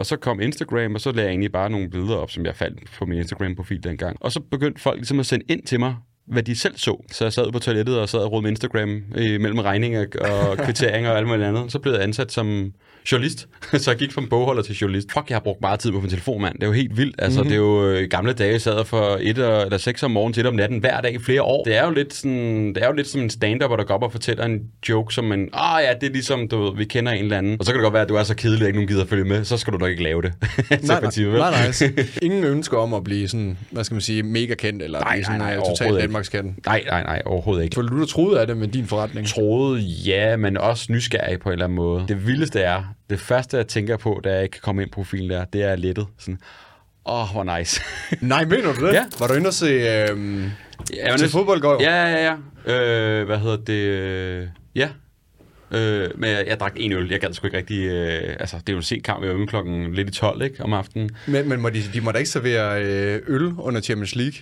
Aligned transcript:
Og 0.00 0.06
så 0.06 0.16
kom 0.16 0.40
Instagram, 0.40 0.94
og 0.94 1.00
så 1.00 1.12
lagde 1.12 1.26
jeg 1.26 1.30
egentlig 1.30 1.52
bare 1.52 1.70
nogle 1.70 1.90
billeder 1.90 2.16
op, 2.16 2.30
som 2.30 2.46
jeg 2.46 2.56
fandt 2.56 2.90
på 2.98 3.06
min 3.06 3.18
Instagram-profil 3.18 3.84
dengang. 3.84 4.16
Og 4.20 4.32
så 4.32 4.40
begyndte 4.40 4.80
folk 4.80 4.96
ligesom 4.96 5.20
at 5.20 5.26
sende 5.26 5.44
ind 5.48 5.62
til 5.62 5.80
mig, 5.80 5.96
hvad 6.30 6.42
de 6.42 6.58
selv 6.58 6.74
så. 6.76 7.04
Så 7.12 7.24
jeg 7.24 7.32
sad 7.32 7.52
på 7.52 7.58
toilettet 7.58 7.98
og 7.98 8.08
sad 8.08 8.18
og 8.18 8.32
rådede 8.32 8.42
med 8.42 8.50
Instagram 8.50 9.02
øh, 9.14 9.40
mellem 9.40 9.58
regninger 9.58 10.06
og 10.20 10.58
kvitteringer 10.64 11.10
og 11.10 11.18
alt 11.18 11.26
muligt 11.26 11.44
andet. 11.44 11.72
Så 11.72 11.78
blev 11.78 11.92
jeg 11.92 12.02
ansat 12.02 12.32
som 12.32 12.72
journalist. 13.12 13.48
så 13.82 13.90
jeg 13.90 13.98
gik 13.98 14.12
fra 14.12 14.22
bogholder 14.30 14.62
til 14.62 14.74
journalist. 14.74 15.12
Fuck, 15.12 15.28
jeg 15.28 15.34
har 15.34 15.40
brugt 15.40 15.60
meget 15.60 15.80
tid 15.80 15.92
på 15.92 16.00
min 16.00 16.10
telefon, 16.10 16.42
mand. 16.42 16.54
Det 16.54 16.62
er 16.62 16.66
jo 16.66 16.72
helt 16.72 16.96
vildt. 16.96 17.14
Altså, 17.18 17.40
mm-hmm. 17.40 17.48
det 17.48 17.54
er 17.54 17.60
jo 17.60 17.86
øh, 17.86 18.02
i 18.02 18.06
gamle 18.06 18.32
dage, 18.32 18.52
jeg 18.52 18.60
sad 18.60 18.84
for 18.84 19.18
et 19.20 19.28
eller 19.28 19.78
seks 19.78 20.02
om 20.02 20.10
morgenen 20.10 20.32
til 20.32 20.40
et 20.40 20.46
om 20.46 20.54
natten 20.54 20.78
hver 20.78 21.00
dag 21.00 21.14
i 21.14 21.18
flere 21.18 21.42
år. 21.42 21.64
Det 21.64 21.76
er 21.76 21.84
jo 21.84 21.90
lidt 21.90 22.14
sådan, 22.14 22.68
det 22.74 22.82
er 22.82 22.86
jo 22.86 22.92
lidt 22.92 23.08
som 23.08 23.20
en 23.20 23.30
stand-up, 23.30 23.68
hvor 23.68 23.76
der 23.76 23.84
går 23.84 23.94
op 23.94 24.02
og 24.02 24.12
fortæller 24.12 24.44
en 24.44 24.60
joke, 24.88 25.14
som 25.14 25.32
en, 25.32 25.48
ah 25.52 25.82
ja, 25.84 25.94
det 26.00 26.08
er 26.08 26.12
ligesom, 26.12 26.48
du 26.48 26.62
ved, 26.62 26.76
vi 26.76 26.84
kender 26.84 27.12
en 27.12 27.24
eller 27.24 27.38
anden. 27.38 27.56
Og 27.58 27.64
så 27.64 27.72
kan 27.72 27.78
det 27.78 27.84
godt 27.84 27.94
være, 27.94 28.02
at 28.02 28.08
du 28.08 28.14
er 28.14 28.22
så 28.22 28.34
kedelig, 28.34 28.62
at 28.62 28.66
ikke 28.66 28.76
nogen 28.76 28.88
gider 28.88 29.02
at 29.02 29.08
følge 29.08 29.24
med. 29.24 29.44
Så 29.44 29.56
skal 29.56 29.72
du 29.72 29.78
nok 29.78 29.90
ikke 29.90 30.02
lave 30.02 30.22
det. 30.22 30.32
nej, 30.70 31.00
nej, 31.00 31.10
nej, 31.38 31.72
nej. 31.96 32.06
Ingen 32.22 32.44
ønsker 32.44 32.78
om 32.78 32.94
at 32.94 33.04
blive 33.04 33.28
sådan, 33.28 33.58
hvad 33.70 33.84
skal 33.84 33.94
man 33.94 34.00
sige, 34.00 34.22
mega 34.22 34.54
kendt, 34.54 34.82
eller 34.82 35.00
nej, 35.00 35.12
blive 35.12 35.24
sådan 35.24 35.40
nej, 35.40 35.56
nej, 35.56 35.64
totalt 35.64 35.98
Danmarkskendt. 36.20 36.66
Nej, 36.66 36.84
nej, 36.86 37.02
nej, 37.02 37.22
overhovedet 37.26 37.64
ikke. 37.64 37.74
Føler 37.74 37.88
du, 37.88 38.06
troede 38.06 38.40
af 38.40 38.46
det 38.46 38.56
med 38.56 38.68
din 38.68 38.86
forretning? 38.86 39.28
Troede, 39.28 39.80
ja, 39.80 40.36
men 40.36 40.56
også 40.56 40.92
nysgerrig 40.92 41.40
på 41.40 41.48
en 41.48 41.52
eller 41.52 41.64
anden 41.64 41.76
måde. 41.76 42.04
Det 42.08 42.26
vildeste 42.26 42.60
er, 42.60 42.94
det 43.10 43.20
første, 43.20 43.56
jeg 43.56 43.66
tænker 43.66 43.96
på, 43.96 44.20
da 44.24 44.32
jeg 44.34 44.42
ikke 44.42 44.52
kan 44.52 44.60
komme 44.62 44.82
ind 44.82 44.90
på 44.90 44.94
profilen 44.94 45.30
der, 45.30 45.44
det 45.44 45.62
er 45.62 45.76
lettet. 45.76 46.06
Sådan, 46.18 46.38
åh, 47.06 47.22
oh, 47.22 47.28
hvor 47.32 47.58
nice. 47.58 47.82
Nej, 48.20 48.44
mener 48.44 48.72
du 48.72 48.86
det? 48.86 48.92
Ja. 48.92 49.04
Var 49.18 49.26
du 49.26 49.34
inde 49.34 49.46
og 49.46 49.54
se 49.54 49.66
øhm, 49.66 50.50
ja, 50.96 51.16
til 51.16 51.28
fodbold 51.28 51.60
går? 51.60 51.82
Ja, 51.82 52.04
ja, 52.04 52.36
ja. 52.66 52.74
Øh, 53.20 53.26
hvad 53.26 53.38
hedder 53.38 53.56
det? 53.56 53.72
Øh, 53.72 54.46
ja. 54.74 54.88
Øh, 55.74 56.08
men 56.14 56.30
jeg, 56.30 56.44
jeg 56.46 56.60
drak 56.60 56.72
en 56.76 56.92
øl. 56.92 57.10
Jeg 57.10 57.20
gad 57.20 57.32
sgu 57.32 57.46
ikke 57.46 57.56
rigtig... 57.56 57.86
Øh, 57.86 58.36
altså, 58.40 58.56
det 58.56 58.68
er 58.68 58.72
jo 58.72 58.76
en 58.76 58.82
sent 58.82 59.04
kamp. 59.04 59.24
Jeg 59.24 59.38
var 59.38 59.46
klokken 59.46 59.94
lidt 59.94 60.08
i 60.08 60.12
12, 60.12 60.42
ikke? 60.42 60.64
Om 60.64 60.72
aftenen. 60.72 61.10
Men, 61.26 61.48
men 61.48 61.60
må 61.60 61.68
de, 61.68 61.82
de 61.94 62.00
må 62.00 62.12
da 62.12 62.18
ikke 62.18 62.30
servere 62.30 62.82
øh, 62.82 63.22
øl 63.26 63.52
under 63.58 63.80
Champions 63.80 64.14
League? 64.14 64.34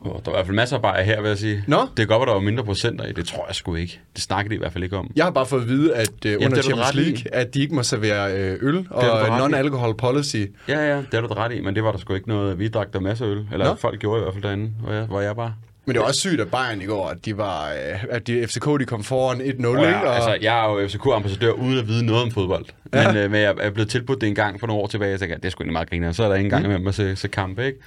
Oh, 0.00 0.12
der 0.12 0.20
var 0.24 0.30
i 0.30 0.32
hvert 0.32 0.46
fald 0.46 0.54
masser 0.56 0.76
af 0.76 0.82
bajer 0.82 1.02
her, 1.02 1.20
vil 1.20 1.28
jeg 1.28 1.38
sige. 1.38 1.64
Nå? 1.66 1.80
Det 1.80 1.88
kan 1.96 2.06
godt 2.06 2.20
være, 2.20 2.26
der 2.26 2.32
var 2.32 2.40
mindre 2.40 2.64
procenter 2.64 3.04
i. 3.04 3.12
Det 3.12 3.26
tror 3.26 3.46
jeg 3.46 3.54
sgu 3.54 3.74
ikke. 3.74 4.00
Det 4.14 4.22
snakkede 4.22 4.50
de 4.50 4.54
i 4.54 4.58
hvert 4.58 4.72
fald 4.72 4.84
ikke 4.84 4.96
om. 4.96 5.10
Jeg 5.16 5.24
har 5.24 5.30
bare 5.30 5.46
fået 5.46 5.60
at 5.62 5.68
vide, 5.68 5.94
at 5.94 6.10
øh, 6.26 6.32
Jamen, 6.32 6.44
under 6.46 6.58
er 6.58 6.62
Champions 6.62 6.94
i. 6.94 6.96
League, 6.98 7.34
at 7.34 7.54
de 7.54 7.60
ikke 7.60 7.74
må 7.74 7.82
servere 7.82 8.32
øh, 8.34 8.58
øl 8.62 8.86
og 8.90 9.02
non-alcohol 9.38 9.92
policy. 9.94 10.36
Ja, 10.68 10.88
ja, 10.94 10.96
det 10.96 11.14
er 11.14 11.20
du 11.20 11.26
ret 11.34 11.52
i, 11.52 11.60
men 11.60 11.74
det 11.74 11.84
var 11.84 11.90
der 11.92 11.98
sgu 11.98 12.14
ikke 12.14 12.28
noget. 12.28 12.58
Vi 12.58 12.68
drak 12.68 12.92
der 12.92 13.00
masser 13.00 13.26
af 13.26 13.30
øl. 13.30 13.46
Eller 13.52 13.68
Nå. 13.68 13.74
Folk 13.74 14.00
gjorde 14.00 14.20
i 14.20 14.22
hvert 14.22 14.34
fald 14.34 14.42
derinde, 14.42 14.70
hvor 14.82 14.92
jeg, 14.92 15.04
hvor 15.04 15.20
jeg 15.20 15.36
var. 15.36 15.52
Men 15.86 15.94
det 15.94 16.00
var 16.00 16.06
også 16.08 16.20
sygt, 16.20 16.40
at 16.40 16.50
Bayern 16.50 16.80
i 16.82 16.84
går, 16.84 17.08
at 17.08 17.24
de 17.24 17.36
var, 17.36 17.68
øh, 17.72 18.04
at 18.10 18.26
de, 18.26 18.46
FCK 18.46 18.64
de 18.80 18.84
kom 18.84 19.04
foran 19.04 19.40
1-0, 19.40 19.42
Og 19.42 19.46
ikke? 19.48 19.88
jeg, 19.88 20.02
Og, 20.06 20.14
altså, 20.14 20.38
jeg 20.42 20.64
er 20.64 20.70
jo 20.80 20.88
FCK-ambassadør 20.88 21.50
uden 21.50 21.78
at 21.78 21.88
vide 21.88 22.06
noget 22.06 22.22
om 22.22 22.30
fodbold. 22.30 22.64
Ja. 22.94 23.12
Men, 23.12 23.16
øh, 23.22 23.30
men 23.30 23.40
jeg 23.40 23.54
er 23.60 23.70
blevet 23.70 23.90
tilbudt 23.90 24.20
det 24.20 24.26
en 24.28 24.34
gang 24.34 24.60
for 24.60 24.66
nogle 24.66 24.82
år 24.82 24.86
tilbage, 24.86 25.10
jeg 25.10 25.20
tænkte, 25.20 25.36
det 25.36 25.44
er 25.44 25.50
sgu 25.50 25.62
egentlig 25.62 25.72
meget 25.72 25.90
griner. 25.90 26.12
Så 26.12 26.24
er 26.24 26.28
der 26.28 26.34
ikke 26.34 26.44
engang 26.46 26.62
Mm. 26.62 26.68
med 26.70 26.78
mig 26.78 26.88
at 26.88 26.94
se, 26.94 27.16
se 27.16 27.28
kampe, 27.28 27.66
ikke? 27.66 27.78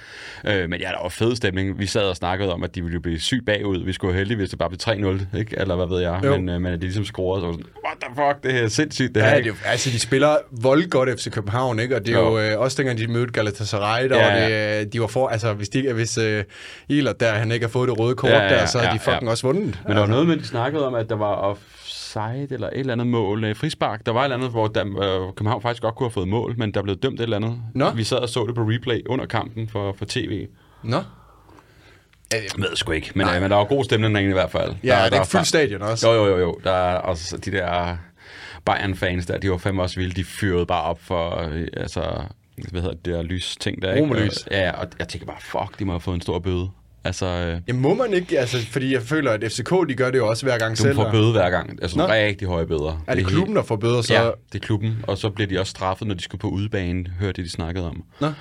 Øh, 0.46 0.70
men 0.70 0.80
ja, 0.80 0.86
der 0.88 1.02
var 1.02 1.08
fed 1.08 1.36
stemning. 1.36 1.78
Vi 1.78 1.86
sad 1.86 2.02
og 2.02 2.16
snakkede 2.16 2.52
om, 2.52 2.62
at 2.64 2.74
de 2.74 2.82
ville 2.82 3.00
blive 3.00 3.20
sygt 3.20 3.46
bagud. 3.46 3.84
Vi 3.84 3.92
skulle 3.92 4.14
heldige, 4.14 4.36
hvis 4.36 4.50
det 4.50 4.58
bare 4.58 4.68
blev 4.68 4.78
3-0, 4.82 5.38
ikke? 5.38 5.54
Eller 5.58 5.76
hvad 5.76 5.86
ved 5.86 6.00
jeg. 6.00 6.20
Jo. 6.24 6.36
Men, 6.36 6.48
øh, 6.48 6.60
men 6.60 6.72
at 6.72 6.78
de 6.80 6.84
ligesom 6.84 7.04
scorede, 7.04 7.42
så 7.42 7.46
var 7.46 7.52
sådan, 7.52 7.66
what 7.86 7.96
the 8.02 8.14
fuck, 8.14 8.42
det 8.44 8.52
her 8.52 8.62
er 8.64 8.68
sindssygt, 8.68 9.14
det 9.14 9.22
her. 9.22 9.30
Ja, 9.30 9.38
det, 9.38 9.46
jo- 9.46 9.54
altså, 9.64 9.90
de 9.90 9.98
spiller 9.98 10.36
voldgodt 10.50 11.20
FC 11.20 11.30
København, 11.30 11.78
ikke? 11.80 11.96
Og 11.96 12.06
det 12.06 12.14
er 12.14 12.18
jo, 12.20 12.38
Jo. 12.38 12.44
øh, 12.52 12.58
også 12.60 12.76
dengang, 12.82 12.98
de 12.98 13.06
mødte 13.06 13.32
Galatasaray, 13.32 14.08
der 14.08 14.16
Ja, 14.18 14.24
var 14.30 14.36
ja. 14.36 14.78
det, 14.78 14.86
øh, 14.86 14.92
de 14.92 15.00
var 15.00 15.06
for... 15.06 15.28
Altså, 15.28 15.52
hvis, 15.52 15.68
de, 15.68 15.92
hvis 15.92 16.18
øh, 16.18 16.44
Elert 16.88 17.20
der, 17.20 17.32
han 17.32 17.52
ikke 17.52 17.66
har 17.66 17.70
fået 17.70 17.89
det 17.90 17.98
røde 17.98 18.14
kort 18.14 18.30
Ja, 18.30 18.42
ja, 18.42 18.48
der, 18.48 18.66
så 18.66 18.78
har 18.78 18.86
ja, 18.86 18.92
de 18.94 18.98
fucking 18.98 19.22
ja. 19.22 19.30
også 19.30 19.46
vundet. 19.46 19.80
Men 19.86 19.92
der 19.96 20.00
var 20.00 20.06
noget 20.08 20.26
med, 20.26 20.36
de 20.36 20.44
snakkede 20.46 20.86
om, 20.86 20.94
at 20.94 21.08
der 21.08 21.16
var 21.16 21.34
offside 21.34 22.46
eller 22.50 22.66
et 22.66 22.78
eller 22.80 22.92
andet 22.92 23.06
mål. 23.06 23.44
øh, 23.44 23.56
Frispark. 23.56 24.06
Der 24.06 24.12
var 24.12 24.20
et 24.20 24.24
eller 24.24 24.36
andet, 24.36 24.50
hvor 24.50 24.66
der, 24.66 24.84
øh, 24.86 25.34
København 25.34 25.62
faktisk 25.62 25.82
godt 25.82 25.94
kunne 25.94 26.04
have 26.06 26.12
fået 26.12 26.28
mål, 26.28 26.54
men 26.58 26.74
der 26.74 26.82
blev 26.82 26.96
dømt 26.96 27.20
et 27.20 27.22
eller 27.22 27.36
andet. 27.36 27.58
Nå. 27.74 27.90
Vi 27.90 28.04
sad 28.04 28.18
og 28.18 28.28
så 28.28 28.46
det 28.46 28.54
på 28.54 28.60
replay 28.62 29.00
under 29.08 29.26
kampen 29.26 29.68
for, 29.68 29.94
for 29.98 30.04
tv. 30.08 30.46
Nå. 30.82 31.02
Jeg 32.32 32.40
ved 32.56 32.76
sgu 32.76 32.92
ikke, 32.92 33.12
men, 33.14 33.26
øh, 33.28 33.42
men 33.42 33.50
der 33.50 33.56
var 33.56 33.64
god 33.64 33.84
stemning 33.84 34.28
i 34.28 34.32
hvert 34.32 34.50
fald. 34.50 34.74
Ja, 34.84 34.88
der, 34.88 34.96
der, 34.96 35.02
det 35.04 35.12
der 35.32 35.38
er 35.38 35.42
fa- 35.42 35.44
stadion 35.44 35.82
også. 35.82 36.08
Jo, 36.12 36.24
jo, 36.24 36.30
jo, 36.30 36.38
jo. 36.38 36.58
Der 36.64 36.70
er 36.72 36.96
også 36.96 37.36
de 37.36 37.50
der 37.50 37.96
Bayern-fans 38.64 39.26
der, 39.26 39.38
de 39.38 39.50
var 39.50 39.56
fandme 39.58 39.82
også 39.82 39.96
vilde. 40.00 40.14
De 40.14 40.24
fyrede 40.24 40.66
bare 40.66 40.82
op 40.82 41.00
for, 41.02 41.48
øh, 41.50 41.66
altså, 41.76 42.22
hvad 42.70 42.80
hedder 42.82 42.96
det 43.04 43.14
der 43.14 43.22
lys 43.22 43.56
ting 43.60 43.82
der, 43.82 43.90
ikke? 43.92 44.02
Romerlys. 44.02 44.46
Ja, 44.50 44.70
og 44.70 44.86
jeg 44.98 45.08
tænker 45.08 45.26
bare, 45.26 45.40
fuck, 45.40 45.78
de 45.78 45.84
må 45.84 45.92
have 45.92 46.00
fået 46.00 46.14
en 46.14 46.20
stor 46.20 46.38
bøde. 46.38 46.68
Altså, 47.04 47.26
øh, 47.26 47.60
Jamen 47.68 47.82
må 47.82 47.94
man 47.94 48.12
ikke, 48.14 48.38
altså, 48.40 48.66
fordi 48.66 48.92
jeg 48.94 49.02
føler, 49.02 49.30
at 49.32 49.40
FCK, 49.52 49.70
de 49.88 49.94
gør 49.94 50.10
det 50.10 50.18
jo 50.18 50.28
også 50.28 50.46
hver 50.46 50.58
gang 50.58 50.76
du 50.76 50.82
selv. 50.82 50.94
får 50.94 51.04
og- 51.04 51.12
bøde 51.12 51.32
hver 51.32 51.50
gang. 51.50 51.78
Altså, 51.82 51.98
Nå. 51.98 52.06
rigtig 52.08 52.48
høje 52.48 52.66
bøder. 52.66 53.04
Er 53.06 53.14
det 53.14 53.22
helt- 53.24 53.28
klubben, 53.28 53.56
der 53.56 53.62
får 53.62 53.76
bøder, 53.76 54.02
så... 54.02 54.14
Ja, 54.14 54.24
det 54.52 54.62
er 54.62 54.66
klubben, 54.66 55.04
og 55.08 55.18
så 55.18 55.30
bliver 55.30 55.48
de 55.48 55.58
også 55.60 55.70
straffet, 55.70 56.08
når 56.08 56.14
de 56.14 56.22
skal 56.22 56.38
på 56.38 56.48
udebane, 56.48 57.04
hørte 57.20 57.42
de, 57.42 57.46
de 57.46 57.50
snakkede 57.52 57.88
om. 57.88 58.04
Nå. 58.20 58.32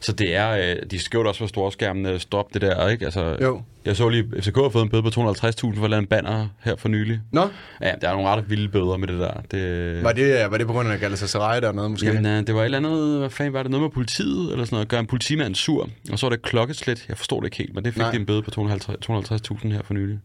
Så 0.00 0.12
det 0.12 0.34
er, 0.34 0.50
øh, 0.50 0.76
de 0.90 0.98
skrev 0.98 1.20
det 1.20 1.28
også 1.28 1.40
på 1.44 1.48
storskærmen, 1.48 2.06
øh, 2.06 2.20
stop 2.20 2.54
det 2.54 2.62
der, 2.62 2.88
ikke? 2.88 3.04
Altså, 3.04 3.36
Jo. 3.42 3.62
Jeg 3.84 3.96
så 3.96 4.08
lige, 4.08 4.24
FCK 4.40 4.56
har 4.56 4.68
fået 4.68 4.82
en 4.82 4.88
bøde 4.88 5.02
på 5.02 5.08
250.000 5.08 5.76
for 5.76 5.84
at 5.84 5.90
lave 5.90 5.98
en 5.98 6.06
banner 6.06 6.48
her 6.60 6.76
for 6.76 6.88
nylig. 6.88 7.20
Nå, 7.32 7.48
Ja, 7.82 7.92
der 8.00 8.08
er 8.08 8.12
nogle 8.12 8.28
ret 8.28 8.50
vilde 8.50 8.68
bøder 8.68 8.96
med 8.96 9.08
det 9.08 9.18
der. 9.18 9.32
Det, 9.50 10.04
var 10.04 10.12
det, 10.12 10.50
var 10.50 10.58
det 10.58 10.66
på 10.66 10.72
grund 10.72 10.88
af 10.88 11.00
Galatasaray 11.00 11.60
der 11.60 11.72
noget 11.72 11.90
måske? 11.90 12.06
Jamen, 12.06 12.26
øh, 12.26 12.46
det 12.46 12.54
var 12.54 12.60
et 12.60 12.64
eller 12.64 12.78
andet, 12.78 13.18
hvad 13.18 13.30
fanden 13.30 13.52
var 13.52 13.62
det, 13.62 13.70
noget 13.70 13.82
med 13.82 13.90
politiet, 13.90 14.52
eller 14.52 14.64
sådan 14.64 14.76
noget, 14.76 14.88
gør 14.88 14.98
en 14.98 15.06
politimand 15.06 15.54
sur, 15.54 15.88
og 16.12 16.18
så 16.18 16.26
var 16.26 16.30
det 16.30 16.42
klokkeslæt, 16.42 17.04
jeg 17.08 17.16
forstår 17.16 17.40
det 17.40 17.46
ikke 17.46 17.56
helt, 17.56 17.74
men 17.74 17.84
det 17.84 17.92
fik 17.92 18.00
Nej. 18.02 18.10
de 18.10 18.16
en 18.16 18.26
bøde 18.26 18.42
på 18.42 18.50
250 18.50 19.50
250.000 19.50 19.68
her 19.72 19.82
for 19.84 19.94
nylig. 19.94 20.18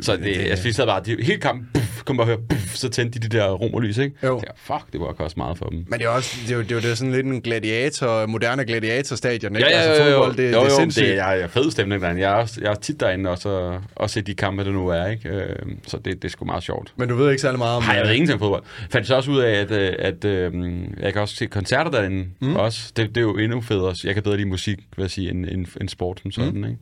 Så 0.00 0.16
det, 0.16 0.36
altså, 0.36 0.64
vi 0.64 0.72
sad 0.72 0.86
bare, 0.86 1.02
de, 1.06 1.16
hele 1.22 1.40
kampen, 1.40 1.68
puff, 1.74 2.02
kom 2.04 2.16
bare 2.16 2.26
høre, 2.26 2.38
puff, 2.48 2.74
så 2.74 2.88
tændte 2.88 3.18
de 3.18 3.28
de 3.28 3.38
der 3.38 3.50
romerlys, 3.50 3.98
ikke? 3.98 4.16
Jo. 4.22 4.34
Jeg 4.34 4.42
tænkte, 4.42 4.62
fuck, 4.62 4.92
det 4.92 5.00
var 5.00 5.12
koste 5.12 5.38
meget 5.38 5.58
for 5.58 5.64
dem. 5.64 5.84
Men 5.88 5.98
det 5.98 6.06
er 6.06 6.10
også 6.10 6.36
det 6.42 6.52
er 6.52 6.56
jo, 6.56 6.62
det 6.62 6.70
er 6.70 6.74
jo, 6.74 6.80
det 6.80 6.90
er 6.90 6.94
sådan 6.94 7.12
lidt 7.12 7.26
en 7.26 7.40
gladiator, 7.40 8.26
moderne 8.26 8.64
gladiatorstadion, 8.64 9.56
ikke? 9.56 9.68
Ja, 9.68 9.76
ja, 9.76 9.82
altså, 9.82 10.04
jo, 10.04 10.10
jo, 10.10 10.16
fodbold, 10.16 10.36
det, 10.36 10.42
jo, 10.42 10.48
det 10.48 10.66
er 10.66 10.70
jo, 10.70 10.76
sindssygt. 10.80 11.06
det 11.06 11.18
er, 11.18 11.24
er 11.24 11.46
fed 11.46 11.70
stemning 11.70 12.02
derinde. 12.02 12.20
Jeg 12.20 12.30
er, 12.30 12.34
også, 12.34 12.60
jeg 12.60 12.70
er 12.70 12.74
tit 12.74 13.00
derinde 13.00 13.30
også, 13.30 13.48
og, 13.48 13.82
og 13.94 14.10
set 14.10 14.26
de 14.26 14.34
kampe, 14.34 14.64
der 14.64 14.70
nu 14.70 14.88
er, 14.88 15.06
ikke? 15.06 15.28
Øh, 15.28 15.56
så 15.86 15.96
det, 15.96 16.22
det 16.22 16.24
er 16.24 16.28
sgu 16.28 16.44
meget 16.44 16.62
sjovt. 16.62 16.92
Men 16.96 17.08
du 17.08 17.14
ved 17.14 17.30
ikke 17.30 17.42
særlig 17.42 17.58
meget 17.58 17.76
om... 17.76 17.82
Nej, 17.82 17.94
jeg 17.94 18.04
ved 18.04 18.12
ingenting 18.12 18.34
om 18.34 18.40
fodbold. 18.40 18.62
Fandt 18.90 19.06
så 19.06 19.14
også 19.16 19.30
ud 19.30 19.38
af, 19.38 19.60
at, 19.60 19.70
øh, 19.70 19.92
at 19.98 20.24
øh, 20.24 20.52
jeg 21.00 21.12
kan 21.12 21.22
også 21.22 21.36
se 21.36 21.46
koncerter 21.46 21.90
derinde 21.90 22.26
mm. 22.40 22.56
også. 22.56 22.92
Det, 22.96 23.08
det 23.08 23.16
er 23.16 23.20
jo 23.22 23.36
endnu 23.36 23.60
federe. 23.60 23.94
Jeg 24.04 24.14
kan 24.14 24.22
bedre 24.22 24.36
lide 24.36 24.48
musik, 24.48 24.78
vil 24.96 25.02
jeg 25.02 25.10
sige, 25.10 25.30
end, 25.30 25.46
end, 25.46 25.66
end 25.80 25.88
sport 25.88 26.20
som 26.22 26.30
sådan, 26.30 26.52
mm. 26.52 26.64
ikke? 26.64 26.78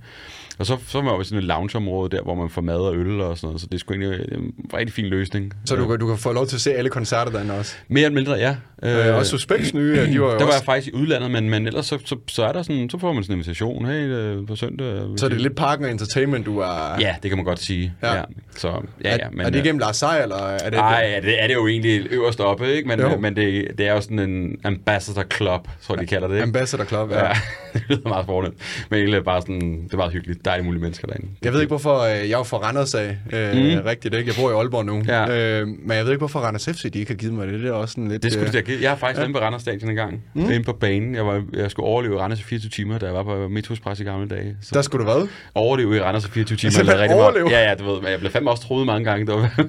Og 0.59 0.67
så, 0.67 0.77
så 0.87 1.01
var 1.01 1.19
vi 1.19 1.25
sådan 1.25 1.39
et 1.39 1.45
loungeområde 1.45 2.17
der, 2.17 2.23
hvor 2.23 2.35
man 2.35 2.51
får 2.51 2.63
mad 2.63 2.90
og 2.91 2.97
øl 2.97 3.21
og 3.21 3.37
sådan 3.39 3.47
noget, 3.49 3.61
så 3.61 3.67
det 3.67 3.75
er 3.75 3.79
sgu 3.79 3.95
egentlig 3.95 4.33
en 4.33 4.53
rigtig 4.75 4.95
fin 4.95 5.05
løsning. 5.05 5.53
Så 5.65 5.77
du, 5.77 5.87
kan- 5.89 5.99
du 5.99 6.07
kan 6.07 6.17
få 6.19 6.33
lov 6.33 6.47
til 6.47 6.57
at 6.57 6.61
se 6.61 6.73
alle 6.75 6.91
koncerter 6.91 7.33
derinde 7.33 7.55
også. 7.59 7.75
Mere 7.89 8.05
eller 8.05 8.15
mindre, 8.15 8.33
ja. 8.33 8.57
Øh, 8.83 9.17
og 9.17 9.27
Suspects 9.27 9.75
nye, 9.75 9.95
ja, 9.97 10.07
de 10.07 10.21
var 10.21 10.27
jo 10.27 10.33
der 10.33 10.39
var 10.39 10.47
også... 10.47 10.57
jeg 10.59 10.65
faktisk 10.65 10.89
i 10.89 10.93
udlandet, 10.93 11.31
men, 11.31 11.51
men 11.51 11.67
ellers 11.67 11.87
så, 11.87 11.99
så, 12.05 12.17
så, 12.29 12.45
er 12.45 12.53
der 12.53 12.63
sådan, 12.63 12.91
så 12.91 12.99
får 12.99 13.13
man 13.13 13.23
sådan 13.25 13.35
en 13.35 13.39
invitation, 13.39 13.87
hey, 13.87 14.07
øh, 14.07 14.47
på 14.47 14.57
søndag. 14.57 15.03
Så 15.17 15.27
er 15.27 15.31
det 15.31 15.41
lidt 15.41 15.57
Parken 15.57 15.85
og 15.85 15.91
Entertainment, 15.91 16.47
du 16.47 16.59
er... 16.59 16.97
Ja, 17.01 17.15
det 17.23 17.31
kan 17.31 17.39
man 17.39 17.45
godt 17.45 17.59
sige. 17.61 17.93
Ja. 18.03 18.15
Ja. 18.17 18.23
Så, 18.57 18.69
ja, 18.69 19.11
ja, 19.11 19.17
er, 19.17 19.31
men, 19.31 19.41
er 19.41 19.45
det 19.51 19.59
øh, 19.59 19.65
igennem 19.65 19.79
Lars 19.79 19.97
Seier, 19.97 20.23
eller 20.23 20.37
er 20.37 20.71
det... 20.71 20.79
Nej, 20.79 21.11
ja, 21.15 21.21
det 21.21 21.43
er 21.43 21.47
det 21.47 21.55
jo 21.55 21.67
egentlig 21.67 22.07
øverst 22.11 22.41
oppe, 22.41 22.73
ikke? 22.75 22.89
Men, 22.89 23.01
Jo. 23.01 23.07
øh, 23.15 23.21
men 23.23 23.37
det, 23.37 23.67
det 23.79 23.87
er 23.89 23.93
jo 23.93 24.01
sådan 24.01 24.19
en 24.19 24.57
ambassador 24.65 25.25
club, 25.35 25.69
tror 25.83 25.95
jeg, 25.95 26.01
de 26.03 26.07
kalder 26.07 26.29
det, 26.29 26.35
ikke? 26.35 26.43
Ambassador 26.43 26.85
Club, 26.85 27.11
ja. 27.11 27.27
Ja, 27.27 27.33
det 27.73 27.83
lyder 27.89 28.09
meget 28.09 28.27
fornemt. 28.27 28.55
Men 28.91 28.99
egentlig 29.01 29.25
bare 29.25 29.41
sådan, 29.43 29.61
det 29.85 29.93
er 29.93 29.97
meget 29.97 30.13
hyggeligt. 30.13 30.47
Er 30.47 30.63
mulige 30.63 30.83
mennesker 30.83 31.07
derinde. 31.07 31.27
Jeg 31.43 31.53
ved 31.53 31.61
ikke, 31.61 31.69
hvorfor 31.71 31.99
øh, 32.01 32.11
jeg 32.11 32.25
er 32.25 32.39
jo 32.39 32.43
fra 32.43 32.59
Randers 32.81 32.95
af, 32.95 33.17
øh, 33.33 33.77
mm. 33.79 33.83
rigtigt, 33.87 34.15
ikke? 34.15 34.29
Jeg 34.29 34.35
bor 34.43 34.51
i 34.51 34.55
Aalborg 34.55 34.85
nu. 34.87 35.03
Ja. 35.09 35.61
Øh, 35.61 35.67
men 35.69 35.97
jeg 35.97 36.05
ved 36.05 36.13
ikke, 36.13 36.19
hvorfor 36.19 36.41
Randers 36.41 36.65
FC, 36.73 36.93
de 36.93 36.99
ikke 36.99 37.11
har 37.13 37.17
givet 37.17 37.35
mig 37.35 37.47
det. 37.47 37.61
Det 37.61 37.69
er 37.69 37.73
også 37.73 37.93
sådan 37.93 38.09
lidt... 38.09 38.23
Det 38.23 38.33
skulle 38.33 38.49
øh, 38.49 38.55
jeg, 38.71 38.83
jeg 38.83 38.91
har 38.91 38.97
faktisk 38.97 39.17
været 39.19 39.29
inde 39.29 39.39
på 39.39 39.45
Randers 39.45 39.63
Stadion 39.63 39.91
en 39.91 39.97
gang. 39.97 40.23
Mm. 40.35 40.43
Inde 40.51 40.63
på 40.65 40.73
banen. 40.73 41.15
Jeg, 41.15 41.27
var, 41.27 41.43
jeg 41.53 41.71
skulle 41.71 41.87
overleve 41.87 42.15
i 42.15 42.19
Randers 42.19 42.41
i 42.41 42.43
24 42.43 42.71
timer, 42.71 42.99
da 42.99 43.07
jeg 43.07 43.15
var 43.15 43.23
på 43.23 43.49
Metroexpress 43.49 44.01
i 44.01 44.05
gamle 44.05 44.29
dage. 44.29 44.57
Så 44.63 44.71
Der 44.75 44.83
skulle 44.83 45.07
du 45.07 45.13
hvad? 45.13 45.29
overleve 45.55 45.97
i 45.97 46.01
Randers 46.01 46.25
i 46.27 46.31
24 46.31 46.57
timer. 46.57 46.71
Simpelthen 46.73 46.87
lavede 46.87 47.03
rigtig 47.03 47.17
meget- 47.17 47.31
overleve? 47.31 47.51
Ja, 47.59 47.69
ja, 47.69 47.75
du 47.75 47.85
ved. 47.93 48.01
Men 48.03 48.11
jeg 48.11 48.19
blev 48.21 48.31
fandme 48.33 48.51
også 48.51 48.63
troet 48.63 48.87
mange 48.87 49.05
gange. 49.11 49.27
Det 49.27 49.35
var, 49.35 49.55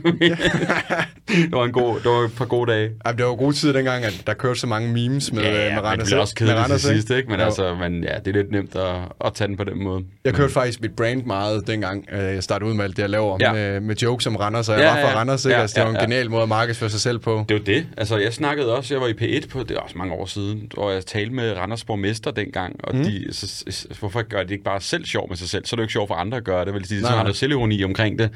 det 1.27 1.51
var, 1.51 1.63
en 1.65 1.71
god, 1.71 1.95
det 1.95 2.05
var 2.05 2.25
et 2.25 2.33
par 2.37 2.45
gode 2.45 2.71
dage. 2.71 2.89
Ej, 3.05 3.11
det 3.11 3.25
var 3.25 3.35
gode 3.35 3.55
tid 3.55 3.73
dengang, 3.73 4.05
at 4.05 4.23
der 4.27 4.33
kørte 4.33 4.59
så 4.59 4.67
mange 4.67 4.93
memes 4.93 5.33
med, 5.33 5.43
Ja, 5.43 5.51
med 5.51 5.59
ja, 5.59 5.69
men 5.75 5.83
Randers. 5.83 6.07
det 6.07 6.13
blev 6.13 6.21
også 6.21 6.35
med 6.39 6.47
kedeligt 6.47 6.69
til 6.81 6.89
sidst, 6.89 7.09
ikke? 7.09 7.29
Men, 7.29 7.39
Jo. 7.39 7.45
altså, 7.45 7.75
men 7.75 8.03
ja, 8.03 8.13
det 8.25 8.27
er 8.27 8.31
lidt 8.41 8.51
nemt 8.51 8.75
at, 8.75 8.95
at 9.25 9.33
tage 9.33 9.47
den 9.47 9.57
på 9.57 9.63
den 9.63 9.83
måde. 9.83 10.03
Jeg 10.25 10.33
kørte 10.33 10.53
faktisk 10.53 10.81
mit 10.81 10.91
brand 10.95 11.23
meget 11.25 11.67
dengang, 11.67 12.05
øh, 12.11 12.19
jeg 12.19 12.43
startede 12.43 12.69
ud 12.69 12.75
med 12.75 12.83
alt 12.83 12.97
det, 12.97 13.00
jeg 13.01 13.09
laver 13.09 13.37
Ja. 13.39 13.53
med, 13.53 13.79
med 13.79 13.95
jokes 13.95 14.27
om 14.27 14.35
Randers, 14.35 14.69
og 14.69 14.75
jeg 14.79 14.83
Ja, 14.83 15.01
var 15.01 15.11
fra 15.11 15.19
Randers, 15.19 15.45
ikke? 15.45 15.55
ja, 15.55 15.61
altså, 15.61 15.75
det 15.81 15.83
var 15.93 15.99
en 15.99 16.09
genial 16.09 16.29
måde 16.29 16.43
at 16.43 16.49
markedsføre 16.49 16.89
sig 16.89 16.99
selv 17.01 17.19
på. 17.19 17.45
Det 17.49 17.57
var 17.57 17.63
det. 17.63 17.85
Altså, 17.97 18.17
jeg 18.17 18.33
snakkede 18.33 18.75
også, 18.77 18.93
jeg 18.93 19.01
var 19.01 19.07
i 19.07 19.13
P1 19.39 19.47
på, 19.47 19.59
det 19.63 19.71
er 19.71 19.79
også 19.79 19.97
mange 19.97 20.13
år 20.13 20.25
siden, 20.25 20.71
hvor 20.73 20.91
jeg 20.91 21.05
talte 21.05 21.33
med 21.33 21.57
Randers 21.57 21.83
borgmester 21.83 22.31
dengang, 22.31 22.75
og 22.83 22.95
mm. 22.95 23.03
de, 23.03 23.27
så, 23.31 23.85
hvorfor 23.99 24.21
gør 24.21 24.43
de 24.43 24.53
ikke 24.53 24.63
bare 24.63 24.81
selv 24.81 25.05
sjov 25.05 25.29
med 25.29 25.37
sig 25.37 25.49
selv? 25.49 25.65
Så 25.65 25.73
er 25.73 25.77
det 25.77 25.81
jo 25.81 25.83
ikke 25.83 25.91
sjov 25.93 26.07
for 26.07 26.15
andre 26.15 26.37
at 26.37 26.43
gøre 26.43 26.65
det, 26.65 26.73
vel? 26.73 26.83
De 26.83 26.99
så 27.01 27.07
har 27.07 27.21
noget 27.23 27.35
selvironi 27.35 27.83
omkring 27.83 28.19
det. 28.19 28.29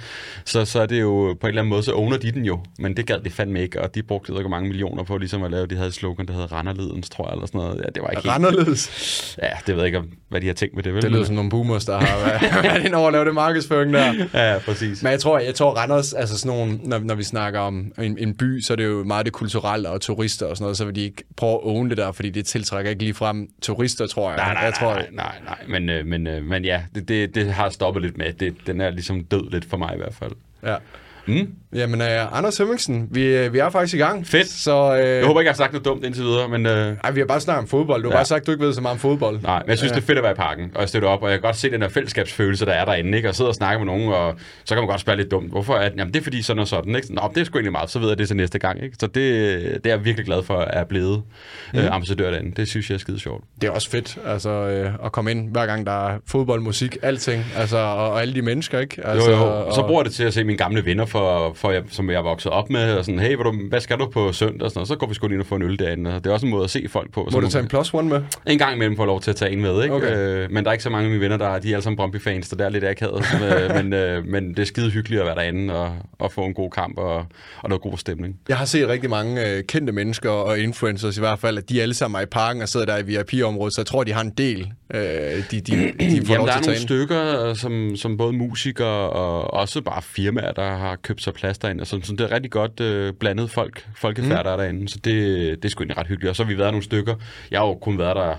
Så, 0.46 0.66
så 0.66 0.82
er 0.82 0.86
det 0.86 1.02
jo 1.02 1.38
på 1.42 1.48
en 1.48 1.50
eller 1.50 1.62
anden 1.62 1.70
måde, 1.70 1.84
så 1.84 1.94
owner 1.94 2.18
de 2.18 2.32
den 2.32 2.46
jo. 2.46 2.60
Men 2.80 2.98
det 2.98 3.06
gad 3.08 3.20
de 3.20 3.30
fandme 3.30 3.62
ikke, 3.62 3.82
og 3.82 3.96
de 3.96 4.04
brugte 4.04 4.34
ikke 4.38 4.50
mange 4.50 4.68
millioner 4.68 5.04
på 5.04 5.18
ligesom 5.18 5.44
at 5.44 5.52
lave, 5.52 5.66
de 5.68 5.76
havde 5.76 5.88
et 5.88 5.94
slogan, 5.94 6.26
der 6.26 6.34
hedder 6.34 6.48
Randerledens, 6.54 7.10
tror 7.10 7.26
jeg, 7.28 7.34
eller 7.34 7.46
sådan 7.48 7.60
noget. 7.62 7.78
Ja, 7.78 7.90
det 7.96 8.02
var 8.04 8.10
ikke 8.10 8.22
helt... 8.22 8.34
Randerledes. 8.34 9.38
Ja, 9.44 9.50
det 9.68 9.76
ved 9.76 9.84
jeg 9.84 9.86
ikke, 9.86 10.02
hvad 10.30 10.42
de 10.42 10.48
har 10.48 10.54
tænkt 10.54 10.76
med 10.76 10.84
det, 10.84 10.94
vel? 10.94 11.02
Det 11.02 11.12
lyder 11.12 11.24
som 11.24 11.36
nogle 11.36 11.50
boomers, 11.50 11.86
der 11.86 12.00
har 12.00 12.18
været 12.64 12.86
inde 12.86 12.98
over 12.98 13.08
at 13.08 13.14
lave 13.14 13.26
det 13.26 13.34
markedsføring 13.34 13.94
der. 13.94 14.14
Ja, 14.34 14.55
Ja, 14.56 14.60
præcis. 14.60 15.04
Men 15.04 15.12
jeg 15.12 15.20
tror, 15.20 15.40
jeg 15.40 15.56
tror 15.56 15.72
Randers, 15.72 16.14
altså 16.14 16.40
sådan 16.40 16.58
nogle, 16.58 16.80
når, 16.84 17.00
når 17.00 17.16
vi 17.16 17.24
snakker 17.24 17.60
om 17.60 17.92
en, 18.00 18.18
en 18.18 18.38
by, 18.38 18.62
så 18.62 18.74
er 18.74 18.78
det 18.78 18.86
jo 18.86 19.04
meget 19.04 19.26
det 19.26 19.34
kulturelle 19.34 19.90
og 19.90 20.02
turister 20.02 20.46
og 20.46 20.58
sådan 20.58 20.64
noget, 20.64 20.78
så 20.78 20.86
vil 20.86 20.96
de 20.96 21.02
ikke 21.02 21.24
prøve 21.38 21.54
at 21.54 21.60
own 21.64 21.90
det 21.90 21.98
der, 21.98 22.12
fordi 22.12 22.30
det 22.30 22.46
tiltrækker 22.46 22.90
ikke 22.90 23.04
lige 23.04 23.14
frem 23.14 23.50
turister, 23.62 24.08
tror 24.08 24.30
jeg. 24.30 24.38
Nej, 24.38 24.54
nej, 24.54 24.64
jeg 24.64 24.74
tror, 24.74 24.94
nej, 24.94 25.08
nej, 25.12 25.36
nej, 25.46 25.58
men, 25.68 25.90
øh, 25.90 26.06
men, 26.06 26.28
øh, 26.28 26.44
men 26.44 26.66
ja, 26.66 26.84
det, 26.96 27.08
det, 27.08 27.36
det 27.36 27.54
har 27.54 27.70
stoppet 27.70 28.04
lidt 28.04 28.18
med. 28.18 28.34
Det, 28.34 28.56
den 28.68 28.82
er 28.82 28.90
ligesom 28.90 29.24
død 29.24 29.52
lidt 29.52 29.66
for 29.70 29.78
mig 29.78 29.94
i 29.94 29.98
hvert 29.98 30.14
fald. 30.14 30.32
Ja. 30.64 30.76
Mm. 31.28 31.48
Jamen, 31.76 32.02
uh, 32.02 32.38
Anders 32.38 32.58
Hemmingsen, 32.58 33.08
vi, 33.12 33.26
øh, 33.26 33.54
vi 33.54 33.60
er 33.60 33.70
faktisk 33.70 33.96
i 33.96 33.98
gang. 33.98 34.28
Fedt. 34.28 34.48
Så, 34.48 34.92
uh, 34.92 35.00
Jeg 35.00 35.26
håber 35.26 35.40
ikke, 35.42 35.48
jeg 35.48 35.54
har 35.54 35.58
sagt 35.58 35.72
noget 35.74 35.86
dumt 35.86 36.06
indtil 36.06 36.24
videre, 36.24 36.50
men... 36.50 36.66
Øh, 36.66 36.96
Ej, 37.04 37.12
vi 37.12 37.20
har 37.20 37.28
bare 37.28 37.40
snakket 37.40 37.62
om 37.62 37.68
fodbold. 37.68 38.04
Du 38.04 38.08
har 38.10 38.14
Ja. 38.14 38.18
bare 38.18 38.26
sagt, 38.26 38.42
at 38.42 38.48
du 38.48 38.52
ikke 38.52 38.66
ved 38.66 38.74
så 38.74 38.82
meget 38.82 38.94
om 38.94 39.00
fodbold. 39.00 39.42
nej, 39.42 39.60
men 39.60 39.70
jeg 39.70 39.78
synes, 39.78 39.92
det 39.92 40.02
er 40.02 40.06
fedt 40.06 40.18
at 40.18 40.24
være 40.24 40.32
i 40.32 40.36
parken, 40.36 40.72
og 40.76 40.82
jeg 40.82 40.90
støtter 40.90 41.10
op, 41.10 41.22
og 41.24 41.30
jeg 41.30 41.38
kan 41.40 41.48
godt 41.48 41.56
se 41.56 41.72
den 41.72 41.82
der 41.82 41.90
fællesskabsfølelse, 41.90 42.66
der 42.66 42.72
er 42.72 42.86
derinde, 42.86 43.18
ikke? 43.18 43.30
Og 43.30 43.36
sidde 43.36 43.50
og 43.50 43.56
snakke 43.56 43.80
med 43.80 43.86
nogen, 43.94 44.14
og 44.14 44.36
så 44.66 44.76
kan 44.76 44.82
man 44.82 44.88
godt 44.90 45.02
spørge 45.02 45.18
lidt 45.18 45.32
dumt. 45.32 45.52
Hvorfor? 45.52 45.74
At, 45.74 45.92
jamen, 45.98 46.14
det 46.14 46.20
er 46.20 46.24
fordi 46.24 46.42
sådan 46.42 46.60
og 46.60 46.68
sådan, 46.68 46.96
ikke? 46.96 47.14
Nå, 47.14 47.22
det 47.36 47.42
er 47.42 47.46
sgu 47.46 47.58
egentlig 47.58 47.72
meget, 47.72 47.90
så 47.90 48.00
ved 48.00 48.08
jeg 48.08 48.18
det 48.18 48.28
til 48.28 48.38
næste 48.38 48.60
gang, 48.60 48.84
ikke? 48.84 48.96
Så 49.00 49.08
det, 49.08 49.16
det 49.16 49.86
er 49.86 49.96
jeg 49.96 50.06
virkelig 50.06 50.26
glad 50.26 50.44
for, 50.44 50.58
at 50.58 50.74
jeg 50.74 50.82
er 50.82 50.86
blevet 50.86 51.24
mm. 51.74 51.80
øh, 51.80 51.96
ambassadør 51.96 52.32
derinde. 52.32 52.52
Det 52.56 52.68
synes 52.68 52.90
jeg 52.90 52.96
er 52.96 53.00
skide 53.00 53.20
sjovt. 53.20 53.44
Det 53.62 53.68
er 53.68 53.72
også 53.72 53.90
fedt, 53.90 54.18
altså, 54.26 54.50
øh, 54.50 54.94
at 55.06 55.12
komme 55.12 55.32
ind, 55.32 55.52
hver 55.52 55.66
gang 55.66 55.86
der 55.86 56.08
er 56.10 56.18
fodbold, 56.28 56.62
musik, 56.62 56.98
alting. 57.02 57.44
Altså, 57.58 57.78
og, 57.78 58.10
og 58.12 58.22
alle 58.22 58.34
de 58.34 58.42
mennesker, 58.42 58.80
ikke? 58.80 59.02
Altså, 59.08 59.32
Jo, 59.32 59.38
jo. 59.38 59.44
Og 59.44 59.74
så 59.74 59.82
og- 59.82 59.88
bruger 59.88 60.02
jeg 60.02 60.06
det 60.06 60.14
til 60.16 60.24
at 60.24 60.34
se 60.34 60.44
mine 60.44 60.58
gamle 60.58 60.86
venner, 60.86 61.06
for, 61.16 61.54
for 61.54 61.72
jeg, 61.72 61.84
som 61.90 62.10
jeg 62.10 62.24
vokset 62.24 62.52
op 62.52 62.70
med, 62.70 62.94
og 62.94 63.06
sådan, 63.06 63.20
hey, 63.20 63.36
hvad, 63.36 63.46
du, 63.46 63.68
hvad 63.70 63.80
skal 63.80 63.98
du 63.98 64.10
på 64.10 64.32
søndag? 64.34 64.62
Og 64.62 64.72
sådan, 64.72 64.80
noget. 64.80 64.88
så 64.88 64.96
går 64.96 65.08
vi 65.08 65.14
sgu 65.14 65.28
lige 65.28 65.40
og 65.40 65.46
får 65.46 65.56
en 65.56 65.62
øl 65.62 65.80
derinde. 65.80 66.16
Og 66.16 66.24
det 66.24 66.30
er 66.30 66.34
også 66.34 66.46
en 66.46 66.50
måde 66.50 66.64
at 66.64 66.70
se 66.70 66.86
folk 66.90 67.12
på. 67.12 67.24
Må 67.24 67.30
Sådan 67.30 67.44
du 67.44 67.52
tage 67.52 67.62
en 67.62 67.68
plus 67.68 67.94
one 67.94 68.10
med? 68.10 68.22
En 68.48 68.58
gang 68.58 68.76
imellem 68.76 68.98
får 68.98 69.06
lov 69.06 69.22
til 69.22 69.30
at 69.32 69.36
tage 69.36 69.52
en 69.52 69.62
med, 69.62 69.84
ikke? 69.84 69.96
Okay. 69.96 70.18
Øh, 70.18 70.52
men 70.52 70.64
der 70.64 70.70
er 70.70 70.74
ikke 70.74 70.84
så 70.84 70.90
mange 70.90 71.06
af 71.06 71.10
mine 71.12 71.22
venner, 71.22 71.38
der 71.38 71.48
er, 71.48 71.60
de 71.60 71.70
er 71.70 71.76
alle 71.76 71.84
sammen 71.84 71.98
Brøndby-fans, 71.98 72.48
så 72.48 72.56
det 72.56 72.66
er 72.66 72.70
lidt 72.70 72.84
akavet. 72.84 73.26
Øh, 73.46 73.76
men, 73.76 73.94
øh, 73.94 74.26
men 74.26 74.50
det 74.50 74.60
er 74.60 74.66
skide 74.66 74.90
hyggeligt 74.90 75.22
at 75.22 75.28
være 75.28 75.36
derinde 75.36 75.74
og, 75.74 75.96
og 76.20 76.32
få 76.32 76.46
en 76.46 76.54
god 76.54 76.72
kamp 76.72 76.98
og, 76.98 77.16
og 77.62 77.70
noget 77.70 77.82
god 77.82 77.98
stemning. 77.98 78.40
Jeg 78.50 78.58
har 78.58 78.66
set 78.66 78.88
rigtig 78.88 79.10
mange 79.10 79.48
øh, 79.48 79.64
kendte 79.64 79.94
mennesker 79.94 80.30
og 80.30 80.60
influencers 80.60 81.18
i 81.18 81.20
hvert 81.20 81.40
fald, 81.40 81.58
at 81.58 81.70
de 81.70 81.82
alle 81.82 81.94
sammen 81.94 82.20
er 82.20 82.24
i 82.24 82.26
parken 82.26 82.62
og 82.62 82.70
sidder 82.70 82.86
der 82.86 82.98
i 82.98 83.04
VIP-området, 83.04 83.76
så 83.76 83.82
jeg 83.82 83.86
tror, 83.86 84.04
de 84.04 84.14
har 84.14 84.22
en 84.22 84.30
del, 84.30 84.72
øh, 84.94 85.02
de, 85.02 85.42
de, 85.52 85.62
de 85.62 86.26
får 86.26 86.34
Jamen, 86.34 86.38
lov 86.38 86.48
der 86.48 86.54
til 86.54 86.62
er 86.62 86.66
nogle 86.66 86.82
stykker, 86.82 87.50
øh, 87.50 87.56
som, 87.56 87.96
som 87.96 88.18
både 88.18 88.34
musikere 88.34 89.10
og 89.10 89.54
også 89.54 89.82
bare 89.82 90.02
firmaer, 90.02 90.52
der 90.52 90.76
har 90.76 90.96
købt 91.06 91.22
sig 91.22 91.34
plads 91.34 91.58
derinde. 91.58 91.82
Og 91.82 91.88
så, 91.88 92.00
så 92.04 92.12
det 92.12 92.22
er 92.22 92.32
rigtig 92.32 92.52
godt 92.52 92.80
øh, 92.80 93.14
blandet 93.14 93.52
folk, 93.52 93.88
folkefærd, 93.96 94.38
mm. 94.38 94.44
der 94.44 94.52
er 94.52 94.58
derinde. 94.58 94.90
Så 94.90 95.00
det, 95.04 95.14
det 95.64 95.66
er 95.66 95.70
sgu 95.70 95.82
egentlig 95.82 95.98
ret 95.98 96.08
hyggeligt. 96.08 96.30
Og 96.30 96.36
så 96.36 96.44
har 96.44 96.52
vi 96.52 96.58
været 96.58 96.72
nogle 96.72 96.84
stykker. 96.84 97.16
Jeg 97.52 97.60
har 97.60 97.68
jo 97.68 97.76
kun 97.76 97.98
været 97.98 98.16
der 98.16 98.36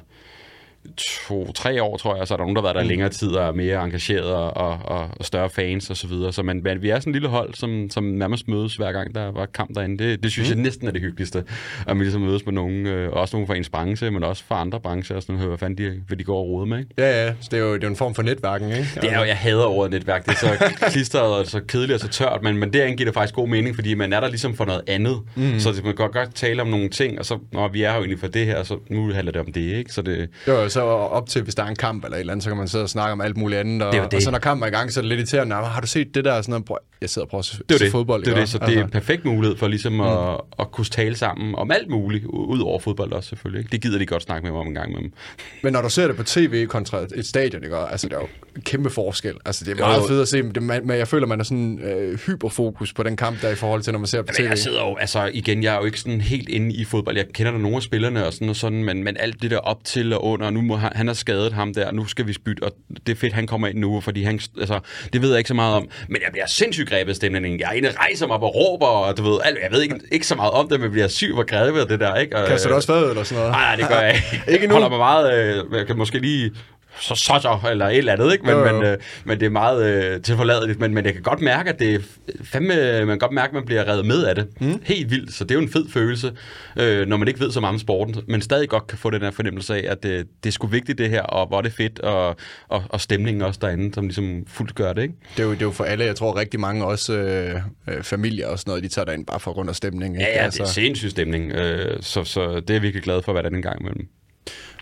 to-tre 0.96 1.82
år, 1.82 1.96
tror 1.96 2.16
jeg, 2.16 2.26
så 2.26 2.34
er 2.34 2.36
der 2.36 2.44
nogen, 2.44 2.56
der 2.56 2.62
har 2.62 2.66
været 2.66 2.76
der 2.76 2.82
mm. 2.82 2.88
længere 2.88 3.08
tid 3.08 3.28
og 3.28 3.48
er 3.48 3.52
mere 3.52 3.84
engageret 3.84 4.24
og, 4.24 4.56
og, 4.56 4.78
og 4.84 5.24
større 5.24 5.50
fans 5.50 5.90
og 5.90 5.96
så 5.96 6.06
videre. 6.06 6.32
Så 6.32 6.42
man, 6.42 6.60
man, 6.64 6.82
vi 6.82 6.90
er 6.90 7.00
sådan 7.00 7.10
en 7.10 7.12
lille 7.12 7.28
hold, 7.28 7.54
som, 7.54 7.90
som 7.90 8.04
nærmest 8.04 8.48
mødes 8.48 8.76
hver 8.76 8.92
gang, 8.92 9.14
der 9.14 9.32
var 9.32 9.46
kamp 9.46 9.74
derinde. 9.74 10.04
Det, 10.04 10.22
det 10.22 10.32
synes 10.32 10.48
mm. 10.48 10.56
jeg 10.56 10.62
næsten 10.62 10.88
er 10.88 10.92
det 10.92 11.00
hyggeligste, 11.00 11.44
at 11.86 11.98
vi 11.98 12.02
ligesom 12.02 12.20
mødes 12.20 12.46
med 12.46 12.52
nogen, 12.54 12.86
øh, 12.86 13.12
også 13.12 13.36
nogen 13.36 13.46
fra 13.46 13.54
ens 13.54 13.68
branche, 13.68 14.10
men 14.10 14.24
også 14.24 14.44
fra 14.44 14.60
andre 14.60 14.80
brancher, 14.80 15.16
og 15.16 15.22
sådan 15.22 15.36
høre, 15.36 15.48
hvad 15.48 15.58
fanden 15.58 15.78
de, 15.78 16.02
hvad 16.08 16.16
de 16.16 16.24
går 16.24 16.38
og 16.38 16.46
rode 16.46 16.66
med, 16.66 16.78
ikke? 16.78 16.90
Ja, 16.98 17.26
ja, 17.26 17.32
så 17.40 17.48
det 17.50 17.58
er 17.58 17.62
jo 17.62 17.74
det 17.74 17.84
er 17.84 17.88
en 17.88 17.96
form 17.96 18.14
for 18.14 18.22
netværken, 18.22 18.68
ikke? 18.68 18.88
Det 19.00 19.12
er 19.12 19.18
jo, 19.18 19.24
jeg 19.24 19.36
hader 19.36 19.66
ordet 19.66 19.92
netværk. 19.92 20.24
Det 20.24 20.32
er 20.32 20.36
så 20.36 20.74
klistret 20.92 21.22
og 21.22 21.46
så 21.46 21.60
kedeligt 21.60 21.94
og 21.94 22.00
så 22.00 22.08
tørt, 22.08 22.42
men, 22.42 22.58
men 22.58 22.72
derinde 22.72 22.96
giver 22.96 23.06
det 23.06 23.14
faktisk 23.14 23.34
god 23.34 23.48
mening, 23.48 23.74
fordi 23.74 23.94
man 23.94 24.12
er 24.12 24.20
der 24.20 24.28
ligesom 24.28 24.56
for 24.56 24.64
noget 24.64 24.82
andet. 24.86 25.20
Mm. 25.34 25.58
Så 25.58 25.80
man 25.84 25.96
kan 25.96 26.10
godt, 26.10 26.34
tale 26.34 26.62
om 26.62 26.68
nogle 26.68 26.88
ting, 26.88 27.18
og 27.18 27.24
så, 27.24 27.38
når 27.52 27.68
vi 27.68 27.82
er 27.82 27.90
her 27.90 27.96
jo 27.96 28.02
egentlig 28.02 28.20
for 28.20 28.26
det 28.26 28.46
her, 28.46 28.62
så 28.62 28.78
nu 28.90 29.12
handler 29.12 29.32
det 29.32 29.40
om 29.40 29.52
det, 29.52 29.60
ikke? 29.60 29.92
Så 29.92 30.02
det, 30.02 30.28
jo, 30.48 30.68
så 30.76 30.82
op 31.18 31.28
til, 31.28 31.42
hvis 31.42 31.54
der 31.54 31.62
er 31.62 31.68
en 31.68 31.76
kamp 31.76 32.04
eller 32.04 32.16
et 32.16 32.20
eller 32.20 32.32
andet, 32.32 32.44
så 32.44 32.50
kan 32.50 32.56
man 32.56 32.68
sidde 32.68 32.84
og 32.84 32.88
snakke 32.88 33.12
om 33.12 33.20
alt 33.20 33.36
muligt 33.36 33.60
andet. 33.60 33.82
Og, 33.82 33.92
Det 33.92 34.02
det. 34.02 34.14
og 34.14 34.22
så 34.22 34.30
når 34.30 34.38
kampen 34.38 34.62
er 34.62 34.66
i 34.68 34.70
gang, 34.70 34.92
så 34.92 35.00
er 35.00 35.02
det 35.02 35.08
lidt 35.08 35.18
irriterende. 35.18 35.56
"Nå, 35.56 35.62
Har 35.62 35.80
du 35.80 35.86
set 35.86 36.14
det 36.14 36.24
der? 36.24 36.42
Sådan 36.42 36.52
noget, 36.68 36.78
jeg 37.00 37.10
sidder 37.10 37.26
og 37.26 37.30
prøver 37.30 37.40
at 37.40 37.44
se 37.44 37.58
det 37.68 37.80
det. 37.80 37.90
fodbold. 37.92 38.24
det, 38.24 38.32
er 38.32 38.38
det. 38.38 38.48
Så 38.48 38.58
det 38.58 38.68
er 38.68 38.72
en 38.72 38.78
Altså, 38.78 38.92
perfekt 38.92 39.24
mulighed 39.24 39.56
for 39.56 39.68
ligesom 39.68 40.00
at, 40.00 40.40
at 40.58 40.70
kunne 40.72 40.84
tale 40.84 41.16
sammen 41.16 41.54
om 41.54 41.70
alt 41.70 41.90
muligt, 41.90 42.24
ud 42.24 42.60
over 42.60 42.78
fodbold 42.78 43.12
også 43.12 43.28
selvfølgelig. 43.28 43.58
Ikke? 43.60 43.72
Det 43.72 43.82
gider 43.82 43.98
de 43.98 44.06
godt 44.06 44.22
snakke 44.22 44.42
med 44.44 44.50
mig 44.52 44.60
om 44.60 44.66
en 44.66 44.74
gang 44.74 44.92
med 44.92 45.00
dem. 45.02 45.12
Men 45.62 45.72
når 45.72 45.82
du 45.82 45.90
ser 45.90 46.06
det 46.06 46.16
på 46.16 46.22
tv 46.22 46.66
kontra 46.66 46.98
et 47.14 47.26
stadion, 47.26 47.64
ikke? 47.64 47.76
altså 47.76 48.08
det 48.08 48.14
er 48.14 48.20
jo 48.20 48.26
en 48.56 48.62
kæmpe 48.62 48.90
forskel. 48.90 49.34
Altså 49.46 49.64
det 49.64 49.72
er 49.72 49.76
meget 49.76 50.00
jo. 50.02 50.06
fedt 50.08 50.20
at 50.22 50.28
se, 50.28 50.42
men 50.42 50.54
det, 50.54 50.62
man, 50.62 50.86
men 50.86 50.98
jeg 50.98 51.08
føler, 51.08 51.26
man 51.26 51.40
er 51.40 51.44
sådan 51.44 51.78
øh, 51.78 52.18
hyperfokus 52.18 52.92
på 52.92 53.02
den 53.02 53.16
kamp 53.16 53.42
der 53.42 53.50
i 53.50 53.54
forhold 53.54 53.82
til, 53.82 53.92
når 53.92 53.98
man 54.00 54.06
ser 54.06 54.22
på 54.22 54.32
tv. 54.34 54.42
Men 54.42 54.50
jeg 54.50 54.58
sidder 54.58 54.80
jo, 54.88 54.96
altså 54.96 55.30
igen, 55.34 55.62
jeg 55.62 55.74
er 55.74 55.78
jo 55.78 55.84
ikke 55.84 56.00
sådan 56.00 56.20
helt 56.20 56.48
inde 56.48 56.74
i 56.74 56.84
fodbold. 56.84 57.16
Jeg 57.16 57.26
kender 57.34 57.52
der 57.52 57.58
nogle 57.58 57.76
af 57.76 57.82
spillerne 57.82 58.26
og 58.26 58.32
sådan 58.32 58.48
og 58.48 58.56
sådan, 58.56 58.84
men, 58.84 59.04
men 59.04 59.16
alt 59.20 59.42
det 59.42 59.50
der 59.50 59.58
op 59.58 59.84
til 59.84 60.12
og 60.12 60.24
under, 60.24 60.50
nu 60.50 60.60
må 60.66 60.76
han, 60.76 61.06
har 61.06 61.14
skadet 61.14 61.52
ham 61.52 61.74
der, 61.74 61.92
nu 61.92 62.06
skal 62.06 62.26
vi 62.26 62.32
spytte, 62.32 62.62
og 62.62 62.72
det 63.06 63.12
er 63.12 63.16
fedt, 63.16 63.32
han 63.32 63.46
kommer 63.46 63.68
ind 63.68 63.78
nu, 63.78 64.00
fordi 64.00 64.22
han, 64.22 64.40
altså, 64.58 64.80
det 65.12 65.22
ved 65.22 65.28
jeg 65.28 65.38
ikke 65.38 65.48
så 65.48 65.54
meget 65.54 65.76
om. 65.76 65.88
Men 66.08 66.22
jeg 66.24 66.32
bliver 66.32 66.46
sindssygt 66.46 66.88
grebet 66.88 67.10
af 67.10 67.16
stemningen. 67.16 67.60
Jeg 67.60 67.78
er 67.78 67.88
og 67.88 67.94
rejser 67.98 68.26
mig 68.26 68.36
op 68.36 68.42
og 68.42 68.54
råber, 68.54 68.86
og 68.86 69.16
du 69.16 69.22
ved, 69.22 69.38
jeg 69.62 69.72
ved 69.72 69.82
ikke, 69.82 70.00
ikke 70.12 70.26
så 70.26 70.34
meget 70.34 70.52
om 70.52 70.68
det, 70.68 70.80
men 70.80 70.90
bliver 70.90 71.08
syg 71.08 71.34
og 71.34 71.46
grebet 71.46 71.80
af 71.80 71.86
det 71.86 72.00
der, 72.00 72.14
ikke? 72.14 72.36
Og, 72.36 72.48
Kaster 72.48 72.68
du 72.68 72.74
også 72.74 72.86
fad 72.86 73.10
eller 73.10 73.22
sådan 73.22 73.42
noget? 73.42 73.52
Nej, 73.52 73.76
det 73.76 73.88
gør 73.88 74.00
jeg 74.00 74.14
ikke. 74.14 74.42
Ikke? 74.52 74.64
Jeg 74.64 74.72
holder 74.72 74.88
mig 74.88 74.98
meget, 74.98 75.34
øh, 75.34 75.64
jeg 75.78 75.86
kan 75.86 75.98
måske 75.98 76.18
lige 76.18 76.52
så, 77.00 77.14
så, 77.14 77.38
så, 77.42 77.70
eller 77.70 77.86
et 77.86 77.98
eller 77.98 78.12
andet, 78.12 78.32
ikke? 78.32 78.44
Men, 78.46 78.54
Jo, 78.54 78.66
jo. 78.66 78.72
men, 78.72 78.82
øh, 78.84 78.98
men 79.24 79.40
det 79.40 79.46
er 79.46 79.50
meget 79.50 79.86
øh, 80.14 80.22
tilforladeligt. 80.22 80.80
Men, 80.80 80.94
men 80.94 81.04
jeg 81.04 81.12
kan 81.12 81.22
godt 81.22 81.40
mærke, 81.40 81.70
at 81.70 81.78
det 81.78 81.94
er 81.94 81.98
fandme, 82.44 82.74
man 82.98 83.08
kan 83.08 83.18
godt 83.18 83.32
mærke, 83.32 83.48
at 83.50 83.54
man 83.54 83.64
bliver 83.66 83.88
revet 83.92 84.06
med 84.06 84.24
af 84.24 84.34
det. 84.34 84.46
Mm. 84.60 84.80
Helt 84.84 85.10
vildt. 85.10 85.34
Så 85.34 85.44
det 85.44 85.50
er 85.50 85.54
jo 85.54 85.60
en 85.60 85.72
fed 85.72 85.88
følelse, 85.90 86.32
øh, 86.76 87.06
når 87.06 87.16
man 87.16 87.28
ikke 87.28 87.40
ved 87.40 87.50
så 87.50 87.60
meget 87.60 87.72
om 87.72 87.78
sporten, 87.78 88.14
men 88.28 88.42
stadig 88.42 88.68
godt 88.68 88.86
kan 88.86 88.98
få 88.98 89.10
den 89.10 89.22
her 89.22 89.30
fornemmelse 89.30 89.74
af, 89.74 89.92
at 89.92 90.02
det, 90.02 90.26
det 90.44 90.48
er 90.50 90.52
sgu 90.52 90.66
vigtigt 90.66 90.98
det 90.98 91.10
her, 91.10 91.22
og 91.22 91.46
hvor 91.46 91.58
er 91.58 91.62
det 91.62 91.72
fedt, 91.72 91.98
og, 91.98 92.36
og, 92.68 92.82
og 92.88 93.00
stemningen 93.00 93.42
også 93.42 93.58
derinde, 93.62 93.94
som 93.94 94.04
ligesom 94.04 94.44
fuldt 94.48 94.74
gør 94.74 94.92
det, 94.92 95.02
ikke? 95.02 95.14
Det 95.36 95.42
er, 95.42 95.46
jo, 95.46 95.50
det 95.52 95.60
er 95.60 95.66
jo 95.66 95.70
for 95.70 95.84
alle. 95.84 96.04
Jeg 96.04 96.16
tror 96.16 96.36
rigtig 96.36 96.60
mange, 96.60 96.84
også 96.84 97.12
øh, 97.12 97.60
øh, 97.88 98.02
familier 98.02 98.46
og 98.48 98.58
sådan 98.58 98.70
noget, 98.70 98.82
de 98.84 98.88
tager 98.88 99.04
derind 99.06 99.26
bare 99.26 99.40
for 99.40 99.52
grund 99.52 99.68
af 99.70 99.76
stemningen. 99.76 100.20
Ja, 100.20 100.26
ikke? 100.26 100.40
ja, 100.40 100.50
det 100.50 100.60
er 100.60 100.64
sindssyg 100.64 101.10
stemning, 101.10 101.52
øh, 101.52 101.96
så, 102.00 102.24
så 102.24 102.54
det 102.60 102.70
er 102.70 102.74
jeg 102.74 102.82
virkelig 102.82 103.02
glad 103.02 103.22
for 103.22 103.32
være 103.32 103.42
der 103.42 103.48
en 103.48 103.62
gang 103.62 103.80
imellem. 103.80 104.08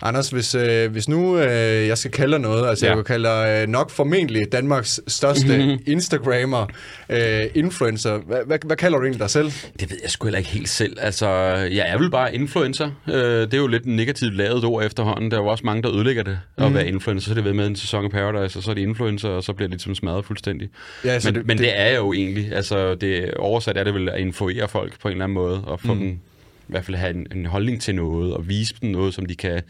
Anders, 0.01 0.29
hvis, 0.29 0.55
øh, 0.55 0.91
hvis 0.91 1.09
nu 1.09 1.37
øh, 1.37 1.87
jeg 1.87 1.97
skal 1.97 2.11
kalde 2.11 2.31
dig 2.31 2.41
noget, 2.41 2.69
altså 2.69 2.85
ja. 2.85 2.91
Jeg 2.91 2.97
vil 2.97 3.05
kalde 3.05 3.27
dig 3.29 3.61
øh, 3.61 3.67
nok 3.69 3.89
formentlig 3.89 4.51
Danmarks 4.51 5.01
største. 5.07 5.79
Instagrammer, 5.87 6.65
øh, 7.09 7.41
influencer, 7.55 8.17
hvad, 8.17 8.37
hvad, 8.45 8.59
hvad 8.65 8.75
kalder 8.77 8.97
du 8.97 9.03
egentlig 9.03 9.19
dig 9.21 9.29
selv? 9.29 9.51
Det 9.79 9.91
ved 9.91 9.97
jeg 10.03 10.11
sgu 10.11 10.25
heller 10.27 10.37
ikke 10.37 10.49
helt 10.49 10.69
selv. 10.69 10.97
Altså, 11.01 11.27
jeg 11.71 11.85
er 11.89 11.97
vel 11.97 12.11
bare 12.11 12.35
influencer. 12.35 12.89
Øh, 13.07 13.13
det 13.15 13.53
er 13.53 13.57
jo 13.57 13.67
lidt 13.67 13.83
en 13.83 13.95
negativt 13.95 14.35
lavet 14.35 14.63
ord 14.63 14.85
efterhånden. 14.85 15.31
Der 15.31 15.37
er 15.37 15.41
jo 15.41 15.47
også 15.47 15.63
mange, 15.65 15.83
der 15.83 15.95
ødelægger 15.95 16.23
det 16.23 16.39
at 16.57 16.73
være 16.73 16.87
influencer. 16.87 17.25
Så 17.25 17.31
er 17.31 17.35
det 17.35 17.43
ved 17.45 17.53
med 17.53 17.67
en 17.67 17.75
sæson 17.75 18.05
af 18.05 18.11
Paradise, 18.11 18.59
og 18.59 18.63
så 18.63 18.71
er 18.71 18.75
det 18.75 18.81
influencer, 18.81 19.29
og 19.29 19.43
så 19.43 19.53
bliver 19.53 19.67
det 19.67 19.73
ligesom 19.73 19.95
smadret 19.95 20.25
fuldstændig. 20.25 20.69
Ja, 21.05 21.19
men 21.25 21.35
det- 21.35 21.45
men 21.47 21.57
det- 21.57 21.63
det, 21.65 21.79
er 21.79 21.95
jo 21.95 22.13
egentlig. 22.13 22.53
Altså, 22.53 22.95
det, 22.95 23.33
oversat 23.33 23.77
er 23.77 23.83
det 23.83 23.93
vel 23.93 24.09
at 24.09 24.19
influere 24.19 24.67
folk 24.67 24.99
på 25.01 25.07
en 25.07 25.11
eller 25.11 25.23
anden 25.23 25.33
måde, 25.33 25.61
og 25.63 25.79
få 25.79 25.93
mm. 25.93 25.99
dem 25.99 26.19
i 26.67 26.71
hvert 26.71 26.85
fald 26.85 26.97
have 26.97 27.13
en, 27.15 27.27
en 27.35 27.45
holdning 27.45 27.81
til 27.81 27.95
noget, 27.95 28.33
og 28.33 28.49
vise 28.49 28.73
dem 28.81 28.89
noget, 28.89 29.13
som 29.13 29.25
de 29.25 29.35
kan 29.35 29.61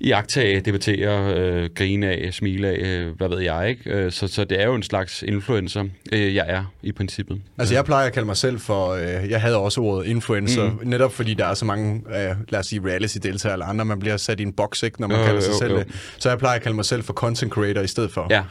iagtage, 0.00 0.60
debattere, 0.60 1.34
øh, 1.34 1.70
grine 1.74 2.06
af, 2.06 2.34
smile 2.34 2.68
af, 2.68 2.78
øh, 2.78 3.16
hvad 3.16 3.28
ved 3.28 3.40
jeg, 3.40 3.68
ikke? 3.68 3.90
Øh, 3.90 4.12
så, 4.12 4.28
så 4.28 4.44
det 4.44 4.60
er 4.60 4.66
jo 4.66 4.74
en 4.74 4.82
slags 4.82 5.22
influencer, 5.22 5.84
øh, 6.12 6.34
jeg 6.34 6.44
er 6.48 6.64
i 6.82 6.92
princippet. 6.92 7.40
Altså 7.58 7.74
jeg 7.74 7.84
plejer 7.84 8.06
at 8.06 8.12
kalde 8.12 8.26
mig 8.26 8.36
selv 8.36 8.58
for, 8.60 8.88
øh, 8.88 9.30
jeg 9.30 9.40
havde 9.40 9.56
også 9.56 9.80
ordet 9.80 10.06
influencer, 10.06 10.70
mm. 10.70 10.88
netop 10.88 11.12
fordi 11.12 11.34
der 11.34 11.46
er 11.46 11.54
så 11.54 11.64
mange, 11.64 12.02
øh, 12.08 12.36
lad 12.48 12.60
os 12.60 12.66
sige 12.66 12.80
reality-deltagere 12.84 13.52
eller 13.52 13.66
andre, 13.66 13.84
man 13.84 13.98
bliver 13.98 14.16
sat 14.16 14.40
i 14.40 14.42
en 14.42 14.52
boks, 14.52 14.82
ikke, 14.82 15.00
når 15.00 15.08
man 15.08 15.18
Jo, 15.18 15.24
kalder 15.24 15.40
sig 15.40 15.52
jo, 15.52 15.58
selv 15.58 15.72
jo. 15.72 15.78
det. 15.78 16.14
Så 16.18 16.28
jeg 16.28 16.38
plejer 16.38 16.56
at 16.56 16.62
kalde 16.62 16.76
mig 16.76 16.84
selv 16.84 17.02
for 17.02 17.12
content 17.12 17.52
creator 17.52 17.80
i 17.80 17.86
stedet 17.86 18.10
for. 18.10 18.26
Ja. 18.30 18.42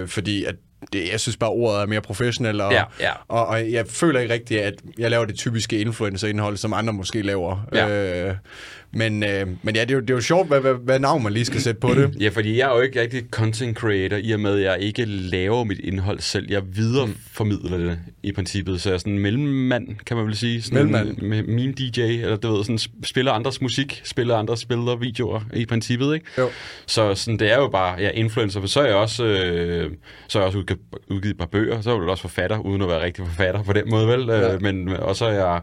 Øh, 0.00 0.08
fordi 0.08 0.44
at 0.44 0.54
det, 0.92 1.08
jeg 1.12 1.20
synes 1.20 1.36
bare, 1.36 1.50
ordet 1.50 1.82
er 1.82 1.86
mere 1.86 2.00
professionelt, 2.00 2.60
og, 2.60 2.72
Ja, 2.72 2.84
ja. 3.00 3.12
Og, 3.28 3.46
og 3.46 3.72
jeg 3.72 3.86
føler 3.86 4.20
ikke 4.20 4.34
rigtigt, 4.34 4.60
at 4.60 4.74
jeg 4.98 5.10
laver 5.10 5.24
det 5.24 5.34
typiske 5.36 5.78
influencer-indhold, 5.78 6.56
som 6.56 6.72
andre 6.72 6.92
måske 6.92 7.22
laver. 7.22 7.66
Ja. 7.74 7.88
Øh, 8.28 8.34
men, 8.92 9.22
øh, 9.22 9.46
men 9.62 9.74
ja, 9.76 9.80
det 9.80 9.90
er, 9.90 9.94
jo, 9.94 10.00
det 10.00 10.10
er 10.10 10.14
jo 10.14 10.20
sjovt, 10.20 10.48
hvad, 10.48 10.60
hvad, 10.60 10.74
hvad 10.74 10.98
navn 10.98 11.22
man 11.22 11.32
lige 11.32 11.44
skal 11.44 11.60
sætte 11.60 11.80
på 11.80 11.94
det. 11.94 12.14
Ja, 12.20 12.28
fordi 12.28 12.58
jeg 12.58 12.70
er 12.70 12.74
jo 12.74 12.80
ikke 12.80 13.00
rigtig 13.00 13.22
content 13.30 13.76
creator, 13.78 14.16
i 14.16 14.30
og 14.32 14.40
med, 14.40 14.58
at 14.58 14.62
jeg 14.62 14.80
ikke 14.80 15.04
laver 15.04 15.64
mit 15.64 15.78
indhold 15.78 16.20
selv. 16.20 16.46
Jeg 16.50 16.62
videreformidler 16.72 17.76
det 17.78 17.98
i 18.22 18.32
princippet, 18.32 18.80
så 18.80 18.88
jeg 18.88 18.94
er 18.94 18.98
sådan 18.98 19.12
en 19.12 19.18
mellemmand, 19.18 19.88
kan 20.06 20.16
man 20.16 20.26
vel 20.26 20.36
sige. 20.36 20.62
Sådan 20.62 20.86
Mellemmand. 20.86 21.18
Med 21.18 21.42
min 21.42 21.72
DJ, 21.72 22.00
eller 22.00 22.36
du 22.36 22.52
ved, 22.56 22.64
sådan 22.64 22.78
sp- 22.78 23.04
spiller 23.04 23.32
andres 23.32 23.60
musik, 23.60 24.00
spiller 24.04 24.36
andres 24.36 24.64
billeder 24.64 24.92
og 24.92 25.00
videoer 25.00 25.40
i 25.54 25.66
princippet, 25.66 26.14
ikke? 26.14 26.26
Jo. 26.38 26.48
Så 26.86 27.14
sådan, 27.14 27.38
det 27.38 27.52
er 27.52 27.56
jo 27.56 27.68
bare, 27.68 27.94
jeg 27.94 28.06
er 28.06 28.10
influencer, 28.10 28.60
for 28.60 28.68
så 28.68 28.80
er 28.80 28.86
jeg 28.86 28.94
også, 28.94 29.24
øh, 29.24 29.90
så 30.28 30.38
er 30.38 30.42
jeg 30.42 30.46
også 30.46 30.58
udgivet, 30.58 30.80
udgivet 31.08 31.34
et 31.34 31.38
par 31.38 31.46
bøger, 31.46 31.80
så 31.80 31.90
er 31.90 32.00
jeg 32.00 32.08
også 32.08 32.20
forfatter, 32.22 32.58
uden 32.58 32.82
at 32.82 32.88
være 32.88 33.02
rigtig 33.02 33.26
forfatter 33.26 33.62
på 33.62 33.72
den 33.72 33.90
måde, 33.90 34.08
vel? 34.08 34.26
Ja. 34.28 34.50
Ja. 34.52 34.58
Men, 34.58 34.88
og 34.88 35.16
så 35.16 35.24
er 35.24 35.32
jeg 35.32 35.60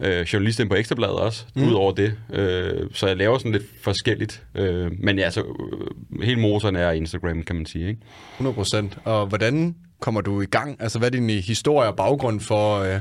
øh, 0.00 0.20
journalist 0.20 0.60
inde 0.60 0.70
på 0.70 0.74
Ekstrabladet 0.74 1.16
også, 1.16 1.44
mm. 1.54 1.68
ud 1.68 1.72
over 1.72 1.92
det. 1.92 2.14
Øh, 2.32 2.86
så 2.92 3.06
jeg 3.06 3.16
laver 3.16 3.38
sådan 3.38 3.52
lidt 3.52 3.64
forskelligt. 3.82 4.42
Øh, 4.54 4.90
men 4.98 5.18
ja, 5.18 5.24
altså, 5.24 5.40
øh, 5.40 6.22
hele 6.22 6.40
motoren 6.40 6.76
er 6.76 6.90
Instagram, 6.90 7.42
kan 7.42 7.56
man 7.56 7.66
sige. 7.66 7.88
Ikke? 7.88 8.00
100 8.34 8.54
procent. 8.54 8.98
Og 9.04 9.26
hvordan 9.26 9.74
kommer 10.00 10.20
du 10.20 10.40
i 10.40 10.46
gang? 10.46 10.76
Altså, 10.80 10.98
hvad 10.98 11.08
er 11.08 11.18
din 11.18 11.30
historie 11.30 11.88
og 11.88 11.96
baggrund 11.96 12.40
for, 12.40 12.78
øh, 12.78 13.00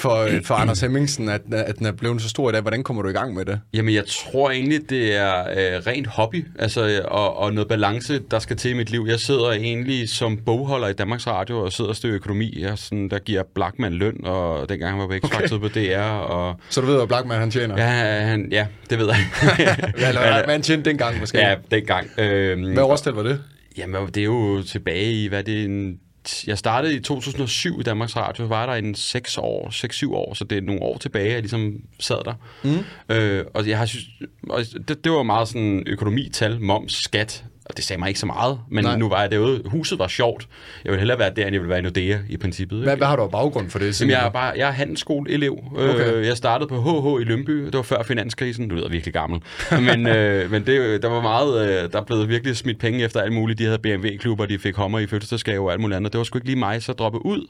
for, 0.00 0.28
for 0.44 0.54
Anders 0.54 0.80
Hemmingsen, 0.80 1.28
at, 1.28 1.40
at 1.52 1.78
den 1.78 1.86
er 1.86 1.92
blevet 1.92 2.22
så 2.22 2.28
stor 2.28 2.48
i 2.50 2.52
dag. 2.52 2.60
Hvordan 2.60 2.82
kommer 2.82 3.02
du 3.02 3.08
i 3.08 3.12
gang 3.12 3.34
med 3.34 3.44
det? 3.44 3.60
Jamen, 3.74 3.94
jeg 3.94 4.04
tror 4.06 4.50
egentlig, 4.50 4.90
det 4.90 5.16
er 5.16 5.40
øh, 5.40 5.82
rent 5.86 6.06
hobby, 6.06 6.46
altså, 6.58 7.02
og, 7.08 7.36
og 7.38 7.52
noget 7.54 7.68
balance, 7.68 8.18
der 8.30 8.38
skal 8.38 8.56
til 8.56 8.70
i 8.70 8.74
mit 8.74 8.90
liv. 8.90 9.06
Jeg 9.08 9.20
sidder 9.20 9.50
egentlig 9.52 10.08
som 10.08 10.36
bogholder 10.46 10.88
i 10.88 10.92
Danmarks 10.92 11.26
Radio 11.26 11.58
og 11.64 11.72
sidder 11.72 11.90
og 11.90 11.96
styrer 11.96 12.14
økonomi. 12.14 12.60
Jeg, 12.62 12.78
sådan, 12.78 13.08
der 13.08 13.18
giver 13.18 13.42
Blackman 13.54 13.92
løn, 13.92 14.24
og 14.24 14.68
dengang 14.68 14.90
han 14.90 15.00
var 15.00 15.06
på 15.06 15.12
X-Factor 15.26 15.54
okay. 15.54 15.68
på 15.68 15.68
DR. 15.68 16.00
Og, 16.00 16.56
Så 16.70 16.80
du 16.80 16.86
ved, 16.86 16.96
hvad 16.96 17.06
Blackman 17.06 17.38
han 17.40 17.50
tjener? 17.50 17.74
ja, 17.78 18.20
han, 18.20 18.48
ja, 18.52 18.66
det 18.90 18.98
ved 18.98 19.06
jeg. 19.06 19.16
Ja, 19.98 20.08
eller 20.08 20.44
hvad 20.44 20.54
han 20.54 20.62
tjente 20.62 20.90
dengang 20.90 21.20
måske. 21.20 21.38
ja, 21.38 21.54
dengang. 21.70 22.10
Øhm, 22.18 22.72
Hvad 22.72 22.82
årstal 22.82 23.12
var 23.12 23.22
det? 23.22 23.40
Jamen, 23.78 24.06
det 24.06 24.16
er 24.16 24.24
jo 24.24 24.62
tilbage 24.62 25.12
i, 25.12 25.28
hvad 25.28 25.38
er 25.38 25.42
det 25.42 25.64
en... 25.64 25.98
Jeg 26.46 26.58
startede 26.58 26.94
i 26.94 27.00
2007 27.00 27.80
i 27.80 27.82
Danmarks 27.82 28.16
Radio, 28.16 28.44
var 28.44 28.66
der 28.66 28.72
en 28.72 28.94
6 28.94 29.38
år, 29.38 29.68
6-7 30.10 30.14
år, 30.14 30.34
så 30.34 30.44
det 30.44 30.58
er 30.58 30.62
nogle 30.62 30.82
år 30.82 30.98
tilbage, 30.98 31.32
jeg 31.32 31.40
ligesom 31.40 31.74
sad 32.00 32.18
der. 32.24 32.34
Mm. 32.64 33.14
Øh, 33.14 33.44
og 33.54 33.68
jeg 33.68 33.78
har 33.78 33.86
synes, 33.86 34.04
og 34.50 34.64
det, 34.88 35.04
det 35.04 35.12
var 35.12 35.22
meget 35.22 35.48
sådan 35.48 35.82
økonomital, 35.86 36.60
moms, 36.60 36.92
skat, 36.92 37.44
og 37.70 37.76
det 37.76 37.84
sagde 37.84 38.00
mig 38.00 38.08
ikke 38.08 38.20
så 38.20 38.26
meget, 38.26 38.60
men 38.68 38.84
Nej. 38.84 38.96
Nu 38.96 39.08
var 39.08 39.20
jeg 39.20 39.30
derude. 39.30 39.62
Huset 39.66 39.98
var 39.98 40.08
sjovt. 40.08 40.48
Jeg 40.84 40.90
ville 40.90 41.00
hellere 41.00 41.18
være 41.18 41.30
der, 41.36 41.46
end 41.46 41.52
jeg 41.52 41.60
ville 41.60 41.68
være 41.68 41.78
i 41.78 41.82
Nordea 41.82 42.18
i 42.28 42.36
princippet. 42.36 42.76
ikke? 42.76 42.84
Hvad, 42.84 42.96
hvad 42.96 43.06
har 43.06 43.16
du 43.16 43.22
af 43.22 43.30
baggrund 43.30 43.70
for 43.70 43.78
det? 43.78 44.00
Jamen, 44.00 44.10
jeg 44.10 44.26
er, 44.26 44.30
bare, 44.30 44.52
jeg 44.56 44.68
er 44.68 44.72
handelsskoleelev. 44.72 45.58
Okay. 45.76 46.12
Øh, 46.12 46.26
jeg 46.26 46.36
startede 46.36 46.68
på 46.68 47.16
HH 47.16 47.22
i 47.22 47.24
Lønby. 47.24 47.64
Det 47.64 47.74
var 47.74 47.82
før 47.82 48.02
finanskrisen. 48.02 48.68
Du 48.68 48.74
lyder 48.74 48.88
virkelig 48.88 49.14
gammel. 49.14 49.40
men 49.88 50.06
øh, 50.06 50.50
men 50.50 50.66
det, 50.66 51.02
der 51.02 51.08
var 51.08 51.20
meget... 51.20 51.82
Øh, 51.84 51.92
der 51.92 52.02
blev 52.02 52.28
virkelig 52.28 52.56
smidt 52.56 52.78
penge 52.78 53.04
efter 53.04 53.20
alt 53.20 53.32
muligt. 53.32 53.58
De 53.58 53.64
havde 53.64 53.78
BMW-klubber, 53.78 54.46
de 54.46 54.58
fik 54.58 54.76
hommer 54.76 54.98
i 54.98 55.06
fødselsdagsgave 55.06 55.66
og 55.66 55.72
alt 55.72 55.80
muligt 55.80 55.96
andet. 55.96 56.12
Det 56.12 56.18
var 56.18 56.24
sgu 56.24 56.38
ikke 56.38 56.46
lige 56.48 56.58
mig, 56.58 56.82
så 56.82 56.92
droppede 56.92 57.26
ud 57.26 57.46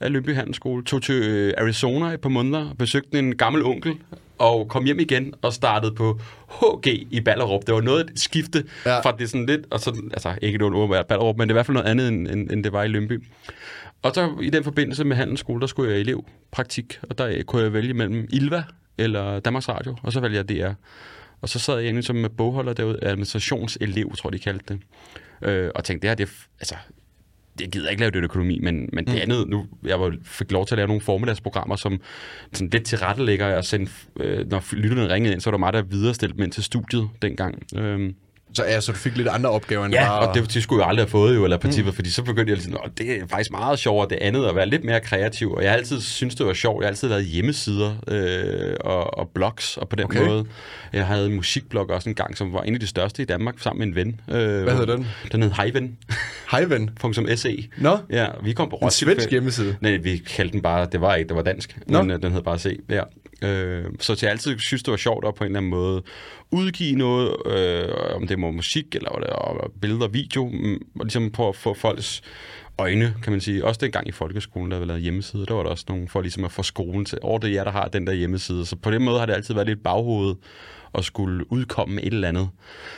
af 0.00 0.12
Lønby 0.12 0.34
Handelsskole. 0.34 0.84
Tog 0.84 1.02
til 1.02 1.14
øh, 1.14 1.54
Arizona 1.58 2.06
et 2.06 2.20
par 2.20 2.28
måneder. 2.28 2.74
Besøgte 2.78 3.18
en 3.18 3.36
gammel 3.36 3.64
onkel 3.64 3.92
og 4.38 4.68
kom 4.68 4.84
hjem 4.84 4.98
igen 5.00 5.34
og 5.42 5.52
startede 5.52 5.94
på 5.94 6.20
HG 6.48 6.86
i 7.10 7.20
Ballerup. 7.20 7.66
Det 7.66 7.74
var 7.74 7.80
noget 7.80 8.10
et 8.10 8.20
skifte 8.20 8.64
Ja. 8.86 9.00
fra 9.00 9.12
det 9.18 9.30
sådan 9.30 9.46
lidt, 9.46 9.60
og 9.70 9.80
så, 9.80 10.02
altså 10.12 10.34
ikke 10.42 10.58
noget 10.58 10.90
med 10.90 11.04
Ballerup, 11.08 11.36
men 11.36 11.48
det 11.48 11.52
er 11.52 11.54
i 11.54 11.56
hvert 11.56 11.66
fald 11.66 11.74
noget 11.74 11.88
andet, 11.88 12.08
end, 12.08 12.28
end, 12.28 12.50
end 12.50 12.64
det 12.64 12.72
var 12.72 12.82
i 12.82 12.88
Lønby. 12.88 13.24
Og 14.02 14.14
så 14.14 14.30
i 14.42 14.50
den 14.50 14.64
forbindelse 14.64 15.04
med 15.04 15.16
handelsskole, 15.16 15.60
der 15.60 15.66
skulle 15.66 15.90
jeg 15.90 15.98
i 15.98 16.00
elevpraktik, 16.00 16.98
og 17.10 17.18
der 17.18 17.42
kunne 17.42 17.62
jeg 17.62 17.72
vælge 17.72 17.94
mellem 17.94 18.26
Ilva 18.30 18.62
eller 18.98 19.40
Danmarks 19.40 19.68
Radio, 19.68 19.96
og 20.02 20.12
så 20.12 20.20
valgte 20.20 20.36
jeg 20.36 20.48
DR. 20.48 20.72
Og 21.40 21.48
så 21.48 21.58
sad 21.58 21.74
jeg 21.74 21.84
egentlig 21.84 22.04
som 22.04 22.16
med 22.16 22.28
bogholder 22.30 22.72
derude, 22.72 22.98
administrationselev, 23.02 24.16
tror 24.16 24.28
jeg, 24.28 24.32
de 24.32 24.38
kaldte 24.38 24.74
det. 24.74 24.80
Øh, 25.48 25.70
og 25.74 25.84
tænkte, 25.84 26.02
det 26.02 26.10
her, 26.10 26.14
det 26.14 26.28
er, 26.28 26.32
altså, 26.60 26.74
jeg 27.60 27.68
gider 27.68 27.90
ikke 27.90 28.00
lave 28.00 28.10
det 28.10 28.24
økonomi, 28.24 28.58
men, 28.62 28.88
men 28.92 29.06
det 29.06 29.20
andet, 29.20 29.48
nu, 29.48 29.66
jeg 29.84 30.00
var, 30.00 30.14
fik 30.22 30.52
lov 30.52 30.66
til 30.66 30.74
at 30.74 30.76
lave 30.76 30.86
nogle 30.86 31.00
formiddagsprogrammer, 31.00 31.76
som 31.76 32.00
sådan 32.52 32.70
lidt 32.70 32.84
tilrettelægger 32.84 33.56
og 33.56 33.64
sende, 33.64 33.90
øh, 34.20 34.50
når 34.50 34.74
lytterne 34.74 35.14
ringede 35.14 35.32
ind, 35.32 35.40
så 35.40 35.50
var 35.50 35.52
der 35.52 35.58
mig, 35.58 35.72
der 35.72 35.82
viderestilte 35.82 36.36
dem 36.36 36.42
ind 36.42 36.52
til 36.52 36.62
studiet 36.62 37.08
dengang. 37.22 37.62
Øhm, 37.76 38.14
Så, 38.54 38.64
ja, 38.64 38.80
så 38.80 38.92
du 38.92 38.98
fik 38.98 39.16
lidt 39.16 39.28
andre 39.28 39.50
opgaver 39.50 39.84
end 39.84 39.94
Ja, 39.94 40.04
bare... 40.08 40.28
og 40.28 40.34
det, 40.34 40.54
det 40.54 40.62
skulle 40.62 40.82
jeg 40.82 40.88
aldrig 40.88 41.04
have 41.04 41.10
fået 41.10 41.34
jo, 41.36 41.44
eller 41.44 41.56
princippet, 41.56 41.92
mm. 41.92 41.94
fordi 41.94 42.10
så 42.10 42.22
begyndte 42.22 42.52
jeg 42.52 42.62
sådan, 42.62 42.78
det 42.98 43.10
er 43.10 43.26
faktisk 43.30 43.50
meget 43.50 43.78
sjovere 43.78 44.08
det 44.10 44.18
andet, 44.20 44.46
at 44.46 44.54
være 44.56 44.66
lidt 44.66 44.84
mere 44.84 45.00
kreativ, 45.00 45.52
og 45.52 45.62
jeg 45.62 45.70
har 45.70 45.76
altid 45.76 46.00
synes 46.00 46.34
det 46.34 46.46
var 46.46 46.52
sjovt. 46.52 46.82
Jeg 46.82 46.86
har 46.86 46.90
altid 46.90 47.08
lavet 47.08 47.24
hjemmesider 47.24 47.94
øh, 48.08 48.74
og, 48.80 49.18
og 49.18 49.28
blogs, 49.34 49.76
og 49.76 49.88
på 49.88 49.96
den 49.96 50.04
Okay. 50.04 50.26
måde. 50.26 50.44
Jeg 50.92 51.06
havde 51.06 51.26
en 51.26 51.34
musikblog 51.34 51.90
også 51.90 52.08
en 52.08 52.14
gang, 52.14 52.36
som 52.36 52.52
var 52.52 52.62
en 52.62 52.74
af 52.74 52.80
de 52.80 52.86
største 52.86 53.22
i 53.22 53.24
Danmark, 53.24 53.54
sammen 53.58 53.78
med 53.80 53.86
en 53.86 53.94
ven. 53.94 54.20
Øh, 54.40 54.62
Hvad 54.62 54.74
hedder 54.76 54.96
den? 54.96 55.06
Den 55.32 55.42
hed 55.42 55.50
Hejven. 55.50 55.96
Hej, 56.50 56.64
ven. 56.74 56.90
.se. 57.36 57.68
Nå, 57.78 57.98
Ja, 58.10 58.26
vi 58.42 58.52
kom 58.52 58.68
på 58.70 58.76
en 58.76 58.82
Roskilde. 58.82 59.12
svensk 59.14 59.30
hjemmeside. 59.30 59.76
Nej, 59.80 59.96
vi 59.96 60.16
kaldte 60.16 60.52
den 60.52 60.62
bare, 60.62 60.86
det 60.92 61.00
var 61.00 61.14
ikke, 61.14 61.28
det 61.28 61.36
var 61.36 61.42
dansk, 61.42 61.78
Nå. 61.86 62.02
men 62.02 62.10
øh, 62.10 62.22
den 62.22 62.32
hed 62.32 62.42
bare 62.42 62.58
C. 62.58 62.80
Ja. 62.90 63.02
Øh, 63.42 63.84
så 64.00 64.18
jeg 64.22 64.30
altid 64.30 64.58
synes, 64.58 64.82
det 64.82 64.90
var 64.90 64.96
sjovt 64.96 65.26
at 65.26 65.34
på 65.34 65.44
en 65.44 65.46
eller 65.46 65.58
anden 65.58 65.70
måde 65.70 66.02
udgive 66.50 66.96
noget, 66.96 67.36
øh, 67.46 68.16
om 68.16 68.26
det 68.26 68.42
var 68.42 68.50
musik 68.50 68.94
eller 68.94 69.10
var 69.10 69.20
det, 69.20 69.30
og 69.30 69.72
billeder 69.80 70.08
video, 70.08 70.48
mm, 70.48 70.74
og 71.00 71.04
ligesom 71.04 71.30
på 71.30 71.48
at 71.48 71.56
få 71.56 71.74
folks 71.74 72.22
øjne, 72.78 73.14
kan 73.22 73.32
man 73.32 73.40
sige. 73.40 73.64
Også 73.64 73.78
dengang 73.82 74.08
i 74.08 74.12
folkeskolen, 74.12 74.70
der 74.70 74.78
var 74.78 74.84
lavet 74.84 75.02
hjemmeside, 75.02 75.46
der 75.46 75.54
var 75.54 75.62
der 75.62 75.70
også 75.70 75.84
nogen 75.88 76.08
for 76.08 76.20
ligesom 76.20 76.44
at 76.44 76.52
få 76.52 76.62
skolen 76.62 77.04
til, 77.04 77.18
over 77.22 77.38
det 77.38 77.50
er 77.50 77.54
jer, 77.54 77.64
der 77.64 77.70
har 77.70 77.88
den 77.88 78.06
der 78.06 78.12
hjemmeside. 78.12 78.66
Så 78.66 78.76
på 78.76 78.90
den 78.90 79.04
måde 79.04 79.18
har 79.18 79.26
det 79.26 79.32
altid 79.32 79.54
været 79.54 79.66
lidt 79.66 79.82
baghovedet 79.82 80.36
at 80.94 81.04
skulle 81.04 81.52
udkomme 81.52 82.02
et 82.02 82.12
eller 82.12 82.28
andet. 82.28 82.48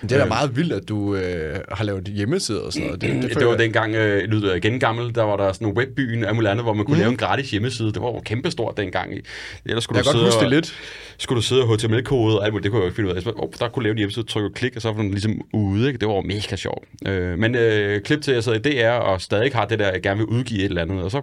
Det 0.02 0.12
er 0.12 0.18
da 0.18 0.24
meget 0.24 0.56
vildt, 0.56 0.72
at 0.72 0.88
du 0.88 1.14
øh, 1.14 1.60
har 1.72 1.84
lavet 1.84 2.04
hjemmesider 2.04 2.60
og 2.60 2.72
sådan 2.72 2.86
noget. 2.86 3.00
Det, 3.00 3.22
Det, 3.22 3.34
det 3.38 3.44
var 3.46 3.50
jeg- 3.52 3.58
dengang, 3.58 3.94
øh, 3.94 4.22
lyder 4.24 4.48
jeg 4.54 4.64
igen 4.64 4.80
gammel, 4.80 5.14
der 5.14 5.22
var 5.22 5.36
der 5.36 5.52
sådan 5.52 5.68
en 5.68 5.76
webbyen 5.76 6.24
og 6.24 6.34
muligt 6.34 6.50
andet, 6.50 6.64
hvor 6.64 6.72
man 6.74 6.84
kunne 6.86 6.94
mm. 6.94 7.00
lave 7.00 7.10
en 7.10 7.16
gratis 7.16 7.50
hjemmeside. 7.50 7.92
Det 7.92 8.02
var 8.02 8.08
jo 8.08 8.20
kæmpestort 8.24 8.76
dengang. 8.76 9.12
Ellers 9.66 9.84
skulle 9.84 9.96
Jeg 9.98 10.04
kan 10.04 10.12
du 10.12 10.18
godt 10.18 10.26
huske 10.26 10.38
sidde 10.38 10.44
det 10.50 10.56
lidt. 10.56 10.70
Og, 11.16 11.22
skulle 11.22 11.36
du 11.36 11.42
sidde 11.42 11.62
og 11.62 11.74
HTML-kode 11.76 12.38
og 12.38 12.44
alt 12.44 12.52
muligt, 12.52 12.64
det 12.64 12.70
kunne 12.72 12.78
jeg 12.78 12.84
jo 12.84 12.88
ikke 12.88 12.96
finde 12.96 13.10
ud 13.10 13.16
af. 13.16 13.22
Så, 13.22 13.32
oh, 13.36 13.48
der 13.58 13.68
kunne 13.68 13.82
lave 13.82 13.90
en 13.92 13.98
hjemmeside, 13.98 14.26
trykke 14.26 14.50
klik, 14.54 14.76
og 14.76 14.82
så 14.82 14.92
var 14.92 15.02
den 15.02 15.10
ligesom 15.10 15.40
ude. 15.52 15.86
Ikke? 15.86 15.98
Det 15.98 16.08
var 16.08 16.14
jo 16.14 16.20
mega 16.20 16.56
sjovt. 16.56 16.84
Øh, 17.06 17.38
men 17.38 17.54
øh, 17.54 18.00
klip 18.00 18.22
til, 18.22 18.30
at 18.30 18.34
jeg 18.34 18.44
sad 18.44 18.66
i 18.66 18.78
DR 18.82 18.90
og 18.90 19.20
stadig 19.20 19.52
har 19.54 19.64
det 19.64 19.78
der, 19.78 19.92
jeg 19.92 20.02
gerne 20.02 20.18
vil 20.18 20.26
udgive 20.26 20.58
et 20.60 20.64
eller 20.64 20.82
andet. 20.82 21.02
Og 21.02 21.10
så 21.10 21.20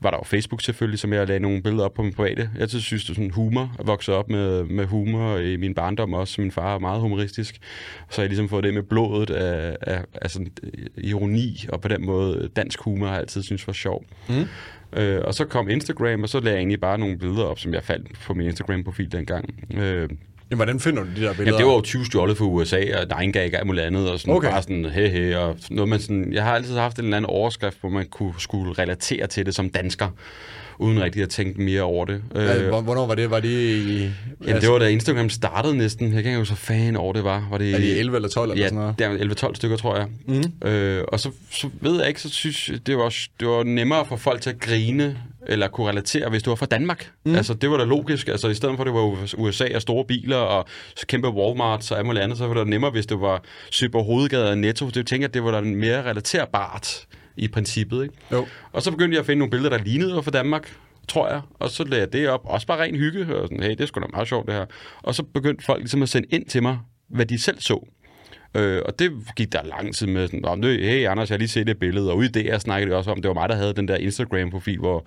var 0.00 0.10
der 0.10 0.18
jo 0.18 0.24
Facebook 0.24 0.62
selvfølgelig, 0.62 0.98
som 0.98 1.12
jeg 1.12 1.26
lagde 1.26 1.40
nogle 1.40 1.62
billeder 1.62 1.84
op 1.84 1.94
på 1.94 2.02
min 2.02 2.12
private. 2.12 2.50
Jeg 2.58 2.70
synes, 2.70 3.04
det 3.04 3.10
er 3.10 3.14
sådan 3.14 3.30
humor. 3.30 3.74
Jeg 3.78 3.86
voksede 3.86 4.16
op 4.16 4.28
med, 4.28 4.64
med 4.64 4.86
humor 4.86 5.36
i 5.36 5.56
min 5.56 5.74
barndom 5.74 6.14
også. 6.14 6.40
Min 6.40 6.50
far 6.50 6.74
er 6.74 6.78
meget 6.78 7.00
humoristisk. 7.00 7.58
Så 8.10 8.16
har 8.16 8.22
jeg 8.22 8.28
ligesom 8.28 8.48
fået 8.48 8.64
det 8.64 8.74
med 8.74 8.82
blodet 8.82 9.30
af, 9.30 9.76
af, 9.80 10.04
af 10.14 10.30
sådan, 10.30 10.52
øh, 10.62 10.86
ironi, 10.96 11.66
og 11.68 11.80
på 11.80 11.88
den 11.88 12.06
måde 12.06 12.48
dansk 12.56 12.80
humor 12.80 13.06
har 13.06 13.12
jeg 13.12 13.20
altid 13.20 13.42
synes 13.42 13.66
var 13.66 13.72
sjov. 13.72 14.04
Mm. 14.28 14.46
Øh, 14.92 15.20
og 15.24 15.34
så 15.34 15.44
kom 15.44 15.68
Instagram, 15.68 16.22
og 16.22 16.28
så 16.28 16.40
lagde 16.40 16.54
jeg 16.54 16.58
egentlig 16.58 16.80
bare 16.80 16.98
nogle 16.98 17.18
billeder 17.18 17.44
op, 17.44 17.58
som 17.58 17.74
jeg 17.74 17.84
faldt 17.84 18.18
på 18.26 18.34
min 18.34 18.46
Instagram-profil 18.46 19.12
dengang. 19.12 19.54
Øh, 19.76 20.08
Jamen, 20.50 20.58
hvordan 20.58 20.80
finder 20.80 21.02
du 21.02 21.08
de 21.08 21.14
der 21.14 21.16
billeder? 21.16 21.44
Jamen, 21.44 21.58
det 21.58 21.66
var 21.66 21.72
jo 21.72 21.80
20 21.80 22.04
stjålet 22.06 22.38
fra 22.38 22.44
USA, 22.44 22.76
og 22.76 23.02
9gag 23.02 23.38
og 23.38 23.58
alt 23.58 23.66
muligt 23.66 23.86
andet, 23.86 24.10
og 24.10 24.20
sådan 24.20 24.34
okay. 24.34 24.50
bare 24.50 24.62
sådan, 24.62 24.84
he, 24.84 25.08
he, 25.08 25.38
og 25.38 25.56
noget 25.70 25.88
man 25.88 26.00
sådan, 26.00 26.32
jeg 26.32 26.44
har 26.44 26.54
altid 26.54 26.76
haft 26.76 26.98
en 26.98 27.04
eller 27.04 27.16
anden 27.16 27.30
overskrift, 27.30 27.80
hvor 27.80 27.88
man 27.88 28.06
kunne 28.06 28.34
skulle 28.38 28.72
relatere 28.72 29.26
til 29.26 29.46
det 29.46 29.54
som 29.54 29.70
dansker, 29.70 30.08
uden 30.80 31.02
rigtig 31.02 31.22
at 31.22 31.28
tænke 31.28 31.60
mere 31.60 31.82
over 31.82 32.04
det. 32.04 32.22
Ja, 32.34 32.56
Øh, 32.62 32.68
hvor- 32.68 32.80
Hvornår 32.80 33.06
var 33.06 33.14
det? 33.14 33.30
Var 33.30 33.40
det 33.40 33.48
i... 33.48 34.10
Jamen, 34.46 34.62
det 34.62 34.70
var 34.70 34.78
da 34.78 34.88
Instagram 34.88 35.30
startede 35.30 35.76
næsten. 35.76 36.06
Jeg 36.14 36.22
kan 36.22 36.30
ikke 36.30 36.38
huske, 36.38 36.54
så 36.54 36.60
fan 36.60 36.96
over 36.96 37.12
det 37.12 37.24
var. 37.24 37.48
Var 37.50 37.58
det, 37.58 37.74
Er 37.74 37.78
det 37.78 37.98
11 37.98 38.16
eller 38.16 38.28
12 38.28 38.50
eller 38.50 38.62
ja, 38.64 38.68
sådan 38.68 38.94
noget? 38.98 39.20
er 39.22 39.48
11-12 39.48 39.54
stykker, 39.54 39.76
tror 39.76 39.96
jeg. 39.96 40.06
Mm. 40.26 40.68
Øh, 40.68 41.04
og 41.08 41.20
så, 41.20 41.30
så 41.50 41.68
ved 41.80 41.98
jeg 41.98 42.08
ikke, 42.08 42.20
så 42.20 42.28
synes 42.30 42.70
det 42.86 42.96
var, 42.96 43.14
det 43.40 43.48
var 43.48 43.62
nemmere 43.64 44.04
for 44.06 44.16
folk 44.16 44.40
til 44.40 44.50
at 44.50 44.60
grine, 44.60 45.18
eller 45.46 45.68
kunne 45.68 45.88
relatere, 45.88 46.30
hvis 46.30 46.42
du 46.42 46.50
var 46.50 46.54
fra 46.54 46.66
Danmark. 46.66 47.10
Mm. 47.26 47.34
Altså, 47.34 47.54
det 47.54 47.70
var 47.70 47.76
da 47.76 47.84
logisk. 47.84 48.28
Altså, 48.28 48.48
i 48.48 48.54
stedet 48.54 48.76
for, 48.76 48.82
at 48.82 48.86
det 48.86 48.94
var 48.94 49.28
USA 49.38 49.64
og 49.74 49.82
store 49.82 50.04
biler, 50.04 50.36
og 50.36 50.66
kæmpe 51.08 51.28
Walmart 51.28 51.90
og 51.92 51.98
alt 51.98 52.06
muligt 52.06 52.24
andet, 52.24 52.38
så 52.38 52.46
var 52.46 52.54
det 52.54 52.66
nemmere, 52.68 52.90
hvis 52.90 53.06
det 53.06 53.20
var 53.20 53.42
Søber 53.70 54.02
Hovedgade 54.02 54.50
og 54.50 54.58
Netto. 54.58 54.88
Det 54.88 55.06
tænker 55.06 55.24
jeg, 55.26 55.34
det 55.34 55.44
var 55.44 55.50
da 55.50 55.60
mere 55.60 56.10
relaterbart 56.10 57.06
i 57.40 57.48
princippet, 57.48 58.02
ikke? 58.02 58.14
Jo. 58.32 58.46
Og 58.72 58.82
så 58.82 58.90
begyndte 58.90 59.14
jeg 59.14 59.20
at 59.20 59.26
finde 59.26 59.38
nogle 59.38 59.50
billeder, 59.50 59.76
der 59.76 59.84
lignede 59.84 60.22
fra 60.22 60.30
Danmark, 60.30 60.76
tror 61.08 61.28
jeg. 61.28 61.40
Og 61.54 61.70
så 61.70 61.84
lagde 61.84 62.00
jeg 62.00 62.12
det 62.12 62.28
op. 62.28 62.40
Også 62.44 62.66
bare 62.66 62.82
ren 62.82 62.96
hygge. 62.96 63.36
Og 63.36 63.48
sådan, 63.48 63.62
hey, 63.62 63.70
det 63.70 63.80
er 63.80 63.86
sgu 63.86 64.00
da 64.00 64.06
meget 64.12 64.28
sjovt, 64.28 64.46
det 64.46 64.54
her. 64.54 64.66
Og 65.02 65.14
så 65.14 65.22
begyndte 65.22 65.64
folk 65.64 65.80
ligesom 65.80 66.02
at 66.02 66.08
sende 66.08 66.28
ind 66.30 66.46
til 66.46 66.62
mig, 66.62 66.78
hvad 67.08 67.26
de 67.26 67.38
selv 67.38 67.60
så. 67.60 67.86
Øh, 68.54 68.82
og 68.86 68.98
det 68.98 69.10
gik 69.36 69.52
der 69.52 69.58
lang 69.78 69.94
tid 69.94 70.06
med 70.06 70.26
sådan, 70.28 70.40
"Nå, 70.60 70.68
hey 70.68 71.06
Anders, 71.08 71.30
jeg 71.30 71.34
har 71.34 71.38
lige 71.38 71.48
set 71.48 71.66
det 71.66 71.78
billede, 71.78 72.10
og 72.10 72.16
ude 72.16 72.42
i 72.42 72.46
jeg 72.48 72.60
snakkede 72.60 72.90
det 72.90 72.98
også 72.98 73.10
om, 73.10 73.22
det 73.22 73.28
var 73.28 73.34
mig, 73.34 73.48
der 73.48 73.54
havde 73.54 73.72
den 73.74 73.88
der 73.88 73.96
Instagram-profil, 73.96 74.78
hvor, 74.78 75.06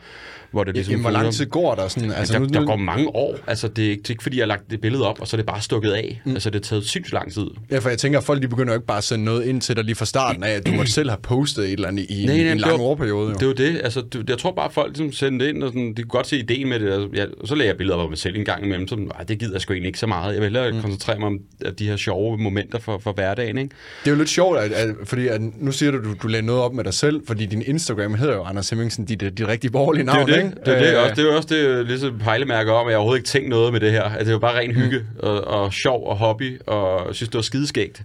hvor 0.52 0.64
det 0.64 0.74
ligesom... 0.76 0.92
Jamen, 0.92 1.02
hvor 1.04 1.12
lang 1.12 1.34
tid 1.34 1.46
går 1.46 1.76
der 1.76 1.88
sådan? 1.88 2.12
Altså, 2.12 2.34
der, 2.34 2.40
nu, 2.40 2.46
der 2.46 2.60
nu, 2.60 2.66
går 2.66 2.76
mange 2.76 3.08
år. 3.16 3.38
Altså, 3.48 3.68
det 3.68 3.86
er, 3.86 3.90
ikke, 3.90 4.02
det 4.02 4.10
er 4.10 4.14
ikke, 4.14 4.24
fordi 4.24 4.38
jeg 4.38 4.44
har 4.44 4.48
lagt 4.48 4.72
det 4.72 4.82
billede 4.82 5.08
op, 5.10 5.22
og 5.22 5.28
så 5.28 5.36
er 5.36 5.38
det 5.38 5.46
bare 5.46 5.62
stukket 5.62 5.92
af. 5.92 6.22
Mm. 6.26 6.32
Altså, 6.34 6.50
det 6.50 6.56
har 6.56 6.62
taget 6.70 6.86
sindssygt 6.86 7.14
lang 7.14 7.34
tid. 7.34 7.46
Ja, 7.72 7.80
for 7.80 7.90
jeg 7.90 7.98
tænker, 7.98 8.20
at 8.20 8.26
folk 8.26 8.42
de 8.42 8.48
begynder 8.48 8.74
jo 8.74 8.78
ikke 8.78 8.88
bare 8.88 8.98
at 8.98 9.04
sende 9.04 9.26
noget 9.26 9.46
ind 9.46 9.62
til 9.62 9.76
dig 9.76 9.84
lige 9.84 9.96
fra 9.96 10.06
starten 10.06 10.44
af, 10.44 10.50
at 10.52 10.68
du 10.68 10.72
måtte 10.72 10.92
selv 10.92 11.10
have 11.10 11.20
postet 11.24 11.66
et 11.66 11.72
eller 11.74 11.88
andet 11.88 12.06
i, 12.10 12.26
Nej, 12.26 12.38
nej, 12.38 12.52
en 12.52 12.58
lang 12.58 12.72
var- 12.74 12.80
overperiode. 12.80 13.28
Jo. 13.28 13.34
Det 13.34 13.42
er 13.42 13.48
jo 13.68 13.74
det. 13.74 13.82
Altså, 13.84 14.02
det, 14.14 14.30
jeg 14.30 14.38
tror 14.38 14.52
bare, 14.52 14.66
at 14.66 14.74
folk 14.74 14.88
ligesom 14.98 15.12
sendte 15.12 15.46
det 15.46 15.54
ind, 15.54 15.64
og 15.64 15.70
sådan, 15.70 15.94
de 15.94 16.02
kunne 16.02 16.10
godt 16.10 16.28
se 16.28 16.38
ideen 16.40 16.70
med 16.70 16.80
det. 16.80 16.86
Altså, 16.92 17.10
ja, 17.16 17.26
og 17.42 17.48
så 17.48 17.56
lagde 17.56 17.70
jeg 17.70 17.78
billeder 17.78 17.98
af 18.00 18.10
mig 18.10 18.18
selv 18.18 18.36
en 18.38 18.46
gang 18.46 18.66
imellem, 18.66 18.88
så 18.88 18.96
"Ej, 19.16 19.24
det 19.24 19.40
gider 19.40 19.52
jeg 19.54 19.62
sgu 19.62 19.74
egentlig 19.74 19.88
ikke 19.88 20.00
så 20.00 20.08
meget. 20.08 20.34
Jeg 20.34 20.42
vil 20.42 20.46
hellere 20.46 20.72
mm. 20.72 20.82
koncentrere 20.82 21.20
mig 21.20 21.28
om 21.28 21.40
de 21.80 21.88
her 21.88 21.96
sjove 21.98 22.38
momenter 22.38 22.80
for, 22.80 22.98
for 22.98 23.12
hverdagen. 23.36 23.58
Ikke? 23.58 23.76
Det 24.04 24.08
er 24.08 24.12
jo 24.12 24.18
lidt 24.18 24.30
sjovt, 24.30 24.58
at, 24.60 24.72
at, 24.72 24.96
fordi 25.04 25.28
at 25.28 25.42
nu 25.62 25.72
siger 25.72 25.92
du, 25.92 25.98
at 25.98 26.04
du, 26.04 26.14
du 26.24 26.28
lagde 26.28 26.46
noget 26.46 26.62
op 26.62 26.74
med 26.74 26.84
dig 26.84 26.94
selv, 26.94 27.22
fordi 27.28 27.46
din 27.46 27.62
Instagram 27.68 28.14
hedder 28.14 28.34
jo 28.36 28.44
Anders 28.44 28.70
Hemmingsen, 28.70 29.06
dit, 29.06 29.20
dit 29.22 29.48
rigtig 29.48 29.72
borgerlige 29.72 30.04
Det 30.06 30.10
er 30.10 30.14
navn, 30.16 30.30
jo 30.30 30.36
det. 30.36 30.44
ikke? 30.44 30.56
Det 30.66 30.74
er, 30.74 30.80
det. 30.80 30.94
Øh, 30.98 31.04
Også, 31.04 31.16
det 31.16 31.20
er 31.26 31.32
jo 31.32 31.36
også 31.36 31.50
det 31.80 31.86
ligesom 31.88 32.20
pejlemærker 32.20 32.72
om, 32.74 32.88
at 32.88 32.92
jeg 32.92 32.98
overhovedet 32.98 33.20
ikke 33.20 33.28
tænkt 33.28 33.50
noget 33.50 33.74
med 33.74 33.80
det 33.80 33.92
her. 33.92 34.04
At 34.04 34.20
det 34.20 34.28
er 34.28 34.32
jo 34.32 34.40
bare 34.40 34.60
ren 34.60 34.72
hygge 34.72 35.02
og, 35.20 35.48
og 35.48 35.74
sjov 35.74 36.08
og 36.08 36.18
hobby, 36.18 36.62
og 36.68 37.16
synes, 37.16 37.30
det 37.30 37.36
var 37.36 37.42
skideskægt. 37.42 38.02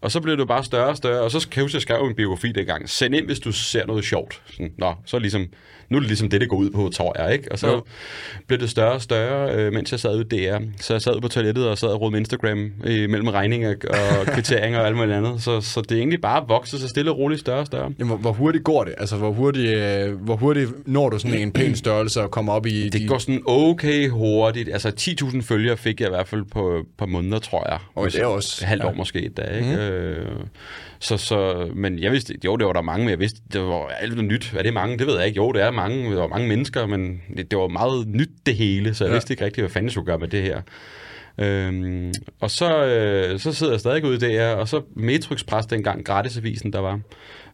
Og 0.00 0.10
så 0.10 0.20
blev 0.20 0.36
det 0.36 0.48
bare 0.48 0.64
større 0.64 0.88
og 0.88 0.96
større, 0.96 1.20
og 1.20 1.30
så 1.30 1.38
kan 1.50 1.56
jeg 1.56 1.64
huske, 1.64 1.76
jeg 1.76 1.82
skrev 1.82 2.00
en 2.06 2.14
biografi 2.14 2.52
dengang. 2.52 2.88
Send 2.90 3.14
ind, 3.14 3.26
hvis 3.26 3.38
du 3.40 3.52
ser 3.52 3.86
noget 3.86 4.04
sjovt. 4.04 4.40
Sådan, 4.50 4.72
Nå, 4.78 4.94
så 5.04 5.18
ligesom, 5.18 5.46
nu 5.90 5.96
er 5.96 6.00
det 6.00 6.08
ligesom 6.08 6.28
det, 6.28 6.40
det 6.40 6.48
går 6.48 6.56
ud 6.56 6.70
på, 6.70 6.90
tror 6.94 7.22
jeg. 7.22 7.32
Ikke? 7.32 7.52
Og 7.52 7.58
så 7.58 7.68
Jo. 7.68 7.82
blev 8.46 8.60
det 8.60 8.70
større 8.70 8.92
og 8.92 9.02
større, 9.02 9.54
øh, 9.54 9.72
mens 9.72 9.92
jeg 9.92 10.00
sad 10.00 10.14
ude 10.16 10.24
DR. 10.24 10.58
Så 10.80 10.94
jeg 10.94 11.02
sad 11.02 11.20
på 11.20 11.28
toilettet 11.28 11.68
og 11.68 11.78
sad 11.78 11.88
og 11.88 12.00
rodede 12.00 12.12
med 12.12 12.18
Instagram 12.20 12.72
øh, 12.84 13.10
mellem 13.10 13.28
regninger 13.28 13.74
og 14.20 14.26
kvitteringer 14.34 14.80
og 14.80 14.86
alt 14.86 14.96
muligt 14.96 15.12
andet. 15.16 15.42
Så, 15.42 15.60
så 15.60 15.80
det 15.80 15.92
er 15.92 15.96
egentlig 15.98 16.20
bare 16.20 16.44
vokset 16.48 16.80
så 16.80 16.88
stille 16.88 17.10
og 17.10 17.18
roligt 17.18 17.40
større 17.40 17.58
og 17.60 17.66
større. 17.66 17.92
Jamen, 17.98 18.08
hvor, 18.08 18.16
hvor 18.16 18.32
hurtigt 18.32 18.64
går 18.64 18.84
det? 18.84 18.94
Altså, 18.98 19.16
hvor 19.16 19.30
hurtigt, 19.32 19.68
øh, 19.78 20.14
hvor 20.20 20.36
hurtigt 20.36 20.70
når 20.86 21.08
du 21.08 21.18
sådan 21.18 21.38
en 21.38 21.52
pæn 21.52 21.76
størrelse 21.84 22.22
og 22.22 22.30
kommer 22.30 22.52
op 22.52 22.66
i... 22.66 22.88
Det 22.88 23.08
går 23.08 23.18
sådan 23.18 23.42
okay 23.46 24.08
hurtigt. 24.08 24.68
Altså 24.72 24.88
10.000 25.00 25.42
følgere 25.42 25.76
fik 25.76 26.00
jeg 26.00 26.08
i 26.08 26.10
hvert 26.10 26.28
fald 26.28 26.44
på 26.44 26.70
et 26.76 26.84
par 26.98 27.06
måneder, 27.06 27.38
tror 27.38 27.68
jeg. 27.70 27.78
Og 27.94 28.06
det 28.12 28.20
er 28.20 28.26
også- 28.26 28.66
halvt 28.66 28.84
år 28.84 28.88
ja. 28.88 28.94
måske 28.94 29.22
et 29.26 29.36
dag, 29.36 29.56
ikke? 29.56 29.68
Mm. 29.72 29.78
Øh, 29.78 30.26
så, 31.00 31.16
så, 31.16 31.68
men 31.74 31.98
jeg 31.98 32.12
vidste, 32.12 32.34
jo, 32.44 32.56
det 32.56 32.66
var 32.66 32.72
der 32.72 32.82
mange, 32.82 33.04
men 33.04 33.10
jeg 33.10 33.18
vidste, 33.20 33.40
det 33.52 33.60
var 33.60 33.86
alt 33.86 34.14
noget 34.14 34.30
nyt. 34.30 34.54
Er 34.56 34.62
det 34.62 34.74
mange? 34.74 34.98
Det 34.98 35.06
ved 35.06 35.16
jeg 35.18 35.26
ikke. 35.26 35.36
Jo, 35.36 35.52
det 35.52 35.62
er 35.62 35.70
mange. 35.70 36.10
Der 36.14 36.20
var 36.20 36.26
mange 36.28 36.48
mennesker, 36.48 36.86
men 36.86 37.22
det, 37.36 37.50
det 37.50 37.58
var 37.58 37.68
meget 37.68 38.08
nyt 38.08 38.30
det 38.46 38.54
hele, 38.54 38.94
så 38.94 39.04
jeg 39.04 39.10
Ja. 39.10 39.14
vidste 39.14 39.32
ikke 39.32 39.44
rigtigt, 39.44 39.62
hvad 39.62 39.70
fanden 39.70 39.86
jeg 39.86 39.92
skulle 39.92 40.06
gøre 40.06 40.18
med 40.18 40.28
det 40.28 40.42
her. 40.42 40.60
Øhm, 41.38 42.12
og 42.40 42.50
så, 42.50 42.84
øh, 42.84 43.40
så 43.40 43.52
sidder 43.52 43.72
jeg 43.72 43.80
stadig 43.80 44.04
ude 44.04 44.20
der, 44.20 44.54
og 44.54 44.68
så 44.68 44.82
Metro 44.96 45.34
Express, 45.34 45.66
dengang 45.66 46.04
gratisavisen, 46.04 46.72
der 46.72 46.78
var, 46.78 47.00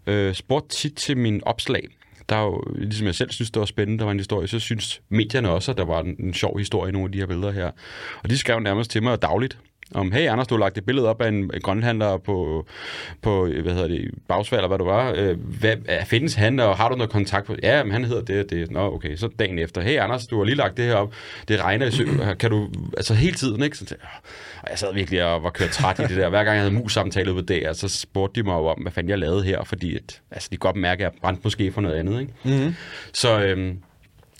øh, 0.06 0.34
spurgte 0.34 0.76
tit 0.76 0.94
til 0.94 1.16
min 1.16 1.40
opslag. 1.44 1.82
Der 2.28 2.36
er 2.36 2.42
jo, 2.44 2.62
ligesom 2.76 3.06
jeg 3.06 3.14
selv 3.14 3.30
synes, 3.30 3.50
det 3.50 3.60
var 3.60 3.66
spændende, 3.66 3.98
der 3.98 4.04
var 4.04 4.12
en 4.12 4.18
historie, 4.18 4.48
så 4.48 4.58
synes 4.58 5.00
medierne 5.08 5.50
også, 5.50 5.70
at 5.70 5.76
der 5.78 5.84
var 5.84 6.00
en, 6.00 6.16
en 6.18 6.34
sjov 6.34 6.58
historie 6.58 6.88
i 6.88 6.92
nogle 6.92 7.06
af 7.08 7.12
de 7.12 7.18
her 7.18 7.26
billeder 7.26 7.50
her. 7.50 7.70
Og 8.22 8.30
de 8.30 8.38
skrev 8.38 8.60
nærmest 8.60 8.90
til 8.90 9.02
mig 9.02 9.22
dagligt, 9.22 9.58
om, 9.94 10.12
hey 10.12 10.28
Anders, 10.28 10.46
du 10.46 10.54
har 10.54 10.60
lagt 10.60 10.78
et 10.78 10.84
billede 10.86 11.08
op 11.08 11.22
af 11.22 11.28
en, 11.28 11.50
grønhandler 11.62 12.16
på, 12.16 12.66
på, 13.22 13.46
hvad 13.46 13.72
hedder 13.72 13.88
det, 13.88 14.10
Bagsvald, 14.28 14.58
eller 14.60 14.68
hvad 14.68 14.78
du 14.78 14.84
var. 14.84 15.12
Øh, 15.16 15.36
hvad, 15.60 15.76
er- 15.88 16.04
findes 16.04 16.34
han, 16.34 16.60
og 16.60 16.76
har 16.76 16.88
du 16.88 16.94
noget 16.96 17.10
kontakt 17.10 17.46
på? 17.46 17.54
Ja, 17.62 17.82
men 17.84 17.92
han 17.92 18.04
hedder 18.04 18.22
det 18.22 18.50
det. 18.50 18.70
Nå, 18.70 18.94
okay, 18.94 19.16
så 19.16 19.28
dagen 19.38 19.58
efter. 19.58 19.80
Hey 19.80 19.98
Anders, 19.98 20.26
du 20.26 20.38
har 20.38 20.44
lige 20.44 20.56
lagt 20.56 20.76
det 20.76 20.84
her 20.84 20.94
op. 20.94 21.12
Det 21.48 21.60
regner 21.60 21.86
i 21.86 21.90
sø. 21.90 22.04
Kan 22.40 22.50
du, 22.50 22.68
altså 22.96 23.14
hele 23.14 23.34
tiden, 23.34 23.62
ikke? 23.62 23.76
Så, 23.78 23.94
og 24.62 24.68
jeg 24.70 24.78
sad 24.78 24.94
virkelig 24.94 25.24
og 25.24 25.42
var 25.42 25.50
kørt 25.50 25.70
træt 25.70 25.98
i 25.98 26.02
det 26.02 26.16
der. 26.16 26.28
Hver 26.28 26.44
gang 26.44 26.54
jeg 26.54 26.62
havde 26.62 26.74
mus-samtale 26.74 27.34
på 27.34 27.40
DR, 27.40 27.72
så 27.72 27.88
spurgte 27.88 28.40
de 28.40 28.46
mig 28.46 28.52
jo 28.54 28.66
om, 28.66 28.78
hvad 28.82 28.92
fanden 28.92 29.10
jeg 29.10 29.18
lavede 29.18 29.42
her, 29.44 29.64
fordi 29.64 29.96
at, 29.96 30.20
altså, 30.30 30.48
de 30.52 30.56
godt 30.56 30.76
mærke, 30.76 31.06
at 31.06 31.12
jeg 31.12 31.20
brændte 31.20 31.40
måske 31.44 31.72
for 31.72 31.80
noget 31.80 31.96
andet, 31.96 32.20
ikke? 32.20 32.32
Mm-hmm. 32.44 32.74
Så, 33.12 33.40
øhm, 33.40 33.78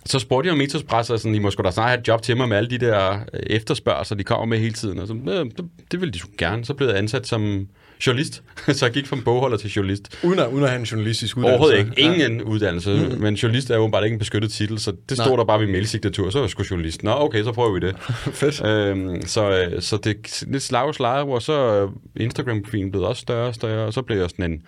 så 0.07 0.19
spurgte 0.19 0.47
jeg 0.47 0.53
om 0.53 0.59
Metrospress, 0.59 1.11
og 1.11 1.19
sådan, 1.19 1.35
I 1.35 1.39
må 1.39 1.51
sgu 1.51 1.63
da 1.63 1.71
snart 1.71 1.89
have 1.89 2.01
et 2.01 2.09
job 2.09 2.23
til 2.23 2.37
mig 2.37 2.49
med 2.49 2.57
alle 2.57 2.71
de 2.71 2.79
der 2.79 3.19
øh, 3.35 3.41
efterspørgsler, 3.47 4.17
de 4.17 4.25
kommer 4.25 4.47
med 4.47 4.59
hele 4.59 4.75
tiden. 4.75 4.99
Og 4.99 5.07
så, 5.07 5.15
det, 5.15 5.69
det 5.93 6.01
ville 6.01 6.13
de 6.13 6.19
sgu 6.19 6.31
gerne. 6.39 6.65
Så 6.65 6.75
blev 6.75 6.89
jeg 6.89 6.99
ansat 6.99 7.27
som 7.27 7.69
journalist. 8.07 8.43
så 8.79 8.87
jeg 8.87 8.93
gik 8.93 9.07
fra 9.07 9.17
bogholder 9.25 9.57
til 9.57 9.71
journalist. 9.71 10.19
Uden 10.25 10.39
at, 10.39 10.49
uden 10.49 10.65
at 10.65 10.71
have 10.71 10.81
en 10.81 10.85
journalistisk 10.87 11.37
uddannelse. 11.37 11.59
Overhovedet 11.59 11.79
ikke. 11.79 12.01
Ingen 12.01 12.39
ja. 12.41 12.45
uddannelse. 12.45 13.11
Mm. 13.15 13.21
Men 13.21 13.35
journalist 13.35 13.71
er 13.71 13.77
jo 13.77 13.89
bare 13.89 14.05
ikke 14.05 14.15
en 14.15 14.19
beskyttet 14.19 14.51
titel, 14.53 14.79
så 14.79 14.91
det 15.09 15.19
Nej. 15.19 15.27
stod 15.27 15.39
der 15.39 15.45
bare 15.45 15.61
ved 15.61 15.67
mailsignatur. 15.67 16.31
Så 16.31 16.39
var 16.39 16.45
jeg 16.45 16.51
sgu 16.51 16.65
journalist. 16.71 17.03
Nå, 17.03 17.11
okay, 17.11 17.43
så 17.45 17.53
prøver 17.53 17.73
vi 17.73 17.81
det. 17.81 17.97
Fedt. 18.41 18.65
øhm, 18.67 19.27
så, 19.27 19.51
øh, 19.51 19.83
så 19.83 19.97
det 19.97 20.11
er 20.11 20.45
lidt 20.47 20.63
slag 20.63 20.85
og 20.85 21.25
hvor 21.25 21.39
så 21.39 21.53
øh, 21.83 21.89
Instagram-profilen 22.25 22.91
blev 22.91 23.03
også 23.03 23.21
større 23.21 23.49
og 23.49 23.55
større, 23.55 23.87
og 23.87 23.93
så 23.93 24.03
blev 24.03 24.19
jeg 24.19 24.31
sådan 24.31 24.53
en 24.53 24.63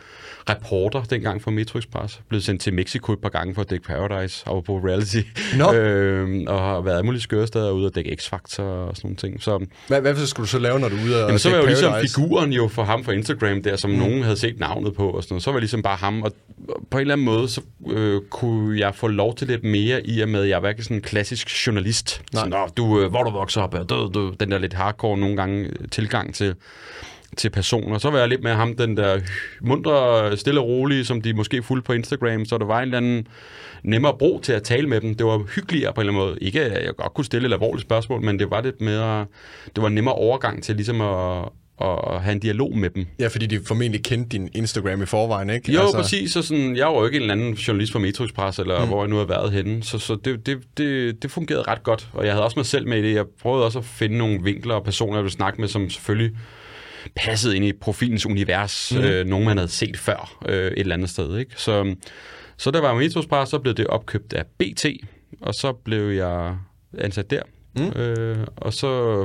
reporter 0.50 1.02
dengang 1.02 1.43
for 1.43 1.50
Metro 1.50 1.78
Express. 1.78 2.21
Blev 2.28 2.40
sendt 2.40 2.62
til 2.62 2.75
Mexico 2.75 3.12
et 3.12 3.19
par 3.19 3.28
gange 3.28 3.55
for 3.55 3.62
at 3.62 3.71
dække 3.71 3.85
Paradise 3.85 4.47
og 4.47 4.64
på 4.64 4.78
reality. 4.78 5.21
Nå. 5.57 5.73
øhm, 5.76 6.45
og 6.47 6.61
har 6.61 6.81
været 6.81 6.97
alle 6.97 7.07
mulige 7.07 7.23
skøre 7.23 7.47
steder 7.47 7.71
ude 7.71 7.87
og 7.87 7.95
dække 7.95 8.16
X-Factor 8.21 8.62
og 8.62 8.97
sådan 8.97 9.00
nogle 9.02 9.16
ting. 9.16 9.43
Så, 9.43 9.66
Hvad, 9.88 10.00
hvad 10.00 10.26
skulle 10.26 10.45
du 10.45 10.50
så 10.50 10.59
lave, 10.59 10.81
når 10.81 10.88
du 10.88 10.97
er 10.97 11.05
ude 11.05 11.14
og 11.14 11.21
Jamen, 11.21 11.38
så 11.38 11.49
var 11.49 11.57
jeg 11.57 11.62
jo 11.62 11.66
ligesom 11.66 11.93
Paradise? 11.93 12.14
figuren 12.14 12.52
jo 12.52 12.69
for 12.69 12.85
ham 12.85 13.05
fra 13.05 13.12
Instagram 13.12 13.25
der, 13.35 13.76
som 13.76 13.90
mm. 13.90 13.97
nogen 13.97 14.23
havde 14.23 14.37
set 14.37 14.61
navnet 14.61 14.95
på 14.95 15.11
og 15.11 15.23
sådan 15.23 15.35
noget. 15.35 15.42
Så 15.42 15.50
var 15.50 15.56
jeg 15.56 15.61
ligesom 15.61 15.83
bare 15.83 15.97
ham, 15.97 16.23
og 16.23 16.33
på 16.90 16.99
en 16.99 17.00
eller 17.00 17.14
anden 17.14 17.25
måde, 17.25 17.49
så 17.49 17.61
øh, 17.90 18.21
kunne 18.30 18.80
jeg 18.80 18.95
få 18.95 19.09
lov 19.09 19.35
til 19.35 19.47
lidt 19.47 19.64
mere 19.64 20.06
i 20.06 20.21
og 20.21 20.28
med, 20.28 20.42
at 20.42 20.49
jeg 20.49 20.62
var 20.62 20.68
ikke 20.68 20.83
sådan 20.83 20.97
en 20.97 21.02
klassisk 21.02 21.66
journalist. 21.66 22.23
Nej. 22.33 22.40
Sådan, 22.40 22.50
Nå, 22.50 22.68
du, 22.76 23.00
øh, 23.00 23.11
hvor 23.11 23.23
du 23.23 23.30
vokser 23.30 23.61
op, 23.61 23.75
og 23.75 23.88
du, 23.88 24.35
den 24.40 24.50
der 24.50 24.59
lidt 24.59 24.75
hardcore 24.75 25.18
nogle 25.18 25.37
gange 25.37 25.64
øh, 25.64 25.88
tilgang 25.90 26.35
til 26.35 26.54
til 27.37 27.50
personer. 27.50 27.99
Så 27.99 28.11
var 28.11 28.18
jeg 28.18 28.28
lidt 28.28 28.42
med 28.42 28.52
ham, 28.52 28.76
den 28.76 28.97
der 28.97 29.21
mundre, 29.61 30.37
stille 30.37 30.61
og 30.61 30.66
rolige, 30.66 31.04
som 31.04 31.23
de 31.23 31.35
måske 31.35 31.62
fulgte 31.62 31.87
på 31.87 31.92
Instagram, 31.92 32.45
så 32.45 32.59
der 32.59 32.64
var 32.64 32.78
en 32.78 32.83
eller 32.83 32.97
anden 32.97 33.26
nemmere 33.83 34.14
brug 34.18 34.42
til 34.42 34.52
at 34.52 34.62
tale 34.62 34.88
med 34.88 35.00
dem. 35.00 35.14
Det 35.14 35.26
var 35.26 35.38
hyggeligere 35.38 35.92
på 35.92 36.00
en 36.00 36.09
eller 36.09 36.21
anden 36.21 36.28
måde. 36.28 36.38
Ikke, 36.40 36.61
at 36.61 36.85
jeg 36.85 36.97
godt 36.97 37.14
kunne 37.14 37.25
stille 37.25 37.49
et 37.49 37.52
alvorligt 37.52 37.87
spørgsmål, 37.87 38.23
men 38.23 38.38
det 38.38 38.50
var 38.50 38.61
lidt 38.61 38.80
mere, 38.80 39.26
det 39.76 39.83
var 39.83 39.87
en 39.87 39.95
nemmere 39.95 40.14
overgang 40.14 40.62
til 40.62 40.76
ligesom 40.76 41.00
at, 41.00 41.49
at 41.80 42.23
have 42.23 42.33
en 42.33 42.38
dialog 42.38 42.78
med 42.78 42.90
dem. 42.90 43.06
Ja, 43.18 43.28
fordi 43.28 43.47
de 43.47 43.61
formentlig 43.66 44.04
kendte 44.04 44.28
din 44.28 44.49
Instagram 44.54 45.02
i 45.02 45.06
forvejen, 45.06 45.50
ikke? 45.50 45.73
Jo, 45.73 45.80
altså... 45.80 45.97
præcis. 45.97 46.37
Og 46.37 46.45
sådan, 46.45 46.76
jeg 46.76 46.87
var 46.87 46.92
jo 46.92 47.04
ikke 47.04 47.16
en 47.16 47.23
eller 47.23 47.35
anden 47.35 47.54
journalist 47.54 47.92
fra 47.92 47.99
Metro 47.99 48.25
Express, 48.25 48.59
eller 48.59 48.83
mm. 48.83 48.88
hvor 48.88 49.02
jeg 49.02 49.09
nu 49.09 49.16
har 49.16 49.25
været 49.25 49.52
henne. 49.52 49.83
Så, 49.83 49.99
så 49.99 50.16
det, 50.25 50.47
det, 50.47 50.59
det, 50.78 51.23
det 51.23 51.30
fungerede 51.30 51.62
ret 51.62 51.83
godt. 51.83 52.09
Og 52.12 52.25
jeg 52.25 52.33
havde 52.33 52.45
også 52.45 52.59
mig 52.59 52.66
selv 52.66 52.88
med 52.88 52.99
i 52.99 53.02
det. 53.02 53.14
Jeg 53.14 53.25
prøvede 53.42 53.64
også 53.64 53.78
at 53.78 53.85
finde 53.85 54.18
nogle 54.18 54.42
vinkler 54.42 54.75
og 54.75 54.85
personer, 54.85 55.14
jeg 55.14 55.25
ville 55.25 55.33
snakke 55.33 55.61
med, 55.61 55.68
som 55.68 55.90
selvfølgelig 55.90 56.37
passede 57.16 57.56
ind 57.56 57.64
i 57.64 57.73
profilens 57.73 58.26
univers. 58.26 58.92
Mm. 58.97 59.00
Øh, 59.00 59.26
nogen, 59.26 59.45
man 59.45 59.56
havde 59.56 59.71
set 59.71 59.97
før 59.97 60.39
øh, 60.49 60.67
et 60.67 60.78
eller 60.78 60.95
andet 60.95 61.10
sted. 61.10 61.39
Ikke? 61.39 61.52
Så, 61.56 61.95
så 62.56 62.71
der 62.71 62.80
var 62.80 62.95
Metro 62.95 63.21
Express, 63.21 63.50
så 63.50 63.58
blev 63.58 63.75
det 63.75 63.86
opkøbt 63.86 64.32
af 64.32 64.45
BT, 64.58 64.86
og 65.41 65.54
så 65.54 65.73
blev 65.73 66.10
jeg 66.10 66.56
ansat 66.99 67.30
der. 67.30 67.43
Mm. 67.76 68.00
Øh, 68.00 68.47
og 68.56 68.73
så 68.73 69.23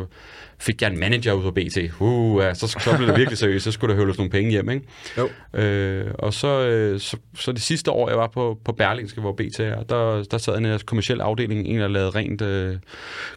fik 0.61 0.81
jeg 0.81 0.91
en 0.91 0.99
manager 0.99 1.33
ud 1.33 1.43
på 1.43 1.51
BT. 1.51 1.77
Uh, 1.99 2.43
ja, 2.43 2.53
så, 2.53 2.67
så 2.67 2.97
blev 2.97 3.07
det 3.07 3.17
virkelig 3.17 3.37
seriøst. 3.37 3.63
Så 3.63 3.71
skulle 3.71 3.91
der 3.93 3.97
høvles 3.97 4.17
nogle 4.17 4.29
penge 4.29 4.51
hjem, 4.51 4.69
ikke? 4.69 4.85
Jo. 5.17 5.59
Øh, 5.59 6.11
og 6.13 6.33
så, 6.33 6.67
øh, 6.67 6.99
så, 6.99 7.17
så 7.35 7.51
det 7.51 7.61
sidste 7.61 7.91
år, 7.91 8.09
jeg 8.09 8.17
var 8.17 8.27
på, 8.27 8.57
på 8.65 8.71
Berlingske, 8.71 9.21
hvor 9.21 9.33
BT 9.33 9.59
er, 9.59 9.83
der, 9.83 10.23
der 10.23 10.37
sad 10.37 10.57
en 10.57 10.65
af 10.65 10.69
deres 10.69 10.83
kommersielle 10.83 11.23
afdeling, 11.23 11.67
en, 11.67 11.79
der 11.79 11.87
lavede 11.87 12.09
rent 12.09 12.41
øh, 12.41 12.77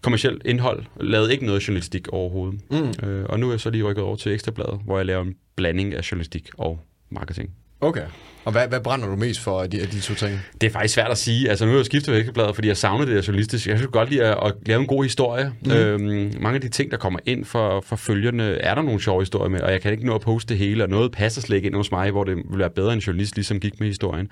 kommersielt 0.02 0.42
indhold, 0.44 0.84
lavede 1.00 1.32
ikke 1.32 1.46
noget 1.46 1.68
journalistik 1.68 2.08
overhovedet. 2.08 2.60
Mm. 2.70 3.08
Øh, 3.08 3.26
og 3.28 3.40
nu 3.40 3.48
er 3.48 3.52
jeg 3.52 3.60
så 3.60 3.70
lige 3.70 3.84
rykket 3.84 4.04
over 4.04 4.16
til 4.16 4.32
Ekstrabladet, 4.32 4.80
hvor 4.84 4.96
jeg 4.96 5.06
laver 5.06 5.22
en 5.22 5.34
blanding 5.56 5.94
af 5.94 6.12
journalistik 6.12 6.50
og 6.58 6.78
marketing. 7.10 7.50
Okay. 7.84 8.04
Og 8.44 8.52
hvad, 8.52 8.68
hvad 8.68 8.80
brænder 8.80 9.06
du 9.06 9.16
mest 9.16 9.40
for 9.40 9.62
af 9.62 9.70
de, 9.70 9.80
af 9.80 9.88
de 9.88 10.00
to 10.00 10.14
ting? 10.14 10.40
Det 10.60 10.66
er 10.66 10.70
faktisk 10.70 10.94
svært 10.94 11.10
at 11.10 11.18
sige. 11.18 11.50
Altså 11.50 11.66
nu 11.66 11.72
er 11.72 11.76
jeg 11.76 11.84
skiftet 11.84 12.16
Ekstrabladet, 12.16 12.54
fordi 12.54 12.68
jeg 12.68 12.76
savner 12.76 13.04
det 13.04 13.16
der 13.16 13.22
journalistiske. 13.26 13.70
Jeg 13.70 13.78
synes 13.78 13.90
godt 13.92 14.10
lide 14.10 14.24
at, 14.24 14.38
at 14.46 14.54
lave 14.66 14.80
en 14.80 14.86
god 14.86 15.02
historie. 15.04 15.52
Mm. 15.64 15.70
Øhm, 15.72 16.34
mange 16.40 16.54
af 16.54 16.60
de 16.60 16.68
ting, 16.68 16.90
der 16.90 16.96
kommer 16.96 17.18
ind 17.26 17.44
for, 17.44 17.84
for 17.86 17.96
følgerne, 17.96 18.44
er 18.44 18.74
der 18.74 18.82
nogle 18.82 19.00
sjove 19.00 19.20
historier 19.20 19.50
med, 19.50 19.60
og 19.60 19.72
jeg 19.72 19.80
kan 19.80 19.92
ikke 19.92 20.06
nå 20.06 20.14
at 20.14 20.20
poste 20.20 20.48
det 20.48 20.58
hele, 20.58 20.84
og 20.84 20.90
noget 20.90 21.12
passer 21.12 21.40
slet 21.40 21.56
ikke 21.56 21.66
ind 21.66 21.76
hos 21.76 21.90
mig, 21.90 22.10
hvor 22.10 22.24
det 22.24 22.36
vil 22.36 22.58
være 22.58 22.70
bedre 22.70 22.92
end 22.92 23.02
journalist, 23.02 23.36
ligesom 23.36 23.60
gik 23.60 23.80
med 23.80 23.88
historien. 23.88 24.28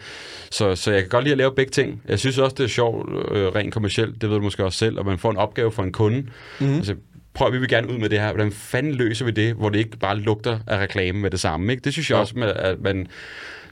Så, 0.51 0.75
så 0.75 0.93
jeg 0.93 1.01
kan 1.01 1.09
godt 1.09 1.25
lide 1.25 1.33
at 1.33 1.39
lave 1.39 1.55
begge 1.57 1.71
ting. 1.71 2.03
Jeg 2.09 2.19
synes 2.19 2.39
også, 2.39 2.55
det 2.59 2.65
er 2.65 2.69
sjovt 2.69 3.09
øh, 3.33 3.47
rent 3.47 3.73
kommercielt, 3.73 4.23
det 4.23 4.31
ved 4.31 4.37
du 4.37 4.43
måske 4.43 4.65
også 4.65 4.79
selv, 4.79 4.99
at 4.99 5.07
man 5.07 5.19
får 5.19 5.31
en 5.31 5.37
opgave 5.37 5.73
fra 5.73 5.83
en 5.83 5.93
kunde. 5.93 6.27
Mm. 6.61 6.75
Altså, 6.75 6.95
prøv, 7.35 7.53
vi 7.53 7.59
vil 7.59 7.69
gerne 7.69 7.91
ud 7.93 7.99
med 7.99 8.09
det 8.09 8.21
her. 8.21 8.33
Hvordan 8.33 8.53
fanden 8.53 8.93
løser 8.95 9.25
vi 9.25 9.31
det, 9.31 9.55
hvor 9.55 9.69
det 9.69 9.79
ikke 9.79 9.97
bare 9.97 10.19
lugter 10.19 10.59
af 10.67 10.79
reklame 10.79 11.19
med 11.19 11.31
det 11.31 11.41
samme? 11.41 11.73
Ikke? 11.73 11.85
Det 11.85 11.93
synes 11.93 12.11
jeg 12.11 12.19
også, 12.19 12.35
at 12.57 12.81
man 12.81 13.07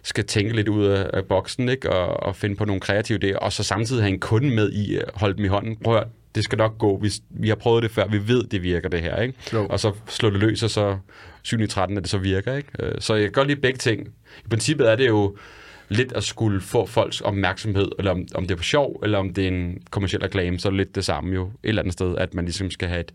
skal 0.03 0.25
tænke 0.25 0.57
lidt 0.57 0.69
ud 0.69 0.85
af, 0.87 1.11
af 1.13 1.25
boksen, 1.25 1.69
ikke? 1.69 1.91
Og, 1.91 2.23
og 2.23 2.37
finde 2.37 2.57
på 2.57 2.65
nogle 2.65 2.81
kreative 2.81 3.19
idéer, 3.25 3.39
og 3.39 3.53
så 3.53 3.63
samtidig 3.63 4.03
have 4.03 4.13
en 4.13 4.21
kunde 4.21 4.51
med 4.51 4.73
i, 4.73 4.97
øh, 4.97 5.03
holde 5.15 5.37
dem 5.37 5.45
i 5.45 5.49
hånden. 5.49 5.77
Prøv 5.85 5.97
at, 5.97 6.07
det 6.35 6.45
skal 6.45 6.59
nok 6.59 6.79
gå. 6.79 6.99
Vi, 7.03 7.11
vi 7.31 7.49
har 7.49 7.55
prøvet 7.57 7.83
det 7.83 7.91
før, 7.91 8.07
vi 8.07 8.29
ved, 8.29 8.45
det 8.45 8.63
virker 8.63 8.89
det 8.89 9.01
her, 9.01 9.21
ikke? 9.21 9.35
Jo. 9.53 9.67
Og 9.67 9.81
så 9.81 9.93
slå 10.09 10.31
det 10.31 10.39
løs, 10.39 10.63
og 10.63 10.71
så 10.71 10.97
7 11.43 11.61
i 11.61 11.67
13, 11.67 11.97
at 11.97 12.03
det 12.03 12.11
så 12.11 12.19
virker, 12.19 12.57
ikke? 12.57 12.69
Øh, 12.79 12.93
Så 12.99 13.15
jeg 13.15 13.23
kan 13.23 13.33
godt 13.33 13.49
lide 13.49 13.61
begge 13.61 13.79
ting. 13.79 14.09
I 14.45 14.49
princippet 14.49 14.91
er 14.91 14.97
det 14.97 15.09
jo 15.09 15.37
lidt 15.89 16.13
at 16.13 16.25
skulle 16.25 16.61
få 16.61 16.87
folks 16.87 17.21
opmærksomhed, 17.21 17.89
eller 17.99 18.11
om, 18.11 18.27
om 18.35 18.43
det 18.43 18.51
er 18.51 18.57
på 18.57 18.63
sjov, 18.63 19.01
eller 19.03 19.19
om 19.19 19.35
det 19.35 19.45
er 19.45 19.49
en 19.49 19.79
kommersiel 19.91 20.23
reklame, 20.23 20.59
så 20.59 20.69
er 20.69 20.71
det 20.71 20.77
lidt 20.79 20.95
det 20.95 21.05
samme 21.05 21.35
jo 21.35 21.45
et 21.47 21.51
eller 21.63 21.83
andet 21.83 21.93
sted, 21.93 22.17
at 22.19 22.35
man 22.35 22.45
ligesom 22.45 22.71
skal 22.71 22.89
have 22.89 23.01
et, 23.01 23.13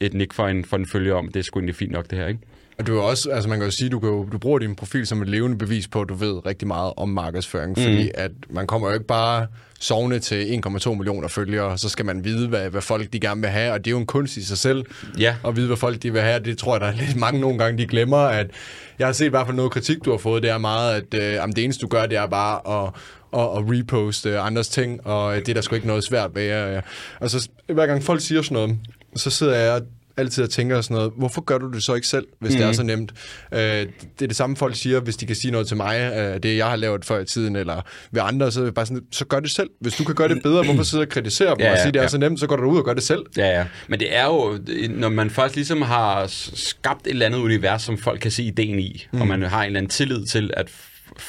et 0.00 0.14
nik 0.14 0.32
for 0.32 0.46
en, 0.46 0.64
for 0.64 0.76
en 0.76 0.86
følger 0.86 1.14
om, 1.14 1.28
det 1.28 1.36
er 1.40 1.44
sgu 1.44 1.58
egentlig 1.58 1.76
fint 1.76 1.92
nok 1.92 2.10
det 2.10 2.18
her, 2.18 2.26
ikke? 2.26 2.40
Og 2.78 2.86
du 2.86 2.98
er 2.98 3.02
også, 3.02 3.30
altså 3.30 3.48
man 3.48 3.58
kan 3.58 3.64
jo 3.64 3.70
sige, 3.70 3.90
du, 3.90 3.98
kan 3.98 4.08
jo, 4.08 4.28
du 4.32 4.38
bruger 4.38 4.58
din 4.58 4.74
profil 4.74 5.06
som 5.06 5.22
et 5.22 5.28
levende 5.28 5.58
bevis 5.58 5.88
på, 5.88 6.00
at 6.00 6.08
du 6.08 6.14
ved 6.14 6.46
rigtig 6.46 6.68
meget 6.68 6.92
om 6.96 7.08
markedsføring, 7.08 7.74
mm. 7.76 7.82
fordi 7.82 8.10
at 8.14 8.30
man 8.50 8.66
kommer 8.66 8.88
jo 8.88 8.94
ikke 8.94 9.06
bare 9.06 9.46
sovne 9.80 10.18
til 10.18 10.60
1,2 10.66 10.94
millioner 10.94 11.28
følgere, 11.28 11.78
så 11.78 11.88
skal 11.88 12.04
man 12.04 12.24
vide, 12.24 12.48
hvad, 12.48 12.70
hvad 12.70 12.82
folk 12.82 13.12
de 13.12 13.20
gerne 13.20 13.40
vil 13.40 13.50
have, 13.50 13.72
og 13.72 13.78
det 13.78 13.86
er 13.86 13.90
jo 13.90 13.98
en 13.98 14.06
kunst 14.06 14.36
i 14.36 14.44
sig 14.44 14.58
selv, 14.58 14.84
Ja. 15.18 15.34
at 15.46 15.56
vide, 15.56 15.66
hvad 15.66 15.76
folk 15.76 16.02
de 16.02 16.12
vil 16.12 16.20
have, 16.22 16.40
det 16.40 16.58
tror 16.58 16.74
jeg, 16.74 16.80
der 16.80 16.86
er 16.86 16.92
lidt 17.06 17.16
mange 17.16 17.40
nogle 17.40 17.58
gange, 17.58 17.78
de 17.78 17.86
glemmer, 17.86 18.16
at 18.16 18.50
jeg 18.98 19.06
har 19.06 19.12
set 19.12 19.26
i 19.26 19.28
hvert 19.28 19.46
fald 19.46 19.56
noget 19.56 19.72
kritik, 19.72 20.04
du 20.04 20.10
har 20.10 20.18
fået, 20.18 20.42
det 20.42 20.50
er 20.50 20.58
meget, 20.58 20.94
at 20.94 21.14
øh, 21.14 21.32
jamen, 21.34 21.56
det 21.56 21.64
eneste, 21.64 21.82
du 21.82 21.88
gør, 21.88 22.06
det 22.06 22.18
er 22.18 22.26
bare 22.26 22.84
at 22.86 22.92
og, 23.32 23.50
og 23.52 23.64
reposte 23.70 24.38
andres 24.38 24.68
ting, 24.68 25.06
og 25.06 25.34
øh, 25.34 25.40
det 25.40 25.48
er 25.48 25.54
der 25.54 25.60
sgu 25.60 25.74
ikke 25.74 25.86
noget 25.86 26.04
svært 26.04 26.30
ved. 26.34 26.52
Øh. 26.76 26.82
Og 27.20 27.30
så 27.30 27.48
hver 27.72 27.86
gang 27.86 28.02
folk 28.02 28.20
siger 28.20 28.42
sådan 28.42 28.54
noget, 28.54 28.78
så 29.16 29.30
sidder 29.30 29.54
jeg 29.54 29.82
altid 30.18 30.44
og 30.44 30.50
tænker 30.50 30.80
sådan 30.80 30.94
noget, 30.94 31.12
hvorfor 31.16 31.40
gør 31.40 31.58
du 31.58 31.72
det 31.72 31.82
så 31.82 31.94
ikke 31.94 32.06
selv, 32.06 32.26
hvis 32.40 32.52
mm. 32.52 32.58
det 32.58 32.66
er 32.66 32.72
så 32.72 32.82
nemt? 32.82 33.12
Øh, 33.52 33.60
det 33.60 34.22
er 34.22 34.26
det 34.26 34.36
samme 34.36 34.56
folk 34.56 34.76
siger, 34.76 35.00
hvis 35.00 35.16
de 35.16 35.26
kan 35.26 35.36
sige 35.36 35.50
noget 35.50 35.66
til 35.66 35.76
mig, 35.76 36.12
øh, 36.16 36.42
det 36.42 36.56
jeg 36.56 36.66
har 36.66 36.76
lavet 36.76 37.04
før 37.04 37.20
i 37.20 37.24
tiden, 37.24 37.56
eller 37.56 37.80
ved 38.10 38.22
andre, 38.24 38.52
så 38.52 38.72
bare 38.72 38.86
sådan, 38.86 39.02
så 39.12 39.24
gør 39.24 39.40
det 39.40 39.50
selv. 39.50 39.70
Hvis 39.80 39.94
du 39.94 40.04
kan 40.04 40.14
gøre 40.14 40.28
det 40.28 40.42
bedre, 40.42 40.64
hvorfor 40.64 40.82
sidde 40.82 41.02
og 41.02 41.08
kritisere 41.08 41.50
dem 41.50 41.60
Ja, 41.60 41.72
og 41.72 41.78
sige, 41.78 41.92
det 41.92 41.98
er 41.98 42.02
ja. 42.02 42.08
så 42.08 42.18
nemt, 42.18 42.40
så 42.40 42.46
går 42.46 42.56
du 42.56 42.70
ud 42.70 42.78
og 42.78 42.84
gør 42.84 42.94
det 42.94 43.02
selv. 43.02 43.22
Ja, 43.36 43.58
ja. 43.58 43.66
Men 43.88 44.00
det 44.00 44.16
er 44.16 44.24
jo, 44.24 44.58
når 44.90 45.08
man 45.08 45.30
først 45.30 45.54
ligesom 45.54 45.82
har 45.82 46.26
skabt 46.54 47.06
et 47.06 47.10
eller 47.10 47.26
andet 47.26 47.38
univers, 47.38 47.82
som 47.82 47.98
folk 47.98 48.20
kan 48.20 48.30
se 48.30 48.42
ideen 48.42 48.78
i, 48.78 49.06
mm. 49.12 49.20
og 49.20 49.26
man 49.26 49.42
har 49.42 49.60
en 49.60 49.66
eller 49.66 49.78
anden 49.78 49.90
tillid 49.90 50.26
til, 50.26 50.50
at 50.56 50.70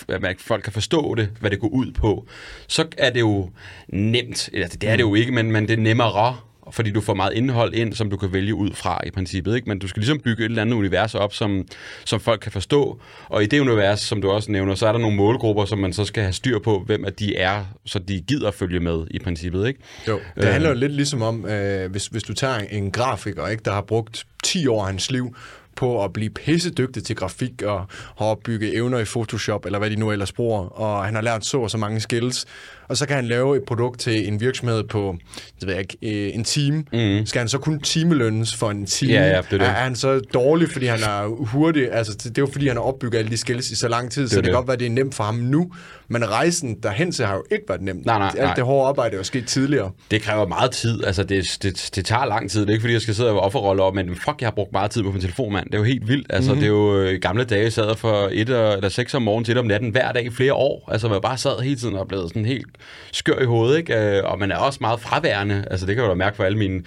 at 0.09 0.35
folk 0.39 0.63
kan 0.63 0.73
forstå 0.73 1.15
det, 1.15 1.29
hvad 1.39 1.51
det 1.51 1.59
går 1.59 1.67
ud 1.67 1.91
på, 1.91 2.27
så 2.67 2.85
er 2.97 3.09
det 3.09 3.19
jo 3.19 3.49
nemt. 3.93 4.49
Eller 4.53 4.67
det 4.67 4.89
er 4.89 4.95
det 4.95 5.03
jo 5.03 5.15
ikke, 5.15 5.31
men, 5.31 5.51
men 5.51 5.67
det 5.67 5.73
er 5.73 5.81
nemmere, 5.81 6.37
fordi 6.71 6.91
du 6.91 7.01
får 7.01 7.13
meget 7.13 7.33
indhold 7.33 7.73
ind, 7.73 7.93
som 7.93 8.09
du 8.09 8.17
kan 8.17 8.33
vælge 8.33 8.55
ud 8.55 8.69
fra 8.73 8.99
i 9.05 9.11
princippet. 9.11 9.55
Ikke? 9.55 9.69
Men 9.69 9.79
du 9.79 9.87
skal 9.87 9.99
ligesom 9.99 10.19
bygge 10.19 10.45
et 10.45 10.49
eller 10.49 10.61
andet 10.61 10.75
univers 10.75 11.15
op, 11.15 11.33
som, 11.33 11.65
som 12.05 12.19
folk 12.19 12.41
kan 12.41 12.51
forstå. 12.51 12.99
Og 13.27 13.43
i 13.43 13.45
det 13.45 13.59
univers, 13.59 13.99
som 13.99 14.21
du 14.21 14.29
også 14.29 14.51
nævner, 14.51 14.75
så 14.75 14.87
er 14.87 14.91
der 14.91 14.99
nogle 14.99 15.17
målgrupper, 15.17 15.65
som 15.65 15.77
man 15.77 15.93
så 15.93 16.05
skal 16.05 16.23
have 16.23 16.33
styr 16.33 16.59
på, 16.59 16.83
hvem 16.85 17.05
at 17.05 17.19
de 17.19 17.35
er, 17.35 17.65
så 17.85 17.99
de 17.99 18.21
gider 18.21 18.51
følge 18.51 18.79
med 18.79 19.07
i 19.11 19.19
princippet. 19.19 19.67
Ikke? 19.67 19.79
Jo, 20.07 20.19
det 20.35 20.45
øh. 20.45 20.51
handler 20.51 20.69
jo 20.69 20.75
lidt 20.75 20.91
ligesom 20.91 21.21
om, 21.21 21.45
øh, 21.45 21.91
hvis, 21.91 22.07
hvis 22.07 22.23
du 22.23 22.33
tager 22.33 22.57
en 22.57 22.91
grafiker, 22.91 23.47
ikke, 23.47 23.63
der 23.65 23.71
har 23.71 23.81
brugt 23.81 24.25
10 24.43 24.67
år 24.67 24.81
af 24.81 24.85
hans 24.85 25.11
liv 25.11 25.35
på 25.75 26.03
at 26.03 26.13
blive 26.13 26.29
pissedygtig 26.29 27.03
til 27.03 27.15
grafik 27.15 27.61
og 27.61 27.85
har 28.17 28.25
opbygget 28.25 28.75
evner 28.75 28.99
i 28.99 29.05
Photoshop, 29.05 29.65
eller 29.65 29.79
hvad 29.79 29.89
de 29.89 29.95
nu 29.95 30.11
ellers 30.11 30.31
bruger, 30.31 30.61
og 30.61 31.05
han 31.05 31.15
har 31.15 31.21
lært 31.21 31.45
så 31.45 31.57
og 31.59 31.71
så 31.71 31.77
mange 31.77 31.99
skills, 31.99 32.45
og 32.89 32.97
så 32.97 33.05
kan 33.05 33.15
han 33.15 33.25
lave 33.25 33.57
et 33.57 33.63
produkt 33.67 33.99
til 33.99 34.27
en 34.27 34.41
virksomhed 34.41 34.83
på, 34.83 35.15
det 35.59 35.67
ved 35.67 35.73
jeg 35.73 35.81
ikke, 35.81 36.27
øh, 36.27 36.35
en 36.35 36.43
time. 36.43 36.77
Mm. 36.93 37.25
Skal 37.25 37.39
han 37.39 37.49
så 37.49 37.57
kun 37.57 37.79
timelønnes 37.79 38.55
for 38.55 38.69
en 38.69 38.85
time? 38.85 39.13
Ja, 39.13 39.27
ja, 39.27 39.27
det 39.27 39.53
er 39.53 39.57
det. 39.57 39.61
Er 39.61 39.71
han 39.71 39.95
så 39.95 40.19
dårlig, 40.19 40.69
fordi 40.71 40.85
han 40.85 40.99
er 40.99 41.45
hurtig? 41.45 41.91
Altså, 41.91 42.13
det 42.13 42.37
er 42.37 42.41
jo 42.41 42.49
fordi, 42.51 42.67
han 42.67 42.77
har 42.77 42.83
opbygget 42.83 43.19
alle 43.19 43.31
de 43.31 43.37
skills 43.37 43.71
i 43.71 43.75
så 43.75 43.87
lang 43.87 44.11
tid, 44.11 44.21
det 44.21 44.31
så 44.31 44.35
det 44.35 44.43
det. 44.43 44.49
kan 44.49 44.55
godt 44.55 44.67
være, 44.67 44.77
det 44.77 44.85
er 44.85 44.91
nemt 44.91 45.15
for 45.15 45.23
ham 45.23 45.35
nu, 45.35 45.71
men 46.07 46.29
rejsen 46.29 46.77
derhen 46.83 47.11
til 47.11 47.25
har 47.25 47.35
jo 47.35 47.43
ikke 47.51 47.65
været 47.69 47.81
nemt. 47.81 48.05
Nej, 48.05 48.17
nej, 48.17 48.27
Alt 48.27 48.39
nej. 48.39 48.53
det 48.53 48.63
hårde 48.63 48.87
arbejde 48.87 49.13
er 49.13 49.17
jo 49.17 49.23
sket 49.23 49.47
tidligere. 49.47 49.91
Det 50.11 50.21
kræver 50.21 50.47
meget 50.47 50.71
tid. 50.71 51.03
Altså, 51.03 51.23
det, 51.23 51.57
det, 51.63 51.89
det 51.95 52.05
tager 52.05 52.25
lang 52.25 52.51
tid. 52.51 52.61
Det 52.61 52.69
er 52.69 52.73
ikke, 52.73 52.81
fordi 52.81 52.93
jeg 52.93 53.01
skal 53.01 53.15
sidde 53.15 53.29
og 53.29 53.39
offerrolle 53.39 53.83
op, 53.83 53.93
men 53.95 54.15
fuck, 54.15 54.41
jeg 54.41 54.47
har 54.47 54.51
brugt 54.51 54.71
meget 54.71 54.91
tid 54.91 55.03
på 55.03 55.11
min 55.11 55.21
telefon, 55.21 55.53
mand. 55.53 55.65
Det 55.65 55.73
er 55.73 55.77
jo 55.77 55.83
helt 55.83 56.07
vildt. 56.07 56.27
Altså, 56.29 56.51
mm-hmm. 56.51 56.59
det 56.59 56.65
er 56.65 56.71
jo 56.71 56.97
øh, 56.97 57.13
i 57.13 57.17
gamle 57.17 57.43
dage, 57.43 57.71
sad 57.71 57.95
for 57.95 58.29
et 58.31 58.39
eller 58.39 58.89
seks 58.89 59.13
om 59.13 59.21
morgenen 59.21 59.45
til 59.45 59.51
et 59.51 59.57
om 59.57 59.65
natten 59.65 59.89
hver 59.89 60.11
dag 60.11 60.25
i 60.25 60.29
flere 60.29 60.53
år. 60.53 60.89
Altså, 60.91 61.07
hvor 61.07 61.15
jeg 61.15 61.21
bare 61.21 61.37
sad 61.37 61.61
hele 61.63 61.75
tiden 61.75 61.95
og 61.95 62.07
blev 62.07 62.27
sådan 62.27 62.45
helt 62.45 62.67
skør 63.11 63.41
i 63.41 63.45
hovedet, 63.45 63.77
ikke? 63.77 63.95
Øh, 63.95 64.23
og 64.23 64.39
man 64.39 64.51
er 64.51 64.57
også 64.57 64.77
meget 64.81 64.99
fraværende. 64.99 65.65
Altså, 65.71 65.85
det 65.85 65.95
kan 65.95 66.03
jeg 66.03 66.07
jo 66.07 66.13
da 66.13 66.17
mærke 66.17 66.35
for 66.35 66.43
alle 66.43 66.57
mine 66.57 66.83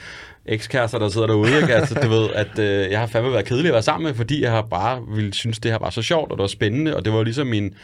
ekskærester, 0.46 0.98
der 0.98 1.09
sidder 1.09 1.26
derude, 1.26 1.57
ikke? 1.57 1.74
Altså, 1.74 1.94
du 1.94 2.09
ved, 2.09 2.28
at 2.35 2.59
øh, 2.59 2.90
jeg 2.90 3.00
har 3.00 3.07
fandme 3.07 3.33
været 3.33 3.44
kedelig 3.44 3.68
at 3.68 3.72
være 3.72 3.83
sammen 3.83 4.07
med, 4.07 4.14
fordi 4.14 4.42
jeg 4.42 4.50
har 4.50 4.62
bare 4.62 5.02
ville 5.09 5.35
synes, 5.35 5.59
det 5.59 5.70
her 5.70 5.78
var 5.78 5.90
så 5.90 6.02
sjovt, 6.02 6.33
og 6.33 6.38
det 6.38 6.42
var 6.42 6.48
spændende, 6.48 6.96
og 6.96 7.05
det 7.05 7.12
var 7.12 7.22
ligesom 7.22 7.46
min, 7.46 7.74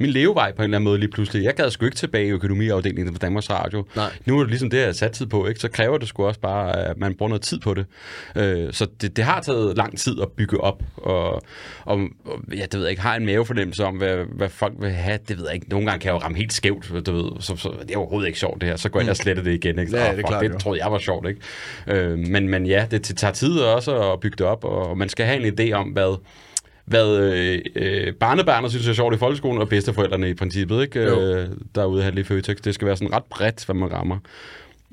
min 0.00 0.10
levevej 0.10 0.52
på 0.52 0.62
en 0.62 0.64
eller 0.64 0.76
anden 0.78 0.84
måde 0.84 0.98
lige 0.98 1.10
pludselig. 1.10 1.44
Jeg 1.44 1.54
gad 1.54 1.70
sgu 1.70 1.84
ikke 1.84 1.96
tilbage 1.96 2.26
i 2.26 2.30
økonomiafdelingen 2.30 3.12
på 3.14 3.18
Danmarks 3.18 3.50
Radio. 3.50 3.86
Nej. 3.96 4.10
Nu 4.26 4.36
er 4.36 4.40
det 4.40 4.48
ligesom 4.48 4.70
det, 4.70 4.78
jeg 4.78 4.86
har 4.86 4.92
sat 4.92 5.12
tid 5.12 5.26
på, 5.26 5.46
ikke? 5.46 5.60
så 5.60 5.68
kræver 5.68 5.98
det 5.98 6.08
sgu 6.08 6.26
også 6.26 6.40
bare, 6.40 6.76
at 6.86 6.98
man 6.98 7.14
bruger 7.14 7.28
noget 7.28 7.42
tid 7.42 7.60
på 7.60 7.74
det. 7.74 7.86
Øh, 8.36 8.72
så 8.72 8.86
det, 9.00 9.16
det 9.16 9.24
har 9.24 9.40
taget 9.40 9.76
lang 9.76 9.98
tid 9.98 10.20
at 10.22 10.28
bygge 10.36 10.60
op, 10.60 10.82
og, 10.96 11.32
og, 11.84 12.00
og 12.24 12.38
ja, 12.56 12.62
det 12.62 12.74
ved 12.74 12.80
jeg 12.82 12.90
ikke, 12.90 13.02
har 13.02 13.16
en 13.16 13.26
mavefornemmelse 13.26 13.84
om, 13.84 13.96
hvad, 13.96 14.16
hvad 14.36 14.48
folk 14.48 14.74
vil 14.80 14.90
have, 14.90 15.18
det 15.28 15.38
ved 15.38 15.44
jeg 15.46 15.54
ikke. 15.54 15.68
Nogle 15.68 15.86
gange 15.86 16.00
kan 16.00 16.08
jeg 16.08 16.14
jo 16.14 16.18
ramme 16.24 16.36
helt 16.38 16.52
skævt, 16.52 16.92
du 17.06 17.12
ved, 17.12 17.30
så, 17.40 17.56
så 17.56 17.72
det 17.82 17.90
er 17.94 17.98
overhovedet 17.98 18.26
ikke 18.26 18.38
sjovt 18.38 18.60
det 18.60 18.68
her, 18.68 18.76
så 18.76 18.88
går 18.88 19.00
jeg 19.00 19.04
ind 19.04 19.10
og 19.10 19.16
sletter 19.16 19.42
det 19.42 19.54
igen. 19.54 19.78
Ikke? 19.78 19.96
Ja, 19.96 20.10
"Åh, 20.10 20.16
det 20.16 20.24
er 20.24 20.28
klart, 20.28 20.44
det 20.44 20.60
troede 20.60 20.82
jeg 20.84 20.92
var 20.92 20.98
sjovt, 20.98 21.28
ikke? 21.28 21.40
Øh, 21.86 22.18
men, 22.18 22.48
men 22.48 22.66
ja, 22.66 22.86
det, 22.90 23.08
det 23.08 23.16
tager 23.16 23.32
tid 23.32 23.58
også 23.60 24.12
at 24.12 24.20
bygge 24.20 24.36
det 24.38 24.46
op, 24.46 24.64
og 24.64 24.98
man 24.98 25.08
skal 25.08 25.26
have 25.26 25.46
en 25.46 25.60
idé 25.60 25.72
om, 25.72 25.88
hvad, 25.88 26.18
hvad 26.84 27.18
øh, 27.18 27.60
øh, 27.74 28.14
barnebarnet 28.14 28.70
synes 28.70 28.88
er 28.88 28.92
sjovt 28.92 29.14
i 29.14 29.18
folkeskolen, 29.18 29.60
og 29.60 29.68
bedsteforældrene 29.68 30.30
i 30.30 30.34
princippet, 30.34 30.82
ikke? 30.82 31.00
Jo. 31.00 31.20
Øh, 31.20 31.48
derude 31.74 32.00
i 32.00 32.04
Handel 32.04 32.20
i 32.20 32.24
Føtex. 32.24 32.56
Det 32.56 32.74
skal 32.74 32.86
være 32.86 32.96
sådan 32.96 33.14
ret 33.14 33.24
bredt, 33.24 33.64
hvad 33.64 33.74
man 33.74 33.92
rammer. 33.92 34.18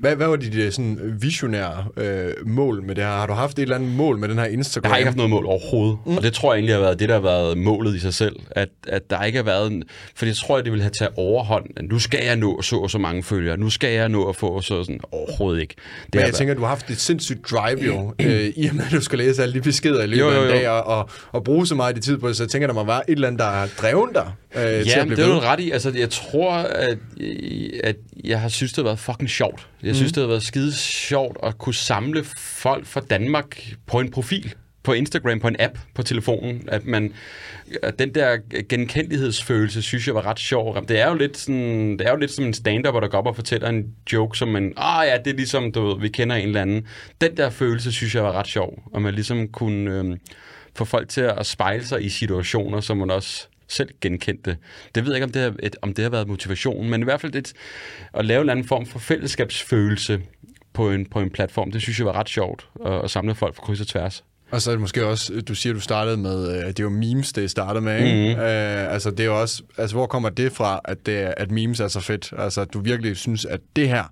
Hvad, 0.00 0.16
hvad 0.16 0.26
var 0.26 0.36
dit 0.36 0.54
øh, 0.54 0.72
sådan 0.72 1.16
visionære 1.20 1.84
øh, 1.96 2.32
mål 2.46 2.82
med 2.82 2.94
det 2.94 3.04
her? 3.04 3.10
Har 3.10 3.26
du 3.26 3.32
haft 3.32 3.58
et 3.58 3.62
eller 3.62 3.74
andet 3.74 3.90
mål 3.90 4.18
med 4.18 4.28
den 4.28 4.38
her 4.38 4.44
Instagram? 4.44 4.88
Jeg 4.88 4.92
har 4.92 4.96
ikke 4.96 5.06
haft 5.06 5.16
noget 5.16 5.30
mål 5.30 5.46
overhovedet, 5.46 5.98
mm. 6.06 6.16
og 6.16 6.22
det 6.22 6.32
tror 6.32 6.52
jeg 6.52 6.58
egentlig 6.58 6.74
har 6.74 6.80
været 6.82 6.98
det, 6.98 7.08
der 7.08 7.14
har 7.14 7.22
været 7.22 7.58
målet 7.58 7.96
i 7.96 7.98
sig 7.98 8.14
selv. 8.14 8.36
At, 8.50 8.68
at 8.88 9.10
der 9.10 9.22
ikke 9.22 9.36
har 9.36 9.44
været... 9.44 9.72
En, 9.72 9.82
for 10.16 10.26
jeg 10.26 10.36
tror, 10.36 10.58
at 10.58 10.64
det 10.64 10.72
ville 10.72 10.82
have 10.82 10.90
taget 10.90 11.12
overhånd. 11.16 11.64
at 11.76 11.84
Nu 11.84 11.98
skal 11.98 12.24
jeg 12.24 12.36
nå 12.36 12.62
så 12.62 12.76
og 12.76 12.90
så 12.90 12.98
mange 12.98 13.22
følgere. 13.22 13.56
Nu 13.56 13.70
skal 13.70 13.92
jeg 13.92 14.08
nå 14.08 14.28
at 14.28 14.36
få 14.36 14.60
så 14.60 14.84
sådan... 14.84 15.00
Overhovedet 15.12 15.60
ikke. 15.60 15.74
Det 16.06 16.14
Men 16.14 16.24
jeg 16.24 16.34
tænker, 16.34 16.54
at 16.54 16.58
du 16.58 16.62
har 16.62 16.68
haft 16.68 16.90
et 16.90 17.00
sindssygt 17.00 17.50
drive 17.50 17.84
jo, 17.84 18.14
øh, 18.26 18.52
i 18.56 18.66
og 18.68 18.74
med, 18.74 18.84
at 18.84 18.92
du 18.92 19.00
skal 19.00 19.18
læse 19.18 19.42
alle 19.42 19.54
de 19.54 19.60
beskeder 19.60 20.02
i 20.02 20.06
løbet 20.06 20.20
Jo, 20.20 20.30
jo, 20.30 20.36
af 20.36 20.42
en 20.42 20.44
jo. 20.44 20.50
dag, 20.50 20.68
og, 20.68 20.84
og, 20.84 21.10
og 21.32 21.44
bruge 21.44 21.66
så 21.66 21.74
meget 21.74 21.98
i 21.98 22.00
tid 22.00 22.18
på 22.18 22.28
det, 22.28 22.36
så 22.36 22.42
jeg 22.42 22.50
tænker, 22.50 22.66
der 22.66 22.74
må 22.74 22.84
være 22.84 23.10
et 23.10 23.14
eller 23.14 23.28
andet, 23.28 23.38
der 23.38 23.50
har 23.50 23.68
drevet 23.80 24.10
dig 24.14 24.32
øh, 24.56 24.62
til 24.62 24.68
at 24.68 24.86
Ja, 24.86 25.04
blive 25.04 25.16
det 25.16 25.24
er 25.24 25.34
du 25.34 25.38
ret 25.38 25.60
i. 25.60 25.70
Altså, 25.70 25.92
jeg 25.96 26.10
tror, 26.10 26.52
at, 26.52 26.98
at 27.84 27.96
jeg 28.24 28.40
har 28.40 28.48
synes, 28.48 28.72
det 28.72 28.76
har 28.76 28.84
været 28.84 28.98
fucking 28.98 29.30
sjovt. 29.30 29.66
Jeg 29.90 29.96
synes, 29.96 30.12
det 30.12 30.20
har 30.20 30.28
været 30.28 30.42
skide 30.42 30.72
sjovt 30.76 31.36
at 31.42 31.58
kunne 31.58 31.74
samle 31.74 32.24
folk 32.38 32.86
fra 32.86 33.00
Danmark 33.00 33.74
på 33.86 34.00
en 34.00 34.10
profil 34.10 34.54
på 34.82 34.92
Instagram, 34.92 35.40
på 35.40 35.48
en 35.48 35.56
app 35.58 35.78
på 35.94 36.02
telefonen, 36.02 36.68
at 36.68 36.86
man 36.86 37.12
at 37.82 37.98
den 37.98 38.14
der 38.14 38.36
genkendelighedsfølelse, 38.68 39.82
synes 39.82 40.06
jeg 40.06 40.14
var 40.14 40.26
ret 40.26 40.38
sjov. 40.38 40.86
Det 40.88 41.00
er 41.00 41.08
jo 41.08 41.14
lidt 41.14 41.36
sådan, 41.36 41.98
det 41.98 42.06
er 42.06 42.10
jo 42.10 42.16
lidt 42.16 42.30
som 42.30 42.44
en 42.44 42.54
stand-up, 42.54 42.92
hvor 42.92 43.00
der 43.00 43.08
går 43.08 43.18
op 43.18 43.26
og 43.26 43.36
fortæller 43.36 43.68
en 43.68 43.84
joke, 44.12 44.38
som 44.38 44.48
man, 44.48 44.72
ah 44.76 45.06
ja, 45.06 45.16
det 45.24 45.30
er 45.30 45.36
ligesom, 45.36 45.72
du 45.72 45.86
ved, 45.86 46.00
vi 46.00 46.08
kender 46.08 46.36
en 46.36 46.46
eller 46.46 46.62
anden. 46.62 46.86
Den 47.20 47.36
der 47.36 47.50
følelse, 47.50 47.92
synes 47.92 48.14
jeg 48.14 48.24
var 48.24 48.32
ret 48.32 48.46
sjov, 48.46 48.82
og 48.92 49.02
man 49.02 49.14
ligesom 49.14 49.48
kunne 49.48 49.98
øhm, 49.98 50.20
få 50.76 50.84
folk 50.84 51.08
til 51.08 51.20
at 51.20 51.46
spejle 51.46 51.86
sig 51.86 52.04
i 52.04 52.08
situationer, 52.08 52.80
som 52.80 52.96
man 52.96 53.10
også 53.10 53.48
selv 53.70 53.88
genkendte. 54.00 54.56
Det 54.94 55.04
ved 55.04 55.12
jeg 55.12 55.16
ikke, 55.16 55.24
om 55.24 55.32
det, 55.32 55.42
har, 55.42 55.54
et, 55.62 55.76
om 55.82 55.94
det 55.94 56.02
har 56.02 56.10
været 56.10 56.28
motivation, 56.28 56.90
men 56.90 57.00
i 57.00 57.04
hvert 57.04 57.20
fald 57.20 57.32
det, 57.32 57.52
at 58.14 58.24
lave 58.24 58.36
en 58.38 58.40
eller 58.40 58.52
anden 58.52 58.66
form 58.66 58.86
for 58.86 58.98
fællesskabsfølelse 58.98 60.20
på 60.72 60.90
en, 60.90 61.06
på 61.06 61.20
en 61.20 61.30
platform, 61.30 61.72
det 61.72 61.82
synes 61.82 61.98
jeg 61.98 62.06
var 62.06 62.12
ret 62.12 62.28
sjovt, 62.28 62.68
at, 62.86 63.04
at 63.04 63.10
samle 63.10 63.34
folk 63.34 63.54
fra 63.56 63.62
kryds 63.62 63.80
og 63.80 63.86
tværs. 63.86 64.24
Og 64.50 64.62
så 64.62 64.70
er 64.70 64.74
det 64.74 64.80
måske 64.80 65.06
også, 65.06 65.40
du 65.40 65.54
siger, 65.54 65.72
du 65.72 65.80
startede 65.80 66.16
med, 66.16 66.48
øh, 66.58 66.66
det 66.66 66.78
er 66.80 66.84
jo 66.84 66.90
memes, 66.90 67.32
det 67.32 67.50
startede 67.50 67.84
med, 67.84 67.96
ikke? 68.06 68.28
Mm-hmm. 68.28 68.42
Øh, 68.44 68.92
altså, 68.92 69.10
det 69.10 69.20
er 69.20 69.24
jo 69.24 69.40
også, 69.40 69.62
altså, 69.78 69.96
hvor 69.96 70.06
kommer 70.06 70.28
det 70.28 70.52
fra, 70.52 70.80
at, 70.84 71.06
det, 71.06 71.18
er- 71.20 71.34
at 71.36 71.50
memes 71.50 71.80
er 71.80 71.88
så 71.88 72.00
fedt? 72.00 72.32
Altså, 72.38 72.60
at 72.60 72.72
du 72.72 72.80
virkelig 72.80 73.16
synes, 73.16 73.44
at 73.44 73.60
det 73.76 73.88
her, 73.88 74.04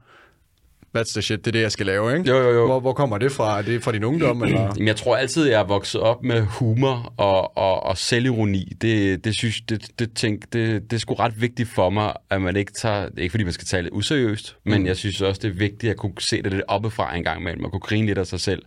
that's 0.97 1.13
the 1.13 1.23
shit, 1.23 1.45
det 1.45 1.47
er 1.47 1.53
det, 1.53 1.61
jeg 1.61 1.73
skal 1.73 1.87
lave, 1.87 2.17
ikke? 2.19 2.31
Jo, 2.31 2.37
jo, 2.37 2.51
jo. 2.51 2.67
Hvor, 2.67 2.81
hvor 2.81 2.93
kommer 2.93 3.19
det 3.19 3.33
fra? 3.33 3.59
Er 3.59 3.63
det 3.63 3.83
fra 3.83 3.93
din 3.93 4.05
ungdom, 4.05 4.43
eller? 4.43 4.61
Jamen, 4.77 4.87
jeg 4.87 4.97
tror 4.97 5.17
altid, 5.17 5.49
jeg 5.49 5.61
er 5.61 5.65
vokset 5.65 6.01
op 6.01 6.25
med 6.25 6.41
humor 6.41 7.13
og, 7.17 7.57
og, 7.57 7.83
og 7.83 7.99
selvironi. 7.99 8.73
Det, 8.81 9.25
det 9.25 9.35
synes 9.39 9.61
det, 9.69 9.91
det, 9.99 10.15
tænk, 10.15 10.53
det, 10.53 10.91
det 10.91 10.97
er 10.97 11.01
sgu 11.01 11.15
ret 11.15 11.41
vigtigt 11.41 11.69
for 11.69 11.91
mig, 11.91 12.13
at 12.31 12.43
man 12.43 12.57
ikke 12.57 12.73
tager... 12.73 13.09
Det 13.09 13.19
er 13.19 13.23
ikke, 13.23 13.33
fordi 13.33 13.45
man 13.45 13.53
skal 13.53 13.67
tage 13.67 13.83
det 13.83 13.91
useriøst, 13.93 14.57
men 14.65 14.87
jeg 14.87 14.97
synes 14.97 15.21
også, 15.21 15.41
det 15.43 15.49
er 15.49 15.55
vigtigt 15.55 15.91
at 15.91 15.97
kunne 15.97 16.13
se 16.19 16.43
det 16.43 16.53
lidt 16.53 16.63
oppefra 16.69 17.17
en 17.17 17.25
gang 17.25 17.41
imellem, 17.41 17.65
og 17.65 17.71
kunne 17.71 17.81
grine 17.81 18.07
lidt 18.07 18.19
af 18.19 18.27
sig 18.27 18.41
selv. 18.41 18.63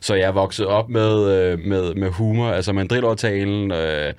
Så 0.00 0.14
jeg 0.14 0.24
er 0.24 0.32
vokset 0.32 0.66
op 0.66 0.88
med, 0.88 1.30
øh, 1.30 1.58
med, 1.58 1.94
med 1.94 2.08
humor, 2.08 2.50
altså 2.50 2.72
mandrilovertalen, 2.72 3.72
øh, 3.72 4.12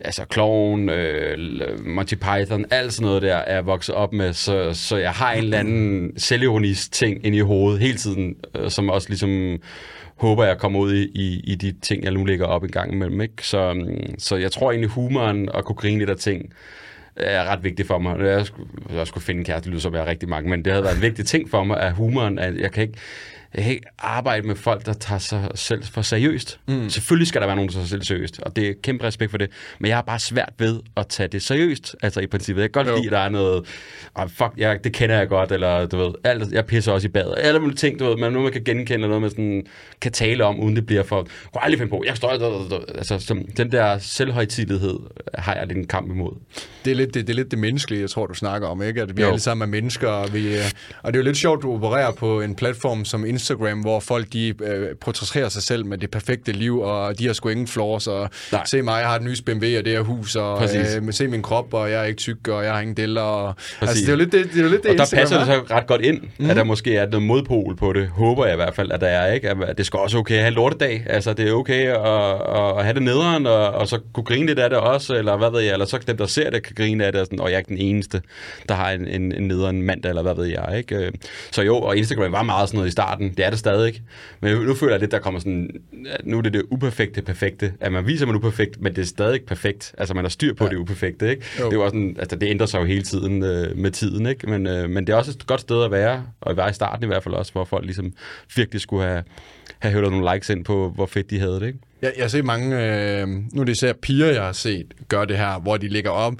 altså 0.00 0.24
Clown, 0.32 0.88
øh, 0.88 1.38
Monty 1.86 2.14
Python, 2.14 2.64
alt 2.70 2.92
sådan 2.92 3.06
noget 3.06 3.22
der 3.22 3.36
er 3.36 3.54
jeg 3.54 3.66
vokset 3.66 3.94
op 3.94 4.12
med, 4.12 4.32
så, 4.32 4.70
så 4.74 4.96
jeg 4.96 5.10
har 5.10 5.32
en 5.32 5.44
eller 5.44 5.58
anden 5.58 6.18
selvironisk 6.18 6.91
ting 6.92 7.26
ind 7.26 7.34
i 7.34 7.40
hovedet 7.40 7.80
hele 7.80 7.98
tiden, 7.98 8.36
øh, 8.54 8.70
som 8.70 8.90
også 8.90 9.08
ligesom 9.08 9.58
håber, 10.16 10.44
jeg 10.44 10.58
kommer 10.58 10.80
ud 10.80 10.94
i, 10.94 11.02
i, 11.14 11.40
i 11.44 11.54
de 11.54 11.72
ting, 11.82 12.04
jeg 12.04 12.12
nu 12.12 12.24
lægger 12.24 12.46
op 12.46 12.64
en 12.64 12.70
gang 12.70 12.92
imellem. 12.92 13.20
Ikke? 13.20 13.46
Så, 13.46 13.72
mm, 13.72 14.18
så 14.18 14.36
jeg 14.36 14.52
tror 14.52 14.70
egentlig, 14.70 14.90
humoren 14.90 15.48
og 15.48 15.64
kunne 15.64 15.76
grine 15.76 15.98
lidt 15.98 16.10
af 16.10 16.16
ting, 16.16 16.52
er 17.16 17.44
ret 17.44 17.64
vigtigt 17.64 17.88
for 17.88 17.98
mig. 17.98 18.20
Jeg 18.20 18.46
skulle, 18.46 18.68
jeg 18.94 19.06
skulle 19.06 19.24
finde 19.24 19.38
en 19.38 19.44
kæreste, 19.44 19.64
det 19.64 19.70
lyder 19.70 19.80
som 19.80 19.94
jeg 19.94 20.02
er 20.02 20.06
rigtig 20.06 20.28
mange, 20.28 20.50
men 20.50 20.64
det 20.64 20.72
havde 20.72 20.84
været 20.84 20.96
en 20.96 21.02
vigtig 21.02 21.26
ting 21.26 21.50
for 21.50 21.64
mig, 21.64 21.80
at 21.80 21.92
humoren, 21.92 22.38
at 22.38 22.56
jeg 22.56 22.72
kan 22.72 22.82
ikke, 22.82 22.98
jeg 23.54 23.62
kan 23.64 23.72
ikke 23.72 23.86
arbejde 23.98 24.46
med 24.46 24.56
folk, 24.56 24.86
der 24.86 24.92
tager 24.92 25.18
sig 25.18 25.48
selv 25.54 25.84
for 25.84 26.02
seriøst. 26.02 26.60
Mm. 26.68 26.90
Selvfølgelig 26.90 27.26
skal 27.28 27.40
der 27.40 27.46
være 27.46 27.56
nogen, 27.56 27.68
der 27.68 27.72
tager 27.74 27.84
sig 27.84 27.90
selv 27.90 28.02
seriøst, 28.02 28.40
og 28.42 28.56
det 28.56 28.68
er 28.68 28.72
kæmpe 28.82 29.04
respekt 29.04 29.30
for 29.30 29.38
det. 29.38 29.50
Men 29.78 29.88
jeg 29.88 29.96
har 29.96 30.02
bare 30.02 30.18
svært 30.18 30.52
ved 30.58 30.80
at 30.96 31.06
tage 31.08 31.28
det 31.28 31.42
seriøst, 31.42 31.96
altså 32.02 32.20
i 32.20 32.26
princippet. 32.26 32.62
Jeg 32.62 32.72
kan 32.72 32.84
godt 32.84 32.96
Jo. 32.96 32.96
lide, 33.02 33.06
at 33.06 33.12
der 33.12 33.18
er 33.18 33.28
noget, 33.28 33.66
oh, 34.14 34.28
fuck, 34.28 34.50
jeg, 34.56 34.84
det 34.84 34.92
kender 34.92 35.18
jeg 35.18 35.28
godt, 35.28 35.52
eller 35.52 35.86
du 35.86 35.96
ved, 35.96 36.14
alt, 36.24 36.52
jeg 36.52 36.66
pisser 36.66 36.92
også 36.92 37.08
i 37.08 37.10
badet. 37.10 37.34
Alle 37.36 37.60
mulige 37.60 37.76
ting, 37.76 37.98
du 37.98 38.04
ved, 38.04 38.16
men 38.16 38.32
noget, 38.32 38.42
man 38.42 38.52
kan 38.52 38.64
genkende, 38.64 39.04
og 39.04 39.08
noget, 39.08 39.20
man 39.22 39.30
sådan, 39.30 39.66
kan 40.00 40.12
tale 40.12 40.44
om, 40.44 40.60
uden 40.60 40.76
det 40.76 40.86
bliver 40.86 41.02
for, 41.02 41.26
kunne 41.52 41.64
aldrig 41.64 41.78
finde 41.78 41.90
på, 41.90 42.02
jeg 42.06 42.16
står, 42.16 42.28
altså, 42.98 43.18
som, 43.18 43.44
den 43.56 43.72
der 43.72 43.98
selvhøjtidighed 43.98 44.98
har 45.34 45.54
jeg 45.54 45.66
lidt 45.66 45.78
en 45.78 45.86
kamp 45.86 46.10
imod. 46.10 46.32
Det 46.84 46.90
er, 46.90 46.94
lidt, 46.94 47.14
det, 47.14 47.26
det 47.26 47.32
er 47.32 47.36
lidt 47.36 47.50
det 47.50 47.58
menneskelige, 47.58 48.00
jeg 48.02 48.10
tror, 48.10 48.26
du 48.26 48.34
snakker 48.34 48.68
om, 48.68 48.82
ikke? 48.82 49.02
At 49.02 49.16
vi 49.16 49.22
Jo. 49.22 49.28
alle 49.28 49.40
sammen 49.40 49.68
er 49.68 49.70
mennesker, 49.70 50.08
og, 50.08 50.34
vi, 50.34 50.56
øh, 50.56 50.64
og 51.02 51.12
det 51.12 51.18
er 51.18 51.22
jo 51.22 51.24
lidt 51.26 51.36
sjovt, 51.36 51.62
du 51.62 51.74
opererer 51.74 52.12
på 52.12 52.40
en 52.40 52.54
platform 52.54 53.04
som 53.04 53.26
Instagram, 53.26 53.41
Instagram, 53.42 53.80
hvor 53.80 54.00
folk 54.00 54.32
de 54.32 54.54
øh, 54.64 54.96
portrætterer 55.00 55.48
sig 55.48 55.62
selv 55.62 55.86
med 55.86 55.98
det 55.98 56.10
perfekte 56.10 56.52
liv, 56.52 56.80
og 56.80 57.18
de 57.18 57.26
har 57.26 57.32
sgu 57.32 57.48
ingen 57.48 57.66
flaws, 57.66 58.06
og 58.06 58.30
Nej. 58.52 58.64
se 58.64 58.82
mig, 58.82 58.98
jeg 59.00 59.08
har 59.08 59.16
et 59.16 59.22
nys 59.22 59.42
BMW 59.42 59.78
og 59.78 59.84
det 59.84 59.92
her 59.92 60.00
hus, 60.00 60.36
og 60.36 60.62
øh, 60.62 61.12
se 61.12 61.28
min 61.28 61.42
krop, 61.42 61.74
og 61.74 61.90
jeg 61.90 62.00
er 62.00 62.04
ikke 62.04 62.18
tyk, 62.18 62.48
og 62.48 62.64
jeg 62.64 62.72
har 62.72 62.80
ingen 62.80 62.96
deller. 62.96 63.20
Og, 63.20 63.54
altså, 63.80 63.96
det 63.96 64.08
er 64.08 64.12
jo 64.12 64.18
lidt 64.18 64.32
det, 64.32 64.44
det, 64.44 64.58
er 64.58 64.62
jo 64.62 64.70
lidt 64.70 64.82
det 64.82 64.90
Og 64.90 64.98
der 64.98 65.16
passer 65.16 65.38
det 65.38 65.46
så 65.46 65.62
ret 65.70 65.86
godt 65.86 66.00
ind, 66.00 66.20
mm. 66.38 66.50
at 66.50 66.56
der 66.56 66.64
måske 66.64 66.96
er 66.96 67.06
noget 67.06 67.26
modpol 67.26 67.76
på 67.76 67.92
det, 67.92 68.08
håber 68.08 68.44
jeg 68.44 68.54
i 68.54 68.56
hvert 68.56 68.74
fald, 68.74 68.92
at 68.92 69.00
der 69.00 69.06
er, 69.06 69.32
ikke? 69.32 69.50
At 69.50 69.78
det 69.78 69.86
skal 69.86 69.98
også 69.98 70.18
okay 70.18 70.34
at 70.34 70.40
have 70.40 70.54
lortedag, 70.54 71.04
altså 71.06 71.32
det 71.32 71.48
er 71.48 71.52
okay 71.52 71.86
at, 71.86 72.78
at 72.78 72.84
have 72.84 72.94
det 72.94 73.02
nederen, 73.02 73.46
og, 73.46 73.70
og 73.70 73.88
så 73.88 73.98
kunne 74.12 74.24
grine 74.24 74.46
lidt 74.46 74.58
af 74.58 74.70
det 74.70 74.78
også, 74.78 75.14
eller 75.14 75.36
hvad 75.36 75.50
ved 75.50 75.60
jeg, 75.60 75.72
eller 75.72 75.86
så 75.86 75.98
dem, 76.06 76.16
der 76.16 76.26
ser 76.26 76.50
det, 76.50 76.62
kan 76.62 76.74
grine 76.76 77.04
af 77.04 77.12
det, 77.12 77.20
og, 77.20 77.26
sådan, 77.26 77.40
og 77.40 77.48
jeg 77.48 77.54
er 77.54 77.58
ikke 77.58 77.68
den 77.68 77.78
eneste, 77.78 78.22
der 78.68 78.74
har 78.74 78.90
en, 78.90 79.08
en, 79.08 79.32
en 79.32 79.48
nederen 79.48 79.82
mandag, 79.82 80.08
eller 80.08 80.22
hvad 80.22 80.34
ved 80.34 80.46
jeg, 80.46 80.74
ikke? 80.78 81.12
Så 81.50 81.62
jo, 81.62 81.76
og 81.76 81.96
Instagram 81.96 82.32
var 82.32 82.42
meget 82.42 82.68
sådan 82.68 82.78
noget 82.78 82.88
i 82.88 82.92
starten, 82.92 83.31
det 83.36 83.46
er 83.46 83.50
det 83.50 83.58
stadig, 83.58 83.86
ikke? 83.86 84.02
Men 84.40 84.56
nu 84.56 84.74
føler 84.74 84.92
jeg 84.92 85.00
lidt, 85.00 85.10
der 85.10 85.18
kommer 85.18 85.40
sådan, 85.40 85.70
nu 86.24 86.38
er 86.38 86.42
det 86.42 86.52
det 86.52 86.62
uperfekte 86.70 87.22
perfekte, 87.22 87.72
at 87.80 87.92
man 87.92 88.06
viser, 88.06 88.26
man 88.26 88.34
er 88.34 88.38
uperfekt, 88.38 88.80
men 88.80 88.96
det 88.96 89.02
er 89.02 89.06
stadig 89.06 89.40
perfekt, 89.46 89.94
altså 89.98 90.14
man 90.14 90.24
har 90.24 90.28
styr 90.28 90.54
på 90.54 90.64
ja. 90.64 90.70
det 90.70 90.76
uperfekte, 90.76 91.30
ikke? 91.30 91.42
Jo. 91.60 91.64
Det 91.64 91.72
er 91.72 91.76
jo 91.76 91.84
også 91.84 91.94
sådan, 91.94 92.16
altså 92.18 92.36
det 92.36 92.50
ændrer 92.50 92.66
sig 92.66 92.80
jo 92.80 92.84
hele 92.84 93.02
tiden 93.02 93.42
øh, 93.42 93.76
med 93.76 93.90
tiden, 93.90 94.26
ikke? 94.26 94.50
Men, 94.50 94.66
øh, 94.66 94.90
men 94.90 95.06
det 95.06 95.12
er 95.12 95.16
også 95.16 95.30
et 95.30 95.46
godt 95.46 95.60
sted 95.60 95.84
at 95.84 95.90
være, 95.90 96.26
og 96.40 96.56
være 96.56 96.70
i 96.70 96.72
starten 96.72 97.04
i 97.04 97.06
hvert 97.06 97.22
fald 97.22 97.34
også, 97.34 97.52
hvor 97.52 97.64
folk 97.64 97.84
ligesom 97.84 98.12
virkelig 98.56 98.80
skulle 98.80 99.04
have, 99.04 99.24
have 99.78 99.94
hørt 99.94 100.10
nogle 100.10 100.34
likes 100.34 100.50
ind 100.50 100.64
på, 100.64 100.92
hvor 100.94 101.06
fedt 101.06 101.30
de 101.30 101.38
havde 101.38 101.60
det, 101.60 101.66
ikke? 101.66 101.78
Jeg, 102.02 102.12
jeg 102.16 102.24
har 102.24 102.28
set 102.28 102.44
mange, 102.44 102.66
øh, 102.66 103.28
nu 103.28 103.60
er 103.60 103.64
det 103.64 103.72
især 103.72 103.92
piger, 103.92 104.26
jeg 104.26 104.42
har 104.42 104.52
set, 104.52 104.94
gøre 105.08 105.26
det 105.26 105.36
her, 105.36 105.60
hvor 105.60 105.76
de 105.76 105.88
ligger 105.88 106.10
op 106.10 106.34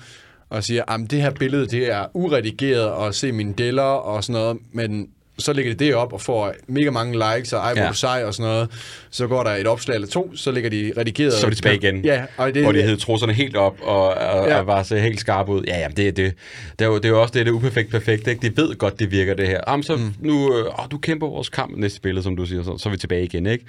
og 0.53 0.65
siger, 0.65 0.93
at 0.93 1.11
det 1.11 1.23
her 1.23 1.31
billede 1.31 1.67
det 1.67 1.93
er 1.93 2.07
uredigeret, 2.15 2.91
og 2.91 3.15
se 3.15 3.33
mine 3.33 3.53
deller 3.53 3.83
og 3.83 4.25
sådan 4.25 4.41
noget, 4.41 4.59
men 4.73 5.09
så 5.43 5.53
lægger 5.53 5.75
de 5.75 5.85
det 5.85 5.95
op 5.95 6.13
og 6.13 6.21
får 6.21 6.55
mega 6.67 6.91
mange 6.91 7.13
likes, 7.13 7.53
og 7.53 7.61
ej, 7.61 7.75
hvor 7.75 7.83
ja. 7.83 7.93
sej 7.93 8.25
og 8.25 8.35
sådan 8.35 8.51
noget. 8.51 8.69
Så 9.11 9.27
går 9.27 9.43
der 9.43 9.51
et 9.51 9.67
opslag 9.67 9.95
eller 9.95 10.09
to, 10.09 10.37
så 10.37 10.51
lægger 10.51 10.71
de 10.71 10.93
redigeret. 10.97 11.33
Så 11.33 11.47
er 11.47 11.51
de 11.51 11.57
tilbage 11.57 11.77
igen. 11.77 12.05
Ja, 12.05 12.23
og 12.37 12.55
det, 12.55 12.63
hvor 12.63 12.73
de 12.73 12.83
hed 12.83 12.97
trusserne 12.97 13.33
helt 13.33 13.57
op 13.57 13.77
og, 13.83 14.09
og, 14.09 14.49
ja. 14.49 14.59
og 14.59 14.67
var 14.67 14.83
så 14.83 14.97
helt 14.97 15.21
skarp 15.21 15.49
ud. 15.49 15.63
Ja, 15.67 15.79
ja, 15.79 15.89
det, 15.89 16.17
det, 16.17 16.35
det, 16.79 16.85
er 16.85 16.89
jo, 16.89 16.97
det 16.97 17.05
er 17.05 17.09
jo 17.09 17.23
også 17.23 17.35
det, 17.35 17.47
det 17.47 17.53
uperfekt 17.53 17.91
perfekt. 17.91 18.27
Ikke? 18.27 18.49
De 18.49 18.57
ved 18.57 18.75
godt, 18.75 18.99
det 18.99 19.11
virker 19.11 19.35
det 19.35 19.49
her. 19.49 19.61
Jamen, 19.69 19.83
så 19.83 19.97
mm. 19.97 20.15
nu, 20.21 20.59
øh, 20.59 20.65
åh, 20.67 20.85
du 20.91 20.99
kæmper 20.99 21.27
vores 21.27 21.49
kamp 21.49 21.77
næste 21.77 22.01
billede, 22.01 22.23
som 22.23 22.37
du 22.37 22.47
siger, 22.47 22.63
så, 22.63 22.79
så 22.79 22.89
er 22.89 22.91
vi 22.91 22.97
tilbage 22.97 23.25
igen. 23.25 23.47
Ikke? 23.47 23.65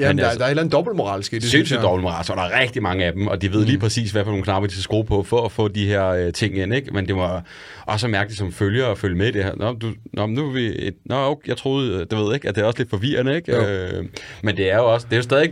Ja, 0.00 0.08
men 0.08 0.18
der, 0.18 0.24
altså, 0.24 0.38
der 0.38 0.44
er 0.44 0.48
et 0.48 0.50
eller 0.50 0.62
andet 0.62 0.72
dobbeltmoralsk 0.72 1.32
i 1.32 1.38
det. 1.38 1.50
Sindssygt 1.50 1.82
dobbeltmoralsk, 1.82 2.30
og 2.30 2.36
der 2.36 2.42
er 2.42 2.60
rigtig 2.60 2.82
mange 2.82 3.04
af 3.04 3.12
dem, 3.12 3.26
og 3.26 3.42
de 3.42 3.52
ved 3.52 3.60
mm. 3.60 3.66
lige 3.66 3.78
præcis, 3.78 4.10
hvad 4.10 4.24
for 4.24 4.30
nogle 4.30 4.44
knapper 4.44 4.66
de 4.66 4.72
skal 4.72 4.82
skrue 4.82 5.04
på 5.04 5.22
for 5.22 5.44
at 5.44 5.52
få 5.52 5.68
de 5.68 5.86
her 5.86 6.06
øh, 6.06 6.32
ting 6.32 6.58
ind. 6.58 6.74
Ikke? 6.74 6.90
Men 6.90 7.06
det 7.06 7.16
var 7.16 7.44
også 7.86 8.08
mærkeligt 8.08 8.38
som 8.38 8.52
følger 8.52 8.86
at 8.86 8.98
følge 8.98 9.16
med 9.16 9.28
i 9.28 9.30
det 9.30 9.44
her. 9.44 9.54
Nå, 9.56 9.72
du, 9.72 9.92
nå 10.12 10.26
nu 10.26 10.48
er 10.48 10.52
vi 10.52 10.66
et, 10.78 10.94
nå, 11.04 11.15
okay, 11.16 11.48
jeg 11.48 11.56
troede, 11.56 11.86
Øh, 11.96 12.00
det 12.10 12.18
ved 12.18 12.34
ikke, 12.34 12.48
at 12.48 12.54
det 12.54 12.62
er 12.62 12.66
også 12.66 12.78
lidt 12.78 12.90
forvirrende, 12.90 13.36
ikke? 13.36 13.56
Øh, 13.56 14.04
men 14.42 14.56
det 14.56 14.72
er 14.72 14.76
jo 14.76 14.92
også, 14.92 15.06
det 15.06 15.12
er 15.12 15.16
jo 15.16 15.22
stadig, 15.22 15.50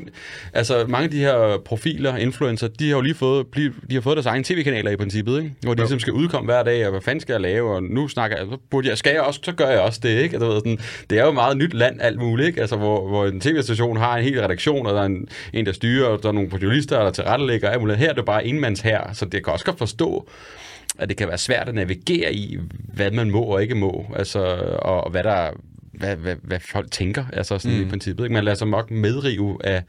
altså 0.52 0.84
mange 0.88 1.04
af 1.04 1.10
de 1.10 1.18
her 1.18 1.58
profiler, 1.64 2.16
influencer, 2.16 2.68
de 2.68 2.88
har 2.88 2.96
jo 2.96 3.00
lige 3.00 3.14
fået, 3.14 3.46
de 3.90 3.94
har 3.94 4.00
fået 4.00 4.16
deres 4.16 4.26
egne 4.26 4.44
tv-kanaler 4.44 4.90
i 4.90 4.96
princippet, 4.96 5.38
ikke? 5.38 5.54
Hvor 5.62 5.74
de 5.74 5.80
ligesom 5.80 6.00
skal 6.00 6.12
udkomme 6.12 6.52
hver 6.52 6.62
dag, 6.62 6.84
og 6.84 6.90
hvad 6.90 7.00
fanden 7.00 7.20
skal 7.20 7.32
jeg 7.32 7.40
lave, 7.40 7.74
og 7.74 7.82
nu 7.82 8.08
snakker 8.08 8.36
jeg, 8.36 8.46
så 8.50 8.58
burde 8.70 8.88
jeg, 8.88 8.98
skal 8.98 9.12
jeg 9.12 9.22
også, 9.22 9.40
så 9.42 9.52
gør 9.52 9.68
jeg 9.68 9.80
også 9.80 10.00
det, 10.02 10.22
ikke? 10.22 10.34
Altså, 10.34 10.48
ved, 10.48 10.56
sådan, 10.56 10.78
det 11.10 11.18
er 11.18 11.24
jo 11.24 11.32
meget 11.32 11.56
nyt 11.56 11.74
land, 11.74 12.00
alt 12.00 12.18
muligt, 12.18 12.46
ikke? 12.46 12.60
Altså, 12.60 12.76
hvor, 12.76 13.08
hvor 13.08 13.26
en 13.26 13.40
tv-station 13.40 13.96
har 13.96 14.16
en 14.16 14.24
hel 14.24 14.40
redaktion, 14.40 14.86
og 14.86 14.94
der 14.94 15.00
er 15.00 15.06
en, 15.06 15.28
en 15.52 15.66
der 15.66 15.72
styrer, 15.72 16.06
og 16.06 16.22
der 16.22 16.28
er 16.28 16.32
nogle 16.32 16.48
journalister, 16.52 17.02
der 17.02 17.10
tilrettelægger, 17.10 17.68
og 17.68 17.72
alt 17.72 17.82
muligt. 17.82 17.98
Her 17.98 18.10
er 18.10 18.14
det 18.14 18.24
bare 18.24 18.46
enmands 18.46 18.80
her, 18.80 19.00
så 19.12 19.24
det 19.24 19.44
kan 19.44 19.52
også 19.52 19.64
godt 19.64 19.78
forstå, 19.78 20.28
at 20.98 21.08
det 21.08 21.16
kan 21.16 21.28
være 21.28 21.38
svært 21.38 21.68
at 21.68 21.74
navigere 21.74 22.34
i, 22.34 22.58
hvad 22.94 23.10
man 23.10 23.30
må 23.30 23.42
og 23.42 23.62
ikke 23.62 23.74
må, 23.74 24.06
altså, 24.16 24.40
og, 24.82 25.10
hvad 25.10 25.24
der 25.24 25.50
hvad, 25.92 26.16
hvad, 26.16 26.36
hvad 26.42 26.60
folk 26.60 26.90
tænker, 26.90 27.24
altså 27.32 27.58
sådan 27.58 27.78
mm. 27.78 27.86
i 27.86 27.90
princippet. 27.90 28.24
Ikke? 28.24 28.34
Man 28.34 28.44
lader 28.44 28.56
sig 28.56 28.68
nok 28.68 28.90
medrive 28.90 29.66
af 29.66 29.82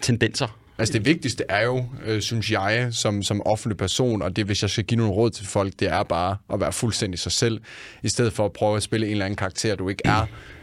tendenser. 0.00 0.58
Altså 0.78 0.92
det 0.92 1.06
vigtigste 1.06 1.44
er 1.48 1.64
jo, 1.64 1.84
øh, 2.06 2.20
synes 2.20 2.52
jeg, 2.52 2.88
som, 2.90 3.22
som 3.22 3.42
offentlig 3.46 3.76
person, 3.76 4.22
og 4.22 4.36
det 4.36 4.44
hvis 4.44 4.62
jeg 4.62 4.70
skal 4.70 4.84
give 4.84 4.98
nogle 4.98 5.12
råd 5.12 5.30
til 5.30 5.46
folk, 5.46 5.72
det 5.80 5.88
er 5.88 6.02
bare 6.02 6.36
at 6.52 6.60
være 6.60 6.72
fuldstændig 6.72 7.18
sig 7.18 7.32
selv, 7.32 7.60
i 8.02 8.08
stedet 8.08 8.32
for 8.32 8.44
at 8.44 8.52
prøve 8.52 8.76
at 8.76 8.82
spille 8.82 9.06
en 9.06 9.12
eller 9.12 9.24
anden 9.24 9.36
karakter, 9.36 9.74
du 9.74 9.88
ikke 9.88 10.02
er. 10.04 10.20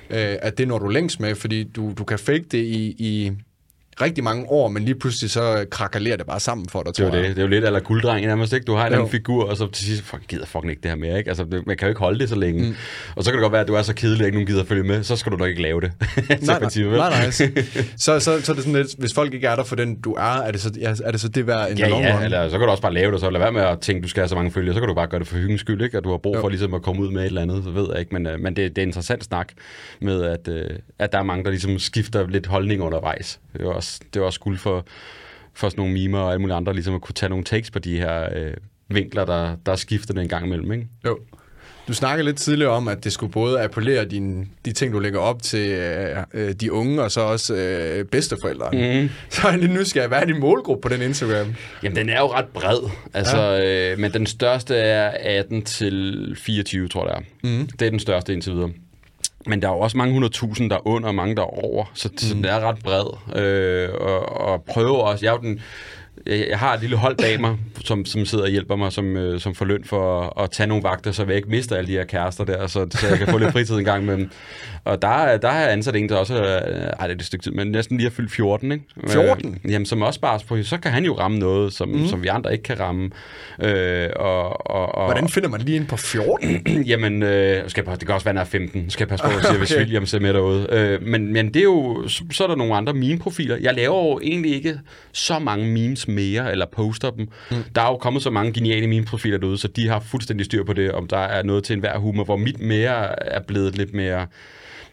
Øh, 0.10 0.38
at 0.42 0.58
det 0.58 0.68
når 0.68 0.80
du 0.80 0.88
længst 0.88 1.20
med, 1.20 1.36
fordi 1.36 1.64
du, 1.64 1.94
du 1.98 2.04
kan 2.04 2.20
fake 2.20 2.46
det 2.52 2.58
i, 2.58 2.96
i 2.98 3.32
rigtig 4.02 4.24
mange 4.24 4.46
år, 4.50 4.68
men 4.68 4.84
lige 4.84 4.96
pludselig 4.96 5.32
så 5.32 5.66
krakalerer 5.72 6.18
det 6.18 6.26
bare 6.26 6.40
sammen 6.40 6.70
for 6.70 6.84
dig, 6.84 6.94
tror 6.94 7.06
det 7.06 7.14
er 7.14 7.18
jo 7.18 7.24
det. 7.24 7.36
Det 7.36 7.42
er 7.42 7.46
jo 7.46 7.50
lidt 7.50 7.66
eller 7.66 7.80
gulddreng 7.80 8.26
nærmest, 8.26 8.54
ikke? 8.54 8.66
Du 8.66 8.74
har 8.74 8.88
en 8.88 8.94
anden 8.94 9.10
figur, 9.10 9.50
og 9.50 9.58
så 9.58 9.68
til 9.68 9.86
sidst, 9.86 10.04
fuck, 10.04 10.28
gider 10.28 10.46
fucking 10.46 10.70
ikke 10.70 10.82
det 10.82 10.92
her 10.92 10.98
mere, 10.98 11.18
ikke? 11.18 11.30
Altså, 11.30 11.44
det, 11.44 11.68
man 11.68 11.78
kan 11.78 11.86
jo 11.86 11.90
ikke 11.90 12.00
holde 12.00 12.20
det 12.20 12.30
så 12.30 12.36
længe. 12.36 12.64
Mm. 12.64 12.76
Og 13.16 13.24
så 13.24 13.32
kan 13.32 13.38
det 13.38 13.42
godt 13.42 13.52
være, 13.52 13.62
at 13.62 13.68
du 13.68 13.74
er 13.74 13.82
så 13.82 13.96
kedelig, 13.96 14.22
at 14.22 14.26
ikke 14.26 14.38
nogen 14.38 14.48
gider 14.48 14.62
at 14.62 14.68
følge 14.68 14.84
med, 14.84 15.04
så 15.04 15.16
skal 15.16 15.32
du 15.32 15.38
nok 15.38 15.50
ikke 15.50 15.62
lave 15.62 15.82
det. 15.82 15.92
nej, 16.30 16.60
nej, 16.60 16.70
nej, 16.76 17.10
nej. 17.10 17.32
så, 17.98 18.20
så, 18.20 18.20
så, 18.20 18.52
er 18.52 18.56
det 18.56 18.64
sådan 18.64 18.74
lidt, 18.74 18.96
hvis 18.98 19.14
folk 19.14 19.34
ikke 19.34 19.48
er 19.48 19.56
der 19.56 19.64
for 19.64 19.76
den, 19.76 20.02
du 20.02 20.14
er, 20.14 20.42
er 20.42 20.52
det 20.52 20.62
så, 20.62 20.72
ja, 20.80 20.96
er 21.04 21.12
det, 21.12 21.22
så 21.22 21.28
det 21.28 21.48
værd 21.48 21.72
en 21.72 21.78
ja, 21.78 21.88
ja, 21.88 22.24
eller 22.24 22.50
så 22.50 22.58
kan 22.58 22.66
du 22.66 22.72
også 22.72 22.82
bare 22.82 22.94
lave 22.94 23.12
det, 23.12 23.20
så 23.20 23.30
lad 23.30 23.40
være 23.40 23.52
med 23.52 23.62
at 23.62 23.80
tænke, 23.80 24.04
du 24.04 24.08
skal 24.08 24.22
have 24.22 24.30
så 24.30 24.36
mange 24.36 24.52
følgere, 24.52 24.74
så 24.74 24.80
kan 24.80 24.88
du 24.88 24.96
bare 24.96 25.08
gøre 25.08 25.20
det 25.20 25.28
for 25.28 25.36
hyggens 25.36 25.62
skyld, 25.62 25.82
ikke? 25.82 25.98
At 25.98 26.04
du 26.04 26.12
har 26.12 26.18
brug 26.18 26.38
for 26.42 26.50
ligesom 26.50 26.74
at 26.74 26.82
komme 26.82 27.02
ud 27.02 27.12
med 27.12 27.22
et 27.22 27.26
eller 27.26 27.42
andet, 27.42 27.64
så 27.64 27.70
ved 27.70 27.88
jeg 27.92 28.00
ikke. 28.00 28.14
Men, 28.14 28.28
øh, 28.28 28.40
men 28.40 28.56
det, 28.56 28.76
det 28.76 28.82
er 28.82 28.86
interessant 28.86 29.24
snak 29.24 29.50
med, 30.02 30.24
at, 30.24 30.48
øh, 30.48 30.70
at 31.00 31.12
der 31.12 31.18
er 31.20 31.24
mange, 31.24 31.44
der 31.44 31.50
ligesom 31.50 31.80
skifter 31.80 32.28
lidt 32.28 32.48
holdning 32.48 32.82
undervejs. 32.82 33.40
Det 33.54 33.62
er 33.62 33.66
også, 33.86 34.00
det 34.14 34.20
er 34.20 34.24
også 34.24 34.40
guld 34.40 34.58
for, 34.58 34.86
for 35.54 35.70
sådan 35.70 35.82
nogle 35.82 35.94
mimer 35.94 36.20
og 36.20 36.32
alle 36.32 36.42
mulige 36.42 36.56
andre, 36.56 36.74
ligesom 36.74 36.96
at 36.96 37.02
kunne 37.02 37.14
tage 37.14 37.30
nogle 37.30 37.46
takes 37.46 37.72
på 37.72 37.80
de 37.80 37.98
her 37.98 38.30
øh, 38.36 38.54
vinkler, 38.88 39.26
der, 39.26 39.56
der 39.66 39.76
skifter 39.76 40.14
det 40.14 40.22
en 40.22 40.30
gang 40.30 40.46
imellem, 40.46 40.72
ikke? 40.72 40.88
Jo. 41.06 41.20
Du 41.88 41.94
snakkede 41.94 42.26
lidt 42.26 42.38
tidligere 42.38 42.72
om, 42.72 42.88
at 42.88 43.04
det 43.04 43.14
skulle 43.14 43.32
både 43.32 43.62
appellere 43.62 44.06
din, 44.06 44.50
de 44.66 44.72
ting, 44.72 44.94
du 44.94 45.00
lægger 45.00 45.20
op 45.20 45.42
til 45.42 45.70
øh, 45.70 46.18
øh 46.34 46.54
de 46.54 46.72
unge, 46.72 47.02
og 47.02 47.12
så 47.12 47.22
også 47.22 47.56
øh, 47.56 48.06
bedsteforældre. 48.06 48.70
Mm. 48.74 49.10
Så 49.30 49.48
er 49.48 49.52
jeg 49.52 49.60
lidt 49.60 49.72
nysgerrig. 49.72 50.08
Hvad 50.08 50.22
er 50.22 50.26
din 50.26 50.40
målgruppe 50.40 50.90
på 50.90 50.96
den 50.96 51.02
Instagram? 51.02 51.56
Jamen, 51.84 51.96
den 51.96 52.10
er 52.10 52.20
jo 52.20 52.28
ret 52.34 52.46
bred. 52.54 52.90
Altså, 53.14 53.38
ja. 53.38 53.92
øh, 53.92 54.00
men 54.00 54.14
den 54.14 54.26
største 54.26 54.76
er 54.76 55.40
18 55.40 55.62
til 55.62 56.36
24, 56.40 56.88
tror 56.88 57.10
jeg. 57.10 57.24
Mm. 57.44 57.68
Det 57.80 57.86
er 57.86 57.90
den 57.90 58.00
største 58.00 58.34
indtil 58.34 58.54
videre. 58.54 58.72
Men 59.48 59.62
der 59.62 59.68
er 59.68 59.74
jo 59.74 59.80
også 59.80 59.98
mange 59.98 60.14
hundredtusind, 60.14 60.70
der 60.70 60.76
er 60.76 60.88
under, 60.88 61.08
og 61.08 61.16
mange, 61.16 61.36
der 61.36 61.42
er 61.42 61.66
over. 61.66 61.86
Så, 61.94 62.10
mm. 62.12 62.18
så 62.18 62.34
den 62.34 62.46
er 62.46 62.60
ret 62.60 62.78
bred. 62.84 63.06
Øh, 63.36 63.90
og, 63.94 64.42
og 64.42 64.64
prøver 64.64 64.98
også... 64.98 65.26
Jeg 65.26 65.32
er 65.32 65.38
jo 65.38 65.42
den, 65.42 65.62
jeg 66.28 66.60
har 66.60 66.74
et 66.74 66.82
lille 66.82 66.96
hold 66.96 67.18
bag 67.18 67.42
mig, 67.42 67.58
som, 67.84 68.06
som 68.06 68.26
sidder 68.26 68.44
og 68.44 68.50
hjælper 68.50 68.76
mig, 68.76 68.92
som, 68.92 69.18
øh, 69.18 69.40
som 69.40 69.56
får 69.56 69.66
løn 69.66 69.84
for 69.84 70.22
at, 70.22 70.44
at 70.44 70.52
tage 70.52 70.68
nogle 70.68 70.84
vagter, 70.84 71.12
så 71.12 71.26
jeg 71.26 71.36
ikke 71.36 71.50
mister 71.50 71.76
alle 71.76 71.88
de 71.88 71.92
her 71.92 72.04
kærester 72.04 72.44
der, 72.44 72.68
så, 72.68 72.88
så 72.92 73.08
jeg 73.08 73.18
kan 73.18 73.28
få 73.28 73.38
lidt 73.38 73.52
fritid 73.52 73.76
en 73.76 73.86
gang 73.86 74.04
imellem. 74.04 74.30
Og 74.86 75.02
der, 75.02 75.38
der 75.38 75.50
har 75.50 75.60
jeg 75.60 75.72
ansat 75.72 75.96
en, 75.96 76.10
der 76.10 76.16
også, 76.16 76.36
øh, 76.36 76.42
ej, 77.00 77.08
det 77.08 77.16
er 77.16 77.20
et 77.20 77.26
stykke 77.26 77.44
tid, 77.44 77.52
men 77.52 77.68
næsten 77.68 77.98
lige 77.98 78.10
har 78.10 78.16
fyldt 78.16 78.32
14, 78.32 78.72
ikke? 78.72 78.84
14? 79.10 79.60
Øh, 79.66 79.72
jamen, 79.72 79.86
som 79.86 80.02
også 80.02 80.20
bare, 80.20 80.40
på, 80.48 80.64
så 80.64 80.78
kan 80.78 80.92
han 80.92 81.06
jo 81.06 81.14
ramme 81.14 81.40
noget, 81.40 81.74
som, 81.74 81.90
mm. 81.90 82.08
som 82.08 82.24
vi 82.24 82.28
andre 82.28 82.52
ikke 82.52 82.64
kan 82.64 82.80
ramme. 82.80 83.10
Øh, 83.64 84.10
og, 84.16 84.72
og, 84.72 84.96
og, 84.96 85.06
Hvordan 85.06 85.30
finder 85.30 85.50
man 85.50 85.62
lige 85.62 85.76
ind 85.76 85.88
på 85.88 85.98
14? 85.98 86.68
jamen, 86.92 87.24
øh, 87.24 87.70
skal 87.70 87.84
jeg, 87.88 88.00
det 88.00 88.06
kan 88.06 88.16
også 88.16 88.26
være, 88.26 88.40
er 88.40 88.44
15, 88.44 88.90
skal 88.90 89.04
jeg 89.04 89.10
passe 89.10 89.26
på 89.26 89.38
at 89.38 89.46
sige, 89.46 89.58
hvis 89.66 89.78
William 89.78 90.06
ser 90.06 90.20
med 90.20 90.34
derude. 90.34 90.68
Øh, 90.72 91.02
men, 91.02 91.34
men 91.34 91.48
det 91.48 91.60
er 91.60 91.64
jo, 91.64 92.08
så, 92.08 92.24
så 92.32 92.44
er 92.44 92.48
der 92.48 92.56
nogle 92.56 92.76
andre 92.76 92.94
meme-profiler. 92.94 93.58
Jeg 93.62 93.74
laver 93.74 94.06
jo 94.06 94.20
egentlig 94.24 94.56
ikke 94.56 94.80
så 95.12 95.40
mange 95.40 95.66
memes 95.66 96.08
mere, 96.16 96.52
eller 96.52 96.66
poster 96.66 97.10
dem. 97.10 97.30
Mm. 97.52 97.58
Der 97.76 97.82
er 97.82 97.88
jo 97.88 97.98
kommet 97.98 98.24
så 98.24 98.30
mange 98.30 98.54
geniale 98.54 98.88
meme-profiler 98.88 99.38
derude, 99.38 99.58
så 99.58 99.68
de 99.68 99.88
har 99.88 100.00
fuldstændig 100.00 100.46
styr 100.46 100.64
på 100.64 100.74
det, 100.74 100.92
om 100.92 101.08
der 101.08 101.18
er 101.18 101.44
noget 101.44 101.64
til 101.64 101.74
enhver 101.74 101.98
humor, 101.98 102.24
hvor 102.24 102.38
mit 102.38 102.60
mere 102.60 103.24
er 103.34 103.40
blevet 103.40 103.78
lidt 103.78 103.94
mere 103.94 104.28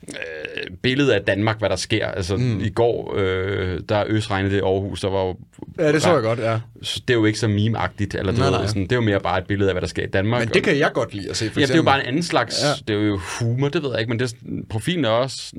øh, 0.09 0.77
billede 0.83 1.15
af 1.15 1.23
Danmark, 1.23 1.59
hvad 1.59 1.69
der 1.69 1.77
sker. 1.77 2.07
Altså, 2.07 2.37
mm. 2.37 2.61
i 2.61 2.69
går, 2.69 3.15
øh, 3.17 3.81
der 3.89 4.05
øsregnede 4.07 4.55
det 4.55 4.61
i 4.61 4.63
Aarhus, 4.63 5.01
der 5.01 5.11
var 5.11 5.25
jo... 5.25 5.37
Ja, 5.79 5.93
det 5.93 6.03
så 6.03 6.15
jeg 6.15 6.23
godt, 6.23 6.39
ja. 6.39 6.61
Det 6.81 7.11
er 7.11 7.15
jo 7.15 7.25
ikke 7.25 7.39
så 7.39 7.49
meme-agtigt, 7.49 8.15
eller 8.15 8.33
nej, 8.33 8.51
nej. 8.51 8.67
Sådan, 8.67 8.83
det 8.83 8.93
er 8.93 8.97
jo 8.97 9.03
mere 9.03 9.21
bare 9.21 9.39
et 9.39 9.47
billede 9.47 9.71
af, 9.71 9.75
hvad 9.75 9.81
der 9.81 9.89
sker 9.89 10.03
i 10.03 10.07
Danmark. 10.07 10.41
Men 10.41 10.55
det 10.55 10.63
kan 10.63 10.79
jeg 10.79 10.91
godt 10.95 11.15
lide 11.15 11.31
at 11.31 11.37
se, 11.37 11.51
for 11.51 11.61
Ja, 11.61 11.67
det 11.67 11.73
er 11.73 11.77
jo 11.77 11.83
bare 11.83 12.01
en 12.01 12.07
anden 12.07 12.23
slags... 12.23 12.63
Ja. 12.63 12.95
Det 12.95 13.03
er 13.03 13.07
jo 13.07 13.21
humor, 13.41 13.69
det 13.69 13.83
ved 13.83 13.91
jeg 13.91 14.01
ikke, 14.01 14.11
men 14.11 14.19
det, 14.19 14.35
profilen 14.69 15.05
er 15.05 15.09
også 15.09 15.53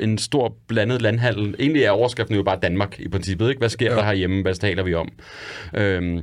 en 0.00 0.18
stor 0.18 0.56
blandet 0.68 1.02
landhandel. 1.02 1.54
Egentlig 1.58 1.82
er 1.82 1.90
overskriften 1.90 2.36
jo 2.36 2.42
bare 2.42 2.58
Danmark, 2.62 3.00
i 3.00 3.08
princippet. 3.08 3.48
Ikke? 3.48 3.58
Hvad 3.58 3.68
sker 3.68 3.90
ja. 3.90 3.96
der 3.96 4.04
herhjemme? 4.04 4.42
Hvad 4.42 4.54
taler 4.54 4.82
vi 4.82 4.94
om? 4.94 5.08
Øhm, 5.74 6.20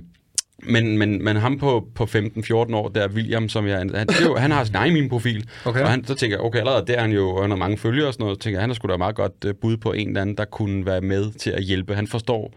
men, 0.63 0.97
men, 0.97 1.23
men 1.23 1.35
ham 1.35 1.57
på, 1.57 1.87
på 1.95 2.03
15-14 2.03 2.53
år, 2.53 2.89
der 2.89 3.07
William, 3.07 3.49
som 3.49 3.67
jeg, 3.67 3.77
han, 3.77 4.07
jo, 4.25 4.35
han 4.35 4.51
har 4.51 4.63
sin 4.63 4.75
egen 4.75 4.93
min 4.93 5.09
profil, 5.09 5.49
okay. 5.65 5.81
og 5.81 5.89
han, 5.89 6.05
så 6.05 6.15
tænker 6.15 6.37
jeg, 6.37 6.45
okay, 6.45 6.59
allerede 6.59 6.85
der 6.87 6.93
er 6.93 7.01
han 7.01 7.11
jo, 7.11 7.47
har 7.47 7.55
mange 7.55 7.77
følgere 7.77 8.07
og 8.07 8.13
sådan 8.13 8.23
noget, 8.23 8.37
så 8.37 8.43
tænker 8.43 8.59
jeg, 8.59 8.63
han 8.63 8.69
har 8.69 8.75
sgu 8.75 8.87
da 8.87 8.97
meget 8.97 9.15
godt 9.15 9.45
uh, 9.45 9.51
bud 9.61 9.77
på 9.77 9.91
en 9.91 10.07
eller 10.07 10.21
anden, 10.21 10.37
der 10.37 10.45
kunne 10.45 10.85
være 10.85 11.01
med 11.01 11.31
til 11.31 11.49
at 11.49 11.63
hjælpe. 11.63 11.95
Han 11.95 12.07
forstår 12.07 12.53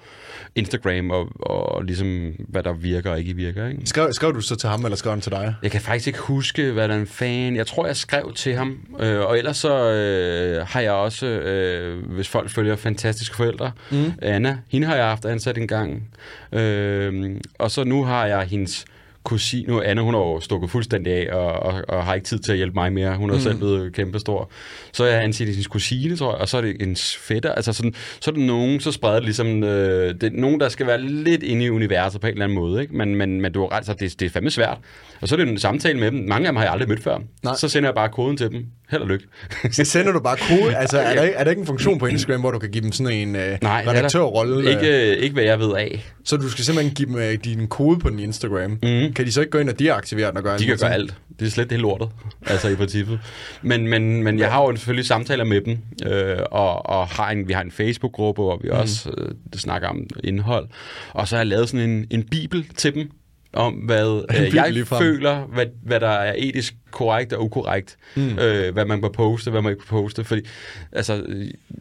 Instagram 0.55 1.11
og, 1.11 1.29
og 1.41 1.85
ligesom, 1.85 2.33
hvad 2.49 2.63
der 2.63 2.73
virker 2.73 3.11
og 3.11 3.19
ikke 3.19 3.37
virker. 3.37 3.69
Ikke? 3.69 3.81
Skrev, 3.85 4.13
skrev 4.13 4.35
du 4.35 4.41
så 4.41 4.57
til 4.57 4.69
ham, 4.69 4.85
eller 4.85 4.97
skrev 4.97 5.11
han 5.13 5.21
til 5.21 5.33
dig? 5.33 5.55
Jeg 5.63 5.71
kan 5.71 5.81
faktisk 5.81 6.07
ikke 6.07 6.19
huske, 6.19 6.73
hvad 6.73 6.89
der 6.89 6.95
er 6.95 6.99
en 6.99 7.07
fan. 7.07 7.57
Jeg 7.57 7.67
tror, 7.67 7.87
jeg 7.87 7.97
skrev 7.97 8.33
til 8.35 8.55
ham, 8.55 8.79
øh, 9.01 9.21
og 9.21 9.39
ellers 9.39 9.57
så 9.57 9.91
øh, 9.91 10.67
har 10.67 10.81
jeg 10.81 10.93
også, 10.93 11.27
øh, 11.27 12.05
hvis 12.09 12.29
folk 12.29 12.51
følger 12.51 12.77
Fantastiske 12.77 13.37
Forældre, 13.37 13.73
mm. 13.91 14.13
Anna, 14.23 14.59
hende 14.69 14.87
har 14.87 14.97
jeg 14.97 15.05
haft 15.05 15.25
ansat 15.25 15.59
en 15.59 15.69
gang, 15.69 16.09
øh, 16.53 17.31
og 17.59 17.71
så 17.71 17.85
nu 17.93 18.05
har 18.05 18.27
jeg 18.27 18.43
hendes 18.43 18.85
kusine, 19.25 19.69
nu 19.69 19.83
Anne, 19.83 20.03
hun 20.03 20.15
har 20.15 20.21
jo 20.21 20.41
stukket 20.41 20.71
fuldstændig 20.71 21.13
af, 21.13 21.37
og, 21.37 21.53
og, 21.53 21.83
og 21.89 22.05
har 22.05 22.15
ikke 22.15 22.25
tid 22.25 22.39
til 22.39 22.53
at 22.53 22.59
hjælpe 22.59 22.75
mig 22.75 22.93
mere. 22.93 23.17
Hun 23.17 23.31
er 23.31 23.35
mm. 23.35 23.41
selv 23.41 23.57
blevet 23.57 23.93
kæmpestor. 23.93 24.51
Så 24.93 25.05
er 25.05 25.21
han 25.21 25.33
sin 25.33 25.65
kusine, 25.71 26.17
tror 26.17 26.33
jeg, 26.33 26.41
og 26.41 26.49
så 26.49 26.57
er 26.57 26.61
det 26.61 26.77
en 26.81 26.97
fætter. 26.97 27.53
Altså 27.53 27.73
sådan, 27.73 27.95
så 28.21 28.31
er 28.31 28.35
det 28.35 28.45
nogen, 28.45 28.81
så 28.81 28.93
spreder 28.93 29.15
det 29.15 29.25
ligesom, 29.25 29.65
øh, 29.65 30.15
det 30.15 30.23
er 30.23 30.31
nogen, 30.41 30.61
der 30.61 30.69
skal 30.69 30.87
være 30.87 31.01
lidt 31.03 31.43
inde 31.43 31.65
i 31.65 31.71
universet 31.71 32.21
på 32.21 32.27
en 32.27 32.33
eller 32.33 32.45
anden 32.45 32.59
måde, 32.59 32.83
ikke? 32.83 32.97
Men, 32.97 33.15
men, 33.15 33.41
men 33.41 33.53
du 33.53 33.61
har 33.61 33.73
ret, 33.73 33.87
så 33.87 33.95
det, 33.95 34.21
det 34.21 34.27
er 34.27 34.31
fandme 34.31 34.51
svært. 34.51 34.79
Og 35.21 35.29
så 35.29 35.35
er 35.35 35.37
det 35.37 35.49
en 35.49 35.59
samtale 35.59 35.99
med 35.99 36.11
dem. 36.11 36.19
Mange 36.29 36.47
af 36.47 36.53
dem 36.53 36.57
har 36.57 36.65
jeg 36.65 36.73
aldrig 36.73 36.89
mødt 36.89 37.03
før. 37.03 37.19
Nej. 37.43 37.55
Så 37.57 37.69
sender 37.69 37.89
jeg 37.89 37.95
bare 37.95 38.09
koden 38.09 38.37
til 38.37 38.51
dem. 38.51 38.67
Held 38.93 39.03
og 39.03 39.09
lykke. 39.09 39.27
så 39.77 39.85
sender 39.85 40.13
du 40.13 40.21
bare 40.21 40.37
kode? 40.37 40.77
Altså, 40.83 40.99
er 40.99 41.15
der, 41.15 41.23
er 41.23 41.45
der 41.45 41.51
ikke 41.51 41.61
en 41.61 41.67
funktion 41.67 41.99
på 41.99 42.07
Instagram, 42.07 42.41
hvor 42.41 42.51
du 42.51 42.59
kan 42.59 42.71
give 42.71 42.85
dem 42.85 42.93
sådan 42.93 43.13
en 43.13 43.37
øh, 43.37 43.59
Nej, 43.63 43.85
redaktørrolle? 43.89 44.71
Ikke, 44.71 45.17
ikke 45.19 45.35
hvad 45.35 45.45
jeg 45.45 45.59
ved 45.61 45.73
af. 45.77 46.05
Så 46.25 46.37
du 46.37 46.51
skal 46.51 46.65
simpelthen 46.65 46.95
give 46.95 47.09
dem 47.09 47.17
øh, 47.17 47.35
din 47.45 47.67
kode 47.67 47.99
på 47.99 48.11
din 48.11 48.19
Instagram. 48.19 48.71
Mm. 48.71 49.13
Kan 49.13 49.27
de 49.27 49.33
så 49.33 49.41
ikke 49.41 49.51
gå 49.51 49.59
ind 49.59 49.69
og 49.69 49.79
deaktivere 49.79 50.29
den 50.29 50.37
og 50.37 50.43
gøre 50.43 50.59
De 50.59 50.67
kan 50.67 50.77
gøre 50.77 50.93
alt. 50.93 51.15
Det 51.39 51.47
er 51.47 51.51
slet 51.51 51.71
det 51.71 51.81
lortet, 51.81 52.09
altså 52.47 52.69
i 52.69 52.75
princippet. 52.75 53.21
Men, 53.63 53.87
men, 53.87 54.23
men 54.23 54.39
jeg 54.39 54.53
har 54.53 54.63
jo 54.63 54.77
selvfølgelig 54.77 55.07
samtaler 55.07 55.45
med 55.45 55.61
dem, 55.61 55.79
øh, 56.07 56.39
og, 56.51 56.87
og 56.87 57.07
har 57.07 57.31
en, 57.31 57.49
vi 57.49 57.53
har 57.53 57.63
en 57.63 57.71
Facebook-gruppe, 57.71 58.43
hvor 58.43 58.61
vi 58.63 58.69
mm. 58.69 58.79
også 58.79 59.11
øh, 59.19 59.35
snakker 59.57 59.89
om 59.89 60.07
indhold. 60.25 60.69
Og 61.13 61.29
så 61.29 61.37
har 61.37 61.41
jeg 61.41 61.47
lavet 61.47 61.69
sådan 61.69 61.91
en, 61.91 62.07
en 62.11 62.23
bibel 62.23 62.67
til 62.77 62.95
dem, 62.95 63.11
om, 63.53 63.75
hvad 63.75 64.25
øh, 64.31 64.55
jeg 64.55 64.87
føler, 64.87 65.41
hvad, 65.41 65.67
hvad 65.83 66.01
der 66.01 66.09
er 66.09 66.35
etisk 66.39 66.75
korrekt 66.91 67.33
og 67.33 67.45
ukorrekt, 67.45 67.97
mm. 68.17 68.39
øh, 68.39 68.73
hvad 68.73 68.85
man 68.85 69.01
bør 69.01 69.09
poste, 69.09 69.51
hvad 69.51 69.63
man 69.63 69.73
ikke 69.73 69.87
bør 69.91 70.01
poste. 70.01 70.25
Fordi, 70.25 70.41
altså, 70.93 71.27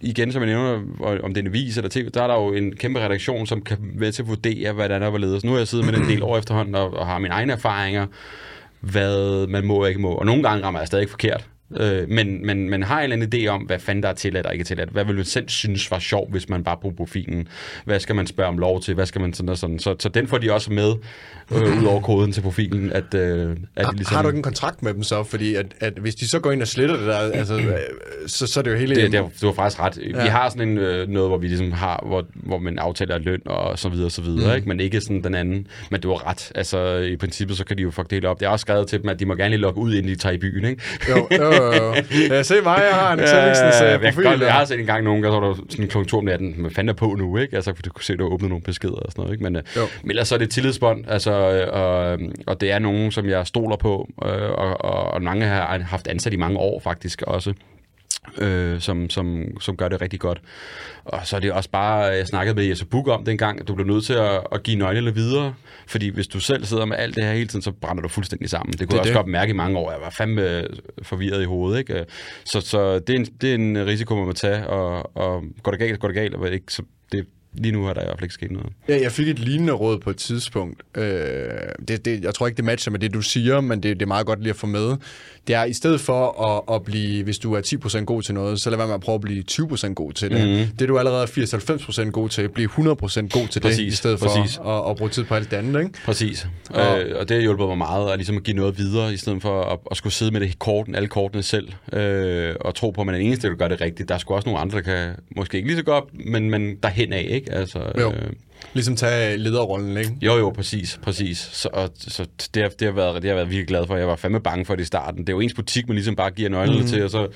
igen, 0.01 0.31
som 0.31 0.41
jeg 0.41 0.49
nævner, 0.49 0.73
om 1.23 1.33
det 1.33 1.41
er 1.41 1.45
en 1.45 1.53
vis 1.53 1.77
eller 1.77 1.89
tv, 1.89 2.09
der 2.09 2.23
er 2.23 2.27
der 2.27 2.35
jo 2.35 2.53
en 2.53 2.75
kæmpe 2.75 2.99
redaktion, 2.99 3.47
som 3.47 3.61
kan 3.61 3.77
være 3.81 4.11
til 4.11 4.23
at 4.23 4.27
vurdere, 4.27 4.73
hvad 4.73 4.89
der 4.89 4.95
er, 4.95 5.39
Så 5.39 5.47
nu 5.47 5.51
har 5.51 5.59
jeg 5.59 5.67
siddet 5.67 5.85
med 5.85 5.93
en 5.93 6.07
del 6.07 6.23
år 6.23 6.37
efterhånden 6.37 6.75
og, 6.75 6.93
og 6.93 7.07
har 7.07 7.19
mine 7.19 7.33
egne 7.33 7.53
erfaringer, 7.53 8.07
hvad 8.79 9.47
man 9.47 9.65
må 9.65 9.75
og 9.75 9.89
ikke 9.89 10.01
må. 10.01 10.11
Og 10.11 10.25
nogle 10.25 10.43
gange 10.43 10.63
rammer 10.63 10.79
jeg 10.79 10.87
stadig 10.87 11.09
forkert. 11.09 11.47
Øh, 11.77 12.09
men, 12.09 12.45
men, 12.45 12.69
men 12.69 12.83
har 12.83 12.97
en 12.97 13.03
eller 13.03 13.15
anden 13.15 13.45
idé 13.45 13.47
om, 13.47 13.61
hvad 13.61 13.79
fanden 13.79 14.03
der 14.03 14.09
er 14.09 14.13
tilladt 14.13 14.45
og 14.45 14.53
ikke 14.53 14.65
tilladt. 14.65 14.89
Hvad 14.89 15.05
vil 15.05 15.17
du 15.17 15.23
selv 15.23 15.49
synes 15.49 15.91
var 15.91 15.99
sjovt, 15.99 16.31
hvis 16.31 16.49
man 16.49 16.63
bare 16.63 16.77
bruger 16.77 16.95
profilen? 16.95 17.47
Hvad 17.85 17.99
skal 17.99 18.15
man 18.15 18.27
spørge 18.27 18.49
om 18.49 18.57
lov 18.57 18.81
til? 18.81 18.93
Hvad 18.93 19.05
skal 19.05 19.21
man 19.21 19.33
sådan 19.33 19.49
og 19.49 19.57
sådan? 19.57 19.79
Så, 19.79 19.95
så 19.99 20.09
den 20.09 20.27
får 20.27 20.37
de 20.37 20.53
også 20.53 20.71
med, 20.71 20.93
øh, 21.51 21.81
ud 21.81 21.85
over 21.85 22.01
koden 22.01 22.31
til 22.31 22.41
profilen. 22.41 22.91
At, 22.91 23.13
øh, 23.13 23.57
at 23.75 23.85
har, 23.85 23.93
ligesom... 23.93 24.15
har 24.15 24.21
du 24.21 24.27
ikke 24.27 24.37
en 24.37 24.43
kontrakt 24.43 24.83
med 24.83 24.93
dem 24.93 25.03
så? 25.03 25.23
Fordi 25.23 25.55
at, 25.55 25.65
at 25.79 25.93
hvis 25.93 26.15
de 26.15 26.27
så 26.27 26.39
går 26.39 26.51
ind 26.51 26.61
og 26.61 26.67
sletter 26.67 26.97
det 26.97 27.07
der, 27.07 27.17
altså, 27.17 27.57
øh, 27.57 27.73
så, 28.27 28.47
så 28.47 28.59
er 28.59 28.63
det 28.63 28.71
jo 28.71 28.75
hele... 28.75 28.95
Det, 28.95 29.11
det, 29.11 29.25
du 29.41 29.45
har 29.45 29.53
faktisk 29.53 29.79
ret. 29.79 29.97
Ja. 29.97 30.23
Vi 30.23 30.29
har 30.29 30.49
sådan 30.49 30.69
en, 30.69 30.77
øh, 30.77 31.09
noget, 31.09 31.29
hvor 31.29 31.37
vi 31.37 31.47
ligesom 31.47 31.71
har, 31.71 32.03
hvor, 32.07 32.25
hvor 32.33 32.57
man 32.57 32.79
aftaler 32.79 33.17
løn 33.17 33.41
og 33.45 33.79
så 33.79 33.89
videre 33.89 34.05
og 34.05 34.11
så 34.11 34.21
videre, 34.21 34.49
mm. 34.49 34.55
ikke? 34.55 34.67
men 34.67 34.79
ikke 34.79 35.01
sådan 35.01 35.23
den 35.23 35.35
anden. 35.35 35.67
Men 35.91 36.01
du 36.01 36.09
har 36.09 36.29
ret. 36.29 36.51
Altså, 36.55 36.97
i 36.97 37.15
princippet, 37.15 37.57
så 37.57 37.65
kan 37.65 37.77
de 37.77 37.81
jo 37.81 37.91
fuck 37.91 38.09
det 38.09 38.15
hele 38.15 38.29
op. 38.29 38.39
Det 38.39 38.45
er 38.45 38.49
også 38.49 38.61
skrevet 38.61 38.87
til 38.87 39.01
dem, 39.01 39.09
at 39.09 39.19
de 39.19 39.25
må 39.25 39.35
gerne 39.35 39.49
lige 39.49 39.61
logge 39.61 39.81
ud, 39.81 39.93
inden 39.93 40.11
de 40.11 40.15
tager 40.15 40.33
i 40.33 40.37
byen, 40.37 40.65
ikke? 40.65 40.81
Jo, 41.09 41.27
jo, 41.37 41.51
jo. 41.61 41.95
Ja, 42.35 42.43
se 42.43 42.61
mig, 42.61 42.81
jeg 42.89 42.95
har 42.99 43.13
en 43.13 43.19
Tellingsens 43.19 43.81
ja, 43.81 43.97
profil. 43.97 44.23
Jeg, 44.23 44.41
jeg 44.41 44.53
har 44.53 44.65
set 44.65 44.79
en 44.79 44.85
gang 44.85 45.03
nogen, 45.03 45.23
der 45.23 45.29
var 45.29 45.39
der 45.39 45.55
sådan 45.69 45.87
kl. 45.87 46.03
2 46.03 46.17
om 46.17 46.25
natten, 46.25 46.55
man 46.57 46.71
fandt 46.71 46.97
på 46.97 47.15
nu, 47.17 47.37
ikke? 47.37 47.55
Altså, 47.55 47.73
for 47.75 47.81
du 47.81 47.89
kunne 47.89 48.03
se, 48.03 48.15
du 48.15 48.33
åbnet 48.33 48.49
nogle 48.49 48.63
beskeder 48.63 48.93
og 48.93 49.11
sådan 49.11 49.21
noget, 49.21 49.33
ikke? 49.33 49.43
Men, 49.43 49.55
øh, 49.55 49.63
men 50.01 50.11
ellers 50.11 50.27
så 50.27 50.35
er 50.35 50.39
det 50.39 50.49
tillidsbånd, 50.49 51.05
altså, 51.07 51.31
og, 51.71 52.19
og 52.47 52.61
det 52.61 52.71
er 52.71 52.79
nogen, 52.79 53.11
som 53.11 53.29
jeg 53.29 53.47
stoler 53.47 53.75
på, 53.75 54.09
øh, 54.25 54.51
og, 54.51 54.81
og, 54.81 55.13
og 55.13 55.21
mange 55.21 55.45
har 55.45 55.79
haft 55.79 56.07
ansat 56.07 56.33
i 56.33 56.37
mange 56.37 56.59
år 56.59 56.79
faktisk 56.79 57.21
også 57.21 57.53
øh, 58.37 58.79
som, 58.81 59.09
som, 59.09 59.43
som 59.61 59.77
gør 59.77 59.89
det 59.89 60.01
rigtig 60.01 60.19
godt. 60.19 60.41
Og 61.05 61.19
så 61.23 61.35
er 61.35 61.39
det 61.39 61.51
også 61.51 61.69
bare, 61.69 61.97
jeg 61.97 62.27
snakkede 62.27 62.55
med 62.55 62.65
Jesse 62.65 62.85
Buk 62.85 63.07
om 63.07 63.25
dengang, 63.25 63.59
at 63.59 63.67
du 63.67 63.75
bliver 63.75 63.87
nødt 63.87 64.05
til 64.05 64.13
at, 64.13 64.41
at 64.51 64.63
give 64.63 64.77
nøglerne 64.77 65.15
videre, 65.15 65.53
fordi 65.87 66.09
hvis 66.09 66.27
du 66.27 66.39
selv 66.39 66.65
sidder 66.65 66.85
med 66.85 66.97
alt 66.97 67.15
det 67.15 67.23
her 67.23 67.33
hele 67.33 67.47
tiden, 67.47 67.61
så 67.61 67.71
brænder 67.71 68.01
du 68.03 68.09
fuldstændig 68.09 68.49
sammen. 68.49 68.73
Det 68.73 68.79
kunne 68.79 68.87
det 68.87 68.93
jeg 68.93 68.99
også 68.99 69.09
det. 69.09 69.15
godt 69.15 69.27
mærke 69.27 69.49
i 69.49 69.55
mange 69.55 69.77
år. 69.77 69.91
Jeg 69.91 70.01
var 70.01 70.09
fandme 70.09 70.67
forvirret 71.01 71.41
i 71.41 71.45
hovedet. 71.45 71.79
Ikke? 71.79 72.05
Så, 72.43 72.61
så 72.61 72.99
det, 72.99 73.09
er 73.09 73.19
en, 73.19 73.25
det 73.25 73.51
er 73.51 73.55
en 73.55 73.85
risiko, 73.85 74.15
man 74.15 74.25
må 74.25 74.33
tage, 74.33 74.67
og, 74.67 75.17
og 75.17 75.43
går 75.63 75.71
det 75.71 75.79
galt, 75.79 75.99
går 75.99 76.07
det 76.07 76.15
galt, 76.15 76.35
og 76.35 76.49
ikke, 76.49 76.73
så 76.73 76.83
det, 77.11 77.25
lige 77.53 77.71
nu 77.71 77.83
har 77.83 77.93
der 77.93 78.01
i 78.01 78.05
hvert 78.05 78.17
fald 78.17 78.23
ikke 78.23 78.33
sket 78.33 78.51
noget. 78.51 78.69
Ja, 78.87 79.01
jeg 79.01 79.11
fik 79.11 79.27
et 79.27 79.39
lignende 79.39 79.73
råd 79.73 79.99
på 79.99 80.09
et 80.09 80.17
tidspunkt. 80.17 80.83
Øh, 80.97 81.03
det, 81.87 82.05
det, 82.05 82.23
jeg 82.23 82.33
tror 82.35 82.47
ikke, 82.47 82.57
det 82.57 82.65
matcher 82.65 82.91
med 82.91 82.99
det, 82.99 83.13
du 83.13 83.21
siger, 83.21 83.61
men 83.61 83.83
det, 83.83 83.99
det 83.99 84.01
er 84.01 84.07
meget 84.07 84.25
godt 84.25 84.39
lige 84.39 84.49
at 84.49 84.55
få 84.55 84.67
med. 84.67 84.95
Det 85.47 85.55
er, 85.55 85.63
i 85.63 85.73
stedet 85.73 86.01
for 86.01 86.45
at, 86.47 86.75
at 86.75 86.83
blive, 86.83 87.23
hvis 87.23 87.39
du 87.39 87.53
er 87.53 87.61
10% 87.99 88.03
god 88.03 88.21
til 88.21 88.33
noget, 88.33 88.61
så 88.61 88.69
lad 88.69 88.77
være 88.77 88.87
med 88.87 88.95
at 88.95 89.01
prøve 89.01 89.15
at 89.15 89.21
blive 89.21 89.43
20% 89.51 89.93
god 89.93 90.13
til 90.13 90.31
det. 90.31 90.67
Mm. 90.69 90.75
Det 90.77 90.89
du 90.89 90.97
allerede 90.97 91.23
er 91.23 92.05
80-90% 92.05 92.09
god 92.09 92.29
til, 92.29 92.49
blive 92.49 92.69
100% 92.69 93.27
god 93.27 93.47
til 93.47 93.59
præcis, 93.59 93.77
det, 93.77 93.85
i 93.85 93.91
stedet 93.91 94.19
præcis. 94.19 94.55
for 94.55 94.63
at, 94.63 94.89
at 94.91 94.97
bruge 94.97 95.09
tid 95.09 95.23
på 95.23 95.35
alt 95.35 95.51
det 95.51 95.57
andet. 95.57 95.79
Ikke? 95.79 95.93
Præcis. 96.05 96.47
Og, 96.69 96.99
øh, 96.99 97.19
og 97.19 97.29
det 97.29 97.37
har 97.37 97.41
hjulpet 97.41 97.67
mig 97.67 97.77
meget, 97.77 98.11
at, 98.11 98.17
ligesom 98.17 98.37
at 98.37 98.43
give 98.43 98.55
noget 98.55 98.77
videre, 98.77 99.13
i 99.13 99.17
stedet 99.17 99.41
for 99.41 99.63
at, 99.63 99.79
at 99.91 99.97
skulle 99.97 100.13
sidde 100.13 100.31
med 100.31 100.39
det 100.41 100.59
korten, 100.59 100.95
alle 100.95 101.07
kortene 101.07 101.43
selv, 101.43 101.69
øh, 101.93 102.55
og 102.61 102.75
tro 102.75 102.91
på, 102.91 103.01
at 103.01 103.05
man 103.05 103.15
er 103.15 103.19
den 103.19 103.27
eneste, 103.27 103.47
der 103.47 103.55
gør 103.55 103.67
det 103.67 103.81
rigtigt. 103.81 104.09
Der 104.09 104.15
er 104.15 104.19
sgu 104.19 104.33
også 104.33 104.49
nogle 104.49 104.59
andre, 104.59 104.77
der 104.77 104.83
kan 104.83 105.09
måske 105.35 105.57
ikke 105.57 105.69
lige 105.69 105.77
så 105.77 105.83
godt, 105.83 106.03
men, 106.25 106.49
men 106.49 106.75
derhen 106.83 107.13
af, 107.13 107.27
ikke? 107.29 107.40
Altså, 107.49 107.91
jo. 107.99 108.11
Øh, 108.11 108.31
Ligesom 108.73 108.95
tage 108.95 109.37
lederrollen, 109.37 109.97
ikke? 109.97 110.11
Jo, 110.21 110.37
jo, 110.37 110.49
præcis, 110.49 110.99
præcis. 111.03 111.37
Så, 111.37 111.69
og, 111.73 111.89
så 111.95 112.25
det, 112.53 112.61
har, 112.61 112.69
det, 112.69 112.87
har 112.87 112.91
været, 112.91 113.21
det 113.21 113.29
har 113.29 113.35
været 113.35 113.49
virkelig 113.49 113.67
glad 113.67 113.87
for. 113.87 113.95
Jeg 113.95 114.07
var 114.07 114.15
fandme 114.15 114.39
bange 114.39 114.65
for 114.65 114.75
det 114.75 114.83
i 114.83 114.85
starten. 114.85 115.19
Det 115.19 115.29
er 115.29 115.33
jo 115.33 115.39
ens 115.39 115.53
butik, 115.53 115.87
man 115.87 115.95
ligesom 115.95 116.15
bare 116.15 116.31
giver 116.31 116.49
nøglerne 116.49 116.81
mm. 116.81 116.87
til, 116.87 117.03
og 117.03 117.09
så 117.09 117.27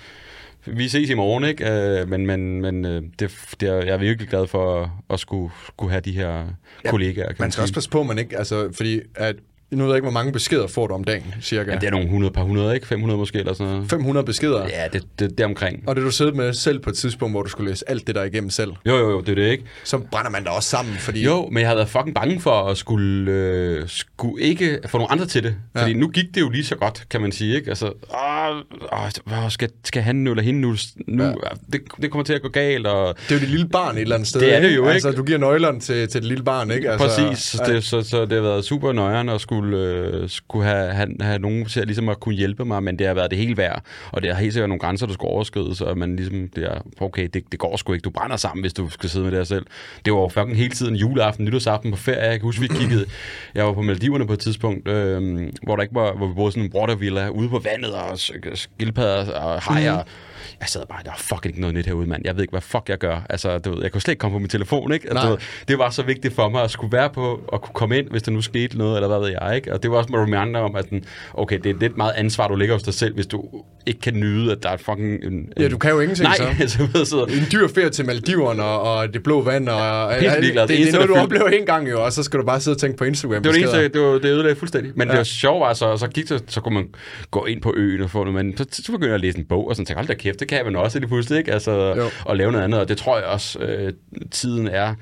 vi 0.65 0.87
ses 0.87 1.09
i 1.09 1.13
morgen, 1.13 1.43
ikke? 1.43 2.01
Uh, 2.03 2.09
men 2.09 2.25
men, 2.25 2.61
men 2.61 2.85
uh, 2.85 2.91
det, 3.19 3.31
det 3.59 3.69
er, 3.69 3.75
jeg 3.75 3.93
er 3.93 3.97
virkelig 3.97 4.29
glad 4.29 4.47
for 4.47 4.81
at, 4.81 4.89
at 5.09 5.19
skulle, 5.19 5.53
skulle 5.67 5.91
have 5.91 6.01
de 6.01 6.11
her 6.11 6.45
ja, 6.85 6.89
kollegaer. 6.89 7.31
man 7.39 7.51
skal 7.51 7.61
også 7.61 7.73
passe 7.73 7.89
på, 7.89 8.03
man 8.03 8.19
ikke, 8.19 8.37
altså, 8.37 8.69
fordi 8.73 8.99
at 9.15 9.35
nu 9.75 9.83
ved 9.83 9.91
jeg 9.91 9.97
ikke, 9.97 10.05
hvor 10.05 10.19
mange 10.19 10.31
beskeder 10.31 10.67
får 10.67 10.87
du 10.87 10.93
om 10.93 11.03
dagen, 11.03 11.33
cirka. 11.41 11.71
Ja, 11.71 11.77
det 11.77 11.87
er 11.87 11.91
nogle 11.91 12.05
100, 12.05 12.33
par 12.33 12.41
100, 12.41 12.75
ikke? 12.75 12.87
500 12.87 13.17
måske, 13.17 13.39
eller 13.39 13.53
sådan 13.53 13.73
noget. 13.73 13.89
500 13.89 14.25
beskeder? 14.25 14.67
Ja, 14.67 14.87
det, 14.93 15.03
det, 15.19 15.29
det 15.29 15.39
er 15.39 15.45
omkring. 15.45 15.83
Og 15.87 15.95
det 15.95 16.03
du 16.03 16.11
sidder 16.11 16.33
med 16.33 16.53
selv 16.53 16.79
på 16.79 16.89
et 16.89 16.95
tidspunkt, 16.95 17.33
hvor 17.33 17.43
du 17.43 17.49
skulle 17.49 17.69
læse 17.69 17.89
alt 17.89 18.07
det 18.07 18.15
der 18.15 18.23
igennem 18.23 18.49
selv? 18.49 18.71
Jo, 18.85 18.97
jo, 18.97 19.09
jo, 19.09 19.21
det 19.21 19.29
er 19.29 19.35
det, 19.35 19.51
ikke? 19.51 19.63
Så 19.83 19.97
brænder 19.97 20.31
man 20.31 20.43
da 20.43 20.49
også 20.49 20.69
sammen, 20.69 20.95
fordi... 20.95 21.23
Jo, 21.23 21.49
men 21.51 21.59
jeg 21.59 21.67
havde 21.67 21.77
været 21.77 21.89
fucking 21.89 22.15
bange 22.15 22.39
for 22.39 22.51
at 22.51 22.77
skulle, 22.77 23.31
øh, 23.31 23.83
skulle 23.87 24.43
ikke 24.43 24.79
få 24.87 24.97
nogle 24.97 25.11
andre 25.11 25.25
til 25.25 25.43
det. 25.43 25.55
Ja. 25.75 25.81
Fordi 25.81 25.93
nu 25.93 26.07
gik 26.07 26.25
det 26.35 26.41
jo 26.41 26.49
lige 26.49 26.65
så 26.65 26.75
godt, 26.75 27.03
kan 27.09 27.21
man 27.21 27.31
sige, 27.31 27.55
ikke? 27.55 27.69
Altså, 27.69 27.85
åh, 27.85 29.43
åh, 29.43 29.49
skal, 29.49 29.69
skal 29.83 30.01
han 30.01 30.15
nu 30.15 30.31
eller 30.31 30.43
hende 30.43 30.61
nu? 30.61 30.75
nu 31.07 31.23
ja. 31.23 31.31
det, 31.71 31.81
det 32.01 32.11
kommer 32.11 32.23
til 32.23 32.33
at 32.33 32.41
gå 32.41 32.49
galt, 32.49 32.87
og... 32.87 33.15
Det 33.29 33.31
er 33.31 33.35
jo 33.35 33.41
det 33.41 33.49
lille 33.49 33.69
barn 33.69 33.95
et 33.95 34.01
eller 34.01 34.15
andet 34.15 34.29
sted, 34.29 34.41
Det 34.41 34.55
er 34.55 34.59
det 34.59 34.75
jo, 34.75 34.81
ikke? 34.81 34.91
Altså, 34.91 35.11
du 35.11 35.23
giver 35.23 35.37
nøglerne 35.37 35.79
til, 35.79 36.07
til 36.07 36.21
det 36.21 36.27
lille 36.27 36.43
barn, 36.43 36.71
ikke? 36.71 36.91
Altså, 36.91 37.07
Præcis, 37.07 37.55
ja. 37.59 37.73
det, 37.73 37.83
så, 37.83 38.01
så 38.01 38.21
det 38.21 38.33
har 38.33 38.41
været 38.41 38.65
super 38.65 38.93
nøjeren 38.93 39.29
at 39.29 39.41
skulle... 39.41 39.64
Øh, 39.73 40.29
skulle 40.29 40.65
have, 40.65 40.93
have, 40.93 41.09
have 41.21 41.39
nogen 41.39 41.65
til 41.65 41.79
at, 41.79 41.87
ligesom 41.87 42.09
at 42.09 42.19
kunne 42.19 42.35
hjælpe 42.35 42.65
mig, 42.65 42.83
men 42.83 42.99
det 42.99 43.07
har 43.07 43.13
været 43.13 43.31
det 43.31 43.39
hele 43.39 43.57
værd, 43.57 43.83
og 44.11 44.21
det 44.21 44.33
har 44.33 44.41
helt 44.41 44.53
sikkert 44.53 44.69
nogle 44.69 44.79
grænser, 44.79 45.05
der 45.05 45.13
skulle 45.13 45.31
overskrides, 45.31 45.81
og 45.81 45.97
man 45.97 46.15
ligesom, 46.15 46.49
det 46.55 46.63
er, 46.63 46.81
okay, 47.01 47.29
det, 47.33 47.43
det 47.51 47.59
går 47.59 47.77
sgu 47.77 47.93
ikke, 47.93 48.03
du 48.03 48.09
brænder 48.09 48.37
sammen, 48.37 48.63
hvis 48.63 48.73
du 48.73 48.89
skal 48.89 49.09
sidde 49.09 49.23
med 49.23 49.31
det 49.31 49.39
her 49.39 49.43
selv. 49.43 49.65
Det 50.05 50.13
var 50.13 50.19
jo 50.19 50.27
fucking 50.27 50.57
hele 50.57 50.73
tiden 50.73 50.95
juleaften, 50.95 51.45
nytårsaften 51.45 51.91
på 51.91 51.97
ferie, 51.97 52.21
jeg 52.21 52.39
kan 52.39 52.41
huske, 52.41 52.61
vi 52.61 52.67
kiggede, 52.67 53.05
jeg 53.55 53.65
var 53.65 53.73
på 53.73 53.81
Maldiverne 53.81 54.27
på 54.27 54.33
et 54.33 54.39
tidspunkt, 54.39 54.87
øh, 54.87 55.51
hvor 55.63 55.75
der 55.75 55.83
ikke 55.83 55.95
var, 55.95 56.13
hvor 56.13 56.27
vi 56.27 56.33
boede 56.33 56.51
sådan 56.51 56.63
en 56.63 56.71
watervilla 56.75 57.27
ude 57.27 57.49
på 57.49 57.59
vandet, 57.59 57.93
og 57.93 58.19
skildpadder 58.57 59.33
og 59.33 59.61
hajer, 59.61 60.03
mm 60.03 60.09
jeg 60.59 60.69
sad 60.69 60.85
bare, 60.89 61.03
der 61.03 61.09
var 61.09 61.17
fucking 61.17 61.45
ikke 61.45 61.61
noget 61.61 61.75
net 61.75 61.85
herude, 61.85 62.07
mand. 62.07 62.21
Jeg 62.25 62.35
ved 62.35 62.41
ikke, 62.41 62.51
hvad 62.51 62.61
fuck 62.61 62.89
jeg 62.89 62.97
gør. 62.97 63.25
Altså, 63.29 63.57
du 63.57 63.73
ved, 63.73 63.81
jeg 63.81 63.91
kunne 63.91 64.01
slet 64.01 64.11
ikke 64.11 64.19
komme 64.19 64.35
på 64.35 64.39
min 64.39 64.49
telefon, 64.49 64.91
ikke? 64.91 65.09
Altså, 65.09 65.29
ved, 65.29 65.37
det 65.67 65.77
var 65.77 65.89
så 65.89 66.03
vigtigt 66.03 66.35
for 66.35 66.49
mig 66.49 66.63
at 66.63 66.71
skulle 66.71 66.91
være 66.91 67.09
på, 67.09 67.41
og 67.47 67.61
kunne 67.61 67.73
komme 67.73 67.97
ind, 67.97 68.09
hvis 68.09 68.23
der 68.23 68.31
nu 68.31 68.41
skete 68.41 68.77
noget, 68.77 68.95
eller 68.95 69.07
hvad 69.07 69.19
ved 69.19 69.37
jeg, 69.41 69.55
ikke? 69.55 69.73
Og 69.73 69.83
det 69.83 69.91
var 69.91 69.97
også 69.97 70.09
med 70.11 70.19
reminder 70.19 70.59
om, 70.59 70.75
at 70.75 70.89
den, 70.89 71.05
okay, 71.33 71.59
det 71.59 71.69
er 71.69 71.79
lidt 71.79 71.97
meget 71.97 72.13
ansvar, 72.15 72.47
du 72.47 72.55
ligger 72.55 72.75
hos 72.75 72.83
dig 72.83 72.93
selv, 72.93 73.15
hvis 73.15 73.27
du 73.27 73.43
ikke 73.85 73.99
kan 73.99 74.13
nyde, 74.13 74.51
at 74.51 74.63
der 74.63 74.69
er 74.69 74.77
fucking... 74.77 75.23
En, 75.23 75.33
en... 75.33 75.47
Ja, 75.59 75.67
du 75.67 75.77
kan 75.77 75.91
jo 75.91 75.99
ingenting 75.99 76.27
Nej, 76.27 76.37
så. 76.37 76.43
altså, 76.59 76.87
ved, 76.93 77.05
så... 77.05 77.23
En 77.23 77.45
dyr 77.51 77.67
ferie 77.67 77.89
til 77.89 78.05
Maldiverne 78.05 78.63
og, 78.63 78.81
og 78.81 79.13
det 79.13 79.23
blå 79.23 79.41
vand, 79.41 79.69
og... 79.69 80.13
Helt 80.13 80.33
det, 80.33 80.41
det, 80.41 80.69
det, 80.69 80.87
er 80.87 80.93
noget, 80.93 81.09
du 81.09 81.15
oplever 81.15 81.47
en 81.47 81.65
gang 81.65 81.89
jo, 81.89 82.03
og 82.03 82.13
så 82.13 82.23
skal 82.23 82.39
du 82.39 82.45
bare 82.45 82.59
sidde 82.59 82.75
og 82.75 82.79
tænke 82.79 82.97
på 82.97 83.03
Instagram. 83.03 83.43
Det 83.43 83.49
var 83.49 83.53
det 83.53 83.61
eneste, 83.61 83.87
det, 83.87 84.01
var, 84.01 84.13
det 84.13 84.25
ødelagde 84.25 84.55
fuldstændig. 84.55 84.91
Men 84.95 85.07
ja. 85.07 85.11
det 85.11 85.17
var 85.17 85.23
sjovt, 85.23 85.59
var 85.59 85.73
så, 85.73 85.97
så 85.97 86.07
gik 86.07 86.27
så, 86.27 86.39
så 86.47 86.61
kunne 86.61 86.75
man 86.75 86.87
gå 87.31 87.45
ind 87.45 87.61
på 87.61 87.73
øen 87.77 88.01
og 88.01 88.09
få 88.09 88.23
noget, 88.23 88.45
men 88.45 88.57
så, 88.57 88.65
så 88.71 88.91
begyndte 88.91 89.07
jeg 89.07 89.15
at 89.15 89.21
læse 89.21 89.37
en 89.37 89.45
bog, 89.45 89.67
og 89.67 89.75
sådan 89.75 89.85
tænkte, 89.85 89.99
hold 89.99 90.07
da 90.07 90.13
kæft, 90.13 90.41
det 90.45 90.57
kan 90.57 90.65
vel 90.65 90.75
også 90.75 90.99
lige 90.99 91.07
pludselig, 91.07 91.39
ikke? 91.39 91.53
Altså, 91.53 92.09
at 92.29 92.37
lave 92.37 92.51
noget 92.51 92.63
andet, 92.63 92.79
og 92.79 92.89
det 92.89 92.97
tror 92.97 93.17
jeg 93.17 93.25
også, 93.25 93.59
øh, 93.59 93.93
tiden 94.31 94.67
er 94.67 94.95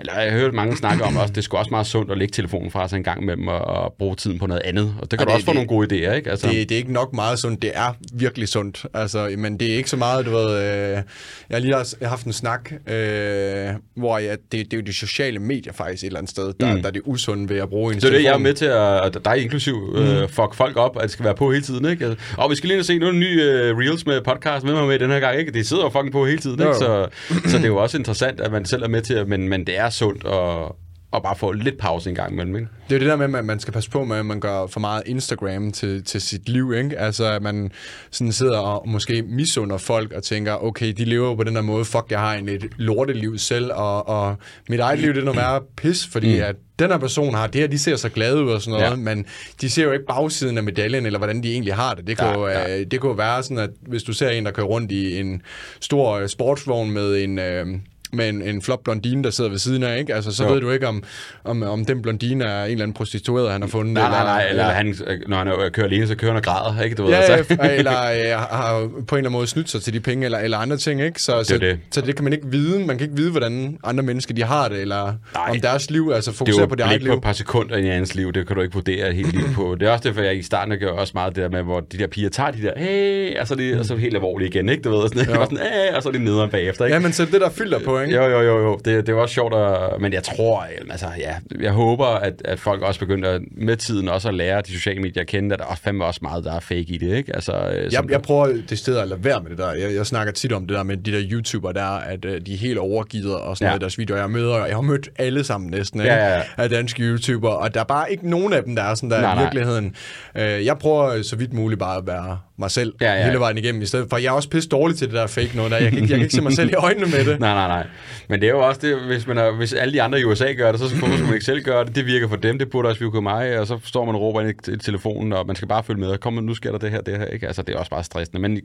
eller 0.00 0.20
jeg 0.20 0.32
har 0.32 0.38
hørt 0.38 0.54
mange 0.54 0.76
snakke 0.76 1.04
om 1.04 1.16
også, 1.16 1.32
det 1.32 1.44
skulle 1.44 1.60
også 1.60 1.70
meget 1.70 1.86
sundt 1.86 2.10
at 2.10 2.18
lægge 2.18 2.32
telefonen 2.32 2.70
fra 2.70 2.88
sig 2.88 2.96
en 2.96 3.02
gang 3.02 3.22
imellem 3.22 3.48
og, 3.48 3.58
og 3.58 3.94
bruge 3.98 4.16
tiden 4.16 4.38
på 4.38 4.46
noget 4.46 4.62
andet. 4.64 4.94
Og 4.98 5.10
det 5.10 5.18
kan 5.18 5.28
ja, 5.28 5.32
du 5.32 5.34
også 5.34 5.38
det, 5.38 5.44
få 5.44 5.52
nogle 5.52 5.68
gode 5.68 5.86
idéer, 5.86 6.12
ikke? 6.12 6.30
Altså. 6.30 6.46
Det, 6.46 6.68
det 6.68 6.74
er 6.74 6.78
ikke 6.78 6.92
nok 6.92 7.12
meget 7.12 7.38
sundt, 7.38 7.62
det 7.62 7.70
er 7.74 7.96
virkelig 8.12 8.48
sundt. 8.48 8.86
Altså, 8.94 9.34
men 9.38 9.60
det 9.60 9.72
er 9.72 9.76
ikke 9.76 9.90
så 9.90 9.96
meget, 9.96 10.26
du 10.26 10.30
ved... 10.30 10.58
Øh, 10.58 10.90
jeg 10.90 11.02
har 11.50 11.58
lige 11.58 11.76
jeg 11.76 11.86
har 12.02 12.08
haft 12.08 12.26
en 12.26 12.32
snak, 12.32 12.72
øh, 12.72 13.68
hvor 13.94 14.18
jeg, 14.18 14.38
det, 14.52 14.52
det 14.52 14.72
er 14.72 14.76
jo 14.76 14.82
de 14.82 14.92
sociale 14.92 15.38
medier 15.38 15.72
faktisk 15.72 16.02
et 16.02 16.06
eller 16.06 16.18
andet 16.18 16.30
sted, 16.30 16.52
der, 16.60 16.74
mm. 16.74 16.80
der 16.80 16.88
er 16.88 16.92
det 16.92 17.02
usunde 17.04 17.48
ved 17.48 17.58
at 17.58 17.68
bruge 17.68 17.94
en 17.94 18.00
Det 18.00 18.04
er 18.04 18.10
det, 18.10 18.24
jeg 18.24 18.34
er 18.34 18.38
med 18.38 18.54
til 18.54 18.64
at, 18.64 19.24
dig 19.24 19.42
inklusiv, 19.42 19.94
øh, 19.96 20.22
mm. 20.22 20.28
fuck 20.28 20.54
folk 20.54 20.76
op, 20.76 20.96
at 20.96 21.02
det 21.02 21.10
skal 21.10 21.24
være 21.24 21.34
på 21.34 21.52
hele 21.52 21.64
tiden, 21.64 21.84
ikke? 21.84 22.16
Og 22.36 22.50
vi 22.50 22.56
skal 22.56 22.68
lige 22.68 22.84
se 22.84 22.98
nogle 22.98 23.18
nye 23.18 23.40
uh, 23.40 23.78
reels 23.78 24.06
med 24.06 24.20
podcast 24.20 24.64
med 24.64 24.72
mig 24.72 24.88
med 24.90 24.98
den 24.98 25.10
her 25.10 25.20
gang, 25.20 25.38
ikke? 25.38 25.52
Det 25.52 25.66
sidder 25.66 25.82
jo 25.82 25.88
fucking 25.88 26.12
på 26.12 26.26
hele 26.26 26.38
tiden, 26.38 26.60
ikke? 26.60 26.74
Så, 26.74 27.08
så 27.50 27.56
det 27.56 27.64
er 27.64 27.68
jo 27.68 27.76
også 27.76 27.98
interessant, 27.98 28.40
at 28.40 28.52
man 28.52 28.64
selv 28.64 28.82
er 28.82 28.88
med 28.88 29.02
til 29.02 29.14
at, 29.14 29.28
men, 29.28 29.48
men 29.48 29.66
det 29.66 29.78
er 29.78 29.90
sundt 29.90 30.24
at, 30.26 30.72
og 31.10 31.22
bare 31.22 31.36
få 31.36 31.52
lidt 31.52 31.78
pause 31.78 32.10
en 32.10 32.16
gang 32.16 32.32
imellem, 32.32 32.56
ikke? 32.56 32.68
Det 32.88 32.94
er 32.94 32.98
jo 32.98 33.00
det 33.00 33.20
der 33.20 33.28
med, 33.28 33.38
at 33.38 33.44
man 33.44 33.60
skal 33.60 33.72
passe 33.72 33.90
på 33.90 34.04
med, 34.04 34.16
at 34.16 34.26
man 34.26 34.40
gør 34.40 34.66
for 34.66 34.80
meget 34.80 35.02
Instagram 35.06 35.72
til, 35.72 36.04
til 36.04 36.20
sit 36.20 36.48
liv, 36.48 36.72
ikke? 36.72 36.98
Altså, 36.98 37.24
at 37.24 37.42
man 37.42 37.70
sådan 38.10 38.32
sidder 38.32 38.58
og 38.58 38.88
måske 38.88 39.22
misunder 39.22 39.78
folk 39.78 40.12
og 40.12 40.22
tænker, 40.22 40.64
okay, 40.64 40.92
de 40.92 41.04
lever 41.04 41.36
på 41.36 41.44
den 41.44 41.54
der 41.54 41.62
måde, 41.62 41.84
fuck, 41.84 42.06
jeg 42.10 42.18
har 42.20 42.34
en 42.34 42.48
et 42.48 42.68
lorteliv 42.76 43.38
selv, 43.38 43.72
og, 43.72 44.08
og 44.08 44.36
mit 44.68 44.80
eget 44.80 44.98
liv, 44.98 45.08
det 45.08 45.20
er 45.20 45.24
noget 45.24 45.36
værre 45.36 45.60
pis, 45.76 46.06
fordi 46.06 46.36
mm. 46.36 46.44
at 46.44 46.56
den 46.78 46.90
her 46.90 46.98
person 46.98 47.34
har 47.34 47.46
det 47.46 47.60
her, 47.60 47.68
de 47.68 47.78
ser 47.78 47.96
så 47.96 48.08
glade 48.08 48.44
ud 48.44 48.50
og 48.50 48.62
sådan 48.62 48.80
noget, 48.80 48.90
ja. 48.90 48.96
men 48.96 49.26
de 49.60 49.70
ser 49.70 49.84
jo 49.84 49.92
ikke 49.92 50.06
bagsiden 50.06 50.58
af 50.58 50.64
medaljen, 50.64 51.06
eller 51.06 51.18
hvordan 51.18 51.42
de 51.42 51.52
egentlig 51.52 51.74
har 51.74 51.94
det. 51.94 52.06
Det 52.06 52.18
kunne, 52.18 52.46
ja, 52.46 52.70
ja. 52.70 52.84
det 52.84 53.00
kunne 53.00 53.18
være 53.18 53.42
sådan, 53.42 53.58
at 53.58 53.70
hvis 53.80 54.02
du 54.02 54.12
ser 54.12 54.30
en, 54.30 54.44
der 54.44 54.50
kører 54.50 54.66
rundt 54.66 54.92
i 54.92 55.20
en 55.20 55.42
stor 55.80 56.12
øh, 56.12 56.28
sportsvogn 56.28 56.90
med 56.90 57.24
en... 57.24 57.38
Øh, 57.38 57.66
med 58.12 58.28
en, 58.28 58.42
en 58.42 58.62
flot 58.62 58.84
blondine, 58.84 59.24
der 59.24 59.30
sidder 59.30 59.50
ved 59.50 59.58
siden 59.58 59.82
af, 59.82 59.98
ikke? 59.98 60.14
Altså, 60.14 60.32
så 60.32 60.44
jo. 60.44 60.52
ved 60.52 60.60
du 60.60 60.70
ikke, 60.70 60.88
om, 60.88 61.02
om, 61.44 61.62
om 61.62 61.84
den 61.84 62.02
blondine 62.02 62.44
er 62.44 62.64
en 62.64 62.70
eller 62.70 62.82
anden 62.82 62.94
prostitueret, 62.94 63.52
han 63.52 63.62
har 63.62 63.68
fundet. 63.68 63.94
Nej, 63.94 64.08
nej, 64.08 64.24
nej, 64.24 64.48
eller, 64.48 64.62
eller 64.62 64.74
han, 64.74 64.96
når 65.28 65.36
han 65.36 65.70
kører 65.70 65.86
alene, 65.86 66.06
så 66.06 66.14
kører 66.14 66.32
han 66.32 66.36
og 66.36 66.44
græder, 66.44 66.82
ikke? 66.82 66.96
Du 66.96 67.02
ved, 67.02 67.10
ja, 67.10 67.18
altså. 67.18 67.56
eller 67.62 67.92
øh, 68.34 68.40
har 68.40 68.80
på 68.80 68.86
en 68.88 68.98
eller 68.98 69.16
anden 69.16 69.32
måde 69.32 69.46
snydt 69.46 69.70
sig 69.70 69.82
til 69.82 69.92
de 69.92 70.00
penge, 70.00 70.24
eller, 70.24 70.38
eller 70.38 70.58
andre 70.58 70.76
ting, 70.76 71.02
ikke? 71.02 71.22
Så 71.22 71.38
det, 71.38 71.46
så, 71.46 71.58
det. 71.58 71.78
så 71.90 72.00
det 72.00 72.14
kan 72.16 72.24
man 72.24 72.32
ikke 72.32 72.46
vide. 72.46 72.78
Man 72.78 72.98
kan 72.98 73.04
ikke 73.04 73.16
vide, 73.16 73.30
hvordan 73.30 73.78
andre 73.84 74.02
mennesker 74.02 74.34
de 74.34 74.42
har 74.42 74.68
det, 74.68 74.80
eller 74.80 75.14
nej. 75.34 75.50
om 75.50 75.60
deres 75.60 75.90
liv, 75.90 76.12
altså 76.14 76.32
fokusere 76.32 76.68
på 76.68 76.74
det 76.74 76.84
eget 76.84 77.00
liv. 77.00 77.06
Det 77.06 77.10
er 77.10 77.14
på 77.14 77.18
et 77.18 77.24
par 77.24 77.32
sekunder 77.32 77.76
i 77.76 77.88
andens 77.88 78.14
liv, 78.14 78.32
det 78.32 78.46
kan 78.46 78.56
du 78.56 78.62
ikke 78.62 78.74
vurdere 78.74 79.12
helt 79.12 79.32
liv 79.32 79.54
på. 79.54 79.76
Det 79.80 79.88
er 79.88 79.92
også 79.92 80.08
derfor, 80.08 80.20
jeg 80.20 80.36
i 80.36 80.42
starten 80.42 80.78
gør 80.78 80.90
også 80.90 81.12
meget 81.14 81.36
det 81.36 81.42
der 81.42 81.48
med, 81.48 81.62
hvor 81.62 81.80
de 81.80 81.98
der 81.98 82.06
piger 82.06 82.28
tager 82.28 82.50
de 82.50 82.62
der, 82.62 82.72
hey, 82.76 83.38
og 83.38 83.46
så 83.46 83.54
er 83.54 83.58
de, 83.58 83.76
og 83.78 83.84
så 83.84 83.96
helt 83.96 84.14
alvorlige 84.14 84.48
igen, 84.48 84.68
ikke? 84.68 84.82
Du 84.82 84.90
ved, 84.90 85.08
sådan, 85.08 85.24
sådan, 85.34 85.58
hey, 85.58 85.96
og 85.96 86.02
så 86.02 86.08
er 86.08 86.12
de 86.12 86.18
nederen 86.18 86.50
bagefter, 86.50 86.84
ikke? 86.84 86.94
Ja, 86.94 87.00
men 87.00 87.12
så 87.12 87.24
det 87.24 87.40
der 87.40 87.50
fylder 87.50 87.78
på, 87.78 87.99
ikke? 88.02 88.16
Jo, 88.16 88.24
jo, 88.24 88.40
jo, 88.40 88.58
jo 88.58 88.80
det, 88.84 89.06
det 89.06 89.14
var 89.14 89.20
også 89.20 89.34
sjovt, 89.34 89.54
at, 89.54 90.00
men 90.00 90.12
jeg 90.12 90.22
tror, 90.22 90.66
altså 90.90 91.06
ja, 91.18 91.34
jeg 91.60 91.72
håber, 91.72 92.06
at, 92.06 92.42
at 92.44 92.60
folk 92.60 92.82
også 92.82 93.00
begynder 93.00 93.38
med 93.52 93.76
tiden 93.76 94.08
også 94.08 94.28
at 94.28 94.34
lære 94.34 94.62
de 94.62 94.72
sociale 94.72 95.00
medier 95.00 95.20
at 95.20 95.26
kende, 95.26 95.52
at 95.52 95.58
der 95.58 95.66
er 95.66 95.74
fandme 95.74 96.04
også 96.04 96.20
meget, 96.22 96.44
der 96.44 96.52
er 96.52 96.60
fake 96.60 96.80
i 96.80 96.98
det, 96.98 97.16
ikke? 97.16 97.34
Altså, 97.34 97.52
øh, 97.52 97.92
jeg, 97.92 98.10
jeg 98.10 98.22
prøver 98.22 98.46
det 98.68 98.78
sted 98.78 98.96
at 98.96 99.08
lade 99.08 99.24
være 99.24 99.40
med 99.40 99.50
det 99.50 99.58
der. 99.58 99.72
Jeg, 99.72 99.94
jeg 99.94 100.06
snakker 100.06 100.32
tit 100.32 100.52
om 100.52 100.66
det 100.66 100.76
der 100.76 100.82
med 100.82 100.96
de 100.96 101.12
der 101.12 101.22
YouTubere 101.30 101.72
der, 101.72 101.86
at 101.86 102.24
uh, 102.24 102.30
de 102.46 102.54
er 102.54 102.58
helt 102.58 102.78
overgivet 102.78 103.34
og 103.34 103.56
sådan 103.56 103.66
ja. 103.66 103.70
noget 103.70 103.80
deres 103.80 103.98
videoer. 103.98 104.20
Jeg 104.20 104.30
møder, 104.30 104.66
jeg 104.66 104.74
har 104.74 104.80
mødt 104.80 105.08
alle 105.18 105.44
sammen 105.44 105.70
næsten, 105.70 106.00
ikke? 106.00 106.12
Ja, 106.12 106.26
ja, 106.26 106.36
ja. 106.36 106.42
af 106.56 106.70
danske 106.70 107.02
YouTubere, 107.02 107.56
og 107.56 107.74
der 107.74 107.80
er 107.80 107.84
bare 107.84 108.12
ikke 108.12 108.30
nogen 108.30 108.52
af 108.52 108.62
dem, 108.62 108.76
der 108.76 108.82
er 108.82 108.94
sådan 108.94 109.10
der 109.10 109.20
nej, 109.20 109.34
i 109.34 109.38
virkeligheden. 109.38 109.94
Uh, 110.34 110.40
jeg 110.40 110.78
prøver 110.78 111.22
så 111.22 111.36
vidt 111.36 111.52
muligt 111.52 111.78
bare 111.78 111.96
at 111.96 112.06
være 112.06 112.38
mig 112.58 112.70
selv 112.70 112.94
ja, 113.00 113.14
ja. 113.14 113.24
hele 113.24 113.38
vejen 113.38 113.58
igennem, 113.58 113.82
i 113.82 113.86
stedet 113.86 114.06
for 114.10 114.16
jeg 114.16 114.26
er 114.26 114.32
også 114.32 114.48
pisse 114.48 114.68
dårlig 114.68 114.96
til 114.96 115.06
det 115.06 115.14
der 115.14 115.26
fake 115.26 115.50
noget 115.54 115.70
der. 115.70 115.78
Jeg 115.78 115.92
kan, 115.92 116.00
jeg 116.00 116.08
kan 116.08 116.20
ikke 116.20 116.34
se 116.34 116.42
mig 116.42 116.52
selv 116.52 116.70
i 116.70 116.74
øjnene 116.74 117.06
med 117.06 117.24
det. 117.24 117.40
nej, 117.46 117.54
nej, 117.54 117.68
nej. 117.68 117.86
Men 118.28 118.40
det 118.40 118.46
er 118.46 118.50
jo 118.50 118.66
også 118.68 118.80
det, 118.80 118.96
hvis, 119.06 119.26
man 119.26 119.38
er, 119.38 119.50
hvis 119.50 119.72
alle 119.72 119.94
de 119.94 120.02
andre 120.02 120.20
i 120.20 120.24
USA 120.24 120.52
gør 120.52 120.72
det, 120.72 120.80
så 120.80 120.88
skal 120.88 121.08
man 121.08 121.34
ikke 121.34 121.44
selv 121.44 121.62
gøre 121.62 121.84
det. 121.84 121.94
Det 121.94 122.06
virker 122.06 122.28
for 122.28 122.36
dem, 122.36 122.58
det 122.58 122.70
burde 122.70 122.88
også 122.88 123.00
virke 123.00 123.22
mig, 123.22 123.58
og 123.58 123.66
så 123.66 123.78
står 123.84 124.04
man 124.04 124.14
og 124.14 124.20
råber 124.20 124.40
ind 124.40 124.68
i 124.68 124.76
telefonen, 124.76 125.32
og 125.32 125.46
man 125.46 125.56
skal 125.56 125.68
bare 125.68 125.84
følge 125.84 126.00
med, 126.00 126.18
kom, 126.18 126.32
nu 126.32 126.54
sker 126.54 126.70
der 126.70 126.78
det 126.78 126.90
her, 126.90 127.00
det 127.00 127.18
her, 127.18 127.24
ikke? 127.24 127.46
Altså, 127.46 127.62
det 127.62 127.74
er 127.74 127.78
også 127.78 127.90
bare 127.90 128.04
stressende. 128.04 128.40
Men 128.40 128.60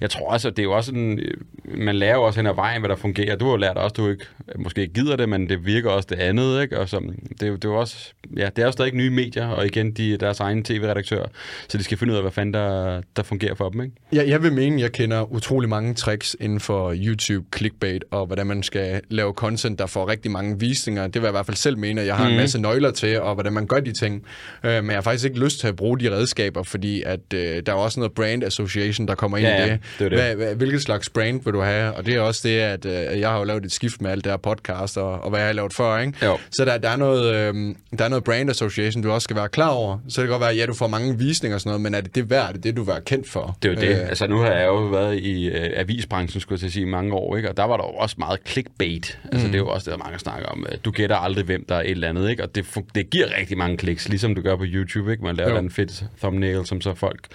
jeg 0.00 0.10
tror 0.10 0.32
også, 0.32 0.48
at 0.48 0.56
det 0.56 0.62
er 0.62 0.64
jo 0.64 0.72
også 0.72 0.92
en, 0.92 1.20
man 1.64 1.96
lærer 1.96 2.14
jo 2.14 2.22
også 2.22 2.38
hen 2.38 2.46
ad 2.46 2.54
vejen, 2.54 2.80
hvad 2.80 2.88
der 2.88 2.96
fungerer. 2.96 3.36
Du 3.36 3.44
har 3.44 3.52
jo 3.52 3.56
lært 3.56 3.76
også, 3.76 3.94
du 3.94 4.08
ikke, 4.08 4.24
måske 4.56 4.80
ikke 4.80 4.94
gider 4.94 5.16
det, 5.16 5.28
men 5.28 5.48
det 5.48 5.66
virker 5.66 5.90
også 5.90 6.06
det 6.10 6.18
andet, 6.18 6.62
ikke? 6.62 6.80
Og 6.80 6.88
så, 6.88 7.00
det, 7.30 7.40
det 7.40 7.64
er 7.64 7.68
jo 7.68 7.74
også, 7.74 8.12
ja, 8.36 8.48
det 8.56 8.62
er 8.62 8.66
jo 8.66 8.72
stadig 8.72 8.94
nye 8.94 9.10
medier, 9.10 9.46
og 9.46 9.66
igen, 9.66 9.90
de 9.92 10.16
deres 10.16 10.40
egen 10.40 10.64
tv-redaktør, 10.64 11.24
så 11.68 11.78
de 11.78 11.84
skal 11.84 11.98
finde 11.98 12.12
ud 12.12 12.16
af, 12.16 12.22
hvad 12.22 12.32
fanden 12.32 12.54
der, 12.54 13.00
der 13.16 13.22
fungerer 13.22 13.54
for 13.54 13.68
dem, 13.68 13.80
ikke? 13.80 13.94
Ja, 14.12 14.28
jeg 14.28 14.42
vil 14.42 14.52
mene, 14.52 14.80
jeg 14.80 14.92
kender 14.92 15.32
utrolig 15.32 15.68
mange 15.68 15.94
tricks 15.94 16.36
inden 16.40 16.60
for 16.60 16.94
YouTube, 16.96 17.46
clickbait, 17.56 18.04
og 18.10 18.26
hvordan 18.26 18.46
man 18.46 18.62
skal 18.66 19.00
lave 19.10 19.32
content, 19.32 19.78
der 19.78 19.86
får 19.86 20.08
rigtig 20.08 20.30
mange 20.30 20.60
visninger. 20.60 21.02
Det 21.06 21.14
vil 21.14 21.22
jeg 21.22 21.28
i 21.28 21.30
hvert 21.30 21.46
fald 21.46 21.56
selv 21.56 21.78
mene, 21.78 22.00
at 22.00 22.06
jeg 22.06 22.16
har 22.16 22.24
mm. 22.24 22.28
en 22.28 22.34
mhm. 22.34 22.42
masse 22.42 22.60
nøgler 22.60 22.90
til, 22.90 23.20
og 23.20 23.34
hvordan 23.34 23.52
man 23.52 23.66
gør 23.66 23.80
de 23.80 23.92
ting. 23.92 24.22
Øh, 24.64 24.70
men 24.70 24.86
jeg 24.86 24.96
har 24.96 25.02
faktisk 25.02 25.24
ikke 25.24 25.38
lyst 25.40 25.60
til 25.60 25.68
at 25.68 25.76
bruge 25.76 26.00
de 26.00 26.10
redskaber, 26.10 26.62
fordi 26.62 27.02
at, 27.02 27.20
øh, 27.34 27.62
der 27.66 27.72
er 27.72 27.76
også 27.76 28.00
noget 28.00 28.12
brand 28.12 28.44
association, 28.44 29.08
der 29.08 29.14
kommer 29.14 29.38
ind 29.38 29.46
ja, 29.46 29.66
i 29.66 29.70
det. 29.70 29.80
det, 29.98 30.10
det. 30.10 30.20
Hvad, 30.20 30.34
hvad, 30.34 30.54
hvilket 30.54 30.82
slags 30.82 31.10
brand 31.10 31.44
vil 31.44 31.52
du 31.52 31.60
have? 31.60 31.92
Og 31.92 32.06
det 32.06 32.14
er 32.14 32.20
også 32.20 32.48
det, 32.48 32.58
at 32.58 32.86
øh, 32.86 33.20
jeg 33.20 33.30
har 33.30 33.38
jo 33.38 33.44
lavet 33.44 33.64
et 33.64 33.72
skift 33.72 34.02
med 34.02 34.10
alt 34.10 34.24
det 34.24 34.32
her 34.32 34.36
podcast, 34.36 34.98
og, 34.98 35.20
og 35.20 35.30
hvad 35.30 35.40
jeg 35.40 35.48
har 35.48 35.52
lavet 35.52 35.72
før. 35.74 35.98
Ikke? 35.98 36.26
Jo. 36.26 36.38
Så 36.50 36.64
der, 36.64 36.78
der, 36.78 36.88
er 36.88 36.96
noget, 36.96 37.34
øh, 37.34 37.74
der 37.98 38.04
er 38.04 38.08
noget 38.08 38.24
brand 38.24 38.50
association, 38.50 39.02
du 39.02 39.10
også 39.10 39.24
skal 39.24 39.36
være 39.36 39.48
klar 39.48 39.68
over. 39.68 39.98
Så 40.08 40.20
det 40.20 40.28
kan 40.28 40.32
godt 40.32 40.40
være, 40.40 40.50
at 40.50 40.56
ja, 40.56 40.66
du 40.66 40.74
får 40.74 40.86
mange 40.86 41.18
visninger 41.18 41.54
og 41.54 41.60
sådan 41.60 41.70
noget, 41.70 41.80
men 41.80 41.94
er 41.94 42.00
det 42.00 42.14
det 42.14 42.30
værd? 42.30 42.48
Er 42.48 42.52
det 42.52 42.64
det, 42.64 42.76
du 42.76 42.82
vil 42.82 42.88
være 42.88 43.00
kendt 43.00 43.28
for? 43.28 43.56
Det 43.62 43.68
er 43.68 43.74
jo 43.74 43.80
det. 43.80 44.02
Øh, 44.02 44.08
altså 44.08 44.26
nu 44.26 44.38
har 44.38 44.50
jeg 44.50 44.66
jo 44.66 44.76
været 44.76 45.18
i 45.18 45.48
øh, 45.48 45.70
avisbranchen, 45.76 46.40
skulle 46.40 46.58
jeg 46.62 46.72
sige, 46.72 46.86
mange 46.86 47.14
år, 47.14 47.36
ikke? 47.36 47.50
og 47.50 47.56
der 47.56 47.64
var 47.64 47.76
der 47.76 47.84
jo 47.84 47.90
også 47.90 48.16
meget 48.18 48.44
clickbait. 48.56 49.18
Altså 49.32 49.46
mm. 49.46 49.52
det 49.52 49.58
er 49.58 49.62
jo 49.62 49.68
også 49.68 49.90
det, 49.90 49.98
der 49.98 50.04
mange 50.04 50.18
snakker 50.18 50.48
om. 50.48 50.66
Du 50.84 50.90
gætter 50.90 51.16
aldrig, 51.16 51.44
hvem 51.44 51.64
der 51.68 51.74
er 51.74 51.80
et 51.80 51.90
eller 51.90 52.08
andet, 52.08 52.30
ikke? 52.30 52.42
og 52.42 52.54
det, 52.54 52.66
det 52.94 53.10
giver 53.10 53.26
rigtig 53.38 53.58
mange 53.58 53.76
kliks, 53.76 54.08
ligesom 54.08 54.34
du 54.34 54.42
gør 54.42 54.56
på 54.56 54.64
YouTube. 54.66 55.12
Ikke? 55.12 55.24
Man 55.24 55.36
laver 55.36 55.58
en 55.58 55.70
fedt 55.70 56.04
thumbnail, 56.20 56.66
som 56.66 56.80
så 56.80 56.94
folk 56.94 57.26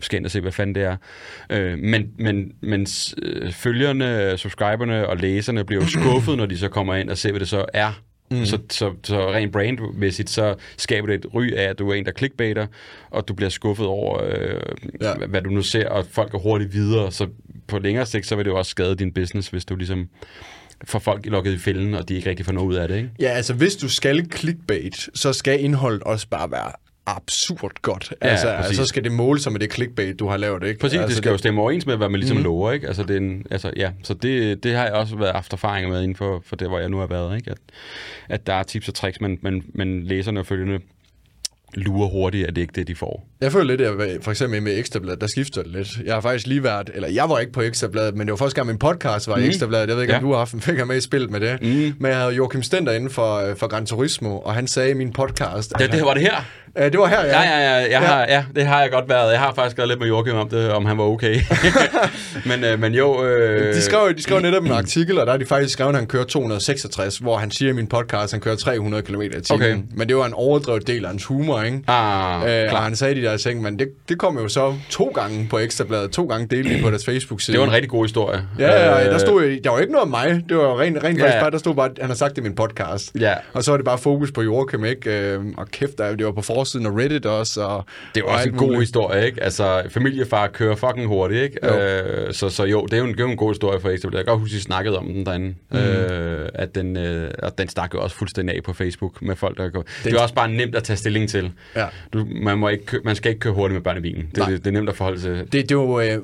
skal 0.00 0.16
ind 0.16 0.24
og 0.24 0.30
se, 0.30 0.40
hvad 0.40 0.52
fanden 0.52 0.74
det 0.74 0.82
er. 0.82 0.96
Øh, 1.50 1.78
men 1.78 2.10
men, 2.18 2.52
men 2.60 2.86
øh, 3.22 3.52
følgerne, 3.52 4.38
subscriberne 4.38 5.08
og 5.08 5.16
læserne 5.16 5.64
bliver 5.64 5.82
jo 5.82 5.88
skuffet, 6.00 6.36
når 6.36 6.46
de 6.46 6.58
så 6.58 6.68
kommer 6.68 6.94
ind 6.94 7.10
og 7.10 7.18
ser, 7.18 7.30
hvad 7.30 7.40
det 7.40 7.48
så 7.48 7.64
er, 7.74 7.92
Mm. 8.32 8.46
Så, 8.46 8.58
så, 8.70 8.92
så 9.02 9.32
rent 9.32 9.52
brandmæssigt, 9.52 10.30
så 10.30 10.54
skaber 10.76 11.06
det 11.06 11.14
et 11.14 11.34
ry 11.34 11.52
af, 11.52 11.62
at 11.62 11.78
du 11.78 11.90
er 11.90 11.94
en, 11.94 12.04
der 12.04 12.12
clickbaiter, 12.12 12.66
og 13.10 13.28
du 13.28 13.34
bliver 13.34 13.50
skuffet 13.50 13.86
over, 13.86 14.22
øh, 14.24 14.60
ja. 15.00 15.14
hvad 15.14 15.42
du 15.42 15.50
nu 15.50 15.62
ser, 15.62 15.88
og 15.88 16.06
folk 16.10 16.30
går 16.30 16.38
hurtigt 16.38 16.72
videre. 16.72 17.12
Så 17.12 17.26
på 17.66 17.78
længere 17.78 18.06
sigt, 18.06 18.26
så 18.26 18.36
vil 18.36 18.44
det 18.44 18.50
jo 18.50 18.58
også 18.58 18.70
skade 18.70 18.96
din 18.96 19.12
business, 19.12 19.48
hvis 19.48 19.64
du 19.64 19.76
ligesom 19.76 20.08
får 20.84 20.98
folk 20.98 21.26
lukket 21.26 21.52
i 21.52 21.58
fælden, 21.58 21.94
og 21.94 22.08
de 22.08 22.14
ikke 22.14 22.30
rigtig 22.30 22.46
får 22.46 22.52
noget 22.52 22.68
ud 22.68 22.74
af 22.74 22.88
det, 22.88 22.96
ikke? 22.96 23.10
Ja, 23.20 23.28
altså 23.28 23.54
hvis 23.54 23.76
du 23.76 23.88
skal 23.88 24.30
clickbait, 24.36 25.08
så 25.14 25.32
skal 25.32 25.64
indholdet 25.64 26.02
også 26.02 26.28
bare 26.28 26.50
være 26.50 26.72
absurd 27.06 27.72
godt. 27.82 28.12
Ja, 28.22 28.28
altså, 28.28 28.48
altså, 28.48 28.74
så 28.74 28.84
skal 28.84 29.04
det 29.04 29.12
måle 29.12 29.40
sig 29.40 29.52
med 29.52 29.60
det 29.60 29.72
clickbait, 29.72 30.18
du 30.18 30.28
har 30.28 30.36
lavet, 30.36 30.62
ikke? 30.62 30.80
Præcis, 30.80 30.98
altså, 30.98 31.08
det 31.08 31.16
skal 31.16 31.28
det... 31.28 31.32
jo 31.32 31.38
stemme 31.38 31.60
overens 31.60 31.86
med, 31.86 31.96
hvad 31.96 32.08
man 32.08 32.20
ligesom 32.20 32.36
mm. 32.36 32.42
lover, 32.42 32.72
ikke? 32.72 32.86
Altså, 32.86 33.02
det 33.02 33.10
er 33.10 33.20
en, 33.20 33.46
altså, 33.50 33.72
ja, 33.76 33.90
så 34.02 34.14
det, 34.14 34.62
det 34.64 34.74
har 34.74 34.84
jeg 34.84 34.92
også 34.92 35.16
været 35.16 35.32
haft 35.34 35.52
erfaringer 35.52 35.90
med 35.90 36.02
inden 36.02 36.16
for, 36.16 36.42
for 36.46 36.56
det, 36.56 36.68
hvor 36.68 36.78
jeg 36.78 36.88
nu 36.88 36.98
har 36.98 37.06
været, 37.06 37.36
ikke? 37.36 37.50
At, 37.50 37.58
at 38.28 38.46
der 38.46 38.54
er 38.54 38.62
tips 38.62 38.88
og 38.88 38.94
tricks, 38.94 39.20
men, 39.20 39.38
men, 39.42 39.64
men 39.74 40.02
læserne 40.02 40.40
og 40.40 40.46
følgende 40.46 40.80
lurer 41.74 42.08
hurtigt, 42.08 42.46
at 42.46 42.56
det 42.56 42.62
ikke 42.62 42.72
det, 42.74 42.88
de 42.88 42.94
får. 42.94 43.28
Jeg 43.40 43.52
føler 43.52 43.76
lidt, 43.76 43.80
at 43.80 44.24
for 44.24 44.30
eksempel 44.30 44.62
med 44.62 44.78
Ekstrabladet, 44.78 45.20
der 45.20 45.26
skifter 45.26 45.62
det 45.62 45.72
lidt. 45.72 45.98
Jeg 46.04 46.14
har 46.14 46.20
faktisk 46.20 46.46
lige 46.46 46.62
været, 46.62 46.90
eller 46.94 47.08
jeg 47.08 47.28
var 47.28 47.38
ikke 47.38 47.52
på 47.52 47.60
Ekstrabladet, 47.60 48.16
men 48.16 48.26
det 48.26 48.32
var 48.32 48.36
første 48.36 48.56
gang, 48.56 48.66
min 48.66 48.78
podcast 48.78 49.28
var 49.28 49.36
mm. 49.36 49.42
Ekstrabladet. 49.42 49.88
Jeg 49.88 49.96
ved 49.96 50.02
ikke, 50.02 50.12
ja. 50.12 50.18
om 50.18 50.24
du 50.24 50.30
har 50.30 50.38
haft 50.38 50.54
en 50.54 50.60
finger 50.70 50.84
med 50.84 50.96
i 50.96 51.00
spillet 51.00 51.30
med 51.30 51.40
det. 51.40 51.58
Mm. 51.62 51.94
Men 51.98 52.10
jeg 52.10 52.18
havde 52.18 52.34
Joachim 52.34 52.62
Stender 52.62 52.92
inden 52.92 53.10
for, 53.10 53.54
for 53.56 53.66
Gran 53.66 53.86
Turismo, 53.86 54.38
og 54.38 54.54
han 54.54 54.66
sagde 54.66 54.90
i 54.90 54.94
min 54.94 55.12
podcast... 55.12 55.72
Det, 55.78 55.92
det 55.92 56.02
var 56.02 56.14
det 56.14 56.22
her? 56.22 56.44
Ja, 56.76 56.88
det 56.88 56.98
var 57.00 57.06
her, 57.06 57.24
ja. 57.24 57.42
Ja, 57.42 57.58
ja, 57.58 57.58
ja, 57.58 57.74
jeg 57.74 57.90
ja. 57.90 57.98
Har, 57.98 58.26
ja, 58.28 58.44
det 58.56 58.66
har 58.66 58.80
jeg 58.80 58.90
godt 58.90 59.08
været. 59.08 59.32
Jeg 59.32 59.40
har 59.40 59.54
faktisk 59.54 59.78
været 59.78 59.88
lidt 59.88 60.00
med 60.00 60.08
Joachim 60.08 60.36
om 60.36 60.48
det, 60.48 60.72
om 60.72 60.86
han 60.86 60.98
var 60.98 61.04
okay. 61.04 61.40
men, 62.50 62.64
øh, 62.64 62.80
men 62.80 62.94
jo... 62.94 63.24
Øh... 63.24 63.74
De, 63.74 63.82
skrev, 63.82 64.14
de 64.16 64.22
skrev 64.22 64.40
netop 64.40 64.64
en 64.64 64.72
artikel, 64.72 65.18
og 65.18 65.26
der 65.26 65.32
er 65.32 65.36
de 65.36 65.46
faktisk 65.46 65.72
skrevet, 65.72 65.90
at 65.90 65.96
han 65.96 66.06
kører 66.06 66.24
266, 66.24 67.18
hvor 67.18 67.36
han 67.36 67.50
siger 67.50 67.70
i 67.70 67.74
min 67.74 67.86
podcast, 67.86 68.24
at 68.24 68.30
han 68.30 68.40
kører 68.40 68.56
300 68.56 69.02
km 69.02 69.20
i 69.20 69.28
timen. 69.28 69.42
Okay. 69.50 69.78
Men 69.90 70.08
det 70.08 70.16
var 70.16 70.26
en 70.26 70.34
overdrevet 70.34 70.86
del 70.86 71.04
af 71.04 71.10
hans 71.10 71.24
humor, 71.24 71.62
ikke? 71.62 71.82
Ah, 71.86 72.64
øh, 72.64 72.72
og 72.72 72.78
han 72.78 72.96
sagde 72.96 73.14
de 73.14 73.22
der 73.22 73.36
ting, 73.36 73.62
men 73.62 73.78
det, 73.78 73.88
det 74.08 74.18
kom 74.18 74.38
jo 74.38 74.48
så 74.48 74.74
to 74.90 75.12
gange 75.14 75.46
på 75.50 75.58
Ekstrabladet, 75.58 76.10
to 76.10 76.24
gange 76.24 76.46
delt 76.46 76.82
på 76.82 76.90
deres 76.90 77.04
Facebook-side. 77.04 77.52
Det 77.52 77.60
var 77.60 77.66
en 77.66 77.72
rigtig 77.72 77.90
god 77.90 78.04
historie. 78.04 78.42
Ja, 78.58 78.98
ja, 78.98 79.10
der 79.10 79.18
stod 79.18 79.62
der 79.64 79.70
var 79.70 79.78
ikke 79.78 79.92
noget 79.92 80.04
om 80.04 80.10
mig. 80.10 80.42
Det 80.48 80.56
var 80.56 80.80
rent, 80.80 81.04
rent 81.04 81.18
ja. 81.18 81.24
faktisk 81.24 81.40
bare, 81.40 81.50
der 81.50 81.58
stod 81.58 81.74
bare, 81.74 81.90
at 81.90 81.98
han 82.00 82.10
har 82.10 82.16
sagt 82.16 82.36
det 82.36 82.38
i 82.38 82.42
min 82.42 82.54
podcast. 82.54 83.12
Ja. 83.20 83.34
Og 83.52 83.64
så 83.64 83.70
var 83.70 83.76
det 83.76 83.84
bare 83.84 83.98
fokus 83.98 84.32
på 84.32 84.42
Joachim, 84.42 84.84
ikke? 84.84 85.10
Øh, 85.10 85.40
og 85.56 85.68
kæft, 85.70 85.98
det 85.98 86.26
var 86.26 86.32
på 86.32 86.42
forsiden 86.60 86.86
af 86.86 86.90
Reddit 86.90 87.26
også. 87.26 87.62
Og, 87.62 87.84
det 88.14 88.20
er 88.20 88.24
også 88.24 88.48
en 88.48 88.54
god 88.54 88.66
muligt. 88.66 88.80
historie, 88.80 89.26
ikke? 89.26 89.42
Altså, 89.42 89.82
familiefar 89.90 90.46
kører 90.46 90.76
fucking 90.76 91.06
hurtigt, 91.06 91.42
ikke? 91.42 91.58
Jo. 91.66 91.78
Øh, 91.78 92.34
så, 92.34 92.48
så 92.48 92.64
jo, 92.64 92.84
det 92.84 92.92
er 92.92 92.98
jo 92.98 93.04
en, 93.04 93.12
det 93.12 93.20
er 93.20 93.24
jo 93.24 93.30
en 93.30 93.36
god 93.36 93.50
historie 93.50 93.80
for 93.80 93.88
Ekstrabladet. 93.88 94.18
Jeg 94.18 94.26
kan 94.26 94.32
godt 94.32 94.40
huske, 94.40 94.54
at 94.54 94.60
I 94.60 94.62
snakkede 94.62 94.98
om 94.98 95.06
den 95.06 95.26
derinde. 95.26 95.54
Mm. 95.70 95.78
Øh, 95.78 96.48
at 96.54 96.74
den, 96.74 96.96
øh, 96.96 97.30
at 97.38 97.58
den 97.58 97.68
stak 97.68 97.94
jo 97.94 98.00
også 98.00 98.16
fuldstændig 98.16 98.56
af 98.56 98.62
på 98.62 98.72
Facebook 98.72 99.22
med 99.22 99.36
folk, 99.36 99.56
der 99.58 99.68
går. 99.68 99.82
Det, 99.82 100.04
det 100.04 100.14
er 100.14 100.20
også 100.20 100.34
bare 100.34 100.48
nemt 100.48 100.74
at 100.74 100.84
tage 100.84 100.96
stilling 100.96 101.28
til. 101.28 101.52
Ja. 101.76 101.86
Du, 102.12 102.26
man, 102.42 102.58
må 102.58 102.68
ikke, 102.68 103.00
man 103.04 103.16
skal 103.16 103.28
ikke 103.28 103.40
køre 103.40 103.52
hurtigt 103.52 103.74
med 103.74 103.82
børn 103.82 103.96
i 103.96 104.00
bilen. 104.00 104.30
Det, 104.34 104.46
det, 104.46 104.58
det 104.58 104.66
er 104.66 104.70
nemt 104.70 104.88
at 104.88 104.96
forholde 104.96 105.20
sig 105.20 105.30
det, 105.52 105.52
det 105.52 105.70
er 105.70 105.74
jo, 105.74 106.00
øh, 106.00 106.18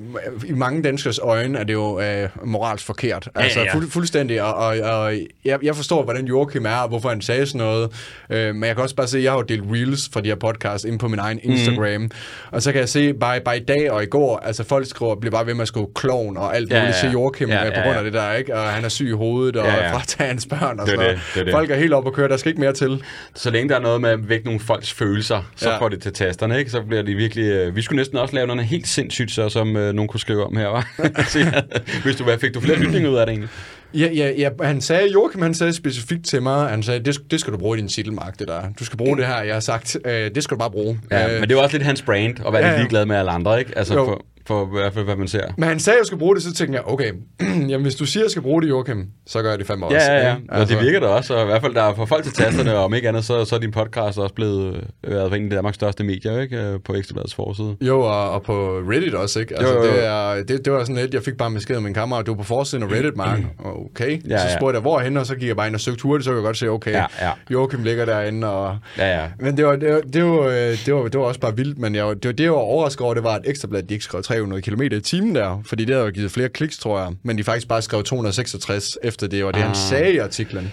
I 0.46 0.52
mange 0.52 0.82
danskers 0.82 1.18
øjne 1.18 1.58
er 1.58 1.64
det 1.64 1.72
jo 1.72 2.00
øh, 2.00 2.28
moralsk 2.44 2.86
forkert. 2.86 3.28
Altså 3.34 3.60
ja, 3.60 3.66
ja. 3.66 3.74
Fuld, 3.74 3.90
fuldstændig. 3.90 4.42
Og, 4.42 4.54
og, 4.54 4.76
og 4.78 5.14
jeg, 5.44 5.58
jeg 5.62 5.76
forstår, 5.76 6.02
hvordan 6.02 6.26
Joachim 6.26 6.66
er, 6.66 6.76
og 6.76 6.88
hvorfor 6.88 7.08
han 7.08 7.20
sagde 7.20 7.46
sådan 7.46 7.58
noget. 7.58 7.92
Øh, 8.30 8.54
men 8.54 8.64
jeg 8.64 8.74
kan 8.74 8.82
også 8.82 8.94
bare 8.94 9.06
se, 9.06 9.18
at 9.18 9.24
jeg 9.24 9.32
har 9.32 9.38
jo 9.38 9.42
delt 9.42 9.64
reels 9.70 10.08
fra 10.12 10.20
de 10.26 10.30
her 10.30 10.36
podcasts 10.36 10.84
ind 10.84 10.98
på 10.98 11.08
min 11.08 11.18
egen 11.18 11.40
Instagram. 11.42 12.00
Mm. 12.00 12.10
Og 12.50 12.62
så 12.62 12.72
kan 12.72 12.80
jeg 12.80 12.88
se, 12.88 13.14
bare, 13.14 13.40
bare 13.40 13.56
i 13.56 13.64
dag 13.64 13.90
og 13.90 14.02
i 14.02 14.06
går, 14.06 14.38
altså 14.38 14.64
folk 14.64 14.86
skriver, 14.86 15.14
bliver 15.14 15.30
bare 15.30 15.46
ved 15.46 15.54
med 15.54 15.62
at 15.62 15.68
skrive 15.68 15.86
klovn 15.94 16.36
og 16.36 16.56
alt 16.56 16.70
ja, 16.70 16.80
muligt 16.80 16.96
ja. 16.96 17.00
til 17.00 17.10
Joachim 17.12 17.48
ja, 17.48 17.56
ja, 17.56 17.64
ja. 17.64 17.70
på 17.70 17.80
grund 17.84 17.98
af 17.98 18.04
det 18.04 18.12
der, 18.12 18.32
ikke? 18.32 18.54
Og 18.54 18.68
han 18.68 18.84
er 18.84 18.88
syg 18.88 19.08
i 19.08 19.12
hovedet 19.12 19.56
og 19.56 19.66
ja, 19.66 19.74
ja. 19.74 19.94
fratager 19.94 20.28
hans 20.28 20.46
børn 20.46 20.80
og 20.80 20.88
sådan 20.88 21.08
det, 21.08 21.20
det, 21.34 21.46
det. 21.46 21.52
Folk 21.52 21.70
er 21.70 21.76
helt 21.76 21.92
op 21.92 22.06
og 22.06 22.12
køre, 22.12 22.28
der 22.28 22.36
skal 22.36 22.48
ikke 22.48 22.60
mere 22.60 22.72
til. 22.72 23.02
Så 23.34 23.50
længe 23.50 23.68
der 23.68 23.76
er 23.76 23.80
noget 23.80 24.00
med 24.00 24.10
at 24.10 24.28
vække 24.28 24.44
nogle 24.44 24.60
folks 24.60 24.92
følelser, 24.92 25.50
så 25.56 25.70
ja. 25.70 25.78
får 25.78 25.88
det 25.88 26.02
til 26.02 26.12
tasterne, 26.12 26.58
ikke? 26.58 26.70
Så 26.70 26.82
bliver 26.82 27.02
de 27.02 27.14
virkelig... 27.14 27.44
Øh, 27.44 27.76
vi 27.76 27.82
skulle 27.82 27.96
næsten 27.96 28.18
også 28.18 28.34
lave 28.34 28.46
noget 28.46 28.64
helt 28.64 28.88
sindssygt, 28.88 29.30
så, 29.30 29.48
som 29.48 29.76
øh, 29.76 29.94
nogen 29.94 30.08
kunne 30.08 30.20
skrive 30.20 30.46
om 30.46 30.56
her, 30.56 30.66
var. 30.66 30.88
Hvis 32.04 32.16
du, 32.16 32.24
hvad, 32.24 32.38
fik 32.38 32.54
du 32.54 32.60
flere 32.60 32.78
lytninger 32.78 33.10
ud 33.10 33.16
af 33.16 33.26
det 33.26 33.32
egentlig? 33.32 33.50
Ja, 33.96 34.08
ja, 34.14 34.30
ja, 34.38 34.48
han 34.62 34.80
sagde, 34.80 35.12
Joachim, 35.12 35.42
han 35.42 35.54
sagde 35.54 35.72
specifikt 35.72 36.24
til 36.26 36.42
mig, 36.42 36.68
han 36.68 36.82
sagde, 36.82 37.00
det, 37.00 37.30
det 37.30 37.40
skal 37.40 37.52
du 37.52 37.58
bruge 37.58 37.78
i 37.78 37.80
din 37.80 37.88
titelmark, 37.88 38.38
det 38.38 38.48
der. 38.48 38.60
Du 38.78 38.84
skal 38.84 38.96
bruge 38.96 39.16
det 39.16 39.26
her, 39.26 39.42
jeg 39.42 39.54
har 39.54 39.60
sagt, 39.60 39.96
øh, 40.04 40.30
det 40.34 40.42
skal 40.44 40.54
du 40.54 40.58
bare 40.58 40.70
bruge. 40.70 41.00
Ja, 41.10 41.26
øh, 41.26 41.32
men 41.40 41.42
det 41.42 41.50
er 41.50 41.58
jo 41.58 41.62
også 41.62 41.74
lidt 41.76 41.86
hans 41.86 42.02
brand, 42.02 42.46
at 42.46 42.52
være 42.52 42.66
ja. 42.66 42.76
ligeglad 42.76 43.06
med 43.06 43.16
alle 43.16 43.30
andre, 43.30 43.58
ikke? 43.58 43.78
Altså, 43.78 43.94
Jo. 43.94 44.04
for, 44.04 44.24
for 44.46 44.66
i 44.66 44.80
hvert 44.80 44.94
fald, 44.94 45.04
hvad 45.04 45.16
man 45.16 45.28
ser. 45.28 45.42
Men 45.56 45.68
han 45.68 45.78
sagde, 45.80 45.96
at 45.96 46.00
jeg 46.00 46.06
skulle 46.06 46.18
bruge 46.20 46.34
det, 46.34 46.42
så 46.42 46.52
tænkte 46.54 46.76
jeg, 46.78 46.88
okay, 46.88 47.12
jamen 47.70 47.82
hvis 47.82 47.94
du 47.94 48.04
siger, 48.06 48.22
at 48.22 48.24
jeg 48.24 48.30
skal 48.30 48.42
bruge 48.42 48.62
det, 48.62 48.68
Joachim, 48.68 49.06
så 49.26 49.42
gør 49.42 49.50
jeg 49.50 49.58
det 49.58 49.66
fandme 49.66 49.86
også. 49.86 49.96
Ja, 49.96 50.12
ja, 50.18 50.28
ja. 50.28 50.36
Altså. 50.48 50.74
Og 50.74 50.80
det 50.80 50.86
virker 50.86 51.00
da 51.00 51.06
også, 51.06 51.34
og 51.34 51.42
i 51.42 51.46
hvert 51.46 51.60
fald 51.62 51.74
der 51.74 51.82
er 51.82 51.94
for 51.94 52.04
folk 52.04 52.24
til 52.24 52.32
tasterne, 52.32 52.76
og 52.76 52.84
om 52.84 52.94
ikke 52.94 53.08
andet, 53.08 53.24
så, 53.24 53.44
så 53.44 53.54
er 53.56 53.60
din 53.60 53.70
podcast 53.70 54.18
også 54.18 54.34
blevet 54.34 54.84
øh, 55.04 55.14
været 55.14 55.34
en 55.34 55.44
af 55.44 55.50
Danmarks 55.50 55.74
største 55.74 56.04
medier, 56.04 56.40
ikke? 56.40 56.56
Øh, 56.56 56.78
På 56.84 56.94
Ekstrabladets 56.94 57.34
forside. 57.34 57.76
Jo, 57.80 58.00
og, 58.00 58.30
og 58.30 58.42
på 58.42 58.52
Reddit 58.90 59.14
også, 59.14 59.40
ikke? 59.40 59.58
Altså, 59.58 59.74
Jo, 59.74 59.80
jo, 59.80 59.86
jo. 59.90 59.92
Det, 59.96 60.06
er, 60.06 60.34
det, 60.48 60.64
det 60.64 60.72
var 60.72 60.80
sådan 60.84 60.96
lidt, 60.96 61.14
jeg 61.14 61.22
fik 61.22 61.36
bare 61.36 61.50
besked 61.50 61.76
af 61.76 61.82
min 61.82 61.94
kammerat, 61.94 62.26
du 62.26 62.32
var 62.32 62.36
på 62.38 62.44
forsiden 62.44 62.82
af 62.84 62.92
Reddit, 62.92 63.16
Mark. 63.16 63.38
Okay, 63.64 64.20
Ja, 64.28 64.38
så 64.38 64.44
ja. 64.46 64.56
spurgte 64.56 64.74
jeg, 64.76 64.80
hvorhen, 64.82 65.16
og 65.16 65.26
så 65.26 65.34
gik 65.34 65.48
jeg 65.48 65.56
bare 65.56 65.66
ind 65.66 65.74
og 65.74 65.80
søgte 65.80 66.02
hurtigt, 66.02 66.24
så 66.24 66.30
kunne 66.30 66.38
jeg 66.38 66.44
godt 66.44 66.56
se, 66.56 66.68
okay, 66.68 66.92
Ja, 66.92 67.04
ja. 67.20 67.30
Joachim 67.50 67.82
ligger 67.82 68.04
derinde, 68.04 68.50
og... 68.52 68.76
Ja, 68.98 69.20
ja. 69.20 69.26
Men 69.40 69.56
det 69.56 69.66
var, 69.66 69.76
det, 69.76 69.92
var, 69.94 70.00
det, 70.00 70.24
var, 70.24 70.40
øh, 70.46 70.54
det, 70.86 70.94
var, 70.94 71.02
det 71.02 71.20
var 71.20 71.26
også 71.26 71.40
bare 71.40 71.56
vildt, 71.56 71.78
men 71.78 71.94
jeg, 71.94 72.06
det, 72.06 72.24
var, 72.24 72.32
det, 72.32 72.40
jeg 72.44 72.52
var 72.52 72.58
overrasket 72.58 73.00
over, 73.00 73.14
det 73.14 73.24
var, 73.24 73.34
at 73.34 73.42
Ekstrablad, 73.44 73.82
de 73.82 73.94
ikke 73.94 74.04
skrev 74.04 74.22
300 74.36 74.62
km 74.62 74.82
i 74.82 75.00
timen 75.00 75.34
der, 75.34 75.62
fordi 75.66 75.84
det 75.84 75.94
havde 75.94 76.06
jo 76.06 76.12
givet 76.12 76.30
flere 76.30 76.48
kliks, 76.48 76.78
tror 76.78 77.00
jeg, 77.00 77.12
men 77.22 77.38
de 77.38 77.44
faktisk 77.44 77.68
bare 77.68 77.82
skrev 77.82 78.02
266 78.04 78.98
efter 79.02 79.26
det, 79.26 79.44
og 79.44 79.54
det 79.54 79.62
han 79.62 79.70
Ah. 79.70 79.76
sagde 79.76 80.12
i 80.12 80.18
artiklen. 80.18 80.72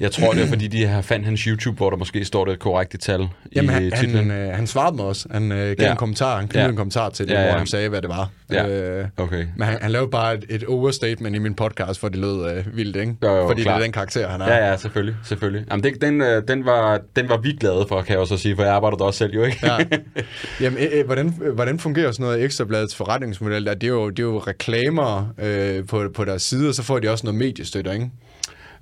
Jeg 0.00 0.12
tror, 0.12 0.32
det 0.32 0.42
er, 0.42 0.46
fordi 0.46 0.66
de 0.68 0.86
har 0.86 1.02
fandt 1.02 1.26
hans 1.26 1.40
YouTube, 1.40 1.76
hvor 1.76 1.90
der 1.90 1.96
måske 1.96 2.24
står 2.24 2.44
det 2.44 2.58
korrekte 2.58 2.98
tal 2.98 3.28
Jamen, 3.56 3.70
i 3.70 3.72
han, 3.72 3.90
titlen. 3.90 4.30
han, 4.30 4.48
øh, 4.48 4.54
han 4.56 4.66
svarede 4.66 4.96
mig 4.96 5.04
også. 5.04 5.28
Han 5.30 5.52
øh, 5.52 5.58
gav 5.58 5.74
Ja. 5.80 5.90
en 5.90 5.96
kommentar, 5.96 6.36
han 6.36 6.44
knyttede 6.46 6.64
Ja. 6.64 6.70
en 6.70 6.76
kommentar 6.76 7.08
til 7.10 7.28
det, 7.28 7.34
Ja, 7.34 7.40
ja. 7.42 7.48
hvor 7.48 7.58
han 7.58 7.66
sagde, 7.66 7.88
hvad 7.88 8.02
det 8.02 8.08
var. 8.10 8.30
Ja. 8.50 8.68
Øh, 8.68 9.06
Okay. 9.16 9.44
men 9.56 9.68
han, 9.68 9.78
han 9.82 9.90
lavede 9.90 10.10
bare 10.10 10.34
et, 10.34 10.44
et 10.48 10.64
overstatement 10.64 11.36
i 11.36 11.38
min 11.38 11.54
podcast, 11.54 12.00
for 12.00 12.08
det 12.08 12.18
lød 12.18 12.50
øh, 12.56 12.76
vildt, 12.76 12.96
ikke? 12.96 13.14
Jo, 13.22 13.36
jo, 13.36 13.46
Fordi 13.48 13.62
klart. 13.62 13.74
det 13.74 13.80
er 13.80 13.84
den 13.84 13.92
karakter, 13.92 14.28
han 14.28 14.40
er. 14.40 14.48
Ja, 14.48 14.70
ja, 14.70 14.76
selvfølgelig. 14.76 15.16
selvfølgelig. 15.24 15.64
Jamen, 15.70 15.84
det, 15.84 16.02
den, 16.02 16.20
øh, 16.20 16.42
den, 16.48 16.64
var, 16.64 17.00
den 17.16 17.28
var 17.28 17.36
vi 17.36 17.52
glade 17.60 17.84
for, 17.88 18.02
kan 18.02 18.12
jeg 18.12 18.20
også 18.20 18.36
sige, 18.38 18.56
for 18.56 18.62
jeg 18.62 18.72
arbejder 18.72 18.96
der 18.96 19.04
også 19.04 19.18
selv 19.18 19.34
jo, 19.34 19.42
ikke? 19.44 19.58
Ja. 19.62 19.76
Jamen, 20.60 20.78
øh, 20.78 20.88
øh, 20.92 21.06
hvordan, 21.06 21.34
øh, 21.44 21.54
hvordan 21.54 21.78
fungerer 21.78 22.12
sådan 22.12 22.24
noget 22.24 22.44
Ekstrabladets 22.44 22.94
forretningsmodel? 22.96 23.66
Der? 23.66 23.74
Det, 23.74 23.84
er 23.86 23.88
jo, 23.88 24.10
det 24.10 24.18
er 24.18 24.22
jo 24.22 24.38
reklamer 24.38 25.34
øh, 25.38 25.86
på, 25.86 26.04
på 26.14 26.24
deres 26.24 26.42
side, 26.42 26.68
og 26.68 26.74
så 26.74 26.82
får 26.82 26.98
de 26.98 27.08
også 27.10 27.26
noget 27.26 27.38
mediestøtte, 27.38 27.92
ikke? 27.92 28.10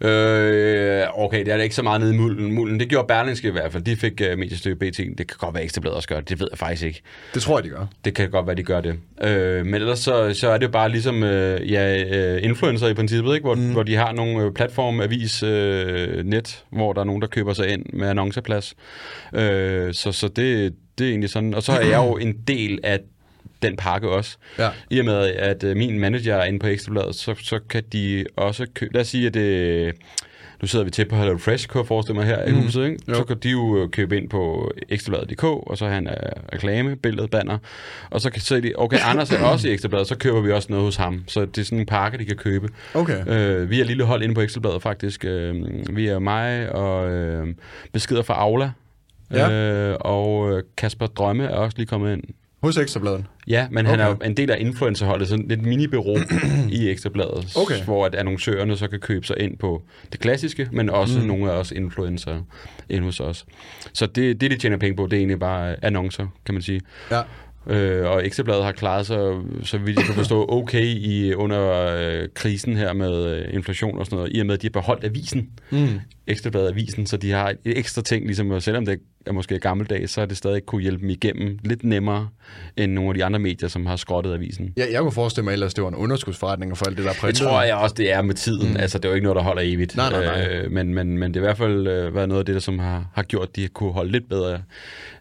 Øh, 0.00 1.24
okay, 1.24 1.38
det 1.38 1.52
er 1.52 1.56
da 1.56 1.62
ikke 1.62 1.74
så 1.74 1.82
meget 1.82 2.00
nede 2.00 2.14
i 2.14 2.16
mulden. 2.16 2.52
mulden. 2.52 2.80
Det 2.80 2.88
gjorde 2.88 3.06
Berlingske 3.06 3.48
i 3.48 3.50
hvert 3.50 3.72
fald. 3.72 3.82
De 3.82 3.96
fik 3.96 4.20
uh, 4.32 4.38
mediestøtte 4.38 4.76
BT. 4.76 4.98
Det 4.98 5.16
kan 5.16 5.36
godt 5.38 5.54
være 5.54 5.64
Ekstrabladet 5.64 5.96
også 5.96 6.08
gør 6.08 6.16
det. 6.16 6.28
Det 6.28 6.40
ved 6.40 6.48
jeg 6.50 6.58
faktisk 6.58 6.82
ikke. 6.82 7.02
Det 7.34 7.42
tror 7.42 7.58
jeg, 7.58 7.64
de 7.64 7.68
gør. 7.68 7.86
Det 8.04 8.14
kan 8.14 8.30
godt 8.30 8.46
være, 8.46 8.56
de 8.56 8.62
gør 8.62 8.80
det. 8.80 8.98
Øh, 9.22 9.66
men 9.66 9.74
ellers 9.74 9.98
så, 9.98 10.34
så 10.34 10.48
er 10.48 10.58
det 10.58 10.66
jo 10.66 10.70
bare 10.70 10.88
ligesom 10.88 11.22
øh, 11.22 11.72
ja, 11.72 12.02
øh, 12.02 12.44
influencer 12.44 12.88
i 12.88 12.94
princippet, 12.94 13.34
ikke? 13.34 13.44
Hvor, 13.44 13.54
mm. 13.54 13.72
hvor 13.72 13.82
de 13.82 13.96
har 13.96 14.12
nogle 14.12 14.42
øh, 14.42 14.52
platform, 14.52 15.00
avis, 15.00 15.42
øh, 15.42 16.24
net, 16.24 16.64
hvor 16.70 16.92
der 16.92 17.00
er 17.00 17.04
nogen, 17.04 17.22
der 17.22 17.28
køber 17.28 17.52
sig 17.52 17.68
ind 17.68 17.86
med 17.92 18.08
annonceplads. 18.08 18.74
Øh, 19.34 19.94
så 19.94 20.12
så 20.12 20.28
det, 20.28 20.74
det 20.98 21.06
er 21.06 21.10
egentlig 21.10 21.30
sådan. 21.30 21.54
Og 21.54 21.62
så 21.62 21.72
er 21.72 21.86
jeg 21.86 21.96
jo 21.96 22.16
en 22.16 22.32
del 22.48 22.78
af 22.82 23.00
den 23.68 23.76
pakke 23.76 24.08
også. 24.08 24.36
Ja. 24.58 24.68
I 24.90 24.98
og 24.98 25.04
med, 25.04 25.26
at 25.26 25.64
øh, 25.64 25.76
min 25.76 25.98
manager 25.98 26.36
er 26.36 26.44
inde 26.44 26.58
på 26.58 26.66
Ekstrabladet, 26.66 27.14
så, 27.14 27.34
så 27.42 27.58
kan 27.70 27.82
de 27.92 28.24
også 28.36 28.66
købe... 28.74 28.94
Lad 28.94 29.00
os 29.00 29.08
sige, 29.08 29.26
at 29.26 29.34
det... 29.34 29.94
Nu 30.62 30.68
sidder 30.68 30.84
vi 30.84 30.90
til 30.90 31.04
på 31.08 31.16
Hello 31.16 31.38
Fresh, 31.38 31.68
kan 31.68 31.78
jeg 31.78 31.86
forestille 31.86 32.16
mig 32.20 32.26
her 32.26 32.44
i 32.44 32.50
huset, 32.50 32.84
ikke? 32.84 32.98
Jo. 33.08 33.14
Så 33.14 33.24
kan 33.24 33.36
de 33.36 33.50
jo 33.50 33.82
øh, 33.82 33.88
købe 33.90 34.16
ind 34.16 34.28
på 34.28 34.72
ekstrabladet.dk, 34.88 35.44
og 35.44 35.78
så 35.78 35.84
har 35.86 35.94
han 35.94 36.06
øh, 36.06 36.14
reklame, 36.52 36.96
billede, 36.96 37.28
banner. 37.28 37.58
Og 38.10 38.20
så 38.20 38.30
kan 38.30 38.40
så 38.40 38.60
de, 38.60 38.72
okay, 38.76 38.98
Anders 39.04 39.32
er 39.32 39.44
også 39.44 39.68
i 39.68 39.72
Ekstrabladet, 39.72 40.06
så 40.06 40.16
køber 40.16 40.40
vi 40.40 40.52
også 40.52 40.68
noget 40.70 40.84
hos 40.84 40.96
ham. 40.96 41.24
Så 41.26 41.44
det 41.44 41.58
er 41.58 41.64
sådan 41.64 41.78
en 41.78 41.86
pakke, 41.86 42.18
de 42.18 42.24
kan 42.24 42.36
købe. 42.36 42.68
Okay. 42.94 43.26
Øh, 43.26 43.70
vi 43.70 43.80
er 43.80 43.84
lille 43.84 44.04
hold 44.04 44.22
inde 44.22 44.34
på 44.34 44.40
Ekstrabladet, 44.40 44.82
faktisk. 44.82 45.24
Øh, 45.24 45.54
vi 45.96 46.06
er 46.06 46.18
mig 46.18 46.72
og 46.72 47.10
øh, 47.10 47.46
beskeder 47.92 48.22
fra 48.22 48.34
Aula. 48.34 48.70
Ja. 49.32 49.50
Øh, 49.50 49.96
og 50.00 50.52
øh, 50.52 50.62
Kasper 50.76 51.06
Drømme 51.06 51.44
er 51.44 51.56
også 51.56 51.76
lige 51.76 51.86
kommet 51.86 52.12
ind. 52.12 52.22
Hos 52.64 52.76
Ekstrabladet. 52.76 53.24
Ja, 53.46 53.66
men 53.70 53.86
han 53.86 54.00
er 54.00 54.04
jo 54.06 54.10
Okay. 54.12 54.26
en 54.26 54.36
del 54.36 54.50
af 54.50 54.56
influencerholdet, 54.60 55.28
sådan 55.28 55.48
lidt 55.48 55.62
mini-bureau 55.62 56.18
i 56.80 56.88
Ekstrabladet, 56.90 57.52
Okay. 57.56 57.82
hvor 57.84 58.06
at 58.06 58.14
annoncørerne 58.14 58.76
så 58.76 58.88
kan 58.88 59.00
købe 59.00 59.26
sig 59.26 59.36
ind 59.40 59.56
på 59.58 59.82
det 60.12 60.20
klassiske, 60.20 60.68
men 60.72 60.90
også 60.90 61.20
mm. 61.20 61.26
nogle 61.26 61.52
af 61.52 61.56
os 61.56 61.70
influencer 61.72 62.40
ind 62.88 63.04
hos 63.04 63.20
os. 63.20 63.44
Så 63.92 64.06
det, 64.06 64.40
det, 64.40 64.50
de 64.50 64.56
tjener 64.56 64.76
penge 64.76 64.96
på, 64.96 65.04
det 65.06 65.12
er 65.12 65.16
egentlig 65.18 65.38
bare 65.40 65.76
annoncer, 65.84 66.26
kan 66.46 66.54
man 66.54 66.62
sige. 66.62 66.80
Ja. 67.10 67.20
Øh, 67.66 68.10
og 68.10 68.26
Ekstrabladet 68.26 68.64
har 68.64 68.72
klaret 68.72 69.06
sig, 69.06 69.34
så 69.62 69.78
vidt 69.78 69.96
jeg 69.96 70.04
kan 70.04 70.14
forstå, 70.14 70.46
okay 70.58 70.84
i, 70.84 71.34
under 71.34 71.86
øh, 71.98 72.28
krisen 72.34 72.76
her 72.76 72.92
med 72.92 73.26
øh, 73.26 73.54
inflation 73.54 73.98
og 73.98 74.06
sådan 74.06 74.16
noget, 74.16 74.30
i 74.34 74.40
og 74.40 74.46
med, 74.46 74.54
at 74.54 74.62
de 74.62 74.66
har 74.66 74.80
beholdt 74.80 75.04
avisen, 75.04 75.48
Mm. 75.70 76.00
Ekstrabladet 76.26 76.68
avisen, 76.68 77.06
så 77.06 77.16
de 77.16 77.30
har 77.30 77.48
et 77.50 77.58
ekstra 77.78 78.02
ting, 78.02 78.26
ligesom 78.26 78.60
selvom 78.60 78.86
det 78.86 79.00
er 79.26 79.32
måske 79.32 79.58
gammeldags, 79.58 80.12
så 80.12 80.20
er 80.20 80.26
det 80.26 80.36
stadig 80.36 80.66
kunne 80.66 80.82
hjælpe 80.82 81.00
dem 81.00 81.10
igennem 81.10 81.58
lidt 81.64 81.84
nemmere 81.84 82.28
end 82.76 82.92
nogle 82.92 83.10
af 83.10 83.14
de 83.14 83.24
andre 83.24 83.38
medier, 83.38 83.68
som 83.68 83.86
har 83.86 83.96
skrottet 83.96 84.34
avisen. 84.34 84.72
Jeg, 84.76 84.88
jeg 84.92 85.00
kunne 85.00 85.12
forestille 85.12 85.44
mig 85.44 85.52
ellers, 85.52 85.74
det 85.74 85.82
var 85.84 85.88
en 85.90 85.94
underskudsforretning 85.94 86.78
for 86.78 86.86
alt 86.86 86.96
det 86.96 87.04
der 87.04 87.10
Det 87.10 87.20
printet. 87.20 87.42
tror 87.42 87.62
jeg 87.62 87.74
også, 87.76 87.94
det 87.94 88.12
er 88.12 88.22
med 88.22 88.34
tiden. 88.34 88.70
Mm. 88.70 88.76
Altså, 88.76 88.98
det 88.98 89.04
er 89.04 89.08
jo 89.08 89.14
ikke 89.14 89.24
noget, 89.24 89.36
der 89.36 89.42
holder 89.42 89.62
evigt. 89.64 89.96
Nej, 89.96 90.10
nej, 90.10 90.24
nej. 90.24 90.48
Øh, 90.48 90.70
men, 90.72 90.94
men, 90.94 91.18
men 91.18 91.34
det 91.34 91.40
er 91.40 91.44
i 91.44 91.46
hvert 91.46 91.58
fald 91.58 91.86
øh, 91.86 92.14
været 92.14 92.28
noget 92.28 92.38
af 92.38 92.46
det, 92.46 92.54
der 92.54 92.60
som 92.60 92.78
har, 92.78 93.10
har 93.14 93.22
gjort, 93.22 93.48
at 93.48 93.56
de 93.56 93.68
kunne 93.68 93.92
holde 93.92 94.12
lidt 94.12 94.28
bedre 94.28 94.62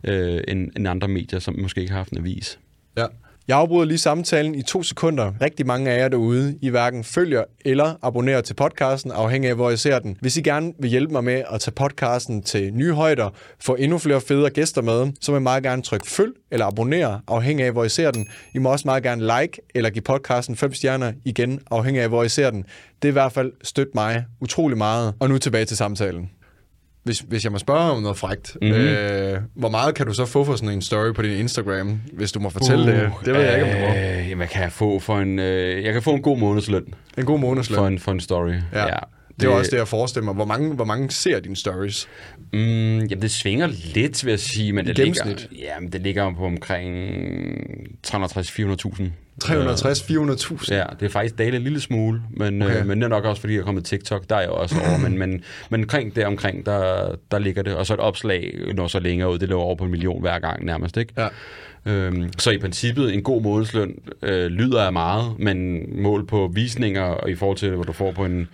øh, 0.03 0.41
end, 0.47 0.71
end 0.77 0.87
andre 0.87 1.07
medier, 1.07 1.39
som 1.39 1.59
måske 1.59 1.81
ikke 1.81 1.91
har 1.91 1.99
haft 1.99 2.11
en 2.11 2.17
avis. 2.17 2.59
Ja. 2.97 3.05
Jeg 3.47 3.57
afbryder 3.57 3.85
lige 3.85 3.97
samtalen 3.97 4.55
i 4.55 4.61
to 4.61 4.83
sekunder. 4.83 5.31
Rigtig 5.41 5.65
mange 5.65 5.91
af 5.91 5.99
jer 5.99 6.07
derude, 6.07 6.57
I 6.61 6.69
hverken 6.69 7.03
følger 7.03 7.43
eller 7.65 7.93
abonnerer 8.01 8.41
til 8.41 8.53
podcasten, 8.53 9.11
afhængig 9.11 9.49
af, 9.49 9.55
hvor 9.55 9.69
I 9.69 9.77
ser 9.77 9.99
den. 9.99 10.17
Hvis 10.21 10.37
I 10.37 10.41
gerne 10.41 10.73
vil 10.79 10.89
hjælpe 10.89 11.13
mig 11.13 11.23
med 11.23 11.43
at 11.51 11.61
tage 11.61 11.71
podcasten 11.71 12.43
til 12.43 12.73
nye 12.73 12.93
højder, 12.93 13.29
få 13.59 13.75
endnu 13.75 13.97
flere 13.97 14.21
federe 14.21 14.49
gæster 14.49 14.81
med, 14.81 15.11
så 15.21 15.31
vil 15.31 15.39
I 15.39 15.41
meget 15.41 15.63
gerne 15.63 15.81
trykke 15.81 16.07
følg 16.07 16.31
eller 16.51 16.65
abonnere, 16.65 17.21
afhængig 17.27 17.65
af, 17.65 17.71
hvor 17.71 17.83
I 17.83 17.89
ser 17.89 18.11
den. 18.11 18.27
I 18.53 18.57
må 18.57 18.71
også 18.71 18.87
meget 18.87 19.03
gerne 19.03 19.39
like 19.39 19.61
eller 19.75 19.89
give 19.89 20.01
podcasten 20.01 20.55
5 20.55 20.73
stjerner 20.73 21.13
igen, 21.25 21.59
afhængig 21.71 22.01
af, 22.01 22.09
hvor 22.09 22.23
I 22.23 22.29
ser 22.29 22.49
den. 22.49 22.65
Det 23.01 23.07
er 23.07 23.11
i 23.11 23.11
hvert 23.11 23.31
fald 23.31 23.51
støt 23.63 23.87
mig 23.95 24.25
utrolig 24.41 24.77
meget. 24.77 25.13
Og 25.19 25.29
nu 25.29 25.37
tilbage 25.37 25.65
til 25.65 25.77
samtalen. 25.77 26.29
Hvis, 27.03 27.19
hvis 27.19 27.43
jeg 27.43 27.51
må 27.51 27.57
spørge 27.57 27.91
om 27.91 28.01
noget 28.01 28.17
frægt, 28.17 28.57
Mhm. 28.61 28.71
mm-hmm. 28.71 28.87
øh, 28.87 29.39
hvor 29.55 29.69
meget 29.69 29.95
kan 29.95 30.05
du 30.05 30.13
så 30.13 30.25
få 30.25 30.43
for 30.43 30.55
sådan 30.55 30.69
en 30.69 30.81
story 30.81 31.13
på 31.13 31.21
din 31.21 31.31
Instagram, 31.37 32.01
hvis 32.13 32.31
du 32.31 32.39
må 32.39 32.49
fortælle 32.49 32.83
uh, 32.83 32.89
det? 32.99 33.11
Det 33.25 33.33
ved 33.33 33.41
jeg 33.41 33.53
ikke, 33.53 33.65
om 33.65 33.81
du 33.81 33.87
må. 33.87 33.95
Øh, 33.95 34.29
jamen, 34.29 34.47
kan 34.47 34.61
jeg 34.63 34.71
få 34.71 34.99
for 34.99 35.19
en... 35.19 35.39
Øh, 35.39 35.83
jeg 35.83 35.93
kan 35.93 36.01
få 36.01 36.11
en 36.13 36.21
god 36.21 36.37
månedsløn 36.37 36.83
En 37.17 37.25
god 37.25 37.39
månedsløn. 37.39 37.77
for 37.77 37.87
en, 37.87 37.99
for 37.99 38.11
en 38.11 38.19
story. 38.19 38.53
Ja. 38.73 38.85
ja. 38.87 38.97
Det 39.39 39.49
er 39.49 39.53
også 39.53 39.71
det, 39.71 39.77
jeg 39.77 39.87
forestiller 39.87 40.25
mig. 40.25 40.33
Hvor 40.33 40.45
mange, 40.45 40.73
hvor 40.75 40.85
mange 40.85 41.11
ser 41.11 41.39
dine 41.39 41.55
stories? 41.55 42.07
Mm, 42.53 42.59
jamen, 42.99 43.21
det 43.21 43.31
svinger 43.31 43.67
lidt, 43.95 44.25
vil 44.25 44.31
jeg 44.31 44.39
sige, 44.39 44.73
men 44.73 44.85
det 44.85 44.95
gennemsnit? 44.95 45.47
ligger, 45.51 45.67
jamen, 45.75 45.91
det 45.91 46.01
ligger 46.01 46.33
på 46.35 46.45
omkring 46.45 46.95
360-400.000. 48.07 49.03
360-400.000? 49.43 50.73
Ja, 50.73 50.83
det 50.99 51.05
er 51.05 51.09
faktisk 51.09 51.37
dalet 51.37 51.55
en 51.55 51.61
lille 51.61 51.79
smule, 51.81 52.21
men, 52.29 52.61
Okay. 52.61 52.71
okay. 52.71 52.81
øh, 52.81 52.87
men 52.87 52.97
det 52.97 53.05
er 53.05 53.09
nok 53.09 53.25
også, 53.25 53.39
fordi 53.39 53.53
jeg 53.53 53.59
er 53.59 53.65
kommet 53.65 53.85
TikTok, 53.85 54.23
der 54.29 54.35
er 54.35 54.39
jeg 54.41 54.49
også 54.49 54.75
over, 54.87 54.97
men, 54.97 55.17
men, 55.17 55.43
men 55.69 55.81
omkring 55.81 56.15
der 56.15 56.27
omkring, 56.27 56.65
der, 56.65 57.15
der 57.31 57.39
ligger 57.39 57.63
det, 57.63 57.75
og 57.75 57.85
så 57.85 57.93
et 57.93 57.99
opslag 57.99 58.53
når 58.75 58.87
så 58.87 58.99
længere 58.99 59.29
ud, 59.31 59.37
det 59.39 59.49
løber 59.49 59.61
over 59.61 59.75
på 59.75 59.83
en 59.83 59.91
million 59.91 60.21
hver 60.21 60.39
gang 60.39 60.65
nærmest, 60.65 60.97
ikke? 60.97 61.13
Ja. 61.17 61.27
Øhm, 61.85 62.29
så 62.39 62.51
i 62.51 62.57
princippet, 62.57 63.13
en 63.13 63.21
god 63.23 63.41
månedsløn 63.41 63.93
øh, 64.23 64.45
lyder 64.45 64.81
af 64.81 64.93
meget, 64.93 65.25
men 65.39 65.79
mål 66.01 66.25
på 66.27 66.51
visninger, 66.53 67.01
og 67.01 67.29
i 67.29 67.35
forhold 67.35 67.57
til, 67.57 67.69
hvad 67.69 67.85
du 67.85 67.91
får 67.93 68.11
på 68.11 68.25
en, 68.25 68.47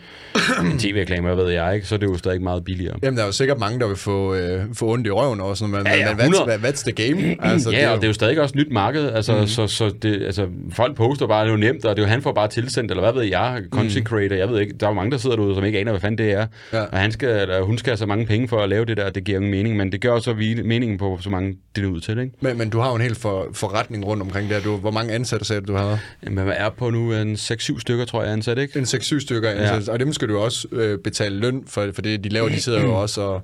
en 0.72 0.78
tv-reklame, 0.80 1.28
hvad 1.34 1.46
ved 1.46 1.54
jeg, 1.54 1.76
ikke, 1.76 1.88
så 1.88 1.96
er 1.96 2.00
det 2.00 2.08
jo 2.08 2.18
stadig 2.18 2.42
meget 2.42 2.64
billigere. 2.66 2.96
Jamen, 3.04 3.18
der 3.18 3.22
er 3.24 3.28
jo 3.28 3.32
sikkert 3.32 3.60
mange, 3.60 3.80
der 3.80 3.88
vil 3.88 3.96
få, 3.96 4.36
øh, 4.36 4.62
få 4.74 4.94
ondt 4.94 5.08
i 5.08 5.12
røven 5.12 5.56
sådan 5.56 5.72
noget. 5.72 5.84
Men, 5.86 5.94
Ja, 5.94 6.00
ja, 6.00 6.06
men 6.08 6.16
hvad, 6.16 6.26
100. 6.26 6.58
hvad, 6.58 6.70
what's 6.72 6.84
the 6.84 6.92
game? 7.08 7.36
Altså, 7.52 7.72
ja, 7.78 7.90
og 7.90 7.96
det 7.98 8.04
er 8.04 8.08
jo 8.08 8.14
stadig 8.14 8.42
også 8.42 8.58
nyt 8.58 8.72
marked. 8.72 9.10
Altså, 9.12 9.32
Mhm. 9.32 9.42
mm. 9.42 9.48
så, 9.48 9.68
så 9.68 9.90
det, 10.02 10.24
altså, 10.26 10.48
folk 10.72 10.96
poster 10.96 11.28
bare, 11.28 11.42
det 11.44 11.48
er 11.48 11.52
jo 11.54 11.58
nemt, 11.58 11.86
og 11.86 11.96
det 11.96 12.02
er 12.04 12.08
jo, 12.08 12.12
han 12.12 12.22
får 12.22 12.32
bare 12.34 12.48
tilsendt, 12.48 12.92
eller 12.92 13.04
hvad 13.04 13.14
ved 13.14 13.24
jeg, 13.30 13.62
content 13.72 14.08
creator, 14.08 14.36
jeg 14.36 14.50
ved 14.50 14.60
ikke, 14.60 14.74
der 14.80 14.86
er 14.86 14.90
jo 14.92 14.96
mange, 14.96 15.12
der 15.12 15.18
sidder 15.18 15.36
derude, 15.36 15.56
som 15.56 15.66
ikke 15.66 15.80
aner, 15.80 15.92
hvad 15.92 16.02
fanden 16.02 16.18
det 16.18 16.32
er. 16.34 16.46
Mhm. 16.46 16.54
Ja. 16.74 16.82
Og 16.82 16.98
han 16.98 17.12
skal, 17.12 17.30
eller 17.42 17.62
hun 17.62 17.78
skal 17.78 17.92
have 17.92 17.98
så 17.98 18.06
mange 18.06 18.26
penge 18.26 18.48
for 18.48 18.58
at 18.60 18.70
lave 18.70 18.86
det 18.86 18.98
der, 18.98 19.10
det 19.10 19.24
giver 19.24 19.38
ingen 19.38 19.52
mening, 19.52 19.78
men 19.78 19.92
det 19.92 20.02
gør 20.02 20.12
også 20.12 20.34
vi- 20.34 20.62
meningen 20.64 20.98
på 20.98 21.18
så 21.22 21.30
mange, 21.30 21.56
det 21.76 21.84
er 21.84 21.88
ud 21.88 22.00
til, 22.00 22.20
ikke? 22.20 22.32
men, 22.42 22.58
men 22.58 22.70
du 22.70 22.80
har 22.80 22.90
jo 22.90 22.96
en 22.96 23.02
hel 23.02 23.16
for, 23.20 23.48
forretning 23.54 24.06
rundt 24.06 24.24
omkring 24.24 24.50
det. 24.50 24.56
her. 24.58 24.64
Du, 24.64 24.78
hvor 24.78 24.92
mange 24.92 25.14
ansatte 25.14 25.46
sagde 25.46 25.62
du, 25.62 25.74
du 25.74 25.78
havde? 25.78 26.00
Jamen, 26.24 26.44
hvad 26.44 26.54
er 26.58 26.70
på 26.70 26.90
nu? 26.90 27.14
En 27.14 27.34
6-7 27.36 27.80
stykker, 27.80 28.06
tror 28.06 28.24
jeg, 28.24 28.32
ansat, 28.34 28.58
ikke? 28.58 28.80
En 28.80 28.86
6-7 28.86 29.20
stykker 29.20 29.50
ansættelse, 29.50 29.92
ja. 29.92 29.94
og 29.94 30.00
dem 30.00 30.14
skal 30.14 30.30
du 30.30 30.38
også 30.38 30.68
øh, 30.72 31.00
betale 31.00 31.36
løn 31.40 31.64
for, 31.68 31.90
for 31.94 32.02
det, 32.02 32.24
de 32.24 32.30
laver. 32.30 32.50
De 32.50 32.62
sidder 32.62 32.82
jo 32.82 32.96
også 33.02 33.22
og, 33.22 33.42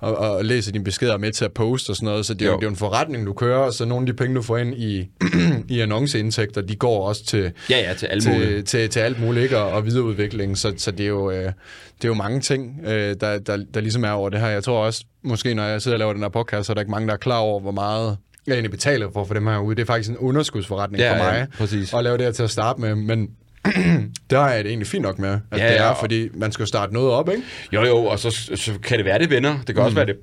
og, 0.00 0.16
og 0.16 0.44
læser 0.44 0.72
dine 0.72 0.84
beskeder 0.84 1.16
med 1.18 1.32
til 1.32 1.44
at 1.44 1.52
poste 1.52 1.90
og 1.90 1.96
sådan 1.96 2.06
noget, 2.06 2.26
så 2.26 2.34
det 2.34 2.42
er, 2.42 2.46
jo. 2.46 2.52
Jo. 2.52 2.56
det 2.56 2.62
er 2.62 2.66
jo 2.66 2.70
en 2.70 2.76
forretning, 2.76 3.26
du 3.26 3.32
kører, 3.32 3.58
og 3.58 3.72
så 3.72 3.84
nogle 3.84 4.02
af 4.02 4.06
de 4.06 4.12
penge, 4.14 4.36
du 4.36 4.42
får 4.42 4.58
ind 4.58 4.74
i, 4.74 5.08
i 5.74 5.80
annonceindtægter, 5.80 6.60
de 6.60 6.76
går 6.76 7.08
også 7.08 7.24
til, 7.24 7.52
Ja, 7.70 7.78
ja, 7.88 7.94
til 7.94 8.06
alle 8.06 8.30
mulige. 8.32 8.54
til, 8.56 8.64
til, 8.64 8.88
til 8.90 9.00
alt 9.00 9.20
muligt, 9.20 9.42
ikke? 9.44 9.58
Og, 9.58 9.70
og 9.72 9.86
videreudvikling, 9.86 10.58
så, 10.58 10.72
så 10.76 10.90
det, 10.90 11.00
er 11.04 11.08
jo, 11.08 11.30
øh, 11.30 11.44
det 11.44 12.04
er 12.04 12.08
jo 12.08 12.14
mange 12.14 12.40
ting, 12.40 12.80
øh, 12.86 13.16
der, 13.20 13.38
der, 13.38 13.64
der 13.74 13.80
ligesom 13.80 14.04
er 14.04 14.10
over 14.10 14.28
det 14.28 14.40
her. 14.40 14.48
Jeg 14.48 14.64
tror 14.64 14.84
også, 14.84 15.04
måske 15.22 15.54
når 15.54 15.64
jeg 15.64 15.82
sidder 15.82 15.94
og 15.94 15.98
laver 15.98 16.12
den 16.12 16.22
her 16.22 16.28
podcast, 16.28 16.66
så 16.66 16.72
er 16.72 16.74
der 16.74 16.80
ikke 16.80 16.90
mange, 16.90 17.08
der 17.08 17.14
er 17.14 17.18
klar 17.18 17.38
over, 17.38 17.60
hvor 17.60 17.70
meget 17.70 18.16
jeg 18.46 18.52
egentlig 18.54 18.70
betaler 18.70 19.10
for 19.12 19.24
få 19.24 19.34
dem 19.34 19.46
her 19.46 19.58
ude. 19.58 19.76
Det 19.76 19.82
er 19.82 19.86
faktisk 19.86 20.10
en 20.10 20.16
underskudsforretning 20.16 21.00
Ja, 21.00 21.12
for 21.12 21.24
ja, 21.24 21.32
mig 21.32 21.46
præcis. 21.58 21.94
at 21.94 22.04
lave 22.04 22.16
det 22.18 22.24
her 22.24 22.32
til 22.32 22.42
at 22.42 22.50
starte 22.50 22.80
med, 22.80 22.94
men 22.94 23.30
Der 24.30 24.38
er 24.38 24.62
det 24.62 24.66
egentlig 24.70 24.86
fint 24.86 25.02
nok 25.02 25.18
med, 25.18 25.28
at 25.50 25.58
Ja, 25.58 25.64
ja, 25.64 25.72
det 25.72 25.80
er, 25.80 25.84
ja. 25.84 25.92
fordi 25.92 26.28
man 26.34 26.52
skal 26.52 26.62
jo 26.62 26.66
starte 26.66 26.94
noget 26.94 27.10
op, 27.10 27.28
ikke? 27.28 27.42
Jo, 27.72 27.82
jo, 27.84 27.96
og 27.96 28.18
så, 28.18 28.30
så 28.54 28.72
kan 28.82 28.98
det 28.98 29.04
være, 29.04 29.18
det 29.18 29.30
vender. 29.30 29.54
Det 29.66 29.66
kan 29.66 29.74
mm. 29.74 29.84
også 29.84 29.94
være, 29.94 30.06
det 30.06 30.16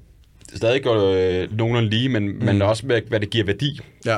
stadig 0.55 0.83
går 0.83 1.13
øh, 1.41 1.57
nogenlunde 1.57 1.89
lige, 1.89 2.09
men, 2.09 2.27
mm. 2.27 2.45
men 2.45 2.61
også, 2.61 2.85
hvad, 2.85 3.01
hvad 3.07 3.19
det 3.19 3.29
giver 3.29 3.45
værdi 3.45 3.79
Ja. 4.05 4.17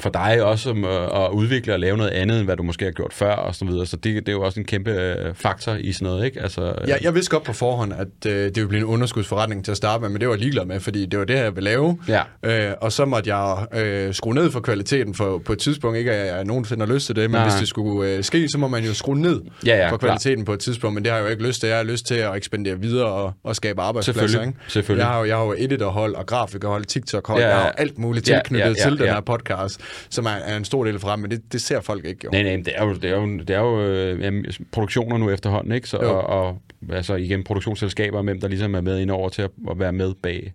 For 0.00 0.10
dig 0.10 0.42
også 0.42 0.70
øh, 0.70 1.24
at 1.24 1.30
udvikle 1.32 1.72
og 1.72 1.80
lave 1.80 1.96
noget 1.96 2.10
andet, 2.10 2.36
end 2.38 2.46
hvad 2.46 2.56
du 2.56 2.62
måske 2.62 2.84
har 2.84 2.92
gjort 2.92 3.12
før, 3.12 3.34
og 3.34 3.54
så 3.54 3.64
videre. 3.64 3.86
Så 3.86 3.96
det, 3.96 4.14
det 4.14 4.28
er 4.28 4.32
jo 4.32 4.42
også 4.42 4.60
en 4.60 4.66
kæmpe 4.66 4.90
øh, 4.90 5.34
faktor 5.34 5.72
i 5.74 5.92
sådan 5.92 6.06
noget, 6.06 6.24
ikke? 6.24 6.40
Altså, 6.42 6.62
øh, 6.62 6.88
Jeg, 6.88 6.98
jeg 7.02 7.14
vidste 7.14 7.30
godt 7.30 7.42
på 7.44 7.52
forhånd, 7.52 7.92
at 7.92 8.26
øh, 8.26 8.32
det 8.44 8.56
ville 8.56 8.68
blive 8.68 8.78
en 8.80 8.86
underskudsforretning 8.86 9.64
til 9.64 9.70
at 9.70 9.76
starte 9.76 10.00
med, 10.00 10.08
men 10.08 10.20
det 10.20 10.28
var 10.28 10.34
jeg 10.34 10.40
ligeglad 10.40 10.64
med, 10.64 10.80
fordi 10.80 11.06
det 11.06 11.18
var 11.18 11.24
det 11.24 11.34
jeg 11.34 11.56
ville 11.56 11.70
lave. 11.70 11.98
Ja. 12.08 12.22
Øh, 12.70 12.74
og 12.80 12.92
så 12.92 13.04
måtte 13.04 13.34
jeg 13.36 13.66
øh, 13.74 14.14
skrue 14.14 14.34
ned 14.34 14.50
for 14.50 14.60
kvaliteten 14.60 15.14
for, 15.14 15.38
på 15.38 15.52
et 15.52 15.58
tidspunkt. 15.58 15.98
Ikke 15.98 16.12
at 16.12 16.34
jeg 16.36 16.44
nogensinde 16.44 16.86
har 16.86 16.94
lyst 16.94 17.06
til 17.06 17.16
det, 17.16 17.30
men 17.30 17.38
Nej. 17.40 17.48
hvis 17.48 17.60
det 17.60 17.68
skulle 17.68 18.10
øh, 18.10 18.24
ske, 18.24 18.48
så 18.48 18.58
må 18.58 18.68
man 18.68 18.84
jo 18.84 18.94
skrue 18.94 19.18
ned 19.20 19.40
Ja, 19.66 19.76
ja, 19.76 19.90
for 19.90 19.96
kvaliteten 19.96 20.44
på 20.44 20.52
et 20.52 20.60
tidspunkt. 20.60 20.94
Men 20.94 21.04
det 21.04 21.12
har 21.12 21.18
jeg 21.18 21.24
jo 21.26 21.30
ikke 21.30 21.46
lyst 21.46 21.60
til. 21.60 21.68
Jeg 21.68 21.76
har 21.76 21.84
lyst 21.84 22.06
til 22.06 22.14
at 22.14 22.36
ekspandere 22.36 22.80
videre 22.80 23.06
og, 23.06 23.32
og 23.44 23.56
skabe 23.56 23.80
arbejdspladser. 23.80 24.20
Selvfølgelig. 24.28 24.48
Ikke? 24.48 24.72
Selvfølgelig. 24.72 25.02
Jeg 25.02 25.08
har 25.10 25.18
jo, 25.18 25.24
jeg 25.24 25.36
har 25.36 25.44
jo 25.44 25.54
editorhold 25.58 26.14
og 26.14 26.26
grafikerhold, 26.26 26.84
TikTok-hold. 26.84 27.40
Ja, 27.40 27.46
Ja, 27.46 27.50
ja. 27.52 27.56
jeg 27.58 27.64
har 27.66 27.72
alt 27.72 27.98
muligt 27.98 28.28
Ja, 28.28 28.34
tilknyttet 28.34 28.64
ja, 28.64 28.68
ja, 28.84 28.90
til 28.90 28.98
den 28.98 29.06
ja. 29.06 29.12
her 29.14 29.20
podcast, 29.20 29.80
som 30.10 30.26
er, 30.26 30.30
er 30.30 30.56
en 30.56 30.64
stor 30.64 30.84
del 30.84 30.98
fra, 30.98 31.16
men 31.16 31.30
det, 31.30 31.52
det 31.52 31.62
ser 31.62 31.80
folk 31.80 32.04
ikke 32.04 32.20
jo. 32.24 32.30
Nej, 32.30 32.42
nej, 32.42 32.56
det 32.56 32.72
er 32.76 32.84
jo, 32.84 32.94
det 32.94 33.04
er 33.04 33.16
jo, 33.16 33.38
det 33.38 33.50
er 33.50 33.60
jo 33.60 33.80
øh, 33.82 34.20
jamen, 34.22 34.46
produktioner 34.72 35.18
nu 35.18 35.30
efterhånden, 35.30 35.72
ikke? 35.72 35.88
Så, 35.88 35.98
Jo. 36.02 36.08
og, 36.08 36.26
og 36.26 36.58
altså 36.90 37.14
igen 37.14 37.44
produktionsselskaber, 37.44 38.22
hvem 38.22 38.40
der 38.40 38.48
ligesom 38.48 38.74
er 38.74 38.80
med 38.80 38.98
ind 38.98 39.10
over 39.10 39.28
til 39.28 39.42
at, 39.42 39.50
at 39.70 39.78
være 39.78 39.92
med 39.92 40.14
bag 40.22 40.52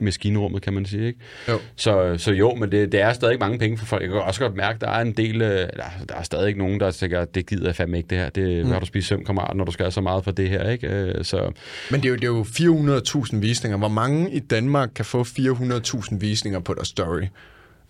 i 0.00 0.04
maskinrummet, 0.04 0.62
kan 0.62 0.72
man 0.72 0.86
sige, 0.86 1.06
ikke? 1.06 1.18
Jo. 1.48 1.58
Så, 1.76 2.14
så 2.18 2.32
jo, 2.32 2.54
men 2.54 2.72
det, 2.72 2.92
det 2.92 3.00
er 3.00 3.12
stadig 3.12 3.38
mange 3.40 3.58
penge 3.58 3.78
for 3.78 3.86
folk. 3.86 4.02
Jeg 4.02 4.10
kan 4.10 4.20
også 4.20 4.40
godt 4.40 4.56
mærke, 4.56 4.78
der 4.80 4.90
er 4.90 5.00
en 5.00 5.12
del, 5.12 5.42
øh, 5.42 5.48
der, 5.48 5.66
der 6.08 6.14
er 6.14 6.22
stadig 6.22 6.48
ikke 6.48 6.58
nogen, 6.58 6.80
der 6.80 6.90
tænker, 6.90 7.24
det 7.24 7.46
gider 7.46 7.66
jeg 7.66 7.76
fandme 7.76 7.96
ikke 7.96 8.08
det 8.08 8.18
her. 8.18 8.28
Det 8.30 8.64
mm. 8.64 8.72
har 8.72 8.80
du 8.80 8.86
spist 8.86 9.08
søvn, 9.08 9.24
kammerat, 9.24 9.56
når 9.56 9.64
du 9.64 9.72
skal 9.72 9.84
have 9.84 9.92
så 9.92 10.00
meget 10.00 10.24
for 10.24 10.30
det 10.30 10.48
her, 10.48 10.70
ikke? 10.70 10.88
Øh, 10.88 11.24
Så 11.24 11.52
Men 11.90 12.00
det 12.00 12.06
er 12.06 12.10
jo, 12.10 12.16
det 12.16 12.24
er 12.24 12.28
jo 12.28 12.98
400.000 13.26 13.36
visninger. 13.36 13.78
Hvor 13.78 13.88
mange 13.88 14.32
i 14.32 14.38
Danmark 14.38 14.90
kan 14.94 15.04
få 15.04 15.22
400.000 15.22 16.18
visninger 16.18 16.60
på 16.60 16.74
deres 16.74 16.88
story? 16.88 17.22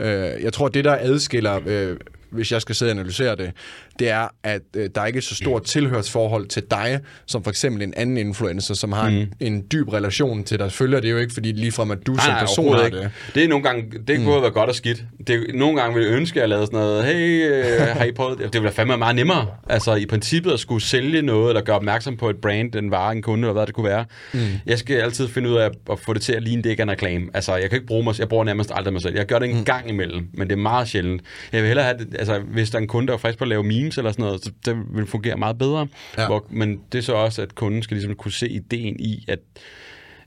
Øh, 0.00 0.42
jeg 0.42 0.52
tror, 0.52 0.68
det 0.68 0.84
der 0.84 0.96
adskiller, 1.00 1.60
øh, 1.66 1.96
hvis 2.30 2.52
jeg 2.52 2.60
skal 2.60 2.74
sidde 2.74 2.90
og 2.90 2.94
analysere 2.96 3.36
det, 3.36 3.52
det 3.98 4.08
er, 4.08 4.28
at 4.42 4.62
øh, 4.76 4.88
der 4.94 5.00
er 5.00 5.06
ikke 5.06 5.16
er 5.16 5.20
så 5.20 5.34
stort 5.34 5.64
tilhørsforhold 5.64 6.46
til 6.46 6.62
dig, 6.70 7.00
som 7.26 7.44
for 7.44 7.50
eksempel 7.50 7.82
en 7.82 7.94
anden 7.96 8.16
influencer, 8.16 8.74
som 8.74 8.92
har 8.92 9.10
mm. 9.10 9.16
en, 9.16 9.32
en 9.40 9.64
dyb 9.72 9.92
relation 9.92 10.44
til 10.44 10.58
dig. 10.58 10.72
Følger 10.72 11.00
det 11.00 11.10
jo 11.10 11.18
ikke, 11.18 11.34
fordi 11.34 11.52
ligefrem, 11.52 11.90
at 11.90 11.98
du 12.06 12.16
som 12.16 12.34
person 12.40 12.74
har 12.74 12.88
det. 12.88 13.10
Det 13.34 13.44
er 13.44 13.48
nogle 13.48 13.64
gange, 13.64 13.82
det 14.08 14.16
kunne 14.16 14.32
have 14.32 14.42
været 14.42 14.54
godt 14.54 14.68
og 14.68 14.74
skidt. 14.74 15.04
Det 15.26 15.46
nogle 15.54 15.80
gange 15.80 15.94
ville 15.94 16.10
jeg 16.10 16.16
ønske, 16.16 16.36
at 16.36 16.40
jeg 16.40 16.48
lavede 16.48 16.66
sådan 16.66 16.78
noget, 16.78 17.04
hey, 17.04 17.52
øh, 17.52 17.96
har 17.96 18.04
I 18.04 18.12
prøvet 18.12 18.38
det? 18.38 18.44
Det 18.44 18.52
ville 18.52 18.64
være 18.64 18.72
fandme 18.72 18.96
meget 18.96 19.16
nemmere. 19.16 19.46
Altså 19.68 19.94
i 19.94 20.06
princippet 20.06 20.52
at 20.52 20.60
skulle 20.60 20.82
sælge 20.82 21.22
noget, 21.22 21.50
eller 21.50 21.62
gøre 21.62 21.76
opmærksom 21.76 22.16
på 22.16 22.30
et 22.30 22.36
brand, 22.36 22.74
en 22.74 22.90
vare, 22.90 23.12
en 23.12 23.22
kunde, 23.22 23.42
eller 23.42 23.52
hvad 23.52 23.66
det 23.66 23.74
kunne 23.74 23.88
være. 23.88 24.04
Mm. 24.32 24.40
Jeg 24.66 24.78
skal 24.78 24.96
altid 24.96 25.28
finde 25.28 25.50
ud 25.50 25.56
af 25.56 25.70
at 25.90 25.98
få 25.98 26.12
det 26.12 26.22
til 26.22 26.32
at 26.32 26.42
ligne, 26.42 26.62
det 26.62 26.70
ikke 26.70 26.80
er 26.80 26.84
en 26.84 26.90
reklame. 26.90 27.26
Altså 27.34 27.56
jeg 27.56 27.70
kan 27.70 27.76
ikke 27.76 27.86
bruge 27.86 28.04
mig, 28.04 28.18
jeg 28.18 28.28
bruger 28.28 28.44
nærmest 28.44 28.72
aldrig 28.74 28.92
mig 28.92 29.02
selv. 29.02 29.16
Jeg 29.16 29.26
gør 29.26 29.38
det 29.38 29.50
en 29.50 29.56
mm. 29.56 29.64
gang 29.64 29.88
imellem, 29.88 30.28
men 30.34 30.48
det 30.48 30.54
er 30.54 30.62
meget 30.62 30.88
sjældent. 30.88 31.22
Jeg 31.52 31.60
vil 31.60 31.66
hellere 31.66 31.84
have 31.84 31.98
det, 31.98 32.16
altså 32.18 32.38
hvis 32.38 32.70
der 32.70 32.78
er 32.78 32.82
en 32.82 32.88
kunde, 32.88 33.08
der 33.08 33.14
er 33.14 33.18
frisk 33.18 33.38
på 33.38 33.44
at 33.44 33.48
lave 33.48 33.62
memes 33.62 33.98
eller 33.98 34.12
sådan 34.12 34.24
noget, 34.24 34.44
så 34.44 34.52
det 34.64 34.76
vil 34.90 35.06
fungere 35.06 35.36
meget 35.36 35.58
bedre. 35.58 35.88
Ja. 36.18 36.26
Hvor, 36.26 36.46
men 36.50 36.80
det 36.92 36.98
er 36.98 37.02
så 37.02 37.14
også, 37.14 37.42
at 37.42 37.54
kunden 37.54 37.82
skal 37.82 37.94
ligesom 37.94 38.14
kunne 38.14 38.32
se 38.32 38.48
ideen 38.48 39.00
i, 39.00 39.24
at 39.28 39.38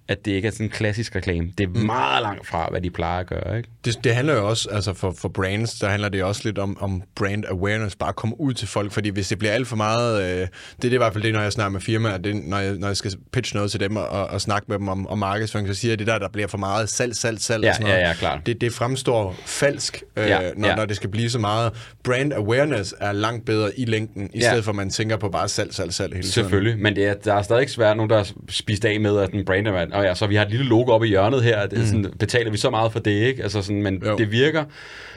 at 0.08 0.26
det 0.26 0.32
ikke 0.32 0.47
er 0.47 0.52
sådan 0.52 0.66
en 0.66 0.70
klassisk 0.70 1.16
reklame. 1.16 1.52
Det 1.58 1.64
er 1.64 1.68
mm. 1.68 1.86
meget 1.86 2.22
langt 2.22 2.47
fra, 2.47 2.68
hvad 2.72 2.82
de 2.82 2.89
plejer 2.89 3.20
at 3.20 3.28
gøre, 3.28 3.58
ikke? 3.58 3.70
Det, 3.86 4.04
det 4.04 4.16
handler 4.16 4.34
jo 4.34 4.49
også, 4.49 4.70
altså 4.72 4.93
for, 4.93 5.14
for 5.18 5.30
brands, 5.30 5.74
der 5.74 5.89
handler 5.89 6.10
det 6.10 6.24
også 6.24 6.41
lidt 6.45 6.58
om, 6.58 6.78
om 6.82 7.04
brand 7.16 7.43
awareness, 7.49 7.95
bare 7.95 8.14
komme 8.14 8.41
ud 8.41 8.54
til 8.54 8.68
folk, 8.68 8.91
fordi 8.91 9.10
hvis 9.10 9.28
det 9.28 9.39
bliver 9.39 9.52
alt 9.54 9.68
for 9.68 9.76
meget, 9.76 10.24
øh, 10.24 10.39
det, 10.39 10.49
det 10.82 10.88
er 10.89 10.93
i 10.93 10.97
hvert 10.97 11.14
fald 11.14 11.24
det, 11.24 11.34
når 11.34 11.41
jeg 11.41 11.52
snakker 11.52 11.72
med 11.72 11.82
firmaer, 11.82 12.18
det, 12.18 12.36
når, 12.36 12.58
jeg, 12.58 12.74
når 12.74 12.88
jeg 12.88 12.97
skal 12.97 13.12
pitche 13.34 13.56
noget 13.56 13.72
til 13.72 13.80
dem 13.80 13.95
og, 13.95 14.08
og 14.08 14.41
snakke 14.41 14.66
med 14.68 14.80
dem 14.80 14.88
om, 14.89 15.08
om 15.08 15.18
markedsføring, 15.18 15.68
så 15.68 15.74
siger 15.74 15.91
jeg, 15.91 15.99
det 15.99 16.08
der, 16.08 16.20
der 16.20 16.30
bliver 16.30 16.47
for 16.47 16.58
meget 16.58 16.89
salg, 16.89 17.16
salg, 17.16 17.39
salg 17.41 17.64
Ja, 17.64 17.70
og 17.70 17.76
sådan 17.76 17.88
noget. 17.88 18.02
ja, 18.02 18.08
ja, 18.08 18.14
klart. 18.14 18.45
Det, 18.45 18.62
det 18.62 18.74
fremstår 18.74 19.36
falsk, 19.45 20.04
øh, 20.18 20.28
Ja, 20.28 20.39
når, 20.58 20.68
ja. 20.68 20.76
når 20.76 20.86
det 20.86 20.95
skal 20.95 21.10
blive 21.10 21.30
så 21.30 21.39
meget. 21.39 21.72
Brand 22.04 22.34
awareness 22.34 22.95
er 22.99 23.12
langt 23.12 23.45
bedre 23.45 23.80
i 23.80 23.86
længden, 23.86 24.30
i 24.34 24.39
Ja. 24.39 24.49
stedet 24.49 24.64
for 24.64 24.72
at 24.72 24.76
man 24.76 24.89
tænker 24.89 25.18
på 25.18 25.30
bare 25.30 25.47
salg, 25.47 25.74
salg, 25.74 25.93
salg 25.93 26.14
hele 26.14 26.24
tiden. 26.24 26.34
Selvfølgelig, 26.34 26.80
men 26.80 26.95
det 26.95 27.06
er, 27.08 27.14
der 27.14 27.34
er 27.34 27.41
stadig 27.41 27.62
ikke 27.62 27.72
svært 27.72 27.97
nogen, 27.97 28.10
der 28.10 28.32
spist 28.49 28.86
af 28.86 28.99
med, 28.99 29.18
at 29.20 29.32
en 29.34 29.45
brand 29.45 29.68
er, 29.68 29.72
og 30.02 30.08
ja, 30.08 30.16
så 30.16 30.28
vi 30.28 30.36
har 30.36 30.45
et 30.45 30.52
lille 30.52 30.66
logo 30.66 30.91
oppe 30.91 31.08
i 31.08 31.10
hjørnet 31.10 31.43
her, 31.43 31.68
det 31.68 31.80
er 31.80 31.86
sådan, 31.86 32.14
betaler 32.20 32.52
vi 32.52 32.58
så 32.58 32.70
meget 32.70 32.91
for 32.91 32.99
det, 32.99 33.12
ikke? 33.12 33.43
Altså 33.43 33.62
sådan, 33.62 33.84
men 33.84 34.04
Jo. 34.06 34.18
det 34.18 34.32
virker, 34.32 34.64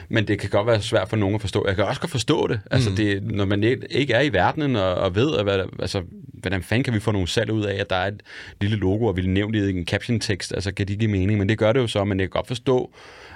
men 0.09 0.27
det 0.27 0.39
kan 0.39 0.49
godt 0.49 0.67
være 0.67 0.81
svært 0.81 1.09
for 1.09 1.15
nogen 1.17 1.35
at 1.35 1.41
forstå. 1.41 1.63
Jeg 1.67 1.75
kan 1.75 1.85
også 1.85 2.01
godt 2.01 2.11
forstå 2.11 2.47
det, 2.47 2.59
altså 2.71 2.89
det, 2.97 3.23
når 3.23 3.45
man 3.45 3.63
ikke 3.89 4.13
er 4.13 4.21
i 4.21 4.33
verdenen 4.33 4.75
og, 4.75 4.95
og 4.95 5.15
ved, 5.15 5.37
at, 5.37 5.43
hvad, 5.43 5.59
altså, 5.79 6.01
hvordan 6.33 6.63
fanden 6.63 6.83
kan 6.83 6.93
vi 6.93 6.99
få 6.99 7.11
nogle 7.11 7.27
salg 7.27 7.51
ud 7.51 7.63
af, 7.65 7.75
at 7.79 7.89
der 7.89 7.95
er 7.95 8.07
et 8.07 8.21
lille 8.61 8.77
logo, 8.77 9.05
og 9.05 9.17
vi 9.17 9.21
nævnt 9.27 9.55
i 9.55 9.69
en 9.69 9.85
caption-tekst, 9.85 10.53
altså 10.53 10.71
kan 10.71 10.87
det 10.87 10.99
give 10.99 11.11
mening, 11.11 11.39
men 11.39 11.49
det 11.49 11.57
gør 11.57 11.73
det 11.73 11.79
jo 11.79 11.87
så, 11.87 12.03
men 12.03 12.19
jeg 12.19 12.25
kan 12.25 12.29
godt 12.31 12.47
forstå, 12.47 12.91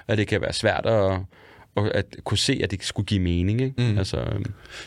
at 0.08 0.18
det 0.18 0.28
kan 0.28 0.42
være 0.42 0.54
svært 0.54 0.86
at, 0.86 1.20
at, 1.86 1.92
at 1.94 2.06
kunne 2.24 2.38
se, 2.38 2.60
at 2.64 2.72
det 2.72 2.84
skulle 2.84 3.06
give 3.06 3.20
mening, 3.20 3.62
ikke? 3.62 3.92
Mm. 3.92 3.98
Altså, 3.98 4.18
øhm, 4.18 4.46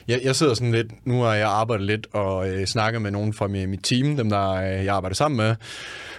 Jeg, 0.09 0.20
jeg 0.24 0.36
sidder 0.36 0.55
sådan 0.55 0.72
lidt, 0.72 1.07
nu 1.07 1.20
har 1.20 1.34
jeg 1.34 1.49
arbejdet 1.49 1.86
lidt 1.86 2.07
og 2.12 2.49
øh, 2.49 2.66
snakket 2.66 3.03
med 3.03 3.11
nogen 3.11 3.32
fra 3.32 3.47
mit, 3.47 3.80
team, 3.82 4.16
dem 4.16 4.30
der 4.30 4.53
øh, 4.53 4.84
jeg 4.84 4.95
arbejder 4.95 5.14
sammen 5.14 5.36
med, 5.36 5.55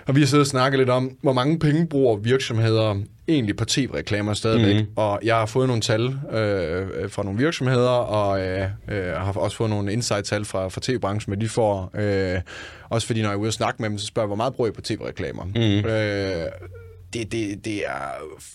og 0.05 0.15
vi 0.15 0.21
har 0.21 0.27
siddet 0.27 0.43
og 0.43 0.47
snakket 0.47 0.79
lidt 0.79 0.89
om, 0.89 1.17
hvor 1.21 1.33
mange 1.33 1.59
penge 1.59 1.87
bruger 1.87 2.17
virksomheder 2.17 2.95
egentlig 3.27 3.55
på 3.55 3.65
tv-reklamer 3.65 4.33
stadigvæk. 4.33 4.75
Mm-hmm. 4.75 4.93
Og 4.95 5.19
jeg 5.23 5.35
har 5.35 5.45
fået 5.45 5.67
nogle 5.67 5.81
tal 5.81 6.05
øh, 6.05 7.09
fra 7.09 7.23
nogle 7.23 7.39
virksomheder, 7.39 7.89
og 7.89 8.41
øh, 8.41 8.67
øh, 8.87 9.05
har 9.05 9.33
også 9.33 9.57
fået 9.57 9.69
nogle 9.69 9.93
insight-tal 9.93 10.45
fra, 10.45 10.67
fra 10.67 10.81
tv-branchen, 10.83 11.31
men 11.31 11.41
de 11.41 11.49
får, 11.49 11.91
øh, 11.95 12.41
også 12.89 13.07
fordi 13.07 13.21
når 13.21 13.29
jeg 13.29 13.35
er 13.35 13.39
ude 13.39 13.49
og 13.49 13.53
snakke 13.53 13.81
med 13.81 13.89
dem, 13.89 13.97
så 13.97 14.05
spørger 14.05 14.25
jeg, 14.25 14.27
hvor 14.27 14.35
meget 14.35 14.53
bruger 14.53 14.69
I 14.69 14.73
på 14.73 14.81
tv-reklamer? 14.81 15.43
Mm-hmm. 15.43 15.89
Øh, 15.89 16.45
det, 17.13 17.31
det, 17.31 17.65
det 17.65 17.75
er 17.85 18.01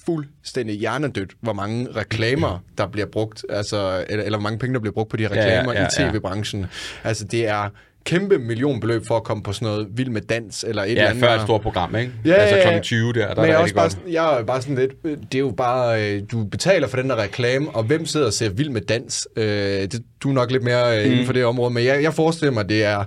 fuldstændig 0.07 0.77
hjernedødt, 0.79 1.31
hvor 1.41 1.53
mange 1.53 1.89
reklamer, 1.97 2.59
der 2.79 2.87
bliver 2.87 3.07
brugt, 3.07 3.45
altså, 3.51 4.05
eller, 4.09 4.25
eller 4.25 4.39
hvor 4.39 4.43
mange 4.43 4.59
penge, 4.59 4.75
der 4.75 4.81
bliver 4.81 4.93
brugt 4.95 5.11
på 5.11 5.17
de 5.17 5.23
her 5.23 5.35
Ja, 5.35 5.41
ja, 5.41 5.59
reklamer 5.59 5.73
ja, 5.81 5.87
i 5.87 6.11
tv-branchen. 6.11 6.67
Altså, 7.05 7.25
det 7.25 7.49
er 7.49 7.69
kæmpe 8.05 8.39
millionbeløb 8.39 9.03
for 9.09 9.17
at 9.17 9.25
komme 9.25 9.43
på 9.43 9.53
sådan 9.53 9.69
noget 9.69 9.89
vild 9.91 10.09
med 10.11 10.21
dans, 10.21 10.65
eller 10.69 10.83
et 10.83 10.91
eller 10.91 11.03
ja, 11.03 11.09
andet. 11.09 11.25
før 11.25 11.35
et 11.35 11.41
stort 11.43 11.61
program, 11.61 11.97
ikke? 11.97 12.13
Ja, 12.25 12.33
altså 12.35 12.57
ja, 12.57 12.71
ja. 12.71 12.79
kl. 12.79 12.83
20 12.83 13.13
der, 13.13 13.27
der 13.35 13.35
Men 13.35 13.45
er 13.45 13.47
jeg 13.47 13.55
er, 13.55 13.59
også 13.59 13.75
bare, 13.75 13.91
sådan, 13.91 14.13
jeg 14.13 14.39
er 14.41 14.45
bare 14.45 14.63
sådan 14.63 14.77
lidt, 14.77 14.93
det 15.03 15.35
er 15.35 15.39
jo 15.39 15.51
bare, 15.57 16.03
øh, 16.15 16.23
du 16.33 16.45
betaler 16.45 16.89
for 16.89 16.97
den 16.97 17.11
der 17.11 17.17
reklame, 17.17 17.71
og 17.71 17.83
hvem 17.85 18.07
sidder 18.07 18.27
og 18.27 18.33
ser 18.33 18.49
vild 18.49 18.71
med 18.71 18.81
dans? 18.81 19.29
Øh, 19.37 19.45
det, 19.83 20.03
du 20.23 20.29
er 20.29 20.33
nok 20.35 20.51
lidt 20.51 20.63
mere 20.63 20.99
øh, 20.99 21.05
Mm. 21.07 21.13
inden 21.13 21.27
for 21.27 21.33
det 21.33 21.45
område, 21.45 21.75
men 21.75 21.85
jeg, 21.85 22.03
jeg 22.03 22.15
forestiller 22.15 22.53
mig, 22.53 22.69
det 22.69 22.85
er 22.85 23.05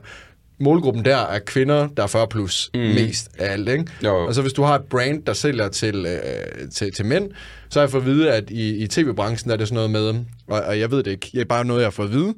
målgruppen 0.61 1.05
der 1.05 1.17
er 1.17 1.39
kvinder, 1.39 1.87
der 1.87 2.03
er 2.03 2.07
40 2.07 2.27
plus 2.27 2.69
mm. 2.73 2.79
mest 2.79 3.29
af 3.39 3.51
alt, 3.51 3.69
ikke? 3.69 3.85
Jo. 4.03 4.27
Og 4.27 4.35
så 4.35 4.41
hvis 4.41 4.53
du 4.53 4.63
har 4.63 4.75
et 4.75 4.85
brand, 4.89 5.23
der 5.23 5.33
sælger 5.33 5.69
til, 5.69 6.05
øh, 6.05 6.71
til, 6.71 6.93
til 6.93 7.05
mænd, 7.05 7.31
så 7.69 7.79
har 7.79 7.83
jeg 7.83 7.91
fået 7.91 8.01
at 8.01 8.07
vide, 8.07 8.31
at 8.31 8.49
i, 8.49 8.75
i 8.83 8.87
tv-branchen 8.87 9.49
der 9.49 9.53
er 9.53 9.57
det 9.57 9.67
sådan 9.67 9.89
noget 9.89 9.91
med, 9.91 10.25
og, 10.47 10.61
og 10.61 10.79
jeg 10.79 10.91
ved 10.91 11.03
det 11.03 11.11
ikke, 11.11 11.29
det 11.31 11.41
er 11.41 11.45
bare 11.45 11.65
noget, 11.65 11.81
jeg 11.81 11.85
har 11.85 11.91
fået 11.91 12.07
at 12.07 12.13
vide, 12.13 12.33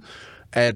at 0.54 0.76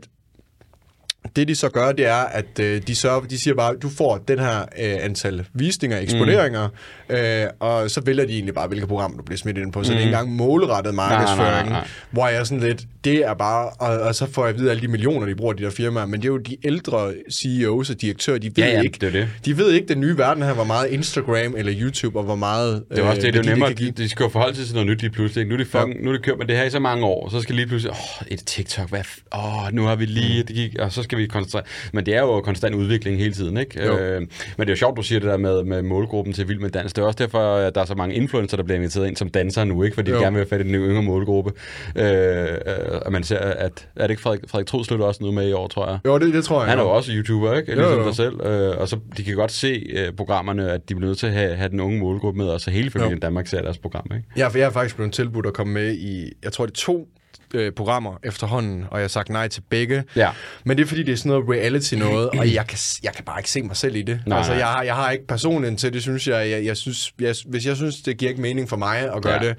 det 1.35 1.47
de 1.47 1.55
så 1.55 1.69
gør, 1.69 1.91
det 1.91 2.05
er, 2.05 2.13
at 2.15 2.59
øh, 2.59 2.81
de, 2.87 2.95
sørger, 2.95 3.21
de 3.21 3.39
siger 3.39 3.55
bare, 3.55 3.75
du 3.75 3.89
får 3.89 4.17
den 4.17 4.39
her 4.39 4.59
øh, 4.61 4.95
antal 5.01 5.45
visninger, 5.53 5.99
eksponeringer, 5.99 6.67
mm. 7.09 7.15
øh, 7.15 7.47
og 7.59 7.91
så 7.91 8.01
vælger 8.01 8.25
de 8.25 8.33
egentlig 8.33 8.53
bare, 8.53 8.67
hvilke 8.67 8.87
program 8.87 9.17
du 9.17 9.23
bliver 9.23 9.37
smidt 9.37 9.57
ind 9.57 9.71
på. 9.71 9.83
Så 9.83 9.91
mm. 9.91 9.95
det 9.97 10.03
er 10.03 10.07
ikke 10.07 10.17
engang 10.17 10.35
målrettet 10.35 10.93
markedsføring, 10.95 11.69
nej, 11.69 11.79
nej. 11.79 11.87
hvor 12.11 12.27
jeg 12.27 12.37
er 12.37 12.43
sådan 12.43 12.63
lidt, 12.63 12.85
det 13.03 13.25
er 13.25 13.33
bare, 13.33 13.69
og, 13.69 13.99
og 13.99 14.15
så 14.15 14.31
får 14.31 14.45
jeg 14.45 14.53
at 14.53 14.59
vide 14.59 14.69
alle 14.71 14.81
de 14.81 14.87
millioner, 14.87 15.25
de 15.27 15.35
bruger 15.35 15.53
de 15.53 15.63
der 15.63 15.69
firmaer, 15.69 16.05
men 16.05 16.21
det 16.21 16.27
er 16.27 16.31
jo 16.31 16.37
de 16.37 16.57
ældre 16.63 17.13
CEOs 17.31 17.89
og 17.89 18.01
direktører, 18.01 18.37
de 18.37 18.47
ved 18.55 18.63
Ja, 18.63 18.71
ja, 18.71 18.81
ikke, 18.81 18.97
det 19.01 19.13
det. 19.13 19.29
de 19.45 19.57
ved 19.57 19.71
ikke 19.71 19.87
den 19.87 19.99
nye 19.99 20.17
verden 20.17 20.43
her, 20.43 20.53
hvor 20.53 20.63
meget 20.63 20.89
Instagram 20.89 21.55
eller 21.57 21.73
YouTube, 21.77 22.19
og 22.19 22.23
hvor 22.25 22.35
meget 22.35 22.83
Det 22.89 22.99
er 22.99 23.03
også 23.03 23.21
det, 23.21 23.33
det 23.33 23.39
er 23.39 23.43
jo 23.43 23.49
nemmere, 23.49 23.73
de, 23.73 23.91
de 23.91 24.09
skal 24.09 24.23
jo 24.23 24.29
forholde 24.29 24.55
sig 24.55 24.65
til 24.65 24.73
noget 24.75 24.87
nyt 24.89 25.01
lige 25.01 25.11
pludselig. 25.11 25.41
ikke? 25.41 25.49
Nu 25.49 25.53
er 25.53 25.57
det, 25.57 25.67
fucking, 25.67 26.03
nu 26.03 26.09
er 26.09 26.13
det 26.13 26.23
kørt 26.23 26.37
med 26.37 26.45
det 26.45 26.57
her 26.57 26.63
i 26.63 26.69
så 26.69 26.79
mange 26.79 27.05
år, 27.05 27.29
så 27.29 27.41
skal 27.41 27.55
lige 27.55 27.67
pludselig, 27.67 27.91
åh, 27.91 28.27
et 28.31 28.39
TikTok, 28.45 28.89
hvad, 28.89 29.03
åh, 29.35 29.73
nu 29.73 29.83
har 29.83 29.95
vi 29.95 30.05
lige, 30.05 30.43
det 30.43 30.55
gik, 30.55 30.75
og 30.79 30.91
så 30.91 31.03
skal 31.03 31.16
vi 31.17 31.27
koncentrere. 31.27 31.63
Men 31.93 32.05
det 32.05 32.15
er 32.15 32.21
jo 32.21 32.41
konstant 32.41 32.75
udvikling 32.75 33.17
hele 33.17 33.33
tiden, 33.33 33.57
ikke? 33.57 33.85
Jo. 33.85 33.97
Øh, 33.97 34.19
men 34.21 34.29
det 34.59 34.65
er 34.67 34.71
jo 34.71 34.75
sjovt, 34.75 34.97
du 34.97 35.01
siger 35.01 35.19
det 35.19 35.29
der 35.29 35.37
med, 35.37 35.63
med 35.63 35.81
målgruppen 35.81 36.33
til 36.33 36.47
Vild 36.47 36.59
med 36.59 36.69
Dans. 36.69 36.93
Det 36.93 37.01
er 37.01 37.05
også 37.05 37.17
derfor, 37.23 37.55
at 37.55 37.75
der 37.75 37.81
er 37.81 37.85
så 37.85 37.95
mange 37.95 38.15
influencer, 38.15 38.57
der 38.57 38.63
bliver 38.63 38.77
inviteret 38.77 39.07
ind 39.07 39.15
som 39.15 39.29
dansere 39.29 39.65
nu, 39.65 39.83
ikke? 39.83 39.95
Fordi 39.95 40.11
de 40.11 40.15
Jo. 40.15 40.21
gerne 40.21 40.33
vil 40.35 40.39
have 40.39 40.49
fat 40.49 40.61
i 40.61 40.63
den 40.63 40.75
yngre 40.75 41.03
målgruppe. 41.03 41.51
Øh, 41.95 42.05
øh, 42.05 42.57
og 43.05 43.11
man 43.11 43.23
ser, 43.23 43.37
at, 43.39 43.87
er 43.95 44.01
det 44.01 44.09
ikke 44.09 44.21
Frederik, 44.21 44.41
Frederik 44.49 44.67
Trodslut 44.67 45.01
også 45.01 45.17
noget 45.23 45.33
med 45.33 45.49
i 45.49 45.53
år, 45.53 45.67
tror 45.67 45.89
jeg? 45.89 45.99
Jo, 46.05 46.17
det, 46.19 46.33
det 46.33 46.43
tror 46.43 46.59
jeg. 46.61 46.69
Han 46.69 46.77
er 46.77 46.83
jo 46.83 46.89
jo. 46.89 46.95
også 46.95 47.11
YouTuber, 47.15 47.53
ikke? 47.53 47.71
Jo, 47.71 47.77
Ligesom 47.77 47.99
jo. 47.99 48.05
dig 48.05 48.15
selv. 48.15 48.41
Øh, 48.45 48.77
og 48.77 48.87
så 48.89 48.97
de 49.17 49.23
kan 49.23 49.35
godt 49.35 49.51
se 49.51 49.85
øh, 49.95 50.13
programmerne, 50.13 50.71
at 50.71 50.89
de 50.89 50.95
bliver 50.95 51.07
nødt 51.07 51.17
til 51.17 51.27
at 51.27 51.33
have, 51.33 51.55
have 51.55 51.69
den 51.69 51.79
unge 51.79 51.99
målgruppe 51.99 52.37
med, 52.37 52.47
og 52.47 52.61
så 52.61 52.71
hele 52.71 52.91
familien 52.91 53.13
Jo. 53.13 53.19
Danmark 53.21 53.47
ser 53.47 53.61
deres 53.61 53.77
program, 53.77 54.05
ikke? 54.15 54.23
Ja, 54.37 54.47
for 54.47 54.57
jeg 54.57 54.65
har 54.67 54.71
faktisk 54.71 54.95
blevet 54.95 55.13
tilbudt 55.13 55.45
at 55.45 55.53
komme 55.53 55.73
med 55.73 55.93
i, 55.93 56.31
jeg 56.43 56.51
tror 56.51 56.65
det 56.65 56.71
er 56.71 56.75
to 56.75 57.07
øh, 57.53 57.71
programmer 57.71 58.17
efterhånden, 58.23 58.85
og 58.91 58.97
jeg 58.99 59.03
har 59.03 59.07
sagt 59.07 59.29
nej 59.29 59.47
til 59.47 59.61
begge. 59.69 60.03
Ja. 60.15 60.29
Men 60.63 60.77
det 60.77 60.83
er 60.83 60.87
fordi, 60.87 61.03
det 61.03 61.11
er 61.11 61.15
sådan 61.17 61.29
noget 61.29 61.49
reality 61.49 61.93
noget, 61.95 62.29
og 62.29 62.53
jeg 62.53 62.67
kan, 62.67 62.77
jeg 63.03 63.13
kan 63.13 63.25
bare 63.25 63.39
ikke 63.39 63.51
se 63.51 63.61
mig 63.61 63.75
selv 63.75 63.95
i 63.95 64.01
det. 64.01 64.19
Nej, 64.25 64.37
altså, 64.37 64.51
nej. 64.51 64.59
jeg, 64.59 64.67
har, 64.67 64.83
jeg 64.83 64.95
har 64.95 65.11
ikke 65.11 65.27
personen 65.27 65.77
til 65.77 65.93
det, 65.93 66.01
synes 66.01 66.27
jeg. 66.27 66.49
jeg, 66.49 66.65
jeg, 66.65 66.77
synes, 66.77 67.13
jeg 67.19 67.35
hvis 67.45 67.65
jeg 67.65 67.75
synes, 67.75 68.01
det 68.01 68.17
giver 68.17 68.29
ikke 68.29 68.41
mening 68.41 68.69
for 68.69 68.77
mig 68.77 69.15
at 69.15 69.21
gøre 69.23 69.43
Ja. 69.43 69.47
det, 69.49 69.55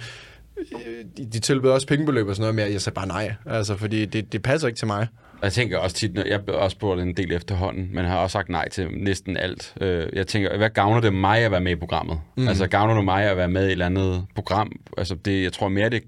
de, 1.17 1.27
de 1.33 1.39
tilbyder 1.41 1.73
også 1.75 1.87
pengebeløb 1.87 2.29
og 2.29 2.37
sådan 2.37 2.43
noget, 2.55 2.55
men 2.67 2.73
jeg, 2.73 2.81
sagde 2.81 2.95
bare 2.95 3.07
nej. 3.09 3.35
Altså, 3.47 3.77
fordi 3.77 4.05
det, 4.05 4.33
det 4.33 4.43
passer 4.43 4.69
ikke 4.69 4.79
til 4.79 4.87
mig. 4.87 5.07
Jeg 5.43 5.53
tænker 5.53 5.79
også 5.79 5.97
tit, 5.97 6.15
når 6.15 6.23
jeg 6.27 6.43
bliver 6.43 6.59
også 6.59 6.75
spurgt 6.75 7.01
en 7.01 7.17
del 7.17 7.33
efterhånden, 7.33 7.89
men 7.93 8.05
har 8.05 8.17
også 8.19 8.33
sagt 8.33 8.49
nej 8.49 8.69
til 8.69 8.87
næsten 8.91 9.37
alt. 9.37 9.75
Øh, 9.81 10.07
Jeg 10.13 10.27
tænker, 10.27 10.57
hvad 10.57 10.71
gavner 10.71 11.01
det 11.01 11.13
mig 11.15 11.39
at 11.39 11.51
være 11.51 11.61
med 11.61 11.73
i 11.73 11.77
programmet? 11.77 12.21
Mm. 12.37 12.49
Altså, 12.49 12.67
gavner 12.67 12.95
det 12.95 13.05
mig 13.05 13.25
at 13.25 13.37
være 13.37 13.49
med 13.49 13.63
i 13.63 13.67
et 13.67 13.73
eller 13.73 13.87
andet 13.87 14.25
program? 14.35 14.73
Altså, 14.99 15.15
det, 15.15 15.43
jeg 15.43 15.53
tror 15.53 15.69
mere, 15.69 15.91
det 15.91 16.03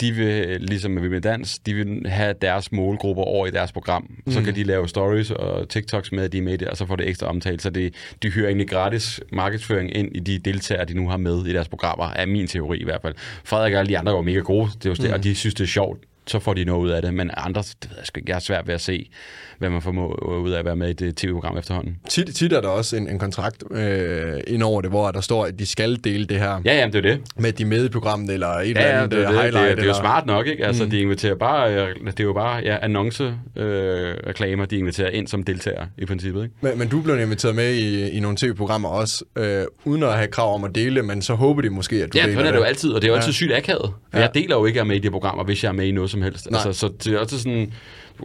de 0.00 0.12
vil, 0.12 0.60
ligesom 0.60 0.90
med 0.90 1.08
Vild 1.08 1.20
Dans, 1.20 1.58
de 1.58 1.74
vil 1.74 2.02
have 2.06 2.34
deres 2.42 2.72
målgrupper 2.72 3.22
over 3.22 3.46
i 3.46 3.50
deres 3.50 3.72
program. 3.72 4.10
Så 4.28 4.42
kan 4.42 4.54
de 4.54 4.62
lave 4.62 4.88
stories 4.88 5.30
og 5.30 5.68
TikToks 5.68 6.12
med, 6.12 6.24
at 6.24 6.32
de 6.32 6.38
er 6.38 6.42
med 6.42 6.52
i 6.52 6.56
det, 6.56 6.68
og 6.68 6.76
så 6.76 6.86
får 6.86 6.96
det 6.96 7.08
ekstra 7.08 7.26
omtale. 7.26 7.60
Så 7.60 7.70
det, 7.70 7.94
de 8.22 8.30
hyrer 8.30 8.46
egentlig 8.46 8.68
gratis 8.68 9.20
markedsføring 9.32 9.96
ind 9.96 10.16
i 10.16 10.20
de 10.20 10.38
deltagere, 10.38 10.84
de 10.84 10.94
nu 10.94 11.08
har 11.08 11.16
med 11.16 11.46
i 11.46 11.52
deres 11.52 11.68
programmer, 11.68 12.10
er 12.10 12.26
min 12.26 12.46
teori 12.46 12.78
i 12.78 12.84
hvert 12.84 13.02
fald. 13.02 13.14
Frederik 13.44 13.72
og 13.72 13.78
alle 13.78 13.88
de 13.88 13.98
andre 13.98 14.12
var 14.12 14.22
mega 14.22 14.38
gode, 14.38 14.70
det 14.82 14.86
er 14.86 15.04
jo 15.04 15.08
mm. 15.08 15.14
og 15.14 15.24
de 15.24 15.34
synes, 15.34 15.54
det 15.54 15.64
er 15.64 15.68
sjovt 15.68 16.07
så 16.28 16.38
får 16.38 16.54
de 16.54 16.64
noget 16.64 16.80
ud 16.84 16.90
af 16.90 17.02
det. 17.02 17.14
Men 17.14 17.30
andre, 17.36 17.60
det 17.62 17.86
ved 17.90 17.96
jeg 17.98 18.06
sgu 18.06 18.18
ikke, 18.18 18.30
jeg 18.30 18.36
er 18.36 18.40
svært 18.40 18.66
ved 18.66 18.74
at 18.74 18.80
se, 18.80 19.10
hvad 19.58 19.70
man 19.70 19.82
får 19.82 19.92
ud 20.40 20.50
af 20.50 20.58
at 20.58 20.64
være 20.64 20.76
med 20.76 20.88
i 20.88 20.92
det 20.92 21.16
tv-program 21.16 21.58
efterhånden. 21.58 21.96
Tit, 22.08 22.26
tit 22.34 22.52
er 22.52 22.60
der 22.60 22.68
også 22.68 22.96
en, 22.96 23.08
en 23.08 23.18
kontrakt 23.18 23.64
øh, 23.70 24.32
ind 24.46 24.62
over 24.62 24.80
det, 24.80 24.90
hvor 24.90 25.10
der 25.10 25.20
står, 25.20 25.44
at 25.46 25.58
de 25.58 25.66
skal 25.66 25.98
dele 26.04 26.24
det 26.26 26.38
her 26.38 26.60
Ja, 26.64 26.76
jamen, 26.78 26.92
det 26.92 27.06
er 27.06 27.10
det. 27.10 27.20
med 27.36 27.52
de 27.52 27.64
med 27.64 27.84
i 27.84 27.88
programmet, 27.88 28.30
eller 28.34 28.48
et 28.48 28.68
eller 28.68 28.80
Ja, 28.82 28.88
ja, 28.88 28.96
andet 29.02 29.10
det, 29.10 29.16
øh, 29.18 29.22
det, 29.22 29.32
det, 29.34 29.40
highlight. 29.42 29.68
det, 29.68 29.76
det 29.76 29.82
er 29.82 29.86
jo 29.86 29.90
eller... 29.90 30.00
smart 30.02 30.26
nok, 30.26 30.46
ikke? 30.46 30.66
Altså, 30.66 30.84
mm. 30.84 30.90
de 30.90 31.00
inviterer 31.00 31.34
bare, 31.34 31.74
øh, 31.74 31.88
det 32.06 32.20
er 32.20 32.24
jo 32.24 32.32
bare 32.32 32.62
ja, 32.64 32.76
annonce 32.82 33.24
øh, 33.56 34.14
reklamer, 34.26 34.64
de 34.64 34.76
inviterer 34.78 35.10
ind 35.10 35.26
som 35.28 35.42
deltagere 35.42 35.86
i 35.98 36.04
princippet, 36.04 36.42
ikke? 36.42 36.54
Men, 36.60 36.78
men 36.78 36.88
du 36.88 37.00
blev 37.00 37.20
inviteret 37.20 37.54
med 37.56 37.74
i, 37.74 38.08
i 38.10 38.20
nogle 38.20 38.36
tv-programmer 38.36 38.88
også, 38.88 39.24
øh, 39.38 39.64
uden 39.84 40.02
at 40.02 40.12
have 40.12 40.26
krav 40.28 40.54
om 40.54 40.64
at 40.64 40.74
dele, 40.74 41.02
men 41.02 41.22
så 41.22 41.34
håber 41.34 41.62
de 41.62 41.70
måske, 41.70 41.96
at 41.96 42.12
du 42.12 42.18
Ja, 42.18 42.24
sådan 42.24 42.46
er 42.46 42.50
det 42.50 42.58
jo 42.58 42.62
altid, 42.64 42.90
og 42.92 43.02
det 43.02 43.08
er 43.08 43.12
jo 43.12 43.16
altid 43.16 43.28
Ja. 43.30 43.34
sygt 43.34 43.52
akavet. 43.54 43.92
Ja. 44.14 44.18
jeg 44.18 44.30
deler 44.34 44.56
jo 44.56 44.64
ikke 44.66 44.76
at 44.76 44.76
jeg 44.76 44.80
er 44.84 44.88
med 44.88 44.96
i 44.96 44.98
de 44.98 45.10
programmer, 45.10 45.44
hvis 45.44 45.62
jeg 45.64 45.68
er 45.68 45.72
med 45.72 45.86
i 45.86 45.90
noget 45.90 46.10
som 46.10 46.17
helst. 46.22 46.50
Nej. 46.50 46.60
Altså, 46.66 46.80
så 46.80 46.92
det 47.04 47.14
er 47.14 47.18
også 47.18 47.38
sådan, 47.38 47.72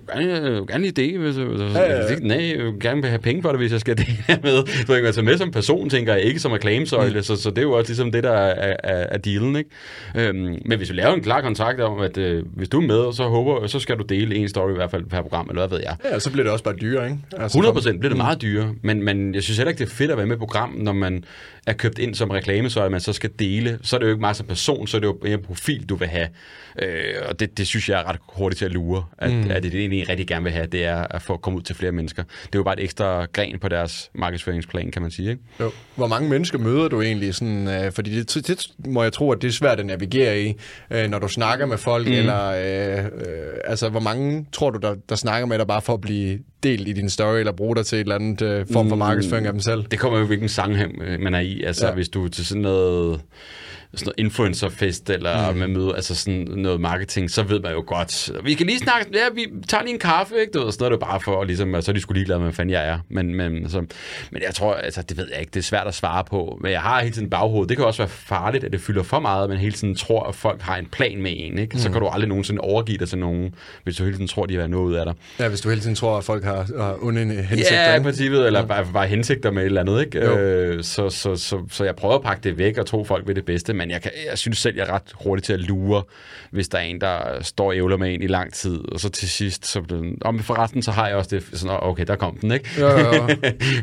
gerne, 0.08 0.48
du 0.48 0.54
vil 0.54 0.68
gerne 0.68 0.84
lige 0.84 0.92
dele, 0.92 1.18
hvis, 1.18 1.36
hvis, 1.36 1.62
Ja, 1.62 1.82
ja, 1.82 2.12
ja. 2.12 2.16
nej, 2.22 2.56
jeg 2.58 2.66
vil 2.66 2.80
gerne 2.80 3.08
have 3.08 3.20
penge 3.20 3.42
for 3.42 3.50
det, 3.50 3.60
hvis 3.60 3.72
jeg 3.72 3.80
skal 3.80 3.98
dele 4.06 4.40
med. 4.44 4.86
Ved 4.88 4.96
ikke, 4.96 5.06
altså 5.06 5.22
med 5.22 5.38
som 5.38 5.52
person, 5.52 5.90
tænker 5.90 6.14
jeg, 6.14 6.24
ikke 6.24 6.40
som 6.40 6.52
reklamesøjle, 6.52 7.16
mm. 7.16 7.24
så, 7.24 7.36
så 7.36 7.50
det 7.50 7.58
er 7.58 7.62
jo 7.62 7.72
også 7.72 7.90
ligesom 7.90 8.12
det, 8.12 8.24
der 8.24 8.32
er, 8.32 8.76
er, 8.84 9.08
er 9.12 9.18
dealen, 9.18 9.56
ikke? 9.56 9.70
Øhm, 10.16 10.58
men 10.66 10.78
hvis 10.78 10.90
vi 10.90 10.96
laver 10.96 11.14
en 11.14 11.24
klar 11.24 11.42
kontrakt 11.42 11.82
om, 11.82 12.00
at 12.00 12.18
øh, 12.18 12.44
hvis 12.56 12.70
du 12.70 12.82
er 12.82 12.88
med, 12.88 13.14
så 13.14 13.24
håber 13.24 13.68
så 13.68 13.80
skal 13.80 13.98
du 13.98 14.04
dele 14.04 14.36
en 14.36 14.50
story 14.50 14.72
i 14.72 14.76
hvert 14.76 14.92
fald 14.92 15.06
per 15.06 15.22
program, 15.22 15.50
eller 15.50 15.68
hvad 15.68 15.78
ved 15.78 15.86
jeg. 15.86 15.96
Ja, 16.14 16.20
så 16.20 16.32
bliver 16.32 16.44
det 16.44 16.52
også 16.52 16.64
bare 16.64 16.76
dyrere, 16.82 17.06
ikke? 17.06 17.18
Altså, 17.38 17.58
100 17.58 17.74
procent 17.74 18.00
bliver 18.00 18.10
det 18.10 18.18
meget 18.18 18.42
dyrere, 18.42 18.74
men, 18.82 19.04
men 19.04 19.36
jeg 19.36 19.44
synes 19.44 19.58
heller 19.58 19.70
ikke, 19.70 19.80
det 19.80 19.92
er 19.92 19.96
fedt 19.96 20.12
at 20.12 20.18
være 20.18 20.26
med 20.26 20.36
i 20.36 20.40
program, 20.40 20.70
når 20.70 20.94
man 20.94 21.24
er 21.68 21.74
købt 21.74 22.00
ind 22.00 22.16
som 22.16 22.30
reklame, 22.30 22.70
så 22.70 22.84
at 22.84 22.92
man 22.92 23.02
så 23.02 23.14
skal 23.14 23.30
dele. 23.40 23.80
Så 23.82 23.96
er 23.96 24.00
det 24.00 24.06
jo 24.06 24.12
ikke 24.12 24.22
meget 24.22 24.36
som 24.36 24.46
person, 24.46 24.88
så 24.88 24.98
er 24.98 25.02
det 25.02 25.08
jo 25.08 25.18
en 25.26 25.42
profil, 25.42 25.86
du 25.90 25.96
vil 25.96 26.08
have. 26.08 26.28
Øh, 26.82 27.14
og 27.30 27.40
det, 27.40 27.58
det 27.58 27.68
synes 27.68 27.90
jeg 27.90 28.00
er 28.00 28.10
ret 28.10 28.20
hurtigt 28.30 28.58
til 28.58 28.66
at 28.66 28.72
lure, 28.72 29.06
at, 29.18 29.34
mm. 29.34 29.52
at 29.52 29.64
det, 29.64 29.72
det 29.72 29.83
egentlig 29.84 30.10
rigtig 30.10 30.28
gerne 30.28 30.44
vil 30.44 30.52
have, 30.54 30.68
det 30.68 30.86
er 30.86 31.08
at 31.10 31.22
få 31.22 31.38
komme 31.38 31.58
ud 31.58 31.64
til 31.64 31.76
flere 31.76 31.92
mennesker. 31.92 32.24
Det 32.24 32.56
er 32.56 32.60
jo 32.60 32.64
bare 32.64 32.80
et 32.80 32.84
ekstra 32.84 33.26
gren 33.34 33.60
på 33.60 33.68
deres 33.70 34.12
markedsføringsplan, 34.16 34.92
kan 34.92 35.02
man 35.02 35.12
sige. 35.12 35.30
Ikke? 35.30 35.42
Jo. 35.60 35.72
Hvor 35.96 36.08
mange 36.08 36.30
mennesker 36.30 36.58
møder 36.58 36.88
du 36.88 37.02
egentlig? 37.02 37.36
Sådan, 37.36 37.68
øh, 37.68 37.92
fordi 37.92 38.20
det, 38.20 38.48
det 38.48 38.68
må 38.88 39.04
jeg 39.04 39.14
tro, 39.14 39.32
at 39.32 39.42
det 39.42 39.48
er 39.48 39.52
svært 39.52 39.80
at 39.80 39.86
navigere 39.86 40.42
i, 40.42 40.54
øh, 40.92 41.10
når 41.10 41.20
du 41.20 41.28
snakker 41.28 41.66
med 41.66 41.78
folk, 41.78 42.08
mm. 42.08 42.14
eller 42.14 42.46
øh, 42.46 43.06
øh, 43.06 43.12
altså, 43.66 43.90
hvor 43.90 44.00
mange 44.00 44.46
tror 44.52 44.70
du, 44.70 44.80
der, 44.80 44.96
der 45.10 45.16
snakker 45.16 45.46
med 45.48 45.58
dig 45.58 45.68
bare 45.68 45.82
for 45.82 45.94
at 45.94 46.02
blive 46.02 46.40
delt 46.64 46.88
i 46.88 46.94
din 46.94 47.10
story, 47.10 47.38
eller 47.40 47.52
bruge 47.52 47.76
dig 47.76 47.86
til 47.86 47.96
et 47.96 48.00
eller 48.02 48.16
andet 48.16 48.42
øh, 48.42 48.66
form 48.74 48.90
for 48.90 48.96
markedsføring 48.96 49.46
af 49.48 49.54
dem 49.54 49.62
selv? 49.62 49.84
Det 49.92 50.00
kommer 50.00 50.20
jo, 50.20 50.26
hvilken 50.26 50.50
sang 50.50 50.78
man 51.20 51.34
er 51.34 51.40
i. 51.40 51.64
Altså, 51.64 51.86
Ja. 51.86 51.90
ja. 51.90 51.96
hvis 51.96 52.10
du 52.10 52.26
er 52.26 52.30
til 52.30 52.46
sådan 52.46 52.62
noget 52.62 53.22
sådan 53.96 54.06
noget 54.06 54.26
influencerfest 54.26 55.10
eller 55.10 55.52
mm. 55.52 55.58
med 55.58 55.68
møde, 55.68 55.96
altså 55.96 56.16
sådan 56.16 56.48
noget 56.56 56.82
marketing, 56.82 57.32
så 57.32 57.44
ved 57.44 57.60
man 57.60 57.72
jo 57.72 57.84
godt. 57.88 58.32
Vi 58.44 58.54
kan 58.54 58.66
lige 58.66 58.80
snakke, 58.80 59.10
ja, 59.14 59.30
vi 59.36 59.48
tager 59.68 59.84
lige 59.84 59.94
en 59.94 60.00
kaffe, 60.00 60.36
ikke? 60.42 60.52
Du 60.52 60.64
ved, 60.64 60.72
sådan 60.72 60.84
noget 60.84 60.94
er 60.94 60.98
det 60.98 61.08
bare 61.08 61.20
for, 61.20 61.44
ligesom, 61.44 61.82
så 61.82 61.92
er 61.92 61.94
de 61.94 62.02
skulle 62.02 62.20
ligeglade 62.20 62.40
med, 62.40 62.46
hvad 62.46 62.54
fanden 62.54 62.74
jeg 62.74 62.88
er. 62.88 63.00
Men, 63.10 63.36
men, 63.36 63.70
så, 63.70 63.78
men 64.32 64.42
jeg 64.42 64.56
tror, 64.56 64.74
altså, 64.74 65.02
det 65.02 65.18
ved 65.18 65.28
jeg 65.32 65.40
ikke, 65.40 65.50
det 65.50 65.60
er 65.60 65.64
svært 65.64 65.88
at 65.88 65.94
svare 65.94 66.24
på. 66.24 66.60
Men 66.62 66.72
jeg 66.72 66.82
har 66.82 67.02
hele 67.02 67.14
tiden 67.14 67.30
baghovedet. 67.30 67.70
Det 67.70 67.78
kan 67.78 67.86
også 67.86 68.02
være 68.02 68.10
farligt, 68.10 68.64
at 68.64 68.74
det 68.74 68.82
fylder 68.82 69.04
for 69.04 69.20
meget, 69.20 69.50
men 69.50 69.58
hele 69.58 69.74
tiden 69.74 69.96
tror, 69.96 70.24
at 70.24 70.36
folk 70.36 70.62
har 70.62 70.78
en 70.78 70.86
plan 70.86 71.22
med 71.22 71.32
en, 71.36 71.58
ikke? 71.58 71.80
Så 71.80 71.92
kan 71.92 72.02
du 72.02 72.08
aldrig 72.08 72.30
nogensinde 72.30 72.62
overgive 72.62 72.98
dig 72.98 73.10
til 73.10 73.18
nogen, 73.18 73.56
hvis 73.84 73.96
du 73.96 74.04
hele 74.04 74.16
tiden 74.16 74.28
tror, 74.28 74.46
de 74.46 74.56
have 74.56 74.68
noget 74.68 74.86
ud 74.86 74.94
af 74.94 75.06
dig. 75.06 75.14
Ja, 75.40 75.48
hvis 75.48 75.62
du 75.62 75.70
hele 75.70 75.82
tiden 75.82 75.96
tror, 75.96 76.18
at 76.18 76.24
folk 76.24 76.44
har, 76.44 76.68
har 76.78 76.98
onde 77.02 77.20
hensigter. 77.20 77.92
Ja, 77.92 78.00
i 78.00 78.04
princippet, 78.04 78.46
eller 78.46 78.66
bare, 78.66 78.88
bare 78.94 79.08
hensigter 79.08 79.52
med 79.52 79.62
et 79.62 79.66
eller 79.66 79.82
andet, 79.82 80.06
ikke? 80.06 80.26
Jo. 80.26 80.38
Øh, 80.38 80.84
så, 80.84 81.10
så, 81.10 81.36
så, 81.36 81.62
så 81.72 81.84
jeg 81.84 81.96
prøver 81.96 82.16
at 82.16 82.22
pakke 82.22 82.44
det 82.44 82.58
væk 82.58 82.78
og 82.78 82.86
tro, 82.86 83.04
folk 83.04 83.28
vil 83.28 83.36
det 83.36 83.46
bedste, 83.46 83.74
men 83.84 83.92
jeg, 83.92 84.02
kan, 84.02 84.12
jeg 84.30 84.38
synes 84.38 84.58
selv, 84.58 84.76
jeg 84.76 84.88
er 84.88 84.94
ret 84.94 85.02
hurtig 85.24 85.44
til 85.44 85.54
at 85.54 85.60
lure, 85.60 86.04
hvis 86.52 86.68
der 86.68 86.78
er 86.78 86.82
en, 86.82 87.02
der 87.02 87.20
står 87.42 87.66
og 87.68 87.76
ævler 87.76 87.98
med 87.98 88.14
en 88.14 88.22
i 88.22 88.28
lang 88.28 88.54
tid, 88.54 88.80
og 88.92 89.00
så 89.00 89.10
til 89.10 89.30
sidst, 89.30 89.66
så 89.68 89.82
bliver 89.82 90.02
den, 90.02 90.18
om 90.22 90.40
forresten, 90.40 90.82
så 90.82 90.92
har 90.92 91.08
jeg 91.08 91.16
også 91.16 91.36
det, 91.36 91.44
sådan, 91.60 91.76
"Åh, 91.82 91.88
okay, 91.90 92.04
der 92.08 92.16
kom 92.16 92.38
den, 92.38 92.52
ikke? 92.52 92.70
Jo, 92.80 92.90
jo, 92.90 93.14
jo. 93.14 93.28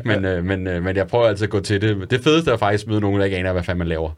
men, 0.05 0.25
øh, 0.25 0.45
men, 0.45 0.67
øh, 0.67 0.83
men 0.83 0.95
jeg 0.95 1.07
prøver 1.07 1.27
altid 1.27 1.43
at 1.43 1.49
gå 1.49 1.59
til 1.59 1.81
det. 1.81 2.11
Det 2.11 2.23
fedeste 2.23 2.51
er 2.51 2.57
faktisk 2.57 2.83
at 2.83 2.89
møde 2.89 3.01
nogen, 3.01 3.19
der 3.19 3.25
ikke 3.25 3.37
aner, 3.37 3.51
hvad 3.53 3.63
fanden 3.63 3.79
man 3.79 3.87
laver. 3.87 4.11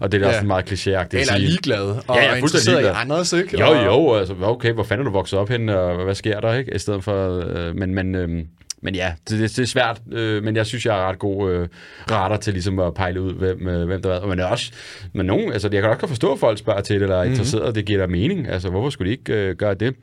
Og 0.00 0.12
det 0.12 0.18
er 0.22 0.26
Ja. 0.26 0.30
ja. 0.30 0.36
også 0.36 0.46
meget 0.46 0.72
klichéagtigt 0.72 1.20
Eller 1.20 1.38
ligeglad, 1.38 1.80
og 1.80 2.16
Ja, 2.16 2.22
ja, 2.22 2.36
er 2.36 2.40
fuldstændig 2.40 2.42
interesseret 2.42 2.78
i 2.78 2.82
ligeglad. 2.82 3.00
andres, 3.02 3.32
ikke? 3.32 3.60
Jo, 3.60 3.74
jo, 3.74 4.14
altså, 4.14 4.34
okay, 4.42 4.72
hvor 4.72 4.82
fanden 4.82 5.06
er 5.06 5.10
du 5.10 5.16
vokset 5.16 5.38
op 5.38 5.48
hen, 5.48 5.68
og 5.68 6.04
hvad 6.04 6.14
sker 6.14 6.40
der, 6.40 6.54
ikke? 6.54 6.74
I 6.74 6.78
stedet 6.78 7.04
for, 7.04 7.44
øh, 7.58 7.76
men, 7.76 7.94
men, 7.94 8.14
øh, 8.14 8.44
men 8.82 8.94
ja, 8.94 9.12
det, 9.28 9.38
det, 9.38 9.56
det 9.56 9.62
er 9.62 9.66
svært, 9.66 10.00
øh, 10.12 10.44
men 10.44 10.56
jeg 10.56 10.66
synes, 10.66 10.86
jeg 10.86 10.98
er 10.98 11.08
ret 11.08 11.18
god 11.18 11.50
øh, 11.50 11.68
radar 12.10 12.36
til 12.36 12.52
ligesom 12.52 12.78
at 12.78 12.94
pejle 12.94 13.22
ud, 13.22 13.32
hvem, 13.32 13.68
øh, 13.68 13.86
hvem 13.86 14.02
der 14.02 14.20
er. 14.20 14.26
Men 14.26 14.40
også, 14.40 14.72
men 15.12 15.26
nogen, 15.26 15.52
altså, 15.52 15.68
jeg 15.72 15.82
kan 15.82 15.90
også 15.90 16.00
godt 16.00 16.10
forstå, 16.10 16.32
at 16.32 16.38
folk 16.38 16.58
spørger 16.58 16.80
til 16.80 16.96
det, 16.96 17.02
eller 17.02 17.16
er 17.16 17.22
interesseret, 17.22 17.62
mm-hmm. 17.62 17.74
det 17.74 17.84
giver 17.84 17.98
da 17.98 18.06
mening. 18.06 18.48
Altså, 18.48 18.70
hvorfor 18.70 18.90
skulle 18.90 19.10
de 19.10 19.16
ikke 19.16 19.34
øh, 19.34 19.56
gøre 19.56 19.74
det? 19.74 19.94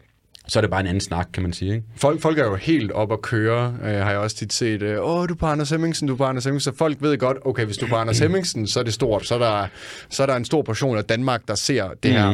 Så 0.48 0.60
er 0.60 0.62
det 0.62 0.70
bare 0.70 0.82
en 0.82 0.88
anden 0.88 1.02
snak, 1.02 1.28
kan 1.34 1.43
man 1.43 1.54
sige, 1.54 1.74
ikke? 1.74 1.86
Folk, 1.95 2.22
folk 2.22 2.39
er 2.39 2.45
jo 2.45 2.56
helt 2.56 2.91
op 2.91 3.12
at 3.12 3.22
køre, 3.22 3.76
øh, 3.84 3.89
har 3.89 4.10
jeg 4.10 4.20
også 4.20 4.36
tit 4.36 4.54
set. 4.54 4.82
Øh, 4.82 4.98
Åh, 5.02 5.28
du 5.28 5.34
er 5.34 5.38
på 5.38 5.45
Anders 5.45 5.70
Hemmingsen, 5.70 6.08
du 6.08 6.14
er 6.14 6.18
på 6.18 6.24
Anders 6.24 6.45
Hemmingsen. 6.45 6.74
Så 6.74 6.78
folk 6.78 6.98
ved 7.00 7.18
godt, 7.18 7.38
okay, 7.45 7.66
hvis 7.66 7.78
du 7.78 7.86
er 7.86 7.89
på 7.89 7.95
Anders 7.95 8.20
Hemmingsen, 8.20 8.68
så 8.68 8.80
er 8.80 8.84
det 8.84 8.93
stort. 8.93 9.26
Så 9.26 9.36
er 9.36 9.39
der, 9.39 9.68
så 10.10 10.24
er 10.24 10.28
der 10.28 10.36
en 10.36 10.45
stor 10.45 10.62
portion 10.62 10.98
af 10.98 11.04
Danmark, 11.04 11.41
der 11.48 11.56
ser 11.56 11.89
det 12.04 12.12
her. 12.12 12.30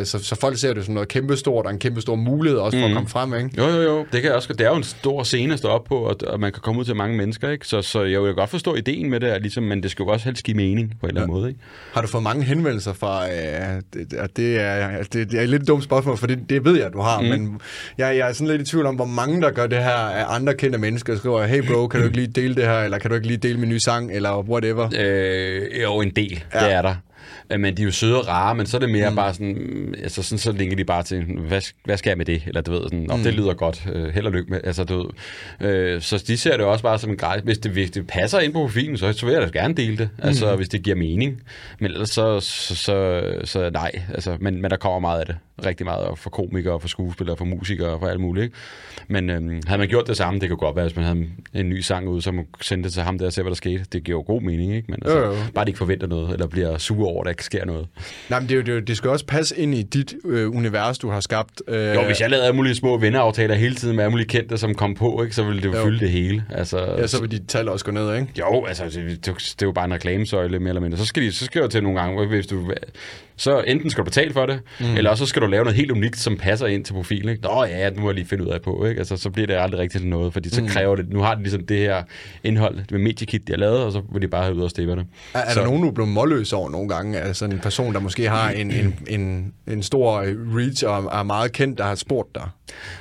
Øh, 0.00 0.06
så, 0.06 0.18
så 0.18 0.36
folk 0.40 0.58
ser 0.58 0.74
det 0.74 0.84
som 0.84 0.94
noget 0.94 1.08
kæmpestort, 1.08 1.66
og 1.66 1.72
en 1.72 1.78
kæmpestor 1.78 2.14
mulighed 2.14 2.58
også 2.58 2.78
for 2.78 2.86
at 2.86 2.94
komme 2.94 3.08
frem, 3.08 3.34
ikke? 3.34 3.50
Jo, 3.58 3.66
jo, 3.66 3.82
jo. 3.82 3.98
Det, 3.98 4.12
kan 4.12 4.24
jeg 4.24 4.32
også, 4.32 4.52
det 4.52 4.60
er 4.60 4.70
jo 4.70 4.76
en 4.76 4.82
stor 4.82 5.22
scene 5.22 5.52
at 5.52 5.58
stå 5.58 5.68
op 5.68 5.84
på, 5.84 5.96
og, 5.96 6.16
og 6.26 6.40
man 6.40 6.52
kan 6.52 6.60
komme 6.62 6.80
ud 6.80 6.84
til 6.84 6.96
mange 6.96 7.16
mennesker, 7.16 7.50
ikke? 7.50 7.66
Så, 7.66 7.82
så 7.82 8.02
jeg 8.02 8.22
vil 8.22 8.34
godt 8.34 8.50
forstå 8.50 8.74
ideen 8.74 9.10
med 9.10 9.20
det, 9.20 9.26
at 9.26 9.42
ligesom, 9.42 9.62
men 9.62 9.82
det 9.82 9.90
skal 9.90 10.02
jo 10.02 10.08
også 10.08 10.24
helst 10.24 10.44
give 10.44 10.56
mening 10.56 10.94
på 11.00 11.06
en 11.06 11.10
eller 11.10 11.22
anden 11.22 11.36
måde, 11.36 11.48
ikke? 11.48 11.60
Har 11.92 12.02
du 12.02 12.08
fået 12.08 12.22
mange 12.22 12.44
henvendelser 12.44 12.92
fra... 12.92 13.28
Øh, 13.28 13.82
det, 13.94 14.10
det, 14.36 14.60
er, 14.60 15.02
det, 15.12 15.34
er 15.34 15.42
et 15.42 15.48
lidt 15.48 15.68
dumt 15.68 15.84
spørgsmål, 15.84 16.16
for 16.16 16.26
det, 16.26 16.38
det 16.48 16.64
ved 16.64 16.76
jeg, 16.76 16.86
at 16.86 16.92
du 16.92 17.00
har, 17.00 17.20
mm. 17.20 17.28
men 17.28 17.39
jeg, 17.98 18.16
jeg 18.16 18.28
er 18.28 18.32
sådan 18.32 18.46
lidt 18.56 18.62
i 18.68 18.70
tvivl 18.70 18.86
om, 18.86 18.94
hvor 18.94 19.04
mange, 19.04 19.42
der 19.42 19.50
gør 19.50 19.66
det 19.66 19.78
her 19.78 19.90
af 19.92 20.34
andre 20.34 20.54
kendte 20.54 20.78
mennesker, 20.78 21.16
skriver, 21.16 21.44
hey 21.46 21.62
bro, 21.72 21.86
kan 21.86 22.00
du 22.00 22.06
ikke 22.06 22.16
lige 22.16 22.28
dele 22.28 22.54
det 22.54 22.64
her, 22.64 22.78
eller 22.80 22.98
kan 22.98 23.10
du 23.10 23.14
ikke 23.14 23.26
lige 23.26 23.36
dele 23.38 23.58
min 23.60 23.68
nye 23.68 23.80
sang, 23.80 24.12
eller 24.12 24.38
whatever. 24.42 24.88
Øh, 24.98 25.82
jo, 25.82 26.00
en 26.00 26.10
del, 26.16 26.44
Ja. 26.54 26.64
det 26.64 26.72
er 26.72 26.82
der. 26.82 26.94
Øh, 27.52 27.60
Men 27.60 27.76
de 27.76 27.82
er 27.82 27.86
jo 27.86 27.92
søde 27.92 28.18
og 28.18 28.28
rare, 28.28 28.54
men 28.54 28.66
så 28.66 28.76
er 28.76 28.78
det 28.78 28.90
mere 28.90 29.10
mm. 29.10 29.16
bare 29.16 29.32
sådan, 29.34 29.56
mm, 29.60 29.94
altså 30.02 30.22
sådan, 30.22 30.38
så 30.38 30.52
linker 30.52 30.76
de 30.76 30.84
bare 30.84 31.02
til, 31.02 31.24
hvad, 31.48 31.60
hvad 31.84 31.96
skal 31.96 32.10
jeg 32.10 32.16
med 32.18 32.24
det? 32.24 32.42
Eller 32.46 32.60
du 32.60 32.70
ved, 32.72 32.82
sådan, 32.82 33.08
mm. 33.12 33.22
det 33.22 33.34
lyder 33.34 33.54
godt, 33.54 33.86
øh, 33.92 34.14
held 34.14 34.26
og 34.26 34.32
lykke 34.32 34.50
med, 34.50 34.60
altså 34.64 34.84
du 34.84 34.96
ved. 35.60 35.68
Øh, 35.68 36.02
så 36.02 36.24
de 36.26 36.38
ser 36.38 36.56
det 36.56 36.66
også 36.66 36.82
bare 36.82 36.98
som 36.98 37.10
en 37.10 37.16
grej. 37.16 37.40
Hvis 37.44 37.58
det, 37.58 37.72
hvis 37.72 37.90
det 37.90 38.06
passer 38.06 38.38
ind 38.40 38.52
på 38.52 38.58
profilen, 38.58 38.96
så, 38.98 39.12
så 39.12 39.26
vil 39.26 39.32
jeg 39.32 39.42
da 39.42 39.58
gerne 39.58 39.74
dele 39.74 39.96
det, 39.96 40.08
altså 40.22 40.56
hvis 40.56 40.68
det 40.68 40.82
giver 40.82 40.96
mening. 40.96 41.42
Men 41.80 41.90
ellers 41.90 42.10
så, 42.10 42.40
så, 42.40 42.74
så, 42.76 43.22
så 43.44 43.70
nej, 43.70 43.90
altså, 44.14 44.36
men, 44.40 44.62
men 44.62 44.70
der 44.70 44.76
kommer 44.76 44.98
meget 44.98 45.20
af 45.20 45.26
det. 45.26 45.36
Rigtig 45.66 45.86
meget 45.86 46.04
og 46.04 46.18
for 46.18 46.30
komikere, 46.30 46.80
for 46.80 46.88
skuespillere, 46.88 47.36
for 47.36 47.44
musikere, 47.44 47.98
for 48.00 48.06
alt 48.06 48.20
muligt. 48.20 48.44
Ikke? 48.44 48.56
Men 49.08 49.30
øhm, 49.30 49.60
havde 49.66 49.78
man 49.78 49.88
gjort 49.88 50.06
det 50.06 50.16
samme, 50.16 50.40
det 50.40 50.48
kunne 50.48 50.56
godt 50.58 50.76
være, 50.76 50.84
hvis 50.84 50.96
man 50.96 51.04
havde 51.04 51.26
en 51.54 51.68
ny 51.68 51.80
sang 51.80 52.08
ud, 52.08 52.20
så 52.20 52.32
man 52.32 52.46
sendte 52.60 52.86
det 52.86 52.92
til 52.92 53.02
ham 53.02 53.18
der 53.18 53.26
og 53.26 53.32
se, 53.32 53.42
hvad 53.42 53.50
der 53.50 53.56
skete. 53.56 53.84
Det 53.92 54.04
giver 54.04 54.18
jo 54.18 54.22
god 54.26 54.40
mening, 54.42 54.74
ikke? 54.74 54.90
Men 54.90 54.98
altså, 55.02 55.18
Jo, 55.18 55.24
jo. 55.26 55.34
bare 55.54 55.64
de 55.64 55.70
ikke 55.70 55.78
forventer 55.78 56.06
noget, 56.06 56.32
eller 56.32 56.46
bliver 56.46 56.78
sure 56.78 57.08
over, 57.08 57.20
at 57.20 57.24
der 57.24 57.30
ikke 57.30 57.44
sker 57.44 57.64
noget. 57.64 57.86
Nej, 58.30 58.40
men 58.40 58.48
det, 58.48 58.54
er 58.54 58.56
jo- 58.56 58.62
det, 58.62 58.68
er 58.70 58.74
jo- 58.74 58.80
det 58.80 58.96
skal 58.96 59.10
også 59.10 59.26
passe 59.26 59.58
ind 59.58 59.74
i 59.74 59.82
dit 59.82 60.14
øh, 60.24 60.50
univers, 60.56 60.98
du 60.98 61.08
har 61.10 61.20
skabt. 61.20 61.62
Øh, 61.68 61.94
Jo, 61.94 62.02
hvis 62.04 62.20
jeg 62.20 62.30
lavede 62.30 62.46
alle 62.46 62.56
mulige 62.56 62.74
små 62.74 62.96
venneaftaler 62.98 63.54
hele 63.54 63.74
tiden 63.74 63.96
med 63.96 64.04
alle 64.04 64.10
mulige 64.10 64.28
kendte, 64.28 64.58
som 64.58 64.74
kom 64.74 64.94
på, 64.94 65.22
ikke, 65.22 65.34
så 65.34 65.42
ville 65.42 65.62
det 65.62 65.68
jo, 65.68 65.76
Jo. 65.76 65.84
fylde 65.84 66.00
det 66.00 66.10
hele. 66.10 66.44
Altså, 66.50 66.78
Ja, 66.98 67.06
så 67.06 67.20
vil 67.20 67.30
dit 67.30 67.42
tal 67.48 67.68
også 67.68 67.84
gå 67.84 67.90
ned, 67.90 68.14
ikke? 68.14 68.26
Jo, 68.38 68.64
altså, 68.64 68.84
det, 68.84 68.94
det, 68.94 69.26
det 69.26 69.62
er 69.62 69.66
jo 69.66 69.72
bare 69.72 69.84
en 69.84 69.94
reklamesøjle, 69.94 70.58
mere 70.58 70.68
eller 70.68 70.80
mindre. 70.80 70.98
Så 70.98 71.04
skal, 71.06 71.22
de, 71.22 71.32
så 71.32 71.44
skal 71.44 71.58
jeg 71.58 71.64
jo 71.64 71.68
til 71.70 71.82
nogle 71.82 72.00
gange, 72.00 72.26
hvis 72.26 72.46
du... 72.46 72.72
Så 73.40 73.60
enten 73.60 73.90
skal 73.90 74.00
du 74.00 74.04
betale 74.04 74.32
for 74.32 74.46
det, 74.46 74.60
mm. 74.80 74.96
eller 74.96 75.14
så 75.14 75.26
skal 75.26 75.42
du 75.42 75.46
lave 75.46 75.64
noget 75.64 75.76
helt 75.76 75.90
unikt, 75.90 76.18
som 76.18 76.36
passer 76.36 76.66
ind 76.66 76.84
til 76.84 76.92
profilen. 76.92 77.28
Ikke? 77.28 77.42
Nå 77.42 77.64
ja, 77.64 77.90
nu 77.90 78.00
må 78.00 78.08
jeg 78.08 78.14
lige 78.14 78.26
finde 78.26 78.44
ud 78.44 78.48
af 78.48 78.62
på. 78.62 78.84
Ikke? 78.86 78.98
Altså, 78.98 79.16
så 79.16 79.30
bliver 79.30 79.46
det 79.46 79.54
aldrig 79.54 79.80
rigtigt 79.80 80.06
noget, 80.06 80.32
fordi 80.32 80.48
så 80.48 80.62
kræver 80.68 80.96
det... 80.96 81.10
Nu 81.10 81.20
har 81.20 81.34
de 81.34 81.42
ligesom 81.42 81.66
det 81.66 81.78
her 81.78 82.02
indhold 82.44 82.78
med 82.90 82.98
mediekit, 82.98 83.46
de 83.46 83.52
har 83.52 83.58
lavet, 83.58 83.78
og 83.78 83.92
så 83.92 84.02
vil 84.12 84.22
de 84.22 84.28
bare 84.28 84.42
have 84.42 84.56
ud 84.56 84.68
stippe 84.68 84.92
det. 84.96 85.06
Er, 85.34 85.38
er 85.38 85.52
så, 85.52 85.60
der 85.60 85.66
nogen, 85.66 85.82
du 85.82 85.90
blevet 85.90 86.10
målløs 86.10 86.52
over 86.52 86.70
nogle 86.70 86.88
gange? 86.88 87.18
Altså 87.18 87.44
en 87.44 87.58
person, 87.58 87.94
der 87.94 88.00
måske 88.00 88.28
har 88.28 88.50
en, 88.50 88.70
en, 88.70 88.98
en, 89.08 89.52
en 89.68 89.82
stor 89.82 90.24
reach 90.58 90.84
og 90.86 91.18
er 91.18 91.22
meget 91.22 91.52
kendt, 91.52 91.78
der 91.78 91.84
har 91.84 91.94
spurgt 91.94 92.34
dig? 92.34 92.48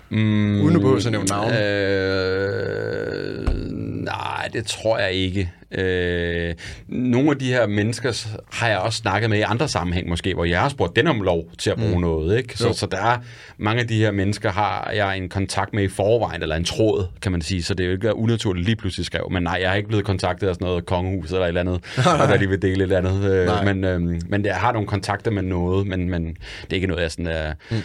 Mm, 0.09 0.61
Uden 0.61 0.75
at 0.75 0.81
behøve 0.81 0.97
at 1.05 1.11
nævne 1.11 1.27
navn. 1.27 1.53
Øh, 1.53 2.69
nej, 4.09 4.49
det 4.53 4.65
tror 4.65 4.97
jeg 4.97 5.11
ikke. 5.11 5.51
Øh, 5.71 6.55
nogle 6.87 7.31
af 7.31 7.37
de 7.37 7.47
her 7.47 7.67
mennesker 7.67 8.27
har 8.51 8.67
jeg 8.67 8.79
også 8.79 8.97
snakket 8.97 9.29
med 9.29 9.37
i 9.37 9.41
andre 9.41 9.67
sammenhæng 9.67 10.09
måske, 10.09 10.33
hvor 10.33 10.45
jeg 10.45 10.61
har 10.61 10.69
spurgt 10.69 10.95
den 10.95 11.07
om 11.07 11.21
lov 11.21 11.43
til 11.57 11.69
at 11.69 11.77
bruge 11.77 11.95
mm. 11.95 12.01
noget. 12.01 12.37
Ikke? 12.37 12.57
Så, 12.57 12.73
så 12.73 12.85
der 12.85 12.97
er 12.97 13.17
mange 13.57 13.81
af 13.81 13.87
de 13.87 13.97
her 13.97 14.11
mennesker, 14.11 14.51
har 14.51 14.91
jeg 14.95 15.17
en 15.17 15.29
kontakt 15.29 15.73
med 15.73 15.83
i 15.83 15.87
forvejen, 15.87 16.41
eller 16.41 16.55
en 16.55 16.63
tråd, 16.63 17.07
kan 17.21 17.31
man 17.31 17.41
sige. 17.41 17.63
Så 17.63 17.73
det 17.73 17.83
er 17.83 17.87
jo 17.87 17.93
ikke 17.93 18.15
unaturligt 18.15 18.65
lige 18.65 18.75
pludselig 18.75 19.05
skrev. 19.05 19.27
Men 19.31 19.43
nej, 19.43 19.57
jeg 19.61 19.69
har 19.69 19.77
ikke 19.77 19.87
blevet 19.87 20.05
kontaktet 20.05 20.47
af 20.47 20.55
sådan 20.55 20.65
noget 20.65 20.85
kongehus 20.85 21.31
eller 21.31 21.43
et 21.43 21.47
eller 21.47 21.61
andet, 21.61 21.81
og 22.21 22.27
der 22.27 22.37
lige 22.37 22.49
vil 22.49 22.61
dele 22.61 22.73
et 22.73 22.81
eller 22.81 22.97
andet. 22.97 23.31
Øh, 23.31 23.65
men, 23.65 23.83
øh, 23.83 24.21
men 24.29 24.45
jeg 24.45 24.55
har 24.55 24.71
nogle 24.71 24.87
kontakter 24.87 25.31
med 25.31 25.43
noget, 25.43 25.87
men, 25.87 26.09
men 26.09 26.25
det 26.25 26.69
er 26.69 26.75
ikke 26.75 26.87
noget, 26.87 27.01
jeg 27.01 27.11
sådan 27.11 27.27
er... 27.27 27.53
Mm 27.71 27.77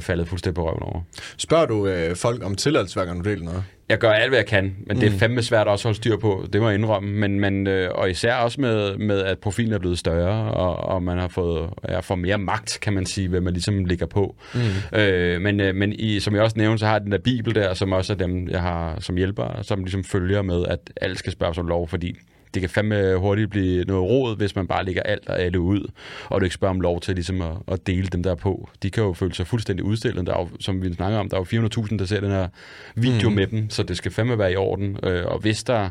faldet 0.00 0.28
fuldstændig 0.28 0.54
på 0.54 0.68
røven 0.68 0.82
over. 0.82 1.00
Spørger 1.36 1.66
du 1.66 1.86
øh, 1.86 2.16
folk 2.16 2.44
om 2.44 2.54
tilladelse, 2.54 2.94
hver 2.94 3.04
gang 3.04 3.24
du 3.24 3.30
deler 3.30 3.44
noget? 3.44 3.64
Jeg 3.88 3.98
gør 3.98 4.10
alt, 4.10 4.30
hvad 4.30 4.38
jeg 4.38 4.46
kan, 4.46 4.64
men 4.64 4.96
mm. 4.96 5.00
det 5.00 5.06
er 5.06 5.10
mm. 5.10 5.18
fandme 5.18 5.42
svært 5.42 5.66
også 5.66 5.82
at 5.82 5.88
holde 5.88 5.96
styr 5.96 6.16
på, 6.16 6.46
det 6.52 6.60
må 6.60 6.68
jeg 6.68 6.78
indrømme. 6.78 7.10
Men, 7.10 7.40
men, 7.40 7.66
øh, 7.66 7.90
og 7.94 8.10
især 8.10 8.34
også 8.34 8.60
med, 8.60 8.96
med, 8.98 9.18
at 9.20 9.38
profilen 9.38 9.72
er 9.72 9.78
blevet 9.78 9.98
større, 9.98 10.54
og, 10.54 10.76
og 10.76 11.02
man 11.02 11.18
har 11.18 11.28
fået 11.28 11.70
jeg 11.88 12.04
får 12.04 12.14
mere 12.14 12.38
magt, 12.38 12.78
kan 12.82 12.92
man 12.92 13.06
sige, 13.06 13.28
hvad 13.28 13.40
man 13.40 13.52
ligesom 13.52 13.84
ligger 13.84 14.06
på. 14.06 14.36
Mm. 14.54 14.98
Øh, 14.98 15.40
men 15.40 15.60
øh, 15.60 15.74
men 15.74 15.92
i, 15.92 16.20
som 16.20 16.34
jeg 16.34 16.42
også 16.42 16.58
nævnte, 16.58 16.78
så 16.78 16.86
har 16.86 16.92
jeg 16.92 17.00
den 17.00 17.12
der 17.12 17.18
bibel 17.18 17.54
der, 17.54 17.74
som 17.74 17.92
også 17.92 18.12
er 18.12 18.16
dem, 18.16 18.48
jeg 18.48 18.62
har 18.62 19.00
som 19.00 19.16
hjælper, 19.16 19.62
som 19.62 19.80
ligesom 19.80 20.04
følger 20.04 20.42
med, 20.42 20.64
at 20.66 20.78
alt 21.00 21.18
skal 21.18 21.32
spørges 21.32 21.58
om 21.58 21.66
lov, 21.66 21.88
fordi 21.88 22.16
det 22.54 22.60
kan 22.62 22.70
fandme 22.70 23.16
hurtigt 23.16 23.50
blive 23.50 23.84
noget 23.84 24.10
råd, 24.10 24.36
hvis 24.36 24.56
man 24.56 24.66
bare 24.66 24.84
lægger 24.84 25.02
alt 25.02 25.28
og 25.28 25.40
alle 25.40 25.60
ud, 25.60 25.90
og 26.28 26.40
du 26.40 26.44
ikke 26.44 26.54
spørger 26.54 26.74
om 26.74 26.80
lov 26.80 27.00
til 27.00 27.14
ligesom 27.14 27.42
at, 27.42 27.52
at 27.68 27.86
dele 27.86 28.06
dem 28.06 28.22
der 28.22 28.34
på. 28.34 28.68
De 28.82 28.90
kan 28.90 29.02
jo 29.02 29.12
føle 29.12 29.34
sig 29.34 29.46
fuldstændig 29.46 29.84
udstillet. 29.84 30.26
Der 30.26 30.34
er 30.34 30.40
jo, 30.40 30.48
som 30.60 30.82
vi 30.82 30.94
snakker 30.94 31.18
om, 31.18 31.28
der 31.28 31.36
er 31.36 31.44
jo 31.52 31.68
400.000, 31.84 31.96
der 31.96 32.04
ser 32.04 32.20
den 32.20 32.30
her 32.30 32.48
video 32.94 33.28
mm. 33.28 33.34
med 33.34 33.46
dem, 33.46 33.70
så 33.70 33.82
det 33.82 33.96
skal 33.96 34.12
fandme 34.12 34.38
være 34.38 34.52
i 34.52 34.56
orden. 34.56 34.98
Øh, 35.02 35.26
og 35.26 35.38
hvis 35.38 35.64
der 35.64 35.90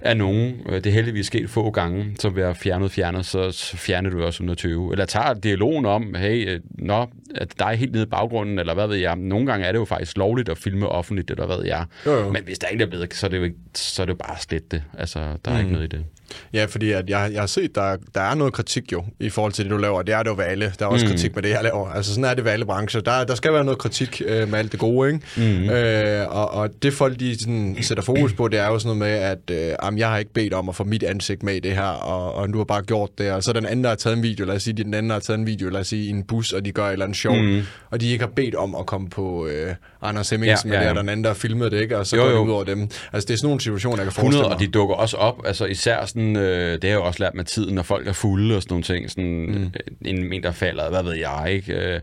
er 0.00 0.14
nogen, 0.14 0.54
øh, 0.68 0.74
det 0.74 0.86
er 0.86 0.90
heldigvis 0.90 1.26
sket 1.26 1.50
få 1.50 1.70
gange, 1.70 2.16
som 2.18 2.36
har 2.36 2.52
fjernet 2.52 2.90
fjernet, 2.90 3.26
så 3.26 3.72
fjerner 3.76 4.10
du 4.10 4.24
også 4.24 4.36
120. 4.36 4.92
Eller 4.92 5.04
tager 5.04 5.34
dialogen 5.34 5.86
om, 5.86 6.14
hey, 6.14 6.48
øh, 6.48 6.60
nå, 6.78 7.06
at 7.34 7.58
der 7.58 7.66
er 7.66 7.74
helt 7.74 7.92
nede 7.92 8.02
i 8.02 8.06
baggrunden, 8.06 8.58
eller 8.58 8.74
hvad 8.74 8.86
ved 8.86 8.96
jeg. 8.96 9.16
Nogle 9.16 9.46
gange 9.46 9.66
er 9.66 9.72
det 9.72 9.78
jo 9.78 9.84
faktisk 9.84 10.16
lovligt 10.16 10.48
at 10.48 10.58
filme 10.58 10.88
offentligt, 10.88 11.30
eller 11.30 11.46
hvad 11.46 11.56
ved 11.56 11.66
jeg. 11.66 11.84
Jo, 12.06 12.12
jo. 12.12 12.32
Men 12.32 12.44
hvis 12.44 12.58
der 12.58 12.68
ikke 12.68 12.84
er 12.84 12.88
blevet, 12.88 13.14
så 13.14 13.26
er 13.26 13.30
det 13.30 13.38
jo, 13.38 13.42
ikke, 13.42 13.56
så 13.74 14.02
er 14.02 14.06
det 14.06 14.12
jo 14.12 14.16
bare 14.16 14.36
slet 14.38 14.72
det. 14.72 14.82
Altså, 14.98 15.18
der 15.44 15.50
er 15.50 15.54
mm. 15.54 15.60
ikke 15.60 15.75
i 15.82 15.86
det. 15.86 16.04
Ja, 16.52 16.64
fordi 16.64 16.92
at 16.92 17.10
jeg, 17.10 17.30
jeg 17.32 17.42
har 17.42 17.46
set, 17.46 17.74
der, 17.74 17.96
der 18.14 18.20
er 18.20 18.34
noget 18.34 18.52
kritik 18.52 18.92
jo, 18.92 19.04
i 19.20 19.30
forhold 19.30 19.52
til 19.52 19.64
det, 19.64 19.70
du 19.70 19.76
laver. 19.76 20.02
Det 20.02 20.14
er 20.14 20.22
det 20.22 20.30
jo 20.30 20.34
ved 20.34 20.44
alle. 20.44 20.72
Der 20.78 20.84
er 20.84 20.90
også 20.90 21.06
mm. 21.06 21.10
kritik 21.10 21.34
med 21.34 21.42
det, 21.42 21.50
jeg 21.50 21.62
laver. 21.62 21.90
Altså 21.90 22.10
sådan 22.10 22.24
er 22.24 22.34
det 22.34 22.44
ved 22.44 22.52
alle 22.52 22.64
brancher. 22.64 23.00
Der, 23.00 23.24
der 23.24 23.34
skal 23.34 23.52
være 23.52 23.64
noget 23.64 23.78
kritik 23.78 24.22
øh, 24.26 24.48
med 24.50 24.58
alt 24.58 24.72
det 24.72 24.80
gode, 24.80 25.12
ikke? 25.12 25.26
Mm. 25.36 25.70
Øh, 25.70 26.36
og, 26.36 26.50
og 26.50 26.82
det 26.82 26.92
folk, 26.92 27.20
de 27.20 27.40
sådan, 27.40 27.76
sætter 27.80 28.04
fokus 28.04 28.32
på, 28.32 28.48
det 28.48 28.58
er 28.58 28.66
jo 28.66 28.78
sådan 28.78 28.98
noget 28.98 29.12
med, 29.12 29.18
at 29.18 29.68
øh, 29.68 29.74
jamen, 29.82 29.98
jeg 29.98 30.08
har 30.08 30.18
ikke 30.18 30.32
bedt 30.32 30.54
om 30.54 30.68
at 30.68 30.74
få 30.74 30.84
mit 30.84 31.02
ansigt 31.02 31.42
med 31.42 31.54
i 31.54 31.60
det 31.60 31.72
her, 31.72 31.82
og, 31.82 32.34
og 32.34 32.52
du 32.52 32.58
har 32.58 32.64
bare 32.64 32.82
gjort 32.82 33.18
det. 33.18 33.32
Og 33.32 33.42
så 33.42 33.52
den 33.52 33.66
anden, 33.66 33.84
der 33.84 33.88
har 33.88 33.96
taget 33.96 34.16
en 34.16 34.22
video, 34.22 34.46
lad 34.46 34.56
os 34.56 34.62
sige, 34.62 34.84
den 34.84 34.94
anden 34.94 35.10
har 35.10 35.18
taget 35.18 35.38
en 35.38 35.46
video, 35.46 35.68
lad 35.68 35.80
os 35.80 35.88
sige, 35.88 36.06
i 36.06 36.10
en 36.10 36.22
bus, 36.22 36.52
og 36.52 36.64
de 36.64 36.72
gør 36.72 36.86
et 36.86 36.92
eller 36.92 37.04
andet 37.04 37.18
sjov, 37.18 37.36
mm. 37.36 37.62
og 37.90 38.00
de 38.00 38.10
ikke 38.10 38.24
har 38.24 38.32
bedt 38.36 38.54
om 38.54 38.74
at 38.74 38.86
komme 38.86 39.08
på 39.10 39.46
øh, 39.46 39.74
Anders 40.02 40.30
Hemmingsen, 40.30 40.70
ja, 40.70 40.74
ja, 40.74 40.80
ja. 40.80 40.88
der 40.88 40.94
er 40.94 41.00
den 41.00 41.08
anden, 41.08 41.24
der 41.24 41.30
har 41.30 41.34
filmet 41.34 41.72
det, 41.72 41.80
ikke? 41.80 41.98
Og 41.98 42.06
så 42.06 42.16
jo, 42.16 42.22
går 42.22 42.30
det 42.30 42.38
ud 42.38 42.50
over 42.50 42.64
dem. 42.64 42.80
Altså 43.12 43.26
det 43.26 43.30
er 43.30 43.36
sådan 43.36 43.46
nogle 43.46 43.60
situationer, 43.60 43.96
jeg 43.96 44.04
kan 44.04 44.12
forestille 44.12 44.28
100, 44.28 44.48
mig. 44.48 44.54
og 44.54 44.60
de 44.60 44.66
dukker 44.66 44.94
også 44.94 45.16
op, 45.16 45.46
altså 45.46 45.64
især 45.64 46.04
sådan, 46.06 46.25
øh, 46.36 46.82
det 46.82 46.90
har 46.90 46.96
jo 46.96 47.04
også 47.04 47.22
lært 47.22 47.34
med 47.34 47.44
tiden, 47.44 47.74
når 47.74 47.82
folk 47.82 48.06
er 48.06 48.12
fulde 48.12 48.56
og 48.56 48.62
sådan 48.62 48.72
nogle 48.72 48.84
ting, 48.84 49.10
sådan 49.10 49.46
mm. 49.48 49.72
en, 50.04 50.32
en 50.32 50.42
der 50.42 50.52
falder, 50.52 50.90
hvad 50.90 51.02
ved 51.02 51.14
jeg, 51.14 51.46
ikke? 51.52 51.94
Øh, 51.94 52.00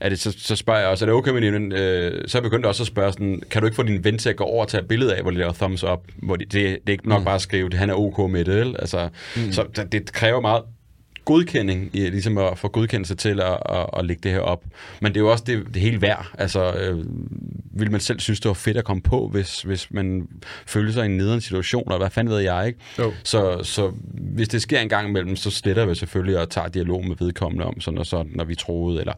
er 0.00 0.08
det, 0.08 0.20
så, 0.20 0.34
så 0.38 0.56
spørger 0.56 0.80
jeg 0.80 0.88
også, 0.88 1.04
er 1.04 1.06
det 1.06 1.14
okay 1.14 1.30
med 1.30 1.40
din 1.40 1.72
øh, 1.72 2.28
Så 2.28 2.38
er 2.38 2.40
jeg 2.40 2.50
begyndt 2.50 2.66
også 2.66 2.82
at 2.82 2.86
spørge 2.86 3.12
sådan, 3.12 3.42
kan 3.50 3.62
du 3.62 3.66
ikke 3.66 3.76
få 3.76 3.82
din 3.82 4.04
ven 4.04 4.18
til 4.18 4.28
at 4.30 4.36
gå 4.36 4.44
over 4.44 4.62
og 4.62 4.68
tage 4.68 4.80
et 4.82 4.88
billede 4.88 5.16
af, 5.16 5.22
hvor 5.22 5.30
de 5.30 5.38
laver 5.38 5.52
thumbs 5.52 5.84
up? 5.84 6.00
Hvor 6.16 6.36
de, 6.36 6.44
det, 6.44 6.52
det 6.52 6.80
er 6.86 6.92
ikke 6.92 7.08
nok 7.08 7.20
mm. 7.20 7.24
bare 7.24 7.34
at 7.34 7.40
skrive, 7.40 7.66
at 7.66 7.74
han 7.74 7.90
er 7.90 7.94
ok 7.94 8.30
med 8.30 8.44
det, 8.44 8.60
eller? 8.60 8.76
Altså, 8.76 9.08
mm. 9.36 9.52
Så 9.52 9.84
det 9.92 10.12
kræver 10.12 10.40
meget 10.40 10.62
godkending, 11.24 11.90
i, 11.92 11.98
ligesom 11.98 12.38
at 12.38 12.58
få 12.58 12.68
godkendelse 12.68 13.14
til 13.14 13.40
at, 13.40 13.58
at, 13.68 13.86
at 13.98 14.04
lægge 14.04 14.20
det 14.22 14.30
her 14.30 14.40
op. 14.40 14.64
Men 15.00 15.12
det 15.12 15.16
er 15.16 15.24
jo 15.24 15.30
også 15.30 15.44
det, 15.46 15.66
det 15.74 15.82
hele 15.82 16.02
værd. 16.02 16.26
Altså, 16.38 16.72
øh, 16.72 17.04
vil 17.74 17.90
man 17.90 18.00
selv 18.00 18.20
synes, 18.20 18.40
det 18.40 18.48
var 18.48 18.54
fedt 18.54 18.76
at 18.76 18.84
komme 18.84 19.02
på, 19.02 19.28
hvis, 19.28 19.62
hvis 19.62 19.90
man 19.90 20.28
føler 20.66 20.92
sig 20.92 21.02
i 21.02 21.06
en 21.06 21.16
nederen 21.16 21.40
situation, 21.40 21.82
eller 21.86 21.98
hvad 21.98 22.10
fanden 22.10 22.34
ved 22.34 22.40
jeg, 22.40 22.66
ikke? 22.66 22.78
Jo. 22.98 23.12
Så, 23.24 23.62
så 23.62 23.92
hvis 24.14 24.48
det 24.48 24.62
sker 24.62 24.80
en 24.80 24.88
gang 24.88 25.08
imellem, 25.08 25.36
så 25.36 25.50
sletter 25.50 25.86
vi 25.86 25.94
selvfølgelig 25.94 26.38
og 26.38 26.50
tager 26.50 26.68
dialog 26.68 27.06
med 27.06 27.16
vedkommende 27.18 27.64
om 27.64 27.80
sådan 27.80 27.98
og 27.98 28.06
sådan, 28.06 28.32
når 28.34 28.44
vi 28.44 28.54
troede, 28.54 29.00
eller 29.00 29.14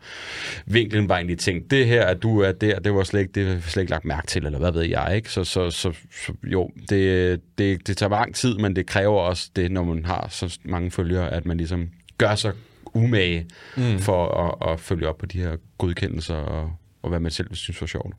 vinklen 0.66 1.08
var 1.08 1.16
egentlig 1.16 1.38
tænkt, 1.38 1.70
det 1.70 1.86
her, 1.86 2.06
at 2.06 2.22
du 2.22 2.40
er 2.40 2.52
der, 2.52 2.78
det 2.78 2.94
var 2.94 3.02
slet 3.04 3.20
ikke, 3.20 3.32
det 3.34 3.54
var 3.54 3.60
slet 3.60 3.82
ikke 3.82 3.90
lagt 3.90 4.04
mærke 4.04 4.26
til, 4.26 4.46
eller 4.46 4.58
hvad 4.58 4.72
ved 4.72 4.82
jeg, 4.82 5.12
ikke? 5.16 5.30
Så, 5.30 5.44
så, 5.44 5.70
så, 5.70 5.92
så 6.26 6.32
jo, 6.44 6.70
det, 6.88 7.40
det, 7.58 7.86
det 7.86 7.96
tager 7.96 8.10
lang 8.10 8.34
tid, 8.34 8.58
men 8.58 8.76
det 8.76 8.86
kræver 8.86 9.20
også 9.20 9.50
det, 9.56 9.70
når 9.70 9.84
man 9.84 10.04
har 10.04 10.26
så 10.30 10.58
mange 10.64 10.90
følgere, 10.90 11.32
at 11.32 11.46
man 11.46 11.56
ligesom 11.56 11.88
gør 12.18 12.34
sig 12.34 12.52
umage 12.94 13.46
mm. 13.76 13.98
for 13.98 14.26
at, 14.28 14.72
at 14.72 14.80
følge 14.80 15.08
op 15.08 15.18
på 15.18 15.26
de 15.26 15.38
her 15.38 15.56
godkendelser 15.78 16.34
og, 16.34 16.72
og 17.02 17.08
hvad 17.08 17.20
man 17.20 17.30
selv 17.30 17.54
synes 17.54 17.80
var 17.80 17.86
sjovt. 17.86 18.14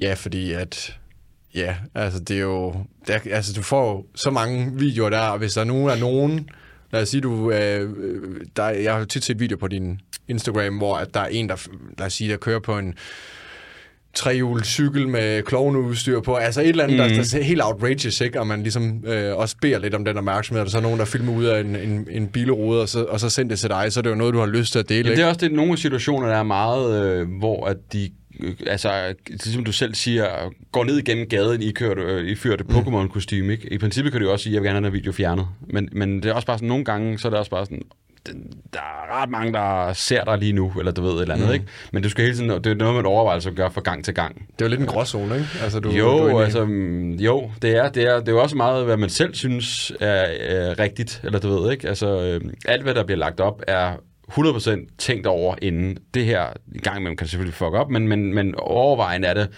Ja, 0.00 0.14
fordi 0.14 0.52
at 0.52 1.00
Ja, 1.54 1.76
altså 1.94 2.20
det 2.20 2.36
er 2.36 2.40
jo... 2.40 2.74
Der, 3.06 3.18
altså 3.30 3.52
du 3.52 3.62
får 3.62 4.06
så 4.14 4.30
mange 4.30 4.72
videoer 4.78 5.10
der, 5.10 5.36
hvis 5.36 5.52
der 5.52 5.64
nu 5.64 5.86
er 5.86 5.96
nogen... 5.96 6.48
Lad 6.92 7.02
os 7.02 7.08
sige, 7.08 7.20
du... 7.20 7.50
Øh, 7.50 7.90
der, 8.56 8.68
jeg 8.68 8.94
har 8.94 9.04
tit 9.04 9.24
set 9.24 9.40
video 9.40 9.56
på 9.56 9.68
din 9.68 10.00
Instagram, 10.28 10.76
hvor 10.76 10.96
at 10.96 11.14
der 11.14 11.20
er 11.20 11.26
en, 11.26 11.48
der, 11.48 11.68
lad 11.98 12.06
os 12.06 12.12
sige, 12.12 12.30
der 12.30 12.36
kører 12.36 12.60
på 12.60 12.78
en 12.78 12.94
trehjulet 14.14 14.66
cykel 14.66 15.08
med 15.08 15.42
klovneudstyr 15.42 16.20
på. 16.20 16.34
Altså 16.34 16.60
et 16.60 16.68
eller 16.68 16.84
andet, 16.84 17.00
mm. 17.00 17.16
der, 17.16 17.22
der 17.22 17.38
er 17.38 17.42
helt 17.42 17.62
outrageous, 17.64 18.20
ikke? 18.20 18.40
Og 18.40 18.46
man 18.46 18.62
ligesom 18.62 19.04
øh, 19.06 19.36
også 19.36 19.56
beder 19.62 19.78
lidt 19.78 19.94
om 19.94 20.04
den 20.04 20.18
opmærksomhed. 20.18 20.64
Og 20.64 20.70
så 20.70 20.78
er 20.78 20.82
nogen, 20.82 20.98
der 20.98 21.04
filmer 21.04 21.32
ud 21.32 21.44
af 21.44 21.60
en, 21.60 21.76
en, 21.76 22.08
en 22.10 22.28
bilrude, 22.28 22.82
og 22.82 22.88
så, 22.88 23.04
og 23.04 23.20
så 23.20 23.30
sender 23.30 23.48
det 23.48 23.58
til 23.58 23.70
dig. 23.70 23.92
Så 23.92 24.00
er 24.00 24.02
det 24.02 24.10
jo 24.10 24.14
noget, 24.14 24.34
du 24.34 24.38
har 24.38 24.46
lyst 24.46 24.72
til 24.72 24.78
at 24.78 24.88
dele, 24.88 25.08
ja, 25.08 25.14
det 25.14 25.22
er 25.22 25.26
også 25.26 25.40
det, 25.40 25.52
nogle 25.52 25.78
situationer, 25.78 26.28
der 26.28 26.36
er 26.36 26.42
meget, 26.42 27.04
øh, 27.04 27.28
hvor 27.38 27.66
at 27.66 27.76
de 27.92 28.10
øh, 28.40 28.54
altså, 28.66 29.14
som 29.36 29.64
du 29.64 29.72
selv 29.72 29.94
siger, 29.94 30.26
går 30.72 30.84
ned 30.84 30.98
igennem 30.98 31.28
gaden 31.28 31.62
i, 31.62 31.70
kørt, 31.70 31.98
øh, 31.98 32.24
i 32.24 32.34
ført 32.34 32.68
mm. 32.68 32.74
Pokémon-kostyme, 32.74 33.52
ikke? 33.52 33.72
I 33.72 33.78
princippet 33.78 34.12
kan 34.12 34.20
du 34.20 34.30
også 34.30 34.42
sige, 34.42 34.52
at 34.52 34.54
jeg 34.54 34.62
vil 34.62 34.68
gerne 34.68 34.78
have 34.78 34.86
den 34.86 34.92
video 34.92 35.12
fjernet. 35.12 35.46
Men, 35.68 35.88
men 35.92 36.16
det 36.16 36.26
er 36.26 36.32
også 36.32 36.46
bare 36.46 36.58
sådan, 36.58 36.68
nogle 36.68 36.84
gange, 36.84 37.18
så 37.18 37.28
er 37.28 37.30
det 37.30 37.38
også 37.38 37.50
bare 37.50 37.66
sådan, 37.66 37.82
der 38.72 38.78
er 38.78 39.22
ret 39.22 39.30
mange, 39.30 39.52
der 39.52 39.92
ser 39.92 40.24
dig 40.24 40.38
lige 40.38 40.52
nu, 40.52 40.72
eller 40.78 40.92
du 40.92 41.02
ved 41.02 41.12
et 41.12 41.20
eller 41.20 41.34
andet, 41.34 41.48
mm. 41.48 41.54
ikke? 41.54 41.66
Men 41.92 42.02
du 42.02 42.08
skal 42.08 42.24
hele 42.24 42.36
tiden, 42.36 42.50
det 42.50 42.66
er 42.66 42.74
noget, 42.74 42.94
man 42.94 43.06
overvejer 43.06 43.46
at 43.46 43.54
gøre 43.56 43.70
fra 43.70 43.80
gang 43.80 44.04
til 44.04 44.14
gang. 44.14 44.36
Det 44.36 44.60
er 44.60 44.64
jo 44.64 44.68
lidt 44.68 44.80
en 44.80 44.86
gråzone, 44.86 45.34
ikke? 45.34 45.48
Altså, 45.62 45.80
du, 45.80 45.90
jo, 45.90 46.28
du 46.28 46.40
altså, 46.40 46.64
mm, 46.64 47.10
jo, 47.12 47.50
det 47.62 47.76
er, 47.76 47.88
det, 47.88 48.02
er, 48.02 48.18
det 48.18 48.28
er 48.28 48.32
jo 48.32 48.42
også 48.42 48.56
meget, 48.56 48.84
hvad 48.84 48.96
man 48.96 49.10
selv 49.10 49.34
synes 49.34 49.92
er, 50.00 50.26
er 50.40 50.78
rigtigt, 50.78 51.20
eller 51.24 51.38
du 51.38 51.48
ved, 51.48 51.72
ikke? 51.72 51.88
Altså, 51.88 52.20
øh, 52.20 52.40
alt, 52.64 52.82
hvad 52.82 52.94
der 52.94 53.04
bliver 53.04 53.18
lagt 53.18 53.40
op, 53.40 53.62
er 53.66 53.92
100% 54.30 54.96
tænkt 54.98 55.26
over 55.26 55.54
inden. 55.62 55.98
Det 56.14 56.24
her, 56.24 56.46
i 56.74 56.78
gang 56.78 57.02
med, 57.02 57.16
kan 57.16 57.26
selvfølgelig 57.26 57.54
fuck 57.54 57.72
op, 57.72 57.90
men, 57.90 58.08
men, 58.08 58.34
men 58.34 58.54
overvejende 58.58 59.28
er 59.28 59.34
det, 59.34 59.48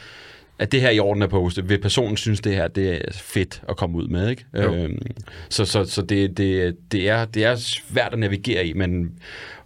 at 0.58 0.72
det 0.72 0.80
her 0.80 0.90
i 0.90 0.98
orden 0.98 1.22
er 1.22 1.26
postet, 1.26 1.68
vil 1.68 1.80
personen 1.80 2.16
synes, 2.16 2.40
det 2.40 2.54
her 2.54 2.68
det 2.68 2.94
er 2.94 3.12
fedt 3.12 3.62
at 3.68 3.76
komme 3.76 3.98
ud 3.98 4.08
med. 4.08 4.30
Ikke? 4.30 4.44
Øhm, 4.54 5.02
så 5.48 5.64
så, 5.64 5.84
så 5.84 6.02
det, 6.02 6.36
det, 6.36 6.76
det, 6.92 7.08
er, 7.08 7.24
det 7.24 7.44
er 7.44 7.54
svært 7.56 8.12
at 8.12 8.18
navigere 8.18 8.66
i, 8.66 8.72
men 8.72 9.12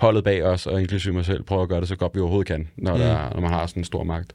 holdet 0.00 0.24
bag 0.24 0.44
os, 0.44 0.66
og 0.66 0.80
inklusive 0.80 1.14
mig 1.14 1.24
selv, 1.24 1.42
prøver 1.42 1.62
at 1.62 1.68
gøre 1.68 1.80
det 1.80 1.88
så 1.88 1.96
godt, 1.96 2.14
vi 2.14 2.20
overhovedet 2.20 2.46
kan, 2.46 2.68
når, 2.76 2.94
mm. 2.94 3.00
der, 3.00 3.30
når 3.34 3.40
man 3.40 3.50
har 3.50 3.66
sådan 3.66 3.80
en 3.80 3.84
stor 3.84 4.04
magt. 4.04 4.34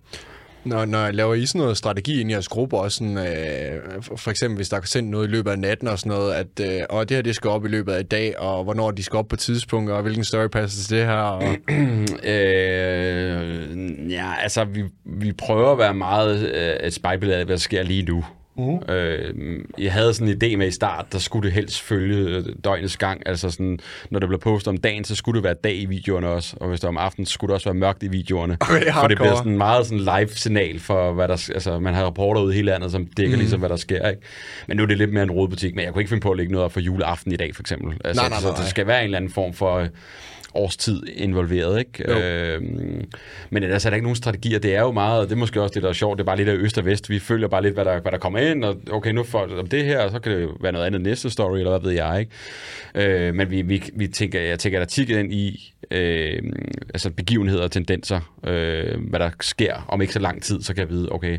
Når, 0.63 0.85
når 0.85 0.99
jeg 0.99 1.13
laver 1.13 1.33
I 1.33 1.45
sådan 1.45 1.61
noget 1.61 1.77
strategi 1.77 2.21
ind 2.21 2.29
i 2.29 2.33
jeres 2.33 2.47
gruppe, 2.47 2.77
også 2.77 2.97
sådan, 2.97 3.17
øh, 3.17 4.01
for 4.01 4.29
eksempel 4.29 4.55
hvis 4.55 4.69
der 4.69 4.77
er 4.77 4.81
sendt 4.81 5.09
noget 5.09 5.27
i 5.27 5.31
løbet 5.31 5.51
af 5.51 5.59
natten 5.59 5.87
og 5.87 5.99
sådan 5.99 6.09
noget, 6.17 6.33
at 6.33 6.47
øh, 6.61 6.81
og 6.89 7.09
det 7.09 7.17
her 7.17 7.21
det 7.21 7.35
skal 7.35 7.49
op 7.49 7.65
i 7.65 7.67
løbet 7.67 7.93
af 7.93 7.99
i 7.99 8.03
dag, 8.03 8.39
og 8.39 8.63
hvornår 8.63 8.91
de 8.91 9.03
skal 9.03 9.17
op 9.17 9.27
på 9.27 9.35
tidspunkt, 9.35 9.91
og 9.91 10.01
hvilken 10.01 10.23
story 10.23 10.47
passer 10.47 10.87
til 10.87 10.97
det 10.97 11.05
her? 11.05 11.13
Og... 11.13 11.43
øh, 12.33 14.11
ja, 14.11 14.33
altså 14.41 14.63
vi, 14.63 14.83
vi 15.05 15.31
prøver 15.31 15.71
at 15.71 15.77
være 15.77 15.93
meget 15.93 16.49
øh, 16.49 16.87
et 16.87 16.93
spejlbillede 16.93 17.39
af, 17.39 17.45
hvad 17.45 17.55
der 17.55 17.59
sker 17.59 17.83
lige 17.83 18.03
nu. 18.03 18.25
Uh. 18.55 18.81
Øh, 18.89 19.33
jeg 19.77 19.93
havde 19.93 20.13
sådan 20.13 20.27
en 20.27 20.41
idé 20.43 20.57
med 20.57 20.67
i 20.67 20.71
start, 20.71 21.05
der 21.11 21.19
skulle 21.19 21.45
det 21.45 21.53
helst 21.53 21.81
følge 21.81 22.17
øh, 22.17 22.45
døgnets 22.63 22.97
gang. 22.97 23.21
Altså 23.25 23.51
sådan, 23.51 23.79
når 24.09 24.19
det 24.19 24.29
blev 24.29 24.39
postet 24.39 24.67
om 24.67 24.77
dagen, 24.77 25.03
så 25.03 25.15
skulle 25.15 25.35
det 25.35 25.43
være 25.43 25.53
dag 25.53 25.75
i 25.75 25.85
videoerne 25.85 26.27
også. 26.27 26.55
Og 26.59 26.69
hvis 26.69 26.79
det 26.79 26.87
var 26.87 26.89
om 26.89 26.97
aftenen, 26.97 27.25
så 27.25 27.33
skulle 27.33 27.49
det 27.49 27.53
også 27.53 27.69
være 27.69 27.79
mørkt 27.79 28.03
i 28.03 28.07
videoerne. 28.07 28.57
Okay, 28.71 28.93
for 28.93 29.07
det 29.07 29.17
bliver 29.17 29.35
sådan 29.35 29.57
meget 29.57 29.85
sådan 29.85 29.99
live-signal 29.99 30.79
for, 30.79 31.13
hvad 31.13 31.27
der 31.27 31.49
Altså, 31.53 31.79
man 31.79 31.93
har 31.93 32.03
rapporter 32.03 32.41
ud 32.41 32.51
i 32.51 32.55
hele 32.55 32.65
landet, 32.65 32.91
som 32.91 33.05
dækker 33.05 33.35
mm. 33.35 33.39
ligesom, 33.39 33.59
hvad 33.59 33.69
der 33.69 33.75
sker. 33.75 34.09
Ikke? 34.09 34.21
Men 34.67 34.77
nu 34.77 34.83
er 34.83 34.87
det 34.87 34.97
lidt 34.97 35.13
mere 35.13 35.23
en 35.23 35.31
rådbutik. 35.31 35.75
Men 35.75 35.85
jeg 35.85 35.93
kunne 35.93 36.01
ikke 36.01 36.09
finde 36.09 36.21
på 36.21 36.31
at 36.31 36.37
lægge 36.37 36.51
noget 36.51 36.65
op 36.65 36.71
for 36.71 36.79
juleaften 36.79 37.31
i 37.31 37.35
dag, 37.35 37.55
for 37.55 37.63
eksempel. 37.63 37.97
Altså, 38.05 38.21
nej, 38.21 38.29
nej, 38.29 38.41
nej. 38.41 38.55
Så 38.55 38.61
det 38.61 38.69
skal 38.69 38.87
være 38.87 38.99
en 38.99 39.03
eller 39.03 39.17
anden 39.17 39.31
form 39.31 39.53
for 39.53 39.87
årstid 40.53 41.03
involveret, 41.15 41.79
ikke? 41.79 42.11
Øh, 42.11 42.61
men 43.49 43.63
ellers 43.63 43.85
er 43.85 43.89
der 43.89 43.95
ikke 43.95 44.05
nogen 44.05 44.15
strategier. 44.15 44.59
Det 44.59 44.75
er 44.75 44.81
jo 44.81 44.91
meget, 44.91 45.29
det 45.29 45.35
er 45.35 45.39
måske 45.39 45.61
også 45.61 45.73
det, 45.73 45.83
der 45.83 45.89
er 45.89 45.93
sjovt, 45.93 46.17
det 46.17 46.23
er 46.23 46.25
bare 46.25 46.37
lidt 46.37 46.49
af 46.49 46.53
øst 46.53 46.77
og 46.77 46.85
vest. 46.85 47.09
Vi 47.09 47.19
følger 47.19 47.47
bare 47.47 47.61
lidt, 47.61 47.73
hvad 47.73 47.85
der, 47.85 48.01
hvad 48.01 48.11
der 48.11 48.17
kommer 48.17 48.39
ind, 48.39 48.65
og 48.65 48.75
okay, 48.91 49.11
nu 49.11 49.23
får 49.23 49.59
om 49.59 49.67
det 49.67 49.85
her, 49.85 50.11
så 50.11 50.19
kan 50.19 50.31
det 50.31 50.49
være 50.61 50.71
noget 50.71 50.85
andet 50.85 51.01
næste 51.01 51.29
story, 51.29 51.57
eller 51.57 51.79
hvad 51.79 51.89
ved 51.89 51.91
jeg, 51.91 52.19
ikke? 52.19 53.27
Øh, 53.27 53.35
men 53.35 53.51
vi, 53.51 53.61
vi, 53.61 53.83
vi 53.93 54.07
tænker, 54.07 54.41
jeg 54.41 54.59
tænker, 54.59 54.79
der 54.79 54.85
tigger 54.85 55.19
ind 55.19 55.33
i 55.33 55.73
øh, 55.91 56.41
altså 56.93 57.09
begivenheder 57.09 57.63
og 57.63 57.71
tendenser, 57.71 58.33
øh, 58.43 59.09
hvad 59.09 59.19
der 59.19 59.29
sker 59.41 59.85
om 59.87 60.01
ikke 60.01 60.13
så 60.13 60.19
lang 60.19 60.43
tid, 60.43 60.61
så 60.61 60.73
kan 60.73 60.81
jeg 60.81 60.89
vide, 60.89 61.11
okay, 61.11 61.37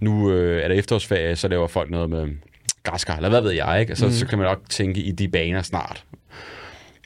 nu 0.00 0.32
øh, 0.32 0.62
er 0.62 0.68
der 0.68 0.74
efterårsferie, 0.74 1.36
så 1.36 1.48
laver 1.48 1.66
folk 1.66 1.90
noget 1.90 2.10
med 2.10 2.28
græskar, 2.82 3.16
eller 3.16 3.28
hvad 3.28 3.40
ved 3.40 3.50
jeg, 3.50 3.80
ikke? 3.80 3.90
Altså, 3.90 4.06
mm. 4.06 4.12
så 4.12 4.26
kan 4.26 4.38
man 4.38 4.46
nok 4.46 4.60
tænke 4.68 5.00
i 5.00 5.10
de 5.10 5.28
baner 5.28 5.62
snart. 5.62 6.04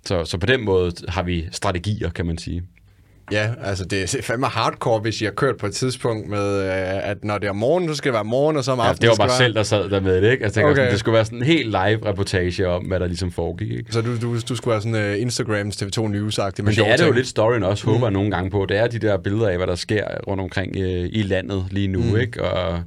Så, 0.06 0.24
så 0.24 0.38
på 0.38 0.46
den 0.46 0.64
måde 0.64 0.92
har 1.08 1.22
vi 1.22 1.46
strategier, 1.52 2.10
kan 2.10 2.26
man 2.26 2.38
sige. 2.38 2.62
Ja, 3.32 3.50
altså 3.64 3.84
det 3.84 4.14
er 4.14 4.22
fandme 4.22 4.46
hardcore, 4.46 5.00
hvis 5.00 5.22
jeg 5.22 5.26
har 5.28 5.34
kørt 5.34 5.56
på 5.56 5.66
et 5.66 5.74
tidspunkt 5.74 6.28
med, 6.28 6.62
øh, 6.62 7.10
at 7.10 7.24
når 7.24 7.38
det 7.38 7.48
er 7.48 7.52
morgen, 7.52 7.88
så 7.88 7.94
skal 7.94 8.08
det 8.08 8.14
være 8.14 8.24
morgen, 8.24 8.56
og 8.56 8.64
så 8.64 8.72
om 8.72 8.78
Ja, 8.78 8.84
aftenen. 8.88 9.00
det 9.02 9.08
var 9.08 9.16
bare 9.16 9.28
være- 9.28 9.36
selv, 9.38 9.54
der 9.54 9.62
sad 9.62 9.90
der 9.90 10.00
med 10.00 10.22
det, 10.22 10.30
ikke? 10.32 10.44
Jeg 10.44 10.52
tænker, 10.52 10.70
Okay. 10.70 10.78
sådan, 10.80 10.90
det 10.90 10.98
skulle 11.00 11.14
være 11.14 11.24
sådan 11.24 11.38
en 11.38 11.44
helt 11.44 11.66
live 11.66 12.06
reportage 12.06 12.68
om, 12.68 12.84
hvad 12.84 13.00
der 13.00 13.06
ligesom 13.06 13.32
foregik, 13.32 13.70
ikke? 13.70 13.92
Så 13.92 14.00
du, 14.02 14.20
du, 14.20 14.38
du 14.48 14.56
skulle 14.56 14.72
være 14.72 14.82
sådan 14.82 15.14
uh, 15.14 15.20
Instagrams 15.22 15.76
TV2 15.82 16.00
News-agtig. 16.08 16.62
Men 16.64 16.74
det 16.74 16.88
er 16.88 16.96
det 16.96 17.06
jo 17.06 17.12
lidt 17.12 17.26
storyen 17.26 17.62
også, 17.62 17.84
håber 17.86 18.06
jeg 18.06 18.12
nogle 18.12 18.30
gange 18.30 18.50
på. 18.50 18.66
Det 18.68 18.76
er 18.76 18.86
de 18.86 18.98
der 18.98 19.16
billeder 19.18 19.48
af, 19.48 19.56
hvad 19.56 19.66
der 19.66 19.74
sker 19.74 20.04
rundt 20.28 20.40
omkring 20.42 20.76
øh, 20.76 21.08
i 21.12 21.22
landet 21.22 21.64
lige 21.70 21.88
nu, 21.88 22.00
mm. 22.02 22.16
ikke? 22.18 22.44
Og, 22.44 22.82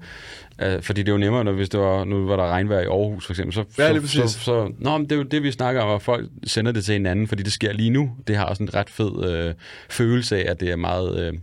øh, 0.61 0.81
fordi 0.81 1.01
det 1.01 1.07
er 1.09 1.13
jo 1.13 1.17
nemmere, 1.17 1.43
når 1.43 1.51
hvis 1.51 1.69
det 1.69 1.79
var, 1.79 2.03
nu 2.03 2.25
var 2.27 2.35
der 2.35 2.47
regnvejr 2.47 2.79
i 2.81 2.85
Aarhus 2.85 3.25
for 3.25 3.33
eksempel, 3.33 3.53
så, 3.53 3.63
Ja, 3.77 3.99
så, 3.99 4.27
så, 4.27 4.39
så, 4.39 4.71
nå, 4.79 4.97
men 4.97 5.03
det 5.03 5.11
er 5.11 5.15
jo 5.17 5.23
det, 5.23 5.43
vi 5.43 5.51
snakker 5.51 5.81
om, 5.81 5.95
at 5.95 6.01
folk 6.01 6.29
sender 6.43 6.71
det 6.71 6.85
til 6.85 6.93
hinanden, 6.93 7.27
fordi 7.27 7.43
det 7.43 7.53
sker 7.53 7.73
lige 7.73 7.89
nu. 7.89 8.11
Det 8.27 8.35
har 8.35 8.45
også 8.45 8.63
en 8.63 8.73
ret 8.75 8.89
fed 8.89 9.25
øh, 9.29 9.53
følelse 9.89 10.37
af, 10.37 10.51
at 10.51 10.59
det 10.59 10.71
er 10.71 10.75
meget 10.75 11.19
øh, 11.19 11.33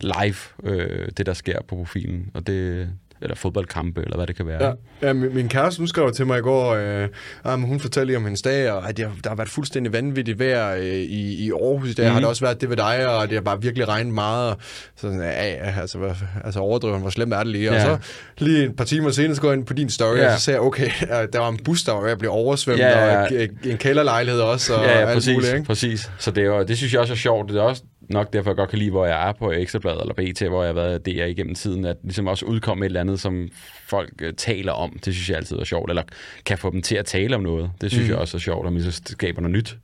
live, 0.00 0.36
øh, 0.64 1.08
det 1.16 1.26
der 1.26 1.34
sker 1.34 1.58
på 1.68 1.76
profilen, 1.76 2.30
og 2.34 2.46
det, 2.46 2.88
eller 3.24 3.36
fodboldkampe, 3.36 4.02
eller 4.02 4.16
hvad 4.16 4.26
det 4.26 4.36
kan 4.36 4.46
være. 4.46 4.64
Ja, 4.66 4.72
ja 5.08 5.12
min, 5.12 5.34
min 5.34 5.48
kæreste, 5.48 5.78
hun 5.78 5.88
skrev 5.88 6.12
til 6.12 6.26
mig 6.26 6.38
i 6.38 6.42
går, 6.42 6.70
øh, 6.74 7.08
ah, 7.44 7.58
men 7.58 7.68
hun 7.68 7.80
fortalte 7.80 8.06
lige 8.06 8.16
om 8.16 8.24
hendes 8.24 8.42
dag, 8.42 8.70
og 8.72 8.88
at 8.88 8.98
har- 8.98 9.12
der 9.24 9.28
har 9.30 9.36
været 9.36 9.48
fuldstændig 9.50 9.92
vanvittigt 9.92 10.38
vejr 10.38 10.74
øh, 10.76 10.84
i, 10.84 11.44
i 11.46 11.50
Aarhus 11.50 11.90
i 11.90 11.92
dag. 11.94 12.06
Mm. 12.06 12.12
Har 12.12 12.20
det 12.20 12.28
også 12.28 12.44
været 12.44 12.60
det 12.60 12.70
ved 12.70 12.76
dig, 12.76 13.08
og 13.18 13.28
det 13.28 13.34
har 13.36 13.42
bare 13.42 13.62
virkelig 13.62 13.88
regnet 13.88 14.14
meget. 14.14 14.50
Og 14.50 14.56
Så 14.60 15.00
sådan, 15.00 15.20
ja, 15.20 15.48
ja, 15.52 15.80
altså, 15.80 15.98
hvad, 15.98 16.10
altså 16.44 16.60
overdriver 16.60 16.98
hvor 16.98 17.10
slemt 17.10 17.32
er 17.34 17.38
det 17.38 17.46
lige. 17.46 17.70
Og 17.70 17.76
Ja. 17.76 17.84
så 17.84 17.98
lige 18.38 18.64
et 18.64 18.76
par 18.76 18.84
timer 18.84 19.10
senere, 19.10 19.34
så 19.34 19.40
går 19.40 19.48
jeg 19.48 19.58
ind 19.58 19.66
på 19.66 19.72
din 19.74 19.90
story, 19.90 20.16
Ja. 20.16 20.32
og 20.32 20.38
så 20.38 20.44
sagde 20.44 20.56
jeg, 20.56 20.66
okay, 20.66 20.88
der 21.32 21.38
var 21.38 21.48
en 21.48 21.58
bus, 21.64 21.82
der 21.82 21.92
var 21.92 22.14
blive 22.16 22.30
oversvømmet, 22.30 22.84
Ja, 22.84 23.06
ja. 23.06 23.22
og 23.22 23.28
en, 23.64 23.76
kælderlejlighed 23.76 24.40
også, 24.40 24.74
og 24.74 24.84
ja, 24.84 25.00
ja, 25.08 25.14
præcis, 25.14 25.34
muligt, 25.34 25.52
ikke? 25.54 25.66
præcis. 25.66 26.10
Så 26.18 26.30
det, 26.30 26.44
er 26.44 26.62
det 26.62 26.76
synes 26.76 26.92
jeg 26.92 27.00
også 27.00 27.12
er 27.12 27.16
sjovt. 27.16 27.48
Det 27.50 27.56
er 27.58 27.62
også 27.62 27.82
nok 28.08 28.32
derfor, 28.32 28.50
jeg 28.50 28.56
godt 28.56 28.70
kan 28.70 28.78
lide, 28.78 28.90
hvor 28.90 29.06
jeg 29.06 29.28
er 29.28 29.32
på 29.32 29.52
Ekstrabladet 29.52 30.00
eller 30.00 30.14
BT, 30.14 30.42
hvor 30.42 30.62
jeg 30.62 30.68
har 30.68 30.74
været 30.74 31.06
DR 31.06 31.24
igennem 31.24 31.54
tiden, 31.54 31.84
at 31.84 31.96
ligesom 32.02 32.26
også 32.26 32.46
udkomme 32.46 32.84
et 32.84 32.88
eller 32.88 33.00
andet, 33.00 33.20
som 33.20 33.48
folk 33.86 34.12
øh, 34.22 34.34
taler 34.34 34.72
om. 34.72 34.98
Det 35.04 35.14
synes 35.14 35.30
jeg 35.30 35.36
altid 35.36 35.56
er 35.56 35.64
sjovt, 35.64 35.90
eller 35.90 36.02
kan 36.44 36.58
få 36.58 36.70
dem 36.70 36.82
til 36.82 36.96
at 36.96 37.06
tale 37.06 37.36
om 37.36 37.42
noget. 37.42 37.70
Det 37.80 37.90
synes 37.90 38.06
mm. 38.06 38.10
jeg 38.10 38.18
også 38.18 38.36
er 38.36 38.40
sjovt, 38.40 38.66
om 38.66 38.74
vi 38.74 38.82
så 38.82 39.02
skaber 39.06 39.40
noget 39.40 39.56
nyt. 39.56 39.78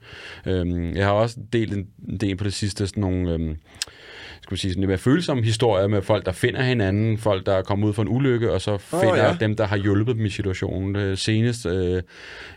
Øhm, 0.46 0.96
jeg 0.96 1.06
har 1.06 1.12
også 1.12 1.36
delt 1.52 1.72
en 1.72 1.86
del 2.20 2.36
på 2.36 2.44
det 2.44 2.54
sidste, 2.54 2.86
sådan 2.86 3.00
nogle... 3.00 3.32
Øhm, 3.32 3.56
skal 4.50 4.56
vi 4.56 4.60
sige, 4.60 4.72
sådan 4.72 4.80
lidt 4.80 4.88
mere 4.88 4.98
følsomme 4.98 5.42
historier 5.42 5.86
med 5.86 6.02
folk, 6.02 6.26
der 6.26 6.32
finder 6.32 6.62
hinanden, 6.62 7.18
folk, 7.18 7.46
der 7.46 7.52
er 7.52 7.62
kommet 7.62 7.88
ud 7.88 7.92
for 7.92 8.02
en 8.02 8.08
ulykke, 8.08 8.52
og 8.52 8.60
så 8.60 8.78
finder 8.78 9.16
ja. 9.16 9.26
ja. 9.26 9.36
dem, 9.40 9.56
der 9.56 9.66
har 9.66 9.76
hjulpet 9.76 10.16
dem 10.16 10.24
i 10.24 10.30
situationen. 10.30 10.96
Øh, 10.96 11.18
senest 11.18 11.66
øh, 11.66 12.02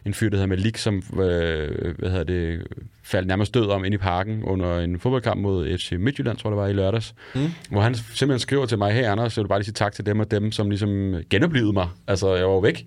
en 0.06 0.14
fyr, 0.14 0.30
der 0.30 0.38
hedder 0.38 0.48
Malik, 0.48 0.78
som 0.78 1.04
øh, 1.14 1.96
hvad 1.98 2.10
hedder 2.10 2.24
det, 2.24 2.62
faldt 3.04 3.28
nærmest 3.28 3.54
død 3.54 3.70
om 3.70 3.86
ind 3.86 3.94
i 3.94 3.98
parken 3.98 4.44
under 4.44 4.80
en 4.80 5.00
fodboldkamp 5.00 5.42
mod 5.42 5.78
FC 5.78 5.94
Midtjylland, 6.00 6.38
tror 6.38 6.50
jeg 6.50 6.58
det 6.58 6.62
var, 6.62 6.68
i 6.68 6.74
lørdags. 6.74 7.16
Mm. 7.36 7.42
Hvor 7.70 7.82
han 7.82 7.96
simpelthen 7.96 8.40
skriver 8.40 8.66
til 8.66 8.78
mig, 8.78 8.94
hey 8.94 9.04
Anders, 9.04 9.38
jeg 9.38 9.44
vil 9.44 9.50
bare 9.50 9.60
lige 9.60 9.66
sige 9.66 9.74
tak 9.74 9.94
til 9.94 10.06
dem 10.06 10.20
og 10.20 10.32
dem, 10.32 10.52
som 10.52 10.70
ligesom 10.70 11.16
genoplevede 11.30 11.74
mig. 11.74 11.90
Altså, 12.08 12.36
jeg 12.36 12.48
var 12.48 12.60
væk. 12.60 12.86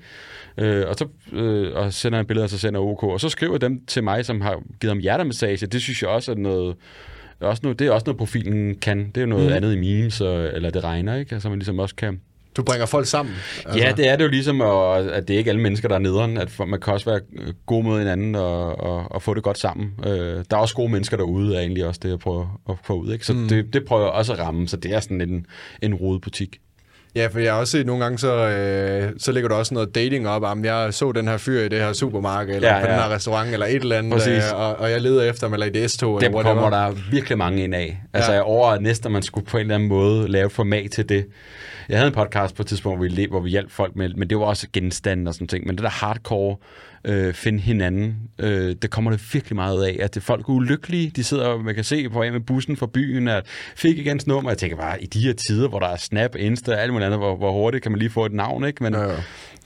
Øh, 0.59 0.85
og 0.89 0.95
så 0.95 1.07
øh, 1.33 1.75
og 1.75 1.93
sender 1.93 2.19
han 2.19 2.27
billeder, 2.27 2.45
og 2.45 2.51
så 2.51 2.59
sender 2.59 2.81
OK. 2.81 3.03
Og 3.03 3.21
så 3.21 3.29
skriver 3.29 3.59
dem 3.59 3.87
til 3.87 4.05
mig, 4.05 4.25
som 4.25 4.41
har 4.41 4.63
givet 4.81 4.91
ham 4.91 4.99
hjertemassage. 4.99 5.67
Det 5.67 5.83
synes 5.83 6.03
jeg 6.03 6.11
også 6.11 6.33
er 6.33 6.37
noget... 6.37 6.77
Også 7.41 7.61
noget, 7.63 7.79
det 7.79 7.87
er 7.87 7.91
også 7.91 8.05
noget, 8.07 8.19
profilen 8.19 8.75
kan. 8.75 8.99
Det 8.99 9.17
er 9.17 9.21
jo 9.21 9.27
noget 9.27 9.47
mm. 9.47 9.53
andet 9.53 9.73
i 9.73 9.77
memes, 9.77 10.21
og, 10.21 10.45
eller 10.45 10.71
det 10.71 10.85
regner, 10.85 11.17
ikke? 11.17 11.35
Altså, 11.35 11.49
man 11.49 11.59
ligesom 11.59 11.79
også 11.79 11.95
kan... 11.95 12.21
Du 12.57 12.63
bringer 12.63 12.87
folk 12.87 13.07
sammen. 13.07 13.35
Altså. 13.65 13.79
Ja, 13.79 13.93
det 13.97 14.09
er 14.09 14.17
det 14.17 14.25
jo 14.25 14.29
ligesom, 14.29 14.61
og, 14.61 14.99
at 14.99 15.29
det 15.29 15.35
er 15.35 15.39
ikke 15.39 15.51
alle 15.51 15.61
mennesker, 15.61 15.89
der 15.89 15.95
er 15.95 15.99
nederen. 15.99 16.37
At 16.37 16.61
man 16.69 16.81
kan 16.81 16.93
også 16.93 17.11
være 17.11 17.21
øh, 17.39 17.53
god 17.67 17.85
mod 17.85 17.99
hinanden 17.99 18.35
og, 18.35 18.81
og, 18.81 19.13
og 19.13 19.23
få 19.23 19.35
det 19.35 19.43
godt 19.43 19.59
sammen. 19.59 19.93
Øh, 20.07 20.45
der 20.51 20.57
er 20.57 20.57
også 20.57 20.75
gode 20.75 20.93
mennesker 20.93 21.17
derude, 21.17 21.57
er 21.57 21.61
egentlig 21.61 21.87
også 21.87 22.01
det, 22.03 22.09
jeg 22.09 22.19
prøver 22.19 22.61
at 22.69 22.75
få 22.85 22.93
ud. 22.93 23.13
Ikke? 23.13 23.27
Så 23.27 23.33
mm. 23.33 23.49
det, 23.49 23.73
det 23.73 23.85
prøver 23.85 24.03
jeg 24.03 24.13
også 24.13 24.33
at 24.33 24.39
ramme, 24.39 24.69
så 24.69 24.77
det 24.77 24.95
er 24.95 25.01
sådan 25.01 25.21
en, 25.21 25.47
en 25.83 25.95
rodet 25.95 26.23
butik. 26.23 26.59
Ja, 27.17 27.27
for 27.27 27.39
jeg 27.39 27.53
har 27.53 27.61
også 27.61 27.71
set 27.71 27.87
nogle 27.87 28.03
gange, 28.03 28.19
så, 28.19 28.35
øh, 28.49 29.13
så 29.19 29.33
ligger 29.33 29.49
der 29.49 29.57
også 29.57 29.75
noget 29.75 29.95
dating 29.95 30.29
op, 30.29 30.43
om 30.43 30.65
jeg 30.65 30.95
så 30.95 31.13
den 31.13 31.29
her 31.29 31.37
fyr 31.37 31.61
i 31.61 31.69
det 31.69 31.79
her 31.81 31.93
supermarked, 31.93 32.55
eller 32.57 32.69
Ja, 32.69 32.75
ja, 32.75 32.81
på 32.81 32.87
den 32.87 32.95
her 32.95 33.09
restaurant, 33.15 33.53
eller 33.53 33.67
et 33.67 33.75
eller 33.75 33.99
andet, 33.99 34.13
Præcis. 34.13 34.45
øh, 34.53 34.61
og, 34.61 34.77
og 34.77 34.91
jeg 34.91 35.01
leder 35.01 35.23
efter 35.23 35.47
ham, 35.47 35.53
eller 35.53 35.67
i 35.67 35.71
det 35.71 35.91
S-tog, 35.91 36.21
Dem 36.21 36.27
eller 36.29 36.43
kommer 36.43 36.63
whatever. 36.63 36.91
der 36.95 37.11
virkelig 37.11 37.39
mange 37.39 37.65
ind 37.65 37.75
af. 37.75 38.01
Altså, 38.13 38.31
Ja. 38.31 38.35
jeg 38.37 38.45
overvejede 38.45 38.83
næsten, 38.83 39.13
man 39.13 39.23
skulle 39.23 39.47
på 39.47 39.57
en 39.57 39.61
eller 39.61 39.75
anden 39.75 39.89
måde 39.89 40.29
lave 40.29 40.51
format 40.51 40.91
til 40.91 41.09
det. 41.09 41.27
Jeg 41.89 41.99
havde 41.99 42.09
en 42.09 42.15
podcast 42.15 42.55
på 42.57 42.63
et 42.63 42.67
tidspunkt, 42.67 42.99
hvor 42.99 43.07
vi, 43.09 43.27
hvor 43.31 43.41
vi 43.41 43.51
hjalp 43.51 43.71
folk 43.71 43.97
med, 43.97 44.11
men 44.17 44.31
det 44.31 44.39
var 44.39 44.45
også 44.45 44.67
genstande 44.73 45.29
og 45.29 45.35
sådan 45.35 45.47
ting. 45.47 45.67
Men 45.67 45.77
det 45.77 45.83
der 45.83 45.91
hardcore, 45.91 46.57
øh, 47.07 47.35
finde 47.35 47.59
hinanden, 47.59 48.15
øh, 48.39 48.75
det 48.83 48.91
kommer 48.91 49.11
det 49.11 49.35
virkelig 49.35 49.57
meget 49.57 49.85
af. 49.85 49.97
At 50.01 50.15
det, 50.15 50.23
folk 50.23 50.41
er 50.49 50.51
ulykkelige, 50.51 51.13
de 51.17 51.25
sidder, 51.25 51.59
man 51.59 51.75
kan 51.75 51.85
se 51.85 52.09
på 52.09 52.19
vej 52.19 52.31
med 52.31 52.41
bussen 52.41 52.77
fra 52.77 52.87
byen, 52.95 53.29
at 53.29 53.47
fik 53.77 53.99
ikke 53.99 54.11
hans 54.11 54.27
nummer. 54.27 54.51
Jeg 54.51 54.59
tænker 54.59 54.77
bare, 54.77 55.03
i 55.03 55.07
de 55.07 55.21
her 55.21 55.33
tider, 55.49 55.69
hvor 55.69 55.79
der 55.79 55.89
er 55.89 55.97
Snap, 55.97 56.37
Insta 56.37 56.73
og 56.73 56.83
alt 56.83 56.93
muligt 56.93 57.07
andet, 57.07 57.19
hvor, 57.21 57.37
hvor 57.37 57.53
hurtigt 57.53 57.83
kan 57.83 57.93
man 57.93 57.99
lige 57.99 58.11
få 58.11 58.27
et 58.27 58.33
navn, 58.33 58.65
ikke? 58.65 58.83
Men 58.83 58.95
Ja, 58.95 59.03
ja. 59.03 59.15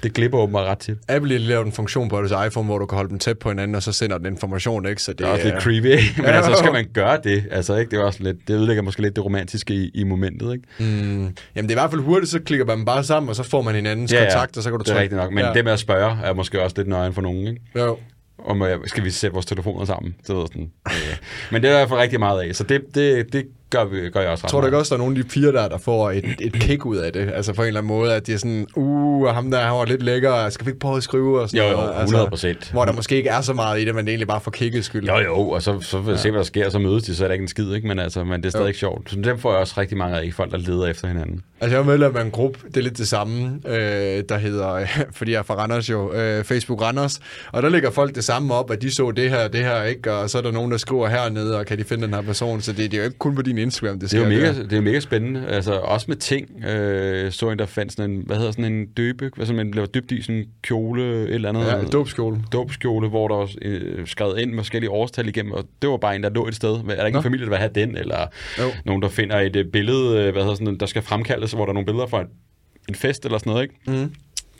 det 0.03 0.12
glipper 0.14 0.38
åbenbart 0.38 0.66
ret 0.66 0.78
tit. 0.78 0.97
Apple 1.09 1.32
har 1.32 1.38
lavet 1.38 1.66
en 1.66 1.72
funktion 1.72 2.09
på 2.09 2.22
deres 2.22 2.47
iPhone, 2.47 2.66
hvor 2.66 2.78
du 2.78 2.86
kan 2.86 2.97
holde 2.97 3.11
dem 3.11 3.18
tæt 3.18 3.38
på 3.38 3.49
hinanden, 3.49 3.74
og 3.74 3.82
så 3.82 3.93
sender 3.93 4.18
den 4.18 4.26
information, 4.26 4.86
ikke? 4.86 5.03
Så 5.03 5.12
det, 5.12 5.18
Det 5.18 5.26
er 5.26 5.30
også 5.30 5.45
lidt 5.45 5.62
creepy, 5.62 5.86
ikke? 5.86 6.14
Men 6.16 6.24
Ja, 6.26 6.30
altså, 6.30 6.51
så 6.53 6.59
skal 6.59 6.72
man 6.72 6.86
gøre 6.95 7.18
det. 7.24 7.45
Altså, 7.51 7.76
ikke? 7.76 7.91
Det, 7.91 7.99
er 7.99 8.03
også 8.03 8.22
lidt, 8.22 8.36
det 8.49 8.55
ødelægger 8.55 8.82
måske 8.82 9.03
lidt 9.03 9.16
det 9.16 9.24
romantiske 9.24 9.74
i, 9.74 9.91
i 9.95 10.05
momentet, 10.05 10.53
ikke? 10.53 10.64
Mm, 10.78 10.86
jamen, 10.86 11.34
det 11.55 11.64
er 11.64 11.70
i 11.70 11.74
hvert 11.74 11.91
fald 11.91 12.01
hurtigt, 12.01 12.30
så 12.30 12.38
klikker 12.41 12.66
man 12.66 12.84
bare 12.84 13.05
sammen, 13.05 13.28
og 13.30 13.36
så 13.36 13.43
får 13.43 13.62
man 13.62 13.74
hinandens 13.74 14.12
kontakt, 14.18 14.57
og 14.57 14.62
så 14.62 14.70
kan 14.70 14.78
du 14.78 14.84
det 14.84 14.97
er 14.97 15.01
rigtigt 15.01 15.20
nok. 15.20 15.30
Men 15.30 15.38
ja. 15.38 15.49
ja. 15.49 15.55
det 15.55 15.64
med 15.64 15.72
at 15.72 15.78
spørge 15.78 16.18
er 16.24 16.32
måske 16.34 16.62
også 16.62 16.74
lidt 16.76 16.88
nøjen 16.88 17.12
for 17.12 17.22
nogen, 17.22 17.30
ikke? 17.37 17.61
Jo. 17.76 17.99
Om 18.39 18.62
skal 18.87 19.05
vi 19.05 19.11
sætte 19.11 19.35
vores 19.35 19.47
telefoner 19.47 19.85
sammen? 19.85 20.14
Så 20.24 20.35
ved 20.35 20.47
sådan. 20.47 20.72
Øh. 20.87 21.16
Men 21.53 21.62
det 21.62 21.68
er 21.68 21.72
der 21.72 21.78
i 21.78 21.81
hvert 21.81 21.89
fald 21.89 22.01
rigtig 22.01 22.18
meget 22.18 22.43
af, 22.43 22.57
så 22.57 22.64
det, 22.64 22.95
det, 22.95 23.33
det 23.33 23.49
gør, 23.71 23.85
vi, 23.85 24.11
gør 24.11 24.21
jeg 24.21 24.31
også 24.31 24.45
ret 24.45 24.51
Tror 24.51 24.61
du 24.61 24.66
ikke 24.66 24.79
også, 24.79 24.95
der 24.95 25.01
er 25.01 25.05
nogle 25.05 25.18
af 25.18 25.25
de 25.25 25.29
piger 25.29 25.53
der, 25.53 25.68
der 25.68 25.79
får 25.79 26.11
et, 26.11 26.25
et 26.41 26.53
kick 26.53 26.87
ud 26.87 26.97
af 26.97 27.12
det? 27.12 27.31
Altså 27.35 27.53
på 27.53 27.62
en 27.62 27.68
eller 27.68 27.81
anden 27.81 27.89
måde, 27.89 28.14
at 28.14 28.27
de 28.27 28.33
er 28.33 28.37
sådan, 28.37 28.66
uh, 28.77 29.29
ham 29.29 29.51
der, 29.51 29.61
han 29.61 29.73
var 29.73 29.85
lidt 29.85 30.03
lækker, 30.03 30.49
skal 30.49 30.66
vi 30.66 30.71
ikke 30.71 30.81
prøve 30.81 30.97
at 30.97 31.03
skrive? 31.03 31.41
Og 31.41 31.51
sådan 31.51 31.64
Jo, 31.64 31.71
jo, 31.71 31.77
noget? 31.77 32.03
100 32.03 32.29
procent. 32.29 32.71
Hvor 32.73 32.85
der 32.85 32.93
måske 32.93 33.16
ikke 33.16 33.29
er 33.29 33.41
så 33.41 33.53
meget 33.53 33.81
i 33.81 33.85
det, 33.85 33.95
men 33.95 34.05
det 34.05 34.11
egentlig 34.11 34.29
bare 34.29 34.41
for 34.41 34.51
kickets 34.51 34.87
skyld. 34.87 35.09
Jo, 35.09 35.18
jo, 35.18 35.51
og 35.51 35.62
så, 35.62 35.81
så 35.81 36.03
jeg 36.09 36.18
se, 36.18 36.31
hvad 36.31 36.39
der 36.39 36.45
sker, 36.45 36.71
så 36.71 36.79
mødes 36.79 37.03
de, 37.03 37.14
så 37.14 37.25
er 37.25 37.29
der 37.29 37.33
ikke 37.33 37.43
en 37.43 37.49
skid, 37.49 37.75
ikke? 37.75 37.89
Men, 37.89 37.99
altså, 37.99 38.25
men 38.25 38.41
det 38.41 38.47
er 38.47 38.51
stadig 38.51 38.66
ikke 38.66 38.79
sjovt. 38.79 39.11
Så 39.11 39.16
dem 39.16 39.39
får 39.39 39.51
jeg 39.51 39.61
også 39.61 39.75
rigtig 39.79 39.99
mange 39.99 40.16
af, 40.16 40.33
folk, 40.35 40.53
der 40.53 40.59
leder 40.59 40.87
efter 40.87 41.09
hinanden. 41.09 41.43
Altså 41.61 41.77
jeg 41.77 41.83
er 41.83 41.87
medlem 41.87 42.16
af 42.16 42.23
en 42.23 42.31
gruppe, 42.31 42.59
det 42.66 42.77
er 42.77 42.81
lidt 42.81 42.99
det 42.99 43.09
samme, 43.09 43.61
øh, 43.66 44.25
der 44.29 44.39
hedder, 44.39 44.87
fordi 45.18 45.33
jeg 45.33 45.39
er 45.39 45.43
fra 45.43 45.55
Randers 45.55 45.91
jo, 45.91 46.12
øh, 46.12 46.45
Facebook 46.45 46.83
Randers, 46.83 47.21
og 47.53 47.62
der 47.62 47.68
ligger 47.68 47.91
folk 47.91 48.14
det 48.14 48.25
samme 48.25 48.55
op, 48.55 48.71
at 48.71 48.83
de 48.83 48.91
så 48.91 49.11
det 49.11 49.31
her, 49.31 49.49
det 49.49 49.61
her, 49.61 49.83
ikke? 49.83 50.12
Og 50.12 50.31
så 50.31 50.39
er 50.39 50.43
der 50.43 50.51
nogen, 50.51 50.71
der 50.71 50.77
skriver 50.77 51.09
hernede, 51.09 51.59
og 51.59 51.66
kan 51.66 51.79
de 51.79 51.85
finde 51.85 52.07
den 52.07 52.14
her 52.14 52.23
person, 52.23 52.61
så 52.61 52.73
det, 52.73 52.91
det 52.91 52.95
er 52.95 52.99
jo 52.99 53.05
ikke 53.05 53.18
kun 53.18 53.35
på 53.35 53.43
din 53.43 53.59
Instagram, 53.63 54.01
det 54.01 54.11
Det 54.11 54.19
er 54.19 54.23
jo 54.23 54.29
mega, 54.29 54.47
der. 54.47 54.63
det 54.63 54.73
er 54.73 54.81
mega 54.81 55.01
spændende. 55.01 55.47
Altså, 55.47 55.73
også 55.73 56.05
med 56.09 56.17
ting. 56.17 56.65
Øh, 56.65 57.33
så 57.33 57.51
en, 57.51 57.59
der 57.59 57.67
fandt 57.67 57.93
sådan 57.93 58.11
en, 58.11 58.23
hvad 58.27 58.37
hedder 58.37 58.51
sådan 58.51 58.73
en 58.73 58.87
døbe, 58.87 59.31
hvad 59.37 59.47
som 59.47 59.57
man 59.57 59.71
blev 59.71 59.87
dybt 59.87 60.13
i 60.13 60.23
sådan 60.23 60.37
en 60.37 60.45
kjole, 60.63 61.03
et 61.23 61.35
eller 61.35 61.49
andet. 61.49 61.67
Ja, 61.67 61.83
dåbskjole. 61.85 62.39
dåbskjole, 62.53 63.09
hvor 63.09 63.29
der 63.29 63.35
var 63.37 63.51
øh, 63.63 64.07
skrevet 64.07 64.39
ind 64.39 64.55
forskellige 64.57 64.91
årstal 64.91 65.29
igennem, 65.29 65.53
og 65.53 65.65
det 65.83 65.91
var 65.91 65.97
bare 65.97 66.17
en, 66.17 66.23
der 66.23 66.31
lå 66.31 66.47
et 66.49 66.55
sted. 66.55 66.71
Er 66.71 66.79
der 66.83 67.07
ikke 67.07 67.17
Nå. 67.17 67.19
en 67.19 67.23
familie, 67.23 67.45
der 67.45 67.51
vil 67.51 67.59
have 67.59 67.71
den, 67.75 67.97
eller 67.97 68.27
Jo. 68.59 68.65
nogen, 68.85 69.03
der 69.03 69.09
finder 69.09 69.39
et 69.41 69.57
øh, 69.57 69.65
billede, 69.67 70.19
øh, 70.19 70.33
hvad 70.33 70.43
hedder 70.43 70.55
sådan, 70.57 70.77
der 70.79 70.87
skal 70.87 71.03
fremkaldes, 71.03 71.53
hvor 71.53 71.65
der 71.65 71.71
er 71.71 71.75
nogle 71.75 71.87
billeder 71.87 72.07
fra 72.07 72.21
en, 72.21 72.27
en 72.89 72.95
fest 72.95 73.25
eller 73.25 73.39
sådan 73.39 73.51
noget, 73.51 73.63
ikke? 73.63 73.75
Mm. 74.05 74.13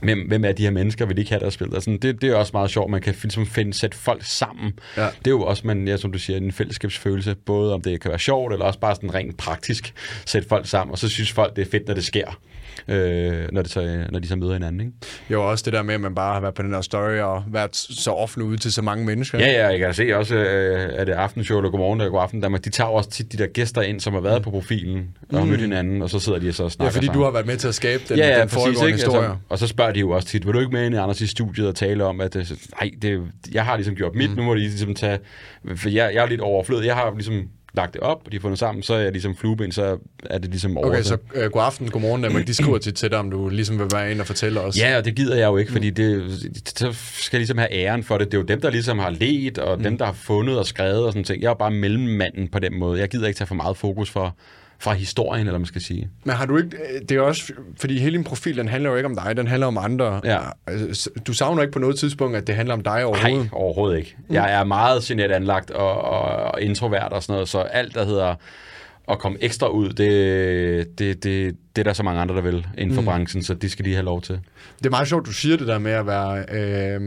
Hvem, 0.03 0.29
hvem 0.29 0.45
er 0.45 0.53
de 0.53 0.63
her 0.63 0.71
mennesker, 0.71 1.07
vil 1.07 1.17
de 1.17 1.21
ikke 1.21 1.31
have 1.31 1.41
deres 1.41 1.57
billeder? 1.57 1.81
Sådan, 1.81 1.99
det, 1.99 2.23
det 2.23 2.31
er 2.31 2.35
også 2.35 2.51
meget 2.55 2.71
sjovt, 2.71 2.91
man 2.91 3.01
kan 3.01 3.15
ligesom 3.23 3.47
finde, 3.47 3.75
sætte 3.75 3.97
folk 3.97 4.25
sammen. 4.25 4.73
Ja. 4.97 5.07
Det 5.19 5.27
er 5.27 5.31
jo 5.31 5.43
også, 5.43 5.67
man, 5.67 5.89
ja, 5.89 5.97
som 5.97 6.13
du 6.13 6.19
siger, 6.19 6.37
en 6.37 6.53
fællesskabsfølelse, 6.53 7.35
både 7.35 7.75
om 7.75 7.83
det 7.83 8.01
kan 8.01 8.09
være 8.09 8.19
sjovt, 8.19 8.53
eller 8.53 8.67
også 8.67 8.79
bare 8.79 8.95
sådan 8.95 9.15
rent 9.15 9.37
praktisk 9.37 9.95
sætte 10.27 10.49
folk 10.49 10.67
sammen, 10.67 10.93
og 10.93 10.99
så 10.99 11.09
synes 11.09 11.33
folk, 11.33 11.57
det 11.57 11.67
er 11.67 11.71
fedt, 11.71 11.87
når 11.87 11.95
det 11.95 12.05
sker, 12.05 12.41
øh, 12.89 13.49
når, 13.53 13.63
det 13.63 13.71
så, 13.71 14.05
når 14.11 14.19
de 14.19 14.29
så 14.29 14.37
møder 14.37 14.53
hinanden, 14.53 14.81
ikke? 14.81 14.93
Jo, 15.31 15.51
også 15.51 15.63
det 15.65 15.73
der 15.73 15.83
med, 15.83 15.95
at 15.95 16.01
man 16.01 16.15
bare 16.15 16.35
har 16.35 16.41
været 16.41 16.55
på 16.55 16.63
den 16.63 16.75
her 16.75 16.81
story 16.81 17.19
og 17.19 17.45
været 17.49 17.77
så 17.77 18.11
offentlig 18.11 18.49
ude 18.49 18.57
til 18.57 18.73
så 18.73 18.83
mange 18.83 19.05
mennesker. 19.05 19.39
Ja, 19.39 19.53
ja, 19.53 19.69
jeg 19.69 19.79
kan 19.79 19.95
se 19.95 20.17
også, 20.17 20.35
øh, 20.37 20.89
at 20.97 21.07
det 21.07 21.13
aftenshow 21.13 21.59
eller 21.59 21.71
godmorgen 21.71 22.01
eller 22.01 22.11
godaften 22.11 22.41
Danmark, 22.41 22.65
de 22.65 22.71
tager 22.71 22.89
også 22.89 23.11
tit 23.11 23.33
de 23.33 23.37
der 23.37 23.47
gæster 23.47 23.83
ind, 23.83 24.01
som 24.01 24.13
har 24.13 24.21
været 24.21 24.43
på 24.43 24.51
profilen 24.51 25.09
og 25.33 25.39
har 25.39 25.47
mødt 25.47 25.61
hinanden, 25.61 26.03
og 26.03 26.11
så 26.11 26.19
sidder 26.19 26.39
de 26.39 26.49
og 26.49 26.55
så 26.55 26.63
ja 26.63 26.69
snakker 26.69 26.93
fordi 26.93 27.07
sammen. 27.07 27.19
du 27.19 27.25
har 27.25 27.31
været 27.31 27.47
med 27.47 27.57
til 27.57 27.69
at 27.69 27.75
skabe 27.75 28.03
den, 28.09 28.19
ja, 28.19 28.29
ja, 28.29 28.41
den 28.41 28.49
præcis, 28.49 28.83
ikke? 28.83 28.93
historie. 28.93 29.19
Altså, 29.19 29.37
og 29.49 29.59
så 29.59 29.67
spørger 29.67 29.93
de 29.93 30.01
jo 30.01 30.11
også 30.11 30.29
tit, 30.29 30.47
vil 30.47 30.55
du 30.55 30.61
ikke 30.61 30.73
med 30.73 30.87
ind 30.87 30.95
i 30.95 30.99
Anders 30.99 31.21
i 31.21 31.27
studiet 31.27 31.69
og 31.69 31.75
tale 31.75 32.05
om, 32.05 32.21
at 32.21 32.35
det, 32.35 32.53
nej, 32.81 32.91
det, 33.03 33.23
jeg 33.53 33.65
har 33.65 33.77
ligesom 33.77 33.95
gjort 33.95 34.15
mit, 34.15 34.31
mm. 34.31 34.37
nu 34.37 34.43
må 34.43 34.55
de 34.55 34.61
ligesom 34.61 34.95
tage, 34.95 35.19
for 35.77 35.89
jeg, 35.89 36.11
jeg 36.15 36.23
er 36.23 36.29
lidt 36.29 36.41
overflødet, 36.41 36.87
jeg 36.87 36.95
har 36.95 37.13
ligesom 37.15 37.49
lagt 37.75 37.95
det 37.95 38.01
op, 38.01 38.23
og 38.25 38.33
de 38.33 38.37
har 38.37 38.41
fundet 38.41 38.59
sammen, 38.59 38.83
så 38.83 38.95
er 38.95 38.99
jeg 38.99 39.13
ligesom 39.13 39.37
flueben, 39.37 39.73
så 39.73 39.99
er 40.25 40.39
det 40.39 40.51
ligesom 40.51 40.77
over. 40.77 40.87
Okay, 40.87 41.03
så 41.03 41.17
øh, 41.35 41.51
god 41.51 41.63
aften, 41.63 41.91
god 41.91 42.01
morgen, 42.01 42.23
Danmark. 42.23 42.47
De 42.47 42.55
skriver 42.55 42.79
tit 42.79 42.95
til 42.95 43.11
dig, 43.11 43.19
om 43.19 43.31
du 43.31 43.49
ligesom 43.49 43.79
vil 43.79 43.87
være 43.93 44.11
ind 44.11 44.21
og 44.21 44.27
fortælle 44.27 44.61
os. 44.61 44.79
Ja, 44.79 44.97
og 44.97 45.05
det 45.05 45.15
gider 45.15 45.37
jeg 45.37 45.47
jo 45.47 45.57
ikke, 45.57 45.73
fordi 45.73 45.91
det, 45.91 46.31
så 46.67 46.93
skal 46.93 47.37
jeg 47.37 47.41
ligesom 47.41 47.59
have 47.59 47.73
æren 47.73 48.05
for 48.05 48.19
det. 48.19 48.27
Det 48.27 48.35
er 48.35 48.39
jo 48.39 48.47
dem, 48.47 48.61
der 48.61 48.71
ligesom 48.71 48.99
har 48.99 49.11
let, 49.11 49.59
og 49.59 49.77
mm. 49.77 49.83
dem, 49.83 49.99
der 49.99 50.05
har 50.05 50.13
fundet 50.13 50.59
og 50.59 50.67
skrevet 50.67 51.05
og 51.05 51.13
sådan 51.13 51.25
ting. 51.25 51.43
Jeg 51.43 51.47
er 51.47 51.51
jo 51.51 51.55
bare 51.55 51.71
mellemmanden 51.71 52.49
på 52.49 52.59
den 52.59 52.79
måde. 52.79 53.01
Jeg 53.01 53.09
gider 53.09 53.27
ikke 53.27 53.39
tage 53.39 53.49
for 53.49 53.55
meget 53.55 53.77
fokus 53.77 54.11
for, 54.11 54.37
fra 54.81 54.93
historien, 54.93 55.47
eller 55.47 55.59
man 55.59 55.67
skal 55.67 55.81
sige. 55.81 56.09
Men 56.25 56.37
har 56.37 56.47
du 56.47 56.57
ikke, 56.57 56.77
det 57.09 57.17
er 57.17 57.21
også, 57.21 57.53
fordi 57.81 57.99
hele 57.99 58.17
din 58.17 58.25
profil, 58.25 58.57
den 58.57 58.69
handler 58.69 58.91
jo 58.91 58.97
ikke 58.97 59.07
om 59.09 59.17
dig, 59.17 59.37
den 59.37 59.47
handler 59.47 59.67
om 59.67 59.79
andre. 59.79 60.21
Ja. 60.25 60.39
Altså, 60.67 61.11
Du 61.27 61.33
savner 61.33 61.63
ikke 61.63 61.73
på 61.73 61.79
noget 61.79 61.99
tidspunkt, 61.99 62.37
at 62.37 62.47
det 62.47 62.55
handler 62.55 62.75
om 62.75 62.83
dig 62.83 63.05
overhovedet? 63.05 63.39
Nej, 63.39 63.49
overhovedet 63.53 63.99
ikke. 63.99 64.17
Jeg 64.31 64.53
er 64.53 64.65
meget 64.65 65.03
generet 65.03 65.31
anlagt 65.33 65.71
og, 65.71 66.01
og, 66.01 66.21
og 66.23 66.63
introvert 66.63 67.13
og 67.13 67.23
sådan 67.23 67.33
noget, 67.33 67.49
så 67.49 67.59
alt, 67.59 67.95
der 67.95 68.05
hedder 68.05 68.35
at 69.11 69.19
komme 69.19 69.39
ekstra 69.41 69.69
ud, 69.69 69.89
det, 69.89 70.99
det, 70.99 71.25
det, 71.25 71.57
det 71.77 71.83
er 71.83 71.85
der 71.85 71.93
så 71.93 72.03
mange 72.03 72.21
andre, 72.21 72.35
der 72.35 72.41
vil 72.41 72.67
inden 72.79 72.95
for 72.95 73.01
mm. 73.01 73.07
branchen, 73.07 73.43
så 73.43 73.55
de 73.55 73.71
skal 73.71 73.85
lige 73.85 73.95
have 73.95 74.05
lov 74.05 74.23
til. 74.23 74.41
Det 74.79 74.87
er 74.87 74.91
meget 74.91 75.09
sjovt, 75.09 75.27
du 75.27 75.33
siger 75.33 75.57
det 75.57 75.67
der 75.67 75.79
med 75.79 75.93
at 75.93 76.07
være 76.07 76.45
øh, 76.53 77.01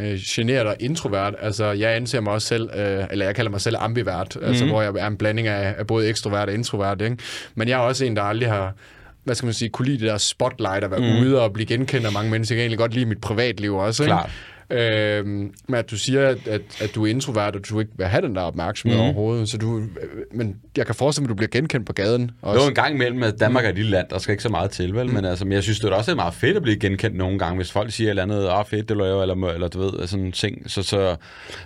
øh, 0.12 0.18
generet 0.26 0.66
og 0.66 0.76
introvert. 0.80 1.34
Altså, 1.40 1.64
jeg 1.64 1.96
anser 1.96 2.20
mig 2.20 2.32
også 2.32 2.48
selv, 2.48 2.70
øh, 2.74 3.04
eller 3.10 3.24
jeg 3.24 3.34
kalder 3.34 3.50
mig 3.50 3.60
selv 3.60 3.76
ambivert, 3.78 4.36
mm. 4.40 4.46
altså, 4.46 4.66
hvor 4.66 4.82
jeg 4.82 4.92
er 4.98 5.06
en 5.06 5.16
blanding 5.16 5.48
af, 5.48 5.74
af 5.78 5.86
både 5.86 6.08
ekstrovert 6.08 6.48
og 6.48 6.54
introvert. 6.54 7.02
Ikke? 7.02 7.16
Men 7.54 7.68
jeg 7.68 7.74
er 7.74 7.82
også 7.82 8.04
en, 8.04 8.16
der 8.16 8.22
aldrig 8.22 8.48
har 8.48 8.74
hvad 9.24 9.34
skal 9.34 9.46
man 9.46 9.54
sige, 9.54 9.68
kunne 9.68 9.86
lide 9.86 9.98
det 9.98 10.08
der 10.08 10.18
spotlight 10.18 10.84
at 10.84 10.90
være 10.90 11.00
mm. 11.00 11.20
ude 11.20 11.42
og 11.42 11.52
blive 11.52 11.66
genkendt 11.66 12.06
af 12.06 12.12
mange 12.12 12.30
mennesker. 12.30 12.54
Jeg 12.54 12.58
kan 12.58 12.62
egentlig 12.62 12.78
godt 12.78 12.94
lide 12.94 13.06
mit 13.06 13.20
privatliv 13.20 13.74
også. 13.74 14.02
Ikke? 14.02 14.10
Klart. 14.10 14.30
Øh, 14.72 15.26
men 15.26 15.52
at 15.74 15.90
du 15.90 15.96
siger, 15.96 16.28
at, 16.28 16.48
at, 16.48 16.62
at 16.80 16.94
du 16.94 17.04
er 17.06 17.10
introvert, 17.10 17.56
og 17.56 17.68
du 17.68 17.80
ikke 17.80 17.92
vil 17.96 18.06
have 18.06 18.26
den 18.26 18.34
der 18.34 18.40
opmærksomhed 18.40 18.98
mm. 18.98 19.04
overhovedet. 19.04 19.48
Så 19.48 19.58
du, 19.58 19.82
men 20.32 20.56
jeg 20.76 20.86
kan 20.86 20.94
forestille 20.94 21.22
mig, 21.22 21.26
at 21.26 21.30
du 21.30 21.34
bliver 21.34 21.48
genkendt 21.48 21.86
på 21.86 21.92
gaden. 21.92 22.30
Også. 22.42 22.62
Jo, 22.62 22.68
en 22.68 22.74
gang 22.74 22.94
imellem, 22.94 23.22
at 23.22 23.40
Danmark 23.40 23.64
er 23.64 23.68
et 23.68 23.74
lille 23.74 23.90
land, 23.90 24.06
der 24.10 24.18
skal 24.18 24.32
ikke 24.32 24.42
så 24.42 24.48
meget 24.48 24.70
til, 24.70 24.94
vel? 24.94 25.06
Mm. 25.06 25.14
Men 25.14 25.24
altså, 25.24 25.44
men 25.44 25.52
jeg 25.52 25.62
synes, 25.62 25.80
det 25.80 25.90
er 25.90 25.94
også 25.94 26.14
meget 26.14 26.34
fedt 26.34 26.56
at 26.56 26.62
blive 26.62 26.78
genkendt 26.78 27.16
nogle 27.16 27.38
gange, 27.38 27.56
hvis 27.56 27.72
folk 27.72 27.92
siger 27.92 28.08
et 28.08 28.10
eller 28.10 28.22
andet, 28.22 28.48
ah, 28.50 28.66
fedt, 28.66 28.88
det 28.88 28.96
laver, 28.96 29.22
eller, 29.22 29.48
eller 29.48 29.68
du 29.68 29.80
ved, 29.80 30.06
sådan 30.06 30.32
ting. 30.32 30.70
Så, 30.70 30.82
så, 30.82 31.16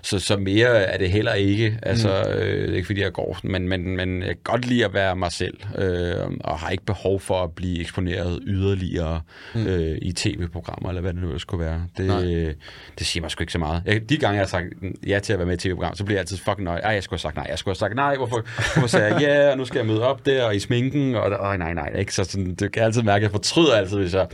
så, 0.03 0.19
så 0.19 0.37
mere 0.37 0.69
er 0.69 0.99
det 0.99 1.11
heller 1.11 1.33
ikke. 1.33 1.79
Altså, 1.83 2.25
mm. 2.27 2.33
øh, 2.33 2.63
det 2.63 2.71
er 2.71 2.75
ikke 2.75 2.87
fordi, 2.87 3.01
jeg 3.03 3.13
går, 3.13 3.39
men, 3.45 3.69
men, 3.69 3.97
men 3.97 4.19
jeg 4.19 4.29
kan 4.29 4.37
godt 4.45 4.67
lide 4.67 4.85
at 4.85 4.95
være 4.95 5.17
mig 5.17 5.33
selv, 5.33 5.57
øh, 5.79 6.15
og 6.41 6.59
har 6.59 6.71
ikke 6.71 6.85
behov 6.85 7.21
for 7.21 7.43
at 7.45 7.53
blive 7.53 7.81
eksponeret 7.81 8.41
yderligere 8.47 9.21
mm. 9.55 9.67
øh, 9.67 9.99
i 10.03 10.13
tv-programmer, 10.13 10.89
eller 10.89 11.03
hvad 11.03 11.13
det 11.13 11.23
nu 11.23 11.39
skulle 11.39 11.65
være. 11.65 11.83
Det, 11.97 12.57
det 12.99 13.07
siger 13.07 13.21
mig 13.21 13.31
sgu 13.31 13.43
ikke 13.43 13.53
så 13.53 13.59
meget. 13.59 13.83
Jeg, 13.87 14.09
de 14.09 14.17
gange, 14.17 14.35
jeg 14.35 14.43
har 14.43 14.49
sagt 14.49 14.67
ja 15.07 15.19
til 15.19 15.33
at 15.33 15.39
være 15.39 15.47
med 15.47 15.55
i 15.55 15.59
tv-program, 15.69 15.95
så 15.95 16.05
bliver 16.05 16.17
jeg 16.17 16.21
altid 16.21 16.37
fucking 16.37 16.65
nøje. 16.65 16.81
Ej, 16.81 16.91
jeg 16.91 17.03
skulle 17.03 17.19
have 17.19 17.23
sagt 17.23 17.37
nej. 17.37 17.47
Jeg 17.51 17.59
skulle 17.59 17.73
have 17.73 17.79
sagt 17.79 17.95
nej. 17.95 18.17
Hvorfor, 18.17 18.45
hvorfor 18.75 18.87
sagde 18.87 19.15
jeg 19.15 19.23
ja, 19.23 19.51
og 19.51 19.59
nu 19.59 19.65
skal 19.65 19.79
jeg 19.79 19.87
møde 19.87 20.03
op 20.03 20.27
der, 20.27 20.45
og 20.45 20.57
i 20.57 20.61
sminken, 20.61 21.15
og 21.15 21.31
øh, 21.31 21.59
nej, 21.59 21.75
nej, 21.75 21.93
ikke? 21.99 22.15
Så 22.15 22.25
sådan, 22.25 22.55
det 22.55 22.73
kan 22.73 22.81
jeg 22.81 22.85
altid 22.85 23.03
mærke, 23.03 23.17
at 23.17 23.23
jeg 23.23 23.31
fortryder 23.31 23.75
altid, 23.75 23.97
hvis 23.97 24.15
jeg 24.15 24.27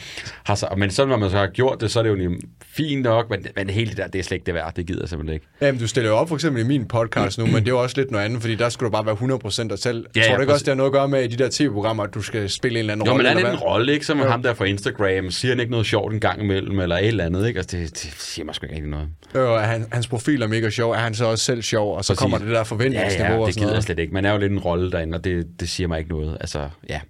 har 0.45 0.55
så, 0.55 0.69
men 0.77 0.91
så 0.91 1.07
når 1.07 1.17
man 1.17 1.31
så 1.31 1.37
har 1.37 1.47
gjort 1.47 1.81
det, 1.81 1.91
så 1.91 1.99
er 1.99 2.03
det 2.03 2.11
jo 2.11 2.15
lige 2.15 2.41
fint 2.75 3.03
nok, 3.03 3.31
men, 3.31 3.47
men 3.57 3.71
hele 3.71 3.91
det 3.91 3.97
der, 3.97 4.07
det 4.07 4.19
er 4.19 4.23
slet 4.23 4.37
ikke 4.37 4.47
det 4.47 4.55
værd. 4.55 4.75
Det 4.77 4.87
gider 4.87 5.01
jeg 5.03 5.09
simpelthen 5.09 5.35
ikke. 5.35 5.47
Jamen, 5.61 5.81
du 5.81 5.89
stiller 5.89 6.11
jo 6.11 6.17
op 6.17 6.29
for 6.29 6.35
eksempel 6.35 6.63
i 6.63 6.67
min 6.67 6.85
podcast 6.85 7.39
nu, 7.39 7.47
men 7.47 7.55
det 7.55 7.67
er 7.67 7.73
jo 7.73 7.83
også 7.83 7.97
lidt 7.97 8.11
noget 8.11 8.25
andet, 8.25 8.41
fordi 8.41 8.55
der 8.55 8.69
skal 8.69 8.85
du 8.85 8.91
bare 8.91 9.07
være 9.07 9.39
100% 9.65 9.69
dig 9.69 9.79
selv. 9.79 10.07
Ja, 10.17 10.23
Tror 10.23 10.35
du 10.35 10.41
ikke 10.41 10.53
også, 10.53 10.65
det 10.65 10.69
har 10.69 10.75
noget 10.75 10.89
at 10.89 10.93
gøre 10.93 11.09
med 11.09 11.25
i 11.25 11.27
de 11.27 11.37
der 11.37 11.49
tv-programmer, 11.53 12.03
at 12.03 12.15
du 12.15 12.23
skal 12.23 12.51
spille 12.51 12.79
en 12.79 12.81
eller 12.81 12.93
anden 12.93 13.09
rolle? 13.09 13.29
Jo, 13.29 13.35
men 13.35 13.45
er 13.45 13.51
det 13.51 13.55
en 13.55 13.61
rolle, 13.61 13.93
ikke? 13.93 14.07
Som 14.07 14.19
ja. 14.19 14.29
ham 14.29 14.43
der 14.43 14.55
fra 14.55 14.65
Instagram, 14.65 15.31
siger 15.31 15.53
han 15.53 15.61
ikke 15.61 15.71
noget 15.71 15.87
sjovt 15.87 16.13
en 16.13 16.21
gang 16.21 16.43
imellem, 16.43 16.81
eller 16.81 16.97
et 16.97 17.07
eller 17.07 17.25
andet, 17.25 17.47
ikke? 17.49 17.59
Altså, 17.59 17.77
det, 17.77 17.91
det 17.91 18.15
siger 18.19 18.47
mig 18.53 18.57
sgu 18.57 18.65
ikke 18.67 18.75
rigtig 18.75 18.91
noget. 18.91 19.09
Jo, 19.35 19.57
han, 19.57 19.87
hans 19.93 20.07
profil 20.07 20.43
er 20.43 20.47
mega 20.47 20.71
sjov. 20.71 20.93
Er 20.93 20.99
han 20.99 21.15
så 21.15 21.25
også 21.25 21.45
selv 21.45 21.63
sjov? 21.63 21.97
Og 21.97 22.05
så 22.05 22.13
Præcis. 22.13 22.21
kommer 22.21 22.39
det 22.39 22.49
der 22.49 22.65
forventningsniveau 22.65 23.27
ja, 23.27 23.35
ja, 23.35 23.41
og 23.41 23.47
det 23.47 23.57
gider 23.57 23.75
jeg 23.75 23.83
slet 23.83 23.99
ikke. 23.99 24.15
Man 24.15 24.25
er 24.25 24.33
jo 24.33 24.39
lidt 24.39 24.53
en 24.53 24.59
rolle 24.59 24.91
derinde, 24.91 25.17
og 25.17 25.25
det, 25.25 25.61
det 25.61 25.69
siger 25.69 25.89
mig 25.89 25.99
ikke 25.99 26.11
noget. 26.11 26.37
Altså, 26.41 26.69
ja. 26.89 27.01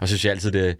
Og 0.00 0.08
så 0.08 0.16
synes 0.16 0.24
jeg 0.24 0.32
altid, 0.32 0.52
det, 0.52 0.76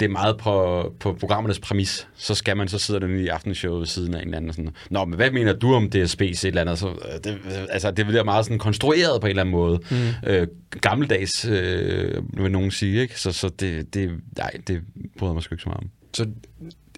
det 0.00 0.06
er 0.06 0.10
meget 0.10 0.38
på, 0.38 0.94
på 1.00 1.12
programmernes 1.20 1.60
præmis. 1.60 2.08
Så 2.16 2.34
skal 2.34 2.56
man 2.56 2.68
så 2.68 2.78
sidde 2.78 3.00
den 3.00 3.18
i 3.18 3.28
aftenshowet 3.28 3.80
ved 3.80 3.86
siden 3.86 4.14
af 4.14 4.18
en 4.18 4.24
eller 4.24 4.36
anden. 4.36 4.52
Sådan, 4.52 4.70
Nå, 4.90 5.04
men 5.04 5.16
hvad 5.16 5.30
mener 5.30 5.52
du 5.52 5.74
om 5.74 5.90
DSB's 5.94 6.22
et 6.22 6.44
eller 6.44 6.60
andet? 6.60 6.78
Så, 6.78 6.88
øh, 6.88 6.94
det, 7.24 7.38
altså, 7.70 7.90
det 7.90 8.06
bliver 8.06 8.24
meget 8.24 8.44
sådan 8.44 8.58
konstrueret 8.58 9.20
på 9.20 9.26
en 9.26 9.30
eller 9.30 9.42
anden 9.42 9.52
måde. 9.52 9.80
Mm. 9.90 9.96
Øh, 10.26 10.46
gammeldags, 10.80 11.44
øh, 11.44 12.22
vil 12.42 12.50
nogen 12.50 12.70
sige. 12.70 13.00
Ikke? 13.00 13.20
Så, 13.20 13.32
så 13.32 13.48
det, 13.48 13.94
det, 13.94 14.10
nej, 14.36 14.50
det 14.66 14.80
bryder 15.18 15.34
mig 15.34 15.42
sgu 15.42 15.54
ikke 15.54 15.62
så 15.62 15.68
meget 15.68 15.80
om. 15.80 15.90
Så 16.14 16.26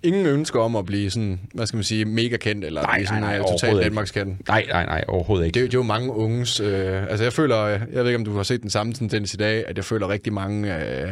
ingen 0.05 0.27
ønsker 0.27 0.61
om 0.61 0.77
at 0.77 0.87
blive 0.87 1.11
sådan, 1.11 1.41
hvad 1.55 1.67
skal 1.67 1.77
man 1.77 1.85
sige, 1.85 2.05
mega 2.05 2.37
kendt, 2.37 2.65
eller 2.65 2.83
nej, 2.83 2.97
blive 2.97 3.07
sådan 3.07 3.23
nej, 3.23 3.39
nej, 3.39 3.51
totalt 3.51 3.83
Danmarkskendt? 3.83 4.49
Nej, 4.49 4.67
nej, 4.69 4.87
nej, 4.87 5.05
overhovedet 5.09 5.47
ikke. 5.47 5.61
Det, 5.61 5.71
det 5.71 5.75
er 5.75 5.79
jo 5.79 5.83
mange 5.83 6.13
unges, 6.13 6.61
øh, 6.61 7.03
altså 7.03 7.25
jeg 7.25 7.33
føler, 7.33 7.67
jeg 7.67 7.81
ved 7.93 8.07
ikke 8.07 8.19
om 8.19 8.25
du 8.25 8.37
har 8.37 8.43
set 8.43 8.63
den 8.63 8.71
samme 8.71 8.93
tendens 8.93 9.35
i 9.35 9.37
dag, 9.37 9.65
at 9.69 9.77
jeg 9.77 9.85
føler 9.85 10.09
rigtig 10.09 10.33
mange 10.33 10.77
øh, 10.77 11.11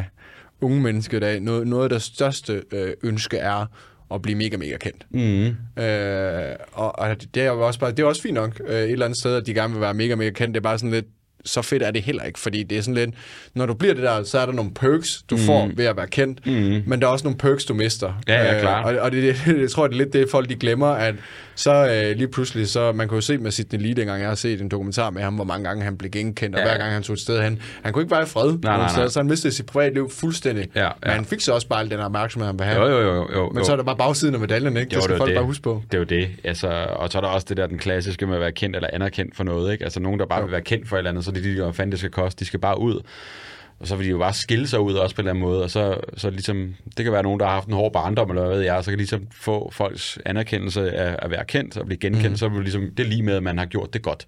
unge 0.61 0.81
mennesker 0.81 1.17
i 1.17 1.21
dag, 1.21 1.41
noget, 1.41 1.67
noget 1.67 1.85
af 1.85 1.91
det 1.91 2.03
største 2.03 2.63
øh, 2.73 2.93
ønske 3.03 3.37
er 3.37 3.67
at 4.15 4.23
blive 4.23 4.39
mega, 4.39 4.57
mega 4.57 4.77
kendt. 4.77 5.07
Mm. 5.11 5.83
Øh, 5.83 6.57
og, 6.73 6.99
og 6.99 7.17
det 7.35 7.43
er 7.43 7.47
jo 7.47 7.67
også 7.67 7.81
bare, 7.81 7.91
det 7.91 8.01
er 8.01 8.07
også 8.07 8.23
fint 8.23 8.35
nok 8.35 8.61
øh, 8.67 8.75
et 8.77 8.91
eller 8.91 9.05
andet 9.05 9.19
sted, 9.19 9.37
at 9.37 9.47
de 9.47 9.55
gerne 9.55 9.73
vil 9.73 9.81
være 9.81 9.95
mega, 9.95 10.15
mega 10.15 10.31
kendt. 10.31 10.55
Det 10.55 10.61
er 10.61 10.63
bare 10.63 10.79
sådan 10.79 10.91
lidt, 10.91 11.07
så 11.45 11.63
fedt 11.63 11.83
er 11.83 11.91
det 11.91 12.03
heller 12.03 12.23
ikke, 12.23 12.39
fordi 12.39 12.63
det 12.63 12.79
er 12.79 12.83
sådan 12.83 12.95
lidt, 12.95 13.11
når 13.55 13.67
du 13.67 13.75
bliver 13.75 13.95
det 13.95 14.03
der, 14.03 14.23
så 14.25 14.39
er 14.39 14.47
der 14.47 14.53
nogle 14.53 14.71
perks, 14.75 15.23
du 15.31 15.37
mm. 15.37 15.43
får 15.43 15.71
ved 15.77 15.85
at 15.85 15.97
være 15.97 16.07
kendt, 16.07 16.47
mm. 16.47 16.83
men 16.87 17.01
der 17.01 17.07
er 17.07 17.11
også 17.11 17.25
nogle 17.25 17.39
perks, 17.39 17.65
du 17.65 17.75
mister. 17.75 18.13
Ja, 18.29 18.55
ja, 18.55 18.61
klar. 18.61 18.89
Øh, 18.89 18.95
og 18.97 19.01
og 19.01 19.13
det, 19.13 19.23
det, 19.47 19.61
jeg 19.63 19.71
tror, 19.71 19.87
det 19.87 19.95
er 19.95 19.99
lidt 19.99 20.13
det, 20.13 20.31
folk 20.31 20.49
de 20.49 20.55
glemmer, 20.55 20.87
at 20.87 21.15
så 21.55 21.73
øh, 22.05 22.17
lige 22.17 22.29
pludselig, 22.29 22.69
så 22.69 22.93
man 22.93 23.09
kunne 23.09 23.17
jo 23.17 23.21
se 23.21 23.39
med 23.39 23.51
Sidney 23.51 23.81
Lee, 23.83 23.95
dengang 23.95 24.21
jeg 24.21 24.29
har 24.29 24.35
set 24.35 24.61
en 24.61 24.69
dokumentar 24.69 25.11
med 25.11 25.23
ham, 25.23 25.35
hvor 25.35 25.45
mange 25.45 25.65
gange 25.69 25.85
han 25.85 25.97
blev 25.99 26.11
genkendt, 26.11 26.57
og 26.57 26.61
Ja. 26.63 26.67
hver 26.69 26.79
gang 26.79 26.93
han 26.93 27.03
tog 27.03 27.15
et 27.15 27.21
sted 27.21 27.43
hen. 27.43 27.59
Han 27.83 27.93
kunne 27.93 28.03
ikke 28.03 28.11
være 28.15 28.23
i 28.23 28.27
fred, 28.27 28.45
nej, 28.45 28.57
nogen 28.63 28.79
nej. 28.81 28.89
steder, 28.89 29.09
så 29.09 29.19
han 29.19 29.27
mistede 29.27 29.55
sit 29.55 29.67
privatliv 29.67 30.11
fuldstændig. 30.11 30.69
Ja, 30.75 30.83
ja. 30.85 30.89
Men 31.03 31.11
han 31.11 31.25
fik 31.25 31.41
så 31.41 31.53
også 31.53 31.69
bare 31.69 31.81
al 31.81 31.91
den 31.91 32.01
opmærksomhed, 32.01 32.47
han 32.47 32.59
vil 32.59 32.67
have. 32.67 32.83
Jo, 32.87 32.99
jo, 33.01 33.15
jo. 33.15 33.29
jo 33.35 33.51
Men 33.55 33.65
så 33.65 33.73
er 33.73 33.77
der 33.77 33.83
bare 33.83 33.97
bagsiden 33.97 34.35
af 34.35 34.41
medaljen, 34.41 34.77
ikke? 34.77 34.95
Jo, 34.95 34.97
det 34.97 35.05
skal 35.05 35.13
det 35.15 35.19
folk 35.19 35.29
det. 35.29 35.37
bare 35.37 35.45
huske 35.47 35.63
på. 35.63 35.83
Det 35.91 35.95
er 35.95 35.99
jo 35.99 36.05
det. 36.05 36.29
Altså, 36.45 36.69
og 36.97 37.11
så 37.11 37.19
er 37.19 37.23
der 37.23 37.29
også 37.29 37.47
det 37.49 37.57
der, 37.57 37.67
den 37.67 37.79
klassiske 37.79 38.27
med 38.27 38.35
at 38.35 38.41
være 38.41 38.53
kendt 38.53 38.77
eller 38.77 38.89
anerkendt 38.93 39.37
for 39.37 39.45
noget. 39.45 39.73
Ikke? 39.73 39.85
Altså 39.85 40.01
nogen, 40.01 40.21
der 40.21 40.27
bare 40.27 40.39
Jo. 40.39 40.45
vil 40.45 40.53
være 40.53 40.61
kendt 40.63 40.89
for 40.89 40.97
et 40.97 41.01
eller 41.01 41.11
andet, 41.11 41.25
så 41.25 41.31
det 41.35 41.47
er 41.47 41.55
de, 41.55 41.63
hvad 41.63 41.73
fanden 41.73 41.93
det 41.93 41.99
skal 41.99 42.11
koste. 42.11 42.41
De 42.41 42.45
skal 42.45 42.61
bare 42.61 42.81
ud. 42.81 43.01
Og 43.83 43.89
så 43.89 43.97
vil 43.97 44.07
de 44.07 44.11
jo 44.11 44.19
bare 44.19 44.33
skille 44.35 44.67
sig 44.69 44.81
ud 44.81 44.95
også 44.95 45.15
på 45.17 45.23
en 45.23 45.29
eller 45.29 45.31
anden 45.31 45.45
måde. 45.45 45.63
Og 45.63 45.71
så, 45.71 45.97
så 46.17 46.31
ligesom, 46.31 46.75
det 46.97 47.05
kan 47.05 47.13
være 47.13 47.23
nogen, 47.23 47.41
der 47.41 47.47
har 47.47 47.53
haft 47.53 47.67
en 47.69 47.75
hård 47.75 47.93
barndom, 47.93 48.31
eller 48.31 48.47
hvad 48.47 48.57
ved 48.57 48.65
jeg, 48.65 48.85
så 48.85 48.91
kan 48.91 48.99
ligesom 48.99 49.27
få 49.35 49.71
folks 49.73 50.19
anerkendelse 50.27 50.91
af 50.93 51.17
at 51.19 51.31
være 51.31 51.45
kendt 51.45 51.77
og 51.77 51.87
blive 51.87 51.99
genkendt. 51.99 52.31
Mm. 52.31 52.37
Så 52.37 52.45
er 52.47 52.51
det, 52.51 52.63
ligesom, 52.63 52.83
det 52.97 53.05
er 53.05 53.09
lige 53.09 53.23
med, 53.23 53.35
at 53.37 53.43
man 53.43 53.59
har 53.59 53.67
gjort 53.67 53.93
det 53.95 54.03
godt. 54.03 54.27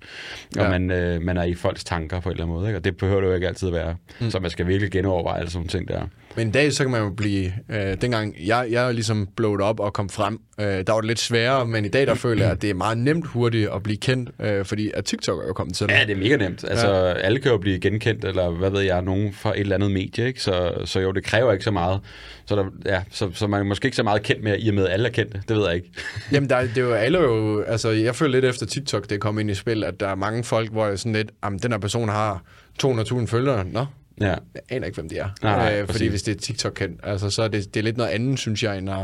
Og 0.56 0.62
Ja. 0.62 0.70
man, 0.70 0.90
øh, 0.90 1.22
man 1.22 1.36
er 1.36 1.44
i 1.44 1.54
folks 1.54 1.84
tanker 1.84 2.20
på 2.20 2.28
en 2.28 2.32
eller 2.32 2.44
anden 2.44 2.56
måde. 2.56 2.66
Ikke? 2.68 2.78
Og 2.78 2.84
det 2.84 2.96
behøver 2.96 3.20
det 3.20 3.28
jo 3.28 3.34
ikke 3.34 3.48
altid 3.48 3.68
at 3.68 3.74
være. 3.74 3.96
Mm. 4.20 4.30
Så 4.30 4.40
man 4.40 4.50
skal 4.50 4.66
virkelig 4.66 4.90
genoverveje 4.90 5.38
alle 5.38 5.50
sådan 5.50 5.68
ting 5.68 5.88
der. 5.88 6.02
Men 6.36 6.48
i 6.48 6.50
dag, 6.50 6.72
så 6.72 6.84
kan 6.84 6.90
man 6.90 7.00
jo 7.02 7.10
blive... 7.10 7.52
Øh, 7.68 7.96
dengang 8.00 8.34
jeg, 8.46 8.66
jeg 8.70 8.94
ligesom 8.94 9.28
blowet 9.36 9.60
op 9.60 9.80
og 9.80 9.92
kom 9.92 10.08
frem, 10.08 10.40
øh, 10.60 10.66
der 10.66 10.92
var 10.92 11.00
det 11.00 11.08
lidt 11.08 11.18
sværere, 11.20 11.66
men 11.66 11.84
i 11.84 11.88
dag, 11.88 12.06
der 12.06 12.14
føler 12.14 12.42
jeg, 12.42 12.52
at 12.52 12.62
det 12.62 12.70
er 12.70 12.74
meget 12.74 12.98
nemt 12.98 13.26
hurtigt 13.26 13.68
at 13.74 13.82
blive 13.82 13.96
kendt, 13.96 14.30
øh, 14.40 14.64
fordi 14.64 14.90
at 14.94 15.04
TikTok 15.04 15.42
er 15.42 15.46
jo 15.46 15.52
kommet 15.52 15.76
til. 15.76 15.86
Ja, 15.90 16.00
det 16.06 16.10
er 16.10 16.16
mega 16.16 16.36
nemt. 16.36 16.64
Altså, 16.70 16.88
ja. 16.94 17.12
alle 17.12 17.38
kan 17.40 17.50
jo 17.50 17.58
blive 17.58 17.78
genkendt, 17.80 18.24
eller 18.24 18.50
hvad 18.50 18.70
ved 18.70 18.80
jeg, 18.80 19.02
nogen 19.02 19.32
fra 19.44 19.52
et 19.54 19.60
eller 19.60 19.74
andet 19.74 19.90
medie, 19.90 20.26
ikke? 20.26 20.42
Så, 20.42 20.72
så 20.84 21.00
jo, 21.00 21.12
det 21.12 21.24
kræver 21.24 21.52
ikke 21.52 21.64
så 21.64 21.70
meget. 21.70 22.00
Så, 22.46 22.56
der, 22.56 22.64
ja, 22.86 23.02
så, 23.10 23.30
så 23.34 23.46
man 23.46 23.60
er 23.60 23.64
måske 23.64 23.86
ikke 23.86 23.96
så 23.96 24.02
meget 24.02 24.22
kendt 24.22 24.42
med, 24.42 24.56
i 24.58 24.68
og 24.68 24.74
med, 24.74 24.86
at 24.86 24.92
alle 24.92 25.08
er 25.08 25.12
kendte. 25.12 25.42
Det 25.48 25.56
ved 25.56 25.66
jeg 25.66 25.74
ikke. 25.74 25.90
Jamen, 26.32 26.50
der, 26.50 26.60
det 26.60 26.78
er 26.78 26.82
jo 26.82 26.92
alle 26.92 27.18
jo... 27.18 27.62
Altså, 27.62 27.90
jeg 27.90 28.14
føler 28.14 28.32
lidt 28.32 28.44
efter 28.44 28.66
TikTok, 28.66 29.10
det 29.10 29.20
kom 29.20 29.38
ind 29.38 29.50
i 29.50 29.54
spil, 29.54 29.84
at 29.84 30.00
der 30.00 30.08
er 30.08 30.14
mange 30.14 30.44
folk, 30.44 30.72
hvor 30.72 30.86
jeg 30.86 30.98
sådan 30.98 31.12
lidt... 31.12 31.30
Jamen, 31.44 31.58
den 31.58 31.72
her 31.72 31.78
person 31.78 32.08
har 32.08 32.42
200.000 32.84 33.26
følgere. 33.26 33.64
Nå, 33.64 33.86
Ja. 34.20 34.26
jeg 34.26 34.38
aner 34.68 34.86
ikke, 34.86 34.96
hvem 34.96 35.08
de 35.08 35.18
er. 35.18 35.28
Nej, 35.42 35.56
nej, 35.56 35.72
øh, 35.72 35.78
fordi 35.78 35.92
præcis. 35.92 36.08
hvis 36.08 36.22
det 36.22 36.36
er 36.36 36.40
TikTok-kendt, 36.40 37.00
altså, 37.02 37.30
så 37.30 37.42
er 37.42 37.48
det, 37.48 37.74
det 37.74 37.80
er 37.80 37.84
lidt 37.84 37.96
noget 37.96 38.10
andet, 38.10 38.38
synes 38.38 38.62
jeg, 38.62 38.78
end 38.78 38.90
at, 38.90 38.96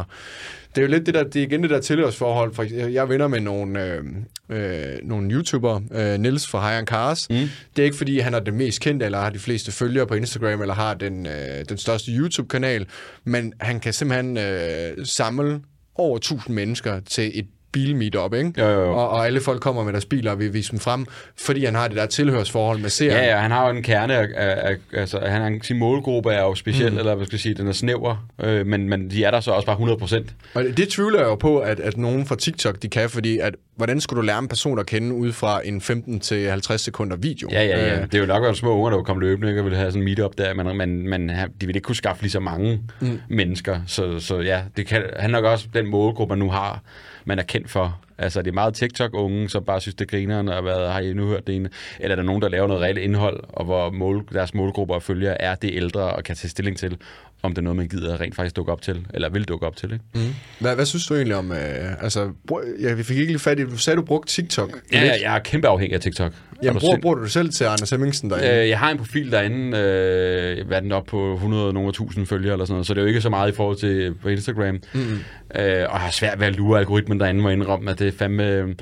Det 0.75 0.79
er 0.79 0.83
jo 0.83 0.89
lidt 0.89 1.07
det 1.07 1.15
der, 1.15 1.25
det 1.25 1.37
er 1.37 1.43
igen 1.43 1.63
det 1.63 1.71
der 1.71 1.81
tilhørsforhold. 1.81 2.55
For 2.55 2.63
jeg 2.89 3.03
er 3.03 3.07
venner 3.07 3.29
med 3.29 3.41
nogle, 3.41 3.85
øh, 3.85 4.05
øh, 4.49 4.99
nogle 5.03 5.31
YouTubere, 5.31 5.83
øh, 5.93 6.19
Nils 6.21 6.49
fra 6.49 6.71
High 6.71 6.85
Cars. 6.85 7.31
Mm. 7.31 7.37
Det 7.77 7.83
er 7.83 7.85
ikke 7.85 7.97
fordi, 7.97 8.19
han 8.19 8.35
er 8.35 8.41
den 8.41 8.57
mest 8.57 8.81
kendte, 8.81 9.07
eller 9.07 9.21
har 9.21 9.31
de 9.31 9.39
fleste 9.39 9.73
følgere 9.73 10.07
på 10.07 10.15
Instagram, 10.15 10.61
eller 10.61 10.75
har 10.75 10.95
den, 10.95 11.27
øh, 11.27 11.65
den 11.69 11.79
største 11.79 12.13
YouTube-kanal, 12.13 12.87
men 13.25 13.53
han 13.61 13.81
kan 13.81 13.93
simpelthen 13.93 14.37
øh, 14.37 15.07
samle 15.07 15.61
over 15.95 16.17
1000 16.17 16.55
mennesker 16.55 17.01
til 17.01 17.39
et 17.39 17.47
bilmeetup, 17.73 18.35
ikke? 18.35 18.53
Jo, 18.59 18.67
jo, 18.67 18.81
jo. 18.81 18.93
Og, 18.93 19.09
og 19.11 19.27
alle 19.27 19.41
folk 19.41 19.61
kommer 19.61 19.85
med 19.85 19.93
deres 19.93 20.05
biler 20.05 20.31
og 20.31 20.39
vil 20.39 20.55
vise 20.55 20.71
dem 20.71 20.79
frem, 20.79 21.07
fordi 21.39 21.65
han 21.65 21.75
har 21.75 21.89
det 21.89 21.97
der 21.97 22.07
tilhørsforhold 22.07 22.79
med 22.79 22.91
serien. 22.91 23.25
Ja, 23.25 23.31
ja, 23.31 23.39
han 23.39 23.51
har 23.51 23.69
jo 23.69 23.77
en 23.77 23.83
kerne, 23.83 24.15
af, 24.15 24.29
af, 24.35 24.71
af, 24.71 24.77
altså 24.93 25.21
han 25.27 25.43
har, 25.43 25.59
sin 25.63 25.79
målgruppe 25.79 26.31
er 26.31 26.43
jo 26.43 26.55
speciel, 26.55 26.93
mm. 26.93 26.99
eller 26.99 27.15
hvad 27.15 27.27
skal 27.27 27.37
jeg 27.37 27.41
sige, 27.41 27.55
den 27.55 27.69
er 27.69 27.73
snæver, 27.73 28.29
øh, 28.43 28.67
men, 28.67 28.89
men 28.89 29.11
de 29.11 29.25
er 29.25 29.31
der 29.31 29.41
så 29.41 29.51
også 29.51 29.67
bare 29.67 29.75
100 29.75 29.99
procent. 29.99 30.35
Og 30.55 30.65
det, 30.65 30.77
det 30.77 30.89
tvivler 30.89 31.19
jeg 31.19 31.27
jo 31.27 31.35
på, 31.35 31.59
at, 31.59 31.81
at 31.81 31.97
nogen 31.97 32.27
fra 32.27 32.37
TikTok, 32.37 32.83
de 32.83 32.89
kan, 32.89 33.11
fordi 33.11 33.39
at, 33.39 33.55
hvordan 33.77 34.01
skulle 34.01 34.21
du 34.21 34.27
lære 34.27 34.39
en 34.39 34.49
person 34.49 34.79
at 34.79 34.87
kende 34.87 35.15
ud 35.15 35.33
fra 35.33 35.61
en 35.65 35.79
15-50 35.79 36.77
sekunder 36.77 37.17
video? 37.17 37.49
Ja, 37.53 37.65
ja, 37.65 37.87
ja. 37.87 37.97
Øh, 37.97 38.03
Det 38.03 38.15
er 38.15 38.19
jo 38.19 38.27
nok 38.27 38.43
være 38.43 38.55
små 38.55 38.77
unger, 38.77 38.91
der 38.91 39.03
komme 39.03 39.23
løbende 39.23 39.49
ikke, 39.49 39.61
og 39.61 39.65
vil 39.65 39.77
have 39.77 39.91
sådan 39.91 40.01
en 40.01 40.05
meetup 40.05 40.39
der, 40.39 40.55
men, 40.55 40.77
men, 40.77 41.09
men 41.09 41.29
de 41.61 41.67
vil 41.67 41.77
ikke 41.77 41.87
kunne 41.87 41.97
skaffe 41.97 42.23
lige 42.23 42.33
så 42.33 42.41
mange 42.41 42.81
mm. 43.01 43.21
mennesker. 43.29 43.81
Så, 43.87 44.21
så 44.21 44.41
ja, 44.41 44.63
det 44.77 44.87
kan, 44.87 45.03
han 45.19 45.31
nok 45.31 45.45
også 45.45 45.67
den 45.75 45.87
målgruppe, 45.87 46.33
man 46.33 46.39
nu 46.39 46.51
har, 46.51 46.83
man 47.25 47.39
er 47.39 47.43
kendt 47.43 47.71
for. 47.71 47.99
Altså, 48.23 48.43
det 48.43 48.49
er 48.51 48.55
meget 48.55 48.75
TikTok-unge, 48.75 49.49
som 49.49 49.65
bare 49.65 49.81
synes, 49.81 49.95
det 49.95 50.05
er 50.05 50.17
grineren, 50.17 50.49
og 50.49 50.63
hvad, 50.63 50.89
har 50.93 51.01
I 51.01 51.13
nu 51.13 51.27
hørt 51.27 51.47
det 51.47 51.55
ene? 51.57 51.69
Eller 52.01 52.13
er 52.13 52.17
der 52.17 52.23
nogen, 52.23 52.43
der 52.43 52.49
laver 52.49 52.67
noget 52.69 52.83
reelt 52.83 52.99
indhold, 52.99 53.41
og 53.49 53.65
hvor 53.65 53.91
mål, 53.91 54.25
deres 54.33 54.55
målgrupper 54.55 54.95
og 54.95 55.03
følgere 55.03 55.43
er 55.43 55.55
det 55.55 55.71
ældre, 55.75 56.01
og 56.01 56.25
kan 56.25 56.37
tage 56.37 56.49
stilling 56.51 56.77
til, 56.77 56.97
om 57.43 57.53
det 57.53 57.59
er 57.59 57.63
noget, 57.63 57.77
man 57.77 57.89
gider 57.89 58.21
rent 58.21 58.35
faktisk 58.37 58.57
dukke 58.57 58.73
op 58.73 58.83
til, 58.83 59.07
eller 59.15 59.29
vil 59.29 59.45
dukke 59.45 59.67
op 59.67 59.77
til, 59.77 59.93
ikke? 59.93 60.05
Mm. 60.15 60.35
Hvad, 60.59 60.75
hvad 60.75 60.87
synes 60.87 61.07
du 61.07 61.15
egentlig 61.15 61.37
om... 61.37 61.53
Øh, 61.53 61.59
altså, 62.03 62.31
brug- 62.47 62.65
ja, 62.81 62.95
vi 62.95 63.03
fik 63.03 63.17
ikke 63.19 63.33
lige 63.33 63.39
fat 63.39 63.59
i... 63.61 63.65
Du 63.65 63.77
sagde, 63.79 63.97
du 63.97 64.03
brugte 64.03 64.33
TikTok. 64.33 64.71
Ja, 64.93 65.01
ja, 65.05 65.13
jeg 65.23 65.35
er 65.35 65.39
kæmpe 65.39 65.69
afhængig 65.69 65.95
af 65.95 66.01
TikTok. 66.01 66.33
Jamen, 66.63 66.75
du 66.75 66.81
bruger, 66.81 66.95
sind- 66.95 67.01
bruger 67.03 67.15
du 67.17 67.23
det 67.23 67.31
selv 67.31 67.51
til 67.51 67.65
Anders 67.65 67.91
Hemmingsen 67.91 68.31
derinde? 68.31 68.63
Øh, 68.63 68.69
jeg 68.69 68.79
har 68.79 68.91
en 68.91 68.99
profil 68.99 69.33
derinde, 69.33 69.79
øh, 69.79 70.67
hvad 70.67 70.83
den 70.83 70.93
op 70.93 71.05
på 71.07 71.33
100 71.35 71.73
nogle 71.73 71.93
tusind 71.93 72.27
følgere 72.27 72.53
eller 72.53 72.65
sådan 72.65 72.73
noget, 72.75 72.87
så 72.87 72.95
det 72.95 72.99
er 73.01 73.03
jo 73.03 73.09
ikke 73.09 73.21
så 73.21 73.31
meget 73.31 73.53
i 73.53 73.55
forhold 73.55 73.77
til 73.77 74.15
på 74.23 74.29
Instagram. 74.29 74.79
Mm. 74.95 75.01
Øh, 75.01 75.19
og 75.55 75.63
jeg 75.63 75.87
har 75.91 76.11
svært 76.11 76.41
ved 76.41 76.47
at 76.47 76.57
lure 76.57 76.79
algoritmen 76.79 77.21
derinde, 77.21 77.43
må 77.43 77.49
indrømme, 77.49 77.91
at 77.91 77.99
det 77.99 78.10
er 78.13 78.19
fandme... 78.19 78.47
Øh, 78.47 78.75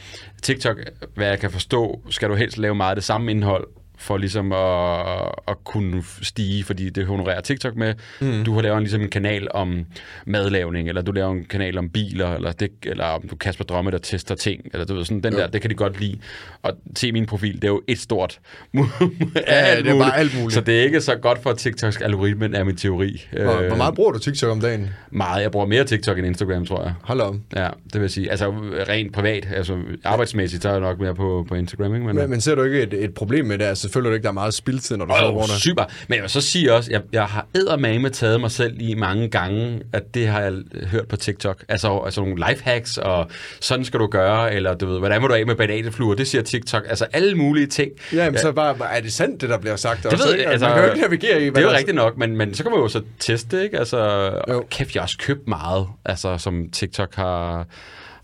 TikTok, 0.43 0.77
hvad 1.15 1.27
jeg 1.27 1.39
kan 1.39 1.51
forstå, 1.51 2.03
skal 2.11 2.29
du 2.29 2.35
helst 2.35 2.59
lave 2.59 2.75
meget 2.75 2.91
af 2.91 2.97
det 2.97 3.05
samme 3.05 3.31
indhold, 3.31 3.67
for 3.99 4.17
ligesom 4.17 4.53
at, 4.53 5.01
at 5.49 5.57
kunne 5.65 6.03
stige, 6.23 6.65
fordi 6.65 6.91
det 6.91 7.07
honorerer 7.07 7.41
TikTok 7.41 7.77
med. 7.77 7.95
Mm. 8.21 8.45
Du 8.45 8.55
har 8.55 8.63
lavet 8.63 8.77
en, 8.77 8.83
ligesom 8.83 9.01
en 9.01 9.09
kanal 9.09 9.49
om 9.51 9.85
madlavning, 10.27 10.89
eller 10.89 11.03
du 11.03 11.13
laver 11.13 11.33
en 11.33 11.45
kanal 11.45 11.79
om 11.79 11.89
biler, 11.91 12.35
eller, 12.35 12.53
det, 12.53 12.71
eller 12.83 13.05
om 13.05 13.29
du 13.29 13.37
Kasper 13.37 13.65
Drømme, 13.65 13.91
der 13.91 13.99
tester 13.99 14.35
ting, 14.35 14.63
eller 14.73 14.87
du 14.87 14.95
ved, 14.95 15.05
sådan 15.05 15.21
den 15.23 15.33
Jo. 15.33 15.39
der, 15.39 15.47
det 15.47 15.61
kan 15.61 15.71
de 15.71 15.75
godt 15.75 16.01
lide. 16.01 16.19
Og 16.63 16.73
se 16.97 17.13
min 17.13 17.27
profil, 17.27 17.55
det 17.55 17.65
er 17.65 17.69
jo 17.69 17.83
et 17.89 17.99
stort 17.99 18.41
Ja, 18.75 18.81
ja, 19.47 19.77
det 19.77 19.87
er 19.87 19.99
bare 19.99 20.17
alt 20.17 20.35
muligt. 20.39 20.55
Så 20.55 20.61
det 20.61 20.79
er 20.79 20.83
ikke 20.83 21.01
så 21.01 21.17
godt 21.17 21.43
for 21.43 21.53
TikToks 21.53 21.97
algoritmen, 21.97 22.55
er 22.55 22.65
min 22.65 22.77
teori. 22.77 23.27
Hvor, 23.33 23.53
Øh, 23.61 23.67
hvor 23.67 23.77
meget 23.77 23.95
bruger 23.95 24.13
du 24.13 24.19
TikTok 24.19 24.51
om 24.51 24.61
dagen? 24.61 24.91
meget. 25.11 25.43
Jeg 25.43 25.51
bruger 25.51 25.67
mere 25.67 25.85
TikTok 25.85 26.19
end 26.19 26.27
Instagram, 26.27 26.67
tror 26.67 26.83
jeg. 26.83 26.95
Hold 27.03 27.21
om. 27.21 27.43
Ja, 27.57 27.69
det 27.93 28.01
vil 28.01 28.11
sige. 28.11 28.31
Altså 28.31 28.51
rent 28.89 29.13
privat, 29.13 29.49
altså 29.55 29.79
arbejdsmæssigt, 30.05 30.63
så 30.63 30.69
er 30.69 30.73
jeg 30.73 30.81
nok 30.81 31.01
mere 31.01 31.15
på, 31.15 31.45
på 31.49 31.55
Instagram, 31.55 31.95
ikke? 31.95 32.07
Men, 32.07 32.17
Men, 32.17 32.31
men 32.31 32.41
ser 32.41 32.55
du 32.55 32.63
ikke 32.63 32.83
et, 32.83 32.95
et 33.05 33.15
problem 33.15 33.45
med 33.47 33.59
det? 33.59 33.65
Altså, 33.65 33.88
føler 33.91 34.09
du 34.09 34.15
ikke, 34.15 34.23
der 34.23 34.29
er 34.29 34.33
meget 34.33 34.55
spildtid, 34.55 34.97
når 34.97 35.05
du 35.05 35.13
sidder 35.13 35.23
og 35.25 35.29
Åh, 35.29 35.35
bruger 35.35 35.47
det? 35.47 35.63
super. 35.63 35.85
Men 36.09 36.15
jeg 36.15 36.23
vil 36.23 36.31
så 36.31 36.41
sige 36.41 36.73
også, 36.75 36.91
jeg, 36.91 37.01
jeg 37.13 37.25
har 37.25 37.47
eddermame 37.55 38.11
taget 38.11 38.41
mig 38.41 38.51
selv 38.51 38.77
i 38.81 38.95
mange 38.95 39.29
gange, 39.29 39.81
at 39.93 40.15
det 40.15 40.27
har 40.29 40.41
jeg 40.41 40.53
hørt 40.91 41.09
på 41.09 41.17
TikTok. 41.17 41.65
Altså, 41.69 42.01
altså 42.05 42.21
nogle 42.21 42.45
lifehacks, 42.49 42.99
og 42.99 43.27
sådan 43.61 43.85
skal 43.85 44.01
du 44.01 44.07
gøre, 44.07 44.55
eller 44.55 44.75
du 44.75 44.87
ved, 44.87 44.99
hvordan 44.99 45.21
må 45.21 45.27
du 45.29 45.35
af 45.35 45.47
med 45.47 45.55
bananefluer, 45.55 46.15
det 46.15 46.29
siger 46.29 46.43
TikTok. 46.43 46.83
Altså 46.89 47.07
alle 47.13 47.35
mulige 47.35 47.67
ting. 47.67 47.91
Ja, 48.13 48.31
men 48.31 48.39
så 48.41 48.53
bare, 48.53 48.77
er 48.93 49.01
det 49.01 49.13
sandt, 49.13 49.41
det 49.41 49.49
der 49.49 49.59
bliver 49.59 49.77
sagt? 49.77 50.03
Det 50.03 50.13
også, 50.13 50.25
ved 50.27 50.33
ikke? 50.35 50.47
Altså, 50.49 50.67
altså, 50.67 50.67
man 50.67 50.75
kan 50.77 50.85
jo 50.85 50.91
ikke 50.91 51.01
navigere 51.03 51.43
i, 51.43 51.51
Det 51.51 51.57
er 51.59 51.63
jo 51.63 51.71
rigtigt 51.71 51.95
nok, 51.95 52.17
men, 52.19 52.37
men 52.37 52.55
så 52.55 52.63
kan 52.63 52.73
man 52.73 52.81
jo 52.81 52.89
så 52.89 53.03
teste, 53.19 53.63
ikke? 53.65 53.79
Altså, 53.79 54.31
Jo. 54.49 54.67
kæft, 54.71 54.95
jeg 54.95 55.01
har 55.01 55.05
også 55.05 55.19
købt 55.19 55.49
meget, 55.49 55.87
altså, 56.05 56.39
som 56.39 56.71
TikTok 56.73 57.15
har, 57.15 57.67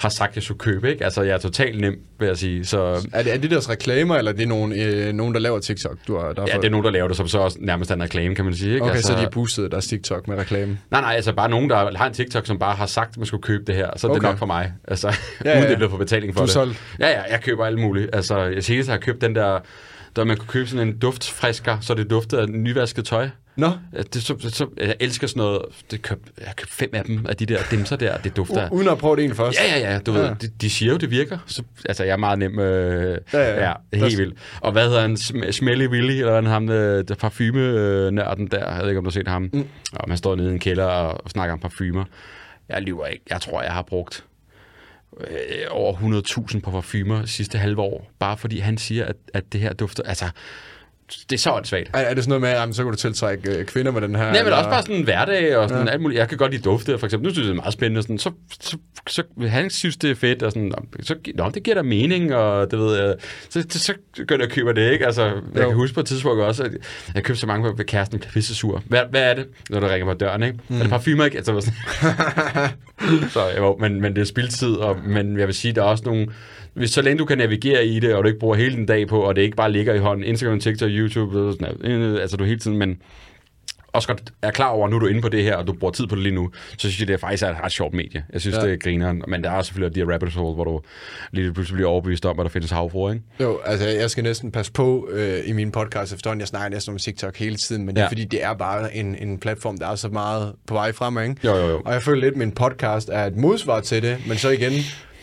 har 0.04 0.10
sagt, 0.10 0.34
jeg 0.34 0.42
skulle 0.42 0.58
købe, 0.58 0.90
ikke? 0.90 1.04
Altså, 1.04 1.22
jeg 1.22 1.34
er 1.34 1.38
totalt 1.38 1.80
nem, 1.80 1.98
vil 2.18 2.26
jeg 2.26 2.36
sige. 2.38 2.64
Så 2.64 3.08
Er 3.12 3.22
det, 3.22 3.34
er 3.34 3.38
det 3.38 3.50
deres 3.50 3.70
reklamer, 3.70 4.16
eller 4.16 4.32
er 4.32 4.36
det 4.36 4.48
nogen, 4.48 4.72
øh, 4.72 5.12
nogen 5.12 5.34
der 5.34 5.40
laver 5.40 5.58
TikTok? 5.58 5.96
Du 6.08 6.16
har, 6.18 6.32
der 6.32 6.40
har 6.40 6.48
ja, 6.48 6.56
det 6.56 6.64
er 6.64 6.70
nogen, 6.70 6.84
der 6.84 6.90
laver 6.90 7.08
det, 7.08 7.16
som 7.16 7.28
så 7.28 7.38
også 7.38 7.58
nærmest 7.60 7.90
er 7.90 7.94
en 7.94 8.02
reklame, 8.02 8.34
kan 8.34 8.44
man 8.44 8.54
sige, 8.54 8.72
ikke? 8.74 8.84
Okay, 8.84 8.94
altså, 8.94 9.12
så 9.12 9.14
de 9.18 9.22
har 9.22 9.28
boostet 9.30 9.70
deres 9.72 9.86
TikTok 9.86 10.28
med 10.28 10.36
reklame. 10.38 10.78
Nej, 10.90 11.00
nej, 11.00 11.14
altså 11.14 11.32
bare 11.32 11.50
nogen, 11.50 11.70
der 11.70 11.96
har 11.96 12.06
en 12.06 12.12
TikTok, 12.14 12.46
som 12.46 12.58
bare 12.58 12.74
har 12.74 12.86
sagt, 12.86 13.10
at 13.10 13.16
man 13.16 13.26
skulle 13.26 13.42
købe 13.42 13.64
det 13.66 13.74
her, 13.74 13.90
så 13.96 14.06
er 14.06 14.10
det 14.12 14.18
Okay. 14.18 14.28
nok 14.28 14.38
for 14.38 14.46
mig. 14.46 14.72
Altså, 14.88 15.08
ja, 15.44 15.50
Ja, 15.50 15.58
uden 15.58 15.68
det 15.70 15.76
bliver 15.76 15.90
for 15.90 15.98
betaling 15.98 16.34
for 16.34 16.38
Du 16.40 16.42
er 16.42 16.46
det. 16.46 16.52
solgt. 16.52 16.82
Ja, 17.00 17.08
ja, 17.08 17.22
jeg 17.30 17.40
køber 17.40 17.64
alt 17.64 17.78
muligt. 17.78 18.10
Altså, 18.12 18.38
jeg 18.38 18.64
senest 18.64 18.88
har 18.88 18.96
jeg 18.96 19.02
købt 19.02 19.20
den 19.20 19.34
der, 19.34 19.58
der 20.16 20.24
man 20.24 20.36
kunne 20.36 20.48
købe 20.48 20.68
sådan 20.68 20.88
en 20.88 20.98
duftfrisker, 20.98 21.76
så 21.80 21.94
det 21.94 22.10
duftede 22.10 22.40
af 22.42 22.48
nyvasket 22.48 23.04
tøj. 23.04 23.28
Nå, 23.56 23.70
Ja, 23.92 24.02
Det, 24.02 24.22
så, 24.22 24.36
så, 24.50 24.66
jeg 24.76 24.96
elsker 25.00 25.26
sådan 25.26 25.40
noget. 25.40 25.62
Det 25.90 26.02
køb, 26.02 26.26
jeg 26.38 26.46
har 26.46 26.54
købt 26.54 26.70
fem 26.70 26.90
af 26.92 27.04
dem, 27.04 27.26
af 27.28 27.36
de 27.36 27.46
der 27.46 27.58
dimser 27.70 27.96
der, 27.96 28.16
det 28.18 28.36
dufter 28.36 28.68
u- 28.68 28.72
uden 28.74 28.88
at 28.88 28.98
prøve 28.98 29.16
det 29.16 29.24
en 29.24 29.34
først. 29.34 29.58
Ja, 29.58 29.78
ja, 29.78 29.92
ja, 29.92 29.98
du 29.98 30.12
Ja. 30.12 30.18
ved, 30.18 30.34
de, 30.36 30.48
de 30.60 30.70
siger 30.70 30.92
jo, 30.92 30.98
det 30.98 31.10
virker. 31.10 31.38
Så, 31.46 31.62
altså, 31.88 32.04
jeg 32.04 32.12
er 32.12 32.16
meget 32.16 32.38
nem. 32.38 32.58
Øh, 32.58 33.18
Ja, 33.32 33.38
ja. 33.38 33.68
ja, 33.68 33.72
helt 33.98 34.18
vildt. 34.18 34.38
Og 34.60 34.72
hvad 34.72 34.84
hedder 34.86 35.00
han? 35.00 35.14
Sm- 35.14 35.50
Smelly 35.50 35.86
Willy, 35.86 36.12
eller 36.12 36.42
han, 36.48 36.68
øh, 36.68 37.04
der 37.08 37.14
parfume-nørden 37.14 38.46
der. 38.46 38.72
Jeg 38.74 38.82
ved 38.82 38.88
ikke, 38.88 38.98
om 38.98 39.04
du 39.04 39.10
har 39.10 39.12
set 39.12 39.28
ham. 39.28 39.50
Mm. 39.52 39.66
Og 39.92 40.08
man 40.08 40.16
står 40.18 40.34
nede 40.34 40.48
i 40.50 40.52
en 40.52 40.58
kælder 40.58 40.84
og, 40.84 41.24
og 41.24 41.30
snakker 41.30 41.52
om 41.52 41.60
parfumer. 41.60 42.04
Jeg 42.68 42.82
lyver 42.82 43.06
ikke. 43.06 43.24
Jeg 43.30 43.40
tror, 43.40 43.62
jeg 43.62 43.72
har 43.72 43.82
brugt 43.82 44.24
øh, 45.20 45.26
over 45.70 45.94
100.000 46.54 46.60
på 46.60 46.70
parfumer 46.70 47.26
sidste 47.26 47.58
halve 47.58 47.80
år, 47.80 48.10
bare 48.18 48.36
fordi 48.36 48.58
han 48.58 48.78
siger, 48.78 49.04
at, 49.06 49.16
at 49.34 49.44
det 49.52 49.60
her 49.60 49.72
dufter... 49.72 50.02
Altså, 50.02 50.24
det 51.30 51.32
er 51.36 51.38
så 51.38 51.50
åndssvagt. 51.52 51.90
Er, 51.94 51.98
er 51.98 52.14
det 52.14 52.24
sådan 52.24 52.28
noget 52.28 52.40
med, 52.40 52.48
at 52.48 52.56
jamen, 52.60 52.74
så 52.74 52.82
kan 52.82 52.92
du 52.92 52.96
tiltrække 52.98 53.50
øh, 53.58 53.64
kvinder 53.64 53.92
med 53.92 54.00
den 54.00 54.14
her? 54.16 54.22
Nej, 54.22 54.30
men 54.32 54.38
eller- 54.40 54.56
også 54.56 54.70
bare 54.70 54.82
sådan 54.82 54.96
en 54.96 55.04
hverdag 55.04 55.56
og 55.56 55.68
sådan 55.68 55.86
ja. 55.86 55.92
alt 55.92 56.02
muligt. 56.02 56.18
Jeg 56.18 56.28
kan 56.28 56.38
godt 56.38 56.52
lide 56.52 56.62
dufte, 56.62 56.98
for 56.98 57.06
eksempel. 57.06 57.28
Nu 57.28 57.34
synes 57.34 57.44
jeg, 57.46 57.52
det 57.52 57.58
er 57.58 57.62
meget 57.62 57.72
spændende. 57.72 58.02
Sådan, 58.02 58.18
så, 58.18 58.30
så, 58.60 58.76
så, 59.08 59.22
han 59.48 59.70
synes, 59.70 59.96
det 59.96 60.10
er 60.10 60.14
fedt, 60.14 60.42
og 60.42 60.52
sådan, 60.52 60.72
så, 61.02 61.14
nå, 61.34 61.50
det 61.54 61.62
giver 61.62 61.74
da 61.74 61.82
mening, 61.82 62.34
og 62.34 62.70
det 62.70 62.78
ved 62.78 62.96
jeg. 63.00 63.14
Så, 63.50 63.64
så, 63.70 63.78
så 63.78 63.94
begynder 64.16 64.44
jeg 64.44 64.50
at 64.50 64.54
købe 64.54 64.74
det, 64.74 64.92
ikke? 64.92 65.06
Altså, 65.06 65.24
jeg 65.24 65.32
Jo. 65.56 65.68
kan 65.68 65.74
huske 65.74 65.94
på 65.94 66.00
et 66.00 66.06
tidspunkt 66.06 66.42
også, 66.42 66.62
at 66.62 66.70
jeg 67.14 67.22
købte 67.24 67.40
så 67.40 67.46
mange, 67.46 67.72
hvor 67.74 67.84
kæresten 67.84 68.18
blev 68.18 68.30
pisse 68.32 68.54
sur. 68.54 68.82
Hvad, 68.86 69.00
hvad 69.10 69.22
er 69.30 69.34
det, 69.34 69.46
når 69.70 69.80
du 69.80 69.86
ringer 69.86 70.06
på 70.12 70.18
døren, 70.18 70.42
ikke? 70.42 70.58
Mm. 70.68 70.76
Er 70.76 70.80
det 70.80 70.90
parfumer, 70.90 71.24
ikke? 71.24 71.36
Altså, 71.36 71.60
sådan, 71.60 71.74
så, 73.34 73.40
jo, 73.56 73.76
men, 73.80 74.00
men 74.00 74.14
det 74.16 74.20
er 74.20 74.26
spildtid, 74.26 74.72
og, 74.74 74.96
men 75.06 75.38
jeg 75.38 75.46
vil 75.46 75.54
sige, 75.54 75.72
der 75.74 75.80
er 75.80 75.86
også 75.86 76.04
nogle, 76.06 76.26
hvis 76.74 76.90
så 76.90 77.02
længe 77.02 77.18
du 77.18 77.24
kan 77.24 77.38
navigere 77.38 77.86
i 77.86 78.00
det, 78.00 78.14
og 78.14 78.22
du 78.24 78.28
ikke 78.28 78.38
bruger 78.40 78.54
hele 78.56 78.76
den 78.76 78.86
dag 78.86 79.08
på, 79.08 79.20
og 79.20 79.36
det 79.36 79.42
ikke 79.42 79.56
bare 79.56 79.72
ligger 79.72 79.94
i 79.94 79.98
hånden, 79.98 80.24
Instagram, 80.24 80.60
TikTok, 80.60 80.90
YouTube, 80.92 81.52
sådan, 81.52 81.76
noget, 81.82 82.20
altså 82.20 82.36
du 82.36 82.44
hele 82.44 82.58
tiden, 82.60 82.76
men 82.76 82.96
også 83.92 84.08
godt 84.08 84.22
er 84.42 84.50
klar 84.50 84.68
over, 84.68 84.84
at 84.84 84.90
nu 84.90 84.96
er 84.96 85.00
du 85.00 85.06
inde 85.06 85.20
på 85.20 85.28
det 85.28 85.42
her, 85.42 85.56
og 85.56 85.66
du 85.66 85.72
bruger 85.72 85.92
tid 85.92 86.06
på 86.06 86.14
det 86.14 86.22
lige 86.22 86.34
nu, 86.34 86.50
så 86.70 86.78
synes 86.78 87.00
jeg, 87.00 87.08
det 87.08 87.14
er 87.14 87.18
faktisk 87.18 87.42
er 87.42 87.48
et 87.50 87.56
ret 87.64 87.72
sjovt 87.72 87.94
medie. 87.94 88.24
Jeg 88.32 88.40
synes, 88.40 88.56
Ja. 88.56 88.62
det 88.62 88.72
er 88.72 88.76
grineren, 88.76 89.22
men 89.28 89.44
der 89.44 89.50
er 89.50 89.54
også 89.54 89.68
selvfølgelig 89.68 89.94
de 89.94 90.00
her 90.00 90.12
rabbit 90.12 90.34
hole, 90.34 90.54
hvor 90.54 90.64
du 90.64 90.80
lige 91.32 91.52
pludselig 91.52 91.74
bliver 91.76 91.88
overbevist 91.90 92.26
om, 92.26 92.40
at 92.40 92.44
der 92.44 92.50
findes 92.50 92.70
havfruer, 92.70 93.12
ikke? 93.12 93.24
Jo, 93.40 93.58
altså 93.64 93.88
jeg 93.88 94.10
skal 94.10 94.24
næsten 94.24 94.52
passe 94.52 94.72
på 94.72 95.08
øh, 95.12 95.38
i 95.46 95.52
min 95.52 95.70
podcast 95.70 96.12
efterhånden. 96.14 96.40
Jeg 96.40 96.48
snakker 96.48 96.68
næsten 96.76 96.92
om 96.94 96.98
TikTok 96.98 97.36
hele 97.36 97.56
tiden, 97.56 97.86
men 97.86 97.94
det 97.96 98.00
er 98.00 98.04
Ja. 98.04 98.10
fordi, 98.10 98.24
det 98.24 98.44
er 98.44 98.54
bare 98.54 98.96
en, 98.96 99.16
en 99.18 99.38
platform, 99.38 99.78
der 99.78 99.88
er 99.88 99.94
så 99.94 100.08
meget 100.08 100.52
på 100.66 100.74
vej 100.74 100.92
frem, 100.92 101.18
ikke? 101.18 101.36
Jo, 101.44 101.56
jo, 101.56 101.66
jo. 101.68 101.82
Og 101.84 101.92
jeg 101.92 102.02
føler 102.02 102.20
lidt, 102.20 102.32
at 102.32 102.38
min 102.38 102.52
podcast 102.52 103.08
er 103.12 103.24
et 103.26 103.36
modsvar 103.36 103.80
til 103.80 104.02
det, 104.02 104.16
men 104.28 104.36
så 104.36 104.48
igen, 104.50 104.72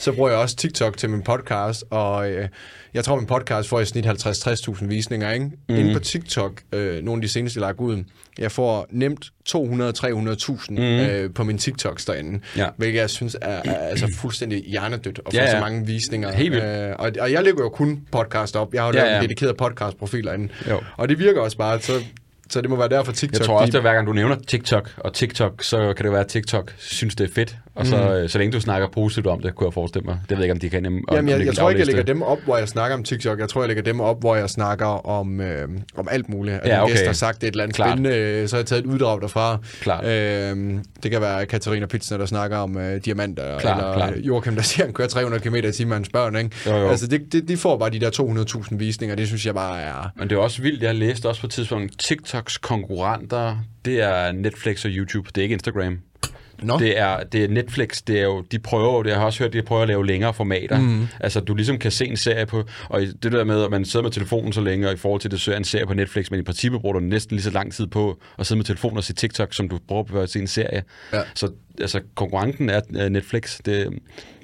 så 0.02 0.12
bruger 0.12 0.30
jeg 0.30 0.40
også 0.40 0.56
TikTok 0.56 0.98
til 0.98 1.10
min 1.10 1.22
podcast, 1.22 1.84
og 1.90 2.30
øh, 2.32 2.48
jeg 2.94 3.04
tror, 3.04 3.16
min 3.16 3.26
podcast 3.26 3.70
får 3.70 3.80
i 3.80 3.86
snit 3.86 4.06
50-60.000 4.06 4.86
visninger, 4.86 5.32
ikke? 5.32 5.46
Mm. 5.70 5.76
Inde 5.76 5.94
på 5.94 6.00
TikTok, 6.00 6.62
øh, 6.72 7.04
nogle 7.04 7.20
af 7.20 7.22
de 7.22 7.30
seneste, 7.34 7.58
jeg 7.60 7.62
lagt 7.68 7.80
ud, 7.80 8.04
jeg 8.40 8.52
får 8.52 8.88
nemt 8.90 9.26
200-300.000 9.50 10.66
mm. 10.70 10.78
øh, 10.78 11.34
på 11.34 11.44
min 11.44 11.58
TikToks 11.58 12.06
derinde, 12.06 12.40
Ja. 12.58 12.68
hvilket 12.78 13.00
jeg 13.00 13.10
synes 13.10 13.38
er, 13.42 13.62
er 13.66 13.74
altså 13.90 14.14
fuldstændig 14.18 14.64
hjernedødt 14.68 15.20
at 15.26 15.34
få 15.34 15.38
Ja, 15.38 15.50
så 15.50 15.56
ja. 15.58 15.62
mange 15.64 15.86
visninger. 15.86 16.32
Helt 16.32 16.52
vildt. 16.52 16.66
Øh, 16.66 16.96
og, 17.00 17.12
og 17.20 17.32
jeg 17.32 17.44
lægger 17.44 17.64
jo 17.64 17.70
kun 17.70 18.00
podcast 18.12 18.56
op. 18.56 18.74
Jeg 18.74 18.82
har 18.82 18.88
jo 18.88 18.94
Ja, 18.94 19.00
lavet 19.00 19.12
ja. 19.12 19.18
en 19.18 19.24
dedikeret 19.24 19.58
podcastprofil 19.58 20.24
derinde. 20.24 20.50
Jo. 20.70 20.82
Og 20.98 21.10
det 21.10 21.20
virker 21.20 21.42
også 21.42 21.58
bare, 21.58 21.82
så, 21.82 21.94
så 22.50 22.62
det 22.62 22.70
må 22.70 22.76
være 22.76 22.90
derfor 22.90 23.12
TikTok... 23.12 23.40
Jeg 23.40 23.46
tror 23.48 23.60
også, 23.62 23.78
er 23.78 23.82
hver 23.82 23.94
gang 23.94 24.08
du 24.08 24.14
nævner 24.14 24.36
TikTok 24.48 24.92
og 24.98 25.14
TikTok, 25.14 25.64
så 25.64 25.94
kan 25.94 26.04
det 26.06 26.12
være, 26.12 26.22
at 26.22 26.28
TikTok 26.28 26.74
synes, 26.78 27.16
det 27.16 27.30
er 27.30 27.34
fedt. 27.36 27.56
Og 27.76 27.88
så, 27.88 28.20
mm. 28.22 28.28
så 28.28 28.38
længe 28.38 28.52
du 28.52 28.60
snakker 28.60 28.88
positivt 28.88 29.28
om 29.28 29.42
det, 29.42 29.56
kunne 29.56 29.68
jeg 29.68 29.74
forestille 29.74 30.06
mig. 30.06 30.20
Det 30.30 30.38
ved 30.38 30.38
jeg 30.38 30.44
ikke, 30.44 30.52
om 30.52 30.60
de 30.60 30.70
kan 30.70 30.84
nemme 30.84 31.02
Jamen, 31.12 31.30
jeg, 31.30 31.40
jeg 31.40 31.48
en 31.48 31.56
tror 31.56 31.70
ikke, 31.70 31.80
jeg 31.80 31.88
lægger 31.88 32.04
dem 32.04 32.22
op, 32.22 32.40
hvor 32.46 32.58
jeg 32.58 32.68
snakker 32.68 32.98
om 32.98 33.04
TikTok. 33.04 33.40
Jeg 33.40 33.50
tror, 33.50 33.62
jeg 33.62 33.68
lægger 33.68 33.84
dem 33.84 34.00
op, 34.00 34.20
hvor 34.20 34.36
jeg 34.36 34.50
snakker 34.50 34.86
om, 34.86 35.42
øh, 35.42 35.68
om 35.96 36.08
alt 36.12 36.30
muligt. 36.30 36.56
At 36.56 36.68
Ja, 36.68 36.76
en 36.76 36.82
okay. 36.82 36.94
gæst 36.94 37.06
har 37.06 37.14
sagt 37.14 37.44
et 37.44 37.48
eller 37.48 37.64
andet 37.64 37.76
Klart. 37.76 37.90
spændende, 37.90 38.18
øh, 38.18 38.48
så 38.48 38.56
har 38.56 38.60
jeg 38.60 38.66
taget 38.66 38.86
et 38.86 38.86
uddrag 38.86 39.22
derfra. 39.22 39.58
Klart. 39.82 40.06
Øh, 40.06 40.80
det 41.04 41.12
kan 41.12 41.22
være 41.22 41.46
Katarina 41.46 41.86
Pitsner, 41.86 42.18
der 42.18 42.26
snakker 42.26 42.58
om 42.58 42.78
øh, 42.78 43.02
diamanter, 43.06 43.60
Klart, 43.60 43.94
eller 43.94 44.18
øh, 44.18 44.28
Joachim, 44.28 44.56
der 44.56 44.62
siger, 44.62 44.86
han 44.86 44.94
kører 44.94 45.08
300 45.08 45.44
km 45.44 45.56
i 45.56 45.72
timen 45.72 45.94
hans 45.94 46.10
børn. 46.10 46.36
Ikke? 46.36 46.50
Jo, 46.66 46.76
jo. 46.76 46.90
Altså, 46.90 47.08
det, 47.08 47.34
det, 47.34 47.48
de 47.48 47.58
får 47.58 47.78
bare 47.78 47.90
de 47.90 48.00
der 48.00 48.10
200.000 48.70 48.76
visninger. 48.78 49.16
Det 49.16 49.28
synes 49.28 49.46
jeg 49.46 49.54
bare 49.54 49.82
er... 49.82 50.12
Men 50.16 50.30
det 50.30 50.36
er 50.36 50.40
også 50.40 50.62
vildt, 50.62 50.84
jeg 50.84 50.96
læste 50.96 51.26
også 51.30 51.42
på 51.42 51.48
et 51.48 51.52
tidspunkt, 51.52 52.00
TikToks 52.00 52.58
konkurrenter, 52.58 53.58
det 53.86 54.02
er 54.02 54.32
Netflix 54.32 54.86
og 54.86 54.92
YouTube, 54.94 55.30
det 55.36 55.42
er 55.42 55.44
ikke 55.44 55.54
Instagram. 55.54 55.98
Nå, 56.62 56.80
Det 56.80 57.00
er, 57.00 57.24
det 57.24 57.44
er 57.44 57.48
Netflix, 57.48 58.02
det 58.08 58.20
er 58.20 58.24
jo, 58.24 58.42
de 58.52 58.60
prøver 58.60 58.94
jo, 58.94 59.04
det 59.04 59.10
jeg 59.10 59.18
har 59.18 59.26
også 59.26 59.44
hørt, 59.44 59.54
de 59.54 59.62
prøver 59.62 59.82
at 59.82 59.88
lave 59.88 60.08
længere 60.08 60.34
formater. 60.34 60.80
Mm. 60.80 61.08
Altså, 61.20 61.40
du 61.40 61.56
ligesom 61.56 61.78
kan 61.78 61.92
se 61.92 62.06
en 62.06 62.18
serie 62.18 62.46
på, 62.46 62.64
og 62.90 63.02
det 63.02 63.32
der 63.32 63.44
med, 63.44 63.64
at 63.64 63.72
man 63.72 63.86
sidder 63.86 64.04
med 64.04 64.12
telefonen 64.12 64.54
så 64.54 64.62
længe, 64.62 64.88
og 64.88 64.94
i 64.94 64.98
forhold 64.98 65.22
til, 65.22 65.28
at 65.28 65.32
du 65.32 65.38
ser 65.38 65.58
en 65.58 65.64
serie 65.64 65.86
på 65.86 65.94
Netflix, 65.94 66.32
men 66.32 66.40
i 66.40 66.44
princippet 66.44 66.82
bruger 66.82 66.94
du 66.94 67.00
næsten 67.00 67.36
lige 67.36 67.44
så 67.44 67.50
lang 67.50 67.74
tid 67.74 67.88
på 67.88 68.22
at 68.40 68.46
sidde 68.46 68.58
med 68.58 68.66
telefonen 68.66 68.98
og 68.98 69.04
se 69.04 69.14
TikTok, 69.14 69.54
som 69.54 69.70
du 69.70 69.80
bruger 69.88 70.04
på 70.04 70.20
at 70.20 70.30
se 70.30 70.40
en 70.40 70.48
serie. 70.48 70.84
Ja. 71.14 71.22
Så 71.36 71.52
altså, 71.80 72.02
konkurrenten 72.16 72.70
er 72.70 73.10
Netflix. 73.10 73.58
Det, 73.58 73.66
det, 73.66 73.90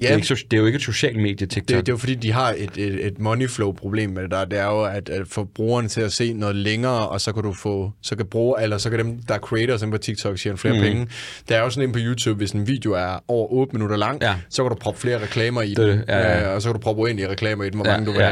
Ja. 0.02 0.12
er 0.12 0.16
ikke, 0.16 0.34
det 0.50 0.52
er 0.52 0.56
jo 0.60 0.66
ikke 0.66 0.76
et 0.76 0.82
socialt 0.82 1.16
medie, 1.16 1.46
TikTok. 1.46 1.68
Det, 1.68 1.86
det 1.86 1.88
er 1.88 1.92
jo 1.92 1.96
fordi, 1.96 2.14
de 2.14 2.32
har 2.32 2.54
et, 2.58 2.70
et, 2.76 3.06
et 3.06 3.18
money 3.18 3.48
flow 3.48 3.72
problem 3.72 4.10
med 4.10 4.22
det 4.22 4.30
der. 4.30 4.44
Det 4.44 4.58
er 4.58 4.64
jo 4.64 4.84
at, 4.84 5.08
at 5.08 5.28
få 5.28 5.44
brugerne 5.44 5.88
til 5.88 6.00
at 6.00 6.12
se 6.12 6.32
noget 6.32 6.56
længere, 6.56 7.08
og 7.08 7.20
så 7.20 7.32
kan 7.32 7.42
du 7.42 7.52
få, 7.52 7.92
så 8.02 8.16
kan 8.16 8.26
bruge, 8.26 8.62
eller 8.62 8.78
så 8.78 8.90
kan 8.90 8.98
dem, 8.98 9.18
der 9.28 9.34
er 9.34 9.38
creators 9.38 9.84
på 9.90 9.98
TikTok, 9.98 10.36
tjene 10.36 10.58
flere 10.58 10.74
mm. 10.74 10.80
penge. 10.80 11.08
Der 11.48 11.56
er 11.56 11.60
jo 11.60 11.70
sådan 11.70 11.88
en 11.88 11.92
på 11.92 11.98
YouTube, 12.02 12.36
hvis 12.36 12.50
en 12.52 12.66
video 12.66 12.92
er 12.92 13.24
over 13.28 13.52
8 13.52 13.72
minutter 13.72 13.96
lang, 13.96 14.22
Ja. 14.22 14.34
så 14.50 14.62
kan 14.62 14.70
du 14.70 14.74
proppe 14.76 15.00
flere 15.00 15.22
reklamer 15.22 15.62
i 15.62 15.68
Det- 15.68 15.76
den, 15.78 16.04
ja, 16.08 16.18
ja. 16.18 16.48
Øh, 16.48 16.54
og 16.54 16.62
så 16.62 16.68
kan 16.68 16.74
du 16.74 16.80
proppe 16.80 17.02
uendelige 17.02 17.28
reklamer 17.30 17.64
i 17.64 17.70
den, 17.70 17.76
hvor 17.78 17.86
Ja, 17.86 17.92
mange 17.92 18.06
du 18.06 18.12
vil 18.12 18.20
ja, 18.20 18.28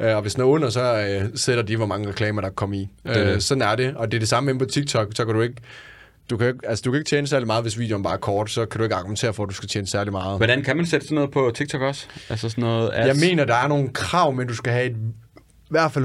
have. 0.00 0.10
Øh, 0.10 0.16
og 0.16 0.22
hvis 0.22 0.34
den 0.34 0.40
er 0.42 0.46
under, 0.46 0.70
så 0.70 1.06
øh, 1.22 1.28
sætter 1.34 1.62
de, 1.64 1.76
hvor 1.76 1.86
mange 1.86 2.08
reklamer, 2.08 2.40
der 2.40 2.50
kommer 2.50 2.76
i. 2.76 2.88
er 3.04 3.20
Øh, 3.22 3.26
det. 3.34 3.42
sådan 3.42 3.62
er 3.62 3.74
det, 3.76 3.94
og 3.96 4.10
det 4.10 4.16
er 4.16 4.20
det 4.20 4.28
samme 4.28 4.50
inde 4.50 4.58
på 4.58 4.70
TikTok, 4.70 5.08
så 5.14 5.24
kan 5.24 5.34
du 5.34 5.40
ikke 5.40 5.56
du 6.30 6.36
kan, 6.36 6.46
ikke, 6.46 6.58
altså, 6.68 6.82
du 6.82 6.90
kan 6.90 6.98
ikke 6.98 7.08
tjene 7.08 7.26
særlig 7.26 7.46
meget, 7.46 7.64
hvis 7.64 7.78
videoen 7.78 8.02
bare 8.02 8.12
er 8.12 8.18
kort, 8.18 8.50
så 8.50 8.66
kan 8.66 8.78
du 8.78 8.84
ikke 8.84 8.94
argumentere 8.94 9.32
for, 9.32 9.42
at 9.42 9.48
du 9.48 9.54
skal 9.54 9.68
tjene 9.68 9.86
særlig 9.86 10.12
meget. 10.12 10.36
Hvordan 10.36 10.62
kan 10.62 10.76
man 10.76 10.86
sætte 10.86 11.06
sådan 11.06 11.14
noget 11.14 11.30
på 11.30 11.52
TikTok 11.54 11.80
også? 11.80 12.06
Altså 12.28 12.48
sådan 12.48 12.62
noget 12.62 12.90
ads? 12.94 13.06
Jeg 13.06 13.28
mener, 13.28 13.44
der 13.44 13.54
er 13.54 13.68
nogle 13.68 13.88
krav, 13.88 14.32
men 14.32 14.48
du 14.48 14.54
skal 14.54 14.72
have 14.72 14.90
et 14.90 14.96
hvert 15.70 15.92
fald 15.92 16.04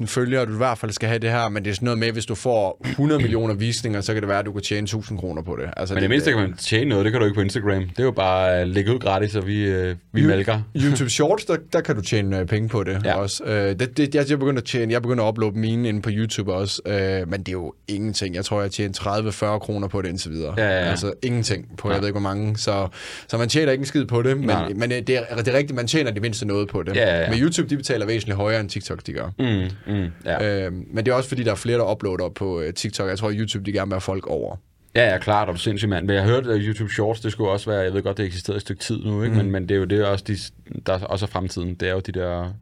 100.000 0.00 0.06
følgere, 0.06 0.46
du 0.46 0.52
i 0.52 0.56
hvert 0.56 0.78
fald 0.78 0.92
skal 0.92 1.08
have 1.08 1.18
det 1.18 1.30
her, 1.30 1.48
men 1.48 1.64
det 1.64 1.70
er 1.70 1.74
sådan 1.74 1.86
noget 1.86 1.98
med, 1.98 2.12
hvis 2.12 2.26
du 2.26 2.34
får 2.34 2.80
100 2.90 3.20
millioner 3.22 3.54
visninger, 3.54 4.00
så 4.00 4.12
kan 4.12 4.22
det 4.22 4.28
være, 4.28 4.38
at 4.38 4.46
du 4.46 4.52
kan 4.52 4.62
tjene 4.62 4.84
1000 4.84 5.18
kroner 5.18 5.42
på 5.42 5.56
det. 5.56 5.70
Altså, 5.76 5.94
Men 5.94 5.96
det 5.96 6.02
det, 6.02 6.10
mindste 6.10 6.30
kan 6.30 6.40
man 6.40 6.56
tjene 6.56 6.88
noget, 6.88 7.04
det 7.04 7.12
kan 7.12 7.20
du 7.20 7.24
ikke 7.26 7.34
på 7.34 7.40
Instagram. 7.40 7.80
Det 7.82 7.98
er 7.98 8.04
jo 8.04 8.10
bare 8.10 8.52
at 8.52 8.68
lægge 8.68 8.94
ud 8.94 8.98
gratis, 8.98 9.34
og 9.36 9.46
vi, 9.46 9.64
øh, 9.64 9.96
vi 10.12 10.26
malker. 10.26 10.60
YouTube 10.84 11.10
Shorts, 11.10 11.44
der, 11.44 11.56
der 11.72 11.80
kan 11.80 11.94
du 11.96 12.00
tjene 12.02 12.38
øh, 12.38 12.46
penge 12.46 12.68
på 12.68 12.84
det 12.84 12.92
Ja. 13.04 13.10
ja. 13.10 13.14
også. 13.14 13.44
Øh, 13.44 13.78
det, 13.78 13.96
det, 13.96 14.14
jeg, 14.14 14.30
jeg, 14.30 14.38
begynder 14.38 14.60
at 14.60 14.66
tjene, 14.66 14.92
jeg 14.92 15.02
begynder 15.02 15.24
at 15.24 15.28
uploade 15.28 15.58
mine 15.58 15.88
inde 15.88 16.02
på 16.02 16.10
YouTube 16.12 16.52
også, 16.52 16.82
øh, 16.86 16.94
men 17.30 17.40
det 17.40 17.48
er 17.48 17.52
jo 17.52 17.74
ingenting. 17.88 18.34
Jeg 18.34 18.44
tror, 18.44 18.60
jeg 18.60 18.70
tjener 18.70 18.94
30-40 19.54 19.58
kroner 19.58 19.88
på 19.88 20.02
det 20.02 20.08
indtil 20.08 20.30
videre. 20.30 20.54
Ja, 20.56 20.64
ja, 20.64 20.70
ja. 20.70 20.90
Altså 20.90 21.12
ingenting 21.22 21.66
på, 21.78 21.88
Nej. 21.88 21.94
jeg 21.94 22.00
ved 22.02 22.08
ikke 22.08 22.20
hvor 22.20 22.28
mange. 22.28 22.56
Så, 22.58 22.88
så 23.28 23.38
man 23.38 23.48
tjener 23.48 23.72
ikke 23.72 23.82
en 23.82 23.86
skid 23.86 24.04
på 24.04 24.22
det, 24.22 24.36
men, 24.36 24.46
Nej. 24.46 24.72
men 24.76 24.92
øh, 24.92 24.98
det, 24.98 25.10
er, 25.10 25.36
det 25.36 25.48
er 25.48 25.52
rigtigt, 25.56 25.76
man 25.76 25.86
tjener 25.86 26.10
det 26.10 26.22
mindste 26.22 26.46
noget 26.46 26.68
på 26.68 26.82
det. 26.82 26.96
Ja, 26.96 27.14
ja, 27.16 27.20
ja. 27.20 27.30
Men 27.30 27.38
YouTube, 27.38 27.68
de 27.68 27.76
betaler 27.76 28.06
væsentligt 28.06 28.36
højere 28.36 28.60
end 28.60 28.68
TikTok, 28.68 29.01
de 29.06 29.12
gør. 29.12 29.30
Mm, 29.38 29.94
mm, 29.94 30.10
ja. 30.24 30.64
Øh, 30.66 30.72
men 30.72 31.06
det 31.06 31.12
er 31.12 31.16
også 31.16 31.28
fordi, 31.28 31.42
der 31.42 31.50
er 31.50 31.54
flere, 31.54 31.78
der 31.78 31.90
uploader 31.92 32.28
på 32.28 32.60
øh, 32.60 32.74
TikTok. 32.74 33.08
Jeg 33.08 33.18
tror, 33.18 33.30
YouTube, 33.32 33.64
de 33.64 33.72
gerne 33.72 33.88
vil 33.88 33.94
have 33.94 34.00
folk 34.00 34.26
over. 34.26 34.56
Ja, 34.94 35.10
ja, 35.10 35.18
klart, 35.18 35.48
og 35.48 35.54
du 35.54 35.56
er 35.56 35.58
sindssygt 35.58 35.88
mand. 35.88 36.06
Men 36.06 36.16
jeg 36.16 36.24
hørte, 36.24 36.52
at 36.52 36.60
YouTube 36.62 36.92
Shorts, 36.92 37.20
det 37.20 37.32
skulle 37.32 37.50
også 37.50 37.70
være, 37.70 37.80
jeg 37.80 37.94
ved 37.94 38.02
godt, 38.02 38.16
det 38.16 38.26
eksisterede 38.26 38.56
et 38.56 38.62
stykke 38.62 38.82
tid 38.82 39.04
nu, 39.04 39.22
ikke? 39.22 39.34
Mm. 39.34 39.42
Men, 39.42 39.50
men 39.50 39.62
det 39.62 39.74
er 39.74 39.78
jo 39.78 39.84
det, 39.84 40.00
er 40.00 40.06
også 40.06 40.24
de, 40.28 40.36
der 40.86 40.92
er 40.92 41.04
også 41.04 41.24
er 41.24 41.28
fremtiden. 41.28 41.74
Det 41.74 41.88
er 41.88 41.92
jo 41.92 42.00
de 42.00 42.12
der 42.12 42.52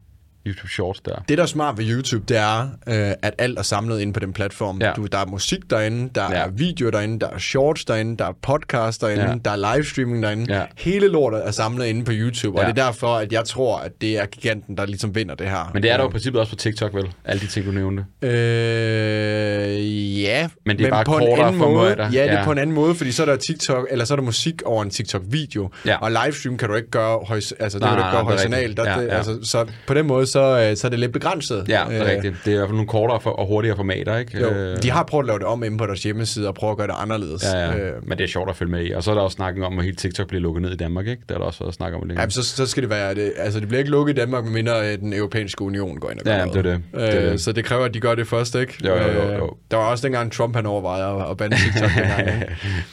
YouTube 0.47 0.69
Shorts 0.69 0.99
der. 0.99 1.15
Det, 1.29 1.37
der 1.37 1.43
er 1.43 1.47
smart 1.47 1.77
ved 1.77 1.85
YouTube, 1.89 2.23
det 2.27 2.37
er, 2.37 2.61
øh, 2.87 3.13
at 3.21 3.33
alt 3.37 3.59
er 3.59 3.63
samlet 3.63 3.99
inde 3.99 4.13
på 4.13 4.19
den 4.19 4.33
platform. 4.33 4.81
Ja. 4.81 4.91
Du, 4.95 5.05
der 5.05 5.17
er 5.17 5.25
musik 5.25 5.59
derinde, 5.69 6.09
der 6.15 6.23
Ja. 6.31 6.37
er 6.37 6.49
video 6.51 6.89
derinde, 6.89 7.19
der 7.19 7.27
er 7.29 7.37
shorts 7.37 7.85
derinde, 7.85 8.17
der 8.17 8.25
er 8.25 8.33
podcast 8.41 9.01
derinde, 9.01 9.23
Ja. 9.23 9.33
der 9.45 9.51
er 9.51 9.75
livestreaming 9.75 10.23
derinde. 10.23 10.55
Ja. 10.57 10.63
Hele 10.77 11.07
lortet 11.07 11.47
er 11.47 11.51
samlet 11.51 11.85
inde 11.85 12.03
på 12.05 12.11
YouTube, 12.15 12.57
og 12.59 12.63
Ja. 12.63 12.69
det 12.71 12.79
er 12.79 12.85
derfor, 12.85 13.15
at 13.15 13.31
jeg 13.33 13.45
tror, 13.45 13.77
at 13.77 13.91
det 14.01 14.17
er 14.19 14.25
giganten, 14.25 14.77
der 14.77 14.85
ligesom 14.85 15.15
vinder 15.15 15.35
det 15.35 15.49
her. 15.49 15.71
Men 15.73 15.83
det 15.83 15.91
er 15.91 15.97
der 15.97 16.03
jo 16.03 16.09
i 16.09 16.11
princippet 16.11 16.39
også 16.41 16.51
på 16.51 16.55
TikTok, 16.55 16.93
vel? 16.93 17.07
Alle 17.25 17.39
de 17.41 17.47
ting, 17.47 17.65
du 17.65 17.71
nævnte. 17.71 18.05
Øh, 18.23 20.21
ja, 20.21 20.47
Men 20.65 20.77
det 20.77 20.85
er 20.85 20.89
bare 20.89 21.03
på 21.05 21.17
en 21.17 21.27
anden 21.39 21.57
måde. 21.57 21.95
Ja, 21.99 22.07
det 22.07 22.19
er 22.21 22.23
Ja. 22.39 22.43
på 22.43 22.51
en 22.51 22.57
anden 22.57 22.75
måde, 22.75 22.95
fordi 22.95 23.11
så 23.11 23.21
er 23.21 23.25
der 23.25 23.35
TikTok, 23.35 23.87
eller 23.91 24.05
så 24.05 24.13
er 24.13 24.15
der 24.15 24.23
musik 24.23 24.61
over 24.65 24.83
en 24.83 24.89
TikTok-video, 24.89 25.69
Ja. 25.85 25.97
og 25.97 26.11
livestream 26.11 26.57
kan 26.57 26.69
du 26.69 26.75
ikke 26.75 26.89
gøre, 26.91 27.19
altså 27.31 27.49
det 27.59 27.59
Nej, 27.59 27.89
kan 27.89 27.97
du 27.97 28.05
ikke 28.05 28.11
gøre 28.11 28.49
nej. 28.49 28.73
Der, 28.77 28.89
Ja, 28.91 28.99
ja. 29.01 29.07
Altså, 29.17 29.39
så 29.43 29.65
på 29.87 29.93
den 29.93 30.07
måde, 30.07 30.27
så, 30.31 30.67
øh, 30.69 30.77
så 30.77 30.87
er 30.87 30.89
det 30.89 30.99
lidt 30.99 31.13
begrænset. 31.13 31.65
Ja, 31.69 31.83
det 31.89 31.97
er 31.97 32.03
Øh, 32.03 32.09
rigtigt. 32.09 32.35
Det 32.45 32.51
er 32.51 32.55
i 32.55 32.57
hvert 32.57 32.67
fald 32.67 32.75
nogle 32.75 32.87
kortere 32.87 33.21
for, 33.21 33.29
og 33.29 33.47
hurtigere 33.47 33.75
formater, 33.75 34.17
ikke? 34.17 34.39
Jo, 34.41 34.49
Øh, 34.49 34.83
de 34.83 34.91
har 34.91 35.03
prøvet 35.03 35.23
at 35.23 35.27
lave 35.27 35.39
det 35.39 35.47
om 35.47 35.63
inde 35.63 35.77
på 35.77 35.85
deres 35.85 36.03
hjemmeside 36.03 36.47
og 36.47 36.55
prøve 36.55 36.71
at 36.71 36.77
gøre 36.77 36.87
det 36.87 36.95
anderledes. 36.97 37.43
Ja, 37.53 37.59
ja. 37.59 37.77
Øh, 37.77 37.91
Men 38.07 38.17
det 38.17 38.23
er 38.23 38.27
sjovt 38.27 38.49
at 38.49 38.55
følge 38.55 38.71
med 38.71 38.85
i. 38.85 38.91
Og 38.91 39.03
så 39.03 39.11
er 39.11 39.15
der 39.15 39.21
også 39.21 39.35
snakken 39.35 39.63
om, 39.63 39.79
at 39.79 39.85
hele 39.85 39.95
TikTok 39.97 40.27
bliver 40.27 40.41
lukket 40.41 40.61
ned 40.61 40.71
i 40.71 40.75
Danmark, 40.75 41.07
ikke? 41.07 41.21
Det 41.29 41.35
er 41.35 41.39
der 41.39 41.45
også 41.45 41.63
været 41.63 41.73
snak 41.73 41.93
om 41.93 42.01
længe. 42.07 42.21
Jamen, 42.21 42.31
så, 42.31 42.43
så 42.43 42.65
skal 42.65 42.83
det 42.83 42.89
være 42.89 43.15
det. 43.15 43.33
Altså, 43.37 43.59
det 43.59 43.67
bliver 43.67 43.79
ikke 43.79 43.91
lukket 43.91 44.13
i 44.13 44.19
Danmark, 44.19 44.43
medmindre 44.43 44.91
øh, 44.93 44.97
den 44.99 45.13
europæiske 45.13 45.61
union 45.61 45.97
går 45.97 46.09
ind 46.11 46.19
og 46.19 46.25
gør 46.25 46.31
Ja, 46.31 46.45
noget. 46.45 46.53
det 46.63 46.71
er 46.71 46.73
det. 46.73 46.81
Det 46.93 47.15
er 47.19 47.25
Øh, 47.25 47.31
det. 47.31 47.41
Så 47.41 47.51
det 47.51 47.65
kræver, 47.65 47.85
at 47.85 47.93
de 47.93 47.99
gør 47.99 48.15
det 48.15 48.27
først, 48.27 48.55
ikke? 48.55 48.73
Jo, 48.85 48.95
jo, 48.95 49.03
jo, 49.03 49.21
Øh, 49.31 49.37
jo. 49.37 49.53
Der 49.71 49.77
var 49.77 49.83
også 49.83 50.03
dengang 50.07 50.31
Trump, 50.31 50.55
han 50.55 50.65
overvejede 50.65 51.25
at, 51.29 51.37
bande 51.37 51.57
TikTok 51.57 51.89
dengang, 51.97 52.43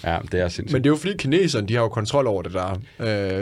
ja, 0.04 0.16
det 0.32 0.40
er 0.40 0.48
sindssygt. 0.48 0.72
Men 0.72 0.84
det 0.84 0.88
er 0.88 0.92
jo 0.92 0.96
fordi 0.96 1.12
kineserne, 1.18 1.66
de 1.68 1.74
har 1.74 1.82
jo 1.82 1.88
kontrol 1.88 2.26
over 2.26 2.42
det 2.42 2.52
der. 2.52 2.80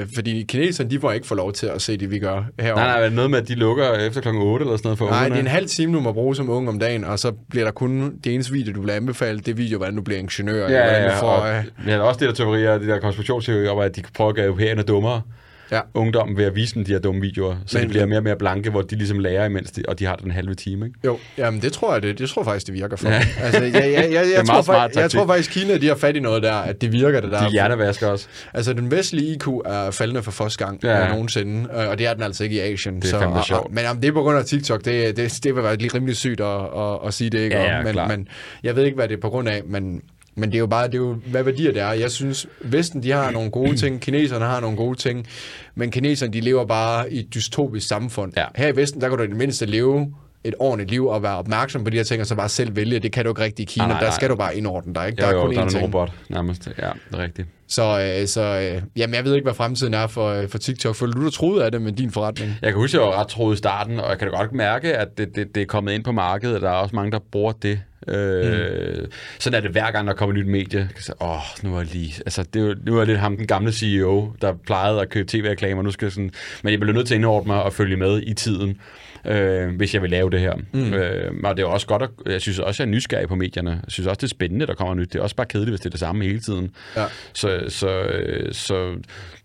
Øh, 0.00 0.06
fordi 0.14 0.42
kineserne, 0.48 0.90
de 0.90 0.98
må 0.98 1.10
ikke 1.10 1.26
få 1.26 1.34
lov 1.34 1.52
til 1.52 1.66
at 1.66 1.82
se 1.82 1.96
det, 1.96 2.10
vi 2.10 2.18
gør 2.18 2.44
herovre. 2.60 2.82
Nej, 2.84 2.92
nej, 2.92 3.02
det 3.02 3.12
noget 3.12 3.30
med, 3.30 3.38
at 3.38 3.48
de 3.48 3.54
lukker 3.54 3.84
efter 3.94 4.20
klokken 4.20 4.42
8 4.42 4.64
eller 4.64 4.76
sådan 4.76 4.86
noget 4.86 4.98
for 4.98 5.06
Nej, 5.06 5.14
ungerne? 5.18 5.34
det 5.34 5.38
er 5.38 5.42
en 5.44 5.50
halv 5.50 5.66
time, 5.68 5.92
du 5.94 6.00
må 6.00 6.12
bruge 6.12 6.36
som 6.36 6.50
ung 6.50 6.68
om 6.68 6.78
dagen, 6.78 7.04
og 7.04 7.18
så 7.18 7.32
bliver 7.50 7.64
der 7.64 7.72
kun 7.72 8.18
det 8.24 8.34
eneste 8.34 8.52
video, 8.52 8.72
du 8.74 8.82
bliver 8.82 8.96
anbefalet, 8.96 9.46
det 9.46 9.56
video, 9.58 9.78
hvordan 9.78 9.96
du 9.96 10.02
bliver 10.02 10.18
ingeniør. 10.18 10.68
Ja, 10.68 10.82
hvordan 10.82 11.02
ja, 11.02 11.08
du 11.14 11.16
får, 11.16 11.28
Og, 11.28 11.48
øh, 11.54 11.64
er 11.88 11.98
også 11.98 12.20
det 12.20 12.28
der 12.28 12.34
teorier, 12.34 12.78
de 12.78 12.86
der 12.86 12.98
konspirationsteorier 13.00 13.70
om, 13.70 13.78
at 13.78 13.96
de 13.96 14.02
prøver 14.14 14.30
at 14.30 14.36
gøre 14.36 14.46
europæerne 14.46 14.82
dummere. 14.82 15.22
Ja. 15.70 15.80
Ungdommen 15.94 16.36
ved 16.36 16.44
at 16.44 16.54
vise 16.54 16.74
dem 16.74 16.84
de 16.84 16.92
her 16.92 16.98
dumme 16.98 17.20
videoer, 17.20 17.56
så 17.66 17.78
Men- 17.78 17.84
de 17.86 17.88
bliver 17.90 18.06
mere 18.06 18.18
og 18.18 18.22
mere 18.22 18.36
blanke, 18.36 18.70
hvor 18.70 18.82
de 18.82 18.94
ligesom 18.96 19.18
lærer 19.18 19.46
imens, 19.46 19.70
de, 19.70 19.82
og 19.88 19.98
de 19.98 20.04
har 20.06 20.16
den 20.16 20.30
halve 20.30 20.54
time, 20.54 20.86
ikke? 20.86 20.98
Jo, 21.04 21.18
jamen 21.38 21.62
det 21.62 21.72
tror 21.72 21.92
jeg, 21.92 22.02
det, 22.02 22.18
det 22.18 22.28
tror 22.28 22.42
jeg 22.42 22.46
faktisk, 22.46 22.66
det 22.66 22.74
virker 22.74 22.96
for. 22.96 23.08
Ja. 23.08 23.22
Altså, 23.42 23.62
jeg, 23.62 23.74
jeg, 23.74 23.82
jeg, 23.92 24.12
jeg, 24.12 24.24
en 24.26 24.32
jeg, 24.32 24.46
tror, 24.46 24.62
faktisk, 24.62 24.96
jeg 24.96 25.02
taktik. 25.02 25.18
tror 25.18 25.26
faktisk, 25.26 25.50
Kina 25.50 25.76
de 25.78 25.88
har 25.88 25.94
fat 25.94 26.16
i 26.16 26.20
noget 26.20 26.42
der, 26.42 26.52
at 26.54 26.80
det 26.80 26.92
virker 26.92 27.20
det 27.20 27.30
der. 27.32 27.44
De 27.46 27.50
hjernevasker 27.50 28.06
også. 28.06 28.26
Altså, 28.54 28.72
den 28.72 28.90
vestlige 28.90 29.34
IQ 29.34 29.46
er 29.64 29.90
faldende 29.90 30.22
for 30.22 30.30
første 30.30 30.64
gang 30.64 30.80
Ja. 30.84 30.98
ja. 30.98 31.08
nogensinde, 31.08 31.68
øh, 31.76 31.88
og 31.88 31.98
det 31.98 32.06
er 32.06 32.14
den 32.14 32.22
altså 32.22 32.44
ikke 32.44 32.56
i 32.56 32.60
Asien. 32.72 33.02
Det 33.02 33.12
er 33.12 33.26
og, 33.26 33.44
sjovt. 33.44 33.64
og, 33.64 33.70
men 33.72 33.86
om 33.86 33.96
det 34.00 34.08
er 34.08 34.12
på 34.12 34.22
grund 34.22 34.38
af 34.38 34.44
TikTok, 34.44 34.84
det, 34.84 35.16
det, 35.16 35.38
det 35.44 35.54
vil 35.54 35.62
være 35.62 35.76
lige 35.76 35.90
rimelig 35.94 36.16
sygt 36.16 36.40
at, 36.40 36.60
at, 36.76 36.98
at 37.06 37.14
sige 37.14 37.30
det, 37.30 37.38
ikke? 37.38 37.56
Ja, 37.56 37.76
ja, 37.76 37.82
men, 37.82 37.96
men 38.08 38.28
jeg 38.62 38.76
ved 38.76 38.84
ikke, 38.84 38.94
hvad 38.96 39.08
det 39.08 39.16
er 39.16 39.20
på 39.20 39.28
grund 39.30 39.48
af, 39.48 39.62
men, 39.66 40.00
men 40.36 40.50
det 40.50 40.56
er 40.56 40.60
jo 40.60 40.66
bare, 40.66 40.86
det 40.86 40.94
er 40.94 40.98
jo, 40.98 41.14
hvad 41.26 41.42
værdier 41.42 41.72
det 41.72 41.82
er. 41.82 41.92
Jeg 41.92 42.10
synes, 42.10 42.46
Vesten, 42.60 43.02
de 43.02 43.10
har 43.10 43.30
nogle 43.30 43.50
gode 43.50 43.76
ting, 43.76 44.00
kineserne 44.00 44.44
har 44.44 44.60
nogle 44.60 44.76
gode 44.76 44.98
ting, 44.98 45.26
men 45.74 45.90
kineserne, 45.90 46.32
de 46.32 46.40
lever 46.40 46.64
bare 46.64 47.12
i 47.12 47.20
et 47.20 47.34
dystopisk 47.34 47.88
samfund. 47.88 48.32
Ja. 48.36 48.44
Her 48.54 48.68
i 48.68 48.76
Vesten, 48.76 49.00
der 49.00 49.08
kan 49.08 49.18
du 49.18 49.24
i 49.24 49.26
det 49.26 49.36
mindste 49.36 49.66
leve 49.66 50.14
et 50.48 50.54
ordentligt 50.58 50.90
liv 50.90 51.06
og 51.06 51.22
være 51.22 51.36
opmærksom 51.36 51.84
på 51.84 51.90
de 51.90 51.96
her 51.96 52.04
ting, 52.04 52.20
og 52.20 52.26
så 52.26 52.34
bare 52.34 52.48
selv 52.48 52.76
vælge. 52.76 52.98
Det 52.98 53.12
kan 53.12 53.24
du 53.24 53.30
ikke 53.30 53.42
rigtig 53.42 53.62
i 53.62 53.66
Kina. 53.66 53.84
Nej, 53.86 53.92
Nej, 53.92 54.00
nej, 54.00 54.08
der 54.10 54.14
skal 54.16 54.28
du 54.30 54.36
bare 54.36 54.56
indordne 54.56 54.94
dig. 54.94 55.06
Ikke? 55.08 55.22
Jo, 55.22 55.28
Der 55.28 55.34
jo, 55.34 55.40
er 55.40 55.44
kun 55.46 55.54
der 55.54 55.58
er 55.60 55.62
én 55.62 55.66
en 55.66 55.70
ting. 55.72 55.82
robot 55.84 56.10
nærmest. 56.28 56.68
Ja, 56.78 56.86
det 57.10 57.18
er 57.18 57.22
rigtigt. 57.22 57.48
Så, 57.68 58.16
øh, 58.20 58.26
så 58.26 58.42
øh, 58.42 58.82
jamen, 58.96 59.14
jeg 59.14 59.24
ved 59.24 59.34
ikke, 59.34 59.44
hvad 59.44 59.54
fremtiden 59.54 59.94
er 59.94 60.06
for, 60.06 60.28
øh, 60.28 60.48
for 60.48 60.58
TikTok. 60.58 60.94
Føler 60.96 61.12
du 61.12 61.24
dig 61.24 61.32
troet 61.32 61.62
af 61.62 61.72
det 61.72 61.82
med 61.82 61.92
din 61.92 62.10
forretning? 62.10 62.52
Jeg 62.62 62.70
kan 62.72 62.80
huske, 62.80 62.98
at 62.98 63.02
jeg 63.04 63.10
var 63.10 63.20
ret 63.20 63.28
troet 63.28 63.54
i 63.54 63.58
starten, 63.58 64.00
og 64.00 64.10
jeg 64.10 64.18
kan 64.18 64.30
da 64.30 64.36
godt 64.36 64.52
mærke, 64.52 64.96
at 64.96 65.18
det, 65.18 65.28
det, 65.36 65.54
det 65.54 65.60
er 65.62 65.66
kommet 65.66 65.92
ind 65.92 66.04
på 66.04 66.12
markedet, 66.12 66.54
og 66.56 66.60
der 66.62 66.68
er 66.68 66.72
også 66.74 66.96
mange, 66.96 67.12
der 67.12 67.18
bruger 67.32 67.52
det. 67.52 67.80
Øh, 68.08 68.98
mm. 69.00 69.10
Sådan 69.38 69.56
er 69.56 69.60
det 69.60 69.70
hver 69.70 69.90
gang, 69.90 70.06
der 70.08 70.14
kommer 70.14 70.34
et 70.36 70.38
nyt 70.46 70.50
medie. 70.52 70.88
Så, 71.00 71.12
Åh, 71.20 71.38
nu 71.62 71.74
er 71.74 71.80
jeg 71.80 71.92
lige... 71.92 72.14
Altså, 72.26 72.42
det 72.54 72.62
er, 72.62 72.66
jo- 72.66 72.74
nu 72.86 72.98
er 72.98 73.04
det 73.04 73.18
ham, 73.18 73.36
den 73.36 73.46
gamle 73.46 73.72
CEO, 73.72 74.32
der 74.40 74.52
plejede 74.66 75.00
at 75.00 75.08
købe 75.08 75.28
tv-reklamer. 75.28 75.82
Nu 75.82 75.90
skal 75.90 76.06
jeg 76.06 76.12
sådan... 76.12 76.30
Men 76.62 76.70
jeg 76.70 76.80
bliver 76.80 76.94
nødt 76.94 77.06
til 77.06 77.14
at 77.14 77.18
indordne 77.18 77.52
mig 77.52 77.62
og 77.62 77.72
følge 77.72 77.96
med 77.96 78.22
i 78.26 78.34
tiden, 78.34 78.80
øh, 79.26 79.76
hvis 79.76 79.94
jeg 79.94 80.02
vil 80.02 80.10
lave 80.10 80.30
det 80.30 80.40
her. 80.40 80.54
Mm. 80.72 80.94
Øh, 80.94 81.32
og 81.44 81.56
det 81.56 81.62
er 81.62 81.66
også 81.66 81.86
godt, 81.86 82.02
at, 82.02 82.10
jeg 82.26 82.40
synes 82.40 82.58
også, 82.58 82.82
jeg 82.82 82.88
er 82.88 82.90
nysgerrig 82.90 83.28
på 83.28 83.34
medierne. 83.34 83.70
Jeg 83.70 83.80
synes 83.88 84.06
også, 84.06 84.18
det 84.18 84.22
er 84.22 84.28
spændende, 84.28 84.66
der 84.66 84.74
kommer 84.74 84.94
nyt. 84.94 85.12
Det 85.12 85.18
er 85.18 85.22
også 85.22 85.36
bare 85.36 85.46
kedeligt, 85.46 85.70
hvis 85.70 85.80
det 85.80 85.86
er 85.86 85.90
det 85.90 86.00
samme 86.00 86.24
hele 86.24 86.40
tiden. 86.40 86.70
Ja. 86.96 87.04
Så, 87.32 87.64
så, 87.68 87.88
øh, 87.88 88.54
så 88.54 88.94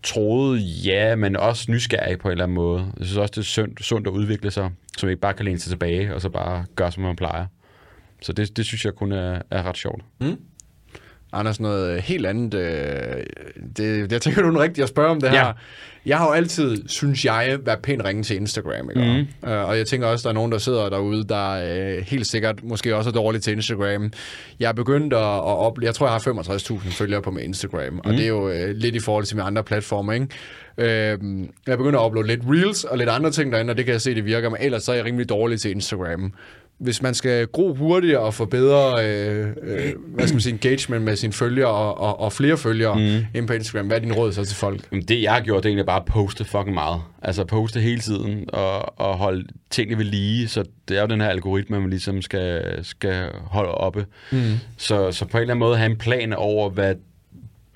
troede, 0.02 0.58
ja, 0.60 1.16
men 1.16 1.36
også 1.36 1.70
nysgerrig 1.70 2.18
på 2.18 2.28
en 2.28 2.32
eller 2.32 2.44
anden 2.44 2.54
måde. 2.54 2.92
Jeg 2.98 3.06
synes 3.06 3.18
også, 3.18 3.32
det 3.32 3.40
er 3.40 3.44
sundt, 3.44 3.84
sundt 3.84 4.06
at 4.06 4.10
udvikle 4.10 4.50
sig, 4.50 4.70
så 4.98 5.06
man 5.06 5.10
ikke 5.10 5.20
bare 5.20 5.34
kan 5.34 5.44
læne 5.44 5.58
sig 5.58 5.70
tilbage, 5.70 6.14
og 6.14 6.20
så 6.20 6.28
bare 6.28 6.64
gøre, 6.76 6.92
som 6.92 7.02
man 7.02 7.16
plejer. 7.16 7.46
Så 8.22 8.32
det, 8.32 8.56
det 8.56 8.66
synes 8.66 8.84
jeg 8.84 8.94
kun 8.94 9.12
er, 9.12 9.42
er 9.50 9.62
ret 9.62 9.76
sjovt. 9.76 10.02
Anders, 11.32 11.60
noget 11.60 12.02
helt 12.02 12.26
andet. 12.26 12.54
Øh, 12.54 13.22
det, 13.76 14.12
jeg 14.12 14.22
tænker, 14.22 14.42
du 14.42 14.48
er 14.48 14.50
den 14.50 14.60
rigtige 14.60 14.82
at 14.82 14.88
spørge 14.88 15.10
om 15.10 15.20
det 15.20 15.30
her. 15.30 15.46
Ja. 15.46 15.52
Jeg 16.06 16.18
har 16.18 16.26
jo 16.26 16.32
altid, 16.32 16.88
synes 16.88 17.24
jeg, 17.24 17.58
været 17.64 17.78
pænt 17.82 18.04
ringe 18.04 18.22
til 18.22 18.36
Instagram. 18.36 18.90
Ikke? 18.90 19.26
Mm. 19.42 19.50
Uh, 19.50 19.68
og 19.68 19.78
jeg 19.78 19.86
tænker 19.86 20.06
også, 20.06 20.22
der 20.22 20.28
er 20.28 20.34
nogen, 20.34 20.52
der 20.52 20.58
sidder 20.58 20.88
derude, 20.88 21.24
der 21.24 21.96
uh, 21.98 22.06
helt 22.06 22.26
sikkert 22.26 22.64
måske 22.64 22.96
også 22.96 23.10
er 23.10 23.14
dårlige 23.14 23.40
til 23.40 23.52
Instagram. 23.52 24.12
Jeg 24.60 24.68
er 24.68 24.72
begyndt 24.72 25.12
at, 25.12 25.18
at 25.20 25.58
opleve, 25.58 25.86
jeg 25.86 25.94
tror, 25.94 26.06
jeg 26.06 26.12
har 26.12 26.42
65.000 26.52 26.92
følgere 26.92 27.22
på 27.22 27.30
min 27.30 27.44
Instagram, 27.44 27.92
mm. 27.92 28.00
og 28.04 28.12
det 28.12 28.22
er 28.22 28.28
jo 28.28 28.48
uh, 28.48 28.68
lidt 28.74 28.94
i 28.94 29.00
forhold 29.00 29.24
til 29.24 29.36
mine 29.36 29.46
andre 29.46 29.64
platforme. 29.64 30.14
Ikke? 30.14 30.26
Uh, 30.78 30.84
jeg 31.66 31.72
er 31.72 31.76
begyndt 31.76 31.96
at 31.96 32.06
uploade 32.06 32.28
lidt 32.28 32.40
Reels 32.48 32.84
og 32.84 32.98
lidt 32.98 33.08
andre 33.08 33.30
ting 33.30 33.52
derinde, 33.52 33.70
og 33.70 33.76
det 33.76 33.84
kan 33.84 33.92
jeg 33.92 34.00
se, 34.00 34.14
det 34.14 34.24
virker, 34.24 34.48
men 34.48 34.58
ellers 34.60 34.82
så 34.82 34.92
er 34.92 34.96
jeg 34.96 35.04
rimelig 35.04 35.28
dårlig 35.28 35.60
til 35.60 35.70
Instagram 35.70 36.32
hvis 36.78 37.02
man 37.02 37.14
skal 37.14 37.46
gro 37.46 37.74
hurtigere 37.74 38.20
og 38.20 38.34
få 38.34 38.44
bedre 38.44 39.06
øh, 39.06 39.46
øh, 39.62 39.92
hvad 40.14 40.26
skal 40.26 40.34
man 40.34 40.40
sige, 40.40 40.52
engagement 40.52 41.04
med 41.04 41.16
sine 41.16 41.32
følgere 41.32 41.68
og, 41.68 42.00
og, 42.00 42.20
og 42.20 42.32
flere 42.32 42.56
følgere 42.56 42.94
mm. 42.98 43.26
ind 43.34 43.46
på 43.46 43.52
Instagram, 43.52 43.86
hvad 43.86 43.96
er 43.96 44.00
din 44.00 44.12
råd 44.12 44.32
så 44.32 44.44
til 44.44 44.56
folk? 44.56 44.88
Jamen, 44.92 45.04
det 45.04 45.22
jeg 45.22 45.32
har 45.32 45.40
gjort, 45.40 45.62
det 45.62 45.68
er 45.68 45.70
egentlig 45.70 45.86
bare 45.86 46.00
at 46.00 46.04
poste 46.04 46.44
fucking 46.44 46.74
meget. 46.74 47.00
Altså 47.22 47.44
poste 47.44 47.80
hele 47.80 48.00
tiden 48.00 48.44
og, 48.48 49.00
og 49.00 49.18
holde 49.18 49.44
tingene 49.70 49.98
ved 49.98 50.04
lige. 50.04 50.48
Så 50.48 50.64
det 50.88 50.96
er 50.96 51.00
jo 51.00 51.06
den 51.06 51.20
her 51.20 51.28
algoritme, 51.28 51.80
man 51.80 51.90
ligesom 51.90 52.22
skal, 52.22 52.78
skal 52.82 53.28
holde 53.44 53.70
oppe. 53.70 54.06
Mm. 54.32 54.42
Så, 54.76 55.12
så 55.12 55.24
på 55.24 55.36
en 55.36 55.40
eller 55.40 55.54
anden 55.54 55.58
måde 55.58 55.76
have 55.76 55.90
en 55.90 55.98
plan 55.98 56.32
over, 56.32 56.70
hvad 56.70 56.94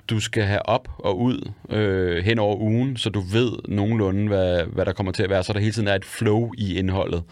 du 0.09 0.19
skal 0.19 0.43
have 0.43 0.65
op 0.65 0.89
og 0.99 1.19
ud 1.19 1.51
øh, 1.69 2.25
hen 2.25 2.39
over 2.39 2.55
ugen, 2.55 2.97
så 2.97 3.09
du 3.09 3.19
ved 3.19 3.51
nogenlunde, 3.67 4.27
hvad, 4.27 4.63
hvad 4.63 4.85
der 4.85 4.93
kommer 4.93 5.11
til 5.11 5.23
at 5.23 5.29
være, 5.29 5.43
så 5.43 5.53
der 5.53 5.59
hele 5.59 5.71
tiden 5.71 5.87
er 5.87 5.95
et 5.95 6.05
flow 6.05 6.51
i 6.57 6.77
indholdet. 6.77 7.23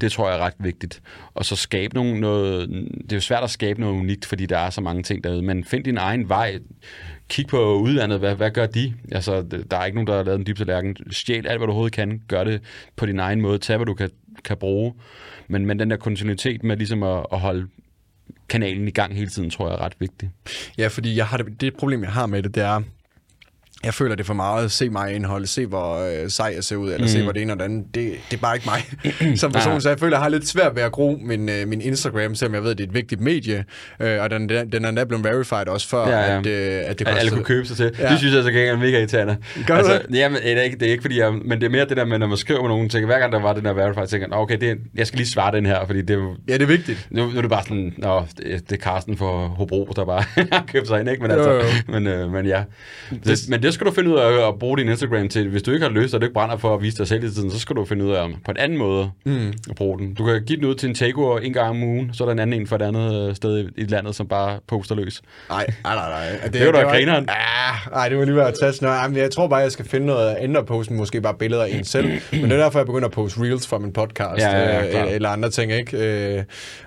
Det 0.00 0.12
tror 0.12 0.28
jeg 0.28 0.38
er 0.38 0.42
ret 0.42 0.54
vigtigt. 0.58 1.02
Og 1.34 1.44
så 1.44 1.56
skabe 1.56 1.94
nogle, 1.94 2.20
noget... 2.20 2.68
Det 3.02 3.12
er 3.12 3.16
jo 3.16 3.20
svært 3.20 3.42
at 3.42 3.50
skabe 3.50 3.80
noget 3.80 3.94
unikt, 3.94 4.24
fordi 4.24 4.46
der 4.46 4.58
er 4.58 4.70
så 4.70 4.80
mange 4.80 5.02
ting 5.02 5.24
derude, 5.24 5.42
men 5.42 5.64
find 5.64 5.84
din 5.84 5.98
egen 5.98 6.28
vej. 6.28 6.58
Kig 7.28 7.46
på 7.46 7.74
udlandet, 7.74 8.18
hvad, 8.18 8.34
hvad 8.34 8.50
gør 8.50 8.66
de? 8.66 8.94
Altså, 9.12 9.42
der 9.70 9.76
er 9.76 9.84
ikke 9.84 9.96
nogen, 9.96 10.06
der 10.06 10.16
har 10.16 10.22
lavet 10.22 10.38
en 10.38 10.46
dyb 10.46 10.56
tallerken. 10.56 10.96
Stjæl 11.10 11.46
alt, 11.46 11.58
hvad 11.58 11.58
du 11.58 11.64
overhovedet 11.64 11.92
kan. 11.92 12.22
Gør 12.28 12.44
det 12.44 12.60
på 12.96 13.06
din 13.06 13.18
egen 13.18 13.40
måde. 13.40 13.58
Tag, 13.58 13.76
hvad 13.76 13.86
du 13.86 13.94
kan, 13.94 14.10
kan 14.44 14.56
bruge. 14.56 14.94
Men, 15.48 15.66
men 15.66 15.78
den 15.78 15.90
der 15.90 15.96
kontinuitet 15.96 16.64
med 16.64 16.76
ligesom 16.76 17.02
at, 17.02 17.26
at 17.32 17.40
holde 17.40 17.66
kanalen 18.48 18.88
i 18.88 18.90
gang 18.90 19.14
hele 19.14 19.30
tiden, 19.30 19.50
tror 19.50 19.68
jeg 19.68 19.74
er 19.74 19.80
ret 19.80 19.96
vigtigt. 19.98 20.30
Ja, 20.78 20.88
fordi 20.88 21.16
jeg 21.16 21.26
har 21.26 21.36
det, 21.36 21.60
det 21.60 21.76
problem, 21.76 22.02
jeg 22.02 22.12
har 22.12 22.26
med 22.26 22.42
det, 22.42 22.54
det 22.54 22.62
er, 22.62 22.82
jeg 23.84 23.94
føler, 23.94 24.14
det 24.14 24.22
er 24.22 24.26
for 24.26 24.34
meget. 24.34 24.72
Se 24.72 24.88
mig 24.90 25.14
indhold, 25.14 25.46
se 25.46 25.66
hvor 25.66 25.98
øh, 25.98 26.30
sej 26.30 26.52
jeg 26.54 26.64
ser 26.64 26.76
ud, 26.76 26.86
eller 26.92 27.04
mm. 27.04 27.08
se 27.08 27.22
hvor 27.22 27.32
det 27.32 27.42
ene 27.42 27.52
og 27.52 27.58
det 27.58 27.64
andet. 27.64 27.84
Det, 27.94 28.12
det 28.30 28.36
er 28.36 28.40
bare 28.40 28.56
ikke 28.56 28.68
mig 28.70 29.36
som 29.38 29.52
person, 29.52 29.80
så 29.80 29.88
jeg 29.88 29.98
føler, 29.98 30.16
jeg 30.16 30.22
har 30.22 30.28
lidt 30.28 30.48
svært 30.48 30.76
ved 30.76 30.82
at 30.82 30.92
gro 30.92 31.18
min, 31.22 31.48
øh, 31.48 31.68
min 31.68 31.80
Instagram, 31.80 32.34
selvom 32.34 32.54
jeg 32.54 32.62
ved, 32.64 32.70
det 32.74 32.80
er 32.84 32.88
et 32.88 32.94
vigtigt 32.94 33.20
medie, 33.20 33.64
øh, 34.00 34.20
og 34.22 34.30
den, 34.30 34.48
den, 34.48 34.72
den 34.72 34.84
er 34.84 34.90
netop 34.90 35.08
blevet 35.08 35.24
verified 35.24 35.68
også 35.68 35.88
før, 35.88 36.08
Ja, 36.08 36.18
ja. 36.32 36.38
At, 36.38 36.46
øh, 36.46 36.82
at 36.90 36.98
det 36.98 37.08
At 37.08 37.14
alle 37.18 37.20
koster... 37.20 37.36
kunne 37.36 37.44
købe 37.44 37.66
sig 37.66 37.76
til. 37.76 37.90
Ja. 37.98 38.04
Ja. 38.04 38.10
Det 38.10 38.18
synes 38.18 38.34
jeg 38.34 38.42
så 38.42 38.50
gengæld 38.50 38.68
er 38.74 38.76
mega 38.78 38.98
irriterende. 38.98 39.36
Gør 39.66 39.82
du 39.82 39.88
det? 39.88 40.06
Jamen, 40.18 40.38
det 40.42 40.52
er 40.58 40.62
ikke, 40.62 40.78
det 40.78 40.88
er 40.88 40.92
ikke 40.92 41.02
fordi 41.02 41.18
jeg, 41.20 41.32
men 41.32 41.60
det 41.60 41.66
er 41.66 41.70
mere 41.70 41.84
det 41.88 41.96
der 41.96 42.04
med, 42.04 42.18
når 42.18 42.26
man 42.26 42.36
skriver 42.36 42.60
med 42.60 42.68
nogen, 42.68 42.88
tænker, 42.88 43.06
hver 43.06 43.18
gang 43.18 43.32
der 43.32 43.40
var 43.40 43.52
den 43.52 43.64
der 43.64 43.72
verified, 43.72 44.06
tænker 44.06 44.26
jeg, 44.26 44.36
"Nå, 44.36 44.42
okay, 44.42 44.56
det 44.60 44.70
er, 44.70 44.74
jeg 44.94 45.06
skal 45.06 45.16
lige 45.18 45.28
svare 45.28 45.56
den 45.56 45.66
her, 45.66 45.86
fordi 45.86 46.02
det 46.02 46.16
er 46.18 46.34
Ja, 46.48 46.52
det 46.52 46.62
er 46.62 46.66
vigtigt. 46.66 47.06
nu, 47.10 47.26
nu 47.30 47.36
er 47.36 47.40
det 47.40 47.50
bare 47.50 47.62
sådan, 47.62 47.94
nå, 47.98 48.24
det, 48.36 48.70
det 48.70 48.78
er 48.78 48.82
Carsten 48.82 49.16
for 49.16 49.46
Hobro, 49.48 49.92
der 49.96 50.04
bare 50.04 50.24
har 50.52 50.64
købt 50.72 50.88
sig 50.88 51.00
ind, 51.00 51.08
ikke? 51.10 51.22
Men, 51.22 51.30
altså, 51.30 51.50
Jo, 51.50 51.56
jo. 51.56 51.62
men, 51.88 52.06
øh, 52.06 52.32
men 52.32 52.46
ja. 52.46 52.62
Det, 53.24 53.40
men 53.48 53.62
det 53.62 53.73
skal 53.74 53.86
du 53.86 53.92
finde 53.92 54.10
ud 54.10 54.16
af 54.18 54.32
at, 54.32 54.48
at 54.48 54.58
bruge 54.58 54.78
din 54.78 54.88
Instagram 54.88 55.28
til. 55.28 55.48
Hvis 55.48 55.62
du 55.62 55.70
ikke 55.70 55.86
har 55.86 55.92
lyst, 55.92 56.14
og 56.14 56.20
du 56.20 56.24
ikke 56.24 56.34
brænder 56.34 56.56
for 56.56 56.74
at 56.74 56.82
vise 56.82 56.96
dig 56.98 57.08
selv 57.08 57.24
i 57.24 57.30
tiden, 57.30 57.50
så 57.50 57.58
skal 57.58 57.76
du 57.76 57.84
finde 57.84 58.04
ud 58.04 58.10
af 58.12 58.28
på 58.44 58.50
en 58.50 58.56
anden 58.56 58.78
måde 58.78 59.10
mm. 59.24 59.52
at 59.70 59.76
bruge 59.76 59.98
den. 59.98 60.14
Du 60.14 60.24
kan 60.24 60.42
give 60.46 60.56
den 60.56 60.64
ud 60.64 60.74
til 60.74 60.88
en 60.88 60.94
takeover 60.94 61.38
en 61.38 61.52
gang 61.52 61.70
om 61.70 61.82
ugen, 61.82 62.10
så 62.14 62.24
er 62.24 62.26
der 62.26 62.32
en 62.32 62.38
anden 62.38 62.60
en 62.60 62.66
for 62.66 62.76
et 62.76 62.82
andet 62.82 63.28
øh, 63.28 63.36
sted 63.36 63.68
i, 63.76 63.84
landet, 63.84 64.14
som 64.14 64.28
bare 64.28 64.58
poster 64.68 64.94
løs. 64.94 65.22
Nej, 65.48 65.66
nej, 65.84 65.94
nej. 65.94 66.08
nej. 66.08 66.40
Det, 66.44 66.52
Det 66.52 66.66
var 66.66 66.72
da 66.72 66.84
var- 66.84 66.92
grineren. 66.92 67.28
Ja, 67.28 67.90
nej, 67.90 68.08
det 68.08 68.18
må 68.18 68.24
lige 68.24 68.36
være 68.36 68.48
at 68.48 68.54
tage 68.60 68.72
sådan 68.72 69.16
jeg 69.16 69.30
tror 69.30 69.46
bare, 69.48 69.60
jeg 69.60 69.72
skal 69.72 69.84
finde 69.84 70.06
noget 70.06 70.30
at 70.30 70.36
ændre 70.40 70.64
posten, 70.64 70.96
måske 70.96 71.20
bare 71.20 71.34
billeder 71.34 71.62
af 71.64 71.68
en 71.72 71.84
selv. 71.84 72.06
Men 72.32 72.42
det 72.44 72.52
er 72.52 72.56
derfor, 72.56 72.78
jeg 72.78 72.86
begynder 72.86 73.08
at 73.08 73.12
poste 73.12 73.40
reels 73.40 73.66
fra 73.66 73.78
min 73.78 73.92
podcast, 73.92 74.38
Ja, 74.42 74.58
ja, 74.58 74.84
ja, 74.84 75.04
øh, 75.04 75.12
eller 75.14 75.28
andre 75.28 75.50
ting, 75.50 75.72
ikke? 75.72 76.36
Øh, 76.36 76.42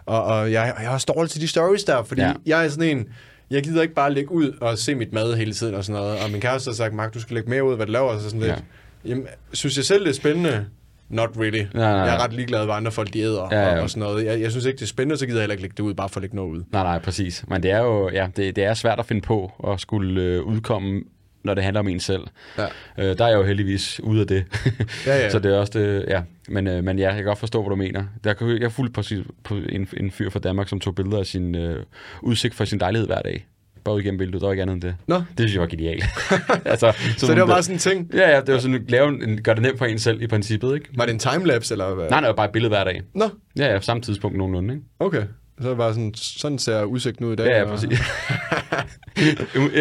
og, 0.06 0.24
og 0.24 0.52
jeg, 0.52 0.74
jeg 0.82 0.90
også 0.90 1.14
dårlig 1.16 1.32
til 1.32 1.42
de 1.42 1.48
stories 1.48 1.84
der, 1.84 2.04
fordi 2.04 2.22
ja. 2.22 2.32
jeg 2.46 2.66
er 2.66 2.70
sådan 2.70 2.98
en... 2.98 3.08
Jeg 3.52 3.64
gider 3.64 3.82
ikke 3.82 3.94
bare 3.94 4.14
lægge 4.14 4.32
ud 4.32 4.52
og 4.62 4.78
se 4.78 4.96
mit 4.96 5.14
mad 5.14 5.36
hele 5.36 5.54
tiden 5.54 5.76
og 5.76 5.84
sådan 5.84 6.02
noget. 6.02 6.24
Og 6.24 6.32
min 6.32 6.42
kæreste 6.42 6.68
har 6.70 6.74
sagt, 6.76 6.94
Mark, 6.94 7.14
du 7.14 7.20
skal 7.20 7.34
lægge 7.34 7.50
mere 7.50 7.64
ud, 7.64 7.76
hvad 7.76 7.86
du 7.86 7.92
laver. 7.92 8.10
Og 8.10 8.20
så 8.22 8.26
sådan 8.30 8.40
lidt. 8.40 8.52
Ja. 8.52 8.58
Jamen, 9.06 9.28
synes 9.54 9.78
jeg 9.78 9.86
selv, 9.86 10.04
det 10.04 10.10
er 10.10 10.14
spændende? 10.14 10.66
Not 11.10 11.30
really. 11.40 11.64
nej, 11.74 11.84
Jeg 11.86 12.00
er 12.02 12.06
nej. 12.06 12.18
ret 12.26 12.34
ligeglad, 12.34 12.66
hvad 12.66 12.76
andre 12.76 12.92
folk 12.92 13.14
de 13.14 13.20
æder 13.20 13.48
Ja, 13.52 13.60
ja. 13.60 13.76
Og, 13.76 13.82
og 13.82 13.90
sådan 13.90 14.00
noget. 14.10 14.26
Jeg, 14.26 14.42
jeg 14.42 14.52
synes 14.52 14.66
ikke, 14.66 14.78
det 14.78 14.84
er 14.84 14.88
spændende, 14.88 15.18
så 15.18 15.26
gider 15.26 15.38
jeg 15.38 15.44
heller 15.44 15.54
ikke 15.54 15.62
lægge 15.64 15.74
det 15.78 15.84
ud, 15.84 15.94
bare 15.94 16.10
for 16.10 16.18
at 16.18 16.22
lægge 16.22 16.36
noget 16.36 16.50
ud. 16.52 16.64
Nej, 16.72 16.84
nej, 16.84 17.00
præcis. 17.00 17.46
Men 17.48 17.64
det 17.64 17.72
er 17.72 17.80
jo 17.80 18.10
ja, 18.10 18.28
det, 18.36 18.56
det 18.56 18.64
er 18.64 18.74
svært 18.74 19.00
at 19.00 19.06
finde 19.06 19.22
på 19.22 19.52
at 19.74 19.80
skulle 19.82 20.22
øh, 20.22 20.44
udkomme, 20.44 21.02
når 21.48 21.54
det 21.54 21.64
handler 21.64 21.80
om 21.80 21.88
en 21.88 22.00
selv. 22.00 22.22
Ja. 22.58 22.66
Øh, 22.98 23.18
der 23.18 23.26
er 23.26 23.30
jeg 23.30 23.38
jo 23.38 23.44
heldigvis 23.44 24.00
ude 24.04 24.22
af 24.22 24.28
det. 24.28 24.46
Ja, 25.06 25.16
ja. 25.16 25.30
Så 25.30 25.40
det 25.40 25.54
er 25.54 25.58
også 25.60 25.80
det, 25.80 26.06
ja. 26.08 26.22
Men, 26.50 26.68
øh, 26.68 26.84
men 26.84 27.00
ja, 27.00 27.06
jeg 27.08 27.16
kan 27.16 27.24
godt 27.26 27.38
forstå, 27.38 27.62
hvad 27.62 27.70
du 27.70 27.76
mener. 27.76 28.04
Der 28.24 28.58
jeg 28.62 28.72
fulgte 28.72 28.94
på, 28.94 29.04
på 29.44 29.56
en, 29.70 29.88
en 29.98 30.12
fyr 30.12 30.30
fra 30.30 30.40
Danmark, 30.40 30.68
som 30.70 30.80
tog 30.80 30.96
billeder 30.96 31.20
af 31.20 31.26
sin 31.26 31.56
øh, 31.56 31.84
udsigt 32.22 32.56
fra 32.56 32.66
sin 32.66 32.78
lejlighed 32.80 33.08
hver 33.08 33.22
dag. 33.22 33.48
Bare 33.84 33.96
ud 33.96 34.02
igennem 34.02 34.18
billedet, 34.18 34.42
der 34.42 34.48
var 34.48 34.52
ikke 34.52 34.62
andet 34.62 34.74
end 34.74 34.82
det. 34.82 34.96
Nå. 35.08 35.16
Det 35.16 35.26
synes 35.38 35.54
jeg 35.54 35.62
var 35.62 35.68
genialt. 35.68 36.04
altså, 36.66 36.94
Så 37.18 37.28
det 37.28 37.42
var 37.42 37.46
bare 37.48 37.64
sådan 37.64 37.76
en 37.76 37.80
ting. 37.80 38.10
Ja, 38.14 38.30
ja, 38.36 38.42
det 38.42 38.54
var 38.54 38.60
sådan, 38.60 38.86
lave 38.90 39.08
en, 39.24 39.44
gør 39.44 39.54
det 39.54 39.64
nemt 39.64 39.78
for 39.78 39.86
en 39.86 40.00
selv 40.00 40.22
i 40.22 40.28
princippet, 40.28 40.76
ikke? 40.76 40.90
Var 40.96 41.06
det 41.06 41.14
en 41.14 41.20
timelapse, 41.20 41.74
eller 41.74 41.94
hvad? 41.96 42.10
Nej, 42.10 42.22
nej, 42.22 42.32
bare 42.32 42.46
et 42.46 42.52
billede 42.52 42.70
hver 42.70 42.84
dag. 42.84 43.02
Nå, 43.14 43.30
Ja, 43.58 43.74
ja, 43.74 43.80
samme 43.80 44.02
tidspunkt 44.02 44.38
nogenlunde, 44.38 44.74
ikke? 44.74 44.86
okay. 45.00 45.24
Så 45.62 45.68
er 45.68 45.70
det 45.70 45.78
bare 45.78 45.94
sådan, 45.94 46.14
sådan 46.16 46.60
ser 46.60 46.84
udsigten 46.84 47.26
ud 47.26 47.34
i 47.34 47.36
dag. 47.36 47.48
Ja, 47.48 47.60
ja, 47.60 47.66
præcis. 47.66 47.90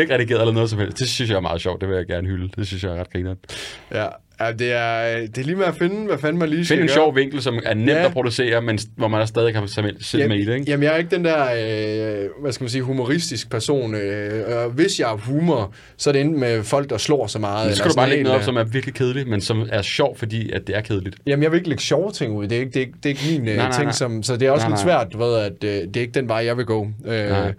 ikke 0.01 0.15
redigeret 0.15 0.40
eller 0.40 0.53
noget 0.53 0.70
som 0.70 0.78
helst. 0.78 0.98
Det 0.98 1.09
synes 1.09 1.31
jeg 1.31 1.36
er 1.36 1.40
meget 1.40 1.61
sjovt. 1.61 1.81
Det 1.81 1.89
vil 1.89 1.97
jeg 1.97 2.07
gerne 2.07 2.28
hylde. 2.28 2.51
Det 2.57 2.66
synes 2.66 2.85
jeg 2.85 2.97
er 2.97 3.01
ret 3.01 3.12
grineren. 3.12 3.39
Ja, 3.93 4.07
ja 4.40 4.52
det, 4.52 4.72
er, 4.72 5.20
det 5.26 5.38
er 5.38 5.42
lige 5.44 5.56
med 5.56 5.64
at 5.64 5.74
finde, 5.74 6.06
hvad 6.06 6.18
fanden 6.18 6.38
man 6.38 6.48
lige 6.48 6.64
skal 6.64 6.74
Find 6.74 6.82
en 6.82 6.86
gøre. 6.88 6.94
sjov 6.94 7.16
vinkel, 7.16 7.42
som 7.42 7.58
er 7.64 7.74
nemt 7.74 7.88
Ja. 7.90 8.04
at 8.04 8.12
producere, 8.12 8.62
men 8.62 8.78
hvor 8.96 9.08
man 9.08 9.26
stadig 9.26 9.52
kan 9.52 9.62
med, 9.62 9.92
selv 10.00 10.28
med 10.28 10.36
i 10.38 10.44
det, 10.44 10.54
ikke? 10.54 10.70
Jamen, 10.70 10.84
jeg 10.84 10.92
er 10.92 10.96
ikke 10.96 11.16
den 11.16 11.24
der, 11.24 11.42
øh, 12.22 12.28
hvad 12.42 12.52
skal 12.52 12.64
man 12.64 12.70
sige, 12.70 12.82
humoristisk 12.82 13.50
person. 13.50 13.94
Øh, 13.94 14.56
og 14.64 14.70
hvis 14.70 15.00
jeg 15.00 15.08
har 15.08 15.16
humor, 15.16 15.72
så 15.96 16.10
er 16.10 16.12
det 16.12 16.20
enten 16.20 16.40
med 16.40 16.62
folk, 16.62 16.90
der 16.90 16.98
slår 16.98 17.26
så 17.26 17.38
meget. 17.38 17.70
Så 17.70 17.76
skal 17.76 17.84
eller 17.84 17.92
du 17.94 17.96
bare 17.96 18.08
lægge 18.08 18.24
noget 18.24 18.38
op, 18.38 18.44
som 18.44 18.56
er 18.56 18.64
virkelig 18.64 18.94
kedeligt, 18.94 19.28
men 19.28 19.40
som 19.40 19.68
er 19.72 19.82
sjov, 19.82 20.16
fordi 20.18 20.50
at 20.52 20.66
det 20.66 20.76
er 20.76 20.80
kedeligt. 20.80 21.16
Jamen, 21.26 21.42
jeg 21.42 21.50
vil 21.50 21.56
ikke 21.58 21.68
lægge 21.68 21.82
sjove 21.82 22.12
ting 22.12 22.32
ud. 22.36 22.46
Det 22.48 22.56
er 22.56 22.60
ikke, 22.60 22.72
det 22.74 22.82
er, 22.82 22.86
det 23.02 23.04
er 23.06 23.08
ikke 23.08 23.22
min 23.30 23.40
nej, 23.40 23.54
Nej, 23.56 23.64
nej, 23.64 23.72
ting, 23.72 23.84
nej. 23.84 23.92
som, 23.92 24.22
så 24.22 24.36
det 24.36 24.46
er 24.48 24.50
også 24.50 24.68
Nej, 24.68 24.76
lidt 24.76 24.86
nej. 24.86 24.94
svært, 24.98 25.12
du 25.12 25.18
ved, 25.18 25.36
at 25.38 25.52
øh, 25.64 25.70
det 25.70 25.96
er 25.96 26.00
ikke 26.00 26.14
den 26.14 26.28
vej, 26.28 26.38
jeg 26.44 26.56
vil 26.56 26.64
gå. 26.64 26.88
Øh, 27.06 27.28
Nej. 27.28 27.52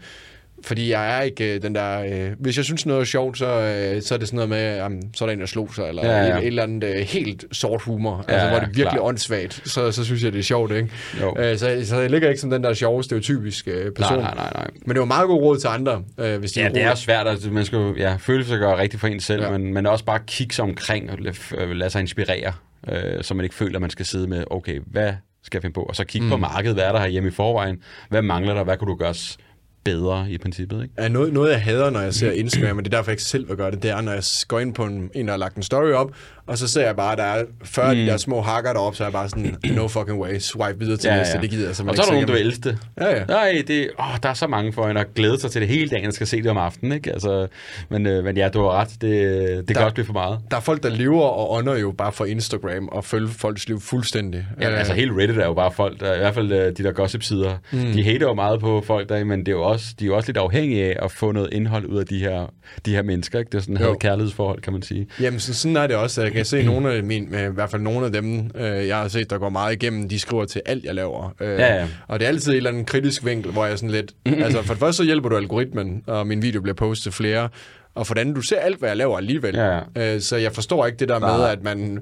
Fordi 0.65 0.91
jeg 0.91 1.17
er 1.17 1.21
ikke 1.21 1.55
øh, 1.55 1.61
den 1.61 1.75
der... 1.75 1.99
Øh, 1.99 2.31
hvis 2.39 2.57
jeg 2.57 2.65
synes 2.65 2.85
noget 2.85 3.01
er 3.01 3.05
sjovt, 3.05 3.37
så, 3.37 3.45
øh, 3.45 4.01
så 4.01 4.13
er 4.13 4.17
det 4.17 4.27
sådan 4.27 4.35
noget 4.35 4.49
med, 4.49 4.75
jamen, 4.75 5.01
så 5.15 5.23
er 5.23 5.27
der 5.27 5.33
en, 5.33 5.39
der 5.39 5.45
slog 5.45 5.75
sig, 5.75 5.87
eller 5.89 6.05
Ja, 6.05 6.23
ja. 6.25 6.31
Et, 6.37 6.41
et 6.41 6.47
eller 6.47 6.63
andet 6.63 6.83
øh, 6.83 6.95
helt 6.95 7.45
sort 7.51 7.81
humor, 7.81 8.25
Ja, 8.29 8.33
altså, 8.33 8.47
hvor 8.49 8.57
det 8.59 8.63
er 8.63 8.67
virkelig 8.67 8.89
klart. 8.89 9.01
åndssvagt, 9.01 9.61
så, 9.65 9.91
så 9.91 10.05
synes 10.05 10.23
jeg, 10.23 10.33
det 10.33 10.39
er 10.39 10.43
sjovt, 10.43 10.71
ikke? 10.71 10.89
Jo. 11.21 11.35
Øh, 11.39 11.57
så, 11.57 11.81
så 11.83 11.99
jeg 11.99 12.09
ligger 12.09 12.29
ikke 12.29 12.41
som 12.41 12.49
den 12.49 12.63
der 12.63 12.73
sjove, 12.73 13.03
stereotypiske 13.03 13.71
øh, 13.71 13.91
person. 13.91 14.17
Nej, 14.17 14.33
nej, 14.35 14.35
nej, 14.35 14.51
nej. 14.55 14.67
Men 14.85 14.89
det 14.95 14.99
var 14.99 15.05
meget 15.05 15.27
god 15.27 15.41
råd 15.41 15.57
til 15.57 15.67
andre, 15.67 16.03
øh, 16.17 16.39
hvis 16.39 16.51
de 16.51 16.61
Ja, 16.61 16.69
det 16.69 16.81
er 16.81 16.95
svært, 16.95 17.27
at 17.27 17.51
man 17.51 17.65
skal 17.65 17.93
ja, 17.97 18.15
føle 18.19 18.45
sig 18.45 18.59
gøre 18.59 18.77
rigtigt 18.77 19.01
for 19.01 19.07
en 19.07 19.19
selv, 19.19 19.43
Ja. 19.43 19.49
men, 19.51 19.73
men 19.73 19.85
også 19.85 20.05
bare 20.05 20.19
kigge 20.27 20.55
sig 20.55 20.63
omkring 20.63 21.11
og 21.11 21.17
lade, 21.19 21.35
øh, 21.57 21.69
lade 21.69 21.89
sig 21.89 21.99
inspirere, 22.01 22.53
øh, 22.89 23.23
så 23.23 23.33
man 23.33 23.43
ikke 23.43 23.55
føler, 23.55 23.75
at 23.75 23.81
man 23.81 23.89
skal 23.89 24.05
sidde 24.05 24.27
med, 24.27 24.43
okay, 24.51 24.79
hvad 24.85 25.13
skal 25.43 25.57
jeg 25.57 25.61
finde 25.61 25.73
på? 25.73 25.81
Og 25.81 25.95
så 25.95 26.03
kigge 26.03 26.25
mm. 26.25 26.31
på 26.31 26.37
markedet, 26.37 26.75
hvad 26.75 26.83
er 26.83 26.91
der 26.91 26.99
her 26.99 27.07
hjemme 27.07 27.29
i 27.29 27.31
forvejen? 27.31 27.77
Hvad 28.09 28.21
mangler 28.21 28.53
der? 28.53 28.63
Hvad 28.63 28.77
kunne 28.77 28.91
du 28.91 28.95
gøre 28.95 29.13
bedre 29.91 30.25
i 30.29 30.37
princippet, 30.37 30.81
ikke? 30.83 30.93
er 30.97 31.07
noget, 31.09 31.33
noget, 31.33 31.51
jeg 31.51 31.61
hader, 31.61 31.89
når 31.89 31.99
jeg 31.99 32.13
ser 32.13 32.31
Instagram, 32.31 32.77
og 32.77 32.85
det 32.85 32.93
er 32.93 32.97
derfor, 32.97 33.11
jeg 33.11 33.13
ikke 33.13 33.23
selv 33.23 33.49
vil 33.49 33.57
gøre 33.57 33.71
det, 33.71 33.83
det 33.83 33.91
er, 33.91 34.01
når 34.01 34.11
jeg 34.11 34.23
går 34.47 34.59
ind 34.59 34.73
på 34.73 34.83
en, 34.83 35.09
en 35.15 35.25
der 35.25 35.31
har 35.33 35.37
lagt 35.37 35.55
en 35.55 35.63
story 35.63 35.91
op, 35.91 36.11
og 36.47 36.57
så 36.57 36.67
ser 36.67 36.85
jeg 36.85 36.95
bare, 36.95 37.11
at 37.11 37.17
der 37.17 37.23
er 37.23 37.43
40 37.63 37.93
mm. 37.93 37.99
de 37.99 38.05
der 38.05 38.17
små 38.17 38.41
hakker 38.41 38.73
deroppe, 38.73 38.97
så 38.97 39.03
er 39.03 39.07
jeg 39.07 39.13
bare 39.13 39.29
sådan, 39.29 39.55
no 39.75 39.87
fucking 39.87 40.19
way, 40.19 40.39
swipe 40.39 40.79
videre 40.79 40.97
til 40.97 41.07
ja, 41.07 41.17
næste, 41.17 41.41
det 41.41 41.49
gider 41.49 41.61
jeg 41.63 41.69
Og 41.69 41.75
simpelthen 41.75 42.03
så 42.05 42.11
er 42.11 42.19
der 42.19 42.25
nogen, 42.25 42.45
elske 42.47 42.69
det. 42.69 42.77
Ja, 43.01 43.17
ja. 43.17 43.25
Nej, 43.25 43.63
det, 43.67 43.89
åh, 43.99 44.05
der 44.23 44.29
er 44.29 44.33
så 44.33 44.47
mange 44.47 44.73
for 44.73 44.87
en 44.87 44.97
at 44.97 45.13
glæde 45.15 45.39
sig 45.39 45.51
til 45.51 45.61
det 45.61 45.69
hele 45.69 45.89
dagen, 45.89 46.07
og 46.07 46.13
skal 46.13 46.27
se 46.27 46.41
det 46.41 46.51
om 46.51 46.57
aftenen, 46.57 46.91
ikke? 46.91 47.11
Altså, 47.11 47.47
men, 47.89 48.05
øh, 48.05 48.23
men 48.23 48.37
ja, 48.37 48.49
du 48.49 48.61
har 48.61 48.71
ret. 48.71 48.89
Det, 48.89 49.01
det 49.01 49.67
kan 49.67 49.75
Der- 49.75 49.83
også 49.83 49.93
blive 49.93 50.05
for 50.05 50.13
meget. 50.13 50.39
Der 50.51 50.57
er 50.57 50.61
folk, 50.61 50.83
der 50.83 50.89
lever 50.89 51.21
og 51.23 51.51
ånder 51.51 51.77
jo 51.77 51.91
bare 51.91 52.11
for 52.11 52.25
Instagram 52.25 52.87
og 52.91 53.03
følger 53.05 53.29
folks 53.29 53.67
liv 53.67 53.79
fuldstændig. 53.81 54.45
Ja, 54.61 54.71
Øh, 54.71 54.79
altså 54.79 54.93
hele 54.93 55.11
Reddit 55.21 55.37
er 55.37 55.45
jo 55.45 55.53
bare 55.53 55.71
folk, 55.71 55.99
der, 55.99 56.15
i 56.15 56.17
hvert 56.17 56.33
fald 56.33 56.51
øh, 56.51 56.77
de 56.77 56.83
der 56.83 56.91
gossip-sider, 56.91 57.57
mm. 57.71 57.79
de 57.93 58.03
hater 58.03 58.27
jo 58.27 58.33
meget 58.33 58.59
på 58.59 58.83
folk 58.87 59.09
der, 59.09 59.23
men 59.23 59.39
det 59.39 59.47
er 59.47 59.51
jo 59.51 59.63
også, 59.63 59.76
de 59.99 60.05
er 60.05 60.07
jo 60.07 60.15
også 60.15 60.29
lidt 60.29 60.37
afhængige 60.37 60.85
af 60.85 61.05
at 61.05 61.11
få 61.11 61.31
noget 61.31 61.49
indhold 61.51 61.85
ud 61.85 61.99
af 61.99 62.05
de 62.05 62.19
her, 62.19 62.53
de 62.85 62.91
her 62.95 63.01
mennesker, 63.01 63.39
ikke? 63.39 63.49
Det 63.49 63.57
er 63.57 63.61
sådan 63.61 63.91
et 63.91 63.99
kærlighedsforhold, 63.99 64.61
kan 64.61 64.73
man 64.73 64.81
sige. 64.81 65.07
Jamen, 65.21 65.39
så, 65.39 65.53
sådan 65.53 65.77
er 65.77 65.87
det 65.87 65.95
også. 65.95 66.21
Jeg 66.21 66.31
kan 66.31 66.45
se 66.45 66.63
nogle 66.63 66.91
af 66.93 67.03
mine, 67.03 67.41
øh, 67.41 67.49
i 67.51 67.53
hvert 67.53 67.69
fald 67.69 67.81
nogle 67.81 68.05
af 68.05 68.11
dem, 68.11 68.51
øh, 68.55 68.87
jeg 68.87 68.97
har 68.97 69.07
set, 69.07 69.29
der 69.29 69.37
går 69.37 69.49
meget 69.49 69.73
igennem, 69.73 70.09
de 70.09 70.19
skriver 70.19 70.45
til 70.45 70.61
alt, 70.65 70.85
jeg 70.85 70.95
laver. 70.95 71.35
Øh, 71.41 71.49
Ja, 71.59 71.75
ja. 71.75 71.87
Og 72.07 72.19
det 72.19 72.25
er 72.25 72.29
altid 72.29 72.51
et 72.51 72.57
eller 72.57 72.69
andet 72.69 72.85
kritisk 72.85 73.25
vinkel, 73.25 73.51
hvor 73.51 73.65
jeg 73.65 73.77
sådan 73.79 73.91
lidt... 73.91 74.11
altså, 74.25 74.61
for 74.61 74.73
det 74.73 74.79
første 74.79 74.97
så 74.97 75.03
hjælper 75.03 75.29
du 75.29 75.37
algoritmen, 75.37 76.03
og 76.07 76.27
min 76.27 76.41
video 76.41 76.61
bliver 76.61 76.75
postet 76.75 77.03
til 77.03 77.11
flere. 77.11 77.49
Og 77.95 78.07
for 78.07 78.13
det 78.13 78.21
andet, 78.21 78.35
du 78.35 78.41
ser 78.41 78.59
alt, 78.59 78.79
hvad 78.79 78.89
jeg 78.89 78.97
laver 78.97 79.17
alligevel. 79.17 79.55
Ja, 79.55 79.79
Øh, 80.15 80.21
så 80.21 80.37
jeg 80.37 80.51
forstår 80.51 80.85
ikke 80.85 80.97
det 80.97 81.09
der 81.09 81.19
med, 81.19 81.27
Nej. 81.27 81.51
at 81.51 81.63
man... 81.63 81.99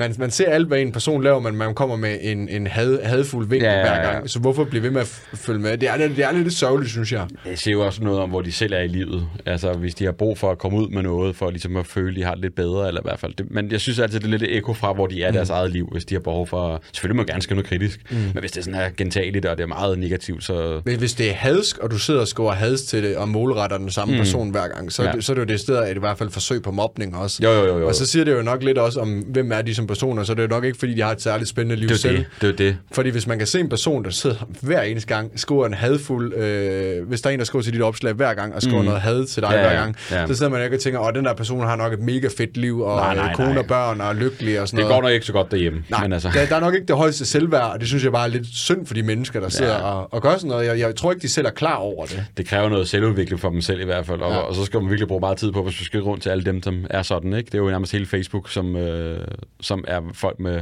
Man, 0.00 0.14
man 0.18 0.30
ser 0.30 0.50
alt, 0.50 0.68
hvad 0.68 0.80
en 0.80 0.92
person 0.92 1.22
laver, 1.22 1.40
men 1.40 1.56
man 1.56 1.74
kommer 1.74 1.96
med 1.96 2.18
en, 2.20 2.48
en 2.48 2.66
had, 2.66 2.98
hadfuld 3.02 3.48
vinkel 3.48 3.66
Ja, 3.66 3.76
ja, 3.76 3.82
hver 3.82 3.96
ja. 3.96 4.12
gang. 4.12 4.30
Så 4.30 4.38
hvorfor 4.38 4.64
blive 4.64 4.82
ved 4.82 4.90
med 4.90 5.00
at 5.00 5.06
følge 5.34 5.60
med? 5.60 5.78
Det 5.78 5.88
er, 5.88 5.96
det 5.96 6.24
er 6.24 6.32
lidt 6.32 6.54
sørgeligt, 6.54 6.90
synes 6.90 7.12
jeg. 7.12 7.26
Det 7.44 7.58
siger 7.58 7.72
jo 7.72 7.86
også 7.86 8.04
noget 8.04 8.20
om, 8.20 8.30
hvor 8.30 8.40
de 8.40 8.52
selv 8.52 8.72
er 8.72 8.80
i 8.80 8.88
livet. 8.88 9.26
Altså, 9.46 9.72
hvis 9.72 9.94
de 9.94 10.04
har 10.04 10.12
brug 10.12 10.38
for 10.38 10.50
at 10.50 10.58
komme 10.58 10.78
ud 10.78 10.88
med 10.88 11.02
noget, 11.02 11.36
for 11.36 11.50
ligesom 11.50 11.76
at 11.76 11.86
føle, 11.86 12.16
de 12.16 12.24
har 12.24 12.32
det 12.34 12.40
lidt 12.40 12.54
bedre, 12.54 12.88
eller 12.88 13.00
i 13.00 13.04
hvert 13.04 13.20
fald. 13.20 13.34
Det, 13.34 13.46
men 13.50 13.72
jeg 13.72 13.80
synes 13.80 13.98
altid, 13.98 14.20
det 14.20 14.26
er 14.26 14.30
lidt 14.30 14.42
et 14.42 14.56
ekko 14.56 14.74
fra, 14.74 14.92
hvor 14.92 15.06
de 15.06 15.22
er 15.22 15.28
i 15.28 15.32
deres 15.32 15.50
eget 15.50 15.70
liv, 15.70 15.88
hvis 15.92 16.04
de 16.04 16.14
har 16.14 16.20
behov 16.20 16.46
for... 16.46 16.82
Selvfølgelig 16.92 17.16
må 17.16 17.20
man 17.20 17.26
gerne 17.26 17.42
skrive 17.42 17.56
noget 17.56 17.68
kritisk, 17.68 18.00
mm. 18.10 18.16
men 18.16 18.36
hvis 18.40 18.52
det 18.52 18.58
er 18.58 18.64
sådan 18.64 18.80
her 18.80 18.90
gentageligt, 18.96 19.46
og 19.46 19.56
det 19.56 19.62
er 19.62 19.68
meget 19.68 19.98
negativt, 19.98 20.44
så... 20.44 20.80
Men 20.84 20.98
hvis 20.98 21.14
det 21.14 21.30
er 21.30 21.34
hadsk, 21.34 21.78
og 21.78 21.90
du 21.90 21.98
sidder 21.98 22.20
og 22.20 22.28
skriver 22.28 22.52
hads 22.52 22.82
til 22.82 23.02
det, 23.02 23.16
og 23.16 23.28
målretter 23.28 23.78
den 23.78 23.90
samme 23.90 24.14
mm. 24.14 24.18
person 24.18 24.50
hver 24.50 24.68
gang, 24.68 24.92
så, 24.92 25.02
ja. 25.02 25.20
Så 25.20 25.32
er 25.32 25.34
det 25.34 25.40
jo 25.40 25.46
det 25.46 25.60
sted, 25.60 25.76
at 25.76 25.88
det 25.88 25.96
i 25.96 25.98
hvert 25.98 26.18
fald 26.18 26.30
forsøg 26.30 26.62
på 26.62 26.70
mobning 26.70 27.16
også. 27.16 27.40
Jo, 27.42 27.50
jo, 27.50 27.66
jo, 27.66 27.78
jo. 27.78 27.88
Og 27.88 27.94
så 27.94 28.06
siger 28.06 28.24
det 28.24 28.32
jo 28.32 28.42
nok 28.42 28.62
lidt 28.62 28.78
også 28.78 29.00
om, 29.00 29.18
hvem 29.18 29.52
er 29.52 29.62
de 29.62 29.74
som 29.74 29.86
personer, 29.90 30.24
så 30.24 30.34
det 30.34 30.38
er 30.40 30.42
jo 30.42 30.48
nok 30.48 30.64
ikke, 30.64 30.78
fordi 30.78 30.94
de 30.94 31.00
har 31.02 31.10
et 31.12 31.22
særligt 31.22 31.48
spændende 31.48 31.76
liv 31.76 31.88
Det 31.88 31.98
selv. 32.00 32.16
det. 32.16 32.26
Det 32.40 32.48
er 32.48 32.52
det. 32.56 32.76
Fordi 32.92 33.10
hvis 33.10 33.26
man 33.26 33.38
kan 33.38 33.46
se 33.46 33.60
en 33.60 33.68
person, 33.68 34.04
der 34.04 34.10
sidder 34.10 34.36
hver 34.62 34.82
eneste 34.82 35.14
gang, 35.14 35.40
skriver 35.40 35.66
en 35.66 35.74
hadfuld, 35.74 36.34
øh, 36.34 37.08
hvis 37.08 37.20
der 37.20 37.30
er 37.30 37.34
en, 37.34 37.38
der 37.38 37.44
skriver 37.44 37.62
til 37.62 37.72
dit 37.72 37.82
opslag 37.82 38.12
hver 38.12 38.34
gang, 38.34 38.54
og 38.54 38.62
skriver 38.62 38.78
mm. 38.78 38.84
noget 38.84 39.00
had 39.00 39.26
til 39.26 39.42
dig 39.42 39.50
Ja, 39.52 39.60
hver 39.60 39.74
gang, 39.74 39.96
ja. 40.10 40.26
så 40.26 40.34
sidder 40.34 40.52
man 40.52 40.64
ikke 40.64 40.76
og 40.76 40.80
tænker, 40.80 41.00
åh, 41.00 41.12
den 41.14 41.24
der 41.24 41.34
person 41.34 41.60
har 41.60 41.76
nok 41.76 41.92
et 41.92 42.00
mega 42.00 42.28
fedt 42.38 42.56
liv, 42.56 42.80
og 42.80 42.96
Nej, 42.96 43.14
nej, 43.14 43.24
nej, 43.24 43.34
kone 43.34 43.48
nej. 43.48 43.58
og 43.58 43.66
børn, 43.66 44.00
og 44.00 44.08
er 44.08 44.12
lykkelig 44.12 44.60
og 44.60 44.68
sådan 44.68 44.78
Det 44.78 44.88
noget. 44.88 45.02
går 45.02 45.08
nok 45.08 45.14
ikke 45.14 45.26
så 45.26 45.32
godt 45.32 45.50
derhjemme. 45.50 45.84
Nej, 45.88 46.02
men 46.02 46.12
altså, 46.12 46.30
der, 46.34 46.46
der 46.46 46.56
er 46.56 46.60
nok 46.60 46.74
ikke 46.74 46.86
det 46.86 46.96
højeste 46.96 47.26
selvværd, 47.26 47.70
og 47.72 47.80
det 47.80 47.88
synes 47.88 48.04
jeg 48.04 48.12
bare 48.12 48.24
er 48.26 48.30
lidt 48.30 48.46
synd 48.46 48.86
for 48.86 48.94
de 48.94 49.02
mennesker, 49.02 49.40
der 49.40 49.48
sidder 49.48 49.72
Ja. 49.72 49.78
og, 49.82 50.14
og 50.14 50.22
gør 50.22 50.34
sådan 50.34 50.48
noget. 50.48 50.66
Jeg, 50.66 50.78
jeg 50.78 50.96
tror 50.96 51.12
ikke, 51.12 51.22
de 51.22 51.28
selv 51.28 51.46
er 51.46 51.50
klar 51.50 51.74
over 51.76 52.06
det. 52.06 52.24
det 52.36 52.46
kræver 52.46 52.68
noget 52.68 52.88
selvudvikling 52.88 53.40
for 53.40 53.50
dem 53.50 53.60
selv 53.60 53.80
i 53.80 53.84
hvert 53.84 54.06
fald, 54.06 54.20
og, 54.20 54.32
ja. 54.32 54.38
og 54.38 54.54
så 54.54 54.64
skal 54.64 54.80
man 54.80 54.90
virkelig 54.90 55.08
bruge 55.08 55.20
meget 55.20 55.38
tid 55.38 55.52
på, 55.52 55.62
hvis 55.62 55.74
du 55.78 55.84
skal 55.84 56.00
rundt 56.00 56.22
til 56.22 56.30
alle 56.30 56.44
dem, 56.44 56.62
som 56.62 56.86
er 56.90 57.02
sådan, 57.02 57.32
ikke? 57.34 57.46
Det 57.46 57.54
er 57.54 57.58
jo 57.58 57.70
nærmest 57.70 57.92
hele 57.92 58.06
Facebook, 58.06 58.50
som, 58.50 58.76
øh, 58.76 59.18
som 59.70 59.84
er 59.88 60.00
folk 60.14 60.40
med 60.40 60.60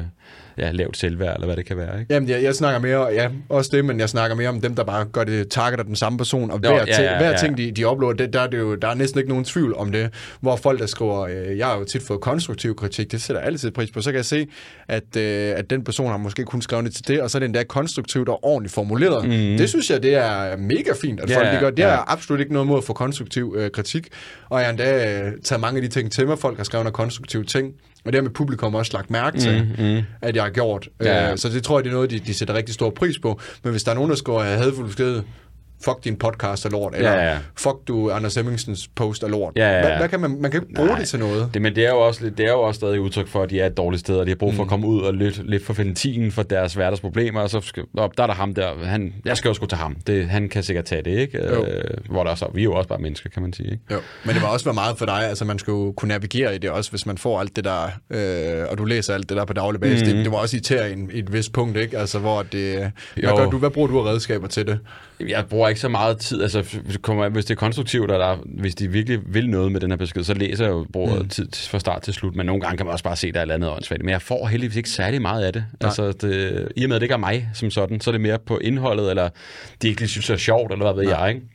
ja, 0.59 0.71
lavt 0.71 0.97
selvværd, 0.97 1.35
eller 1.35 1.47
hvad 1.47 1.57
det 1.57 1.67
kan 1.67 1.77
være. 1.77 2.01
Ikke? 2.01 2.15
Jamen, 2.15 2.29
jeg, 2.29 2.43
jeg 2.43 2.55
snakker 2.55 2.81
mere, 2.81 3.07
ja, 3.07 3.29
også 3.49 3.71
det, 3.73 3.85
men 3.85 4.01
jeg 4.01 4.09
snakker 4.09 4.37
mere 4.37 4.49
om 4.49 4.61
dem, 4.61 4.75
der 4.75 4.85
bare 4.85 5.05
gør 5.05 5.25
det, 5.25 5.49
targeter 5.49 5.85
den 5.85 5.97
samme 5.97 6.19
person, 6.19 6.51
og 6.51 6.61
Jo, 6.65 6.71
hver, 6.71 6.79
ja, 6.79 6.85
ting, 6.85 7.05
ja, 7.05 7.17
hver 7.17 7.31
ja. 7.31 7.37
ting, 7.37 7.57
de, 7.57 7.71
de 7.73 7.89
uploader, 7.89 8.17
det, 8.17 8.33
der, 8.33 8.41
er 8.41 8.47
det 8.47 8.59
jo, 8.59 8.75
der 8.75 8.89
er 8.89 8.95
næsten 8.95 9.19
ikke 9.19 9.31
nogen 9.31 9.45
tvivl 9.45 9.75
om 9.75 9.93
det, 9.93 10.11
hvor 10.41 10.57
folk, 10.57 10.81
der 10.81 10.87
skriver, 10.87 11.21
øh, 11.21 11.59
jeg 11.59 11.67
har 11.67 11.79
jo 11.79 11.85
tit 11.85 12.03
fået 12.03 12.21
konstruktiv 12.21 12.77
kritik, 12.77 13.13
det 13.13 13.23
sætter 13.23 13.41
jeg 13.41 13.47
altid 13.47 13.71
pris 13.71 13.91
på, 13.91 14.01
så 14.01 14.11
kan 14.11 14.17
jeg 14.17 14.25
se, 14.25 14.47
at, 14.89 15.17
øh, 15.17 15.53
at 15.57 15.71
den 15.71 15.85
person 15.85 16.11
har 16.11 16.17
måske 16.17 16.45
kun 16.45 16.63
skrevet 16.63 16.85
det 16.85 16.95
til 16.95 17.09
det, 17.09 17.21
og 17.21 17.31
så 17.31 17.39
er 17.39 17.41
det 17.41 17.47
endda 17.47 17.63
konstruktivt 17.63 18.29
og 18.29 18.45
ordentligt 18.45 18.75
formuleret. 18.75 19.25
Mm. 19.25 19.31
Det 19.31 19.69
synes 19.69 19.91
jeg, 19.91 20.03
det 20.03 20.15
er 20.15 20.57
mega 20.57 20.93
fint, 21.03 21.21
at 21.21 21.31
Ja, 21.31 21.39
folk 21.39 21.55
de 21.55 21.61
gør. 21.61 21.71
Det 21.71 21.79
ja. 21.79 21.89
er 21.89 22.13
absolut 22.13 22.41
ikke 22.41 22.53
noget 22.53 22.69
mod 22.69 22.79
at 22.79 22.85
få 22.85 22.93
konstruktiv 22.93 23.55
øh, 23.59 23.71
kritik, 23.71 24.09
og 24.49 24.59
jeg 24.59 24.67
har 24.67 24.71
endda 24.71 25.21
øh, 25.21 25.33
taget 25.45 25.61
mange 25.61 25.77
af 25.77 25.83
de 25.83 25.89
ting 25.89 26.13
til 26.13 26.27
mig, 26.27 26.39
folk 26.39 26.57
har 26.57 26.65
skrevet 26.65 26.85
nogle 26.85 26.95
konstruktive 26.95 27.45
ting, 27.45 27.75
og 28.09 28.13
det 28.13 28.19
har 28.19 28.23
med 28.23 28.31
publikum 28.31 28.75
også 28.75 28.93
lagt 28.95 29.11
mærke 29.11 29.39
til, 29.39 29.69
mm, 29.79 29.85
mm. 29.85 30.03
at 30.23 30.37
jeg 30.37 30.43
har 30.43 30.51
gjort. 30.51 30.89
Ja. 31.03 31.33
Øh, 31.33 31.39
så 31.39 31.49
det 31.49 31.63
tror 31.63 31.79
jeg, 31.79 31.85
det 31.85 31.91
er 31.91 31.95
noget, 31.95 32.11
de, 32.11 32.19
de 32.19 32.35
sætter 32.35 32.55
rigtig 32.55 32.75
stor 32.75 32.91
pris 32.91 33.19
på. 33.19 33.41
Men 33.63 33.71
hvis 33.71 33.85
der 33.85 33.91
er 33.91 33.95
nogen, 33.95 34.11
der 34.11 34.17
skriver 34.17 34.43
hadfuld 34.43 34.87
besked, 34.87 35.23
fuck 35.85 36.05
din 36.05 36.17
podcast 36.17 36.65
er 36.65 36.71
lort, 36.71 36.95
eller 36.97 37.13
Ja, 37.13 37.31
ja. 37.31 37.39
fuck 37.59 37.77
du 37.89 38.11
Anders 38.11 38.35
Hemmingsens 38.35 38.89
post 38.97 39.23
er 39.23 39.29
lort. 39.29 39.53
Ja, 39.57 39.73
ja. 39.75 39.81
Hvad, 39.87 39.97
hvad 39.97 40.09
kan 40.09 40.21
man, 40.21 40.41
man 40.41 40.51
kan 40.51 40.63
ikke 40.63 40.75
bruge 40.75 40.89
Nej. 40.89 40.99
det 40.99 41.09
til 41.09 41.19
noget. 41.19 41.51
Det, 41.55 41.63
men 41.63 41.77
det 41.77 41.87
er, 41.87 41.91
jo 41.91 42.01
også, 42.01 42.25
lidt- 42.25 42.39
det 42.39 42.47
er 42.47 42.51
jo 42.53 42.61
også 42.61 42.79
stadig 42.79 43.01
udtryk 43.01 43.29
for, 43.29 43.43
at 43.43 43.51
de 43.51 43.61
er 43.61 43.67
et 43.67 43.77
dårligt 43.77 44.01
sted, 44.01 44.17
og 44.17 44.27
de 44.27 44.31
har 44.31 44.37
brug 44.37 44.55
for 44.55 44.63
Mm. 44.63 44.67
at 44.67 44.71
komme 44.71 44.87
ud 44.87 45.01
og 45.03 45.15
lidt, 45.15 45.51
lidt 45.51 45.65
for 45.65 45.73
ventilien 45.73 46.33
for 46.33 46.43
deres 46.43 46.75
hverdagsproblemer, 46.75 47.41
og 47.41 47.51
så 47.51 47.61
skal, 47.61 47.83
op, 47.97 48.17
der 48.17 48.23
er 48.23 48.27
der 48.27 48.35
ham 48.35 48.55
der, 48.55 48.85
han, 48.85 49.15
jeg 49.25 49.37
skal 49.37 49.49
jo 49.49 49.55
sgu 49.55 49.67
til 49.67 49.79
ham, 49.79 49.97
det, 50.07 50.29
han 50.29 50.49
kan 50.49 50.63
sikkert 50.63 50.85
tage 50.85 51.03
det, 51.03 51.11
ikke? 51.19 51.39
Jo. 51.55 51.65
Øh, 51.65 51.85
hvor 52.11 52.25
der 52.25 52.31
også, 52.31 52.47
vi 52.55 52.61
er 52.61 52.65
jo 52.65 52.75
også 52.75 52.89
bare 52.89 52.99
mennesker, 52.99 53.31
kan 53.31 53.43
man 53.43 53.53
sige, 53.53 53.71
ikke? 53.71 53.83
Jo. 53.91 53.99
Men 54.25 54.35
det 54.35 54.43
var 54.43 54.49
også 54.49 54.65
være 54.65 54.75
meget 54.75 54.99
for 54.99 55.07
dig, 55.07 55.29
altså 55.29 55.45
man 55.45 55.59
skulle 55.59 55.79
jo 55.85 55.93
kunne 55.93 56.09
navigere 56.09 56.55
i 56.55 56.59
det 56.59 56.71
også, 56.71 56.91
hvis 56.91 57.07
man 57.07 57.19
får 57.19 57.41
alt 57.41 57.57
det 57.57 57.65
der, 57.65 57.85
øh, 58.11 58.67
og 58.71 58.79
du 58.79 58.85
læser 58.85 59.15
alt 59.15 59.29
det 59.29 59.37
der 59.37 59.45
på 59.45 59.53
daglig 59.53 59.81
basis. 59.81 60.09
Mm. 60.09 60.15
Det, 60.17 60.25
det 60.25 60.33
var 60.33 60.39
også 60.39 60.57
irriterende 60.57 61.15
i 61.15 61.19
et 61.19 61.33
vist 61.33 61.53
punkt, 61.53 61.77
ikke? 61.77 61.99
Altså 61.99 62.19
hvor 62.19 62.43
det, 62.43 62.79
hvad, 63.15 63.25
Jo. 63.31 63.37
gør 63.37 63.51
du, 63.51 63.59
hvad 63.59 63.71
bruger 63.71 63.89
du 63.89 64.01
af 64.01 64.05
redskaber 64.13 64.49
til 64.49 64.67
det? 64.67 64.79
Jeg 65.29 65.47
bruger 65.47 65.69
ikke 65.69 65.81
så 65.81 65.89
meget 65.89 66.19
tid, 66.19 66.43
altså 66.43 66.61
hvis 66.61 66.93
det 66.93 67.03
kommer, 67.03 67.29
hvis 67.29 67.45
det 67.45 67.55
er 67.55 67.59
konstruktivt, 67.59 68.11
og 68.11 68.19
der, 68.19 68.37
hvis 68.61 68.75
de 68.75 68.89
virkelig 68.89 69.21
vil 69.27 69.51
noget 69.51 69.73
med 69.73 69.81
den 69.81 69.91
her 69.91 69.97
besked, 69.97 70.25
så 70.25 70.35
læser 70.35 70.65
jeg 70.65 70.73
jo 70.73 70.87
bruger 70.93 71.23
mm. 71.23 71.29
tid 71.29 71.49
fra 71.53 71.79
start 71.79 72.03
til 72.03 72.15
slut, 72.15 72.37
men 72.37 72.47
nogle 72.47 72.61
gange 72.61 72.77
kan 72.77 72.87
man 72.87 72.93
også 72.93 73.05
bare 73.05 73.17
se, 73.17 73.33
der 73.33 73.41
er 73.41 73.45
et 73.47 73.51
andet 73.51 73.71
åndssvagt. 73.71 74.03
Men 74.03 74.11
jeg 74.11 74.23
får 74.23 74.47
heldigvis 74.47 74.77
ikke 74.77 74.91
særlig 74.91 75.23
meget 75.23 75.45
af 75.45 75.53
det. 75.53 75.65
Nej. 75.81 75.89
Altså, 75.89 76.13
det, 76.13 76.69
I 76.77 76.85
og 76.85 76.89
med, 76.89 76.97
at 76.97 77.01
det 77.01 77.05
ikke 77.05 77.13
er 77.13 77.19
mig 77.19 77.49
som 77.55 77.71
sådan, 77.71 78.01
så 78.01 78.11
er 78.11 78.13
det 78.13 78.21
mere 78.21 78.39
på 78.39 78.59
indholdet, 78.59 79.11
eller 79.11 79.29
de 79.83 79.89
ikke 79.89 80.01
lige 80.01 80.09
synes, 80.09 80.27
det 80.27 80.35
er 80.35 80.39
sjovt, 80.39 80.73
eller 80.73 80.93
hvad 80.93 81.05
ved 81.05 81.11
jeg, 81.11 81.29
ikke? 81.29 81.47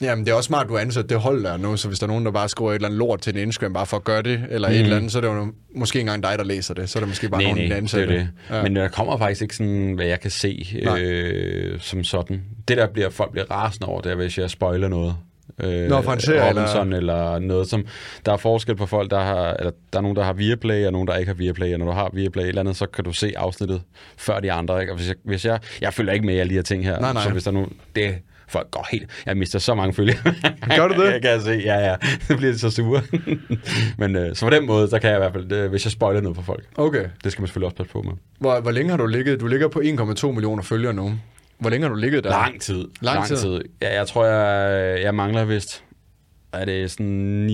Jamen, 0.00 0.24
det 0.24 0.32
er 0.32 0.36
også 0.36 0.46
smart, 0.46 0.68
du 0.68 0.78
ansat 0.78 1.08
det 1.08 1.20
hold 1.20 1.44
der 1.44 1.56
nu, 1.56 1.76
så 1.76 1.88
hvis 1.88 1.98
der 1.98 2.06
er 2.06 2.08
nogen, 2.08 2.24
der 2.24 2.30
bare 2.30 2.48
skriver 2.48 2.70
et 2.70 2.74
eller 2.74 2.88
andet 2.88 2.98
lort 2.98 3.20
til 3.20 3.36
en 3.36 3.42
Instagram, 3.42 3.72
bare 3.72 3.86
for 3.86 3.96
at 3.96 4.04
gøre 4.04 4.22
det, 4.22 4.44
eller 4.50 4.68
mm. 4.68 4.74
et 4.74 4.80
eller 4.80 4.96
andet, 4.96 5.12
så 5.12 5.18
er 5.18 5.22
det 5.22 5.28
jo 5.28 5.52
måske 5.74 5.98
ikke 5.98 6.00
engang 6.00 6.22
dig, 6.22 6.38
der 6.38 6.44
læser 6.44 6.74
det. 6.74 6.90
Så 6.90 6.98
er 6.98 7.00
det 7.00 7.08
måske 7.08 7.28
bare 7.28 7.42
nej, 7.42 7.50
nogen, 7.50 7.62
der 7.62 7.68
det 7.68 7.82
ansætter 7.82 8.14
er 8.14 8.18
det. 8.18 8.28
Ja. 8.50 8.62
Men 8.62 8.76
der 8.76 8.88
kommer 8.88 9.18
faktisk 9.18 9.42
ikke 9.42 9.56
sådan, 9.56 9.92
hvad 9.92 10.06
jeg 10.06 10.20
kan 10.20 10.30
se 10.30 10.80
Nej. 10.84 11.00
øh, 11.00 11.80
som 11.80 12.04
sådan. 12.04 12.42
Det 12.68 12.76
der 12.76 12.86
bliver, 12.86 13.10
folk 13.10 13.30
bliver 13.30 13.50
rasende 13.50 13.86
over, 13.86 14.00
det 14.00 14.12
er, 14.12 14.16
hvis 14.16 14.38
jeg 14.38 14.50
spoiler 14.50 14.88
noget. 14.88 15.16
Øh, 15.60 15.88
Nå, 15.88 16.02
fra 16.02 16.12
en 16.12 16.20
serie, 16.20 16.50
Robinson, 16.50 16.92
eller... 16.92 17.14
eller 17.14 17.38
noget 17.38 17.68
som... 17.68 17.86
Der 18.26 18.32
er 18.32 18.36
forskel 18.36 18.76
på 18.76 18.86
folk, 18.86 19.10
der 19.10 19.20
har... 19.20 19.52
Eller, 19.52 19.72
der 19.92 19.98
er 19.98 20.02
nogen, 20.02 20.16
der 20.16 20.22
har 20.22 20.32
Viaplay, 20.32 20.86
og 20.86 20.92
nogen, 20.92 21.08
der 21.08 21.16
ikke 21.16 21.28
har 21.28 21.34
Viaplay. 21.34 21.72
Og 21.72 21.78
når 21.78 21.86
du 21.86 21.92
har 21.92 22.10
Viaplay 22.12 22.48
eller 22.48 22.60
andet, 22.60 22.76
så 22.76 22.86
kan 22.86 23.04
du 23.04 23.12
se 23.12 23.32
afsnittet 23.36 23.82
før 24.16 24.40
de 24.40 24.52
andre. 24.52 24.80
Ikke? 24.80 24.92
Og 24.92 24.96
hvis 24.96 25.08
jeg, 25.08 25.16
hvis 25.24 25.44
jeg, 25.44 25.60
jeg 25.80 25.94
følger 25.94 26.12
ikke 26.12 26.26
med 26.26 26.34
i 26.34 26.38
alle 26.38 26.50
de 26.50 26.54
her 26.54 26.62
ting 26.62 26.84
her. 26.84 27.00
Nej, 27.00 27.12
nej. 27.12 27.22
Så 27.22 27.30
hvis 27.30 27.44
der 27.44 27.50
er 27.50 27.54
nogen... 27.54 27.72
Det, 27.96 28.14
folk 28.52 28.70
går 28.70 28.86
helt... 28.90 29.10
Jeg 29.26 29.36
mister 29.36 29.58
så 29.58 29.74
mange 29.74 29.94
følgere. 29.94 30.16
Gør 30.76 30.88
du 30.88 31.02
det? 31.02 31.12
jeg 31.12 31.22
kan 31.22 31.40
se, 31.40 31.50
ja, 31.50 31.78
ja. 31.90 31.96
Så 32.20 32.36
bliver 32.36 32.54
så 32.54 32.70
sure. 32.70 33.02
Men 33.98 34.16
øh, 34.16 34.36
så 34.36 34.46
på 34.46 34.50
den 34.50 34.66
måde, 34.66 34.88
så 34.88 34.98
kan 34.98 35.10
jeg 35.10 35.16
i 35.16 35.20
hvert 35.20 35.32
fald... 35.32 35.52
Øh, 35.52 35.70
hvis 35.70 35.84
jeg 35.84 35.92
spoiler 35.92 36.20
noget 36.20 36.36
for 36.36 36.42
folk. 36.42 36.64
Okay. 36.76 37.04
Det 37.24 37.32
skal 37.32 37.42
man 37.42 37.48
selvfølgelig 37.48 37.66
også 37.66 37.76
passe 37.76 37.92
på 37.92 38.02
med. 38.02 38.12
Hvor, 38.38 38.60
hvor 38.60 38.70
længe 38.70 38.90
har 38.90 38.96
du 38.96 39.06
ligget? 39.06 39.40
Du 39.40 39.46
ligger 39.46 39.68
på 39.68 39.80
1,2 39.80 40.26
millioner 40.26 40.62
følgere 40.62 40.92
nu. 40.94 41.14
Hvor 41.58 41.70
længe 41.70 41.86
har 41.86 41.94
du 41.94 42.00
ligget 42.00 42.24
der? 42.24 42.30
Lang 42.30 42.60
tid. 42.60 42.84
Lang 43.00 43.26
tid. 43.26 43.60
Ja, 43.82 43.96
jeg 43.98 44.06
tror, 44.06 44.24
jeg, 44.26 45.02
jeg 45.02 45.14
mangler 45.14 45.44
vist... 45.44 45.84
Er 46.52 46.64
det 46.64 46.90
sådan 46.90 47.46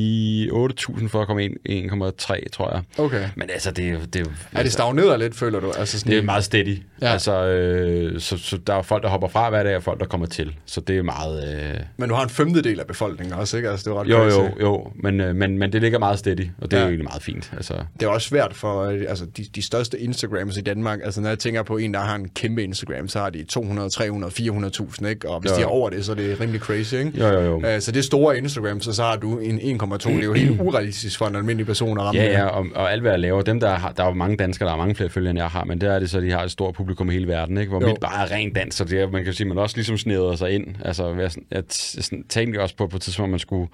9-8.000 0.50 1.08
for 1.08 1.20
at 1.20 1.26
komme 1.26 1.44
ind 1.44 1.54
1,3, 1.92 2.48
tror 2.52 2.74
jeg. 2.74 2.82
Okay. 3.04 3.24
Men 3.36 3.50
altså, 3.52 3.70
det 3.70 3.88
er. 3.88 3.98
Det 4.12 4.26
er, 4.26 4.30
Er 4.58 4.62
det 4.62 4.72
stagneret 4.72 5.18
lidt, 5.18 5.34
føler 5.34 5.60
du? 5.60 5.70
Altså 5.78 5.98
sådan, 5.98 6.12
det 6.12 6.18
er 6.18 6.22
meget 6.22 6.44
steady. 6.44 6.78
Ja. 7.02 7.12
Altså, 7.12 7.46
øh, 7.46 8.20
så, 8.20 8.38
så 8.38 8.56
der 8.66 8.74
er 8.74 8.82
folk, 8.82 9.02
der 9.02 9.08
hopper 9.08 9.28
fra 9.28 9.50
hver 9.50 9.62
dag, 9.62 9.76
og 9.76 9.82
folk, 9.82 10.00
der 10.00 10.06
kommer 10.06 10.26
til. 10.26 10.54
Så 10.66 10.80
det 10.80 10.98
er 10.98 11.02
meget... 11.02 11.58
Øh, 11.74 11.80
Men 11.96 12.08
du 12.08 12.14
har 12.14 12.22
en 12.22 12.28
femtedel 12.30 12.80
af 12.80 12.86
befolkningen 12.86 13.34
også, 13.38 13.56
ikke? 13.56 13.70
Altså, 13.70 13.90
det 13.90 13.96
er 13.96 14.00
ret 14.00 14.06
jo, 14.08 14.24
jo, 14.42 14.50
jo. 14.60 14.90
Men, 14.94 15.20
øh, 15.20 15.36
men, 15.36 15.58
men 15.58 15.72
det 15.72 15.80
ligger 15.82 15.98
meget 15.98 16.18
steady, 16.18 16.46
og 16.58 16.70
det 16.70 16.76
er 16.76 16.78
Ja. 16.80 16.84
jo 16.84 16.88
egentlig 16.88 17.04
meget 17.04 17.22
fint. 17.22 17.50
Altså, 17.56 17.74
Det 18.00 18.06
er 18.06 18.10
også 18.10 18.28
svært 18.28 18.54
for 18.54 18.82
øh, 18.84 19.00
altså, 19.08 19.24
de, 19.36 19.44
de 19.54 19.62
største 19.62 20.00
Instagrams 20.00 20.56
i 20.56 20.60
Danmark. 20.60 20.98
Altså, 21.04 21.20
når 21.20 21.28
jeg 21.28 21.38
tænker 21.38 21.62
på 21.62 21.76
en, 21.76 21.94
der 21.94 22.00
har 22.00 22.14
en 22.14 22.28
kæmpe 22.28 22.62
Instagram, 22.64 23.08
så 23.08 23.18
har 23.18 23.30
de 23.30 23.44
200, 23.44 23.90
300, 23.90 24.32
400.000, 24.32 25.06
ikke? 25.08 25.28
Og 25.30 25.40
hvis 25.40 25.50
Jo. 25.50 25.56
de 25.56 25.62
er 25.62 25.66
over 25.66 25.90
det, 25.90 26.04
så 26.04 26.12
er 26.12 26.16
det 26.16 26.40
rimelig 26.40 26.60
crazy, 26.60 26.94
ikke? 26.94 27.12
Jo, 27.18 27.26
jo, 27.26 27.40
jo. 27.40 27.56
Uh, 27.56 27.80
så 27.80 27.92
det 27.92 27.98
er 27.98 28.02
store 28.02 28.38
Instagrams, 28.38 28.87
og 28.88 28.94
så 28.94 29.02
har 29.02 29.16
du 29.16 29.38
en 29.38 29.58
1,2. 29.58 30.08
Det 30.08 30.18
er 30.18 30.24
jo 30.24 30.32
helt 30.32 30.60
urealistisk 30.66 31.18
for 31.18 31.26
en 31.26 31.36
almindelig 31.36 31.66
person 31.66 31.98
at 31.98 32.04
ramme 32.04 32.20
Ja, 32.20 32.30
ja, 32.30 32.46
og, 32.46 32.66
og 32.74 32.92
alt 32.92 33.02
hvad 33.02 33.10
jeg 33.10 33.20
laver, 33.20 33.42
dem 33.42 33.60
der 33.60 33.70
har, 33.74 33.92
der 33.92 34.02
er 34.02 34.06
jo 34.06 34.14
mange 34.14 34.36
danskere, 34.36 34.66
der 34.66 34.70
har 34.70 34.78
mange 34.78 34.94
flere 34.94 35.10
følgere, 35.10 35.30
end 35.30 35.38
jeg 35.38 35.48
har, 35.48 35.64
men 35.64 35.80
der 35.80 35.92
er 35.92 35.98
det 35.98 36.10
så, 36.10 36.20
de 36.20 36.30
har 36.30 36.42
et 36.44 36.50
stort 36.50 36.74
publikum 36.74 37.10
i 37.10 37.12
hele 37.12 37.28
verden, 37.28 37.58
ikke? 37.58 37.70
hvor 37.70 37.80
Jo. 37.80 37.86
mit 37.86 38.00
bare 38.00 38.24
er 38.24 38.30
rent 38.30 38.54
dans, 38.54 38.74
så 38.74 38.84
det 38.84 39.00
er, 39.00 39.10
man 39.10 39.24
kan 39.24 39.32
sige, 39.32 39.48
man 39.48 39.58
også 39.58 39.76
ligesom 39.76 39.96
sneder 39.98 40.36
sig 40.36 40.50
ind. 40.50 40.66
Altså, 40.84 41.08
jeg, 41.08 41.30
jeg, 41.50 41.62
jeg 41.96 42.20
tænkte 42.28 42.62
også 42.62 42.76
på 42.76 42.86
på 42.86 42.96
et 42.96 43.02
tidspunkt, 43.02 43.30
man 43.30 43.38
skulle 43.38 43.68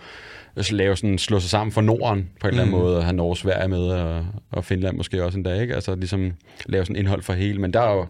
lave 0.70 0.97
sådan, 0.97 1.18
slå 1.18 1.40
sig 1.40 1.51
sammen 1.51 1.72
for 1.72 1.81
Norden 1.81 2.31
på 2.40 2.47
en 2.47 2.51
eller 2.51 2.62
anden 2.62 2.81
måde, 2.81 2.97
og 2.97 3.05
have 3.05 3.16
Norge 3.16 3.32
og 3.32 3.36
Sverige 3.36 3.68
med, 3.68 3.78
og, 3.78 4.26
og 4.52 4.64
Finland 4.64 4.97
måske 4.97 5.24
også 5.24 5.39
en 5.39 5.44
dag, 5.44 5.62
ikke? 5.62 5.74
Altså 5.74 5.94
ligesom 5.94 6.32
lave 6.66 6.85
sådan 6.85 6.97
indhold 6.97 7.22
for 7.22 7.32
hele, 7.32 7.60
men 7.60 7.72
der 7.72 7.81
er 7.81 7.93
jo, 7.93 8.06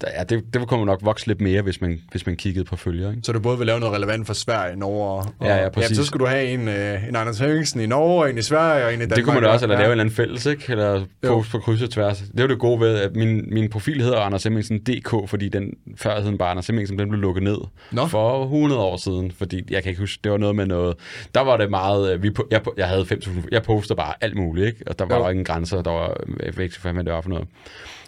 der, 0.00 0.08
ja, 0.18 0.24
det, 0.24 0.54
det 0.54 0.68
kunne 0.68 0.78
man 0.78 0.86
nok 0.86 1.00
vokse 1.02 1.26
lidt 1.26 1.40
mere, 1.40 1.62
hvis 1.62 1.80
man, 1.80 2.00
hvis 2.10 2.26
man 2.26 2.36
kiggede 2.36 2.64
på 2.64 2.76
følger, 2.76 3.10
ikke? 3.10 3.22
Så 3.24 3.32
du 3.32 3.40
både 3.40 3.58
vil 3.58 3.66
lave 3.66 3.80
noget 3.80 3.94
relevant 3.94 4.26
for 4.26 4.34
Sverige, 4.34 4.76
Norge 4.76 5.10
og... 5.10 5.16
og 5.38 5.46
Ja, 5.46 5.56
ja, 5.62 5.68
præcis. 5.68 5.96
så 5.96 6.04
skulle 6.04 6.24
du 6.24 6.30
have 6.30 6.46
en, 6.46 6.68
øh, 6.68 7.08
en 7.08 7.16
Anders 7.16 7.38
Hemmingsen 7.38 7.80
i 7.80 7.86
Norge, 7.86 8.22
og 8.22 8.30
en 8.30 8.38
i 8.38 8.42
Sverige, 8.42 8.84
og 8.84 8.94
en 8.94 8.98
i 8.98 9.02
Danmark. 9.02 9.16
Det 9.16 9.24
kunne 9.24 9.40
man 9.40 9.44
også, 9.50 9.64
eller 9.64 9.76
ja. 9.76 9.80
lave 9.80 9.88
en 9.88 9.90
eller 9.90 10.02
anden 10.04 10.14
fælles, 10.14 10.46
ikke? 10.46 10.64
Eller 10.68 11.04
post 11.26 11.50
på 11.50 11.58
kryds 11.58 11.82
og 11.82 11.90
tværs. 11.90 12.18
Det 12.18 12.40
er 12.40 12.42
jo 12.42 12.48
det 12.48 12.58
gode 12.58 12.80
ved, 12.80 12.98
at 12.98 13.16
min, 13.16 13.54
min 13.54 13.70
profil 13.70 14.02
hedder 14.02 14.18
Anders 14.18 14.42
Hemmingsen 14.44 14.78
DK, 14.78 15.14
fordi 15.26 15.48
den 15.48 15.74
før 15.96 16.20
hed 16.20 16.38
bare 16.38 16.50
Anders 16.50 16.66
Hemmingsen, 16.66 16.98
den 16.98 17.08
blev 17.08 17.20
lukket 17.20 17.42
ned 17.42 17.58
Nå. 17.92 18.06
for 18.06 18.44
100 18.44 18.80
år 18.80 18.96
siden, 18.96 19.32
fordi 19.38 19.62
jeg 19.70 19.82
kan 19.82 19.90
ikke 19.90 20.00
huske, 20.00 20.20
det 20.24 20.32
var 20.32 20.38
noget 20.38 20.56
med 20.56 20.66
noget, 20.66 20.96
der 21.34 21.40
var 21.40 21.56
det 21.56 21.70
meget, 21.70 21.81
øh, 21.90 22.22
vi, 22.22 22.30
jeg, 22.50 22.60
jeg 22.76 22.88
havde 22.88 23.02
5.000, 23.02 23.48
jeg 23.52 23.62
postede 23.62 23.96
bare 23.96 24.14
alt 24.20 24.36
muligt, 24.36 24.66
ikke? 24.66 24.78
Og 24.86 24.98
der 24.98 25.04
var 25.06 25.16
Jo. 25.18 25.28
ingen 25.28 25.44
grænser, 25.44 25.82
der 25.82 25.90
var, 25.90 26.16
ved 26.56 26.64
ikke, 26.64 26.76
hvad 26.82 26.94
det 27.04 27.12
var 27.12 27.20
for 27.20 27.30
noget. 27.30 27.48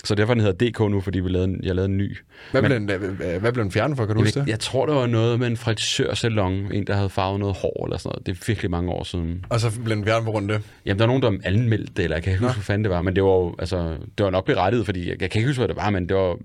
Så 0.04 0.14
derfor 0.14 0.34
den 0.34 0.42
hedder 0.42 0.70
DK 0.70 0.80
nu, 0.90 1.00
fordi 1.00 1.20
vi 1.20 1.28
lavede 1.28 1.48
en, 1.48 1.60
jeg 1.62 1.74
lavede 1.74 1.90
en 1.90 1.96
ny. 1.98 2.16
Hvad, 2.50 2.62
Men- 2.62 2.86
blev 2.86 3.00
den, 3.00 3.16
hvad, 3.16 3.38
hvad 3.40 3.52
blev 3.52 3.62
den 3.64 3.72
fjernet 3.72 3.96
for, 3.96 4.06
kan 4.06 4.14
du 4.14 4.20
Jeg, 4.20 4.26
huske 4.26 4.40
det? 4.40 4.48
jeg 4.48 4.60
tror, 4.60 4.86
det 4.86 4.94
var 4.94 5.06
noget 5.06 5.38
med 5.38 5.46
en 5.46 5.56
frisørsalon, 5.56 6.52
en, 6.72 6.86
der 6.86 6.94
havde 6.94 7.10
farvet 7.10 7.40
noget 7.40 7.56
hår 7.56 7.84
eller 7.86 7.98
sådan 7.98 8.08
noget. 8.08 8.26
Det 8.26 8.32
er 8.32 8.44
virkelig 8.46 8.70
mange 8.70 8.90
år 8.92 9.04
siden. 9.04 9.44
Og 9.48 9.60
så 9.60 9.80
blev 9.84 9.96
den 9.96 10.04
fjernet 10.04 10.24
på 10.24 10.30
grund 10.30 10.50
af 10.50 10.58
det. 10.58 10.68
Jamen, 10.86 10.98
der 10.98 11.04
er 11.04 11.06
nogen, 11.06 11.22
der 11.22 11.48
anmeldte 11.50 11.92
det, 11.96 12.02
eller 12.02 12.16
jeg 12.16 12.22
kan 12.24 12.32
ikke 12.32 12.44
huske, 12.44 12.56
hvad 12.56 12.64
fanden 12.64 12.84
det 12.84 12.90
var, 12.90 13.02
men 13.02 13.16
det 13.16 13.22
var 13.24 13.30
jo, 13.30 13.54
altså, 13.58 13.96
det 14.18 14.24
var 14.24 14.30
nok 14.30 14.44
berettiget, 14.46 14.84
fordi 14.86 15.08
jeg, 15.10 15.22
jeg 15.22 15.30
kan 15.30 15.38
ikke 15.38 15.48
huske, 15.48 15.60
hvad 15.60 15.68
det 15.68 15.76
var, 15.76 15.90
men 15.90 16.08
det 16.08 16.16
var, 16.16 16.36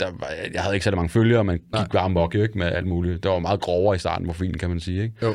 der 0.00 0.06
var, 0.20 0.28
jeg 0.54 0.62
havde 0.62 0.74
ikke 0.76 0.84
så 0.84 0.90
mange 0.90 1.08
følgere, 1.08 1.44
man 1.44 1.60
Nej. 1.72 1.82
gik 1.82 1.92
bare 1.92 2.02
amok 2.02 2.34
jo 2.34 2.42
ikke 2.42 2.58
med 2.58 2.66
alt 2.66 2.86
muligt. 2.86 3.22
Det 3.22 3.30
var 3.30 3.38
meget 3.38 3.60
grovere 3.60 3.96
i 3.96 3.98
starten, 3.98 4.26
profilen, 4.26 4.58
kan 4.58 4.68
man 4.68 4.80
sige, 4.80 5.02
ikke? 5.02 5.14
Jo. 5.22 5.34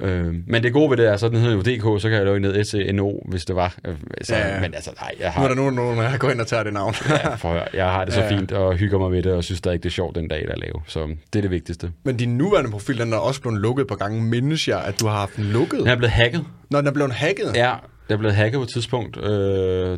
Øh, 0.00 0.34
men 0.46 0.62
det 0.62 0.72
gode 0.72 0.90
ved 0.90 0.96
det 0.96 1.06
er, 1.08 1.16
så 1.16 1.28
den 1.28 1.36
hedder 1.36 1.54
jo 1.54 1.60
DK, 1.96 2.02
så 2.02 2.08
kan 2.08 2.16
jeg 2.18 2.24
lave 2.24 2.40
ned 2.40 2.64
SNO, 2.64 3.12
hvis 3.28 3.44
det 3.44 3.56
var. 3.56 3.74
Øh, 3.84 3.94
Så, 4.22 4.34
Ja, 4.34 4.40
ja, 4.48 4.54
ja. 4.54 4.60
Men 4.60 4.74
altså, 4.74 4.90
nej, 5.00 5.10
jeg 5.20 5.24
Nu 5.26 5.26
er 5.26 5.30
har, 5.30 5.48
der 5.48 5.54
nogen, 5.54 5.74
nogen 5.74 5.98
der 5.98 6.16
går 6.18 6.30
ind 6.30 6.40
og 6.40 6.46
tager 6.46 6.62
det 6.62 6.72
navn. 6.72 6.94
ja, 7.08 7.34
for, 7.34 7.66
jeg 7.74 7.90
har 7.90 8.04
det 8.04 8.14
så 8.14 8.20
Ja, 8.20 8.26
ja. 8.26 8.38
fint, 8.38 8.52
og 8.52 8.74
hygger 8.76 8.98
mig 8.98 9.12
ved 9.12 9.22
det, 9.22 9.32
og 9.32 9.44
synes 9.44 9.58
stadig, 9.58 9.82
det 9.82 9.88
er 9.88 9.92
sjovt 9.92 10.16
den 10.16 10.28
dag, 10.28 10.44
der 10.46 10.52
er 10.52 10.56
lave. 10.58 10.82
Så 10.86 11.00
det 11.32 11.38
er 11.38 11.42
det 11.42 11.50
vigtigste. 11.50 11.90
Men 12.04 12.16
din 12.16 12.38
nuværende 12.38 12.70
profil, 12.70 12.98
den 12.98 13.12
er 13.12 13.16
også 13.16 13.40
blevet 13.40 13.60
lukket 13.60 13.86
på 13.86 13.94
gange. 13.94 14.22
Mindes 14.22 14.68
jeg, 14.68 14.84
at 14.84 15.00
du 15.00 15.06
har 15.06 15.14
haft 15.16 15.36
den 15.36 15.44
lukket? 15.44 15.78
Den 15.80 15.88
er 15.88 15.96
blevet 15.96 16.12
hacket. 16.12 16.44
Når 16.70 16.78
den 16.80 16.88
er 16.88 16.92
blevet 16.92 17.12
hacket? 17.12 17.52
Ja, 17.54 17.74
det 18.08 18.14
er 18.14 18.18
blevet 18.18 18.34
hacket 18.36 18.54
på 18.58 18.62
et 18.62 18.68
tidspunkt. 18.68 19.16
Øh, 19.16 19.30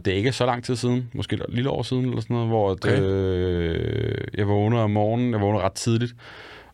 det 0.04 0.06
er 0.08 0.12
ikke 0.12 0.32
så 0.32 0.46
lang 0.46 0.64
tid 0.64 0.76
siden, 0.76 1.08
måske 1.14 1.34
et 1.34 1.42
lille 1.48 1.70
år 1.70 1.82
siden 1.82 2.04
eller 2.04 2.20
sådan 2.20 2.34
noget, 2.34 2.48
hvor 2.48 2.70
Okay. 2.70 2.92
okay. 2.92 3.02
øh, 3.02 4.14
jeg 4.38 4.48
vågner 4.48 4.78
om 4.78 4.90
morgenen, 4.90 5.32
jeg 5.32 5.40
vågner 5.40 5.60
ret 5.64 5.72
tidligt, 5.72 6.12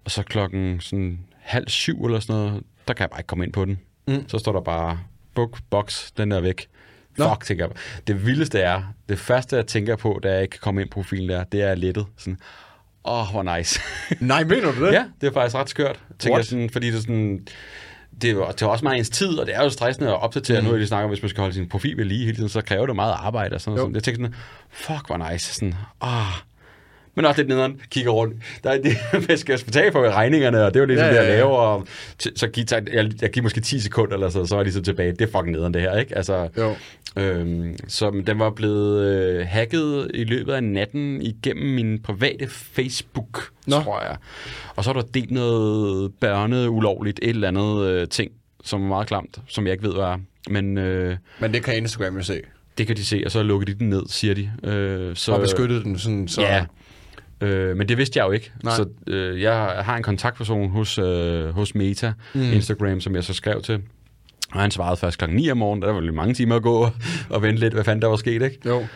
og 0.05 0.11
så 0.11 0.23
klokken 0.23 0.77
sådan 0.81 1.19
halv 1.47 1.69
syv 1.69 2.05
eller 2.05 2.21
sådan 2.21 2.35
noget, 2.43 2.63
der 2.89 2.95
kan 2.95 3.03
jeg 3.03 3.11
bare 3.11 3.21
ikke 3.21 3.27
komme 3.27 3.45
ind 3.45 3.53
på 3.53 3.65
den. 3.65 3.79
Mm. 4.09 4.29
Så 4.29 4.39
står 4.39 4.53
der 4.53 4.61
bare, 4.61 4.99
book, 5.35 5.59
box, 5.71 6.11
den 6.17 6.31
der 6.31 6.37
er 6.37 6.41
væk. 6.41 6.67
Nå. 7.19 7.29
Fuck, 7.29 7.45
tænker 7.45 7.65
jeg. 7.67 7.75
Det 8.07 8.27
vildeste 8.27 8.61
er, 8.61 8.83
det 9.09 9.19
første 9.19 9.57
jeg 9.57 9.67
tænker 9.67 9.97
på, 9.97 10.21
da 10.23 10.33
jeg 10.33 10.43
ikke 10.43 10.53
kan 10.53 10.61
komme 10.63 10.83
ind 10.83 10.91
på 10.91 10.95
profilen 10.95 11.29
der, 11.29 11.45
det 11.45 11.63
er 11.63 11.75
lettet. 11.75 12.07
Sådan, 12.19 12.39
åh, 13.05 13.21
oh, 13.21 13.31
hvor 13.31 13.57
nice. 13.57 13.81
Nej, 14.21 14.45
mener 14.45 14.73
du 14.73 14.87
det? 14.87 14.93
Ja, 14.93 15.05
det 15.21 15.27
er 15.27 15.33
faktisk 15.33 15.57
ret 15.57 15.69
skørt. 15.69 16.01
Tænker 16.19 16.35
What? 16.35 16.39
jeg 16.39 16.45
sådan, 16.47 16.71
fordi 16.71 16.87
det 16.87 16.97
er 16.97 17.01
sådan... 17.01 17.47
Det 18.23 18.31
er, 18.31 18.51
det 18.51 18.63
er 18.63 18.67
også 18.67 18.85
meget 18.85 18.99
ens 18.99 19.11
tid, 19.11 19.39
og 19.39 19.47
det 19.47 19.55
er 19.55 19.63
jo 19.63 19.71
stressende 19.71 20.11
at 20.11 20.23
opdatere. 20.23 20.61
Mm. 20.61 20.67
Nu 20.67 20.73
er 20.73 20.79
de 20.79 20.87
snakker, 20.87 21.09
hvis 21.09 21.23
man 21.23 21.29
skal 21.29 21.41
holde 21.41 21.55
sin 21.55 21.69
profil 21.69 21.97
ved 21.97 22.05
lige 22.05 22.25
hele 22.25 22.37
tiden, 22.37 22.49
så 22.49 22.61
kræver 22.61 22.87
det 22.87 22.95
meget 22.97 23.15
arbejde 23.19 23.55
og 23.55 23.61
sådan 23.61 23.77
Jo. 23.79 23.83
noget. 23.83 23.95
Jeg 23.95 24.03
tænker 24.03 24.23
sådan, 24.23 24.35
fuck, 24.71 25.07
hvor 25.07 25.31
nice. 25.31 25.55
Sådan, 25.55 25.75
ah, 26.01 26.27
men 27.17 27.25
også 27.25 27.41
lidt 27.41 27.49
nederen, 27.49 27.81
kigger 27.91 28.11
rundt. 28.11 28.37
Der 28.65 28.71
er 28.71 28.79
det, 28.83 28.97
jeg 29.29 29.39
skal 29.39 29.65
betale 29.65 29.93
for 29.93 30.11
regningerne, 30.11 30.65
og 30.65 30.75
det 30.75 30.81
var 30.81 30.87
ligesom 30.87 31.07
ja, 31.07 31.15
ja, 31.15 31.21
ja. 31.21 31.23
det, 31.23 31.29
jeg 31.29 31.39
laver. 31.39 31.57
Og 31.57 31.87
så 32.37 32.49
gik, 32.49 32.73
jeg, 32.73 32.83
jeg 33.23 33.31
gik 33.31 33.43
måske 33.43 33.61
10 33.61 33.81
sekunder, 33.81 34.15
eller 34.15 34.29
så, 34.29 34.47
så 34.47 34.55
var 34.55 34.61
jeg 34.61 34.65
ligesom 34.65 34.83
tilbage. 34.83 35.13
Det 35.13 35.21
er 35.21 35.27
fucking 35.27 35.51
nederen, 35.51 35.75
det 35.75 35.83
her, 35.83 35.97
ikke? 35.97 36.17
Altså, 36.17 36.49
jo. 36.57 36.75
Øhm, 37.17 37.77
så 37.89 38.23
den 38.27 38.39
var 38.39 38.51
blevet 38.51 39.05
øh, 39.05 39.47
hacket 39.49 40.11
i 40.15 40.25
løbet 40.25 40.53
af 40.53 40.65
natten 40.65 41.23
igennem 41.23 41.75
min 41.75 42.03
private 42.03 42.47
Facebook, 42.49 43.51
Nå. 43.67 43.81
tror 43.81 44.03
jeg. 44.03 44.17
Og 44.77 44.85
så 44.85 44.91
er 44.91 44.95
der 44.95 45.03
delt 45.03 45.31
noget 45.31 46.13
børne 46.21 46.71
ulovligt, 46.71 47.21
et 47.23 47.29
eller 47.29 47.49
andet 47.49 47.87
øh, 47.87 48.09
ting, 48.09 48.31
som 48.65 48.83
er 48.83 48.89
meget 48.89 49.07
klamt, 49.07 49.39
som 49.49 49.67
jeg 49.67 49.73
ikke 49.73 49.85
ved, 49.85 49.93
hvad 49.93 50.05
er. 50.05 50.19
Men, 50.51 50.79
øh, 50.79 51.17
Men 51.41 51.55
det 51.55 51.65
kan 51.65 51.77
Instagram 51.77 52.17
jo 52.17 52.23
se. 52.23 52.41
Det 52.79 52.87
kan 52.87 52.97
de 52.97 53.05
se, 53.05 53.23
og 53.25 53.31
så 53.31 53.43
lukker 53.43 53.67
de 53.67 53.75
den 53.75 53.89
ned, 53.89 54.03
siger 54.09 54.35
de. 54.35 54.51
Øh, 54.65 55.17
så, 55.17 55.33
og 55.33 55.41
beskyttede 55.41 55.85
den 55.85 55.99
sådan, 55.99 56.29
så... 56.29 56.43
Ja, 56.43 56.65
Øh, 57.41 57.77
men 57.77 57.89
det 57.89 57.99
vidste 57.99 58.19
jeg 58.19 58.27
jo 58.27 58.31
ikke. 58.31 58.53
Nej. 58.65 58.77
Så 58.77 58.89
øh, 59.07 59.43
jeg 59.43 59.55
har 59.85 59.97
en 59.97 60.03
kontaktperson 60.03 60.71
hos, 60.71 60.99
øh, 60.99 61.49
hos 61.49 61.75
Meta, 61.75 62.13
mm. 62.35 62.53
Instagram, 62.53 63.01
som 63.01 63.15
jeg 63.15 63.25
så 63.25 63.35
skrev 63.35 63.63
til. 63.63 63.83
Og 64.53 64.61
han 64.61 64.71
svarede 64.71 64.97
først 64.97 65.19
klokken 65.19 65.37
9 65.37 65.51
om 65.51 65.57
morgenen. 65.57 65.83
Der 65.83 65.93
var 65.93 66.03
jo 66.03 66.13
mange 66.13 66.35
timer 66.35 66.57
at 66.57 66.63
gå 66.63 66.89
og 67.31 67.43
vente 67.43 67.61
lidt, 67.61 67.75
hvad 67.75 67.85
fanden 67.85 68.03
der 68.03 68.09
var 68.09 68.17
sket, 68.17 68.43
ikke? 68.43 68.59
Jo. 68.67 68.87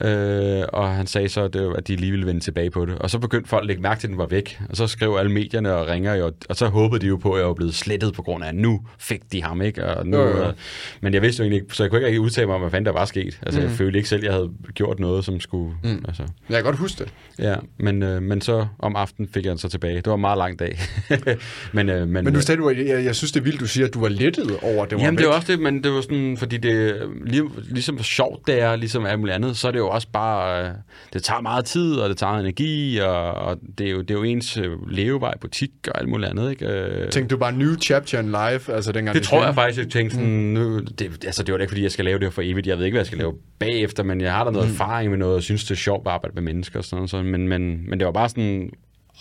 Øh, 0.00 0.64
og 0.72 0.94
han 0.94 1.06
sagde 1.06 1.28
så, 1.28 1.44
at, 1.44 1.52
det, 1.52 1.74
at 1.76 1.88
de 1.88 1.96
lige 1.96 2.10
ville 2.10 2.26
vende 2.26 2.40
tilbage 2.40 2.70
på 2.70 2.84
det. 2.84 2.98
Og 2.98 3.10
så 3.10 3.18
begyndte 3.18 3.48
folk 3.48 3.62
at 3.62 3.66
lægge 3.66 3.82
mærke 3.82 4.00
til, 4.00 4.06
at 4.06 4.10
den 4.10 4.18
var 4.18 4.26
væk. 4.26 4.60
Og 4.70 4.76
så 4.76 4.86
skrev 4.86 5.16
alle 5.18 5.32
medierne 5.32 5.74
og 5.74 5.86
ringer 5.86 6.14
jo, 6.14 6.32
og 6.48 6.56
så 6.56 6.66
håbede 6.66 7.00
de 7.00 7.06
jo 7.06 7.16
på, 7.16 7.32
at 7.32 7.38
jeg 7.38 7.48
var 7.48 7.54
blevet 7.54 7.74
slettet 7.74 8.14
på 8.14 8.22
grund 8.22 8.44
af, 8.44 8.48
at 8.48 8.54
nu 8.54 8.80
fik 8.98 9.32
de 9.32 9.42
ham, 9.42 9.62
ikke? 9.62 9.86
Og 9.86 10.06
nu, 10.06 10.16
jo, 10.16 10.44
jo. 10.44 10.52
men 11.00 11.14
jeg 11.14 11.22
vidste 11.22 11.40
jo 11.40 11.44
egentlig 11.44 11.62
ikke, 11.62 11.74
så 11.74 11.82
jeg 11.82 11.90
kunne 11.90 12.06
ikke 12.06 12.20
udtale 12.20 12.46
mig 12.46 12.54
om, 12.54 12.60
hvad 12.60 12.70
fanden 12.70 12.86
der 12.86 12.92
var 12.92 13.04
sket. 13.04 13.40
Altså, 13.42 13.60
mm. 13.60 13.66
jeg 13.66 13.76
følte 13.76 13.98
ikke 13.98 14.08
selv, 14.08 14.20
at 14.20 14.24
jeg 14.24 14.32
havde 14.32 14.50
gjort 14.74 15.00
noget, 15.00 15.24
som 15.24 15.40
skulle... 15.40 15.74
Mm. 15.84 16.04
Altså. 16.08 16.22
Jeg 16.22 16.56
kan 16.56 16.64
godt 16.64 16.76
huske 16.76 17.04
det. 17.04 17.12
Ja, 17.38 17.54
men, 17.78 18.02
øh, 18.02 18.22
men 18.22 18.40
så 18.40 18.66
om 18.78 18.96
aftenen 18.96 19.28
fik 19.34 19.44
jeg 19.44 19.50
den 19.50 19.58
så 19.58 19.68
tilbage. 19.68 19.96
Det 19.96 20.06
var 20.06 20.14
en 20.14 20.20
meget 20.20 20.38
lang 20.38 20.58
dag. 20.58 20.78
men, 21.72 21.88
øh, 21.88 22.08
men, 22.08 22.24
men 22.24 22.34
du 22.34 22.40
sagde, 22.40 22.58
du 22.58 22.64
var, 22.64 22.70
jeg, 22.70 23.04
jeg 23.04 23.16
synes, 23.16 23.32
det 23.32 23.40
er 23.40 23.44
vildt, 23.44 23.60
du 23.60 23.66
siger, 23.66 23.86
at 23.86 23.94
du 23.94 24.00
var 24.00 24.08
lettet 24.08 24.56
over, 24.62 24.84
det 24.84 24.98
var 24.98 25.04
Jamen, 25.04 25.18
væk. 25.18 25.18
det 25.18 25.28
var 25.28 25.34
også 25.34 25.52
det, 25.52 25.60
men 25.60 25.84
det 25.84 25.92
var 25.92 26.00
sådan, 26.00 26.36
fordi 26.36 26.56
det 26.56 26.96
lige, 27.26 27.50
ligesom 27.68 28.02
sjovt, 28.02 28.46
det 28.46 28.62
er, 28.62 28.76
ligesom 28.76 29.06
alt 29.06 29.18
muligt 29.18 29.34
andet, 29.34 29.56
så 29.56 29.68
er 29.68 29.72
det 29.72 29.78
jo 29.78 29.87
også 29.88 30.08
bare 30.12 30.72
det 31.12 31.22
tager 31.22 31.40
meget 31.40 31.64
tid, 31.64 31.94
og 31.94 32.08
det 32.08 32.16
tager 32.16 32.38
energi, 32.38 32.98
og, 32.98 33.32
og 33.32 33.58
det, 33.78 33.86
er 33.86 33.90
jo, 33.90 34.00
det 34.00 34.10
er 34.10 34.14
jo 34.14 34.22
ens 34.22 34.56
øh, 34.56 34.90
levevej, 34.90 35.34
butik 35.40 35.70
og 35.88 35.98
alt 35.98 36.08
muligt 36.08 36.30
andet. 36.30 36.50
Ikke? 36.50 36.66
Øh, 36.66 37.10
tænkte 37.10 37.34
du 37.34 37.38
bare 37.38 37.52
new 37.52 37.74
chapter 37.74 38.18
in 38.18 38.26
life? 38.26 38.74
Altså, 38.74 38.92
dengang 38.92 39.14
det 39.14 39.22
tror 39.22 39.44
jeg 39.44 39.54
faktisk, 39.54 39.78
jeg 39.78 39.90
tænkte 39.90 40.16
sådan, 40.16 40.30
mm. 40.30 40.42
nu, 40.42 40.78
det, 40.80 41.24
altså, 41.24 41.42
det 41.42 41.52
var 41.52 41.58
da 41.58 41.62
ikke, 41.62 41.70
fordi 41.70 41.82
jeg 41.82 41.92
skal 41.92 42.04
lave 42.04 42.18
det 42.18 42.32
for 42.32 42.42
evigt. 42.44 42.66
Jeg 42.66 42.78
ved 42.78 42.84
ikke, 42.84 42.94
hvad 42.94 43.00
jeg 43.00 43.06
skal 43.06 43.18
lave 43.18 43.34
bagefter, 43.58 44.02
men 44.02 44.20
jeg 44.20 44.32
har 44.32 44.44
da 44.44 44.50
noget 44.50 44.68
mm. 44.68 44.74
erfaring 44.74 45.10
med 45.10 45.18
noget, 45.18 45.36
og 45.36 45.42
synes, 45.42 45.64
det 45.64 45.70
er 45.70 45.74
sjovt 45.74 46.06
at 46.06 46.12
arbejde 46.12 46.34
med 46.34 46.42
mennesker 46.42 46.78
og 46.78 46.84
sådan 46.84 47.08
noget. 47.12 47.26
Men, 47.26 47.48
men, 47.48 47.90
men 47.90 47.98
det 47.98 48.06
var 48.06 48.12
bare 48.12 48.28
sådan, 48.28 48.70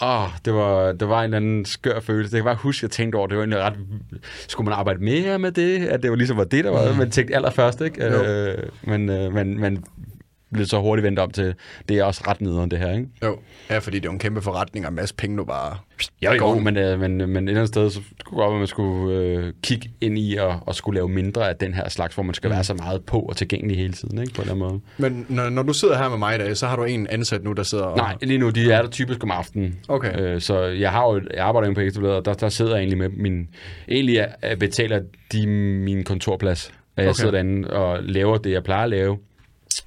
Åh, 0.02 0.23
oh, 0.23 0.30
det 0.45 0.53
var, 0.53 0.91
det 0.91 1.10
var 1.10 1.19
en 1.19 1.23
eller 1.23 1.38
anden 1.38 1.65
skør 1.65 1.99
følelse. 1.99 2.31
Det 2.31 2.38
kan 2.38 2.44
bare 2.45 2.56
huske, 2.56 2.80
at 2.80 2.84
jeg 2.84 2.91
tænkte 2.91 3.15
over, 3.15 3.27
det 3.27 3.38
var 3.38 3.44
egentlig 3.44 3.60
ret... 3.60 3.73
Skulle 4.48 4.65
man 4.65 4.73
arbejde 4.80 5.03
mere 5.03 5.39
med 5.39 5.52
det? 5.52 5.88
At 5.88 6.03
det 6.03 6.10
var 6.10 6.18
ligesom 6.18 6.38
var 6.38 6.44
det, 6.44 6.64
der 6.64 6.72
var, 6.72 6.91
mm. 6.91 6.98
man 6.98 7.11
tænkte 7.11 7.35
allerførst, 7.35 7.81
ikke? 7.81 8.06
Øh, 8.06 8.57
men, 8.84 9.10
øh, 9.10 9.34
men, 9.34 9.60
men 9.60 9.84
blev 10.53 10.65
så 10.65 10.80
hurtigt 10.82 11.03
vendt 11.03 11.19
om 11.19 11.32
til, 11.32 11.53
det 11.90 11.98
er 11.98 12.03
også 12.03 12.24
ret 12.28 12.41
nederen 12.41 12.72
det 12.72 12.80
her, 12.80 12.94
ikke? 12.94 13.07
Jo, 13.24 13.40
ja, 13.69 13.78
fordi 13.78 13.98
det 13.98 14.06
er 14.06 14.10
jo 14.10 14.14
en 14.14 14.19
kæmpe 14.19 14.41
forretning, 14.41 14.86
og 14.86 14.90
en 14.90 14.95
masse 14.95 15.15
penge 15.15 15.36
nu 15.36 15.44
bare... 15.44 15.78
Jo, 16.22 16.34
jo, 16.34 16.60
men, 16.60 16.78
øh, 16.78 16.99
men, 16.99 17.18
men 17.18 17.30
et 17.30 17.38
eller 17.38 17.49
andet 17.49 17.68
sted, 17.68 17.90
så 17.90 17.99
kunne 18.26 18.38
godt 18.38 18.53
at 18.53 18.57
man 18.57 18.68
skulle 18.68 19.15
øh, 19.15 19.53
kigge 19.64 19.90
ind 20.02 20.18
i 20.18 20.36
og, 20.36 20.60
og 20.61 20.76
skulle 20.76 20.98
lave 20.98 21.10
mindre 21.10 21.49
af 21.49 21.56
den 21.56 21.74
her 21.74 21.90
slags, 21.90 22.15
hvor 22.15 22.24
man 22.24 22.34
skal 22.34 22.48
mm. 22.48 22.53
være 22.53 22.64
så 22.64 22.74
meget 22.74 23.06
på 23.06 23.19
og 23.19 23.38
tilgængelig 23.38 23.78
hele 23.78 23.94
tiden, 23.94 24.22
ikke? 24.22 24.34
På 24.34 24.44
den 24.49 24.57
måde. 24.57 24.80
Men 24.98 25.26
når, 25.30 25.49
når 25.49 25.64
du 25.64 25.74
sidder 25.74 25.98
her 25.98 26.10
med 26.10 26.18
mig 26.18 26.36
i 26.36 26.38
dag, 26.38 26.57
så 26.57 26.68
har 26.68 26.76
du 26.76 26.84
en 26.84 27.07
ansat 27.07 27.44
nu, 27.44 27.53
der 27.53 27.64
sidder 27.64 27.84
og... 27.84 27.98
Nej, 27.98 28.15
lige 28.22 28.38
nu, 28.38 28.49
de 28.49 28.72
er 28.72 28.82
der 28.82 28.90
typisk 28.90 29.24
om 29.24 29.32
aftenen. 29.32 29.80
Okay. 29.88 30.19
Øh, 30.19 30.41
så 30.41 30.64
jeg 30.64 30.91
har 30.91 31.14
jo, 31.14 31.22
jeg 31.34 31.45
arbejder 31.45 31.74
på 31.74 31.82
Ekstrabladet, 31.82 32.18
og 32.18 32.26
der, 32.26 32.34
der 32.34 32.49
sidder 32.49 32.72
jeg 32.72 32.80
egentlig 32.80 32.98
med 32.98 33.10
min... 33.10 33.48
Egentlig 33.88 34.28
betaler 34.60 35.02
de 35.32 35.48
min 35.48 36.03
kontorplads. 36.03 36.74
Jeg 36.98 37.06
okay. 37.06 37.14
sidder 37.14 37.32
derinde 37.32 37.69
og 37.69 38.03
laver 38.03 38.38
det, 38.38 38.52
jeg 38.52 38.64
plejer 38.64 38.84
at 38.84 38.90
lave 38.90 39.18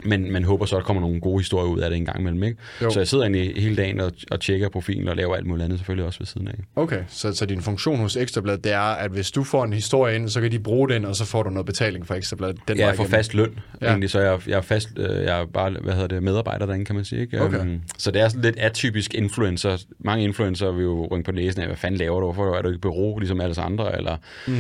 men 0.05 0.33
man 0.33 0.45
håber 0.45 0.67
så, 0.67 0.77
at 0.77 0.81
der 0.81 0.87
kommer 0.87 1.01
nogle 1.01 1.21
gode 1.21 1.39
historier 1.39 1.69
ud 1.69 1.79
af 1.79 1.91
det 1.91 1.97
en 1.97 2.05
gang 2.05 2.21
imellem. 2.21 2.43
Ikke? 2.43 2.59
Så 2.79 3.01
jeg 3.01 3.09
sidder 3.09 3.25
egentlig 3.25 3.63
hele 3.63 3.77
dagen 3.77 4.01
og, 4.01 4.13
og 4.31 4.41
tjekker 4.41 4.69
profilen 4.69 5.09
og 5.09 5.17
laver 5.17 5.37
alt 5.37 5.47
muligt 5.47 5.65
andet 5.65 5.79
selvfølgelig 5.79 6.07
også 6.07 6.19
ved 6.19 6.27
siden 6.27 6.49
af. 6.49 6.55
Okay, 6.77 7.03
så, 7.09 7.33
så 7.33 7.47
din 7.47 7.63
funktion 7.63 7.99
hos 7.99 8.17
Ekstrabladet, 8.17 8.65
det 8.65 8.73
er, 8.73 8.81
at 8.81 9.11
hvis 9.11 9.31
du 9.31 9.45
får 9.45 9.65
en 9.65 9.73
historie 9.73 10.15
ind, 10.15 10.29
så 10.29 10.41
kan 10.41 10.53
de 10.53 10.59
bruge 10.59 10.89
den, 10.89 11.05
og 11.05 11.17
så 11.17 11.25
får 11.25 11.43
du 11.43 11.51
noget 11.51 11.67
betaling 11.67 12.07
fra 12.07 12.15
Ekstrabladet. 12.15 12.57
Den 12.69 12.77
ja, 12.77 12.87
jeg 12.87 12.97
får 12.97 13.05
fast 13.05 13.35
løn 13.35 13.59
ja. 13.81 13.87
egentlig, 13.87 14.11
så 14.11 14.21
jeg, 14.21 14.41
jeg, 14.47 14.57
er 14.57 14.61
fast, 14.61 14.89
øh, 14.97 15.25
jeg 15.25 15.41
er 15.41 15.47
bare 15.47 15.71
hvad 15.71 15.93
hedder 15.93 16.09
det, 16.09 16.23
medarbejder 16.23 16.67
derinde, 16.67 16.85
kan 16.85 16.95
man 16.95 17.05
sige. 17.05 17.21
Ikke? 17.21 17.43
Okay. 17.43 17.61
Um, 17.61 17.81
så 17.99 18.11
det 18.11 18.23
er 18.23 18.29
sådan 18.29 18.43
lidt 18.43 18.59
atypisk 18.59 19.15
influencer. 19.15 19.85
Mange 19.99 20.25
influencer 20.25 20.73
vil 20.73 20.83
jo 20.83 21.09
rynge 21.11 21.25
på 21.25 21.33
næsen 21.33 21.61
af, 21.61 21.67
hvad 21.67 21.77
fanden 21.77 21.99
laver 21.99 22.21
du? 22.21 22.33
Hvorfor 22.33 22.57
er 22.57 22.63
du 22.63 22.69
ikke 22.69 22.81
bureau, 22.81 23.19
ligesom 23.19 23.41
alle 23.41 23.61
andre? 23.61 23.97
Eller... 23.97 24.17
Mm. 24.47 24.53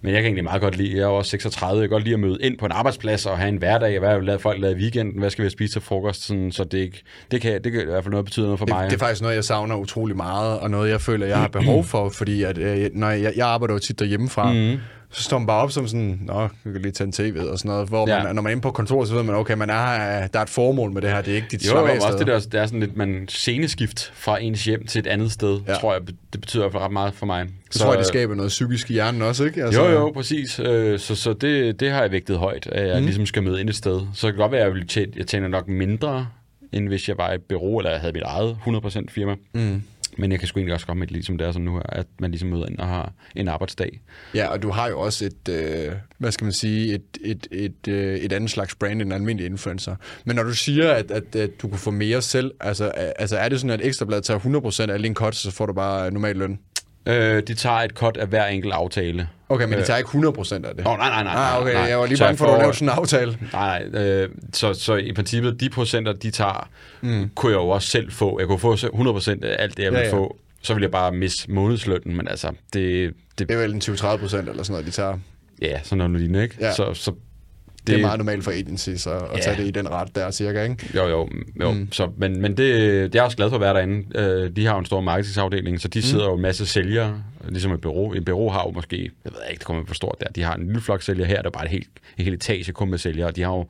Men 0.00 0.12
jeg 0.12 0.22
kan 0.22 0.24
egentlig 0.24 0.44
meget 0.44 0.60
godt 0.60 0.76
lide, 0.76 0.96
jeg 0.96 1.02
er 1.02 1.06
også 1.06 1.30
36, 1.30 1.80
jeg 1.80 1.88
kan 1.88 1.94
godt 1.94 2.04
lide 2.04 2.14
at 2.14 2.20
møde 2.20 2.38
ind 2.40 2.58
på 2.58 2.66
en 2.66 2.72
arbejdsplads 2.72 3.26
og 3.26 3.38
have 3.38 3.48
en 3.48 3.56
hverdag, 3.56 3.98
hvad 3.98 4.18
vil 4.20 4.38
folk 4.38 4.60
lave 4.60 4.72
i 4.72 4.75
weekenden, 4.76 5.18
hvad 5.18 5.30
skal 5.30 5.44
vi 5.44 5.50
spise 5.50 5.74
til 5.74 5.82
frokost, 5.82 6.22
sådan, 6.22 6.52
så 6.52 6.64
det, 6.64 6.78
ikke, 6.78 7.02
det, 7.30 7.40
kan, 7.40 7.62
det 7.64 7.72
kan 7.72 7.80
i 7.80 7.84
hvert 7.84 8.04
fald 8.04 8.10
noget 8.10 8.24
betyde 8.24 8.46
noget 8.46 8.58
for 8.58 8.66
det, 8.66 8.74
mig. 8.74 8.90
Det 8.90 8.94
er 8.94 8.98
faktisk 8.98 9.22
noget, 9.22 9.34
jeg 9.34 9.44
savner 9.44 9.76
utrolig 9.76 10.16
meget, 10.16 10.58
og 10.60 10.70
noget, 10.70 10.90
jeg 10.90 11.00
føler, 11.00 11.26
jeg 11.26 11.38
har 11.38 11.48
behov 11.48 11.84
for, 11.84 12.08
fordi 12.08 12.42
at, 12.42 12.58
øh, 12.58 12.90
når 12.92 13.10
jeg, 13.10 13.32
jeg 13.36 13.48
arbejder 13.48 13.74
jo 13.74 13.78
tit 13.78 13.98
derhjemmefra, 13.98 14.52
mm 14.52 14.78
så 15.16 15.22
står 15.22 15.38
man 15.38 15.46
bare 15.46 15.62
op 15.62 15.72
som 15.72 15.88
sådan, 15.88 16.20
nå, 16.22 16.40
jeg 16.40 16.50
kan 16.64 16.82
lige 16.82 16.92
tage 16.92 17.06
en 17.06 17.12
tv 17.12 17.36
og 17.50 17.58
sådan 17.58 17.68
noget, 17.68 17.88
hvor 17.88 18.08
ja. 18.08 18.22
man, 18.22 18.34
når 18.34 18.42
man 18.42 18.50
er 18.50 18.52
inde 18.52 18.62
på 18.62 18.70
kontoret, 18.70 19.08
så 19.08 19.14
ved 19.14 19.22
man, 19.22 19.34
okay, 19.34 19.54
man 19.54 19.70
er, 19.70 20.26
der 20.26 20.38
er 20.38 20.42
et 20.42 20.48
formål 20.48 20.92
med 20.92 21.02
det 21.02 21.10
her, 21.10 21.22
det 21.22 21.32
er 21.32 21.36
ikke 21.36 21.48
dit 21.50 21.66
jo, 21.66 21.78
jo, 21.78 21.94
også 21.94 22.18
det 22.18 22.26
der, 22.26 22.38
det 22.38 22.54
er 22.54 22.66
sådan 22.66 22.80
lidt, 22.80 22.96
man 22.96 23.24
sceneskift 23.28 24.12
fra 24.14 24.42
ens 24.42 24.64
hjem 24.64 24.86
til 24.86 24.98
et 24.98 25.06
andet 25.06 25.32
sted, 25.32 25.60
ja. 25.68 25.74
tror 25.74 25.92
jeg, 25.92 26.02
det 26.32 26.40
betyder 26.40 26.64
i 26.64 26.68
ret 26.68 26.92
meget 26.92 27.14
for 27.14 27.26
mig. 27.26 27.46
Så, 27.70 27.78
tror 27.78 27.90
jeg, 27.90 27.98
det 27.98 28.06
skaber 28.06 28.34
noget 28.34 28.48
psykisk 28.48 28.90
i 28.90 28.92
hjernen 28.92 29.22
også, 29.22 29.44
ikke? 29.44 29.64
Altså... 29.64 29.84
Jo, 29.84 29.90
jo, 29.90 30.12
præcis. 30.12 30.58
Øh, 30.58 30.98
så, 30.98 31.14
så 31.14 31.32
det, 31.32 31.80
det 31.80 31.90
har 31.90 32.00
jeg 32.00 32.12
vægtet 32.12 32.38
højt, 32.38 32.66
at 32.66 32.88
jeg 32.88 32.98
mm. 32.98 33.04
ligesom 33.04 33.26
skal 33.26 33.42
møde 33.42 33.60
ind 33.60 33.68
et 33.68 33.76
sted. 33.76 34.00
Så 34.14 34.26
det 34.26 34.34
kan 34.34 34.42
godt 34.42 34.52
være, 34.52 34.66
at 34.66 34.76
jeg, 34.76 34.88
tjene, 34.88 35.12
jeg 35.16 35.26
tjener 35.26 35.48
nok 35.48 35.68
mindre, 35.68 36.26
end 36.72 36.88
hvis 36.88 37.08
jeg 37.08 37.18
var 37.18 37.32
et 37.32 37.42
bureau, 37.42 37.78
eller 37.78 37.90
jeg 37.90 38.00
havde 38.00 38.12
mit 38.12 38.22
eget 38.22 38.58
100% 38.66 39.04
firma. 39.08 39.34
Mm. 39.52 39.82
Men 40.18 40.32
jeg 40.32 40.38
kan 40.38 40.48
sgu 40.48 40.58
egentlig 40.58 40.74
også 40.74 40.86
godt 40.86 40.98
med 40.98 41.06
det, 41.06 41.12
ligesom 41.12 41.38
det 41.38 41.46
er 41.46 41.52
sådan 41.52 41.64
nu 41.64 41.74
her, 41.74 41.82
at 41.88 42.06
man 42.20 42.30
ligesom 42.30 42.48
møder 42.48 42.66
ind 42.66 42.78
og 42.78 42.86
har 42.86 43.12
en 43.34 43.48
arbejdsdag. 43.48 44.00
Ja, 44.34 44.46
og 44.46 44.62
du 44.62 44.70
har 44.70 44.88
jo 44.88 45.00
også 45.00 45.24
et, 45.24 45.48
øh, 45.48 45.92
hvad 46.18 46.32
skal 46.32 46.44
man 46.44 46.52
sige, 46.52 46.94
et, 46.94 47.18
et, 47.24 47.46
et, 47.50 47.88
øh, 47.88 48.16
et 48.16 48.32
andet 48.32 48.50
slags 48.50 48.74
brand 48.74 48.92
end 48.92 49.02
en 49.02 49.12
almindelig 49.12 49.46
influencer. 49.46 49.96
Men 50.24 50.36
når 50.36 50.42
du 50.42 50.54
siger, 50.54 50.92
at, 50.92 51.10
at, 51.10 51.36
at 51.36 51.50
du 51.62 51.68
kunne 51.68 51.78
få 51.78 51.90
mere 51.90 52.22
selv, 52.22 52.54
altså, 52.60 52.88
altså 52.88 53.36
er 53.36 53.48
det 53.48 53.60
sådan, 53.60 53.80
at 53.80 53.86
Ekstrabladet 53.86 54.24
tager 54.24 54.86
100% 54.88 54.90
af 54.90 54.98
din 54.98 55.14
cut, 55.14 55.26
cuts, 55.26 55.38
så 55.38 55.50
får 55.50 55.66
du 55.66 55.72
bare 55.72 56.10
normal 56.10 56.36
løn? 56.36 56.58
Øh, 57.06 57.42
de 57.46 57.54
tager 57.54 57.76
et 57.76 57.90
cut 57.90 58.16
af 58.16 58.26
hver 58.26 58.46
enkelt 58.46 58.72
aftale. 58.72 59.28
Okay, 59.48 59.64
men 59.64 59.78
de 59.78 59.84
tager 59.84 59.98
ikke 59.98 60.10
100% 60.10 60.54
af 60.54 60.74
det? 60.74 60.86
Oh, 60.86 60.98
nej, 60.98 61.08
nej, 61.08 61.22
nej. 61.22 61.32
Ah, 61.36 61.62
okay, 61.62 61.74
nej. 61.74 61.82
jeg 61.82 61.98
var 61.98 62.06
lige 62.06 62.18
bange 62.18 62.36
for, 62.36 62.46
at 62.46 62.54
du 62.54 62.58
lavede 62.58 62.76
sådan 62.76 62.88
en 62.88 62.94
aftale. 62.98 63.38
Nej, 63.52 63.84
nej. 63.88 64.02
Øh, 64.02 64.28
så, 64.52 64.74
så 64.74 64.94
i 64.94 65.12
princippet, 65.12 65.60
de 65.60 65.70
procenter, 65.70 66.12
de 66.12 66.30
tager, 66.30 66.68
mm. 67.00 67.30
kunne 67.34 67.52
jeg 67.52 67.58
jo 67.58 67.68
også 67.68 67.88
selv 67.88 68.12
få. 68.12 68.38
Jeg 68.40 68.48
kunne 68.48 68.58
få 68.58 68.74
100% 68.74 69.44
af 69.44 69.56
alt 69.58 69.76
det, 69.76 69.82
jeg 69.82 69.92
ville 69.92 69.98
ja, 69.98 70.06
ja. 70.06 70.12
få 70.12 70.36
så 70.66 70.74
vil 70.74 70.80
jeg 70.80 70.90
bare 70.90 71.12
miste 71.12 71.52
månedslønnen, 71.52 72.16
men 72.16 72.28
altså, 72.28 72.52
det... 72.72 73.14
Det, 73.38 73.48
det 73.48 73.54
er 73.54 73.60
vel 73.60 73.74
en 73.74 73.82
20-30 73.84 74.16
procent 74.16 74.48
eller 74.48 74.62
sådan 74.62 74.72
noget, 74.72 74.86
de 74.86 74.90
tager. 74.90 75.18
Ja, 75.62 75.80
sådan 75.82 75.98
noget 75.98 76.20
lignende, 76.20 76.42
ikke? 76.42 76.56
Ja. 76.60 76.72
Så, 76.72 76.94
så 76.94 77.12
det, 77.86 77.94
det 77.94 78.02
er 78.02 78.06
meget 78.06 78.18
normalt 78.18 78.44
for 78.44 78.50
agencies 78.50 79.06
at, 79.06 79.12
at 79.12 79.22
ja. 79.34 79.40
tage 79.40 79.56
det 79.56 79.68
i 79.68 79.70
den 79.70 79.90
ret 79.90 80.14
der, 80.14 80.30
cirka, 80.30 80.62
ikke? 80.62 80.90
Jo, 80.94 81.06
jo. 81.06 81.28
jo. 81.60 81.72
Mm. 81.72 81.88
Så, 81.92 82.10
men 82.16 82.40
men 82.40 82.50
det, 82.50 82.58
det 82.58 83.04
er 83.04 83.08
jeg 83.14 83.22
også 83.22 83.36
glad 83.36 83.48
for 83.48 83.56
at 83.56 83.60
være 83.60 83.74
derinde. 83.74 84.18
Øh, 84.18 84.50
de 84.56 84.66
har 84.66 84.72
jo 84.72 84.78
en 84.78 84.84
stor 84.84 85.00
marketingsafdeling, 85.00 85.80
så 85.80 85.88
de 85.88 85.98
mm. 85.98 86.02
sidder 86.02 86.24
jo 86.24 86.34
en 86.34 86.42
masse 86.42 86.66
sælgere, 86.66 87.22
ligesom 87.48 87.72
et 87.72 87.80
bureau. 87.80 88.12
En 88.12 88.24
bureau 88.24 88.50
har 88.50 88.62
jo 88.66 88.70
måske, 88.70 89.10
jeg 89.24 89.32
ved 89.32 89.40
ikke, 89.50 89.58
det 89.58 89.66
kommer 89.66 89.84
for 89.86 89.94
stort 89.94 90.16
der, 90.20 90.26
de 90.26 90.42
har 90.42 90.54
en 90.54 90.66
lille 90.66 90.80
flok 90.80 91.02
sælgere 91.02 91.28
her, 91.28 91.36
der 91.36 91.48
er 91.48 91.50
bare 91.50 91.64
et 91.64 91.70
helt, 91.70 91.88
et 92.18 92.24
helt 92.24 92.34
etage 92.34 92.72
kun 92.72 92.90
med 92.90 92.98
sælgere. 92.98 93.30
De 93.30 93.42
har 93.42 93.52
jo, 93.52 93.66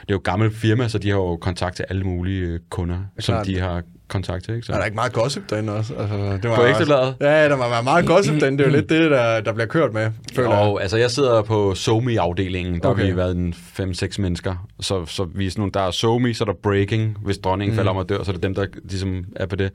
det 0.00 0.08
er 0.08 0.14
jo 0.14 0.20
gamle 0.24 0.50
firma, 0.50 0.88
så 0.88 0.98
de 0.98 1.10
har 1.10 1.16
jo 1.16 1.36
kontakt 1.36 1.76
til 1.76 1.84
alle 1.88 2.04
mulige 2.04 2.46
øh, 2.46 2.60
kunder, 2.70 2.98
som 3.18 3.44
de 3.44 3.58
har 3.58 3.82
kontakt 4.10 4.44
til. 4.44 4.54
Ikke? 4.54 4.66
Så. 4.66 4.72
Er 4.72 4.76
der 4.76 4.84
ikke 4.84 4.94
meget 4.94 5.12
gossip 5.12 5.50
derinde 5.50 5.72
også? 5.72 5.94
Altså, 5.94 6.16
det 6.42 6.50
var 6.50 6.56
på 6.56 6.64
Ekstrabladet? 6.64 7.14
Ja, 7.20 7.48
der 7.48 7.56
var 7.56 7.82
meget 7.82 8.06
gossip 8.06 8.40
derinde. 8.40 8.58
Det 8.58 8.64
er 8.64 8.70
jo 8.70 8.76
lidt 8.76 8.88
det, 8.88 9.10
der, 9.10 9.40
der 9.40 9.52
bliver 9.52 9.66
kørt 9.66 9.92
med, 9.92 10.10
føler 10.34 10.66
jo, 10.66 10.76
jeg. 10.76 10.82
altså 10.82 10.96
jeg 10.96 11.10
sidder 11.10 11.42
på 11.42 11.74
SoMe-afdelingen. 11.74 12.80
Der 12.80 12.88
okay. 12.88 13.02
har 13.02 13.10
vi 13.10 13.16
været 13.16 13.36
en 13.36 13.54
5-6 13.80 14.20
mennesker. 14.20 14.66
Så, 14.80 15.06
så 15.06 15.24
vi 15.34 15.46
er 15.46 15.50
sådan 15.50 15.60
nogle, 15.60 15.72
der 15.72 15.80
er 15.80 15.90
SoMe, 15.90 16.34
så 16.34 16.44
er 16.44 16.46
der 16.46 16.54
Breaking. 16.62 17.16
Hvis 17.22 17.38
dronningen 17.38 17.72
mm. 17.72 17.76
falder 17.76 17.90
om 17.90 17.98
at 17.98 18.08
dør, 18.08 18.22
så 18.22 18.30
er 18.30 18.32
det 18.32 18.42
dem, 18.42 18.54
der 18.54 18.66
ligesom 18.84 19.24
er 19.36 19.46
på 19.46 19.56
det. 19.56 19.70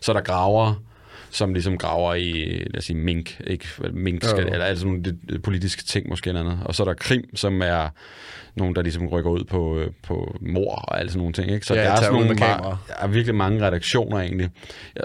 Så 0.00 0.12
er 0.12 0.16
der 0.16 0.22
Graver, 0.22 0.82
som 1.36 1.52
ligesom 1.52 1.78
graver 1.78 2.14
i, 2.14 2.32
lad 2.70 2.78
os 2.78 2.84
sige, 2.84 2.96
mink, 2.96 3.40
ikke? 3.46 3.66
Mink 3.92 4.24
skal, 4.24 4.46
eller 4.46 4.64
altså 4.64 4.86
nogle 4.86 5.14
politiske 5.42 5.82
ting 5.82 6.08
måske 6.08 6.28
eller 6.28 6.40
andet. 6.40 6.58
Og 6.64 6.74
så 6.74 6.82
er 6.82 6.84
der 6.84 6.94
Krim, 6.94 7.36
som 7.36 7.62
er 7.62 7.88
nogen, 8.56 8.74
der 8.74 8.82
ligesom 8.82 9.06
rykker 9.06 9.30
ud 9.30 9.44
på, 9.44 9.78
øh, 9.78 9.90
på 10.02 10.36
mor 10.40 10.74
og 10.74 10.98
alle 10.98 11.10
sådan 11.10 11.18
nogle 11.18 11.32
ting. 11.32 11.50
Ikke? 11.50 11.66
Så 11.66 11.74
ja, 11.74 11.82
der 11.82 11.90
er, 11.90 11.96
sådan 11.96 12.12
nogle, 12.12 12.36
der 12.36 12.78
er 12.98 13.06
virkelig 13.06 13.34
mange 13.34 13.66
redaktioner 13.66 14.18
egentlig. 14.18 14.48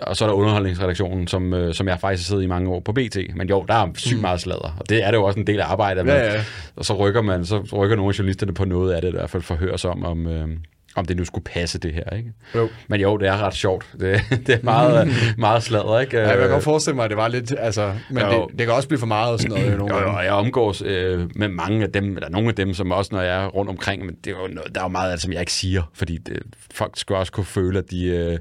Og 0.02 0.16
så 0.16 0.26
er 0.26 0.30
der 0.30 0.36
underholdningsredaktionen, 0.36 1.28
som, 1.28 1.54
øh, 1.54 1.74
som 1.74 1.88
jeg 1.88 2.00
faktisk 2.00 2.28
har 2.28 2.32
siddet 2.32 2.44
i 2.44 2.48
mange 2.48 2.70
år 2.70 2.80
på 2.80 2.94
BT. 2.94 3.18
Men 3.36 3.50
jo, 3.50 3.66
der 3.68 3.74
er 3.74 3.88
sygt 3.96 4.16
mm. 4.16 4.22
meget 4.22 4.42
sladder, 4.42 4.76
og 4.80 4.90
det 4.90 5.04
er 5.04 5.12
det 5.12 5.18
jo 5.18 5.24
også 5.24 5.40
en 5.40 5.48
del 5.48 5.60
af 5.60 5.66
arbejdet. 5.66 6.06
Ja, 6.06 6.34
ja. 6.34 6.44
Og 6.76 6.86
så 6.86 6.94
rykker 6.94 7.22
man, 7.22 7.46
så 7.46 7.60
rykker 7.74 7.96
nogle 7.96 8.10
af 8.10 8.20
journalisterne 8.20 8.54
på 8.54 8.66
noget 8.66 8.94
af 8.94 9.02
det, 9.02 9.08
i 9.08 9.12
hvert 9.12 9.30
fald 9.30 9.44
forhøres 9.44 9.86
om, 9.86 10.06
om, 10.06 10.28
øh, 10.28 10.48
om 10.96 11.06
det 11.06 11.18
nu 11.18 11.26
skulle 11.26 11.44
passe 11.44 11.80
det 11.80 11.94
her, 11.94 12.16
ikke? 12.18 12.34
Jo. 12.56 12.70
Men 12.88 13.02
jo, 13.02 13.18
det 13.18 13.28
er 13.28 13.38
ret 13.38 13.54
sjovt. 13.54 13.86
Det, 14.00 14.22
det 14.48 14.50
er 14.50 14.64
meget, 14.64 15.10
meget 15.38 15.64
sladder, 15.64 16.00
ikke? 16.00 16.18
Ja, 16.18 16.30
jeg 16.30 16.38
kan 16.38 16.50
godt 16.50 16.64
forestille 16.64 16.96
mig, 16.96 17.04
at 17.04 17.10
det 17.10 17.18
var 17.18 17.28
lidt, 17.28 17.54
altså, 17.60 17.94
men 18.10 18.24
Jo. 18.24 18.48
det, 18.50 18.60
det 18.60 18.68
kan 18.68 18.76
også 18.76 18.88
blive 18.88 19.00
for 19.00 19.08
meget 19.08 19.34
og 19.34 19.40
sådan 19.40 19.58
noget. 19.58 19.78
Nogle 19.78 19.96
Jo, 19.96 20.02
jo, 20.02 20.16
og 20.18 20.24
jeg 20.26 20.34
omgås 20.34 20.82
øh, 20.86 21.30
med 21.36 21.48
mange 21.48 21.84
af 21.84 21.92
dem, 21.92 22.16
eller 22.16 22.30
nogle 22.30 22.50
af 22.50 22.56
dem, 22.56 22.74
som 22.74 22.92
også, 22.92 23.10
når 23.16 23.22
jeg 23.22 23.44
er 23.44 23.48
rundt 23.48 23.70
omkring, 23.72 24.06
men 24.06 24.16
det 24.26 24.28
er 24.34 24.38
jo 24.42 24.48
noget, 24.48 24.76
der 24.76 24.82
er 24.82 24.86
jo 24.86 24.90
meget 24.90 25.12
af 25.12 25.18
det, 25.18 25.22
som 25.22 25.32
jeg 25.34 25.40
ikke 25.40 25.54
siger, 25.54 25.82
fordi 25.94 26.18
det, 26.18 26.40
folk 26.74 26.92
skal 26.96 27.16
også 27.16 27.32
kunne 27.32 27.46
føle, 27.46 27.80
at 27.80 27.92
de, 27.92 28.06
øh, 28.06 28.38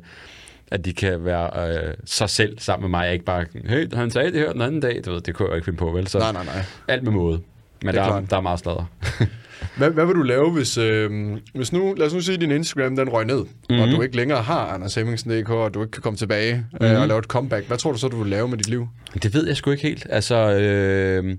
at 0.71 0.85
de 0.85 0.93
kan 0.93 1.25
være 1.25 1.69
øh, 1.89 1.95
sig 2.05 2.31
selv 2.31 2.59
sammen 2.59 2.91
med 2.91 2.99
mig, 3.01 3.13
ikke 3.13 3.25
bare, 3.25 3.45
hey, 3.65 3.95
han 3.95 4.11
sagde 4.11 4.33
det 4.33 4.41
her 4.41 4.53
den 4.53 4.63
anden 4.63 4.81
dag, 4.81 5.01
du 5.07 5.13
ved, 5.13 5.21
det 5.21 5.35
kunne 5.35 5.47
jeg 5.47 5.51
jo 5.51 5.55
ikke 5.57 5.65
finde 5.65 5.79
på, 5.79 5.91
vel? 5.91 6.07
Så 6.07 6.19
Nej, 6.19 6.33
nej, 6.33 6.45
nej. 6.45 6.63
alt 6.89 7.03
med 7.03 7.13
måde. 7.13 7.41
Men 7.83 7.95
Det 7.95 8.01
er 8.01 8.05
der, 8.05 8.11
klart. 8.11 8.31
der 8.31 8.37
er 8.37 8.41
meget 8.41 8.59
sladder. 8.59 8.85
Hvad, 9.77 9.91
hvad 9.91 10.07
vil 10.07 10.15
du 10.15 10.23
lave, 10.23 10.51
hvis, 10.51 10.79
øh, 10.79 11.37
hvis 11.55 11.73
nu, 11.73 11.95
lad 11.95 12.07
os 12.07 12.15
nu 12.15 12.21
sige, 12.21 12.35
at 12.35 12.41
din 12.41 12.51
Instagram 12.51 12.97
den 12.97 13.09
røg 13.09 13.27
ned, 13.27 13.39
mm-hmm. 13.39 13.81
og 13.81 13.89
du 13.89 14.03
ikke 14.03 14.17
længere 14.17 14.43
har 14.43 14.67
Anders 14.67 14.95
Hemmingsen.dk, 14.95 15.51
og 15.51 15.75
du 15.75 15.83
ikke 15.83 15.91
kan 15.91 16.03
komme 16.03 16.17
tilbage 16.17 16.55
mm-hmm. 16.55 16.87
øh, 16.87 17.01
og 17.01 17.09
lave 17.09 17.19
et 17.19 17.25
comeback. 17.25 17.67
Hvad 17.67 17.79
tror 17.79 17.93
du 17.93 17.99
så, 17.99 18.09
du 18.09 18.23
vil 18.23 18.31
lave 18.31 18.49
med 18.49 18.59
dit 18.59 18.69
liv? 18.69 18.89
Det 19.23 19.35
ved 19.35 19.47
jeg 19.47 19.57
sgu 19.57 19.71
ikke 19.71 19.83
helt. 19.83 20.07
Altså, 20.11 20.35
øh, 20.37 21.37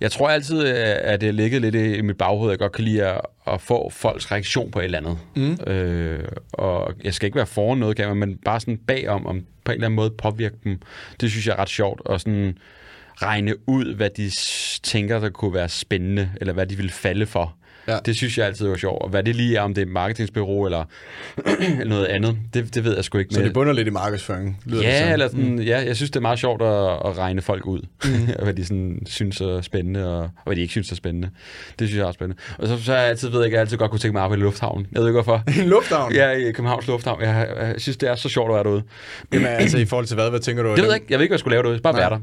jeg 0.00 0.10
tror 0.10 0.28
altid, 0.28 0.66
øh, 0.66 0.74
at 1.00 1.20
det 1.20 1.34
ligger 1.34 1.60
lidt 1.60 1.74
i, 1.74 2.00
mit 2.00 2.16
baghoved, 2.16 2.50
at 2.50 2.50
jeg 2.50 2.58
godt 2.58 2.72
kan 2.72 2.84
lide 2.84 3.06
at, 3.06 3.20
at 3.46 3.60
få 3.60 3.90
folks 3.90 4.32
reaktion 4.32 4.70
på 4.70 4.78
et 4.78 4.84
eller 4.84 4.98
andet. 4.98 5.18
Mm. 5.36 5.72
Øh, 5.72 6.24
og 6.52 6.94
jeg 7.04 7.14
skal 7.14 7.26
ikke 7.26 7.36
være 7.36 7.46
foran 7.46 7.78
noget, 7.78 7.96
kan 7.96 8.08
man, 8.08 8.16
men 8.16 8.38
bare 8.44 8.60
sådan 8.60 8.78
bagom, 8.86 9.26
om 9.26 9.40
på 9.64 9.72
en 9.72 9.74
eller 9.74 9.86
anden 9.86 9.96
måde 9.96 10.10
påvirke 10.10 10.56
dem. 10.64 10.78
Det 11.20 11.30
synes 11.30 11.46
jeg 11.46 11.52
er 11.52 11.58
ret 11.58 11.68
sjovt, 11.68 12.00
og 12.06 12.20
sådan 12.20 12.58
regne 13.16 13.68
ud, 13.68 13.94
hvad 13.94 14.10
de 14.10 14.30
tænker, 14.82 15.20
der 15.20 15.30
kunne 15.30 15.54
være 15.54 15.68
spændende, 15.68 16.30
eller 16.40 16.52
hvad 16.52 16.66
de 16.66 16.76
vil 16.76 16.90
falde 16.90 17.26
for. 17.26 17.54
Ja. 17.88 17.98
Det 18.06 18.16
synes 18.16 18.38
jeg 18.38 18.46
altid 18.46 18.66
var 18.68 18.76
sjovt. 18.76 19.02
Og 19.02 19.08
hvad 19.08 19.22
det 19.22 19.36
lige 19.36 19.56
er, 19.56 19.60
om 19.60 19.74
det 19.74 19.82
er 19.82 19.86
et 19.86 19.92
marketingsbureau 19.92 20.64
eller, 20.64 20.84
noget 21.86 22.06
andet, 22.06 22.36
det, 22.54 22.74
det 22.74 22.84
ved 22.84 22.94
jeg 22.94 23.04
sgu 23.04 23.18
ikke. 23.18 23.34
Så 23.34 23.40
Men- 23.40 23.46
det 23.46 23.54
bunder 23.54 23.72
lidt 23.72 23.88
i 23.88 23.90
markedsføring, 23.90 24.60
lyder 24.66 24.82
det 24.82 24.88
Ja, 24.88 25.02
som. 25.02 25.12
eller 25.12 25.28
sådan, 25.28 25.44
mm. 25.50 25.60
ja, 25.60 25.84
jeg 25.86 25.96
synes, 25.96 26.10
det 26.10 26.16
er 26.16 26.20
meget 26.20 26.38
sjovt 26.38 26.62
at, 26.62 26.68
at 27.10 27.18
regne 27.18 27.42
folk 27.42 27.66
ud, 27.66 27.80
mm. 28.04 28.10
hvad 28.44 28.54
de 28.54 28.64
sådan, 28.64 29.02
synes 29.06 29.40
er 29.40 29.60
spændende, 29.60 30.08
og, 30.16 30.20
og 30.22 30.30
hvad 30.44 30.56
de 30.56 30.60
ikke 30.60 30.70
synes 30.70 30.92
er 30.92 30.96
spændende. 30.96 31.30
Det 31.78 31.88
synes 31.88 31.98
jeg 32.00 32.08
er 32.08 32.12
spændende. 32.12 32.42
Og 32.58 32.68
så, 32.68 32.82
så 32.82 32.94
jeg 32.94 33.04
altid 33.08 33.28
ved 33.28 33.38
jeg, 33.38 33.46
at 33.46 33.52
jeg 33.52 33.60
altid 33.60 33.76
godt 33.76 33.90
kunne 33.90 34.00
tænke 34.00 34.12
mig 34.12 34.20
at 34.20 34.24
arbejde 34.24 34.40
i 34.40 34.44
lufthavnen. 34.44 34.86
Jeg 34.92 35.00
ved 35.00 35.08
ikke 35.08 35.22
hvorfor. 35.22 35.42
En 35.62 35.68
lufthavn? 35.68 36.14
Ja, 36.14 36.30
i 36.30 36.52
Københavns 36.52 36.86
Lufthavn. 36.86 37.22
Jeg, 37.22 37.48
jeg 37.60 37.74
synes, 37.78 37.96
det 37.96 38.08
er 38.08 38.14
så 38.14 38.28
sjovt 38.28 38.50
at 38.50 38.54
være 38.54 38.64
derude. 38.64 38.82
Jamen, 39.32 39.46
altså 39.48 39.78
i 39.78 39.84
forhold 39.84 40.06
til 40.06 40.14
hvad? 40.14 40.30
Hvad 40.30 40.40
tænker 40.40 40.62
du? 40.62 40.68
Det 40.68 40.78
ved 40.78 40.84
jeg 40.86 40.94
ikke. 40.94 41.06
Jeg 41.10 41.18
ved 41.18 41.24
ikke, 41.24 41.30
hvad 41.30 41.34
jeg 41.34 41.40
skulle 41.40 41.54
lave 41.54 41.62
derude. 41.62 41.80
Bare 41.80 41.92
Nej. 41.92 42.00
være 42.02 42.10
der. 42.10 42.18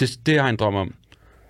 Det, 0.00 0.10
det 0.26 0.34
har 0.34 0.42
jeg 0.42 0.50
en 0.50 0.56
drøm 0.56 0.74
om. 0.74 0.94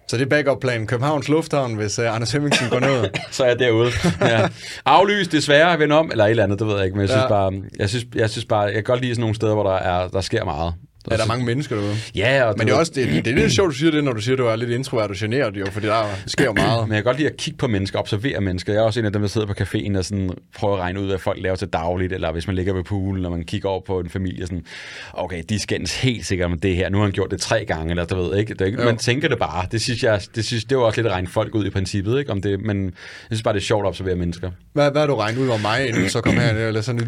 Så 0.08 0.16
det 0.16 0.22
er 0.24 0.28
backup-plan. 0.28 0.86
Københavns 0.86 1.28
Lufthavn, 1.28 1.74
hvis 1.74 1.98
uh, 1.98 2.14
Anders 2.14 2.32
Hemmingsen 2.32 2.68
går 2.70 2.80
ned. 2.80 3.04
Så 3.30 3.44
er 3.44 3.48
jeg 3.48 3.58
derude. 3.58 3.90
Ja. 4.20 4.48
Aflys, 4.86 5.28
desværre, 5.28 5.78
vend 5.78 5.92
om, 5.92 6.10
eller 6.10 6.24
et 6.24 6.30
eller 6.30 6.42
andet, 6.44 6.58
det 6.58 6.66
ved 6.66 6.74
jeg 6.76 6.84
ikke. 6.84 6.96
Men 6.96 7.00
jeg 7.00 7.08
synes, 7.08 7.22
Ja. 7.22 7.28
bare, 7.28 7.52
jeg 7.78 7.88
synes, 7.88 8.04
jeg 8.14 8.30
synes 8.30 8.44
bare, 8.44 8.60
jeg 8.60 8.74
kan 8.74 8.82
godt 8.84 9.00
lide 9.00 9.14
sådan 9.14 9.20
nogle 9.20 9.34
steder, 9.34 9.54
hvor 9.54 9.62
der, 9.62 9.76
er, 9.76 10.08
der 10.08 10.20
sker 10.20 10.44
meget. 10.44 10.74
Er 11.10 11.16
der 11.16 11.26
mange 11.26 11.44
mennesker 11.44 11.76
derude? 11.76 11.94
Ja, 12.14 12.44
og 12.44 12.54
Men 12.58 12.66
det 12.66 12.72
er 12.74 12.78
også 12.78 12.92
det, 12.94 13.24
det 13.24 13.26
er 13.32 13.34
lidt 13.36 13.52
sjovt, 13.52 13.68
du 13.70 13.74
siger 13.74 13.90
det, 13.90 14.04
når 14.04 14.12
du 14.12 14.20
siger, 14.20 14.34
at 14.34 14.38
du 14.38 14.46
er 14.46 14.56
lidt 14.56 14.70
introvert 14.70 15.10
og 15.10 15.16
generet, 15.16 15.56
jo, 15.56 15.66
fordi 15.72 15.86
der 15.86 16.04
sker 16.26 16.44
jo 16.44 16.52
meget. 16.66 16.88
Men 16.88 16.94
jeg 16.94 17.02
kan 17.02 17.04
godt 17.04 17.16
lide 17.16 17.28
at 17.28 17.36
kigge 17.36 17.58
på 17.58 17.66
mennesker, 17.66 17.98
observere 17.98 18.40
mennesker. 18.40 18.72
Jeg 18.72 18.80
er 18.80 18.84
også 18.84 19.00
en 19.00 19.06
af 19.06 19.12
dem, 19.12 19.22
der 19.22 19.28
sidder 19.28 19.46
på 19.46 19.52
caféen 19.60 19.98
og 19.98 20.04
sådan 20.04 20.30
prøver 20.58 20.74
at 20.74 20.80
regne 20.80 21.00
ud, 21.00 21.06
hvad 21.06 21.18
folk 21.18 21.38
laver 21.42 21.56
til 21.56 21.68
dagligt, 21.68 22.12
eller 22.12 22.32
hvis 22.32 22.46
man 22.46 22.56
ligger 22.56 22.74
ved 22.74 22.84
poolen, 22.84 23.24
og 23.24 23.30
man 23.32 23.44
kigger 23.44 23.68
over 23.68 23.80
på 23.86 24.00
en 24.00 24.10
familie, 24.10 24.46
sådan, 24.46 24.64
okay, 25.12 25.42
de 25.48 25.58
skændes 25.58 26.00
helt 26.00 26.26
sikkert 26.26 26.50
med 26.50 26.58
det 26.58 26.76
her. 26.76 26.88
Nu 26.90 26.98
har 26.98 27.04
han 27.04 27.12
gjort 27.12 27.30
det 27.30 27.40
tre 27.40 27.64
gange, 27.64 27.90
eller 27.90 28.04
du 28.04 28.22
ved 28.22 28.38
ikke. 28.38 28.52
Det 28.54 28.60
er 28.60 28.64
ikke 28.66 28.78
Jo. 28.80 28.84
man 28.84 28.96
tænker 28.96 29.28
det 29.28 29.38
bare. 29.38 29.66
Det 29.72 29.80
synes 29.82 30.02
jeg, 30.02 30.20
det, 30.34 30.44
synes, 30.44 30.64
det 30.64 30.78
var 30.78 30.84
også 30.84 30.98
lidt 31.00 31.06
at 31.06 31.12
regne 31.12 31.28
folk 31.28 31.54
ud 31.54 31.66
i 31.66 31.70
princippet, 31.70 32.18
ikke? 32.18 32.30
Om 32.32 32.42
det, 32.42 32.60
men 32.60 32.84
jeg 32.84 32.92
synes 33.30 33.42
bare, 33.42 33.54
det 33.54 33.60
er 33.60 33.64
sjovt 33.64 33.84
at 33.84 33.88
observere 33.88 34.16
mennesker. 34.16 34.50
Hvad, 34.72 34.90
hvad 34.90 35.00
har 35.00 35.06
du 35.06 35.14
regnet 35.14 35.38
ud 35.38 35.48
om 35.48 35.60
mig, 35.60 35.88
inden 35.88 36.02
du 36.02 36.08
så 36.08 36.20
kom 36.20 36.34
her? 36.34 36.48
Eller 36.50 36.80
så 36.80 36.92
nu, 36.92 37.00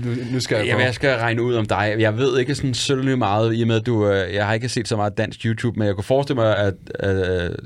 jeg 0.50 0.50
Jamen, 0.50 0.74
på. 0.74 0.80
jeg 0.80 0.94
skal 0.94 1.16
regne 1.18 1.42
ud 1.42 1.54
om 1.54 1.66
dig. 1.66 1.96
Jeg 1.98 2.18
ved 2.18 2.38
ikke 2.38 2.54
sådan 2.54 2.74
sølle 2.74 3.16
meget, 3.16 3.56
i 3.58 3.62
og 3.62 3.68
med, 3.68 3.80
du, 3.86 4.08
øh, 4.10 4.34
jeg 4.34 4.46
har 4.46 4.54
ikke 4.54 4.68
set 4.68 4.88
så 4.88 4.96
meget 4.96 5.18
dansk 5.18 5.46
YouTube, 5.46 5.78
men 5.78 5.86
jeg 5.86 5.94
kunne 5.94 6.04
forestille 6.04 6.40
mig, 6.42 6.56
at, 6.56 6.74
at, 6.94 7.56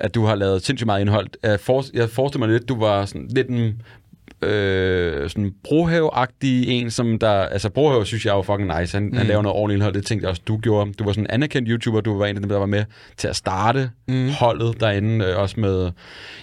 at 0.00 0.14
du 0.14 0.24
har 0.24 0.34
lavet 0.34 0.62
sindssygt 0.62 0.86
meget 0.86 1.00
indhold. 1.00 1.28
Jeg, 1.42 1.60
for, 1.60 1.84
jeg 1.94 2.10
forestiller 2.10 2.46
mig 2.46 2.52
lidt, 2.52 2.62
at 2.62 2.68
du 2.68 2.80
var 2.80 3.04
sådan 3.04 3.28
lidt 3.30 3.48
en 3.48 3.82
øh, 4.42 5.30
sådan 5.30 5.52
brohave-agtig 5.64 6.68
en, 6.68 6.90
som 6.90 7.18
der... 7.18 7.30
Altså, 7.30 7.70
brohave 7.70 8.06
synes 8.06 8.26
jeg 8.26 8.32
er 8.32 8.36
jo 8.36 8.42
fucking 8.42 8.80
nice. 8.80 8.96
Han, 8.96 9.06
mm. 9.06 9.16
han 9.16 9.26
laver 9.26 9.42
noget 9.42 9.56
ordentligt 9.56 9.76
indhold. 9.76 9.94
Det 9.94 10.06
tænkte 10.06 10.24
jeg 10.24 10.30
også, 10.30 10.42
du 10.46 10.56
gjorde. 10.56 10.92
Du 10.92 11.04
var 11.04 11.12
sådan 11.12 11.24
en 11.24 11.30
anerkendt 11.30 11.68
YouTuber. 11.68 12.00
Du 12.00 12.18
var 12.18 12.26
en 12.26 12.36
af 12.36 12.42
dem, 12.42 12.48
der 12.48 12.58
var 12.58 12.66
med 12.66 12.84
til 13.16 13.28
at 13.28 13.36
starte 13.36 13.90
mm. 14.08 14.28
holdet 14.30 14.80
derinde. 14.80 15.24
Øh, 15.24 15.38
også 15.38 15.60
med, 15.60 15.90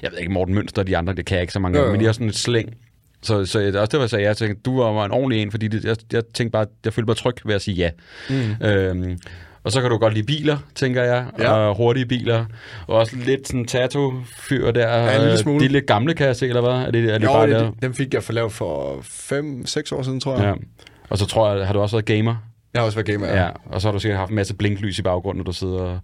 jeg 0.02 0.12
ved 0.12 0.20
ikke, 0.20 0.32
Morten 0.32 0.56
Mønster 0.56 0.82
og 0.82 0.88
de 0.88 0.98
andre, 0.98 1.14
det 1.14 1.26
kan 1.26 1.36
jeg 1.36 1.42
ikke 1.42 1.54
så 1.54 1.60
mange 1.60 1.80
Jo, 1.80 1.86
jo. 1.86 1.92
men 1.92 2.00
de 2.00 2.06
har 2.06 2.14
sådan 2.14 2.28
et 2.28 2.36
slæng. 2.36 2.78
Så, 3.22 3.46
så 3.46 3.60
det 3.60 3.76
er 3.76 3.80
også 3.80 3.98
det, 3.98 4.02
jeg 4.02 4.10
sagde, 4.10 4.26
jeg 4.26 4.38
tænkte, 4.38 4.62
du 4.66 4.82
var 4.82 5.06
en 5.06 5.12
ordentlig 5.12 5.42
en, 5.42 5.52
fordi 5.52 5.68
det, 5.68 5.84
jeg, 5.86 5.96
jeg 6.14 6.24
tænkte 6.34 6.52
bare, 6.52 6.66
jeg 6.86 6.94
følte 6.94 7.08
mig 7.08 7.18
tryg 7.18 7.34
ved 7.46 7.56
at 7.56 7.62
sige 7.62 7.76
ja. 7.76 7.90
Mm. 8.30 8.66
Øhm, 8.68 9.18
og 9.64 9.72
så 9.72 9.82
kan 9.82 9.90
du 9.90 9.98
godt 9.98 10.14
lide 10.14 10.26
biler, 10.26 10.58
tænker 10.76 11.04
jeg, 11.04 11.26
Ja. 11.40 11.52
og 11.52 11.76
hurtige 11.76 12.06
biler, 12.06 12.46
og 12.88 12.98
også 12.98 13.16
lidt 13.26 13.48
sådan 13.48 13.66
tattoo-fyr 13.66 14.72
der. 14.72 14.88
Ja, 14.98 15.12
en 15.16 15.18
lille 15.22 15.32
Øh, 15.34 15.38
smule. 15.38 15.60
De 15.60 15.66
er 15.66 15.70
lidt 15.70 15.88
gamle, 15.88 16.14
kan 16.14 16.28
jeg 16.28 16.36
se, 16.36 16.48
eller 16.48 16.62
hvad? 16.62 16.72
Er 16.72 16.92
det, 16.92 17.14
er 17.14 17.18
det 17.18 17.26
Jo, 17.28 17.34
bare 17.34 17.48
det, 17.48 17.56
der? 17.56 17.72
dem 17.82 17.94
fik 17.94 18.14
jeg 18.14 18.24
for 18.24 18.34
lavet 18.34 18.52
for 18.52 19.00
5-6 19.02 19.96
år 19.98 20.02
siden, 20.02 20.20
tror 20.20 20.36
jeg. 20.38 20.44
Ja. 20.46 20.54
Og 21.10 21.18
så 21.18 21.26
tror 21.26 21.54
jeg, 21.56 21.66
har 21.68 21.74
du 21.74 21.80
også 21.80 21.96
været 21.96 22.06
gamer? 22.06 22.36
Jeg 22.74 22.82
har 22.82 22.86
også 22.86 22.98
været 22.98 23.08
gamer. 23.08 23.28
Ja. 23.28 23.44
ja. 23.44 23.50
Og 23.66 23.82
så 23.82 23.88
har 23.88 23.94
du 23.94 24.00
sikkert 24.00 24.20
haft 24.20 24.30
en 24.30 24.36
masse 24.36 24.56
blinklys 24.56 25.00
i 25.00 25.02
baggrunden, 25.02 25.38
når 25.38 25.44
du 25.46 25.52
sidder 25.52 25.80
og, 25.80 26.00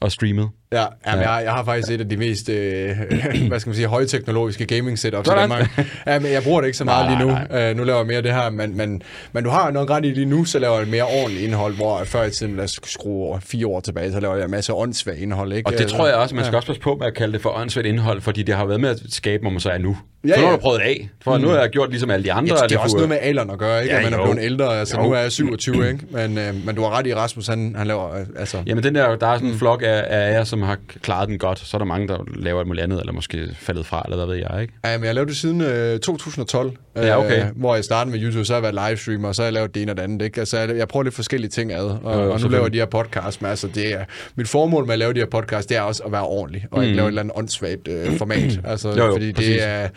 og 0.00 0.12
streamet. 0.12 0.48
Ja, 0.72 0.84
jamen, 1.06 1.22
Ja. 1.24 1.30
Jeg, 1.32 1.44
jeg 1.44 1.52
har 1.52 1.64
faktisk 1.64 1.90
et 1.92 2.00
af 2.00 2.08
de 2.08 2.16
mest, 2.16 2.48
øh, 2.48 2.90
hvad 3.48 3.60
skal 3.60 3.68
man 3.70 3.74
sige, 3.76 3.86
højteknologiske 3.86 4.66
gaming 4.66 4.98
setups 4.98 5.28
i. 5.28 5.30
Danmark. 5.32 5.80
Ja, 6.06 6.18
men 6.18 6.32
jeg 6.32 6.42
bruger 6.42 6.60
det 6.60 6.66
ikke 6.68 6.78
så 6.78 6.84
meget 6.84 7.06
Nej, 7.10 7.18
lige 7.18 7.26
nu. 7.28 7.34
nej, 7.50 7.70
Uh, 7.70 7.76
nu 7.76 7.84
laver 7.84 7.98
jeg 7.98 8.06
mere 8.06 8.22
det 8.22 8.32
her, 8.34 8.50
men, 8.50 8.76
men, 8.76 9.02
men 9.32 9.44
du 9.44 9.50
har 9.50 9.70
nok 9.70 9.90
ret 9.90 10.04
i 10.04 10.08
lige 10.08 10.26
nu, 10.26 10.44
så 10.44 10.58
laver 10.58 10.78
jeg 10.78 10.88
mere 10.88 11.02
ordentligt 11.04 11.44
indhold, 11.44 11.74
hvor 11.76 12.00
før 12.04 12.24
i 12.24 12.30
tiden, 12.30 12.56
lad 12.56 12.64
os 12.64 12.80
skrue 12.84 13.26
over 13.26 13.38
fire 13.40 13.66
år 13.66 13.80
tilbage, 13.80 14.12
så 14.12 14.20
laver 14.20 14.34
jeg 14.36 14.44
en 14.44 14.50
masse 14.50 14.74
åndssvagt 14.74 15.18
indhold. 15.18 15.52
Ikke? 15.52 15.66
Og 15.70 15.78
det 15.78 15.86
tror 15.88 16.06
jeg 16.06 16.16
også, 16.16 16.34
man 16.34 16.44
skal 16.44 16.52
ja. 16.52 16.56
også 16.56 16.66
passe 16.66 16.80
på 16.82 16.96
med 17.00 17.06
at 17.06 17.14
kalde 17.14 17.32
det 17.32 17.42
for 17.42 17.58
åndssvagt 17.58 17.86
indhold, 17.86 18.20
fordi 18.20 18.42
det 18.42 18.54
har 18.54 18.64
været 18.64 18.80
med 18.80 18.90
at 18.90 18.98
skabe, 19.08 19.40
hvor 19.40 19.50
man 19.50 19.60
så 19.60 19.70
er 19.70 19.78
nu. 19.78 19.96
Ja, 20.28 20.34
så 20.34 20.40
nu 20.40 20.46
har 20.46 20.52
du 20.52 20.58
prøvet 20.60 20.80
det 20.80 20.86
af. 20.86 21.08
For 21.24 21.36
mm. 21.36 21.42
nu 21.42 21.48
har 21.48 21.58
jeg 21.60 21.68
gjort 21.70 21.90
ligesom 21.90 22.10
alle 22.10 22.24
de 22.24 22.32
andre. 22.32 22.54
Ja, 22.56 22.62
og 22.62 22.68
det 22.70 22.76
er 22.76 22.80
også 22.80 22.96
noget 22.96 23.08
med 23.08 23.18
alderen 23.20 23.50
at 23.50 23.58
gøre, 23.58 23.82
ikke? 23.82 23.94
Ja, 23.94 23.98
at 24.00 24.04
man 24.04 24.12
er 24.12 24.18
jo. 24.26 24.32
blevet 24.32 24.44
ældre. 24.46 24.78
Altså, 24.78 24.96
Jo. 25.00 25.02
nu 25.06 25.12
er 25.12 25.18
jeg 25.18 25.32
27, 25.32 25.88
ikke? 25.88 25.98
Men, 26.10 26.38
øh, 26.38 26.66
men 26.66 26.74
du 26.74 26.82
har 26.82 26.98
ret 26.98 27.06
i, 27.06 27.14
Rasmus, 27.14 27.46
han, 27.46 27.74
han 27.78 27.86
laver... 27.86 28.14
øh, 28.14 28.26
Altså, 28.38 28.58
Jamen 28.66 28.84
den 28.84 28.94
der, 28.94 29.16
der 29.16 29.26
er 29.26 29.34
sådan 29.34 29.48
en 29.48 29.54
flok 29.58 29.82
af, 29.82 30.04
af 30.08 30.32
jer, 30.32 30.44
som 30.44 30.61
har 30.62 30.78
klaret 31.02 31.28
den 31.28 31.38
godt. 31.38 31.58
Så 31.58 31.76
er 31.76 31.78
der 31.78 31.84
mange, 31.86 32.08
der 32.08 32.18
laver 32.34 32.58
alt 32.60 32.66
muligt 32.68 32.84
andet, 32.84 33.00
eller 33.00 33.12
måske 33.12 33.48
faldet 33.58 33.86
fra, 33.86 34.02
eller 34.04 34.16
hvad 34.16 34.26
ved 34.26 34.44
jeg, 34.50 34.62
ikke? 34.62 34.74
Ja, 34.84 34.98
men 34.98 35.06
jeg 35.06 35.14
lavet 35.14 35.28
det 35.28 35.36
siden 35.36 35.60
øh, 35.60 35.98
2012, 36.00 36.76
Ja, 36.96 37.18
okay. 37.24 37.40
øh, 37.40 37.46
hvor 37.56 37.74
jeg 37.74 37.84
startede 37.84 38.16
med 38.16 38.22
YouTube, 38.24 38.44
så 38.44 38.52
har 38.52 38.60
jeg 38.62 38.74
været 38.74 38.88
livestreamer, 38.88 39.28
og 39.28 39.34
så 39.34 39.42
har 39.42 39.46
jeg 39.46 39.52
lavet 39.52 39.74
det 39.74 39.82
ene 39.82 39.92
og 39.92 39.96
det 39.96 40.02
andet. 40.02 40.22
Ikke? 40.24 40.40
Altså, 40.40 40.58
jeg, 40.58 40.76
jeg 40.76 40.88
prøver 40.88 41.04
lidt 41.04 41.14
forskellige 41.14 41.50
ting 41.50 41.72
ad, 41.72 41.84
og, 41.84 42.00
Jo, 42.14 42.22
jo, 42.22 42.32
og 42.32 42.40
nu 42.40 42.48
laver 42.48 42.64
jeg 42.64 42.72
de 42.72 42.78
her 42.78 42.86
podcasts, 42.86 43.40
men 43.40 43.50
altså, 43.50 43.66
det 43.68 43.92
er, 43.94 44.04
mit 44.36 44.48
formål 44.48 44.84
med 44.86 44.92
at 44.92 44.98
lave 44.98 45.12
de 45.12 45.18
her 45.18 45.26
podcasts, 45.26 45.66
det 45.66 45.76
er 45.76 45.80
også 45.80 46.02
at 46.02 46.12
være 46.12 46.24
ordentlig, 46.26 46.66
og 46.70 46.84
ikke 46.84 46.96
lave 46.96 47.06
et 47.06 47.08
eller 47.08 47.22
andet 47.22 47.36
åndssvagt 47.36 47.88
øh, 47.88 48.16
format. 48.18 48.60
Altså, 48.72 48.88
Mm. 48.92 48.98
Jo, 48.98 49.06
jo, 49.06 49.12
fordi 49.12 49.32
præcis. 49.32 49.50
det 49.54 49.68
er... 49.68 49.88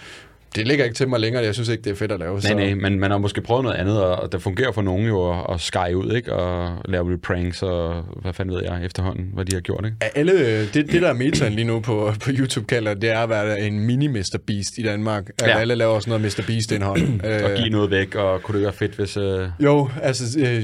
Det 0.55 0.67
ligger 0.67 0.85
ikke 0.85 0.95
til 0.95 1.07
mig 1.09 1.19
længere, 1.19 1.43
jeg 1.43 1.53
synes 1.53 1.69
ikke, 1.69 1.83
det 1.83 1.91
er 1.91 1.95
fedt 1.95 2.11
at 2.11 2.19
lave. 2.19 2.31
Nej, 2.33 2.41
så. 2.41 2.55
nej, 2.55 2.73
men 2.73 2.99
man 2.99 3.11
har 3.11 3.17
måske 3.17 3.41
prøvet 3.41 3.63
noget 3.63 3.75
andet, 3.77 4.03
og 4.03 4.31
det 4.31 4.41
fungerer 4.41 4.71
for 4.71 4.81
nogen 4.81 5.07
jo 5.07 5.31
at, 5.31 5.45
at 5.53 5.61
skære 5.61 5.97
ud, 5.97 6.11
ikke? 6.15 6.33
Og 6.33 6.77
lave 6.85 7.09
lidt 7.11 7.21
pranks, 7.21 7.61
og 7.63 8.03
hvad 8.21 8.33
fanden 8.33 8.55
ved 8.55 8.63
jeg 8.63 8.85
efterhånden, 8.85 9.25
hvad 9.33 9.45
de 9.45 9.55
har 9.55 9.61
gjort, 9.61 9.85
ikke? 9.85 9.97
Alle, 10.15 10.61
det, 10.61 10.73
det, 10.73 11.01
der 11.01 11.09
er 11.09 11.13
metaen 11.13 11.53
lige 11.53 11.65
nu 11.65 11.79
på, 11.79 12.11
på 12.23 12.29
YouTube 12.33 12.65
kalder, 12.67 12.93
det 12.93 13.09
er 13.11 13.19
at 13.19 13.29
være 13.29 13.59
en 13.59 13.89
mini-Mr. 13.89 14.37
Beast 14.47 14.77
i 14.77 14.83
Danmark. 14.83 15.29
At 15.43 15.47
Ja. 15.49 15.57
alle 15.59 15.75
laver 15.75 15.99
sådan 15.99 16.21
noget 16.21 16.37
Mr. 16.39 16.43
Beast-indhold. 16.47 17.01
Og 17.43 17.51
Øh, 17.51 17.57
give 17.57 17.69
noget 17.69 17.91
væk, 17.91 18.15
og 18.15 18.41
kunne 18.43 18.53
det 18.53 18.59
ikke 18.59 18.65
være 18.65 18.73
fedt, 18.73 18.95
hvis... 18.95 19.17
Øh... 19.17 19.47
Jo, 19.63 19.89
altså 20.01 20.39
øh, 20.39 20.63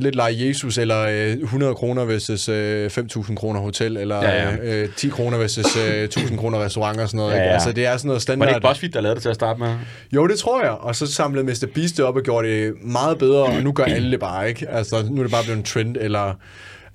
lidt 0.00 0.14
lege 0.14 0.48
Jesus, 0.48 0.78
eller 0.78 1.00
øh, 1.02 1.32
100 1.42 1.74
kroner 1.74 2.04
versus 2.04 2.48
øh, 2.48 2.86
5.000 2.86 3.34
kroner 3.34 3.60
hotel, 3.60 3.96
eller 3.96 4.16
Ja, 4.24 4.50
ja. 4.50 4.82
Øh, 4.82 4.88
10 4.96 5.08
kroner 5.08 5.38
versus 5.38 5.76
øh, 5.76 6.04
1.000 6.04 6.36
kroner 6.36 6.64
restaurant 6.64 7.00
og 7.00 7.08
sådan 7.08 7.18
noget. 7.18 7.32
Ja, 7.32 7.36
Ikke? 7.36 7.46
ja. 7.46 7.52
Altså 7.52 7.72
det 7.72 7.86
er 7.86 7.96
sådan 7.96 8.06
noget 8.08 8.14
Var 8.16 8.20
standard. 8.20 8.48
det 8.48 8.54
ikke 8.56 8.68
BuzzFeed, 8.68 8.92
der 8.92 9.00
lavede 9.00 9.14
det 9.16 9.22
til 9.26 9.30
at 9.30 9.34
starte 9.34 9.60
med? 9.60 9.74
Jo, 10.12 10.26
det 10.26 10.38
tror 10.38 10.62
jeg. 10.62 10.70
Og 10.70 10.96
så 10.96 11.06
samlede 11.06 11.44
Mr. 11.46 11.66
Beast 11.74 11.96
det 11.96 12.04
op 12.04 12.16
og 12.16 12.22
gjorde 12.22 12.48
det 12.48 12.74
meget 12.82 13.18
bedre, 13.18 13.42
og 13.44 13.62
nu 13.62 13.72
gør 13.72 13.84
alle 13.84 14.10
det 14.10 14.20
bare, 14.20 14.48
ikke? 14.48 14.68
Altså 14.70 14.96
nu 15.10 15.18
er 15.18 15.22
det 15.24 15.32
bare 15.32 15.42
blevet 15.44 15.58
en 15.58 15.64
trend, 15.64 15.96
eller 16.00 16.26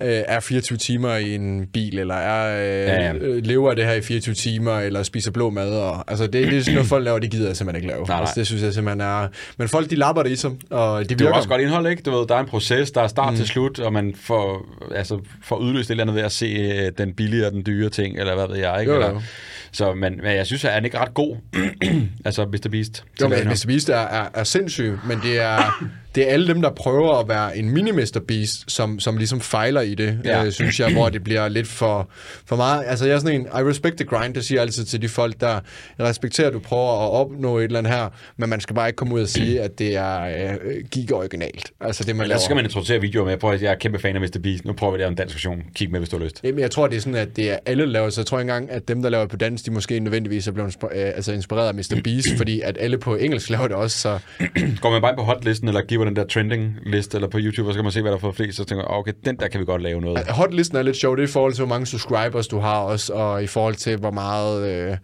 øh, 0.02 0.08
er 0.28 0.40
24 0.40 0.78
timer 0.78 1.16
i 1.16 1.34
en 1.34 1.66
bil, 1.72 1.98
eller 1.98 2.14
er 2.14 2.60
øh, 2.62 2.88
Ja, 2.88 3.02
ja. 3.02 3.12
øh, 3.14 3.44
lever 3.44 3.70
af 3.70 3.76
det 3.76 3.84
her 3.84 3.92
i 3.92 4.00
24 4.02 4.34
timer, 4.34 4.78
eller 4.78 5.02
spiser 5.02 5.30
blå 5.30 5.50
mad. 5.50 5.70
Og, 5.70 6.04
altså 6.10 6.24
det, 6.26 6.32
det 6.32 6.58
er 6.58 6.60
sådan 6.60 6.74
noget, 6.74 6.88
folk 6.88 7.04
laver, 7.04 7.18
det 7.18 7.30
gider 7.30 7.46
jeg 7.46 7.56
simpelthen 7.56 7.82
ikke 7.84 7.94
lave. 7.94 8.04
Nej, 8.06 8.16
nej. 8.16 8.20
Altså, 8.20 8.34
det 8.36 8.46
synes 8.46 8.62
jeg 8.62 8.74
simpelthen 8.74 9.00
er... 9.00 9.28
Men 9.58 9.68
folk, 9.68 9.90
de 9.90 9.96
lapper 9.96 10.22
det 10.22 10.30
i 10.30 10.36
sig, 10.36 10.50
og 10.70 11.00
det 11.00 11.08
Det 11.08 11.18
virker. 11.20 11.32
er 11.32 11.36
også 11.36 11.48
godt 11.48 11.60
indhold, 11.60 11.86
ikke? 11.86 12.02
Du 12.02 12.10
ved, 12.18 12.26
der 12.26 12.34
er 12.34 12.40
en 12.40 12.46
proces, 12.46 12.90
der 12.90 13.00
er 13.02 13.06
start 13.06 13.32
mm. 13.32 13.36
til 13.36 13.46
slut, 13.46 13.78
og 13.80 13.92
man 13.92 14.14
får, 14.20 14.66
altså, 14.94 15.18
får 15.44 15.56
udløst 15.56 15.86
et 15.86 15.90
eller 15.90 16.04
andet 16.04 16.16
ved 16.16 16.22
at 16.22 16.32
se 16.32 16.46
øh, 16.46 16.92
den 16.98 17.14
billige 17.14 17.46
og 17.46 17.52
den 17.52 17.62
dyre 17.66 17.88
ting, 17.88 18.18
eller 18.18 18.34
hvad 18.34 18.46
ved 18.48 18.56
jeg, 18.56 18.80
ikke? 18.80 18.92
Jo, 18.92 19.00
jo. 19.00 19.06
Eller, 19.06 19.20
så, 19.72 19.94
men, 19.94 20.16
men 20.16 20.36
jeg 20.36 20.46
synes, 20.46 20.64
at 20.64 20.72
han 20.72 20.84
ikke 20.84 20.98
ret 20.98 21.14
god, 21.14 21.36
altså 22.24 22.44
Mr. 22.46 22.68
Beast. 22.70 23.04
Jo, 23.20 23.28
men. 23.28 23.48
Mr. 23.48 23.64
Beast 23.66 23.88
er, 23.88 23.94
er, 23.96 24.28
er 24.34 24.44
sindssyg, 24.44 24.98
men 25.06 25.20
det 25.22 25.40
er, 25.40 25.84
det 26.14 26.28
er 26.28 26.32
alle 26.32 26.46
dem, 26.46 26.62
der 26.62 26.70
prøver 26.70 27.18
at 27.20 27.28
være 27.28 27.56
en 27.58 27.76
mini-Mr. 27.78 28.20
Beast, 28.28 28.70
som, 28.72 29.00
som 29.00 29.16
ligesom 29.16 29.40
fejler 29.40 29.80
i 29.80 29.94
det, 29.94 30.20
Ja. 30.24 30.44
øh, 30.44 30.52
synes 30.52 30.80
jeg, 30.80 30.92
hvor 30.92 31.08
det 31.08 31.24
bliver 31.24 31.48
lidt 31.48 31.66
for, 31.66 32.10
for 32.46 32.56
meget. 32.56 32.84
Altså, 32.86 33.06
jeg 33.06 33.14
er 33.14 33.18
sådan 33.18 33.40
en, 33.40 33.46
I 33.46 33.62
respect 33.70 33.96
the 33.96 34.04
grind, 34.06 34.34
det 34.34 34.44
siger 34.44 34.58
jeg 34.58 34.62
altid 34.66 34.84
til 34.84 35.02
de 35.02 35.08
folk, 35.08 35.40
der 35.40 35.60
jeg 35.98 36.06
respekterer, 36.06 36.46
at 36.48 36.52
du 36.54 36.58
prøver 36.58 37.04
at 37.06 37.10
opnå 37.10 37.58
et 37.58 37.64
eller 37.64 37.78
andet 37.78 37.92
her, 37.92 38.08
men 38.36 38.50
man 38.50 38.60
skal 38.60 38.74
bare 38.76 38.88
ikke 38.88 38.96
komme 38.96 39.14
ud 39.14 39.20
og 39.20 39.28
sige, 39.28 39.60
at 39.62 39.78
det 39.78 39.96
er 39.96 40.20
øh, 40.22 40.56
giga-originalt. 40.90 41.70
Altså, 41.80 42.04
det 42.04 42.16
man 42.16 42.30
så 42.30 42.44
skal 42.44 42.56
man 42.56 42.64
introducere 42.64 43.00
videoer 43.00 43.24
med. 43.26 43.36
Prøv 43.36 43.52
at, 43.52 43.62
jeg 43.62 43.70
er 43.70 43.74
kæmpe 43.74 43.98
fan 43.98 44.14
af 44.16 44.20
Mr. 44.20 44.38
Beast. 44.42 44.64
Nu 44.64 44.72
prøver 44.72 44.92
vi 44.92 44.94
at 44.96 44.98
lave 45.00 45.08
en 45.08 45.14
dansk 45.14 45.34
version. 45.34 45.62
Kig 45.74 45.90
med, 45.90 46.00
hvis 46.00 46.08
du 46.08 46.18
har 46.18 46.24
lyst. 46.24 46.40
Jamen, 46.44 46.60
jeg 46.60 46.70
tror, 46.70 46.86
det 46.86 46.96
er 46.96 47.00
sådan, 47.00 47.14
at 47.14 47.36
det 47.36 47.50
er 47.50 47.56
alle 47.66 47.86
laver, 47.86 48.10
så 48.10 48.20
jeg 48.20 48.26
tror 48.26 48.40
engang, 48.40 48.70
at 48.70 48.88
dem, 48.88 49.02
der 49.02 49.10
laver 49.10 49.26
på 49.26 49.36
dansk, 49.36 49.66
de 49.66 49.70
måske 49.70 50.00
nødvendigvis 50.00 50.48
er 50.48 50.52
blevet 50.52 50.76
øh, 50.82 50.88
altså 50.92 51.32
inspireret 51.32 51.68
af 51.68 51.74
Mr. 51.74 52.00
Beast, 52.04 52.28
fordi 52.36 52.60
at 52.60 52.76
alle 52.80 52.98
på 52.98 53.16
engelsk 53.16 53.50
laver 53.50 53.68
det 53.68 53.76
også, 53.76 53.98
så 53.98 54.18
Går 54.80 54.90
man 54.90 55.02
bare 55.02 55.14
på 55.16 55.22
hotlisten, 55.22 55.68
eller 55.68 55.82
giver 55.82 56.01
den 56.04 56.16
der 56.16 56.24
trending-liste, 56.24 57.16
eller 57.16 57.28
på 57.28 57.38
YouTube, 57.40 57.68
og 57.68 57.72
så 57.74 57.78
kan 57.78 57.84
man 57.84 57.92
se, 57.92 58.02
hvad 58.02 58.12
der 58.12 58.18
får 58.18 58.32
flest, 58.32 58.56
så 58.56 58.64
tænker 58.64 58.84
jeg, 58.84 58.90
"Ah, 58.90 58.98
okay, 58.98 59.12
den 59.24 59.36
der 59.36 59.48
kan 59.48 59.60
vi 59.60 59.64
godt 59.64 59.82
lave 59.82 60.00
noget. 60.00 60.26
hotlisten 60.28 60.76
er 60.78 60.82
lidt 60.82 60.96
sjov, 60.96 61.16
det 61.16 61.22
er 61.22 61.26
i 61.28 61.30
forhold 61.30 61.52
til, 61.52 61.64
hvor 61.64 61.74
mange 61.74 61.86
subscribers 61.86 62.48
du 62.48 62.58
har 62.58 62.78
også, 62.78 63.12
og 63.12 63.42
i 63.42 63.46
forhold 63.46 63.74
til, 63.74 63.96
hvor 63.96 64.10
meget 64.10 64.68
øh, 64.90 64.96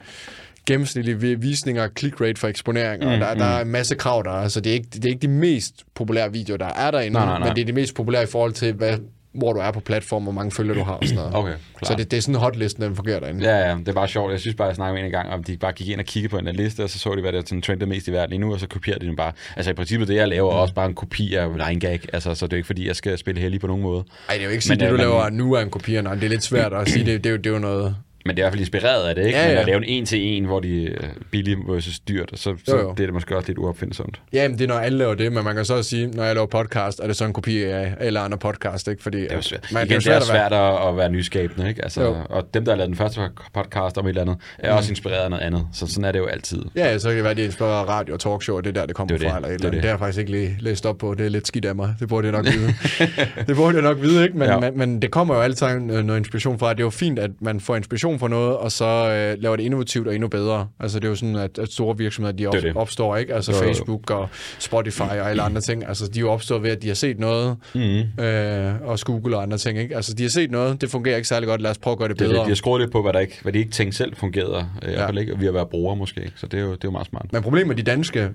gennemsnitlige 0.66 1.20
vi- 1.20 1.34
visninger, 1.34 1.88
click 1.98 2.20
rate 2.20 2.40
for 2.40 2.48
eksponering, 2.48 3.04
og 3.04 3.12
Mm, 3.12 3.20
der, 3.20 3.34
der 3.34 3.44
er 3.44 3.60
en 3.62 3.68
masse 3.68 3.94
krav 3.94 4.22
der, 4.24 4.30
altså 4.30 4.60
det 4.60 4.70
er, 4.70 4.74
ikke, 4.74 4.88
det 4.92 5.04
er 5.04 5.08
ikke 5.08 5.22
de 5.22 5.28
mest 5.28 5.74
populære 5.94 6.32
videoer, 6.32 6.58
der 6.58 6.66
er 6.76 6.90
derinde, 6.90 7.12
Nej, 7.14 7.24
nej, 7.26 7.38
nej. 7.38 7.48
men 7.48 7.56
det 7.56 7.62
er 7.62 7.66
de 7.66 7.72
mest 7.72 7.94
populære 7.94 8.22
i 8.22 8.26
forhold 8.26 8.52
til, 8.52 8.72
hvad, 8.72 8.98
hvor 9.34 9.52
du 9.52 9.60
er 9.60 9.70
på 9.70 9.80
platform, 9.80 10.22
hvor 10.22 10.32
mange 10.32 10.50
følger 10.50 10.74
du 10.74 10.82
har 10.82 10.92
og 10.92 11.04
sådan 11.08 11.16
noget. 11.16 11.34
Okay, 11.40 11.52
klar. 11.76 11.86
Så 11.86 11.94
det, 11.94 12.10
det 12.10 12.16
er 12.16 12.20
sådan 12.20 12.34
hotlisten, 12.34 12.82
den 12.82 12.96
fungerer 12.96 13.20
derinde. 13.20 13.44
Ja, 13.44 13.68
ja, 13.68 13.74
det 13.76 13.88
er 13.88 13.92
bare 13.92 14.08
sjovt. 14.08 14.32
Jeg 14.32 14.40
synes 14.40 14.54
bare, 14.56 14.66
jeg 14.68 14.76
snakkede 14.76 14.94
med 15.02 15.04
en 15.06 15.10
gang, 15.12 15.30
om 15.30 15.44
de 15.44 15.56
bare 15.56 15.72
gik 15.72 15.88
ind 15.88 16.00
og 16.00 16.06
kiggede 16.06 16.30
på 16.30 16.38
en 16.38 16.46
liste, 16.46 16.84
og 16.84 16.90
så 16.90 16.98
så 16.98 17.14
de, 17.14 17.20
hvad 17.20 17.32
der 17.32 17.40
sådan 17.40 17.62
trendede 17.62 17.86
mest 17.90 18.08
i 18.08 18.12
verden 18.12 18.30
lige 18.30 18.38
nu, 18.40 18.52
og 18.52 18.60
så 18.60 18.66
kopierede 18.66 19.00
de 19.00 19.06
den 19.06 19.16
bare. 19.16 19.32
Altså 19.56 19.70
i 19.70 19.74
princippet, 19.74 20.08
det 20.08 20.14
jeg 20.14 20.28
laver, 20.28 20.52
er 20.52 20.56
også 20.56 20.74
bare 20.74 20.86
en 20.86 20.94
kopi 20.94 21.34
af 21.34 21.48
Line 21.68 21.80
Gag. 21.80 22.00
Altså, 22.12 22.34
så 22.34 22.46
det 22.46 22.52
er 22.52 22.56
ikke 22.56 22.66
fordi, 22.66 22.86
jeg 22.86 22.96
skal 22.96 23.18
spille 23.18 23.40
heldig 23.40 23.60
på 23.60 23.66
nogen 23.66 23.82
måde. 23.82 24.04
Ej, 24.28 24.34
det 24.34 24.40
er 24.40 24.44
jo 24.46 24.50
ikke 24.52 24.64
sige, 24.64 24.72
Men, 24.72 24.80
det 24.80 24.88
du 24.88 24.92
men- 24.92 25.00
laver 25.00 25.30
nu 25.30 25.52
er 25.52 25.60
en 25.60 25.70
kopi 25.70 26.00
nej, 26.00 26.14
det 26.14 26.24
er 26.24 26.28
lidt 26.28 26.42
svært 26.44 26.72
at 26.72 26.88
sige, 26.88 27.04
det, 27.06 27.24
det, 27.24 27.30
jo, 27.30 27.36
det 27.36 27.46
er 27.46 27.50
jo 27.50 27.58
noget... 27.58 27.96
Men 28.26 28.36
det 28.36 28.42
er 28.42 28.44
i 28.44 28.44
hvert 28.44 28.52
fald 28.52 28.60
inspireret 28.60 29.08
af 29.08 29.14
det, 29.14 29.26
ikke? 29.26 29.38
Ja, 29.38 29.46
Men 29.46 29.54
ja. 29.54 29.60
at 29.60 29.66
lave 29.66 29.76
en 29.76 29.84
en 29.84 30.06
til 30.06 30.20
en, 30.20 30.44
hvor 30.44 30.60
de 30.60 30.86
er 30.86 31.06
billige 31.30 31.56
versus 31.68 32.00
dyrt, 32.00 32.30
så, 32.34 32.54
så 32.66 32.76
Jo, 32.76 32.82
jo. 32.82 32.90
det 32.90 33.00
er 33.00 33.06
det 33.06 33.12
måske 33.14 33.36
også 33.36 33.48
lidt 33.48 33.58
uopfindsomt. 33.58 34.20
Ja, 34.32 34.48
men 34.48 34.58
det 34.58 34.64
er, 34.64 34.68
når 34.68 34.74
alle 34.78 34.98
laver 34.98 35.14
det, 35.14 35.32
men 35.32 35.44
man 35.44 35.54
kan 35.56 35.64
så 35.64 35.82
sige, 35.82 36.06
når 36.06 36.24
jeg 36.24 36.34
laver 36.34 36.46
podcast, 36.46 37.00
er 37.00 37.06
det 37.06 37.16
så 37.16 37.24
en 37.24 37.32
kopi 37.32 37.62
af 37.62 37.94
alle 38.00 38.18
andre 38.20 38.38
podcast, 38.38 38.88
ikke? 38.88 39.02
Fordi, 39.02 39.20
Det 39.20 39.32
er 39.32 39.36
jo 39.36 39.42
svært. 39.42 39.68
Man, 39.72 39.86
Igen, 39.86 40.00
det 40.00 40.06
er 40.06 40.20
svært 40.20 40.52
at, 40.52 40.88
at 40.88 40.96
være 40.96 41.10
nyskabende, 41.10 41.68
ikke? 41.68 41.82
Altså, 41.82 42.02
Jo. 42.02 42.16
og 42.30 42.54
dem, 42.54 42.64
der 42.64 42.72
har 42.72 42.76
lavet 42.76 42.88
den 42.88 42.96
første 42.96 43.20
podcast 43.54 43.98
om 43.98 44.04
et 44.06 44.08
eller 44.08 44.22
andet, 44.22 44.36
er 44.58 44.72
også 44.72 44.92
inspireret 44.92 45.24
af 45.24 45.30
noget 45.30 45.42
andet. 45.42 45.66
Så 45.72 45.86
sådan 45.86 46.04
er 46.04 46.12
det 46.12 46.18
jo 46.18 46.26
altid. 46.26 46.62
Ja, 46.76 46.98
så 46.98 47.08
kan 47.08 47.14
det 47.16 47.24
være, 47.24 47.30
at 47.30 47.36
de 47.36 47.44
inspirerer 47.44 47.84
radio 47.84 48.14
og 48.14 48.20
talkshow, 48.20 48.56
og 48.56 48.64
det 48.64 48.70
er 48.76 48.80
der, 48.80 48.86
det 48.86 48.96
kommer 48.96 49.16
Det 49.16 49.26
er 49.26 49.30
fra. 49.30 49.40
det. 49.40 49.44
Eller 49.44 49.54
et 49.54 49.58
Det 49.60 49.64
er 49.64 49.68
eller 49.68 49.68
andet. 49.68 49.72
det. 49.72 49.82
det 49.82 49.88
har 49.90 49.92
jeg 49.92 49.98
faktisk 49.98 50.18
ikke 50.18 50.30
lige 50.30 50.56
læst 50.60 50.86
op 50.86 50.98
på. 50.98 51.14
Det 51.14 51.26
er 51.26 51.30
lidt 51.30 51.46
skidt 51.46 51.64
af 51.64 51.74
mig. 51.74 51.94
Det 52.00 52.08
burde 52.08 52.26
jeg 52.28 52.32
nok 52.32 52.44
vide. 52.46 52.74
det 53.48 53.56
burde 53.56 53.74
jeg 53.74 53.82
nok 53.82 54.00
vide, 54.02 54.22
ikke? 54.24 54.38
Men, 54.38 54.48
Ja. 54.48 54.54
ja. 54.54 54.60
men, 54.60 54.78
men 54.78 55.02
det 55.02 55.10
kommer 55.10 55.34
jo 55.34 55.40
altid 55.40 55.66
øh, 55.66 55.80
noget 55.82 56.16
inspiration 56.18 56.58
fra. 56.58 56.70
Det 56.72 56.80
er 56.80 56.84
jo 56.84 56.90
fint, 56.90 57.18
at 57.18 57.30
man 57.40 57.60
får 57.60 57.76
inspiration 57.76 58.17
fra 58.18 58.28
noget, 58.28 58.56
og 58.56 58.72
så 58.72 58.84
øh, 58.84 59.42
laver 59.42 59.56
det 59.56 59.62
innovativt 59.64 60.08
og 60.08 60.14
endnu 60.14 60.28
bedre. 60.28 60.68
Altså 60.80 60.98
det 60.98 61.04
er 61.04 61.08
jo 61.08 61.14
sådan, 61.14 61.36
at, 61.36 61.58
at 61.58 61.72
store 61.72 61.96
virksomheder, 61.98 62.36
de 62.36 62.46
op, 62.46 62.52
Det 62.54 62.62
det. 62.62 62.76
opstår, 62.76 63.16
ikke? 63.16 63.34
Altså 63.34 63.52
Jo. 63.52 63.58
Facebook 63.58 64.10
og 64.10 64.28
Spotify 64.58 65.00
og 65.00 65.30
alle 65.30 65.42
andre 65.42 65.60
ting. 65.60 65.88
Altså 65.88 66.06
de 66.06 66.18
er 66.18 66.20
jo 66.20 66.30
opstået 66.30 66.62
ved, 66.62 66.70
at 66.70 66.82
de 66.82 66.88
har 66.88 66.94
set 66.94 67.18
noget, 67.18 67.56
Mm. 67.74 67.80
øh, 68.24 68.74
og 68.84 68.98
Google 69.04 69.36
og 69.36 69.42
andre 69.42 69.58
ting, 69.58 69.78
ikke? 69.78 69.96
Altså 69.96 70.14
de 70.14 70.22
har 70.22 70.30
set 70.30 70.50
noget, 70.50 70.80
det 70.80 70.90
fungerer 70.90 71.16
ikke 71.16 71.28
særlig 71.28 71.46
godt, 71.48 71.60
lad 71.62 71.70
os 71.70 71.78
prøve 71.78 71.92
at 71.92 71.98
gøre 71.98 72.08
det 72.08 72.18
Det 72.18 72.24
er 72.24 72.28
det. 72.28 72.34
bedre. 72.34 72.44
De 72.44 72.48
har 72.48 72.54
skruet 72.54 72.80
lidt 72.80 72.92
på, 72.92 73.02
hvad, 73.02 73.12
der 73.12 73.18
ikke, 73.20 73.38
hvad 73.42 73.52
de 73.52 73.58
ikke 73.58 73.70
tænkte 73.70 73.96
selv 73.98 74.16
fungerede, 74.16 74.66
øh, 74.82 74.92
Ja. 74.92 75.08
ikke, 75.20 75.38
vi 75.38 75.44
har 75.44 75.52
været 75.52 75.68
brugere 75.68 75.96
måske. 75.96 76.30
Så 76.36 76.46
det 76.46 76.58
er 76.58 76.62
jo, 76.64 76.68
det 76.70 76.74
er 76.76 76.78
jo 76.84 76.90
meget 76.90 77.06
smart. 77.06 77.26
Men 77.32 77.42
problemet 77.42 77.66
med 77.68 77.76
de 77.76 77.82
danske. 77.82 78.28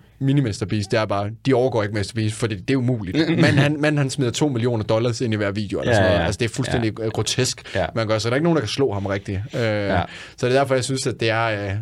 Beast, 0.70 0.92
det 0.92 1.00
er 1.00 1.06
bare, 1.06 1.30
de 1.46 1.54
overgår 1.54 1.84
ikke. 1.84 2.04
Beast, 2.16 2.36
for 2.36 2.48
det, 2.48 2.68
det 2.68 2.74
er 2.74 2.78
umuligt. 2.78 3.30
Men 3.30 3.44
han, 3.46 3.82
men 3.82 3.98
han 3.98 4.10
smider 4.10 4.32
2 4.32 4.48
millioner 4.48 4.84
dollars 4.84 5.22
ind 5.22 5.34
i 5.34 5.38
hver 5.38 5.52
video, 5.52 5.80
eller 5.80 5.92
Ja, 5.92 5.96
sådan 5.98 6.12
noget. 6.12 6.26
Altså, 6.26 6.40
det 6.40 6.46
er 6.46 6.54
fuldstændig 6.54 7.00
ja. 7.00 7.06
grotesk. 7.08 7.76
Ja. 7.76 7.86
Man 7.96 8.08
gør, 8.08 8.18
så 8.18 8.30
der 8.30 8.34
er 8.34 8.36
ikke 8.36 8.44
nogen, 8.44 8.56
der 8.56 8.62
kan 8.62 8.70
slå 8.70 8.92
ham 8.94 9.06
rigtigt. 9.06 9.40
Øh, 9.56 9.62
Ja. 9.66 10.04
Så 10.38 10.48
det 10.48 10.56
er 10.56 10.60
derfor, 10.60 10.76
jeg 10.76 10.84
synes, 10.84 11.08
at 11.08 11.20
det 11.20 11.30
er... 11.30 11.46
Øh, 11.46 11.76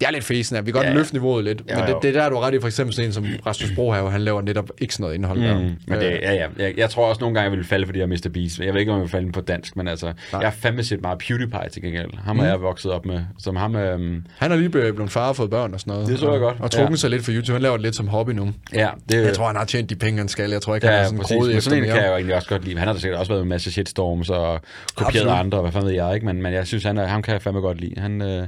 det 0.00 0.06
er 0.08 0.12
lidt 0.12 0.24
fæsen, 0.24 0.56
at 0.56 0.66
vi 0.66 0.70
kan 0.70 0.78
godt 0.80 0.86
Ja. 0.86 0.94
løfte 0.94 1.14
niveauet 1.14 1.44
lidt, 1.44 1.62
Ja, 1.68 1.76
men 1.78 1.86
det, 1.86 1.96
det 2.02 2.16
er 2.16 2.22
der, 2.22 2.28
du 2.30 2.34
har 2.36 2.42
ret 2.46 2.54
i, 2.54 2.60
for 2.60 2.66
eksempel 2.68 2.94
sådan 2.94 3.08
en 3.08 3.12
som 3.12 3.26
Rasmus 3.46 3.70
Brohave, 3.74 4.10
han 4.10 4.20
laver 4.20 4.42
netop 4.42 4.70
ikke 4.78 4.94
sådan 4.94 5.02
noget 5.04 5.14
indhold 5.14 5.40
der. 5.42 5.58
Mm, 5.58 5.70
men 5.86 6.00
det, 6.00 6.10
ja, 6.22 6.32
ja. 6.34 6.46
Jeg, 6.58 6.74
jeg 6.76 6.90
tror 6.90 7.06
også 7.08 7.20
nogle 7.20 7.34
gange, 7.34 7.50
jeg 7.50 7.58
vil 7.58 7.66
falde, 7.66 7.86
fordi 7.86 7.98
jeg 7.98 8.08
Mr. 8.08 8.28
Beast. 8.34 8.58
Jeg 8.58 8.72
ved 8.74 8.80
ikke, 8.80 8.92
om 8.92 8.98
jeg 8.98 9.02
vil 9.02 9.10
falde 9.10 9.32
på 9.32 9.40
dansk, 9.40 9.76
men 9.76 9.88
altså, 9.88 10.06
jeg 10.32 10.40
har 10.40 10.50
fandme 10.50 10.82
set 10.84 11.02
meget 11.02 11.18
PewDiePie 11.18 11.68
til 11.72 11.82
gengæld. 11.82 12.10
Ham 12.24 12.38
har 12.38 12.46
jeg 12.46 12.60
vokset 12.62 12.92
op 12.92 13.06
med. 13.06 13.20
Som 13.38 13.56
ham, 13.56 13.76
øhm, 13.76 14.24
Han 14.38 14.52
er 14.52 14.56
lige 14.56 14.68
blevet 14.70 15.10
far 15.10 15.28
og 15.28 15.36
fået 15.36 15.50
børn 15.50 15.74
og 15.74 15.80
sådan 15.80 15.92
noget. 15.92 16.08
Det 16.08 16.18
så 16.18 16.30
jeg 16.30 16.40
godt, 16.40 16.56
Og 16.60 16.70
trukket 16.70 16.90
ja. 16.90 16.96
sig 16.96 17.10
lidt 17.10 17.24
for 17.24 17.32
YouTube. 17.32 17.52
Han 17.52 17.62
laver 17.62 17.76
det 17.76 17.82
lidt 17.82 17.96
som 17.96 18.08
hobby 18.08 18.30
nu. 18.30 18.52
ja, 18.74 18.88
det, 19.08 19.24
Jeg 19.26 19.34
tror, 19.34 19.46
han 19.46 19.56
har 19.56 19.64
tjent 19.64 19.90
de 19.90 19.96
penge, 19.96 20.18
han 20.18 20.28
skal. 20.28 20.50
Jeg 20.50 20.62
tror 20.62 20.74
ikke, 20.74 20.86
han 20.86 20.94
Ja, 20.94 20.98
er 20.98 21.02
ja 21.02 21.06
sådan 21.06 21.18
præcis. 21.18 21.34
kroet 21.36 21.48
Men 21.48 21.56
efter 21.56 21.70
sådan 21.70 21.78
en 21.82 21.88
mere. 21.88 21.94
kan 21.94 22.02
jeg 22.02 22.10
jo 22.10 22.14
egentlig 22.14 22.36
også 22.36 22.48
godt 22.48 22.64
lide. 22.64 22.78
Han 22.78 22.86
har 22.88 22.94
da 22.94 23.00
sikkert 23.00 23.18
også 23.20 23.32
været 23.32 23.38
med 23.40 23.44
en 23.44 23.48
masse 23.48 23.72
shitstorms 23.72 24.30
og 24.30 24.60
kopieret 24.94 25.16
Absolut. 25.22 25.38
andre, 25.38 25.58
og 25.58 25.62
hvad 25.62 25.72
fanden 25.72 25.88
ved 25.88 25.94
jeg 25.94 26.14
ikke, 26.14 26.26
men, 26.26 26.42
men 26.42 26.52
jeg 26.52 26.66
synes, 26.66 26.84
han 26.84 26.98
er, 26.98 27.06
ham 27.06 27.22
kan 27.22 27.32
jeg 27.32 27.42
fandme 27.42 27.60
godt 27.60 27.80
lide. 27.80 27.94
Han, 28.00 28.22
øh, 28.22 28.46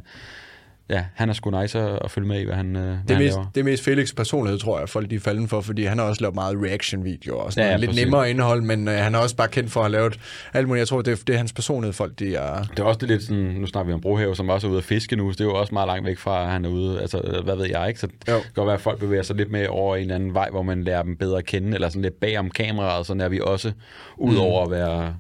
ja, 0.91 1.05
han 1.15 1.29
er 1.29 1.33
sgu 1.33 1.51
nice 1.61 1.79
at, 1.81 1.99
at 2.05 2.11
følge 2.11 2.29
med 2.29 2.41
i, 2.41 2.45
hvad 2.45 2.55
han, 2.55 2.77
øh, 2.77 2.83
hvad 2.83 2.93
Det 3.09 3.17
han 3.17 3.25
mest, 3.25 3.35
laver. 3.37 3.47
det 3.55 3.61
er 3.61 3.65
mest 3.65 3.85
Felix 3.85 4.15
personlighed, 4.15 4.59
tror 4.59 4.79
jeg, 4.79 4.89
folk 4.89 5.11
de 5.11 5.15
er 5.15 5.21
falden 5.21 5.49
for, 5.49 5.61
fordi 5.61 5.85
han 5.85 5.99
har 5.99 6.05
også 6.07 6.21
lavet 6.23 6.35
meget 6.35 6.57
reaction-videoer 6.63 7.43
og 7.43 7.53
sådan 7.53 7.67
Ja, 7.67 7.71
ja. 7.71 7.77
Lidt 7.77 7.89
præcis. 7.91 8.05
nemmere 8.05 8.31
indhold, 8.31 8.63
men 8.63 8.89
øh, 8.89 8.95
han 8.95 9.15
er 9.15 9.19
også 9.19 9.37
bare 9.37 9.49
kendt 9.49 9.71
for 9.71 9.81
at 9.81 9.85
have 9.85 9.93
lavet 9.93 10.19
alt 10.55 10.69
muligt. 10.69 10.81
Jeg 10.81 10.89
tror, 10.89 11.03
det 11.03 11.13
er, 11.13 11.23
det 11.27 11.33
er 11.33 11.37
hans 11.37 11.53
personlighed, 11.53 11.93
folk 11.93 12.19
de 12.19 12.35
er... 12.37 12.63
Det 12.63 12.79
er 12.79 12.85
også 12.85 12.99
det 12.99 13.09
lidt 13.09 13.23
sådan, 13.23 13.43
nu 13.43 13.67
snakker 13.67 13.87
vi 13.87 13.93
om 13.95 14.01
Brohave, 14.01 14.37
som 14.37 14.49
også 14.49 14.67
er 14.67 14.71
ude 14.71 14.79
at 14.79 14.85
fiske 14.85 15.17
nu, 15.17 15.33
så 15.33 15.37
det 15.37 15.41
er 15.41 15.49
jo 15.49 15.55
også 15.55 15.75
meget 15.75 15.87
langt 15.87 16.07
væk 16.07 16.19
fra, 16.19 16.45
at 16.45 16.51
han 16.51 16.65
er 16.65 16.69
ude, 16.69 17.01
altså 17.01 17.41
hvad 17.45 17.57
ved 17.57 17.67
jeg 17.67 17.89
ikke, 17.89 18.01
så 18.01 18.07
det 18.07 18.15
Jo. 18.33 18.41
kan 18.41 18.51
godt 18.55 18.67
være, 18.67 18.75
at 18.75 18.81
folk 18.81 18.99
bevæger 18.99 19.23
sig 19.23 19.37
lidt 19.37 19.51
med 19.51 19.67
over 19.69 19.97
en 19.97 20.03
eller 20.03 20.15
anden 20.15 20.35
vej, 20.35 20.49
hvor 20.51 20.63
man 20.63 20.85
lærer 20.85 21.03
dem 21.03 21.17
bedre 21.17 21.39
at 21.39 21.45
kende, 21.47 21.75
eller 21.75 21.89
sådan 21.89 22.03
lidt 22.03 22.21
bag 22.21 22.39
om 22.39 22.51
kameraet, 22.51 23.07
så 23.07 23.17
er 23.21 23.29
vi 23.29 23.41
også 23.41 23.73
ud 24.17 24.37
over 24.37 24.65
at 24.65 24.71
være 24.71 25.15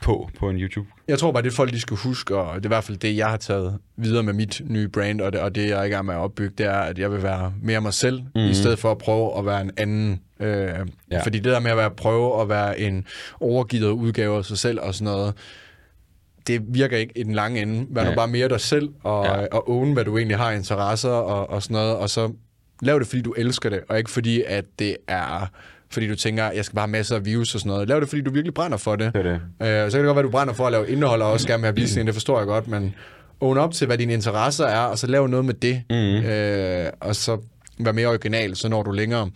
på 0.00 0.30
på 0.38 0.50
en 0.50 0.56
YouTube. 0.56 0.88
Jeg 1.08 1.18
tror 1.18 1.32
bare, 1.32 1.42
det 1.42 1.50
er 1.50 1.54
folk, 1.54 1.72
de 1.72 1.80
skal 1.80 1.96
huske, 1.96 2.36
og 2.36 2.54
det 2.54 2.62
er 2.64 2.68
i 2.68 2.74
hvert 2.74 2.84
fald 2.84 2.96
det, 2.98 3.16
jeg 3.16 3.26
har 3.30 3.36
taget 3.36 3.78
videre 3.96 4.22
med 4.22 4.32
mit 4.32 4.60
nye 4.64 4.88
brand, 4.88 5.20
og 5.20 5.32
det, 5.32 5.40
og 5.40 5.54
det 5.54 5.68
jeg 5.68 5.80
er 5.80 5.84
i 5.84 5.88
gang 5.88 6.06
med 6.06 6.14
at 6.14 6.18
opbygge, 6.20 6.54
det 6.58 6.66
er, 6.66 6.72
at 6.78 6.98
jeg 6.98 7.12
vil 7.12 7.22
være 7.22 7.52
mere 7.62 7.80
mig 7.80 7.94
selv, 7.94 8.20
mm-hmm. 8.20 8.40
i 8.50 8.54
stedet 8.54 8.78
for 8.78 8.90
at 8.90 8.98
prøve 8.98 9.38
at 9.38 9.46
være 9.46 9.60
en 9.60 9.70
anden. 9.76 10.20
Øh, 10.40 10.48
Ja. 10.48 10.72
ja. 11.10 11.22
Fordi 11.22 11.38
det 11.38 11.52
der 11.52 11.60
med 11.60 11.70
at 11.70 11.76
være, 11.76 11.90
prøve 11.90 12.40
at 12.42 12.48
være 12.48 12.80
en 12.80 13.06
overgivet 13.40 13.90
udgave 13.90 14.36
af 14.36 14.44
sig 14.44 14.58
selv 14.58 14.80
og 14.80 14.94
sådan 14.94 15.12
noget, 15.12 15.34
det 16.46 16.62
virker 16.68 16.96
ikke 16.96 17.18
i 17.18 17.22
den 17.22 17.34
lange 17.34 17.62
ende. 17.62 17.86
Vær 17.90 18.02
nu 18.02 18.08
Nej. 18.08 18.14
bare 18.14 18.28
mere 18.28 18.48
dig 18.48 18.60
selv, 18.60 18.88
og, 19.02 19.24
Ja. 19.24 19.40
ja. 19.40 19.46
og 19.52 19.70
own, 19.70 19.92
hvad 19.92 20.04
du 20.04 20.18
egentlig 20.18 20.36
har 20.38 20.50
interesser 20.50 21.08
og, 21.10 21.50
og 21.50 21.62
sådan 21.62 21.74
noget, 21.74 21.96
og 21.96 22.10
så 22.10 22.32
lav 22.82 22.98
det, 22.98 23.06
fordi 23.06 23.22
du 23.22 23.32
elsker 23.32 23.70
det, 23.70 23.80
og 23.88 23.98
ikke 23.98 24.10
fordi, 24.10 24.42
at 24.46 24.64
det 24.78 24.96
er 25.08 25.50
fordi 25.90 26.08
du 26.08 26.14
tænker, 26.16 26.50
jeg 26.50 26.64
skal 26.64 26.74
bare 26.74 26.86
have 26.86 26.90
masser 26.92 27.16
af 27.16 27.24
views 27.24 27.54
og 27.54 27.60
sådan 27.60 27.70
noget. 27.72 27.88
Lav 27.88 28.00
det, 28.00 28.08
fordi 28.08 28.22
du 28.22 28.30
virkelig 28.30 28.54
brænder 28.54 28.76
for 28.76 28.96
det. 28.96 29.14
Det 29.14 29.26
er 29.26 29.38
det. 29.58 29.84
Øh, 29.84 29.90
så 29.90 29.98
kan 29.98 30.04
det 30.04 30.06
godt 30.08 30.16
være, 30.16 30.18
at 30.18 30.24
du 30.24 30.30
brænder 30.30 30.54
for 30.54 30.66
at 30.66 30.72
lave 30.72 30.88
indhold, 30.90 31.22
og 31.22 31.32
også 31.32 31.46
gerne 31.46 31.60
vil 31.60 31.66
have 31.66 31.74
visning, 31.76 32.06
det 32.06 32.14
forstår 32.14 32.38
jeg 32.38 32.46
godt, 32.46 32.68
men 32.68 32.94
own 33.40 33.58
op 33.58 33.72
til, 33.72 33.86
hvad 33.86 33.98
dine 33.98 34.12
interesser 34.12 34.66
er, 34.66 34.80
og 34.80 34.98
så 34.98 35.06
lav 35.06 35.26
noget 35.26 35.44
med 35.44 35.54
det, 35.54 35.82
Mhm. 35.90 35.96
øh, 36.30 36.86
og 37.00 37.16
så 37.16 37.38
være 37.78 37.92
mere 37.92 38.06
original, 38.08 38.56
så 38.56 38.68
når 38.68 38.82
du 38.82 38.90
længere. 38.90 39.30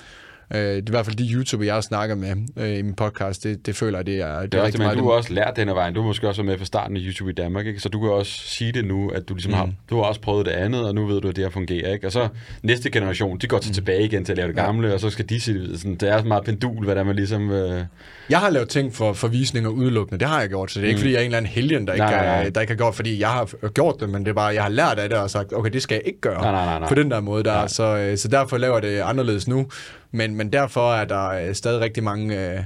Øh, 0.55 0.61
det 0.61 0.77
er 0.77 0.77
i 0.77 0.83
hvert 0.91 1.07
fald 1.07 1.17
de 1.17 1.29
YouTuber, 1.33 1.65
jeg 1.65 1.75
har 1.75 1.81
snakket 1.81 2.19
med 2.19 2.37
øh, 2.57 2.79
i 2.79 2.83
min 2.83 2.95
podcast, 2.95 3.45
det, 3.45 3.67
det 3.67 3.77
føler 3.77 3.99
jeg, 3.99 4.07
det 4.07 4.21
er, 4.21 4.27
Det 4.27 4.35
er 4.35 4.37
også 4.37 4.47
det, 4.53 4.63
rigtig 4.63 4.79
men 4.81 4.87
meget 4.87 4.99
du 4.99 5.05
har 5.05 5.11
også 5.11 5.33
lært 5.33 5.57
den 5.57 5.69
vejen. 5.69 5.95
Du 5.95 6.01
har 6.01 6.07
måske 6.07 6.29
også 6.29 6.43
med 6.43 6.59
fra 6.59 6.65
starten 6.65 6.97
af 6.97 7.01
YouTube 7.05 7.31
i 7.31 7.35
Danmark, 7.35 7.67
ikke? 7.67 7.81
så 7.81 7.89
du 7.89 8.01
kan 8.01 8.11
også 8.11 8.33
sige 8.33 8.73
det 8.73 8.85
nu, 8.85 9.09
at 9.11 9.29
du 9.29 9.35
ligesom 9.35 9.53
mm. 9.53 9.57
har, 9.59 9.71
du 9.91 9.97
har 9.97 10.03
også 10.03 10.21
prøvet 10.21 10.47
det 10.47 10.53
andet, 10.53 10.87
og 10.89 10.95
nu 10.95 11.07
ved 11.07 11.21
du, 11.21 11.29
at 11.29 11.37
det 11.37 11.45
her 11.45 11.51
fungerer. 11.51 11.93
Ikke? 11.93 12.07
Og 12.07 12.13
så 12.13 12.29
næste 12.63 12.91
generation, 12.91 13.39
de 13.39 13.47
går 13.47 13.61
så 13.61 13.73
tilbage 13.73 14.05
igen 14.05 14.25
til 14.25 14.33
at 14.33 14.37
lave 14.37 14.49
det 14.49 14.57
gamle, 14.57 14.95
og 14.95 15.01
så 15.01 15.11
skal 15.11 15.29
de 15.29 15.41
sige 15.41 15.59
det. 15.59 15.81
Sådan, 15.81 15.95
det 15.97 16.09
er 16.09 16.23
meget 16.25 16.45
pendul, 16.45 16.85
hvad 16.85 16.95
der 16.95 17.03
man 17.05 17.17
ligesom... 17.17 17.51
Øh, 17.51 17.85
Jeg 18.31 18.39
har 18.39 18.51
lavet 18.51 18.69
ting 18.69 18.95
for, 18.95 19.13
for 19.13 19.29
visninger 19.29 19.71
udelukkende, 19.71 20.21
det 20.21 20.29
har 20.29 20.41
jeg 20.41 20.49
gjort, 20.49 20.71
så 20.71 20.81
det 20.81 20.85
er 20.87 20.89
ikke, 20.89 20.99
fordi 21.01 21.13
jeg 21.13 21.17
er 21.19 21.21
en 21.23 21.27
eller 21.27 21.39
anden 21.39 21.53
helgen, 21.53 21.87
der 21.87 21.93
ikke, 21.93 22.05
Mm. 22.05 22.11
Nej, 22.11 22.25
nej, 22.25 22.37
nej. 22.37 22.47
Er, 22.47 22.51
der 22.51 22.61
ikke 22.61 22.71
har 22.71 22.77
gjort, 22.79 22.95
fordi 22.95 23.21
jeg 23.21 23.29
har 23.29 23.69
gjort 23.69 23.95
det, 24.01 24.09
men 24.09 24.25
det 24.25 24.31
er 24.31 24.35
bare, 24.35 24.55
jeg 24.55 24.63
har 24.63 24.71
lært 24.71 24.99
af 24.99 25.09
det 25.09 25.19
og 25.19 25.31
sagt, 25.31 25.53
okay, 25.53 25.71
det 25.71 25.83
skal 25.83 25.95
jeg 25.95 26.03
ikke 26.07 26.21
gøre 26.21 26.43
Nej, 26.43 26.53
nej, 26.53 26.65
nej, 26.65 26.79
nej. 26.79 26.89
på 26.89 26.95
den 26.95 27.11
der 27.11 27.21
måde 27.21 27.45
der, 27.45 27.53
Nej. 27.55 27.67
så, 27.69 27.97
øh, 27.97 28.17
så 28.19 28.29
derfor 28.29 28.59
laver 28.59 28.75
jeg 28.75 28.83
det 28.83 29.01
anderledes 29.01 29.49
nu, 29.49 29.67
men, 30.13 30.35
men 30.35 30.53
derfor 30.53 30.93
er 30.95 31.05
der 31.05 31.29
øh, 31.29 31.55
stadig 31.55 31.81
rigtig 31.81 32.03
mange, 32.05 32.51
øh, 32.51 32.61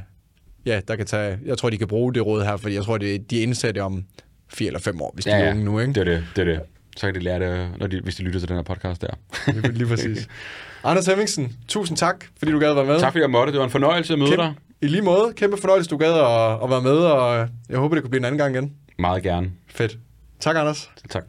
ja, 0.67 0.81
der 0.89 0.97
kan 0.97 1.07
tage, 1.07 1.39
jeg 1.45 1.59
tror, 1.59 1.71
de 1.71 1.79
kan 1.79 1.89
bruge 1.89 2.15
det 2.15 2.27
råd 2.27 2.45
her, 2.45 2.57
fordi 2.57 2.75
jeg 2.75 2.83
tror, 2.85 2.99
det, 2.99 3.31
de 3.31 3.41
indsatte 3.41 3.79
om 3.83 4.05
fire 4.49 4.67
eller 4.67 4.81
fem 4.81 5.01
år, 5.03 5.11
hvis 5.15 5.25
de 5.25 5.31
er 5.31 5.51
unge 5.51 5.65
nu, 5.65 5.81
ikke? 5.81 5.93
Det 5.93 6.01
er 6.01 6.05
det, 6.05 6.25
det 6.37 6.49
er 6.49 6.53
det. 6.53 6.61
Så 6.97 7.07
kan 7.07 7.15
de 7.15 7.21
lære 7.21 7.39
det, 7.41 7.71
når 7.79 7.87
de, 7.87 8.01
hvis 8.01 8.15
de 8.15 8.23
lytter 8.23 8.41
til 8.41 8.49
den 8.49 8.57
her 8.57 8.63
podcast 8.63 9.03
der. 9.03 9.09
Lige, 9.53 9.73
lige 9.79 9.87
præcis. 9.89 10.29
Anders 10.85 11.07
Hemmingsen, 11.07 11.57
tusind 11.69 11.97
tak, 11.99 12.25
fordi 12.39 12.53
du 12.53 12.59
gad 12.59 12.71
at 12.71 12.77
være 12.77 12.85
med. 12.85 13.01
tak 13.01 13.13
fordi 13.13 13.23
jeg 13.23 13.31
måtte. 13.31 13.53
Det 13.53 13.59
var 13.59 13.65
en 13.65 13.71
fornøjelse 13.71 14.13
at 14.13 14.19
møde 14.19 14.31
Kæmpe, 14.31 14.43
dig. 14.43 14.55
I 14.83 14.87
lige 14.87 15.03
måde, 15.03 15.33
kæmpe 15.37 15.57
fornøjelse, 15.57 15.91
du 15.91 15.97
gad 15.97 16.13
at, 16.13 16.63
at 16.65 16.71
være 16.71 16.83
med, 16.83 16.97
og 16.97 17.49
jeg 17.69 17.79
håber, 17.79 17.95
det 17.95 18.03
kunne 18.03 18.11
blive 18.11 18.21
en 18.21 18.25
anden 18.25 18.39
gang 18.39 18.55
igen. 18.57 18.73
Meget 18.99 19.23
gerne. 19.23 19.51
Fedt. 19.69 19.99
Tak, 20.41 20.57
Anders. 20.57 20.91
Tak. 21.11 21.25